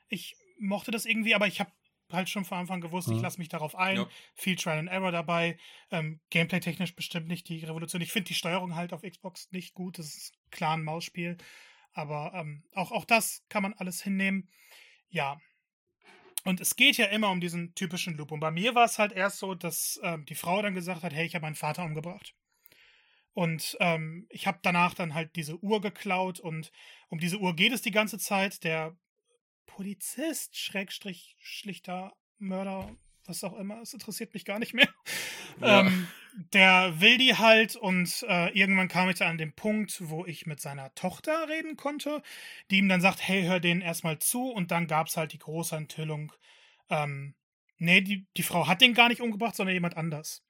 Ich 0.10 0.36
mochte 0.60 0.92
das 0.92 1.06
irgendwie, 1.06 1.34
aber 1.34 1.48
ich 1.48 1.60
habe 1.60 1.72
halt 2.14 2.30
schon 2.30 2.46
von 2.46 2.60
Anfang 2.60 2.82
gewusst, 2.82 3.08
mhm. 3.08 3.16
ich 3.16 3.22
lasse 3.22 3.40
mich 3.40 3.50
darauf 3.50 3.76
ein. 3.76 3.98
Ja. 3.98 4.08
Viel 4.36 4.56
Trial 4.56 4.80
and 4.80 4.90
Error 4.90 5.12
dabei. 5.12 5.58
Ähm, 5.92 6.20
Gameplay-technisch 6.30 6.96
bestimmt 6.96 7.28
nicht 7.28 7.50
die 7.50 7.64
Revolution. 7.64 8.02
Ich 8.02 8.12
finde 8.12 8.28
die 8.28 8.36
Steuerung 8.36 8.76
halt 8.76 8.94
auf 8.94 9.02
Xbox 9.02 9.52
nicht 9.52 9.74
gut. 9.74 10.00
Das 10.00 10.08
ist 10.08 10.34
klar 10.52 10.78
ein 10.78 10.84
Mausspiel. 10.84 11.38
Aber 11.94 12.32
ähm, 12.36 12.64
auch, 12.74 12.92
auch 12.92 13.06
das 13.06 13.44
kann 13.50 13.64
man 13.64 13.74
alles 13.74 14.02
hinnehmen. 14.02 14.50
Ja. 15.10 15.40
Und 16.44 16.60
es 16.60 16.76
geht 16.76 16.98
ja 16.98 17.06
immer 17.06 17.30
um 17.30 17.40
diesen 17.40 17.74
typischen 17.76 18.16
Loop. 18.16 18.32
Und 18.32 18.40
bei 18.40 18.52
mir 18.52 18.76
war 18.76 18.86
es 18.86 19.00
halt 19.00 19.14
erst 19.14 19.40
so, 19.40 19.56
dass 19.56 20.00
ähm, 20.04 20.26
die 20.26 20.36
Frau 20.36 20.62
dann 20.62 20.74
gesagt 20.74 21.04
hat, 21.04 21.14
hey, 21.14 21.26
ich 21.26 21.36
habe 21.36 21.44
meinen 21.44 21.56
Vater 21.56 21.84
umgebracht. 21.84 22.36
Und 23.34 23.78
ähm, 23.80 24.28
ich 24.30 24.46
habe 24.46 24.60
danach 24.62 24.94
dann 24.94 25.14
halt 25.14 25.36
diese 25.36 25.58
Uhr 25.64 25.82
geklaut 25.82 26.40
und 26.40 26.72
um 27.10 27.20
diese 27.20 27.40
Uhr 27.40 27.56
geht 27.56 27.72
es 27.72 27.82
die 27.82 27.92
ganze 27.92 28.20
Zeit. 28.20 28.64
Der 28.64 28.96
Polizist, 29.76 30.56
Schrägstrich, 30.56 31.36
schlichter 31.40 32.14
Mörder, 32.38 32.96
was 33.26 33.44
auch 33.44 33.58
immer, 33.58 33.82
es 33.82 33.94
interessiert 33.94 34.34
mich 34.34 34.46
gar 34.46 34.60
nicht 34.60 34.74
mehr. 34.74 34.88
Ja. 35.62 35.82
Ähm, 35.82 36.08
der 36.52 37.00
will 37.00 37.20
die 37.20 37.36
halt 37.36 37.76
und 37.76 38.26
äh, 38.28 38.50
irgendwann 38.58 38.88
kam 38.88 39.08
ich 39.08 39.18
dann 39.18 39.30
an 39.30 39.38
den 39.38 39.54
Punkt, 39.54 40.02
wo 40.10 40.26
ich 40.26 40.48
mit 40.48 40.60
seiner 40.60 40.96
Tochter 40.96 41.48
reden 41.48 41.78
konnte, 41.78 42.24
die 42.72 42.80
ihm 42.80 42.90
dann 42.90 43.02
sagt, 43.02 43.22
hey, 43.22 43.44
hör 43.44 43.60
denen 43.60 43.82
erstmal 43.82 44.18
zu 44.18 44.50
und 44.50 44.72
dann 44.72 44.88
gab 44.88 45.08
es 45.08 45.16
halt 45.16 45.32
die 45.32 45.38
große 45.38 45.76
Enthüllung, 45.76 46.34
ähm, 46.90 47.36
nee, 47.78 48.02
die, 48.02 48.26
die 48.36 48.42
Frau 48.42 48.68
hat 48.68 48.82
den 48.82 48.96
gar 48.96 49.10
nicht 49.10 49.22
umgebracht, 49.22 49.56
sondern 49.56 49.76
jemand 49.76 49.96
anders. 49.96 50.44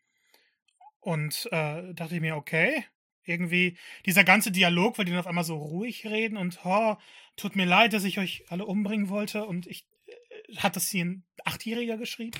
Und 1.01 1.49
äh, 1.51 1.93
dachte 1.93 2.15
ich 2.15 2.21
mir, 2.21 2.37
okay, 2.37 2.85
irgendwie 3.25 3.77
dieser 4.05 4.23
ganze 4.23 4.51
Dialog, 4.51 4.97
weil 4.97 5.05
die 5.05 5.11
dann 5.11 5.19
auf 5.19 5.27
einmal 5.27 5.43
so 5.43 5.57
ruhig 5.57 6.05
reden 6.05 6.37
und, 6.37 6.59
oh, 6.63 6.97
tut 7.35 7.55
mir 7.55 7.65
leid, 7.65 7.93
dass 7.93 8.03
ich 8.03 8.19
euch 8.19 8.45
alle 8.49 8.65
umbringen 8.65 9.09
wollte 9.09 9.45
und 9.45 9.67
ich, 9.67 9.85
äh, 10.07 10.55
hat 10.57 10.75
das 10.75 10.89
hier 10.89 11.05
ein 11.05 11.23
Achtjähriger 11.45 11.97
geschrieben? 11.97 12.39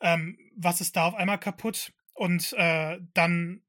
Ähm, 0.00 0.38
was 0.56 0.80
ist 0.80 0.96
da 0.96 1.06
auf 1.06 1.14
einmal 1.14 1.38
kaputt? 1.38 1.92
Und 2.14 2.52
äh, 2.54 2.98
dann 3.14 3.62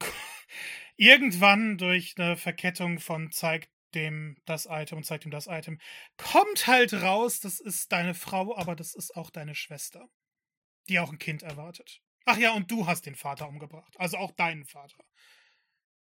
irgendwann 0.96 1.78
durch 1.78 2.14
eine 2.16 2.36
Verkettung 2.36 2.98
von 2.98 3.30
zeigt 3.30 3.68
dem 3.94 4.36
das 4.44 4.66
Item 4.68 4.98
und 4.98 5.04
zeigt 5.04 5.24
ihm 5.24 5.30
das 5.30 5.46
Item, 5.46 5.80
kommt 6.16 6.66
halt 6.66 6.92
raus, 6.94 7.40
das 7.40 7.60
ist 7.60 7.92
deine 7.92 8.14
Frau, 8.14 8.56
aber 8.56 8.74
das 8.74 8.94
ist 8.94 9.16
auch 9.16 9.30
deine 9.30 9.54
Schwester, 9.54 10.08
die 10.88 10.98
auch 10.98 11.12
ein 11.12 11.18
Kind 11.18 11.42
erwartet. 11.42 12.02
Ach 12.24 12.36
ja, 12.36 12.52
und 12.52 12.70
du 12.70 12.86
hast 12.86 13.06
den 13.06 13.14
Vater 13.14 13.48
umgebracht, 13.48 13.94
also 13.98 14.16
auch 14.16 14.32
deinen 14.32 14.64
Vater. 14.64 15.04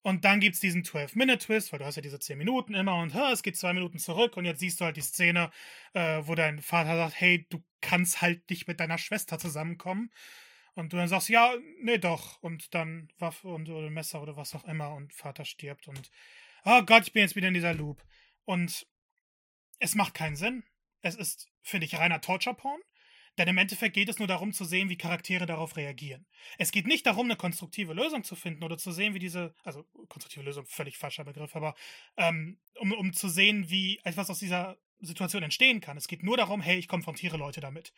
Und 0.08 0.24
dann 0.24 0.40
gibt 0.40 0.54
es 0.54 0.62
diesen 0.62 0.84
12-Minute-Twist, 0.84 1.74
weil 1.74 1.80
du 1.80 1.86
hast 1.86 1.98
ja 1.98 2.02
diese 2.02 2.18
10 2.18 2.38
Minuten 2.38 2.74
immer 2.76 2.96
und 2.96 3.14
es 3.14 3.44
geht 3.44 3.58
zwei 3.58 3.74
Minuten 3.74 4.00
zurück 4.00 4.38
und 4.38 4.46
jetzt 4.46 4.62
siehst 4.62 4.80
du 4.80 4.86
halt 4.86 4.96
die 4.96 5.02
Szene, 5.02 5.52
äh, 5.92 6.22
wo 6.24 6.34
dein 6.34 6.62
Vater 6.62 6.96
sagt, 6.96 7.20
hey, 7.20 7.46
du 7.50 7.62
kannst 7.82 8.22
halt 8.22 8.50
nicht 8.50 8.70
mit 8.70 8.80
deiner 8.80 8.98
Schwester 8.98 9.38
zusammenkommen. 9.38 10.10
Und 10.76 10.94
du 10.94 10.98
dann 10.98 11.10
sagst, 11.10 11.28
ja, 11.28 11.54
nee, 11.82 11.98
doch. 11.98 12.42
Und 12.42 12.74
dann 12.74 13.10
Waffe 13.20 13.50
und 13.50 13.68
oder 13.68 13.90
Messer 13.90 14.22
oder 14.22 14.38
was 14.38 14.56
auch 14.56 14.64
immer 14.64 14.94
und 14.94 15.14
Vater 15.14 15.44
stirbt 15.44 15.90
und 15.90 16.10
oh 16.64 16.84
Gott, 16.84 17.04
ich 17.04 17.12
bin 17.12 17.24
jetzt 17.24 17.36
wieder 17.36 17.50
in 17.50 17.54
dieser 17.54 17.74
Loop. 17.74 18.02
Und 18.46 18.88
es 19.80 19.94
macht 19.94 20.14
keinen 20.14 20.38
Sinn. 20.38 20.64
Es 21.02 21.16
ist, 21.16 21.50
finde 21.64 21.86
ich, 21.86 21.98
reiner 21.98 22.22
Torture-Porn. 22.22 22.80
Denn 23.38 23.48
im 23.48 23.58
Endeffekt 23.58 23.94
geht 23.94 24.10
es 24.10 24.20
nur 24.20 24.28
darum 24.28 24.52
zu 24.52 24.66
sehen, 24.66 24.90
wie 24.90 24.98
Charaktere 24.98 25.46
darauf 25.46 25.78
reagieren. 25.78 26.26
Es 26.58 26.72
geht 26.72 26.88
nicht 26.88 27.06
darum, 27.06 27.28
eine 27.28 27.36
konstruktive 27.36 27.94
Lösung 27.94 28.24
zu 28.24 28.36
finden 28.36 28.64
oder 28.64 28.78
zu 28.78 28.92
sehen, 28.92 29.14
wie 29.14 29.20
diese, 29.20 29.54
also 29.64 29.84
konstruktive 30.10 30.44
Lösung, 30.44 30.66
völlig 30.66 30.98
falscher 30.98 31.24
Begriff, 31.24 31.56
aber 31.56 31.76
ähm, 32.18 32.60
um, 32.80 32.92
um 32.94 33.14
zu 33.14 33.30
sehen, 33.30 33.70
wie 33.70 34.00
etwas 34.04 34.30
aus 34.30 34.40
dieser 34.40 34.78
Situation 35.00 35.44
entstehen 35.44 35.82
kann. 35.82 35.98
Es 35.98 36.08
geht 36.08 36.24
nur 36.24 36.38
darum, 36.38 36.62
hey, 36.62 36.78
ich 36.78 36.88
konfrontiere 36.88 37.38
Leute 37.38 37.62
damit 37.62 37.94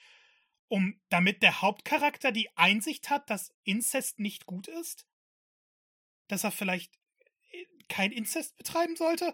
um 0.70 1.02
damit 1.10 1.44
der 1.44 1.62
Hauptcharakter 1.62 2.32
die 2.32 2.56
Einsicht 2.56 3.10
hat, 3.10 3.30
dass 3.30 3.54
Inzest 3.64 4.20
nicht 4.20 4.46
gut 4.46 4.68
ist? 4.68 5.06
Dass 6.28 6.44
er 6.44 6.52
vielleicht 6.52 6.96
äh, 7.52 7.66
kein 7.90 8.12
Inzest 8.12 8.56
betreiben 8.56 8.96
sollte? 8.96 9.34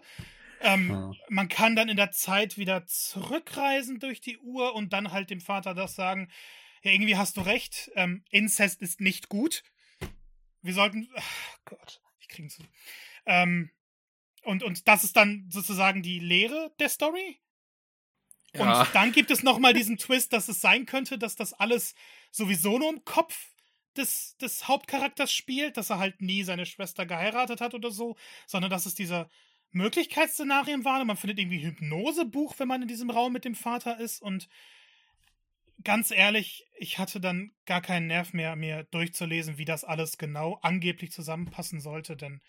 Ähm, 0.60 0.90
ja. 0.90 1.12
Man 1.28 1.48
kann 1.48 1.76
dann 1.76 1.88
in 1.88 1.96
der 1.96 2.10
Zeit 2.10 2.56
wieder 2.58 2.86
zurückreisen 2.86 4.00
durch 4.00 4.20
die 4.20 4.38
Uhr 4.38 4.74
und 4.74 4.92
dann 4.92 5.12
halt 5.12 5.30
dem 5.30 5.40
Vater 5.40 5.74
das 5.74 5.94
sagen, 5.94 6.30
ja, 6.82 6.92
irgendwie 6.92 7.16
hast 7.16 7.36
du 7.36 7.40
recht, 7.40 7.90
ähm, 7.94 8.24
Inzest 8.30 8.80
ist 8.80 9.00
nicht 9.00 9.28
gut. 9.28 9.62
Wir 10.62 10.74
sollten, 10.74 11.08
ach 11.14 11.58
Gott, 11.64 12.00
ich 12.20 12.28
kriege 12.28 12.48
zu. 12.48 12.62
Ähm, 13.26 13.70
und, 14.42 14.62
und 14.62 14.86
das 14.86 15.04
ist 15.04 15.16
dann 15.16 15.48
sozusagen 15.50 16.02
die 16.02 16.20
Lehre 16.20 16.72
der 16.78 16.88
Story. 16.88 17.40
Ja. 18.54 18.80
Und 18.80 18.94
dann 18.94 19.12
gibt 19.12 19.30
es 19.30 19.42
nochmal 19.42 19.74
diesen 19.74 19.98
Twist, 19.98 20.32
dass 20.32 20.48
es 20.48 20.60
sein 20.60 20.86
könnte, 20.86 21.18
dass 21.18 21.36
das 21.36 21.52
alles 21.52 21.94
sowieso 22.30 22.78
nur 22.78 22.90
im 22.90 23.04
Kopf 23.04 23.36
des, 23.96 24.36
des 24.38 24.68
Hauptcharakters 24.68 25.32
spielt, 25.32 25.76
dass 25.76 25.90
er 25.90 25.98
halt 25.98 26.20
nie 26.20 26.42
seine 26.42 26.66
Schwester 26.66 27.06
geheiratet 27.06 27.60
hat 27.60 27.74
oder 27.74 27.90
so, 27.90 28.16
sondern 28.46 28.70
dass 28.70 28.86
es 28.86 28.94
diese 28.94 29.28
Möglichkeitsszenarien 29.72 30.84
waren 30.84 31.02
und 31.02 31.06
man 31.08 31.16
findet 31.16 31.38
irgendwie 31.38 31.58
ein 31.58 31.70
Hypnosebuch, 31.70 32.58
wenn 32.58 32.68
man 32.68 32.82
in 32.82 32.88
diesem 32.88 33.10
Raum 33.10 33.32
mit 33.32 33.44
dem 33.44 33.54
Vater 33.54 33.98
ist 33.98 34.22
und 34.22 34.48
ganz 35.84 36.10
ehrlich, 36.10 36.66
ich 36.78 36.98
hatte 36.98 37.20
dann 37.20 37.52
gar 37.66 37.82
keinen 37.82 38.06
Nerv 38.06 38.32
mehr, 38.32 38.56
mir 38.56 38.84
durchzulesen, 38.84 39.58
wie 39.58 39.64
das 39.64 39.84
alles 39.84 40.18
genau 40.18 40.58
angeblich 40.62 41.12
zusammenpassen 41.12 41.80
sollte, 41.80 42.16
denn 42.16 42.40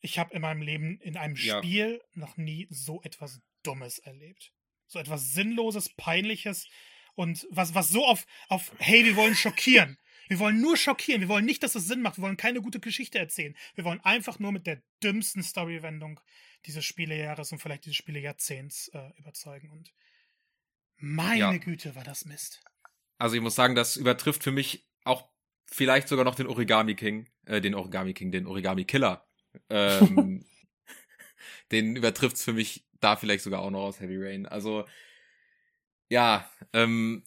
ich 0.00 0.18
habe 0.18 0.34
in 0.34 0.42
meinem 0.42 0.62
Leben 0.62 1.00
in 1.00 1.16
einem 1.16 1.34
Ja. 1.36 1.58
Spiel 1.58 2.00
noch 2.14 2.36
nie 2.36 2.66
so 2.70 3.02
etwas 3.02 3.40
Dummes 3.62 3.98
erlebt. 3.98 4.52
So 4.86 4.98
etwas 4.98 5.32
Sinnloses, 5.32 5.90
Peinliches 5.96 6.68
und 7.14 7.46
was, 7.50 7.74
was 7.74 7.88
so 7.88 8.06
auf, 8.06 8.26
auf, 8.48 8.72
hey, 8.78 9.04
wir 9.04 9.16
wollen 9.16 9.34
schockieren. 9.34 9.98
Wir 10.28 10.38
wollen 10.38 10.60
nur 10.60 10.76
schockieren. 10.76 11.20
Wir 11.20 11.28
wollen 11.28 11.44
nicht, 11.44 11.62
dass 11.62 11.74
es 11.74 11.86
Sinn 11.86 12.02
macht. 12.02 12.18
Wir 12.18 12.22
wollen 12.22 12.36
keine 12.36 12.60
gute 12.60 12.80
Geschichte 12.80 13.18
erzählen. 13.18 13.56
Wir 13.74 13.84
wollen 13.84 14.00
einfach 14.00 14.38
nur 14.38 14.52
mit 14.52 14.66
der 14.66 14.82
dümmsten 15.02 15.42
Storywendung 15.42 16.20
dieses 16.66 16.84
Spielejahres 16.84 17.52
und 17.52 17.58
vielleicht 17.60 17.84
dieses 17.84 17.96
Spielejahrzehnts 17.96 18.88
äh, 18.88 19.10
überzeugen. 19.18 19.70
Und 19.70 19.92
meine 20.96 21.38
Ja. 21.38 21.56
Güte, 21.56 21.94
war 21.94 22.04
das 22.04 22.24
Mist. 22.24 22.62
Also 23.18 23.36
ich 23.36 23.42
muss 23.42 23.54
sagen, 23.54 23.74
das 23.74 23.96
übertrifft 23.96 24.42
für 24.42 24.52
mich 24.52 24.86
auch 25.04 25.28
vielleicht 25.66 26.08
sogar 26.08 26.24
noch 26.24 26.34
den 26.34 26.46
Origami 26.46 26.94
King, 26.94 27.28
äh, 27.46 27.60
den 27.60 27.74
Origami 27.74 28.14
King, 28.14 28.30
den 28.30 28.46
Origami 28.46 28.84
Killer. 28.84 29.26
Ähm, 29.70 30.44
den 31.72 31.96
übertrifft's 31.96 32.44
für 32.44 32.52
mich 32.52 32.86
da 33.00 33.16
vielleicht 33.16 33.44
sogar 33.44 33.60
auch 33.60 33.70
noch 33.70 33.82
aus 33.82 34.00
Heavy 34.00 34.16
Rain. 34.16 34.46
Also 34.46 34.86
ja, 36.08 36.50
ähm, 36.72 37.24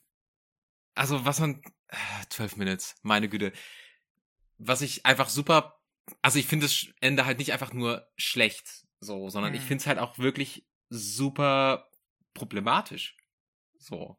also 0.96 1.26
was 1.26 1.40
man 1.40 1.62
ah, 1.90 1.98
12 2.30 2.58
Minutes, 2.58 2.96
meine 3.04 3.30
Güte. 3.30 3.54
Was 4.58 4.82
ich 4.82 5.06
einfach 5.06 5.30
super, 5.30 5.80
also 6.22 6.40
ich 6.40 6.46
finde 6.46 6.66
das 6.66 6.88
Ende 7.00 7.26
halt 7.26 7.40
nicht 7.40 7.54
einfach 7.54 7.74
nur 7.74 8.08
schlecht, 8.18 8.86
so, 9.02 9.30
sondern 9.30 9.54
ich 9.54 9.62
Mhm. 9.62 9.66
finde 9.66 9.82
es 9.82 9.88
halt 9.88 10.00
auch 10.00 10.18
wirklich 10.20 10.66
super 10.90 11.90
problematisch. 12.34 13.18
So. 13.78 14.18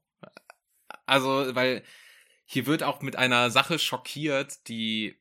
Also, 1.06 1.54
weil 1.54 1.82
hier 2.44 2.66
wird 2.66 2.82
auch 2.82 3.00
mit 3.00 3.16
einer 3.16 3.50
Sache 3.50 3.78
schockiert, 3.78 4.68
die, 4.68 5.16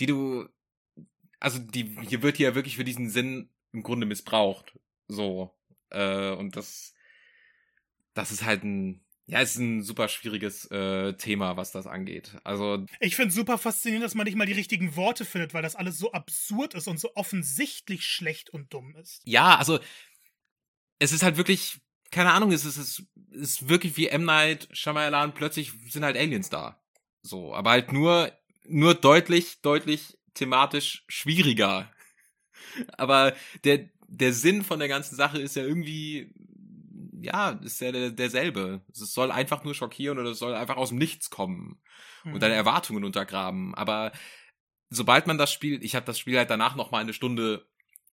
die 0.00 0.06
du, 0.06 0.48
also 1.38 1.58
die, 1.58 1.96
hier 2.08 2.22
wird 2.22 2.38
hier 2.38 2.54
wirklich 2.54 2.76
für 2.76 2.84
diesen 2.84 3.10
Sinn 3.10 3.50
im 3.72 3.82
Grunde 3.82 4.06
missbraucht. 4.06 4.78
So. 5.06 5.54
Äh, 5.90 6.32
und 6.32 6.56
das, 6.56 6.94
das 8.14 8.32
ist 8.32 8.44
halt 8.44 8.64
ein, 8.64 9.04
ja, 9.28 9.40
ist 9.40 9.56
ein 9.56 9.82
super 9.82 10.08
schwieriges 10.08 10.70
äh, 10.70 11.12
Thema, 11.12 11.58
was 11.58 11.70
das 11.70 11.86
angeht. 11.86 12.32
Also, 12.44 12.86
Ich 12.98 13.14
finde 13.14 13.32
super 13.32 13.58
faszinierend, 13.58 14.04
dass 14.04 14.14
man 14.14 14.24
nicht 14.24 14.36
mal 14.36 14.46
die 14.46 14.54
richtigen 14.54 14.96
Worte 14.96 15.26
findet, 15.26 15.52
weil 15.52 15.62
das 15.62 15.76
alles 15.76 15.98
so 15.98 16.12
absurd 16.12 16.72
ist 16.72 16.88
und 16.88 16.98
so 16.98 17.10
offensichtlich 17.14 18.04
schlecht 18.06 18.48
und 18.48 18.72
dumm 18.72 18.96
ist. 18.96 19.20
ja, 19.26 19.56
also, 19.56 19.80
es 20.98 21.12
ist 21.12 21.22
halt 21.22 21.36
wirklich, 21.36 21.78
keine 22.10 22.32
Ahnung, 22.32 22.52
es 22.52 22.64
ist, 22.64 22.78
es 22.78 23.02
ist 23.30 23.68
wirklich 23.68 23.98
wie 23.98 24.08
M. 24.08 24.24
Night 24.24 24.66
Shyamalan, 24.72 25.34
plötzlich 25.34 25.72
sind 25.90 26.04
halt 26.04 26.16
Aliens 26.16 26.48
da. 26.48 26.82
So, 27.20 27.54
aber 27.54 27.70
halt 27.70 27.92
nur, 27.92 28.32
nur 28.66 28.94
deutlich, 28.94 29.60
deutlich 29.60 30.16
thematisch 30.32 31.04
schwieriger. 31.08 31.92
Aber 32.96 33.34
der, 33.64 33.88
der 34.06 34.32
Sinn 34.32 34.62
von 34.62 34.78
der 34.78 34.88
ganzen 34.88 35.16
Sache 35.16 35.40
ist 35.40 35.56
ja 35.56 35.64
irgendwie, 35.64 36.32
ja, 37.22 37.50
ist 37.62 37.80
ja 37.80 37.92
der, 37.92 38.10
derselbe. 38.10 38.82
Es 38.92 39.12
soll 39.12 39.30
einfach 39.30 39.64
nur 39.64 39.74
schockieren 39.74 40.18
oder 40.18 40.30
es 40.30 40.38
soll 40.38 40.54
einfach 40.54 40.76
aus 40.76 40.90
dem 40.90 40.98
Nichts 40.98 41.30
kommen 41.30 41.80
Mhm. 42.24 42.34
und 42.34 42.42
deine 42.42 42.54
Erwartungen 42.54 43.04
untergraben. 43.04 43.74
Aber 43.74 44.12
sobald 44.90 45.26
man 45.26 45.38
das 45.38 45.52
Spiel, 45.52 45.82
ich 45.84 45.94
habe 45.94 46.06
das 46.06 46.18
Spiel 46.18 46.36
halt 46.36 46.50
danach 46.50 46.74
noch 46.76 46.90
mal 46.90 46.98
eine 47.00 47.12
Stunde 47.12 47.66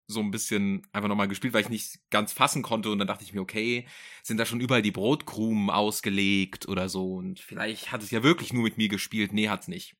so 0.07 0.19
ein 0.19 0.29
bisschen 0.29 0.85
einfach 0.93 1.09
nochmal 1.09 1.27
gespielt, 1.27 1.53
weil 1.55 1.63
ich 1.63 1.69
nicht 1.69 1.97
ganz 2.11 2.31
fassen 2.31 2.61
konnte 2.61 2.91
und 2.91 2.99
dann 2.99 3.07
dachte 3.07 3.23
ich 3.23 3.33
mir, 3.33 3.41
okay, 3.41 3.87
sind 4.21 4.37
da 4.37 4.45
schon 4.45 4.59
überall 4.61 4.83
die 4.83 4.91
Brotkrumen 4.91 5.71
ausgelegt 5.71 6.67
oder 6.67 6.89
so 6.89 7.15
und 7.15 7.39
vielleicht 7.39 7.91
hat 7.91 8.03
es 8.03 8.11
ja 8.11 8.21
wirklich 8.21 8.53
nur 8.53 8.61
mit 8.63 8.77
mir 8.77 8.87
gespielt. 8.89 9.33
Nee, 9.33 9.49
hat's 9.49 9.67
nicht. 9.67 9.95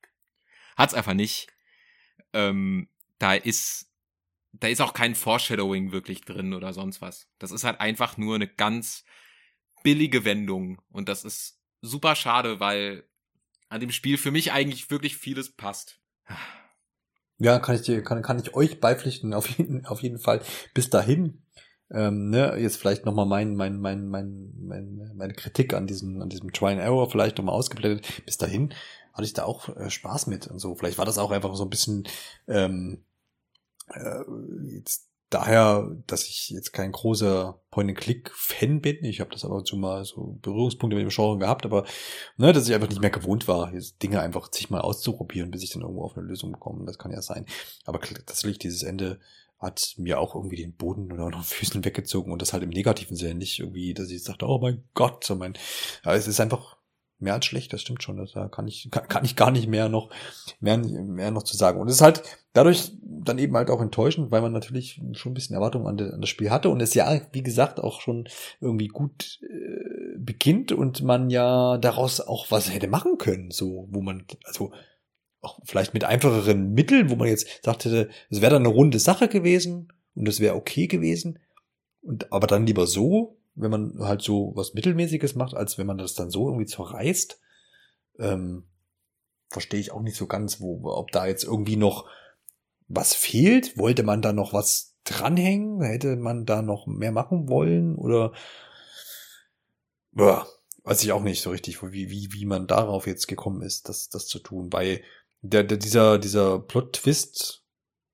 Hat's 0.78 0.94
einfach 0.94 1.16
nicht. 1.16 1.48
Ähm, 2.34 2.88
da 3.18 3.34
ist 3.34 3.90
da 4.60 4.68
ist 4.68 4.82
auch 4.82 4.94
kein 4.94 5.16
Foreshadowing 5.16 5.92
wirklich 5.92 6.22
drin 6.22 6.54
oder 6.54 6.74
sonst 6.74 7.02
was. 7.02 7.28
Das 7.40 7.52
ist 7.52 7.64
halt 7.64 7.80
einfach 7.80 8.18
nur 8.18 8.36
eine 8.36 8.48
ganz 8.48 9.04
billige 9.84 10.26
Wendung 10.26 10.82
und 10.90 11.10
das 11.10 11.24
ist 11.24 11.60
super 11.82 12.16
schade, 12.16 12.60
weil 12.60 13.08
an 13.70 13.82
dem 13.82 13.92
Spiel 13.92 14.18
für 14.18 14.32
mich 14.32 14.52
eigentlich 14.52 14.90
wirklich 14.90 15.18
vieles 15.18 15.56
passt. 15.56 16.00
Ja, 17.38 17.60
kann 17.60 17.76
ich 17.76 17.82
dir, 17.82 18.02
kann, 18.02 18.22
kann 18.22 18.40
ich 18.40 18.54
euch 18.54 18.80
beipflichten, 18.80 19.34
auf 19.34 19.50
jeden, 19.50 19.86
auf 19.86 20.02
jeden 20.02 20.20
Fall. 20.20 20.42
Bis 20.74 20.90
dahin, 20.90 21.44
ähm, 21.92 22.30
ne, 22.30 22.56
jetzt 22.58 22.78
vielleicht 22.78 23.06
nochmal 23.06 23.26
mein, 23.26 23.56
mein, 23.56 23.80
mein, 23.80 24.08
mein, 24.08 24.54
mein, 24.58 25.12
meine 25.16 25.34
Kritik 25.34 25.74
an 25.74 25.86
diesem, 25.86 26.22
an 26.22 26.30
diesem 26.30 26.54
Try 26.54 26.72
and 26.72 26.82
Error 26.82 27.10
vielleicht 27.10 27.38
nochmal 27.38 27.56
ausgeblendet. 27.56 28.26
Bis 28.26 28.38
dahin 28.38 28.74
hatte 29.14 29.26
ich 29.26 29.34
da 29.34 29.44
auch 29.44 29.70
äh, 29.76 29.90
Spaß 29.90 30.28
mit 30.28 30.48
und 30.48 30.60
so. 30.60 30.76
Vielleicht 30.76 30.98
war 30.98 31.06
das 31.06 31.18
auch 31.18 31.32
einfach 31.32 31.56
so 31.56 31.64
ein 31.64 31.70
bisschen, 31.70 32.08
ähm, 32.48 33.04
äh, 33.88 34.24
jetzt 34.74 35.10
daher, 35.30 35.92
dass 36.08 36.28
ich 36.28 36.50
jetzt 36.50 36.72
kein 36.72 36.92
großer 36.92 37.60
Point-and-Click-Fan 37.72 38.82
bin. 38.82 39.04
Ich 39.04 39.20
habe 39.20 39.32
das 39.32 39.44
aber 39.44 39.64
zu 39.64 39.76
mal 39.76 40.06
so 40.06 40.38
Berührungspunkte 40.42 40.96
mit 40.96 41.06
dem 41.06 41.10
Genre 41.10 41.38
gehabt, 41.38 41.66
aber 41.66 41.86
ne, 42.38 42.54
dass 42.54 42.68
ich 42.68 42.74
einfach 42.74 42.90
nicht 42.90 43.02
mehr 43.02 43.10
gewohnt 43.10 43.48
war, 43.48 43.72
Dinge 44.02 44.22
einfach 44.22 44.52
sich 44.52 44.70
mal 44.70 44.82
auszuprobieren, 44.82 45.52
bis 45.52 45.64
ich 45.64 45.72
dann 45.72 45.82
irgendwo 45.82 46.04
auf 46.04 46.16
eine 46.16 46.26
Lösung 46.26 46.52
bekomme. 46.52 46.86
Das 46.86 46.98
kann 46.98 47.12
ja 47.12 47.22
sein. 47.22 47.46
Aber 47.86 48.00
tatsächlich 48.00 48.60
dieses 48.60 48.84
Ende 48.84 49.20
hat 49.58 49.96
mir 49.98 50.20
auch 50.20 50.36
irgendwie 50.36 50.58
den 50.58 50.76
Boden 50.76 51.12
oder 51.12 51.30
noch 51.30 51.44
Füßen 51.44 51.84
weggezogen 51.84 52.32
und 52.32 52.42
das 52.42 52.54
halt 52.54 52.64
im 52.64 52.70
negativen 52.70 53.18
Sinne, 53.18 53.36
nicht 53.36 53.60
irgendwie, 53.60 53.94
dass 53.94 54.10
ich 54.10 54.24
sagte, 54.24 54.48
oh 54.48 54.60
mein 54.60 54.84
Gott, 54.94 55.24
so 55.24 55.36
mein, 55.36 55.58
aber 56.04 56.16
es 56.16 56.28
ist 56.28 56.40
einfach 56.40 56.78
mehr 57.20 57.34
als 57.34 57.46
schlecht, 57.46 57.72
das 57.74 57.82
stimmt 57.82 58.04
schon, 58.04 58.18
da 58.34 58.48
kann 58.50 58.68
ich, 58.68 58.90
kann, 58.92 59.08
kann 59.08 59.26
ich 59.26 59.36
gar 59.36 59.52
nicht 59.52 59.68
mehr 59.68 59.90
noch, 59.90 60.10
mehr, 60.60 60.78
mehr 60.78 61.32
noch 61.32 61.44
zu 61.44 61.56
sagen. 61.56 61.80
Und 61.80 61.88
es 61.88 61.96
ist 61.96 62.02
halt 62.02 62.24
dadurch 62.54 62.92
dann 63.02 63.40
eben 63.40 63.56
halt 63.56 63.70
auch 63.70 63.82
enttäuschend, 63.82 64.32
weil 64.32 64.42
man 64.42 64.52
natürlich 64.52 65.02
schon 65.14 65.32
ein 65.32 65.34
bisschen 65.34 65.56
Erwartungen 65.56 65.88
an, 65.88 66.00
an 66.00 66.22
das 66.22 66.30
Spiel 66.30 66.50
hatte 66.50 66.70
und 66.70 66.82
es 66.82 66.94
ja, 66.94 67.22
wie 67.32 67.44
gesagt, 67.44 67.80
auch 67.80 68.02
schon 68.02 68.28
irgendwie 68.60 68.88
gut 68.88 69.40
äh, 69.44 70.18
beginnt 70.18 70.72
und 70.72 71.04
man 71.04 71.30
ja 71.30 71.78
daraus 71.78 72.22
auch 72.22 72.52
was 72.52 72.74
hätte 72.74 72.88
machen 72.88 73.18
können, 73.18 73.52
so, 73.52 73.88
wo 73.90 74.02
man, 74.02 74.26
also 74.44 74.72
auch 75.42 75.60
vielleicht 75.64 75.94
mit 75.94 76.04
einfacheren 76.04 76.74
Mitteln, 76.74 77.10
wo 77.10 77.16
man 77.16 77.28
jetzt 77.28 77.64
sagt 77.64 77.86
hätte, 77.86 78.10
es 78.30 78.42
wäre 78.42 78.54
dann 78.54 78.66
eine 78.66 78.74
runde 78.74 79.00
Sache 79.00 79.28
gewesen 79.28 79.94
und 80.16 80.28
es 80.28 80.40
wäre 80.40 80.56
okay 80.56 80.88
gewesen. 80.88 81.40
Und 82.02 82.32
aber 82.32 82.48
dann 82.48 82.66
lieber 82.66 82.88
so, 82.88 83.38
wenn 83.56 83.72
man 83.72 84.00
halt 84.00 84.22
so 84.22 84.52
was 84.56 84.74
Mittelmäßiges 84.74 85.36
macht, 85.36 85.56
als 85.56 85.78
wenn 85.78 85.88
man 85.88 85.98
das 85.98 86.14
dann 86.14 86.30
so 86.30 86.48
irgendwie 86.48 86.66
zerreißt. 86.66 87.40
Ähm, 88.20 88.66
verstehe 89.50 89.80
ich 89.80 89.92
auch 89.92 90.02
nicht 90.02 90.18
so 90.18 90.28
ganz, 90.28 90.60
wo, 90.60 90.82
ob 90.84 91.12
da 91.12 91.26
jetzt 91.26 91.44
irgendwie 91.44 91.78
noch 91.78 92.08
was 92.88 93.14
fehlt. 93.14 93.78
Wollte 93.78 94.04
man 94.04 94.22
da 94.22 94.34
noch 94.34 94.54
was 94.54 94.96
dranhängen? 95.06 95.82
Hätte 95.82 96.16
man 96.16 96.46
da 96.46 96.62
noch 96.62 96.88
mehr 96.88 97.12
machen 97.12 97.48
wollen? 97.50 97.96
Oder 97.96 98.34
ja, 100.14 100.46
weiß 100.84 101.04
ich 101.04 101.12
auch 101.12 101.24
nicht 101.24 101.42
so 101.42 101.50
richtig, 101.50 101.82
wie, 101.82 102.10
wie, 102.10 102.30
wie 102.32 102.46
man 102.46 102.68
darauf 102.68 103.08
jetzt 103.08 103.28
gekommen 103.28 103.62
ist, 103.62 103.90
das, 103.90 104.10
das 104.10 104.28
zu 104.28 104.40
tun. 104.40 104.72
Weil 104.74 105.02
der, 105.42 105.64
der, 105.64 105.78
dieser, 105.78 106.20
dieser 106.20 106.60
Plot-Twist 106.60 107.64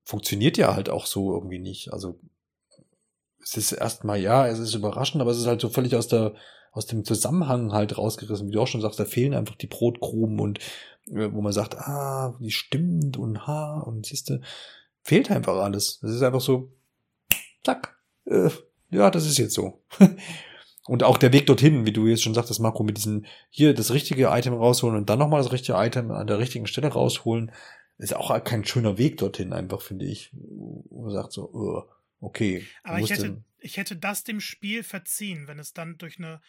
funktioniert 0.04 0.56
ja 0.56 0.74
halt 0.74 0.90
auch 0.90 1.06
so 1.06 1.34
irgendwie 1.34 1.58
nicht. 1.58 1.92
Also 1.92 2.20
es 3.42 3.56
ist 3.56 3.72
erstmal, 3.72 4.20
ja, 4.20 4.46
es 4.46 4.58
ist 4.58 4.74
überraschend, 4.74 5.20
aber 5.20 5.30
es 5.30 5.38
ist 5.38 5.46
halt 5.46 5.60
so 5.60 5.68
völlig 5.68 5.94
aus 5.96 6.08
der, 6.08 6.34
aus 6.72 6.86
dem 6.86 7.04
Zusammenhang 7.04 7.72
halt 7.72 7.98
rausgerissen. 7.98 8.48
Wie 8.48 8.52
du 8.52 8.60
auch 8.60 8.66
schon 8.66 8.80
sagst, 8.80 8.98
da 8.98 9.04
fehlen 9.04 9.34
einfach 9.34 9.56
die 9.56 9.66
Brotkrumen 9.66 10.40
und 10.40 10.58
äh, 11.08 11.32
wo 11.32 11.40
man 11.40 11.52
sagt, 11.52 11.76
ah, 11.76 12.36
die 12.40 12.50
stimmt 12.50 13.16
und 13.16 13.46
ha 13.46 13.80
und 13.80 14.06
siehste, 14.06 14.40
fehlt 15.02 15.30
einfach 15.30 15.56
alles. 15.56 16.00
Es 16.02 16.12
ist 16.12 16.22
einfach 16.22 16.40
so, 16.40 16.72
zack, 17.64 17.96
äh, 18.26 18.50
ja, 18.90 19.10
das 19.10 19.26
ist 19.26 19.38
jetzt 19.38 19.54
so. 19.54 19.82
und 20.86 21.02
auch 21.02 21.18
der 21.18 21.32
Weg 21.32 21.46
dorthin, 21.46 21.86
wie 21.86 21.92
du 21.92 22.06
jetzt 22.06 22.22
schon 22.22 22.34
sagtest, 22.34 22.60
Marco, 22.60 22.82
mit 22.82 22.96
diesem 22.96 23.24
hier 23.50 23.74
das 23.74 23.92
richtige 23.92 24.26
Item 24.26 24.54
rausholen 24.54 24.96
und 24.96 25.10
dann 25.10 25.18
nochmal 25.18 25.42
das 25.42 25.52
richtige 25.52 25.78
Item 25.78 26.10
an 26.10 26.26
der 26.26 26.38
richtigen 26.38 26.66
Stelle 26.66 26.88
rausholen, 26.88 27.52
ist 27.98 28.16
auch 28.16 28.42
kein 28.42 28.64
schöner 28.64 28.98
Weg 28.98 29.18
dorthin 29.18 29.52
einfach, 29.52 29.80
finde 29.80 30.06
ich. 30.06 30.32
Man 30.90 31.10
sagt 31.10 31.32
so, 31.32 31.50
uh, 31.52 31.82
okay. 32.22 32.66
Aber 32.82 32.98
ich 32.98 33.10
hätte, 33.10 33.44
ich 33.58 33.76
hätte 33.76 33.96
das 33.96 34.24
dem 34.24 34.40
Spiel 34.40 34.82
verziehen, 34.82 35.46
wenn 35.46 35.58
es 35.58 35.74
dann 35.74 35.98
durch 35.98 36.18
eine 36.18 36.40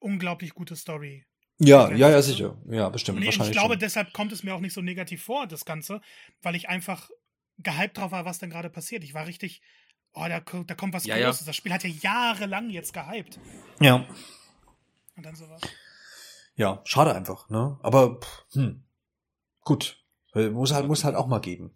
unglaublich 0.00 0.54
gute 0.54 0.74
Story. 0.74 1.24
Ja, 1.58 1.92
ja, 1.92 2.10
ja, 2.10 2.20
sicher. 2.20 2.60
Ja, 2.68 2.88
bestimmt. 2.88 3.18
Und 3.18 3.22
ich, 3.22 3.28
wahrscheinlich 3.28 3.50
ich 3.50 3.56
glaube, 3.56 3.74
schon. 3.74 3.80
deshalb 3.80 4.12
kommt 4.12 4.32
es 4.32 4.42
mir 4.42 4.54
auch 4.54 4.60
nicht 4.60 4.72
so 4.72 4.82
negativ 4.82 5.22
vor, 5.22 5.46
das 5.46 5.64
Ganze, 5.64 6.00
weil 6.42 6.56
ich 6.56 6.68
einfach 6.68 7.08
gehypt 7.58 7.98
drauf 7.98 8.10
war, 8.10 8.24
was 8.24 8.38
denn 8.38 8.50
gerade 8.50 8.68
passiert. 8.68 9.04
Ich 9.04 9.14
war 9.14 9.26
richtig, 9.26 9.62
oh, 10.14 10.26
da, 10.28 10.40
da 10.40 10.74
kommt 10.74 10.94
was 10.94 11.06
Ja, 11.06 11.16
ja. 11.16 11.26
Großes. 11.26 11.46
Das 11.46 11.54
Spiel 11.54 11.72
hat 11.72 11.84
ja 11.84 11.90
jahrelang 11.90 12.70
jetzt 12.70 12.92
gehypt. 12.92 13.38
Ja. 13.80 14.04
Und 15.16 15.24
dann 15.24 15.36
sowas. 15.36 15.60
Ja, 16.56 16.80
schade 16.84 17.14
einfach, 17.14 17.48
ne? 17.48 17.78
Aber 17.82 18.18
hm, 18.52 18.84
gut. 19.60 19.98
Äh, 20.34 20.48
Muss 20.48 20.72
halt, 20.72 20.86
muss 20.86 21.04
halt 21.04 21.14
auch 21.14 21.26
mal 21.26 21.40
geben. 21.40 21.74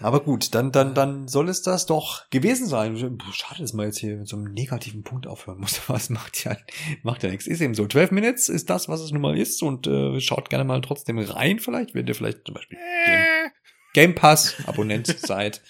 Aber 0.00 0.20
gut, 0.20 0.54
dann, 0.54 0.72
dann, 0.72 0.94
dann 0.94 1.26
soll 1.26 1.48
es 1.48 1.62
das 1.62 1.86
doch 1.86 2.28
gewesen 2.28 2.66
sein. 2.66 2.96
Schade, 3.32 3.62
dass 3.62 3.72
man 3.72 3.86
jetzt 3.86 3.98
hier 3.98 4.16
mit 4.16 4.28
so 4.28 4.36
einem 4.36 4.52
negativen 4.52 5.02
Punkt 5.02 5.26
aufhören 5.26 5.58
muss. 5.58 5.80
Was 5.88 6.10
macht 6.10 6.44
ja, 6.44 6.56
macht 7.02 7.22
ja 7.22 7.30
nichts. 7.30 7.46
Ist 7.46 7.62
eben 7.62 7.74
so. 7.74 7.86
12 7.86 8.10
Minutes 8.10 8.48
ist 8.48 8.68
das, 8.68 8.88
was 8.88 9.00
es 9.00 9.10
nun 9.10 9.22
mal 9.22 9.38
ist. 9.38 9.62
Und 9.62 9.86
äh, 9.86 10.20
schaut 10.20 10.50
gerne 10.50 10.64
mal 10.64 10.80
trotzdem 10.82 11.18
rein, 11.18 11.60
vielleicht, 11.60 11.94
wenn 11.94 12.06
ihr 12.06 12.14
vielleicht 12.14 12.44
zum 12.44 12.54
Beispiel 12.54 12.78
Äh, 12.78 13.50
Game 13.96 14.14
Pass 14.14 14.54
Abonnent 14.66 15.06
seid. 15.20 15.62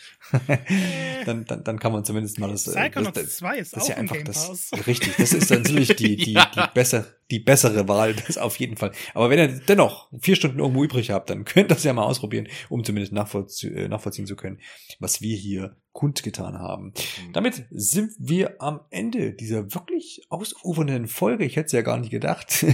dann, 1.27 1.45
dann, 1.45 1.63
dann 1.63 1.79
kann 1.79 1.93
man 1.93 2.05
zumindest 2.05 2.41
mal 2.41 2.51
das. 2.51 2.67
äh, 2.67 2.73
Psychonauts 2.73 3.15
das, 3.15 3.25
das 3.27 3.37
2 3.37 3.59
ist 3.59 3.77
das 3.77 3.85
ist 3.85 3.85
auch 3.85 3.89
ja 3.91 3.95
im 3.95 4.11
einfach 4.11 4.25
das. 4.25 4.71
Richtig, 4.89 5.15
das 5.17 5.33
ist 5.33 5.49
dann 5.49 5.63
natürlich 5.63 5.95
die, 5.95 6.17
die, 6.17 6.33
Ja. 6.37 6.51
die, 6.53 6.75
besser, 6.75 7.07
die 7.31 7.39
bessere 7.39 7.87
Wahl, 7.87 8.15
das 8.15 8.37
auf 8.37 8.57
jeden 8.59 8.77
Fall. 8.77 8.91
Aber 9.15 9.31
wenn 9.31 9.39
ihr 9.39 9.61
dennoch 9.69 10.11
vier 10.21 10.35
Stunden 10.35 10.59
irgendwo 10.59 10.83
übrig 10.83 11.13
habt, 11.13 11.31
dann 11.31 11.45
könnt 11.45 11.67
ihr 11.71 11.75
das 11.77 11.85
ja 11.85 11.93
mal 11.93 12.03
ausprobieren, 12.03 12.49
um 12.69 12.83
zumindest 12.83 13.13
nachvollzie 13.13 13.69
äh, 13.69 13.87
nachvollziehen 13.87 14.27
zu 14.27 14.35
können, 14.35 14.59
was 14.99 15.21
wir 15.21 15.37
hier 15.37 15.77
kundgetan 15.93 16.59
haben. 16.59 16.95
Damit 17.33 17.65
sind 17.71 18.11
wir 18.19 18.61
am 18.61 18.81
Ende 18.91 19.35
dieser 19.35 19.73
wirklich 19.73 20.27
ausufernden 20.31 21.07
Folge. 21.07 21.45
Ich 21.45 21.55
hätte 21.55 21.67
es 21.67 21.73
ja 21.73 21.83
gar 21.83 21.99
nicht 21.99 22.11
gedacht. 22.11 22.67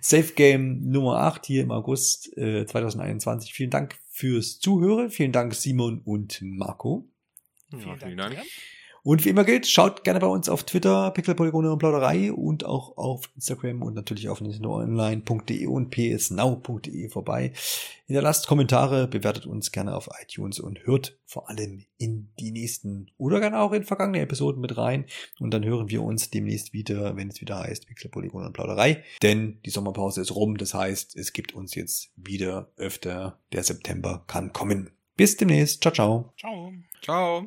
Safe 0.00 0.32
Game 0.34 0.90
Nummer 0.90 1.18
8 1.20 1.46
hier 1.46 1.62
im 1.62 1.70
August 1.70 2.36
äh, 2.36 2.66
2021. 2.66 3.54
Vielen 3.54 3.70
Dank 3.70 3.94
fürs 4.18 4.58
Zuhören. 4.58 5.10
Vielen 5.10 5.30
Dank 5.30 5.54
Simon 5.54 6.00
und 6.00 6.40
Marco. 6.42 7.08
Ja, 7.70 7.96
vielen 7.96 8.16
Dank. 8.16 8.34
Ja. 8.34 8.42
Und 9.08 9.24
wie 9.24 9.30
immer 9.30 9.44
gilt, 9.44 9.66
schaut 9.66 10.04
gerne 10.04 10.20
bei 10.20 10.26
uns 10.26 10.50
auf 10.50 10.64
Twitter, 10.64 11.10
Pixelpolygone 11.12 11.72
und 11.72 11.78
Plauderei 11.78 12.30
und 12.30 12.66
auch 12.66 12.98
auf 12.98 13.30
Instagram 13.36 13.80
und 13.80 13.94
natürlich 13.94 14.28
auf 14.28 14.42
nintendoonline.de 14.42 15.64
und 15.64 15.88
psnow.de 15.88 17.08
vorbei. 17.08 17.54
Hinterlasst 18.04 18.46
Kommentare, 18.46 19.08
bewertet 19.08 19.46
uns 19.46 19.72
gerne 19.72 19.96
auf 19.96 20.10
iTunes 20.22 20.60
und 20.60 20.84
hört 20.84 21.16
vor 21.24 21.48
allem 21.48 21.86
in 21.96 22.34
die 22.38 22.50
nächsten 22.50 23.10
oder 23.16 23.40
gerne 23.40 23.60
auch 23.60 23.72
in 23.72 23.84
vergangene 23.84 24.20
Episoden 24.20 24.60
mit 24.60 24.76
rein. 24.76 25.06
Und 25.40 25.54
dann 25.54 25.64
hören 25.64 25.88
wir 25.88 26.02
uns 26.02 26.28
demnächst 26.28 26.74
wieder, 26.74 27.16
wenn 27.16 27.28
es 27.28 27.40
wieder 27.40 27.60
heißt 27.60 27.86
Pixelpolygone 27.86 28.48
und 28.48 28.52
Plauderei. 28.52 29.02
Denn 29.22 29.58
die 29.64 29.70
Sommerpause 29.70 30.20
ist 30.20 30.34
rum, 30.34 30.58
das 30.58 30.74
heißt, 30.74 31.16
es 31.16 31.32
gibt 31.32 31.54
uns 31.54 31.74
jetzt 31.74 32.10
wieder 32.14 32.68
öfter. 32.76 33.38
Der 33.52 33.64
September 33.64 34.24
kann 34.26 34.52
kommen. 34.52 34.90
Bis 35.16 35.38
demnächst. 35.38 35.80
Ciao, 35.80 35.94
ciao. 35.94 36.34
Ciao. 36.36 36.74
Ciao. 37.00 37.46